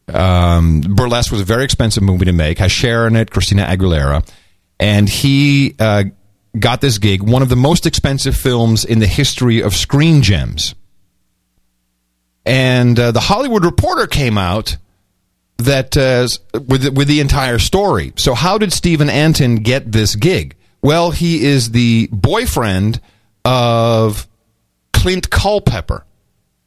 Um, 0.08 0.80
Burlesque 0.80 1.30
was 1.30 1.42
a 1.42 1.46
very 1.46 1.66
expensive 1.66 2.04
movie 2.04 2.26
to 2.26 2.34
make. 2.34 2.58
Has 2.60 2.72
Cher 2.72 3.06
in 3.06 3.18
it, 3.18 3.30
Christina 3.30 3.64
Aguilera, 3.64 4.26
and 4.80 5.10
he 5.10 5.76
uh, 5.78 6.06
got 6.58 6.80
this 6.80 7.00
gig. 7.00 7.22
One 7.22 7.42
of 7.42 7.50
the 7.50 7.58
most 7.58 7.86
expensive 7.86 8.38
films 8.38 8.86
in 8.86 9.00
the 9.00 9.08
history 9.08 9.62
of 9.62 9.76
Screen 9.76 10.22
Gems. 10.22 10.74
And 12.46 12.98
uh, 12.98 13.12
the 13.12 13.22
Hollywood 13.22 13.66
Reporter 13.66 14.08
came 14.08 14.38
out 14.38 14.78
that 15.58 15.96
uh, 15.96 16.28
with 16.68 16.84
the, 16.84 16.92
with 16.92 17.08
the 17.08 17.20
entire 17.20 17.60
story. 17.60 18.14
So 18.16 18.34
how 18.34 18.58
did 18.58 18.74
Steven 18.74 19.10
Antin 19.10 19.58
get 19.58 19.92
this 19.92 20.16
gig? 20.16 20.56
Well, 20.82 21.12
he 21.12 21.46
is 21.46 21.72
the 21.72 22.10
boyfriend 22.12 23.00
of 23.46 24.28
Clint 24.92 25.30
Culpepper, 25.30 26.06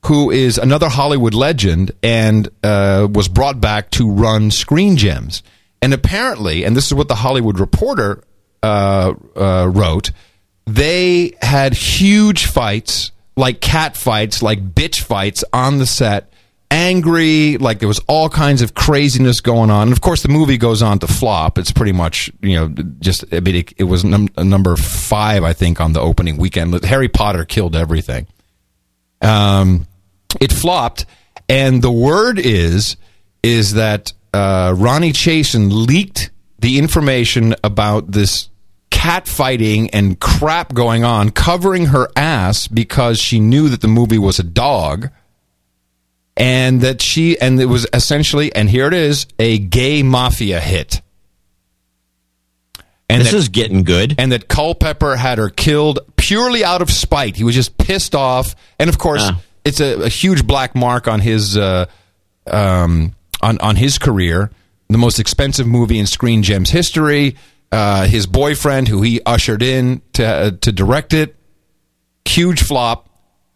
who 0.06 0.30
is 0.30 0.56
another 0.56 0.88
Hollywood 0.88 1.34
legend 1.34 1.92
and 2.02 2.48
uh, 2.62 3.08
was 3.10 3.28
brought 3.28 3.60
back 3.60 3.90
to 3.92 4.10
run 4.10 4.50
Screen 4.50 4.96
Gems. 4.96 5.42
And 5.82 5.92
apparently, 5.92 6.64
and 6.64 6.76
this 6.76 6.86
is 6.86 6.94
what 6.94 7.08
the 7.08 7.16
Hollywood 7.16 7.60
Reporter 7.60 8.22
uh, 8.62 9.14
uh, 9.34 9.70
wrote, 9.72 10.10
they 10.64 11.34
had 11.42 11.74
huge 11.74 12.46
fights, 12.46 13.12
like 13.36 13.60
cat 13.60 13.96
fights, 13.96 14.42
like 14.42 14.74
bitch 14.74 15.00
fights 15.00 15.44
on 15.52 15.78
the 15.78 15.86
set. 15.86 16.32
Angry, 16.70 17.59
like 17.59 17.78
there 17.78 17.88
was 17.88 18.01
all 18.09 18.28
kinds 18.28 18.62
of 18.62 18.74
craziness 18.74 19.40
going 19.40 19.70
on. 19.70 19.88
And 19.88 19.93
of 19.93 20.01
course, 20.01 20.22
the 20.22 20.28
movie 20.28 20.59
goes 20.59 20.82
on 20.82 20.98
to 20.98 21.06
flop. 21.06 21.59
It's 21.59 21.72
pretty 21.72 21.93
much, 21.93 22.30
you 22.43 22.55
know, 22.55 22.68
just, 22.98 23.24
I 23.32 23.40
mean, 23.40 23.64
it, 23.76 23.84
was 23.84 24.05
num- 24.05 24.28
number 24.36 24.76
five, 24.76 25.44
I 25.44 25.52
think, 25.52 25.80
on 25.80 25.93
the 25.93 26.01
opening 26.01 26.36
weekend. 26.36 26.84
Harry 26.84 27.09
Potter 27.09 27.44
killed 27.44 27.76
everything. 27.76 28.26
Um, 29.22 29.86
it 30.40 30.52
flopped, 30.52 31.06
and 31.48 31.82
the 31.82 31.90
word 31.90 32.38
is 32.38 32.97
is 33.43 33.74
that 33.74 34.12
uh, 34.34 34.74
Ronnie 34.76 35.12
Chasen 35.12 35.86
leaked 35.86 36.30
the 36.59 36.78
information 36.78 37.55
about 37.62 38.10
this 38.10 38.48
cat 38.90 39.28
fighting 39.28 39.90
and 39.90 40.18
crap 40.18 40.74
going 40.74 41.05
on, 41.05 41.30
covering 41.30 41.86
her 41.86 42.09
ass 42.16 42.66
because 42.66 43.18
she 43.20 43.38
knew 43.38 43.68
that 43.68 43.80
the 43.80 43.88
movie 43.88 44.18
was 44.18 44.38
a 44.38 44.43
dog, 44.43 45.10
and 46.36 46.80
that 46.82 47.00
she 47.02 47.38
and 47.40 47.60
it 47.60 47.66
was 47.66 47.86
essentially, 47.92 48.54
and 48.54 48.68
here 48.68 48.86
it 48.86 48.94
is, 48.94 49.26
a 49.38 49.58
gay 49.58 50.02
mafia 50.02 50.60
hit. 50.60 51.00
And 53.08 53.22
This 53.22 53.30
that- 53.30 53.36
is 53.38 53.48
getting 53.48 53.84
good. 53.84 54.14
And 54.18 54.32
that 54.32 54.48
Culpepper 54.48 55.16
had 55.16 55.38
her 55.38 55.48
killed 55.48 56.00
purely 56.16 56.64
out 56.64 56.82
of 56.82 56.90
spite. 56.90 57.36
He 57.36 57.44
was 57.44 57.54
just 57.54 57.78
pissed 57.78 58.14
off. 58.14 58.56
And 58.80 58.88
of 58.90 58.98
course, 58.98 59.22
Ah. 59.24 59.40
it's 59.64 59.80
a, 59.80 60.02
a 60.04 60.08
huge 60.08 60.46
black 60.46 60.74
mark 60.74 61.06
on 61.06 61.20
his 61.20 61.56
uh, 61.56 61.86
um, 62.50 63.14
on 63.40 63.58
on 63.58 63.76
his 63.76 63.98
career. 63.98 64.50
The 64.88 64.98
most 64.98 65.18
expensive 65.18 65.66
movie 65.66 65.98
in 65.98 66.06
Screen 66.06 66.42
Gems 66.42 66.70
history. 66.70 67.36
Uh, 67.72 68.06
his 68.06 68.26
boyfriend, 68.26 68.86
who 68.88 69.02
he 69.02 69.20
ushered 69.26 69.62
in 69.62 70.00
to 70.14 70.24
uh, 70.26 70.50
to 70.62 70.72
direct 70.72 71.12
it, 71.14 71.34
huge 72.24 72.62
flop. 72.62 73.06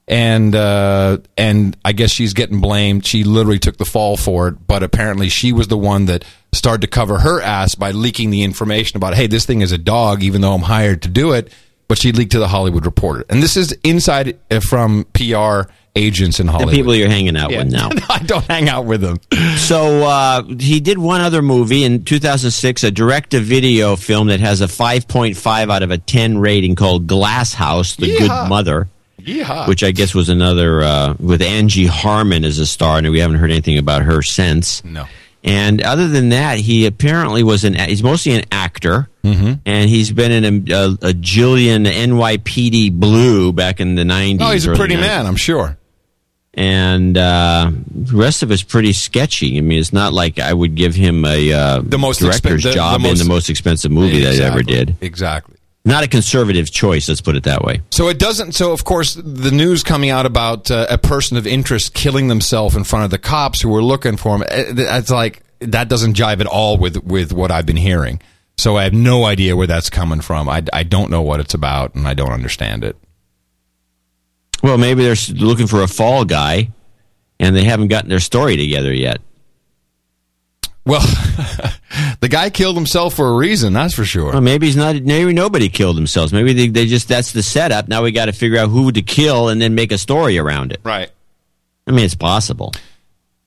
And 0.09 0.55
uh, 0.57 1.19
and 1.37 1.77
I 1.85 1.93
guess 1.93 2.11
she's 2.11 2.33
getting 2.35 2.61
blamed. 2.61 3.07
She 3.07 3.23
literally 3.23 3.61
took 3.61 3.77
the 3.77 3.85
fall 3.85 4.17
for 4.17 4.49
it, 4.49 4.67
but 4.67 4.83
apparently 4.83 5.29
she 5.29 5.53
was 5.53 5.69
the 5.69 5.79
one 5.79 6.07
that 6.07 6.25
started 6.53 6.81
to 6.81 6.89
cover 6.89 7.19
her 7.21 7.41
ass 7.41 7.77
by 7.77 7.93
leaking 7.93 8.31
the 8.31 8.43
information 8.43 8.97
about, 8.97 9.15
hey, 9.15 9.29
this 9.29 9.47
thing 9.47 9.61
is 9.61 9.71
a 9.71 9.79
dog, 9.79 10.25
even 10.25 10.41
though 10.41 10.53
I'm 10.53 10.63
hired 10.63 11.03
to 11.03 11.09
do 11.09 11.31
it. 11.33 11.53
But 11.87 11.99
she 11.99 12.11
leaked 12.13 12.33
to 12.33 12.39
the 12.41 12.49
Hollywood 12.49 12.87
Reporter, 12.87 13.25
and 13.29 13.41
this 13.43 13.57
is 13.57 13.73
inside 13.85 14.37
uh, 14.51 14.59
from 14.61 15.05
PR 15.13 15.71
agents 15.97 16.39
in 16.41 16.47
Hollywood. 16.47 16.73
The 16.73 16.79
people 16.79 16.95
you're 16.95 17.09
hanging 17.09 17.37
out 17.37 17.51
Yeah. 17.51 17.65
with 17.65 17.73
now. 17.73 17.89
no, 17.89 18.01
I 18.11 18.19
don't 18.21 18.45
hang 18.47 18.69
out 18.69 18.85
with 18.87 19.01
them. 19.01 19.19
So 19.59 20.05
uh, 20.05 20.43
he 20.45 20.79
did 20.81 20.99
one 20.99 21.21
other 21.21 21.43
movie 21.43 21.83
in 21.85 22.05
2006, 22.05 22.85
a 22.85 22.91
direct-to-video 22.93 23.97
film 23.97 24.29
that 24.29 24.39
has 24.41 24.61
a 24.61 24.67
5.5 24.67 25.71
out 25.73 25.83
of 25.83 25.91
a 25.91 25.99
10 25.99 26.39
rating 26.39 26.77
called 26.77 27.07
Glass 27.09 27.55
House: 27.55 27.97
The 27.97 28.07
Yeehaw. 28.07 28.19
Good 28.19 28.49
Mother, 28.49 28.89
Yeehaw. 29.25 29.69
which 29.69 29.83
I 29.83 29.91
guess 29.91 30.15
was 30.15 30.29
another 30.29 30.83
uh, 30.83 31.15
with 31.19 31.43
Angie 31.43 31.87
Harmon 31.87 32.45
as 32.45 32.59
a 32.59 32.67
star, 32.67 32.99
and 32.99 33.11
we 33.11 33.21
haven't 33.21 33.39
heard 33.39 33.51
anything 33.51 33.79
about 33.79 34.03
her 34.03 34.23
since. 34.23 34.85
No. 34.85 35.07
And 35.43 35.81
other 35.83 36.07
than 36.09 36.29
that, 36.31 36.59
he 36.59 36.85
apparently 36.85 37.43
was 37.43 37.65
an 37.65 37.75
he's 37.75 38.03
mostly 38.03 38.33
an 38.33 38.45
actor, 38.53 39.09
Mm-hmm. 39.25 39.53
and 39.67 39.89
he's 39.91 40.11
been 40.13 40.33
in 40.33 40.45
a, 40.45 40.73
a, 40.75 40.85
a 41.11 41.13
jillion 41.13 41.87
NYPD 41.87 42.93
Blue 42.93 43.53
back 43.53 43.81
in 43.81 43.95
the 43.95 44.03
90s. 44.03 44.39
Oh, 44.41 44.51
he's 44.53 44.67
a 44.67 44.75
pretty 44.75 44.95
90s. 44.97 45.01
man, 45.01 45.27
I'm 45.27 45.37
sure. 45.37 45.77
and 46.55 47.17
uh, 47.17 47.71
the 47.91 48.17
rest 48.17 48.43
of 48.43 48.51
it's 48.51 48.63
pretty 48.63 48.93
sketchy. 48.93 49.57
I 49.59 49.61
mean, 49.61 49.79
it's 49.79 49.93
not 49.93 50.13
like 50.13 50.39
I 50.39 50.53
would 50.53 50.75
give 50.75 50.95
him 50.95 51.25
a 51.25 51.53
uh, 51.53 51.83
The 51.85 51.99
most 51.99 52.19
director's 52.21 52.61
expen- 52.61 52.63
the- 52.63 52.69
the 52.71 52.75
job 52.75 53.05
in 53.05 53.17
the 53.17 53.25
most 53.25 53.49
expensive 53.51 53.91
movie 53.91 54.21
that 54.21 54.41
I 54.41 54.45
ever 54.47 54.63
did. 54.63 54.97
Exactly. 55.01 55.57
Not 55.91 56.05
a 56.05 56.09
conservative 56.09 56.71
choice. 56.71 57.09
Let's 57.09 57.21
put 57.21 57.35
it 57.37 57.43
that 57.45 57.63
way. 57.63 57.83
So 57.91 58.09
it 58.09 58.19
doesn't. 58.19 58.53
So 58.53 58.73
of 58.73 58.85
course, 58.85 59.15
the 59.15 59.51
news 59.51 59.83
coming 59.83 60.11
out 60.11 60.25
about 60.25 60.71
uh, 60.71 60.87
a 60.89 60.97
person 60.99 61.37
of 61.37 61.47
interest 61.47 61.95
killing 61.95 62.29
themselves 62.29 62.77
in 62.77 62.85
front 62.85 63.05
of 63.07 63.11
the 63.11 63.19
cops 63.19 63.61
who 63.61 63.69
were 63.71 63.83
looking 63.83 64.17
for 64.17 64.37
him. 64.37 64.43
eh, 64.49 64.73
It's 64.99 65.11
like 65.11 65.43
that 65.59 65.89
doesn't 65.89 66.15
jive 66.17 66.41
at 66.41 66.47
all 66.47 66.77
with 66.79 67.03
with 67.05 67.33
what 67.33 67.51
I've 67.51 67.67
been 67.67 67.77
hearing. 67.77 68.21
So 68.57 68.77
I 68.77 68.85
have 68.85 68.93
no 68.93 69.25
idea 69.25 69.57
where 69.57 69.67
that's 69.67 69.91
coming 69.91 70.21
from. 70.21 70.49
I, 70.49 70.63
I 70.73 70.83
don't 70.85 71.11
know 71.11 71.23
what 71.23 71.41
it's 71.41 71.55
about, 71.55 71.95
and 71.95 72.07
I 72.07 72.15
don't 72.15 72.33
understand 72.33 72.85
it. 72.85 72.95
Well, 74.63 74.77
maybe 74.77 75.03
they're 75.03 75.17
looking 75.35 75.67
for 75.67 75.83
a 75.83 75.89
fall 75.89 76.25
guy, 76.27 76.71
and 77.39 77.57
they 77.57 77.65
haven't 77.65 77.89
gotten 77.89 78.11
their 78.11 78.21
story 78.21 78.57
together 78.59 78.93
yet. 78.93 79.21
Well, 80.87 81.01
the 82.21 82.29
guy 82.29 82.51
killed 82.51 82.77
himself 82.77 83.15
for 83.15 83.29
a 83.29 83.35
reason. 83.35 83.73
That's 83.73 83.95
for 83.95 84.05
sure. 84.05 84.33
Well, 84.33 84.41
maybe 84.41 84.67
he's 84.67 84.77
not. 84.77 84.97
Maybe 84.97 85.33
nobody 85.33 85.69
killed 85.69 85.97
themselves. 85.97 86.33
Maybe 86.33 86.53
they, 86.53 86.69
they 86.69 86.87
just 86.87 87.09
that's 87.09 87.33
the 87.33 87.43
setup. 87.43 87.89
Now 87.89 88.03
we 88.03 88.13
got 88.13 88.27
to 88.27 88.33
figure 88.33 88.59
out 88.59 88.69
who 88.69 88.91
to 88.93 89.03
kill 89.03 89.49
and 89.49 89.61
then 89.61 89.75
make 89.75 89.93
a 89.93 89.99
story 89.99 90.39
around 90.39 90.73
it. 90.73 90.81
Right. 90.85 91.11
I 91.87 91.93
mean, 91.93 92.05
it's 92.05 92.15
possible. 92.15 92.73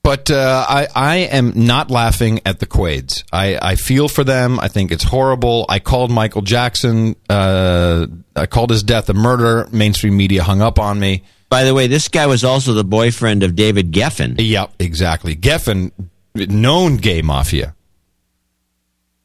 But 0.04 0.30
uh, 0.30 0.66
I, 0.68 0.86
I 0.94 1.16
am 1.16 1.64
not 1.64 1.90
laughing 1.90 2.40
at 2.44 2.58
the 2.58 2.66
Quaids. 2.66 3.24
I, 3.32 3.58
I 3.60 3.74
feel 3.76 4.06
for 4.06 4.22
them. 4.22 4.60
I 4.60 4.68
think 4.68 4.92
it's 4.92 5.02
horrible. 5.02 5.64
I 5.66 5.78
called 5.78 6.10
Michael 6.10 6.42
Jackson. 6.42 7.16
Uh, 7.28 8.06
I 8.36 8.44
called 8.44 8.68
his 8.68 8.82
death 8.82 9.08
a 9.08 9.14
murder. 9.14 9.66
Mainstream 9.72 10.14
media 10.14 10.42
hung 10.42 10.60
up 10.60 10.78
on 10.78 11.00
me. 11.00 11.24
By 11.48 11.64
the 11.64 11.72
way, 11.72 11.86
this 11.86 12.08
guy 12.08 12.26
was 12.26 12.44
also 12.44 12.74
the 12.74 12.84
boyfriend 12.84 13.42
of 13.42 13.56
David 13.56 13.92
Geffen. 13.92 14.34
Yep, 14.38 14.74
exactly. 14.78 15.36
Geffen, 15.36 15.90
known 16.34 16.96
gay 16.96 17.22
mafia. 17.22 17.74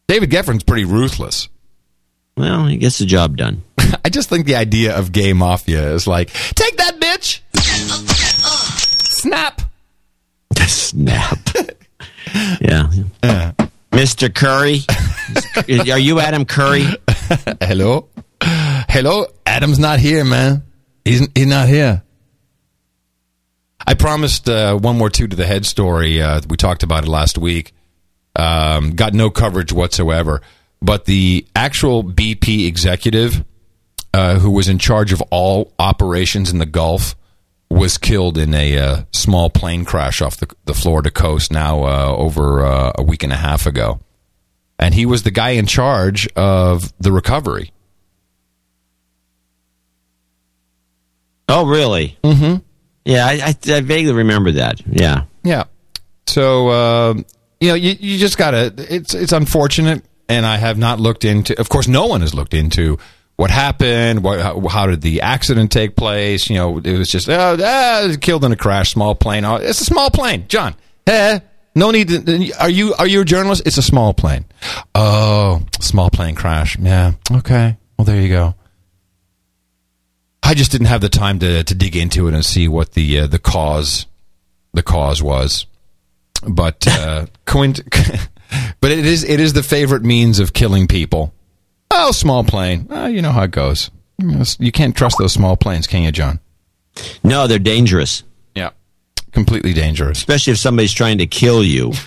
David 0.07 0.29
Geffen's 0.29 0.63
pretty 0.63 0.85
ruthless. 0.85 1.49
Well, 2.37 2.67
he 2.67 2.77
gets 2.77 2.97
the 2.99 3.05
job 3.05 3.37
done. 3.37 3.63
I 4.05 4.09
just 4.09 4.29
think 4.29 4.45
the 4.45 4.55
idea 4.55 4.97
of 4.97 5.11
gay 5.11 5.33
mafia 5.33 5.93
is 5.93 6.07
like, 6.07 6.29
take 6.55 6.77
that 6.77 6.99
bitch! 6.99 7.41
Snap! 9.03 9.61
Snap. 10.67 11.39
yeah. 12.61 12.91
Uh. 13.21 13.51
Mr. 13.91 14.33
Curry. 14.33 14.81
Are 15.91 15.99
you 15.99 16.19
Adam 16.19 16.45
Curry? 16.45 16.85
Hello? 17.61 18.07
Hello? 18.41 19.25
Adam's 19.45 19.79
not 19.79 19.99
here, 19.99 20.23
man. 20.23 20.63
He's, 21.03 21.27
he's 21.35 21.47
not 21.47 21.67
here. 21.67 22.03
I 23.89 23.95
promised 23.95 24.47
uh, 24.47 24.77
one 24.77 24.99
more 24.99 25.09
two 25.09 25.27
to 25.27 25.35
the 25.35 25.47
head 25.47 25.65
story. 25.65 26.21
Uh, 26.21 26.41
we 26.47 26.57
talked 26.57 26.83
about 26.83 27.05
it 27.05 27.07
last 27.07 27.39
week. 27.39 27.73
Um, 28.35 28.91
got 28.91 29.15
no 29.15 29.31
coverage 29.31 29.73
whatsoever. 29.73 30.43
But 30.79 31.05
the 31.05 31.47
actual 31.55 32.03
BP 32.03 32.67
executive 32.67 33.43
uh, 34.13 34.37
who 34.37 34.51
was 34.51 34.69
in 34.69 34.77
charge 34.77 35.11
of 35.11 35.23
all 35.31 35.73
operations 35.79 36.51
in 36.51 36.59
the 36.59 36.67
Gulf 36.67 37.15
was 37.71 37.97
killed 37.97 38.37
in 38.37 38.53
a 38.53 38.77
uh, 38.77 39.03
small 39.11 39.49
plane 39.49 39.85
crash 39.85 40.21
off 40.21 40.37
the, 40.37 40.53
the 40.65 40.75
Florida 40.75 41.09
coast 41.09 41.51
now 41.51 41.83
uh, 41.83 42.15
over 42.15 42.63
uh, 42.63 42.91
a 42.95 43.01
week 43.01 43.23
and 43.23 43.33
a 43.33 43.37
half 43.37 43.65
ago. 43.65 44.01
And 44.77 44.93
he 44.93 45.07
was 45.07 45.23
the 45.23 45.31
guy 45.31 45.51
in 45.51 45.65
charge 45.65 46.27
of 46.35 46.93
the 46.99 47.11
recovery. 47.11 47.71
Oh, 51.47 51.65
really? 51.65 52.19
Mm-hmm. 52.23 52.57
Yeah, 53.05 53.25
I, 53.25 53.31
I, 53.31 53.73
I 53.73 53.81
vaguely 53.81 54.13
remember 54.13 54.51
that. 54.53 54.81
Yeah. 54.85 55.23
Yeah. 55.43 55.65
So 56.27 56.69
uh, 56.69 57.13
you 57.59 57.69
know, 57.69 57.75
you, 57.75 57.95
you 57.99 58.17
just 58.17 58.37
gotta. 58.37 58.73
It's 58.77 59.13
it's 59.13 59.31
unfortunate, 59.31 60.03
and 60.27 60.45
I 60.45 60.57
have 60.57 60.77
not 60.77 60.99
looked 60.99 61.25
into. 61.25 61.59
Of 61.59 61.69
course, 61.69 61.87
no 61.87 62.05
one 62.05 62.21
has 62.21 62.33
looked 62.33 62.53
into 62.53 62.99
what 63.35 63.51
happened. 63.51 64.23
What 64.23 64.39
how, 64.39 64.67
how 64.67 64.87
did 64.87 65.01
the 65.01 65.21
accident 65.21 65.71
take 65.71 65.95
place? 65.95 66.49
You 66.49 66.57
know, 66.57 66.77
it 66.77 66.97
was 66.97 67.09
just 67.09 67.29
oh, 67.29 67.57
ah, 67.61 68.15
killed 68.21 68.45
in 68.45 68.51
a 68.51 68.55
crash, 68.55 68.91
small 68.91 69.15
plane. 69.15 69.43
Oh, 69.43 69.55
it's 69.55 69.81
a 69.81 69.85
small 69.85 70.09
plane, 70.09 70.45
John. 70.47 70.75
Eh, 71.07 71.39
no 71.75 71.91
need. 71.91 72.09
To, 72.09 72.51
are 72.59 72.69
you 72.69 72.93
are 72.93 73.07
you 73.07 73.21
a 73.21 73.25
journalist? 73.25 73.63
It's 73.65 73.77
a 73.77 73.81
small 73.81 74.13
plane. 74.13 74.45
Oh, 74.93 75.61
small 75.79 76.09
plane 76.09 76.35
crash. 76.35 76.77
Yeah. 76.77 77.13
Okay. 77.31 77.77
Well, 77.97 78.05
there 78.05 78.21
you 78.21 78.29
go. 78.29 78.55
I 80.49 80.55
just 80.55 80.71
didn't 80.71 80.87
have 80.87 81.01
the 81.01 81.09
time 81.09 81.37
to, 81.39 81.63
to 81.63 81.75
dig 81.75 81.95
into 81.95 82.27
it 82.27 82.33
and 82.33 82.43
see 82.43 82.67
what 82.67 82.93
the 82.93 83.19
uh, 83.19 83.27
the 83.27 83.37
cause 83.37 84.07
the 84.73 84.81
cause 84.81 85.21
was. 85.21 85.67
But 86.41 86.87
uh, 86.87 87.27
but 87.45 88.91
it 88.91 89.05
is 89.05 89.23
it 89.23 89.39
is 89.39 89.53
the 89.53 89.61
favorite 89.61 90.01
means 90.01 90.39
of 90.39 90.53
killing 90.53 90.87
people. 90.87 91.31
Oh, 91.91 92.11
small 92.11 92.43
plane. 92.43 92.87
Oh, 92.89 93.05
you 93.05 93.21
know 93.21 93.31
how 93.31 93.43
it 93.43 93.51
goes. 93.51 93.91
You 94.57 94.71
can't 94.71 94.95
trust 94.95 95.19
those 95.19 95.33
small 95.33 95.55
planes, 95.55 95.85
can 95.85 96.01
you, 96.01 96.11
John? 96.11 96.39
No, 97.23 97.45
they're 97.45 97.59
dangerous. 97.59 98.23
Yeah, 98.55 98.71
completely 99.31 99.73
dangerous. 99.73 100.17
Especially 100.17 100.53
if 100.53 100.59
somebody's 100.59 100.93
trying 100.93 101.19
to 101.19 101.27
kill 101.27 101.63
you. 101.63 101.93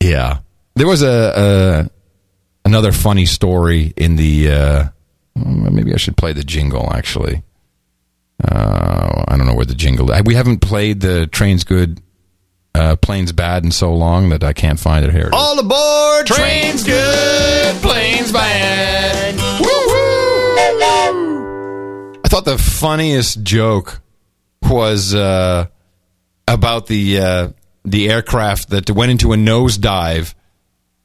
Yeah, 0.00 0.40
there 0.74 0.86
was 0.86 1.02
a, 1.02 1.88
a 1.88 1.90
another 2.64 2.92
funny 2.92 3.26
story 3.26 3.92
in 3.96 4.16
the. 4.16 4.50
Uh, 4.50 4.84
maybe 5.34 5.92
I 5.92 5.96
should 5.96 6.16
play 6.16 6.32
the 6.32 6.44
jingle. 6.44 6.92
Actually, 6.92 7.42
uh, 8.42 9.24
I 9.28 9.36
don't 9.36 9.46
know 9.46 9.54
where 9.54 9.64
the 9.64 9.74
jingle. 9.74 10.10
We 10.24 10.34
haven't 10.34 10.58
played 10.58 11.00
the 11.00 11.26
trains 11.26 11.64
good, 11.64 12.00
uh, 12.74 12.96
planes 12.96 13.32
bad 13.32 13.64
in 13.64 13.70
so 13.70 13.94
long 13.94 14.30
that 14.30 14.42
I 14.44 14.52
can't 14.52 14.78
find 14.78 15.04
it 15.04 15.12
here. 15.12 15.30
All 15.32 15.58
aboard! 15.58 16.26
Trains 16.26 16.84
good, 16.84 17.76
planes 17.82 18.32
bad. 18.32 19.34
Woohoo! 19.34 19.94
I 22.24 22.28
thought 22.28 22.44
the 22.44 22.58
funniest 22.58 23.42
joke 23.42 24.00
was 24.62 25.14
uh, 25.14 25.66
about 26.48 26.86
the 26.86 27.20
uh, 27.20 27.48
the 27.84 28.10
aircraft 28.10 28.70
that 28.70 28.90
went 28.90 29.10
into 29.10 29.32
a 29.32 29.36
nosedive 29.36 30.34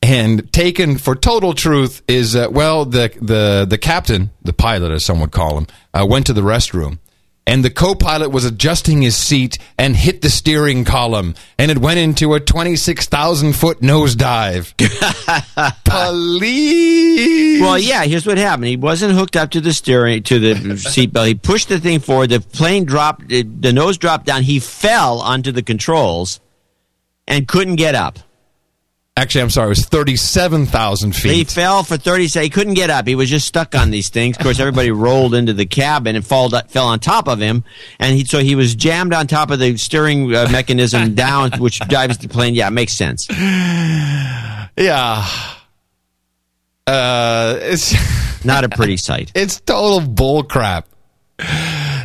and 0.02 0.52
taken 0.54 0.98
for 0.98 1.16
total 1.16 1.54
truth 1.54 2.02
is 2.08 2.36
uh, 2.36 2.48
well 2.52 2.86
the 2.86 3.12
the 3.22 3.66
the 3.70 3.78
captain 3.78 4.30
the 4.42 4.54
pilot 4.54 4.92
as 4.92 5.04
some 5.06 5.20
would 5.20 5.32
call 5.32 5.58
him 5.58 5.68
uh, 5.94 6.06
went 6.10 6.26
to 6.26 6.34
the 6.34 6.42
restroom 6.42 7.00
and 7.46 7.66
the 7.66 7.70
co-pilot 7.72 8.30
was 8.30 8.46
adjusting 8.46 9.02
his 9.02 9.18
seat 9.18 9.58
and 9.78 9.96
hit 9.96 10.22
the 10.22 10.30
steering 10.30 10.86
column 10.86 11.34
and 11.58 11.72
it 11.72 11.80
went 11.80 11.98
into 12.00 12.34
a 12.36 12.40
26,000 12.40 13.54
foot 13.54 13.82
nosedive 13.82 14.74
police 15.84 17.62
Well, 17.62 17.78
yeah. 17.80 18.04
Here's 18.04 18.26
what 18.26 18.38
happened. 18.38 18.68
He 18.68 18.78
wasn't 18.78 19.14
hooked 19.14 19.36
up 19.36 19.52
to 19.52 19.62
the 19.62 19.74
steering 19.74 20.24
to 20.24 20.40
the 20.40 20.54
seatbelt. 20.54 21.28
He 21.28 21.36
pushed 21.36 21.70
the 21.70 21.80
thing 21.80 22.00
forward. 22.00 22.30
The 22.30 22.40
plane 22.40 22.86
dropped. 22.86 23.28
The 23.28 23.74
nose 23.74 23.98
dropped 23.98 24.26
down. 24.26 24.44
He 24.44 24.60
fell 24.60 25.20
onto 25.20 25.52
the 25.52 25.64
controls 25.64 26.40
and 27.28 27.48
couldn't 27.48 27.76
get 27.76 27.96
up. 27.96 28.20
Actually, 29.20 29.42
I'm 29.42 29.50
sorry, 29.50 29.66
it 29.66 29.70
was 29.70 29.86
37,000 29.86 31.12
feet. 31.14 31.34
He 31.34 31.44
fell 31.44 31.84
for 31.84 31.98
30 31.98 32.30
seconds. 32.30 32.46
He 32.46 32.50
couldn't 32.50 32.76
get 32.76 32.90
up. 32.90 33.06
He 33.06 33.16
was 33.16 33.30
just 33.30 33.46
stuck 33.46 33.76
on 33.76 33.92
these 33.92 34.08
things. 34.08 34.38
Of 34.38 34.44
course, 34.44 34.62
everybody 34.62 34.92
rolled 34.92 35.36
into 35.36 35.52
the 35.52 35.66
cabin 35.66 36.16
and 36.16 36.26
fall, 36.26 36.50
fell 36.50 36.88
on 36.88 37.00
top 37.02 37.28
of 37.28 37.38
him. 37.40 37.66
And 38.00 38.16
he, 38.16 38.24
so 38.24 38.40
he 38.40 38.56
was 38.56 38.76
jammed 38.76 39.14
on 39.14 39.28
top 39.28 39.52
of 39.52 39.60
the 39.60 39.76
steering 39.76 40.34
uh, 40.34 40.48
mechanism 40.50 41.16
down, 41.16 41.52
which 41.60 41.80
drives 41.82 42.18
the 42.20 42.30
plane. 42.30 42.56
Yeah, 42.56 42.68
it 42.68 42.72
makes 42.72 42.94
sense. 42.94 43.28
Yeah. 43.30 45.28
Uh, 46.88 47.58
it's 47.62 48.46
Not 48.46 48.64
a 48.64 48.70
pretty 48.70 48.96
sight. 49.10 49.34
it's 49.36 49.60
total 49.60 50.00
bull 50.00 50.44
crap. 50.44 50.88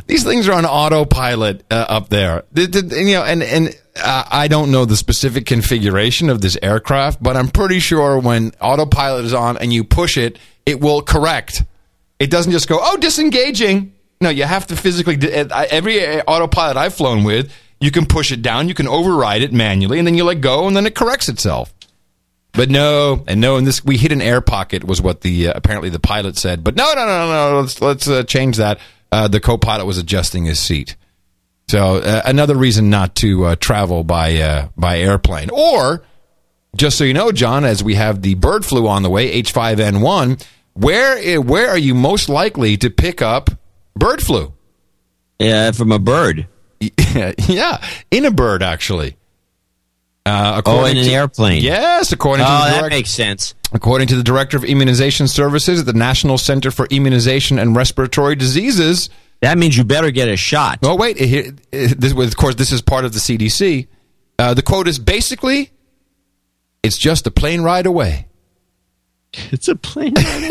These 0.07 0.25
things 0.25 0.49
are 0.49 0.53
on 0.53 0.67
autopilot 0.67 1.65
uh, 1.71 1.87
up 1.89 2.09
there. 2.11 2.45
The- 2.53 2.67
the- 2.67 2.97
you 3.03 3.15
know, 3.15 3.25
and 3.25 3.43
and 3.43 3.79
uh, 3.97 4.25
I 4.31 4.49
don't 4.49 4.71
know 4.71 4.85
the 4.85 4.97
specific 4.97 5.47
configuration 5.47 6.29
of 6.31 6.41
this 6.41 6.59
aircraft, 6.63 7.23
but 7.23 7.37
I'm 7.37 7.49
pretty 7.49 7.79
sure 7.81 8.19
when 8.19 8.53
autopilot 8.61 9.25
is 9.25 9.33
on 9.35 9.57
and 9.57 9.73
you 9.73 9.85
push 9.85 10.17
it, 10.19 10.39
it 10.67 10.81
will 10.81 11.01
correct. 11.03 11.63
It 12.19 12.31
doesn't 12.31 12.53
just 12.53 12.69
go, 12.69 12.79
"Oh, 12.81 12.97
disengaging." 12.99 13.93
No, 14.21 14.31
you 14.31 14.45
have 14.45 14.67
to 14.69 14.77
physically. 14.77 15.17
uh, 15.33 15.67
Every 15.71 16.21
autopilot 16.23 16.77
I've 16.77 16.95
flown 16.95 17.25
with, 17.25 17.53
you 17.81 17.91
can 17.91 18.07
push 18.07 18.31
it 18.33 18.43
down, 18.43 18.69
you 18.69 18.75
can 18.75 18.89
override 18.89 19.43
it 19.43 19.53
manually, 19.53 19.99
and 19.99 20.07
then 20.07 20.15
you 20.15 20.25
let 20.25 20.41
go, 20.41 20.67
and 20.67 20.77
then 20.77 20.87
it 20.87 20.95
corrects 20.95 21.29
itself. 21.29 21.73
But 22.53 22.71
no, 22.71 23.25
and 23.27 23.41
no, 23.41 23.57
and 23.57 23.67
this 23.67 23.85
we 23.85 23.97
hit 23.97 24.13
an 24.13 24.23
air 24.23 24.41
pocket 24.41 24.85
was 24.85 25.03
what 25.03 25.23
the 25.23 25.49
uh, 25.49 25.53
apparently 25.57 25.89
the 25.91 25.99
pilot 25.99 26.37
said. 26.37 26.63
But 26.63 26.77
no, 26.77 26.93
no, 26.95 27.05
no, 27.05 27.51
no, 27.53 27.61
let's 27.61 27.81
let's 27.81 28.07
uh, 28.09 28.23
change 28.23 28.59
that. 28.59 28.79
Uh, 29.15 29.29
the 29.29 29.39
co-pilot 29.39 29.85
was 29.87 29.97
adjusting 29.99 30.45
his 30.45 30.59
seat, 30.59 30.97
so 31.69 31.99
uh, 31.99 32.23
another 32.25 32.57
reason 32.57 32.91
not 32.91 33.15
to 33.15 33.45
uh, 33.45 33.57
travel 33.57 34.03
by 34.03 34.37
uh, 34.41 34.69
by 34.77 34.99
airplane. 34.99 35.51
Or 35.53 36.03
just 36.75 36.99
so 36.99 37.05
you 37.05 37.15
know, 37.15 37.31
John, 37.31 37.65
as 37.65 37.85
we 37.85 37.95
have 37.95 38.23
the 38.23 38.35
bird 38.35 38.65
flu 38.67 38.89
on 38.89 39.03
the 39.05 39.11
way, 39.11 39.41
H5N1, 39.43 40.45
where 40.73 41.41
where 41.41 41.69
are 41.71 41.79
you 41.79 41.95
most 41.95 42.29
likely 42.29 42.77
to 42.79 42.91
pick 42.91 43.23
up 43.23 43.51
bird 43.95 44.21
flu? 44.21 44.53
Yeah, 45.39 45.71
from 45.71 45.93
a 45.93 45.99
bird. 46.01 46.49
yeah, 47.49 47.81
in 48.11 48.25
a 48.25 48.31
bird 48.33 48.63
actually. 48.65 49.17
Uh, 50.27 50.55
Oh, 50.55 50.59
according 50.59 50.97
in 50.97 51.03
an 51.05 51.09
to- 51.11 51.15
airplane. 51.15 51.63
Yes, 51.63 52.11
according 52.13 52.47
Oh, 52.47 52.49
to 52.49 52.53
the 52.53 52.71
that 52.71 52.79
direct- 52.81 52.95
makes 52.95 53.11
sense. 53.11 53.55
According 53.75 54.07
to 54.09 54.17
the 54.17 54.23
director 54.23 54.57
of 54.57 54.65
immunization 54.65 55.27
services 55.29 55.81
at 55.81 55.87
the 55.87 55.93
National 55.93 56.39
Center 56.39 56.71
for 56.71 56.87
Immunization 56.87 57.59
and 57.59 57.75
Respiratory 57.77 58.37
Diseases. 58.37 59.11
That 59.43 59.59
means 59.59 59.77
you 59.77 59.83
better 59.85 60.11
get 60.13 60.29
a 60.29 60.37
shot. 60.37 60.79
Oh 60.83 60.95
wait, 60.97 61.19
here, 61.19 61.51
this, 61.71 62.13
of 62.13 62.37
course, 62.37 62.55
this 62.55 62.71
is 62.73 62.81
part 62.81 63.05
of 63.05 63.13
the 63.13 63.19
CDC. 63.19 63.89
Uh, 64.39 64.55
the 64.55 64.63
quote 64.63 64.87
is 64.89 64.99
basically, 64.99 65.71
"It's 66.83 66.97
just 66.97 67.27
a 67.27 67.31
plane 67.31 67.63
ride 67.63 67.85
away." 67.87 68.29
It's 69.51 69.67
a 69.67 69.75
plane. 69.75 70.15
Ride. 70.15 70.51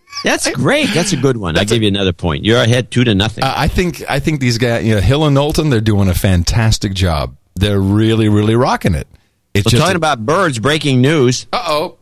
That's 0.24 0.48
great. 0.52 0.88
That's 0.94 1.12
a 1.12 1.16
good 1.16 1.36
one. 1.36 1.58
I'll 1.58 1.64
give 1.64 1.82
you 1.82 1.88
another 1.88 2.12
point. 2.12 2.44
You're 2.44 2.62
ahead 2.62 2.90
two 2.90 3.04
to 3.04 3.14
nothing. 3.14 3.44
Uh, 3.44 3.52
I 3.54 3.68
think 3.68 4.02
I 4.08 4.20
think 4.20 4.40
these 4.40 4.58
guys, 4.58 4.84
you 4.84 4.94
know, 4.94 5.00
Hill 5.00 5.24
and 5.24 5.34
Knowlton, 5.34 5.68
they're 5.70 5.80
doing 5.80 6.08
a 6.08 6.14
fantastic 6.14 6.94
job. 6.94 7.36
They're 7.56 7.80
really, 7.80 8.28
really 8.28 8.54
rocking 8.54 8.94
it. 8.94 9.08
It's 9.52 9.72
Well, 9.72 9.80
talking 9.82 9.96
about 9.96 10.24
birds, 10.24 10.58
breaking 10.58 11.00
news. 11.00 11.46
Uh 11.52 11.64
oh. 11.66 11.98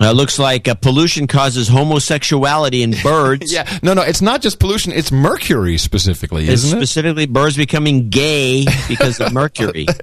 Uh, 0.00 0.12
looks 0.12 0.38
like 0.38 0.66
uh, 0.66 0.74
pollution 0.74 1.26
causes 1.26 1.68
homosexuality 1.68 2.82
in 2.82 2.94
birds. 3.02 3.52
yeah, 3.52 3.68
no, 3.82 3.92
no, 3.92 4.00
it's 4.02 4.22
not 4.22 4.40
just 4.40 4.58
pollution; 4.58 4.92
it's 4.92 5.12
mercury 5.12 5.76
specifically, 5.76 6.44
It's 6.44 6.64
isn't 6.64 6.78
it? 6.78 6.86
specifically 6.86 7.26
birds 7.26 7.56
becoming 7.56 8.08
gay 8.08 8.64
because 8.88 9.20
of 9.20 9.32
mercury. 9.32 9.86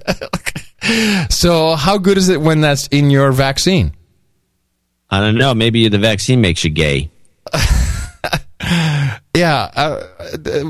So, 1.28 1.74
how 1.74 1.98
good 1.98 2.16
is 2.16 2.28
it 2.28 2.40
when 2.40 2.60
that's 2.60 2.86
in 2.86 3.10
your 3.10 3.32
vaccine? 3.32 3.92
I 5.10 5.18
don't 5.20 5.34
know. 5.36 5.52
Maybe 5.52 5.88
the 5.88 5.98
vaccine 5.98 6.40
makes 6.40 6.62
you 6.64 6.70
gay. 6.70 7.10
Yeah. 9.34 9.70
Uh, 9.76 10.04
uh, 10.20 10.60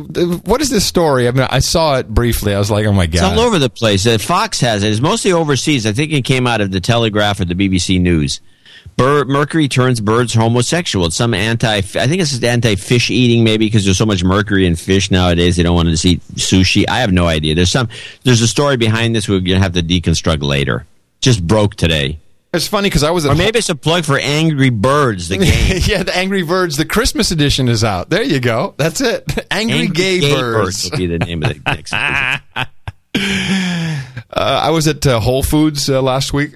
what 0.45 0.61
is 0.61 0.69
this 0.69 0.85
story? 0.85 1.27
I 1.27 1.31
mean, 1.31 1.47
I 1.49 1.61
saw 1.61 1.97
it 1.99 2.09
briefly. 2.09 2.55
I 2.55 2.59
was 2.59 2.71
like, 2.71 2.85
oh 2.87 2.93
my 2.93 3.05
It's 3.05 3.19
god. 3.21 3.33
all 3.39 3.41
over 3.41 3.59
the 3.59 3.71
place. 3.71 4.07
Uh, 4.07 4.19
Fox 4.19 4.61
has 4.61 4.83
it. 4.83 4.91
It's 4.91 5.01
mostly 5.01 5.33
overseas. 5.33 5.87
I 5.87 5.93
think 5.93 6.13
it 6.13 6.23
came 6.23 6.47
out 6.47 6.61
of 6.61 6.71
the 6.71 6.81
Telegraph 6.81 7.41
or 7.41 7.47
the 7.47 7.55
BBC 7.55 7.99
News. 7.99 8.43
Bird, 8.99 9.29
mercury 9.29 9.69
turns 9.69 10.01
birds 10.01 10.35
homosexual. 10.35 11.07
It's 11.07 11.17
some 11.17 11.33
anti. 11.33 11.77
I 11.77 11.81
think 11.81 12.21
it's 12.21 12.43
anti 12.43 12.75
fish 12.75 13.11
eating, 13.11 13.45
maybe 13.45 13.67
because 13.67 13.85
there's 13.85 13.97
so 13.97 14.05
much 14.05 14.25
mercury 14.25 14.67
in 14.67 14.75
fish 14.75 15.11
nowadays. 15.11 15.57
They 15.57 15.63
don't 15.63 15.77
want 15.77 15.87
to 15.87 15.93
just 15.93 16.05
eat 16.05 16.21
sushi. 16.35 16.85
I 16.89 16.99
have 16.99 17.13
no 17.13 17.27
idea. 17.29 17.55
There's 17.55 17.71
some. 17.71 17.89
There's 18.25 18.43
a 18.43 18.49
story 18.49 18.77
behind 18.77 19.15
this. 19.15 19.29
We're 19.29 19.39
gonna 19.41 19.61
have 19.61 19.75
to 19.75 19.83
deconstruct 19.83 20.43
later. 20.43 20.85
Just 21.21 21.47
broke 21.47 21.77
today. 21.77 22.19
It's 22.53 22.67
funny 22.67 22.89
because 22.89 23.03
I 23.05 23.11
was 23.11 23.25
at 23.27 23.33
Or 23.33 23.35
maybe 23.37 23.59
it's 23.59 23.69
a 23.69 23.77
plug 23.77 24.05
for 24.05 24.19
Angry 24.19 24.71
Birds, 24.71 25.29
the 25.29 25.37
game. 25.39 25.81
yeah, 25.87 26.03
the 26.03 26.17
Angry 26.17 26.43
Birds, 26.43 26.77
the 26.77 26.85
Christmas 26.87 27.31
edition 27.31 27.69
is 27.69 27.85
out. 27.85 28.11
There 28.11 28.23
you 28.23 28.41
go. 28.41 28.75
That's 28.79 29.01
it. 29.01 29.47
Angry, 29.53 29.87
Gay, 29.89 30.21
Birds. 30.21 30.91
will 30.91 30.97
be 30.99 31.07
the 31.07 31.19
name 31.19 31.43
of 31.45 31.51
the 31.51 31.61
next. 31.67 31.93
Uh, 31.93 32.39
I 34.35 34.71
was 34.71 34.89
at 34.89 35.07
uh, 35.07 35.21
Whole 35.21 35.43
Foods 35.43 35.89
uh, 35.91 36.01
last 36.03 36.33
week. 36.33 36.55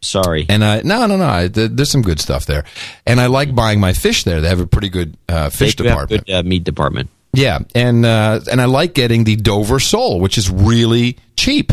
Sorry. 0.00 0.46
And 0.48 0.64
I 0.64 0.82
no 0.82 1.06
no 1.06 1.16
no. 1.16 1.28
I, 1.28 1.48
th- 1.48 1.72
there's 1.72 1.90
some 1.90 2.02
good 2.02 2.20
stuff 2.20 2.46
there, 2.46 2.64
and 3.06 3.20
I 3.20 3.26
like 3.26 3.54
buying 3.54 3.80
my 3.80 3.92
fish 3.92 4.24
there. 4.24 4.40
They 4.40 4.48
have 4.48 4.60
a 4.60 4.66
pretty 4.66 4.88
good 4.90 5.16
uh, 5.28 5.50
fish 5.50 5.74
They 5.76 5.84
department. 5.84 6.26
Good 6.26 6.32
uh, 6.32 6.42
meat 6.44 6.64
department. 6.64 7.10
Yeah, 7.32 7.60
and 7.74 8.06
uh, 8.06 8.40
and 8.50 8.60
I 8.60 8.66
like 8.66 8.94
getting 8.94 9.24
the 9.24 9.36
Dover 9.36 9.80
sole, 9.80 10.20
which 10.20 10.38
is 10.38 10.48
really 10.50 11.18
cheap. 11.36 11.72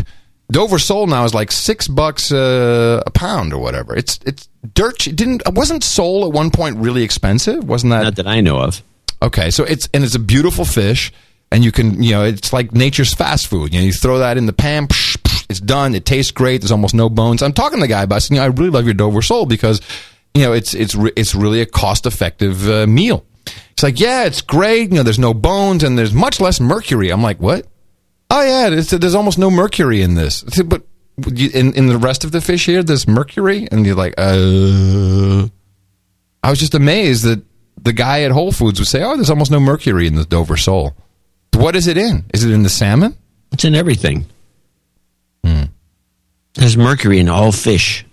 Dover 0.50 0.78
sole 0.78 1.06
now 1.06 1.24
is 1.24 1.34
like 1.34 1.50
six 1.50 1.88
bucks 1.88 2.30
uh, 2.30 3.02
a 3.06 3.10
pound 3.10 3.52
or 3.52 3.58
whatever. 3.60 3.96
It's 3.96 4.18
it's 4.26 4.48
dirt. 4.74 4.98
che- 4.98 5.12
Didn't 5.12 5.42
wasn't 5.52 5.82
sole 5.82 6.24
at 6.26 6.32
one 6.32 6.50
point 6.50 6.76
really 6.78 7.02
expensive? 7.02 7.64
Wasn't 7.66 7.90
that? 7.90 8.02
Not 8.02 8.16
that 8.16 8.26
I 8.26 8.40
know 8.40 8.58
of. 8.58 8.82
Okay, 9.22 9.50
so 9.50 9.64
it's 9.64 9.88
and 9.94 10.04
it's 10.04 10.14
a 10.14 10.20
beautiful 10.20 10.64
fish, 10.64 11.12
and 11.50 11.64
you 11.64 11.72
can 11.72 12.02
you 12.02 12.10
know 12.12 12.22
it's 12.24 12.52
like 12.52 12.72
nature's 12.72 13.14
fast 13.14 13.46
food. 13.48 13.72
You 13.72 13.80
know, 13.80 13.86
you 13.86 13.92
throw 13.92 14.18
that 14.18 14.36
in 14.36 14.46
the 14.46 14.52
pan, 14.52 14.86
psh, 14.88 15.16
it's 15.48 15.60
done. 15.60 15.94
It 15.94 16.04
tastes 16.04 16.32
great. 16.32 16.60
There's 16.60 16.72
almost 16.72 16.94
no 16.94 17.08
bones. 17.08 17.42
I'm 17.42 17.52
talking 17.52 17.78
to 17.78 17.82
the 17.82 17.88
guy 17.88 18.02
about 18.02 18.22
saying, 18.22 18.36
you 18.36 18.40
know, 18.40 18.44
I 18.44 18.48
really 18.48 18.70
love 18.70 18.84
your 18.84 18.94
Dover 18.94 19.22
sole 19.22 19.46
because 19.46 19.80
you 20.34 20.42
know 20.42 20.52
it's 20.52 20.74
it's 20.74 20.94
re- 20.94 21.12
it's 21.16 21.34
really 21.34 21.60
a 21.60 21.66
cost 21.66 22.06
effective 22.06 22.68
uh, 22.68 22.86
meal. 22.86 23.24
It's 23.72 23.82
like 23.82 24.00
yeah, 24.00 24.24
it's 24.24 24.40
great. 24.42 24.90
You 24.90 24.96
know, 24.96 25.02
there's 25.02 25.18
no 25.18 25.34
bones 25.34 25.82
and 25.82 25.98
there's 25.98 26.14
much 26.14 26.40
less 26.40 26.60
mercury. 26.60 27.10
I'm 27.10 27.22
like, 27.22 27.38
what? 27.38 27.66
Oh 28.30 28.42
yeah, 28.42 28.70
there's 28.70 29.14
almost 29.14 29.38
no 29.38 29.50
mercury 29.50 30.02
in 30.02 30.14
this. 30.14 30.44
Said, 30.48 30.68
But 30.68 30.82
in 31.26 31.72
in 31.74 31.86
the 31.86 31.98
rest 31.98 32.24
of 32.24 32.32
the 32.32 32.40
fish 32.40 32.66
here, 32.66 32.82
there's 32.82 33.06
mercury, 33.06 33.68
and 33.70 33.86
you're 33.86 33.94
like, 33.96 34.14
uh. 34.18 35.48
I 36.42 36.50
was 36.50 36.60
just 36.60 36.74
amazed 36.74 37.24
that 37.24 37.42
the 37.82 37.92
guy 37.92 38.22
at 38.22 38.30
Whole 38.30 38.52
Foods 38.52 38.78
would 38.78 38.88
say, 38.88 39.02
"Oh, 39.02 39.16
there's 39.16 39.30
almost 39.30 39.50
no 39.50 39.60
mercury 39.60 40.06
in 40.06 40.14
the 40.14 40.24
Dover 40.24 40.56
sole." 40.56 40.94
What 41.54 41.74
is 41.74 41.86
it 41.86 41.96
in? 41.96 42.24
Is 42.34 42.44
it 42.44 42.52
in 42.52 42.62
the 42.62 42.68
salmon? 42.68 43.16
It's 43.52 43.64
in 43.64 43.74
everything. 43.74 44.26
There's 46.56 46.76
mercury 46.76 47.18
in 47.18 47.28
all 47.28 47.52
fish. 47.52 48.04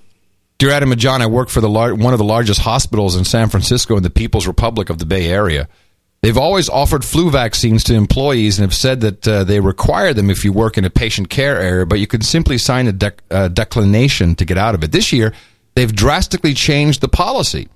Dear 0.57 0.71
Adam 0.71 0.91
and 0.91 0.99
John, 0.99 1.21
I 1.21 1.27
work 1.27 1.49
for 1.49 1.61
the 1.61 1.69
lar- 1.69 1.95
one 1.95 2.13
of 2.13 2.19
the 2.19 2.25
largest 2.25 2.59
hospitals 2.59 3.15
in 3.15 3.25
San 3.25 3.49
Francisco 3.49 3.97
in 3.97 4.03
the 4.03 4.09
People's 4.09 4.47
Republic 4.47 4.89
of 4.89 4.97
the 4.97 5.05
Bay 5.05 5.29
Area. 5.29 5.67
They've 6.21 6.37
always 6.37 6.69
offered 6.69 7.03
flu 7.03 7.29
vaccines 7.31 7.83
to 7.85 7.95
employees 7.95 8.57
and 8.57 8.63
have 8.63 8.75
said 8.75 9.01
that 9.01 9.27
uh, 9.27 9.43
they 9.43 9.59
require 9.59 10.13
them 10.13 10.29
if 10.29 10.45
you 10.45 10.53
work 10.53 10.77
in 10.77 10.85
a 10.85 10.89
patient 10.89 11.29
care 11.29 11.59
area, 11.59 11.85
but 11.85 11.99
you 11.99 12.07
can 12.07 12.21
simply 12.21 12.57
sign 12.57 12.87
a 12.87 12.93
dec- 12.93 13.19
uh, 13.29 13.49
declination 13.49 14.35
to 14.35 14.45
get 14.45 14.57
out 14.57 14.73
of 14.73 14.83
it. 14.83 14.93
This 14.93 15.11
year, 15.11 15.33
they've 15.75 15.93
drastically 15.93 16.53
changed 16.53 17.01
the 17.01 17.09
policy. 17.09 17.67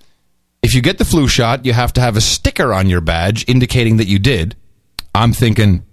If 0.61 0.73
you 0.73 0.81
get 0.81 0.97
the 0.97 1.05
flu 1.05 1.27
shot, 1.27 1.65
you 1.65 1.73
have 1.73 1.91
to 1.93 2.01
have 2.01 2.15
a 2.15 2.21
sticker 2.21 2.73
on 2.73 2.89
your 2.89 3.01
badge 3.01 3.43
indicating 3.49 3.97
that 3.97 4.07
you 4.07 4.19
did. 4.19 4.55
I'm 5.13 5.33
thinking 5.33 5.83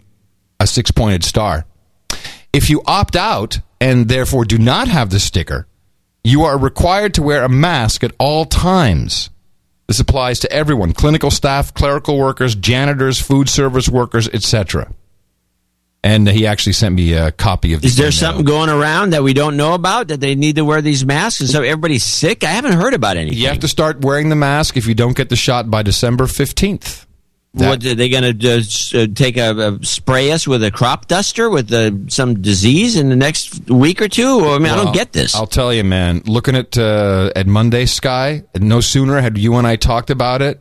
a 0.61 0.67
six 0.67 0.91
pointed 0.91 1.25
star. 1.25 1.65
If 2.53 2.71
you 2.71 2.83
opt 2.87 3.17
out 3.17 3.59
and 3.85 4.09
therefore 4.09 4.47
do 4.47 4.57
not 4.57 4.89
have 4.89 5.11
the 5.11 5.21
sticker, 5.21 5.67
you 6.25 6.43
are 6.45 6.59
required 6.59 7.13
to 7.15 7.23
wear 7.23 7.45
a 7.45 7.51
mask 7.51 8.03
at 8.03 8.13
all 8.19 8.47
times. 8.47 9.29
This 9.87 10.01
applies 10.01 10.39
to 10.41 10.51
everyone 10.51 10.95
clinical 10.95 11.31
staff, 11.31 11.75
clerical 11.75 12.19
workers, 12.19 12.55
janitors, 12.55 13.21
food 13.21 13.51
service 13.51 13.87
workers, 13.87 14.27
etc. 14.29 14.91
And 16.03 16.27
he 16.27 16.47
actually 16.47 16.73
sent 16.73 16.95
me 16.95 17.13
a 17.13 17.31
copy 17.31 17.75
of 17.75 17.83
the 17.83 17.87
Is 17.87 17.97
there 17.97 18.11
something 18.11 18.47
going 18.47 18.71
around 18.71 19.11
that 19.11 19.23
we 19.23 19.35
don't 19.35 19.59
know 19.59 19.75
about 19.75 20.09
that 20.09 20.21
they 20.21 20.35
need 20.35 20.57
to 20.57 20.65
wear 20.65 20.81
these 20.81 21.05
masks? 21.05 21.43
And 21.43 21.51
so 21.51 21.63
everybody's 21.63 22.05
sick? 22.05 22.43
I 22.43 22.49
haven't 22.49 22.73
heard 22.73 22.95
about 22.95 23.19
anything. 23.19 23.39
You 23.39 23.49
have 23.49 23.61
to 23.61 23.69
start 23.69 24.01
wearing 24.01 24.31
the 24.31 24.37
mask 24.37 24.79
if 24.79 24.87
you 24.87 24.95
don't 24.95 25.17
get 25.17 25.29
the 25.29 25.37
shot 25.37 25.71
by 25.71 25.83
December 25.83 26.27
15th. 27.55 27.69
what 27.69 27.85
are 27.87 27.95
they 27.95 28.09
going 28.09 28.39
to 28.39 28.59
uh, 28.59 29.07
take 29.15 29.37
a, 29.37 29.75
a 29.75 29.85
spray 29.85 30.33
us 30.33 30.47
with 30.47 30.65
a 30.65 30.71
crop 30.71 31.07
duster 31.07 31.49
with 31.49 31.73
uh, 31.73 31.93
some 32.09 32.41
disease 32.43 32.97
in 32.97 33.09
the 33.09 33.17
next 33.17 33.71
week 33.71 34.03
or 34.03 34.09
two? 34.09 34.41
I 34.47 34.59
mean, 34.59 34.73
I 34.73 34.77
don't 34.77 34.95
get 34.95 35.13
this. 35.13 35.35
I'll 35.35 35.47
tell 35.47 35.73
you, 35.73 35.85
man. 35.85 36.23
Looking 36.27 36.57
at 36.57 36.77
uh, 36.77 37.31
at 37.37 37.47
Monday 37.47 37.87
sky, 37.87 38.43
no 38.57 38.81
sooner 38.81 39.21
had 39.21 39.39
you 39.39 39.55
and 39.55 39.67
I 39.67 39.77
talked 39.77 40.11
about 40.11 40.43
it, 40.43 40.61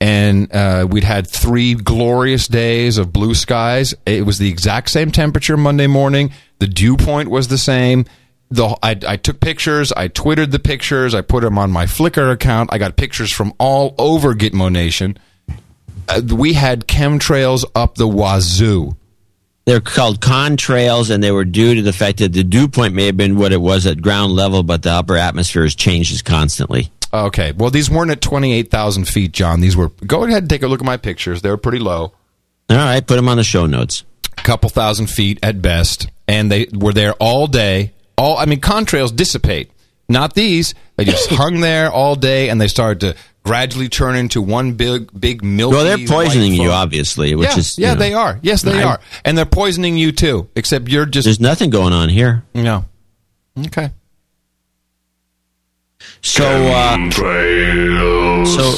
and 0.00 0.50
uh, 0.54 0.86
we'd 0.90 1.04
had 1.04 1.26
three 1.28 1.74
glorious 1.74 2.48
days 2.48 2.98
of 2.98 3.12
blue 3.12 3.34
skies. 3.34 3.94
It 4.06 4.24
was 4.24 4.38
the 4.38 4.48
exact 4.48 4.90
same 4.90 5.10
temperature 5.10 5.56
Monday 5.56 5.86
morning. 5.86 6.32
The 6.58 6.66
dew 6.66 6.96
point 6.96 7.30
was 7.30 7.48
the 7.48 7.58
same. 7.58 8.06
the 8.50 8.76
I, 8.82 8.96
I 9.06 9.16
took 9.16 9.40
pictures. 9.40 9.92
I 9.92 10.08
twittered 10.08 10.52
the 10.52 10.58
pictures. 10.58 11.14
I 11.14 11.20
put 11.20 11.42
them 11.42 11.58
on 11.58 11.70
my 11.70 11.84
Flickr 11.84 12.32
account. 12.32 12.70
I 12.72 12.78
got 12.78 12.96
pictures 12.96 13.30
from 13.32 13.52
all 13.58 13.94
over 13.98 14.34
Gitmo 14.34 14.72
Nation. 14.72 15.18
Uh, 16.08 16.20
we 16.34 16.52
had 16.52 16.86
chemtrails 16.86 17.64
up 17.74 17.94
the 17.94 18.08
wazoo. 18.08 18.96
They're 19.66 19.80
called 19.80 20.20
contrails, 20.20 21.10
and 21.10 21.24
they 21.24 21.32
were 21.32 21.46
due 21.46 21.76
to 21.76 21.82
the 21.82 21.92
fact 21.92 22.18
that 22.18 22.32
the 22.34 22.44
dew 22.44 22.68
point 22.68 22.94
may 22.94 23.06
have 23.06 23.16
been 23.16 23.38
what 23.38 23.52
it 23.52 23.60
was 23.60 23.86
at 23.86 24.02
ground 24.02 24.34
level, 24.34 24.62
but 24.62 24.82
the 24.82 24.90
upper 24.90 25.16
atmosphere 25.16 25.62
has 25.62 25.74
changes 25.74 26.20
constantly. 26.20 26.90
Okay. 27.14 27.52
Well, 27.52 27.70
these 27.70 27.90
weren't 27.90 28.10
at 28.10 28.20
28,000 28.20 29.06
feet, 29.06 29.32
John. 29.32 29.60
These 29.60 29.76
were. 29.76 29.88
Go 30.06 30.24
ahead 30.24 30.42
and 30.42 30.50
take 30.50 30.62
a 30.62 30.68
look 30.68 30.80
at 30.80 30.86
my 30.86 30.96
pictures. 30.98 31.40
They 31.40 31.48
were 31.48 31.56
pretty 31.56 31.78
low. 31.78 32.12
All 32.68 32.76
right, 32.76 33.06
put 33.06 33.16
them 33.16 33.28
on 33.28 33.36
the 33.36 33.44
show 33.44 33.66
notes. 33.66 34.04
A 34.36 34.42
couple 34.42 34.68
thousand 34.68 35.06
feet 35.06 35.38
at 35.42 35.62
best. 35.62 36.08
And 36.26 36.50
they 36.50 36.66
were 36.72 36.92
there 36.92 37.12
all 37.14 37.46
day. 37.46 37.92
All 38.18 38.36
I 38.36 38.46
mean, 38.46 38.60
contrails 38.60 39.14
dissipate. 39.14 39.70
Not 40.08 40.34
these. 40.34 40.74
They 40.96 41.04
just 41.04 41.30
hung 41.30 41.60
there 41.60 41.90
all 41.90 42.16
day 42.16 42.48
and 42.48 42.60
they 42.60 42.68
started 42.68 43.00
to 43.00 43.16
gradually 43.44 43.88
turn 43.88 44.16
into 44.16 44.42
one 44.42 44.72
big, 44.72 45.08
big 45.18 45.44
milky. 45.44 45.76
Well, 45.76 45.84
they're 45.84 46.06
poisoning 46.06 46.54
you, 46.54 46.70
obviously, 46.70 47.34
which 47.34 47.50
yeah, 47.50 47.58
is 47.58 47.78
you 47.78 47.84
yeah, 47.84 47.94
know. 47.94 48.00
they 48.00 48.14
are. 48.14 48.40
Yes, 48.42 48.62
they 48.62 48.82
I- 48.82 48.84
are, 48.84 49.00
and 49.24 49.38
they're 49.38 49.44
poisoning 49.44 49.96
you 49.96 50.12
too. 50.12 50.48
Except 50.56 50.88
you're 50.88 51.06
just 51.06 51.26
There's 51.26 51.40
nothing 51.40 51.70
going 51.70 51.92
on 51.92 52.08
here. 52.08 52.42
no. 52.54 52.84
Okay. 53.66 53.90
So, 56.20 56.44
uh, 56.44 57.10
so 58.44 58.74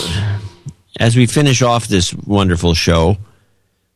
as 0.98 1.16
we 1.16 1.26
finish 1.26 1.62
off 1.62 1.86
this 1.86 2.12
wonderful 2.12 2.74
show, 2.74 3.16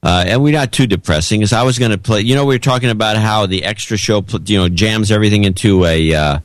uh, 0.03 0.25
and 0.27 0.43
we're 0.43 0.53
not 0.53 0.73
too 0.73 0.87
depressing, 0.87 1.43
as 1.43 1.53
I 1.53 1.63
was 1.65 1.79
going 1.79 1.91
to 1.91 1.99
play. 1.99 2.23
You 2.23 2.35
know, 2.35 2.47
we 2.47 2.55
were 2.55 2.61
talking 2.61 2.91
about 2.91 3.17
how 3.17 3.47
the 3.47 3.65
extra 3.65 3.97
show, 3.97 4.25
you 4.47 4.59
know, 4.59 4.69
jams 4.69 5.11
everything 5.11 5.45
into 5.45 5.85
a 5.85 6.15
uh, 6.15 6.39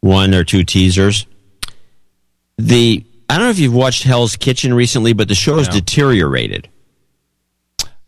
one 0.00 0.34
or 0.34 0.44
two 0.44 0.64
teasers. 0.64 1.26
The 2.58 3.04
I 3.28 3.36
don't 3.36 3.46
know 3.46 3.50
if 3.50 3.58
you've 3.58 3.74
watched 3.74 4.02
Hell's 4.02 4.36
Kitchen 4.36 4.74
recently, 4.74 5.12
but 5.12 5.28
the 5.28 5.34
show 5.34 5.56
has 5.56 5.68
deteriorated. 5.68 6.68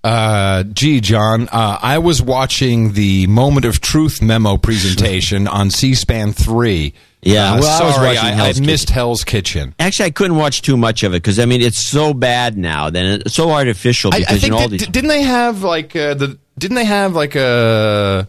Uh, 0.04 0.62
gee, 0.62 1.00
John, 1.00 1.48
uh, 1.50 1.78
I 1.82 1.98
was 1.98 2.22
watching 2.22 2.92
the 2.92 3.26
Moment 3.26 3.66
of 3.66 3.80
Truth 3.80 4.22
memo 4.22 4.56
presentation 4.56 5.48
on 5.48 5.70
C-SPAN 5.70 6.32
three. 6.32 6.94
Yeah, 7.22 7.54
Uh, 7.54 7.60
well, 7.60 7.82
I 7.82 7.86
was 7.86 7.96
watching 7.96 8.18
I, 8.18 8.30
Hell's 8.30 8.60
I 8.60 8.64
missed 8.64 8.90
Hell's 8.90 9.24
Kitchen. 9.24 9.74
Actually, 9.80 10.06
I 10.06 10.10
couldn't 10.10 10.36
watch 10.36 10.62
too 10.62 10.76
much 10.76 11.02
of 11.02 11.12
it 11.12 11.16
because 11.16 11.40
I 11.40 11.44
mean 11.46 11.60
it's 11.60 11.78
so 11.78 12.14
bad 12.14 12.56
now. 12.56 12.90
Then 12.90 13.20
it's 13.22 13.34
so 13.34 13.50
artificial 13.50 14.14
I, 14.14 14.20
because 14.20 14.36
I 14.36 14.38
think 14.38 14.44
you 14.44 14.50
know 14.50 14.58
all 14.58 14.68
these. 14.68 14.86
didn't 14.86 15.08
they 15.08 15.22
have 15.22 15.64
like 15.64 15.96
uh, 15.96 16.14
the 16.14 16.38
didn't 16.56 16.76
they 16.76 16.84
have 16.84 17.16
like 17.16 17.34
a 17.34 18.28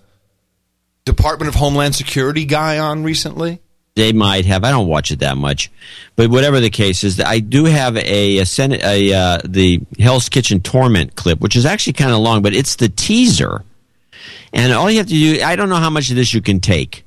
Department 1.05 1.47
of 1.47 1.53
Homeland 1.53 1.95
Security 1.95 2.45
guy 2.45 2.80
on 2.80 3.03
recently? 3.03 3.61
They 3.98 4.14
might 4.14 4.45
have. 4.45 4.64
I 4.64 4.69
don't 4.69 4.88
watch 4.88 5.10
it 5.10 5.19
that 5.19 5.38
much, 5.38 5.72
but 6.15 6.30
whatever 6.30 6.60
the 6.60 6.69
case 6.69 7.03
is, 7.03 7.19
I 7.19 7.40
do 7.40 7.65
have 7.65 7.98
a, 7.98 8.38
a, 8.38 8.45
a 8.60 9.14
uh, 9.14 9.40
the 9.44 9.82
Hell's 9.98 10.30
Kitchen 10.30 10.61
torment 10.61 11.15
clip, 11.15 11.41
which 11.41 11.56
is 11.56 11.65
actually 11.65 11.94
kind 11.94 12.11
of 12.11 12.19
long, 12.19 12.44
but 12.44 12.53
it's 12.53 12.76
the 12.76 12.90
teaser. 12.90 13.64
And 14.53 14.72
all 14.72 14.90
you 14.91 14.99
have 14.99 15.07
to 15.07 15.14
do, 15.14 15.41
I 15.41 15.56
don't 15.56 15.68
know 15.69 15.78
how 15.78 15.90
much 15.90 16.11
of 16.11 16.15
this 16.15 16.32
you 16.32 16.41
can 16.41 16.60
take 16.60 17.06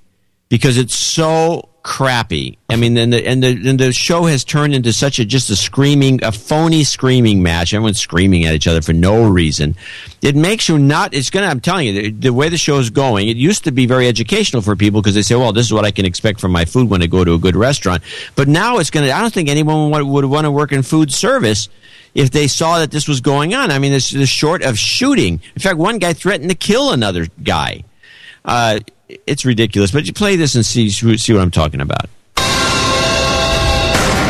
because 0.48 0.76
it's 0.78 0.96
so 0.96 1.69
crappy. 1.82 2.58
I 2.68 2.76
mean, 2.76 2.96
and 2.96 3.12
the 3.12 3.26
and 3.26 3.42
the 3.42 3.68
and 3.68 3.78
the 3.78 3.92
show 3.92 4.24
has 4.24 4.44
turned 4.44 4.74
into 4.74 4.92
such 4.92 5.18
a 5.18 5.24
just 5.24 5.50
a 5.50 5.56
screaming, 5.56 6.22
a 6.22 6.32
phony 6.32 6.84
screaming 6.84 7.42
match. 7.42 7.74
Everyone's 7.74 8.00
screaming 8.00 8.44
at 8.44 8.54
each 8.54 8.66
other 8.66 8.82
for 8.82 8.92
no 8.92 9.28
reason. 9.28 9.76
It 10.22 10.36
makes 10.36 10.68
you 10.68 10.78
not. 10.78 11.14
It's 11.14 11.30
gonna. 11.30 11.46
I'm 11.46 11.60
telling 11.60 11.88
you, 11.88 12.02
the, 12.02 12.10
the 12.10 12.32
way 12.32 12.48
the 12.48 12.58
show 12.58 12.78
is 12.78 12.90
going, 12.90 13.28
it 13.28 13.36
used 13.36 13.64
to 13.64 13.72
be 13.72 13.86
very 13.86 14.06
educational 14.08 14.62
for 14.62 14.76
people 14.76 15.00
because 15.00 15.14
they 15.14 15.22
say, 15.22 15.34
"Well, 15.34 15.52
this 15.52 15.66
is 15.66 15.72
what 15.72 15.84
I 15.84 15.90
can 15.90 16.04
expect 16.04 16.40
from 16.40 16.52
my 16.52 16.64
food 16.64 16.90
when 16.90 17.02
I 17.02 17.06
go 17.06 17.24
to 17.24 17.34
a 17.34 17.38
good 17.38 17.56
restaurant." 17.56 18.02
But 18.36 18.48
now 18.48 18.78
it's 18.78 18.90
gonna. 18.90 19.10
I 19.10 19.20
don't 19.20 19.32
think 19.32 19.48
anyone 19.48 19.90
would, 19.90 20.02
would 20.02 20.24
want 20.26 20.44
to 20.44 20.50
work 20.50 20.72
in 20.72 20.82
food 20.82 21.12
service 21.12 21.68
if 22.14 22.30
they 22.30 22.48
saw 22.48 22.78
that 22.78 22.90
this 22.90 23.08
was 23.08 23.20
going 23.20 23.54
on. 23.54 23.70
I 23.70 23.78
mean, 23.78 23.92
this 23.92 24.12
is 24.14 24.28
short 24.28 24.62
of 24.62 24.78
shooting. 24.78 25.40
In 25.54 25.60
fact, 25.60 25.76
one 25.76 25.98
guy 25.98 26.12
threatened 26.12 26.50
to 26.50 26.56
kill 26.56 26.92
another 26.92 27.26
guy. 27.42 27.84
Uh, 28.44 28.80
it's 29.26 29.44
ridiculous. 29.44 29.90
But 29.90 30.06
you 30.06 30.12
play 30.12 30.36
this 30.36 30.54
and 30.54 30.64
see 30.64 30.90
see 30.90 31.32
what 31.32 31.42
I'm 31.42 31.50
talking 31.50 31.80
about. 31.80 32.08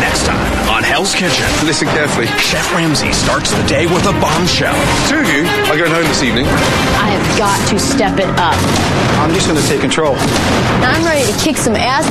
Next 0.01 0.27
time 0.27 0.69
on 0.69 0.83
Hell's 0.83 1.15
Kitchen. 1.15 1.45
Listen 1.65 1.89
carefully. 1.89 2.27
Chef 2.39 2.73
Ramsay 2.73 3.13
starts 3.13 3.51
the 3.53 3.63
day 3.67 3.87
with 3.87 4.05
a 4.07 4.13
bombshell. 4.21 4.75
Two 5.09 5.21
of 5.21 5.29
you 5.29 5.45
are 5.69 5.77
going 5.77 5.93
home 5.93 6.05
this 6.05 6.23
evening. 6.23 6.47
I 6.47 7.11
have 7.13 7.39
got 7.39 7.59
to 7.69 7.79
step 7.79 8.19
it 8.19 8.31
up. 8.41 8.57
I'm 9.21 9.35
just 9.35 9.47
going 9.49 9.61
to 9.61 9.69
take 9.69 9.81
control. 9.81 10.17
I'm 10.81 11.05
ready 11.05 11.31
to 11.31 11.37
kick 11.39 11.57
some 11.57 11.77
ass. 11.77 12.09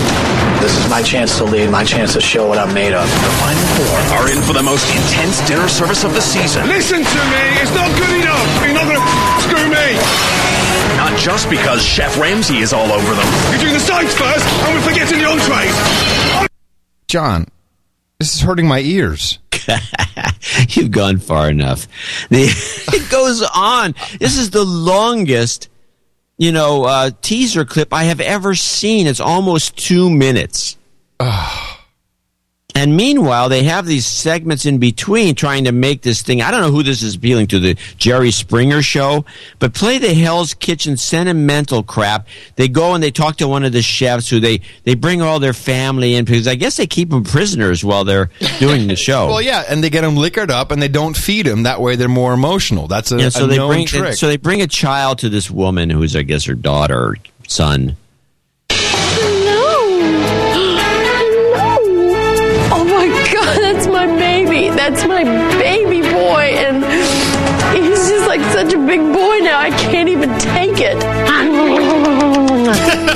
This 0.62 0.78
is 0.78 0.90
my 0.90 1.02
chance 1.02 1.38
to 1.40 1.46
lead, 1.46 1.72
my 1.72 1.84
chance 1.84 2.14
to 2.14 2.22
show 2.22 2.48
what 2.48 2.60
I'm 2.60 2.74
made 2.74 2.94
of. 2.94 3.10
The 3.10 3.34
final 3.42 3.66
four 3.80 3.96
are 4.20 4.30
in 4.30 4.42
for 4.44 4.54
the 4.54 4.62
most 4.62 4.86
intense 4.94 5.42
dinner 5.48 5.68
service 5.68 6.04
of 6.04 6.14
the 6.14 6.22
season. 6.22 6.68
Listen 6.68 7.02
to 7.02 7.22
me. 7.34 7.44
It's 7.64 7.74
not 7.74 7.90
good 7.98 8.22
enough. 8.22 8.48
You're 8.62 8.78
not 8.78 8.86
going 8.86 9.02
to 9.02 9.08
screw 9.42 9.66
me. 9.74 10.29
Not 11.30 11.36
just 11.36 11.50
because 11.52 11.86
Chef 11.86 12.18
Ramsay 12.18 12.58
is 12.58 12.74
all 12.74 12.92
over 12.92 13.14
them. 13.14 13.52
You're 13.52 13.60
doing 13.62 13.74
the 13.74 13.80
sides 13.80 14.16
first, 14.16 14.44
and 14.48 14.74
we're 14.74 14.82
forgetting 14.82 15.20
the 15.20 15.26
entrees. 15.26 16.50
John, 17.08 17.46
this 18.18 18.34
is 18.34 18.42
hurting 18.42 18.68
my 18.68 18.80
ears. 18.80 19.38
You've 20.70 20.90
gone 20.90 21.20
far 21.20 21.48
enough. 21.48 21.88
The, 22.30 22.46
it 22.94 23.12
goes 23.12 23.44
on. 23.44 23.94
This 24.20 24.40
is 24.40 24.50
the 24.50 24.66
longest, 24.66 25.70
you 26.40 26.52
know, 26.52 26.86
uh, 26.86 27.12
teaser 27.22 27.64
clip 27.64 27.94
I 27.94 28.06
have 28.06 28.22
ever 28.22 28.56
seen. 28.56 29.06
It's 29.06 29.20
almost 29.20 29.78
two 29.78 30.10
minutes. 30.10 30.78
And 32.76 32.96
meanwhile, 32.96 33.50
they 33.50 33.64
have 33.64 33.88
these 33.88 34.06
segments 34.06 34.66
in 34.66 34.78
between 34.78 35.34
trying 35.36 35.66
to 35.66 35.72
make 35.72 36.04
this 36.04 36.22
thing. 36.22 36.42
I 36.42 36.52
don't 36.52 36.62
know 36.62 36.72
who 36.72 36.84
this 36.84 37.02
is 37.02 37.16
appealing 37.16 37.48
to, 37.48 37.60
the 37.60 37.76
Jerry 37.98 38.30
Springer 38.32 38.82
show, 38.84 39.26
but 39.58 39.74
play 39.74 39.98
the 39.98 40.14
Hell's 40.14 40.54
Kitchen 40.54 40.96
sentimental 40.96 41.82
crap. 41.84 42.28
They 42.58 42.68
go 42.68 42.94
and 42.94 43.04
they 43.04 43.10
talk 43.12 43.38
to 43.38 43.48
one 43.48 43.64
of 43.66 43.74
the 43.74 43.82
chefs 43.82 44.30
who 44.30 44.40
they, 44.40 44.62
they 44.84 44.94
bring 44.94 45.22
all 45.22 45.40
their 45.40 45.52
family 45.54 46.14
in 46.14 46.26
because 46.26 46.48
I 46.48 46.56
guess 46.56 46.78
they 46.78 46.88
keep 46.88 47.10
them 47.10 47.24
prisoners 47.24 47.84
while 47.84 48.06
they're 48.06 48.30
doing 48.60 48.88
the 48.88 48.96
show. 49.10 49.28
Well, 49.28 49.42
yeah, 49.42 49.64
and 49.68 49.84
they 49.84 49.90
get 49.90 50.02
them 50.02 50.16
liquored 50.16 50.52
up, 50.52 50.72
and 50.72 50.82
they 50.82 50.88
don't 50.88 51.18
feed 51.18 51.48
them. 51.48 51.64
That 51.64 51.82
way, 51.82 51.96
they're 51.96 52.08
more 52.08 52.34
emotional. 52.34 52.88
That's 52.88 53.12
a, 53.12 53.18
Yeah, 53.20 53.30
so 53.30 53.46
a 53.46 53.48
they 53.48 53.58
known 53.58 53.72
bring 53.72 53.86
trick. 53.88 54.14
so 54.14 54.28
they 54.28 54.38
bring 54.38 54.62
a 54.62 54.68
child 54.68 55.18
to 55.20 55.30
this 55.30 55.50
woman 55.50 55.90
who's 55.90 56.16
I 56.16 56.22
guess 56.22 56.46
her 56.46 56.54
daughter 56.56 56.98
or 56.98 57.16
son. 57.48 57.98
Baby. 64.60 64.76
That's 64.76 65.06
my 65.06 65.24
baby 65.58 66.02
boy. 66.02 66.54
And 66.58 66.84
he's 67.76 68.10
just 68.10 68.28
like 68.28 68.42
such 68.52 68.74
a 68.74 68.78
big 68.78 69.00
boy 69.00 69.40
now. 69.40 69.60
I 69.60 69.70
can't 69.72 70.10
even 70.10 70.38
take 70.40 70.80
it. 70.80 70.98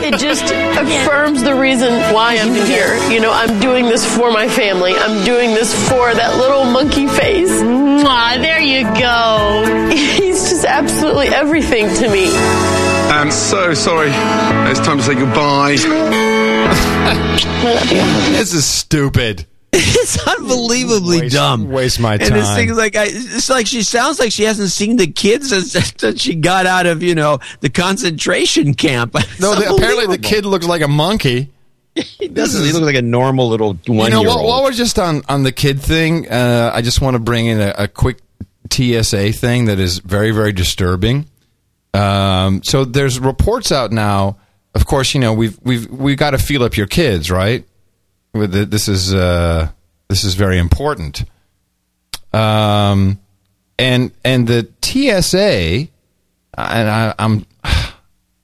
It 0.04 0.20
just 0.20 0.44
affirms 0.44 1.44
the 1.44 1.56
reason 1.56 1.94
why 2.14 2.38
I'm 2.38 2.54
here. 2.54 2.98
You 3.10 3.22
know, 3.22 3.32
I'm 3.32 3.60
doing 3.62 3.86
this 3.86 4.04
for 4.18 4.32
my 4.32 4.50
family. 4.50 4.94
I'm 4.96 5.24
doing 5.24 5.54
this 5.54 5.74
for 5.88 6.14
that 6.14 6.38
little 6.38 6.66
monkey 6.66 7.08
face. 7.08 7.52
Mwah, 7.62 8.42
there 8.42 8.60
you 8.60 8.84
go. 9.00 9.90
He's 9.96 10.50
just 10.50 10.66
absolutely 10.66 11.28
everything 11.28 11.88
to 11.96 12.10
me. 12.10 12.28
I'm 12.36 13.32
so 13.32 13.74
sorry. 13.74 14.10
It's 14.70 14.82
time 14.82 14.98
to 14.98 15.04
say 15.04 15.16
goodbye. 15.16 15.78
this 18.34 18.54
is 18.54 18.66
stupid. 18.66 19.46
it's 19.76 20.28
unbelievably 20.28 21.22
Waste- 21.22 21.36
dumb. 21.36 21.70
waste 21.70 22.00
my 22.00 22.18
time. 22.18 22.28
And 22.28 22.36
this 22.36 22.48
time. 22.48 22.56
thing 22.56 22.76
like, 22.76 22.96
I, 22.96 23.06
it's 23.08 23.50
like 23.50 23.66
she 23.66 23.82
sounds 23.82 24.20
like 24.20 24.32
she 24.32 24.44
hasn't 24.44 24.70
seen 24.70 24.98
the 24.98 25.08
kids 25.08 25.50
that 25.74 25.96
that 26.00 26.22
she 26.22 26.36
got 26.36 26.68
out 26.68 26.86
of, 26.86 27.02
you 27.02 27.16
know, 27.16 27.40
the 27.62 27.70
concentration 27.70 28.74
camp. 28.76 29.16
No, 29.40 29.56
the, 29.56 29.74
apparently 29.74 30.06
the 30.06 30.22
kid 30.22 30.46
looks 30.46 30.68
like 30.68 30.82
a 30.82 30.88
monkey. 30.88 31.50
He 31.96 32.28
doesn't. 32.28 32.64
He 32.64 32.72
looks 32.72 32.86
like 32.86 32.96
a 32.96 33.02
normal 33.02 33.50
little 33.50 33.74
one. 33.88 34.06
You 34.06 34.10
know, 34.12 34.24
while, 34.24 34.46
while 34.46 34.64
we're 34.64 34.72
just 34.72 35.00
on, 35.00 35.24
on 35.28 35.44
the 35.44 35.52
kid 35.52 35.82
thing, 35.82 36.30
uh, 36.30 36.72
I 36.74 36.82
just 36.82 37.02
want 37.02 37.16
to 37.16 37.20
bring 37.20 37.48
in 37.48 37.60
a, 37.60 37.74
a 37.80 37.88
quick 37.88 38.20
TSA 38.72 39.34
thing 39.34 39.66
that 39.66 39.80
is 39.80 40.00
very, 40.00 40.32
very 40.32 40.54
disturbing. 40.54 41.28
Um, 41.94 42.64
so 42.64 42.86
there's 42.86 43.20
reports 43.20 43.72
out 43.72 43.92
now. 43.92 44.38
Of 44.76 44.86
course, 44.86 45.14
you 45.14 45.20
know 45.20 45.34
we've 45.34 45.60
we've 45.62 45.88
we 45.90 46.16
got 46.16 46.32
to 46.32 46.38
feel 46.38 46.64
up 46.64 46.78
your 46.78 46.88
kids, 46.88 47.30
right? 47.30 47.66
This 48.34 48.88
is 48.88 49.14
uh, 49.14 49.70
this 50.08 50.24
is 50.24 50.34
very 50.34 50.58
important. 50.58 51.24
Um, 52.34 53.20
and 53.78 54.12
and 54.26 54.48
the 54.48 54.70
TSA, 54.82 55.88
and 56.58 56.90
I, 56.90 57.14
I'm 57.20 57.46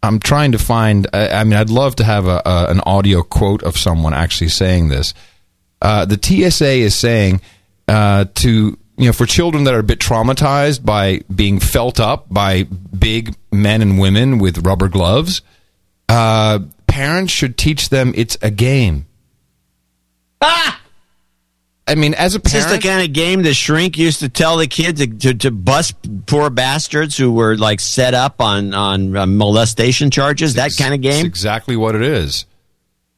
I'm 0.04 0.20
trying 0.20 0.52
to 0.52 0.60
find. 0.60 1.08
I, 1.12 1.30
I 1.30 1.44
mean, 1.44 1.56
I'd 1.56 1.70
love 1.72 1.96
to 1.98 2.04
have 2.04 2.28
a, 2.28 2.42
a, 2.46 2.68
an 2.70 2.82
audio 2.82 3.24
quote 3.24 3.64
of 3.64 3.78
someone 3.78 4.14
actually 4.14 4.50
saying 4.50 4.90
this. 4.90 5.14
Uh, 5.82 6.06
the 6.06 6.20
TSA 6.22 6.70
is 6.70 6.96
saying 6.96 7.42
uh, 7.88 8.26
to 8.36 8.78
you 8.98 9.06
know 9.06 9.14
for 9.14 9.26
children 9.26 9.64
that 9.64 9.74
are 9.74 9.80
a 9.80 9.84
bit 9.84 10.00
traumatized 10.00 10.86
by 10.86 11.22
being 11.34 11.60
felt 11.60 12.00
up 12.00 12.32
by 12.32 12.64
big 12.64 13.36
men 13.52 13.82
and 13.82 14.00
women 14.00 14.38
with 14.38 14.66
rubber 14.66 14.88
gloves. 14.88 15.42
Uh, 16.08 16.60
parents 16.88 17.32
should 17.32 17.58
teach 17.58 17.90
them 17.90 18.14
it's 18.16 18.38
a 18.42 18.52
game. 18.52 19.08
Ah! 20.42 20.82
I 21.88 21.96
mean, 21.96 22.14
as 22.14 22.36
a 22.36 22.38
Is 22.38 22.52
this 22.52 22.66
parent, 22.66 22.82
the 22.84 22.88
kind 22.88 23.04
of 23.04 23.14
game 23.14 23.42
the 23.42 23.54
shrink 23.56 23.98
used 23.98 24.20
to 24.20 24.30
tell 24.30 24.58
the 24.58 24.68
kid 24.68 24.98
to, 24.98 25.08
to, 25.08 25.34
to 25.34 25.50
bust 25.52 25.96
poor 26.28 26.52
bastards 26.52 27.18
who 27.18 27.32
were 27.32 27.58
like 27.58 27.80
set 27.80 28.14
up 28.14 28.40
on 28.42 28.76
on 28.76 29.18
uh, 29.18 29.26
molestation 29.26 30.12
charges? 30.12 30.54
That 30.54 30.72
kind 30.78 30.94
of 30.94 31.04
it's 31.04 31.18
game. 31.18 31.26
exactly 31.26 31.76
what 31.76 31.96
it 31.96 32.04
is, 32.04 32.46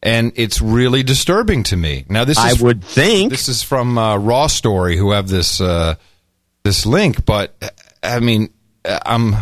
and 0.01 0.31
it's 0.35 0.61
really 0.61 1.03
disturbing 1.03 1.63
to 1.63 1.75
me. 1.75 2.05
Now, 2.07 2.23
this 2.23 2.37
I 2.37 2.51
is 2.51 2.61
would 2.61 2.81
think. 2.81 3.31
this 3.31 3.49
is 3.49 3.61
from 3.61 3.97
uh, 3.97 4.15
Raw 4.15 4.47
Story, 4.47 4.95
who 4.95 5.11
have 5.11 5.27
this 5.27 5.59
uh, 5.59 5.95
this 6.63 6.85
link, 6.85 7.25
but 7.25 7.53
I 8.01 8.21
mean, 8.21 8.51
uh, 8.85 8.99
I'm. 9.05 9.35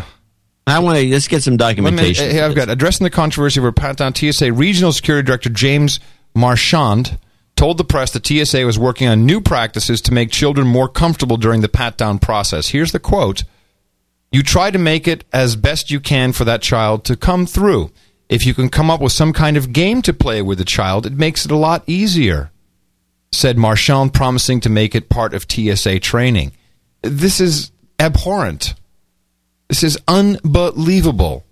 I 0.66 0.80
want 0.80 0.98
to 0.98 1.08
let's 1.08 1.28
get 1.28 1.44
some 1.44 1.54
me- 1.54 1.58
documentation. 1.58 2.30
hey, 2.30 2.40
I've 2.40 2.56
got 2.56 2.68
addressing 2.68 3.04
the 3.04 3.10
controversy 3.10 3.60
over 3.60 3.70
Pat 3.70 3.96
Down. 3.98 4.12
TSA 4.12 4.52
Regional 4.52 4.90
Security 4.92 5.24
Director 5.24 5.50
James 5.50 6.00
Marchand 6.34 7.16
told 7.60 7.76
the 7.76 7.84
press 7.84 8.10
that 8.12 8.26
TSA 8.26 8.64
was 8.64 8.78
working 8.78 9.06
on 9.06 9.26
new 9.26 9.38
practices 9.38 10.00
to 10.00 10.14
make 10.14 10.30
children 10.30 10.66
more 10.66 10.88
comfortable 10.88 11.36
during 11.36 11.60
the 11.60 11.68
pat 11.68 11.98
down 11.98 12.18
process. 12.18 12.68
Here's 12.68 12.92
the 12.92 12.98
quote 12.98 13.44
You 14.32 14.42
try 14.42 14.70
to 14.70 14.78
make 14.78 15.06
it 15.06 15.26
as 15.30 15.56
best 15.56 15.90
you 15.90 16.00
can 16.00 16.32
for 16.32 16.46
that 16.46 16.62
child 16.62 17.04
to 17.04 17.16
come 17.16 17.44
through. 17.44 17.90
If 18.30 18.46
you 18.46 18.54
can 18.54 18.70
come 18.70 18.90
up 18.90 19.02
with 19.02 19.12
some 19.12 19.34
kind 19.34 19.58
of 19.58 19.74
game 19.74 20.00
to 20.02 20.14
play 20.14 20.40
with 20.40 20.56
the 20.56 20.64
child, 20.64 21.04
it 21.04 21.12
makes 21.12 21.44
it 21.44 21.50
a 21.50 21.56
lot 21.56 21.84
easier, 21.86 22.50
said 23.30 23.58
Marchand, 23.58 24.14
promising 24.14 24.60
to 24.60 24.70
make 24.70 24.94
it 24.94 25.10
part 25.10 25.34
of 25.34 25.44
TSA 25.46 26.00
training. 26.00 26.52
This 27.02 27.42
is 27.42 27.72
abhorrent. 27.98 28.72
This 29.68 29.82
is 29.82 29.98
unbelievable. 30.08 31.44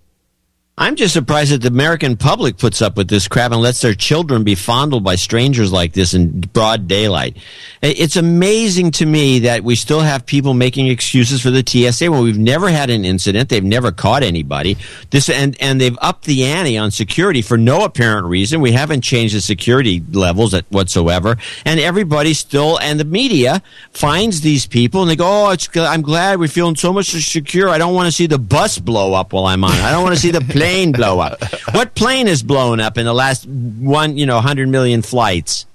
I'm 0.79 0.95
just 0.95 1.13
surprised 1.13 1.51
that 1.51 1.61
the 1.61 1.67
American 1.67 2.15
public 2.15 2.57
puts 2.57 2.81
up 2.81 2.95
with 2.95 3.09
this 3.09 3.27
crap 3.27 3.51
and 3.51 3.61
lets 3.61 3.81
their 3.81 3.93
children 3.93 4.45
be 4.45 4.55
fondled 4.55 5.03
by 5.03 5.15
strangers 5.15 5.73
like 5.73 5.91
this 5.91 6.13
in 6.13 6.39
broad 6.39 6.87
daylight. 6.87 7.35
It's 7.81 8.15
amazing 8.15 8.91
to 8.91 9.05
me 9.05 9.39
that 9.39 9.65
we 9.65 9.75
still 9.75 9.99
have 9.99 10.25
people 10.25 10.53
making 10.53 10.87
excuses 10.87 11.41
for 11.41 11.49
the 11.51 11.65
TSA 11.67 12.09
when 12.09 12.23
we've 12.23 12.37
never 12.37 12.69
had 12.69 12.89
an 12.89 13.03
incident. 13.03 13.49
They've 13.49 13.61
never 13.61 13.91
caught 13.91 14.23
anybody. 14.23 14.77
This 15.09 15.29
and 15.29 15.57
and 15.61 15.81
they've 15.81 15.97
upped 16.01 16.23
the 16.23 16.45
ante 16.45 16.77
on 16.77 16.91
security 16.91 17.41
for 17.41 17.57
no 17.57 17.83
apparent 17.83 18.27
reason. 18.27 18.61
We 18.61 18.71
haven't 18.71 19.01
changed 19.01 19.35
the 19.35 19.41
security 19.41 20.01
levels 20.13 20.53
at 20.53 20.63
whatsoever, 20.71 21.35
and 21.65 21.81
everybody 21.81 22.33
still 22.33 22.79
and 22.79 22.97
the 22.97 23.05
media 23.05 23.61
finds 23.91 24.39
these 24.39 24.65
people 24.65 25.01
and 25.01 25.11
they 25.11 25.17
go, 25.17 25.27
"Oh, 25.49 25.55
I'm 25.75 26.03
glad 26.03 26.39
we're 26.39 26.47
feeling 26.47 26.77
so 26.77 26.93
much 26.93 27.07
secure. 27.07 27.67
I 27.67 27.77
don't 27.77 27.93
want 27.93 28.05
to 28.05 28.13
see 28.13 28.27
the 28.27 28.39
bus 28.39 28.79
blow 28.79 29.13
up 29.13 29.33
while 29.33 29.45
I'm 29.45 29.65
on. 29.65 29.71
I 29.71 29.91
don't 29.91 30.03
want 30.03 30.15
to 30.15 30.21
see 30.21 30.31
the 30.31 30.39
plane 30.53 30.68
blow 30.91 31.19
up. 31.19 31.43
What 31.71 31.93
plane 31.95 32.27
has 32.27 32.41
blown 32.41 32.79
up 32.79 32.97
in 32.97 33.05
the 33.05 33.13
last 33.13 33.45
one, 33.45 34.17
you 34.17 34.25
know, 34.25 34.35
100 34.35 34.67
million 34.69 35.01
flights? 35.01 35.65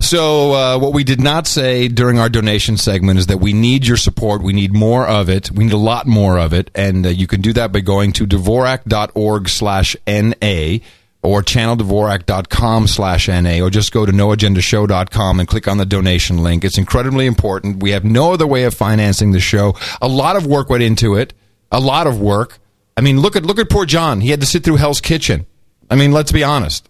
So, 0.00 0.52
uh, 0.52 0.78
what 0.78 0.92
we 0.92 1.04
did 1.04 1.20
not 1.20 1.46
say 1.46 1.86
during 1.86 2.18
our 2.18 2.28
donation 2.28 2.76
segment 2.76 3.20
is 3.20 3.28
that 3.28 3.38
we 3.38 3.52
need 3.52 3.86
your 3.86 3.96
support. 3.96 4.42
We 4.42 4.52
need 4.52 4.74
more 4.74 5.06
of 5.06 5.28
it. 5.28 5.52
We 5.52 5.64
need 5.64 5.72
a 5.72 5.78
lot 5.78 6.06
more 6.06 6.36
of 6.38 6.52
it. 6.52 6.70
And 6.74 7.06
uh, 7.06 7.10
you 7.10 7.28
can 7.28 7.40
do 7.40 7.52
that 7.52 7.70
by 7.72 7.80
going 7.80 8.12
to 8.14 8.26
dvorak.org 8.26 9.48
slash 9.48 9.96
NA 10.06 10.78
or 11.22 11.42
channeldvorak.com 11.42 12.88
slash 12.88 13.28
NA 13.28 13.60
or 13.64 13.70
just 13.70 13.92
go 13.92 14.04
to 14.04 14.12
noagendashow.com 14.12 15.38
and 15.38 15.48
click 15.48 15.68
on 15.68 15.78
the 15.78 15.86
donation 15.86 16.38
link. 16.38 16.64
It's 16.64 16.78
incredibly 16.78 17.26
important. 17.26 17.80
We 17.80 17.92
have 17.92 18.04
no 18.04 18.32
other 18.32 18.46
way 18.46 18.64
of 18.64 18.74
financing 18.74 19.30
the 19.30 19.40
show. 19.40 19.76
A 20.02 20.08
lot 20.08 20.34
of 20.34 20.46
work 20.46 20.68
went 20.68 20.82
into 20.82 21.14
it. 21.14 21.32
A 21.70 21.80
lot 21.80 22.08
of 22.08 22.20
work. 22.20 22.58
I 22.96 23.00
mean, 23.00 23.20
look 23.20 23.36
at 23.36 23.44
look 23.44 23.58
at 23.58 23.70
poor 23.70 23.86
John. 23.86 24.20
He 24.20 24.30
had 24.30 24.40
to 24.40 24.46
sit 24.46 24.64
through 24.64 24.76
Hell's 24.76 25.00
Kitchen. 25.00 25.46
I 25.90 25.96
mean, 25.96 26.12
let's 26.12 26.32
be 26.32 26.44
honest. 26.44 26.88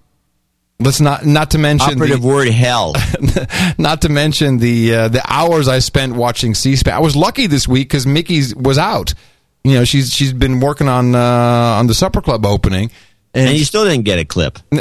Let's 0.81 1.01
not 1.01 1.25
not 1.25 1.53
to 1.53 1.59
mention 1.59 1.95
Operative 1.95 2.23
the, 2.23 2.27
word 2.27 2.49
hell. 2.49 2.95
not 3.79 4.03
to 4.03 4.09
mention 4.09 4.59
the 4.59 4.95
uh, 4.95 5.09
the 5.09 5.23
hours 5.29 5.69
I 5.69 5.79
spent 5.79 6.15
watching 6.15 6.55
C-SPAN. 6.55 6.95
I 6.95 6.99
was 6.99 7.15
lucky 7.15 7.47
this 7.47 7.69
week 7.69 7.89
because 7.89 8.07
Mickey 8.07 8.43
was 8.55 8.79
out. 8.79 9.15
You 9.65 9.75
know, 9.75 9.85
she's 9.85 10.13
she's 10.13 10.33
been 10.33 10.59
working 10.59 10.89
on 10.89 11.15
uh, 11.15 11.19
on 11.19 11.87
the 11.87 11.95
Supper 11.95 12.21
Club 12.21 12.45
opening, 12.45 12.91
And 13.33 13.57
you 13.57 13.65
still 13.65 13.85
didn't 13.85 14.05
get 14.05 14.19
a 14.19 14.25
clip. 14.25 14.59
no, 14.73 14.81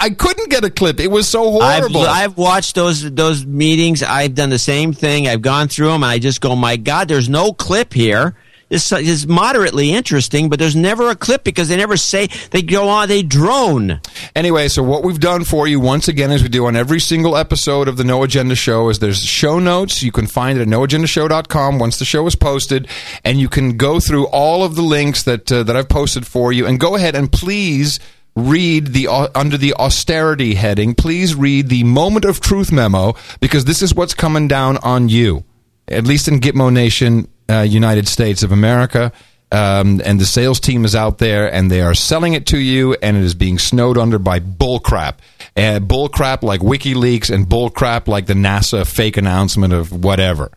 I 0.00 0.10
couldn't 0.10 0.50
get 0.50 0.62
a 0.62 0.70
clip. 0.70 1.00
It 1.00 1.10
was 1.10 1.26
so 1.26 1.50
horrible. 1.50 2.02
I've, 2.02 2.30
I've 2.30 2.38
watched 2.38 2.76
those 2.76 3.10
those 3.10 3.44
meetings. 3.44 4.04
I've 4.04 4.36
done 4.36 4.50
the 4.50 4.58
same 4.58 4.92
thing. 4.92 5.26
I've 5.26 5.42
gone 5.42 5.66
through 5.66 5.88
them, 5.88 6.04
and 6.04 6.12
I 6.12 6.20
just 6.20 6.40
go, 6.40 6.54
"My 6.54 6.76
God, 6.76 7.08
there's 7.08 7.28
no 7.28 7.52
clip 7.52 7.92
here." 7.92 8.36
This 8.74 8.90
is 8.90 9.28
moderately 9.28 9.92
interesting, 9.92 10.48
but 10.48 10.58
there's 10.58 10.74
never 10.74 11.08
a 11.08 11.14
clip 11.14 11.44
because 11.44 11.68
they 11.68 11.76
never 11.76 11.96
say 11.96 12.26
they 12.50 12.60
go 12.60 12.88
on. 12.88 13.06
They 13.06 13.22
drone. 13.22 14.00
Anyway, 14.34 14.66
so 14.66 14.82
what 14.82 15.04
we've 15.04 15.20
done 15.20 15.44
for 15.44 15.68
you 15.68 15.78
once 15.78 16.08
again, 16.08 16.32
as 16.32 16.42
we 16.42 16.48
do 16.48 16.66
on 16.66 16.74
every 16.74 16.98
single 16.98 17.36
episode 17.36 17.86
of 17.86 17.98
the 17.98 18.02
No 18.02 18.24
Agenda 18.24 18.56
Show, 18.56 18.88
is 18.88 18.98
there's 18.98 19.22
show 19.22 19.60
notes. 19.60 20.02
You 20.02 20.10
can 20.10 20.26
find 20.26 20.58
it 20.58 20.62
at 20.62 20.66
noagendashow.com 20.66 21.78
once 21.78 22.00
the 22.00 22.04
show 22.04 22.26
is 22.26 22.34
posted, 22.34 22.88
and 23.24 23.38
you 23.38 23.48
can 23.48 23.76
go 23.76 24.00
through 24.00 24.26
all 24.26 24.64
of 24.64 24.74
the 24.74 24.82
links 24.82 25.22
that 25.22 25.52
uh, 25.52 25.62
that 25.62 25.76
I've 25.76 25.88
posted 25.88 26.26
for 26.26 26.52
you. 26.52 26.66
And 26.66 26.80
go 26.80 26.96
ahead 26.96 27.14
and 27.14 27.30
please 27.30 28.00
read 28.34 28.88
the 28.88 29.06
uh, 29.06 29.28
under 29.36 29.56
the 29.56 29.74
austerity 29.74 30.56
heading. 30.56 30.96
Please 30.96 31.36
read 31.36 31.68
the 31.68 31.84
Moment 31.84 32.24
of 32.24 32.40
Truth 32.40 32.72
memo 32.72 33.14
because 33.38 33.66
this 33.66 33.82
is 33.82 33.94
what's 33.94 34.14
coming 34.14 34.48
down 34.48 34.78
on 34.78 35.08
you, 35.08 35.44
at 35.86 36.02
least 36.02 36.26
in 36.26 36.40
Gitmo 36.40 36.72
Nation, 36.72 37.28
uh, 37.48 37.60
United 37.60 38.08
States 38.08 38.42
of 38.42 38.52
America. 38.52 39.12
Um, 39.52 40.00
and 40.04 40.18
the 40.18 40.26
sales 40.26 40.58
team 40.58 40.84
is 40.84 40.96
out 40.96 41.18
there 41.18 41.52
and 41.52 41.70
they 41.70 41.80
are 41.80 41.94
selling 41.94 42.32
it 42.34 42.46
to 42.46 42.58
you 42.58 42.94
and 42.94 43.16
it 43.16 43.22
is 43.22 43.34
being 43.34 43.58
snowed 43.58 43.96
under 43.96 44.18
by 44.18 44.40
bullcrap. 44.40 45.18
Uh, 45.56 45.78
bullcrap 45.78 46.42
like 46.42 46.60
WikiLeaks 46.60 47.32
and 47.32 47.46
bullcrap 47.46 48.08
like 48.08 48.26
the 48.26 48.34
NASA 48.34 48.84
fake 48.84 49.16
announcement 49.16 49.72
of 49.72 50.04
whatever. 50.04 50.50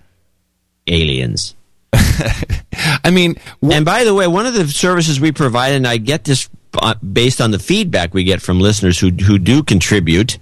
Aliens. 0.87 1.53
I 1.93 3.11
mean, 3.11 3.35
and 3.61 3.85
by 3.85 4.03
the 4.03 4.13
way, 4.13 4.27
one 4.27 4.45
of 4.45 4.53
the 4.53 4.67
services 4.67 5.19
we 5.19 5.31
provide, 5.31 5.73
and 5.73 5.85
I 5.85 5.97
get 5.97 6.23
this 6.23 6.49
uh, 6.73 6.95
based 6.95 7.39
on 7.39 7.51
the 7.51 7.59
feedback 7.59 8.13
we 8.13 8.23
get 8.23 8.41
from 8.41 8.59
listeners 8.59 8.99
who 8.99 9.09
who 9.09 9.37
do 9.39 9.63
contribute, 9.63 10.37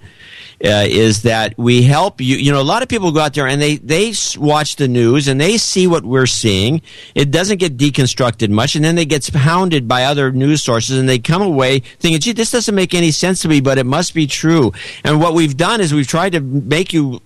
uh, 0.64 0.84
is 0.88 1.22
that 1.22 1.56
we 1.58 1.82
help 1.82 2.20
you. 2.20 2.36
You 2.36 2.52
know, 2.52 2.60
a 2.60 2.62
lot 2.62 2.82
of 2.82 2.88
people 2.88 3.12
go 3.12 3.20
out 3.20 3.34
there 3.34 3.46
and 3.46 3.60
they 3.60 3.76
they 3.76 4.12
watch 4.38 4.76
the 4.76 4.88
news 4.88 5.28
and 5.28 5.40
they 5.40 5.58
see 5.58 5.86
what 5.86 6.04
we're 6.04 6.26
seeing. 6.26 6.80
It 7.14 7.30
doesn't 7.30 7.58
get 7.58 7.76
deconstructed 7.76 8.50
much, 8.50 8.74
and 8.74 8.84
then 8.84 8.94
they 8.94 9.04
get 9.04 9.30
pounded 9.32 9.86
by 9.86 10.04
other 10.04 10.32
news 10.32 10.62
sources, 10.62 10.98
and 10.98 11.08
they 11.08 11.18
come 11.18 11.42
away 11.42 11.80
thinking, 11.80 12.20
"Gee, 12.20 12.32
this 12.32 12.50
doesn't 12.50 12.74
make 12.74 12.94
any 12.94 13.10
sense 13.10 13.42
to 13.42 13.48
me, 13.48 13.60
but 13.60 13.78
it 13.78 13.86
must 13.86 14.14
be 14.14 14.26
true." 14.26 14.72
And 15.04 15.20
what 15.20 15.34
we've 15.34 15.56
done 15.56 15.80
is 15.80 15.92
we've 15.92 16.06
tried 16.06 16.32
to 16.32 16.40
make 16.40 16.92
you 16.92 17.20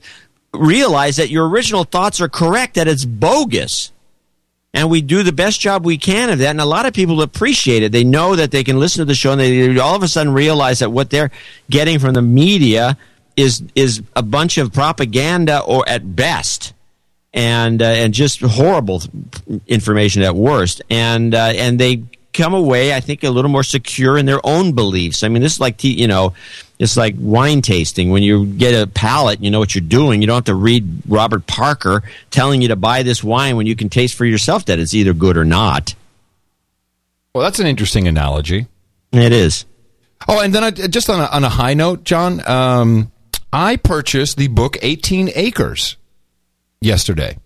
realize 0.53 1.17
that 1.17 1.31
your 1.31 1.49
original 1.49 1.85
thoughts 1.85 2.21
are 2.21 2.29
correct, 2.29 2.75
that 2.75 2.89
it's 2.89 3.05
bogus 3.05 3.93
and 4.73 4.89
we 4.89 5.03
do 5.03 5.23
the 5.23 5.33
best 5.33 5.61
job 5.61 5.85
we 5.85 5.99
can 5.99 6.31
of 6.31 6.39
that. 6.39 6.51
And 6.51 6.61
a 6.61 6.65
lot 6.65 6.87
of 6.87 6.95
people 6.95 7.23
appreciate 7.23 7.83
it. 7.83 7.93
They 7.93 8.05
know 8.05 8.37
that 8.37 8.51
they 8.51 8.63
can 8.63 8.79
listen 8.79 9.01
to 9.01 9.05
the 9.05 9.15
show, 9.15 9.33
and 9.33 9.41
they 9.41 9.79
all 9.79 9.97
of 9.97 10.03
a 10.03 10.09
sudden 10.09 10.33
realize 10.33 10.79
that 10.79 10.91
what 10.91 11.11
they're 11.11 11.31
getting 11.69 11.99
from 11.99 12.15
the 12.15 12.23
media 12.23 12.97
is 13.37 13.63
is 13.75 14.03
a 14.15 14.23
bunch 14.23 14.59
of 14.59 14.73
propaganda, 14.73 15.61
or 15.61 15.89
at 15.89 16.17
best, 16.17 16.73
and 17.33 17.81
uh, 17.83 17.87
and 17.87 18.15
just 18.15 18.41
horrible 18.41 19.03
information 19.67 20.23
at 20.23 20.35
worst. 20.35 20.83
And 20.91 21.35
uh, 21.35 21.53
and 21.55 21.79
they 21.79 22.03
come 22.33 22.55
away, 22.55 22.95
I 22.95 23.01
think, 23.01 23.25
a 23.25 23.31
little 23.31 23.51
more 23.51 23.63
secure 23.63 24.17
in 24.17 24.27
their 24.27 24.45
own 24.45 24.73
beliefs. 24.73 25.23
I 25.23 25.29
mean, 25.29 25.43
this 25.43 25.55
is 25.55 25.61
like 25.61 25.83
you 25.85 26.09
know. 26.09 26.35
It's 26.79 26.97
like 26.97 27.15
wine 27.19 27.61
tasting. 27.61 28.09
When 28.09 28.23
you 28.23 28.47
get 28.47 28.73
a 28.73 28.87
palate, 28.87 29.43
you 29.43 29.51
know 29.51 29.59
what 29.59 29.75
you're 29.75 29.83
doing. 29.83 30.23
You 30.23 30.27
don't 30.27 30.37
have 30.37 30.45
to 30.45 30.55
read 30.55 31.03
Robert 31.07 31.47
Parker 31.47 32.03
telling 32.31 32.63
you 32.63 32.69
to 32.69 32.77
buy 32.77 33.03
this 33.03 33.23
wine 33.23 33.57
when 33.57 33.67
you 33.67 33.77
can 33.77 33.91
taste 33.91 34.15
for 34.15 34.25
yourself 34.25 34.65
that 34.65 34.79
it's 34.79 34.95
either 34.95 35.13
good 35.13 35.37
or 35.37 35.45
not. 35.45 35.95
Well, 37.35 37.45
that's 37.45 37.59
an 37.59 37.67
interesting 37.67 38.09
analogy. 38.09 38.67
It 39.13 39.33
is. 39.33 39.67
Oh, 40.29 40.41
and 40.41 40.55
then 40.55 40.65
I, 40.65 40.71
just 40.71 41.09
on 41.11 41.21
a, 41.21 41.27
on 41.27 41.45
a 41.45 41.49
high 41.49 41.75
note, 41.75 42.05
John, 42.05 42.47
um, 42.49 43.13
I 43.53 43.77
purchased 43.77 44.37
the 44.37 44.49
book 44.49 44.77
18 44.81 45.31
Acres 45.35 45.97
yesterday. 46.81 47.39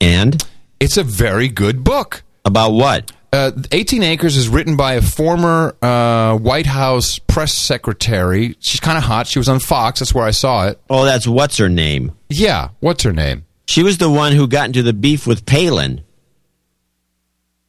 And? 0.00 0.42
It's 0.78 0.96
a 0.96 1.02
very 1.02 1.48
good 1.48 1.82
book. 1.82 2.22
About 2.44 2.72
what? 2.72 3.10
Uh, 3.32 3.52
18 3.72 4.02
Acres 4.02 4.36
is 4.36 4.48
written 4.48 4.76
by 4.76 4.94
a 4.94 5.02
former 5.02 5.74
uh, 5.82 6.36
White 6.36 6.66
House 6.66 7.18
press 7.18 7.52
secretary. 7.52 8.56
She's 8.60 8.80
kind 8.80 8.98
of 8.98 9.04
hot. 9.04 9.26
She 9.26 9.38
was 9.38 9.48
on 9.48 9.58
Fox. 9.58 10.00
That's 10.00 10.14
where 10.14 10.24
I 10.24 10.30
saw 10.30 10.68
it. 10.68 10.80
Oh, 10.88 11.04
that's 11.04 11.26
what's 11.26 11.56
her 11.56 11.68
name? 11.68 12.12
Yeah. 12.28 12.70
What's 12.80 13.02
her 13.02 13.12
name? 13.12 13.44
She 13.66 13.82
was 13.82 13.98
the 13.98 14.10
one 14.10 14.32
who 14.32 14.46
got 14.46 14.66
into 14.66 14.82
the 14.82 14.92
beef 14.92 15.26
with 15.26 15.44
Palin. 15.44 16.02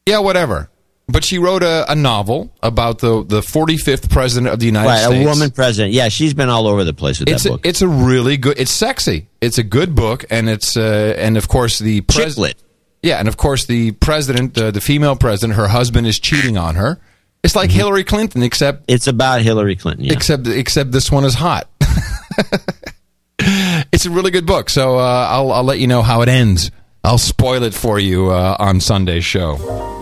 Yeah, 0.06 0.20
whatever. 0.20 0.70
But 1.10 1.24
she 1.24 1.38
wrote 1.40 1.64
a, 1.64 1.90
a 1.90 1.96
novel 1.96 2.52
about 2.62 3.00
the, 3.00 3.24
the 3.24 3.40
45th 3.40 4.10
president 4.10 4.52
of 4.54 4.60
the 4.60 4.66
United 4.66 4.90
Right, 4.90 5.04
States. 5.06 5.26
a 5.26 5.30
woman 5.30 5.52
president. 5.52 5.94
Yeah, 5.94 6.10
she's 6.10 6.34
been 6.34 6.50
all 6.50 6.68
over 6.68 6.84
the 6.84 6.94
place 6.94 7.20
with 7.22 7.30
it's 7.30 7.44
that 7.44 7.50
a, 7.50 7.52
book. 7.54 7.66
it's 7.66 7.82
a 7.82 7.88
really 7.88 8.36
good. 8.36 8.60
It's 8.60 8.72
sexy. 8.72 9.28
It's 9.40 9.58
a 9.58 9.64
good 9.64 9.96
book, 9.96 10.26
and 10.30 10.50
it's 10.50 10.76
uh, 10.76 11.16
and 11.18 11.38
of 11.38 11.48
course 11.48 11.80
the 11.80 12.02
president. 12.02 12.56
Yeah, 13.02 13.20
and 13.20 13.30
of 13.30 13.38
course 13.38 13.66
the 13.68 13.92
president, 13.94 14.58
uh, 14.58 14.72
the 14.72 14.82
female 14.82 15.16
president, 15.16 15.58
her 15.58 15.70
husband 15.70 16.08
is 16.08 16.20
cheating 16.20 16.58
on 16.58 16.76
her, 16.76 17.00
It's 17.42 17.56
like 17.56 17.72
Hillary 17.72 18.04
Clinton, 18.04 18.44
except 18.44 18.84
it's 18.90 19.08
about 19.08 19.42
Hillary 19.44 19.78
Clinton. 19.78 20.04
Yeah. 20.06 20.14
except 20.14 20.46
except 20.48 20.92
this 20.92 21.10
one 21.10 21.24
is 21.24 21.36
hot. 21.36 21.70
it's 23.40 24.06
a 24.06 24.10
really 24.10 24.32
good 24.32 24.46
book, 24.46 24.70
so 24.70 24.98
uh, 25.00 25.28
I'll 25.30 25.52
I'll 25.54 25.64
let 25.64 25.80
you 25.80 25.88
know 25.88 26.02
how 26.02 26.22
it 26.22 26.28
ends. 26.28 26.70
I'll 27.04 27.18
spoil 27.18 27.64
it 27.64 27.74
for 27.74 27.98
you 27.98 28.30
uh, 28.32 28.58
on 28.60 28.82
Sunday's 28.82 29.24
show. 29.24 29.97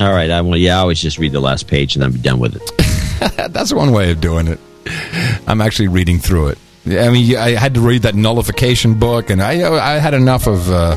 All 0.00 0.12
right. 0.12 0.30
I 0.30 0.40
will. 0.40 0.56
Yeah, 0.56 0.76
I 0.78 0.80
always 0.80 1.00
just 1.00 1.18
read 1.18 1.32
the 1.32 1.40
last 1.40 1.68
page 1.68 1.94
and 1.96 2.02
then 2.02 2.12
be 2.12 2.18
done 2.18 2.38
with 2.38 2.56
it. 2.56 3.52
That's 3.52 3.72
one 3.72 3.92
way 3.92 4.10
of 4.10 4.20
doing 4.20 4.48
it. 4.48 4.58
I'm 5.46 5.60
actually 5.60 5.88
reading 5.88 6.18
through 6.18 6.48
it. 6.48 6.58
I 6.86 7.08
mean, 7.10 7.36
I 7.36 7.50
had 7.52 7.74
to 7.74 7.80
read 7.80 8.02
that 8.02 8.14
nullification 8.14 8.98
book, 8.98 9.30
and 9.30 9.40
I 9.42 9.94
I 9.94 9.98
had 9.98 10.12
enough 10.12 10.46
of 10.46 10.70
uh, 10.70 10.96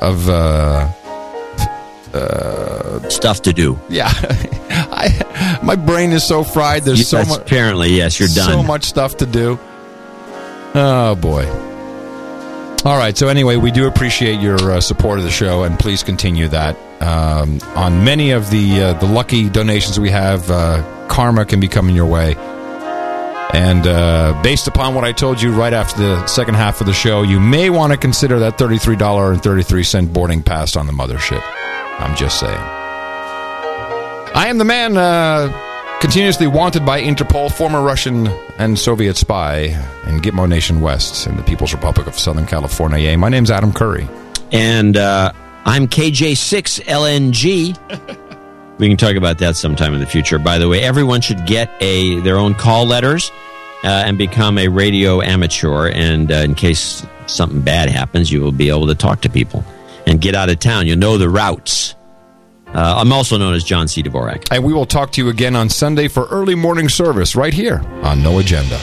of 0.00 0.28
uh, 0.28 0.90
uh, 2.12 3.08
Stuff 3.08 3.42
to 3.42 3.52
do. 3.52 3.78
yeah. 3.88 4.10
I 4.70 5.60
my 5.62 5.76
brain 5.76 6.10
is 6.12 6.24
so 6.24 6.42
fried. 6.42 6.82
There's 6.82 7.06
so 7.06 7.24
much. 7.24 7.40
Apparently, 7.40 7.90
yes, 7.90 8.18
you're 8.18 8.28
done. 8.28 8.50
So 8.50 8.62
much 8.62 8.84
stuff 8.84 9.18
to 9.18 9.26
do. 9.26 9.58
Oh 10.74 11.16
boy. 11.20 11.46
All 12.84 12.96
right. 12.98 13.16
So 13.16 13.28
anyway, 13.28 13.56
we 13.56 13.70
do 13.70 13.86
appreciate 13.86 14.40
your 14.40 14.58
uh, 14.72 14.80
support 14.80 15.18
of 15.18 15.24
the 15.24 15.30
show, 15.30 15.62
and 15.62 15.78
please 15.78 16.02
continue 16.02 16.48
that. 16.48 16.76
Um, 17.00 17.60
on 17.74 18.04
many 18.04 18.30
of 18.30 18.50
the 18.50 18.80
uh, 18.80 18.92
the 18.94 19.06
lucky 19.06 19.50
donations 19.50 20.00
we 20.00 20.10
have, 20.10 20.50
uh, 20.50 20.82
karma 21.08 21.44
can 21.44 21.60
be 21.60 21.68
coming 21.68 21.94
your 21.94 22.06
way. 22.06 22.34
And 23.52 23.86
uh, 23.86 24.40
based 24.42 24.66
upon 24.66 24.94
what 24.94 25.04
I 25.04 25.12
told 25.12 25.40
you 25.40 25.52
right 25.52 25.72
after 25.72 26.02
the 26.02 26.26
second 26.26 26.54
half 26.54 26.80
of 26.80 26.86
the 26.86 26.92
show, 26.92 27.22
you 27.22 27.38
may 27.38 27.70
want 27.70 27.92
to 27.92 27.98
consider 27.98 28.38
that 28.40 28.58
thirty-three 28.58 28.96
dollar 28.96 29.32
and 29.32 29.42
thirty-three 29.42 29.84
cent 29.84 30.12
boarding 30.12 30.42
pass 30.42 30.74
on 30.74 30.86
the 30.86 30.92
mothership. 30.92 31.42
I'm 31.98 32.16
just 32.16 32.40
saying. 32.40 32.58
I 34.34 34.48
am 34.48 34.58
the 34.58 34.64
man 34.64 34.96
uh, 34.96 35.98
continuously 36.00 36.46
wanted 36.46 36.84
by 36.84 37.00
Interpol, 37.00 37.52
former 37.52 37.82
Russian 37.82 38.26
and 38.58 38.78
Soviet 38.78 39.16
spy 39.16 39.58
in 40.06 40.20
Gitmo 40.20 40.48
Nation 40.48 40.80
West 40.80 41.26
in 41.26 41.36
the 41.36 41.42
People's 41.42 41.72
Republic 41.72 42.06
of 42.06 42.18
Southern 42.18 42.46
California. 42.46 43.16
My 43.16 43.28
name's 43.28 43.50
Adam 43.50 43.72
Curry. 43.72 44.08
And 44.52 44.96
uh, 44.96 45.32
I'm 45.66 45.88
KJ6LNG. 45.88 47.76
we 48.78 48.88
can 48.88 48.96
talk 48.96 49.16
about 49.16 49.38
that 49.38 49.56
sometime 49.56 49.94
in 49.94 50.00
the 50.00 50.06
future. 50.06 50.38
By 50.38 50.58
the 50.58 50.68
way, 50.68 50.80
everyone 50.80 51.20
should 51.20 51.44
get 51.44 51.68
a 51.80 52.20
their 52.20 52.36
own 52.36 52.54
call 52.54 52.86
letters 52.86 53.32
uh, 53.82 54.04
and 54.06 54.16
become 54.16 54.58
a 54.58 54.68
radio 54.68 55.20
amateur. 55.20 55.88
And 55.88 56.30
uh, 56.30 56.36
in 56.36 56.54
case 56.54 57.04
something 57.26 57.62
bad 57.62 57.88
happens, 57.88 58.30
you 58.30 58.40
will 58.42 58.52
be 58.52 58.68
able 58.68 58.86
to 58.86 58.94
talk 58.94 59.22
to 59.22 59.28
people 59.28 59.64
and 60.06 60.20
get 60.20 60.36
out 60.36 60.50
of 60.50 60.60
town. 60.60 60.86
You'll 60.86 60.98
know 60.98 61.18
the 61.18 61.28
routes. 61.28 61.96
Uh, 62.68 62.94
I'm 62.98 63.12
also 63.12 63.36
known 63.36 63.54
as 63.54 63.64
John 63.64 63.88
C. 63.88 64.04
Dvorak. 64.04 64.46
And 64.52 64.62
we 64.62 64.72
will 64.72 64.86
talk 64.86 65.10
to 65.12 65.20
you 65.20 65.30
again 65.30 65.56
on 65.56 65.68
Sunday 65.68 66.06
for 66.06 66.26
early 66.26 66.54
morning 66.54 66.88
service 66.88 67.34
right 67.34 67.54
here 67.54 67.80
on 68.02 68.22
No 68.22 68.38
Agenda. 68.38 68.80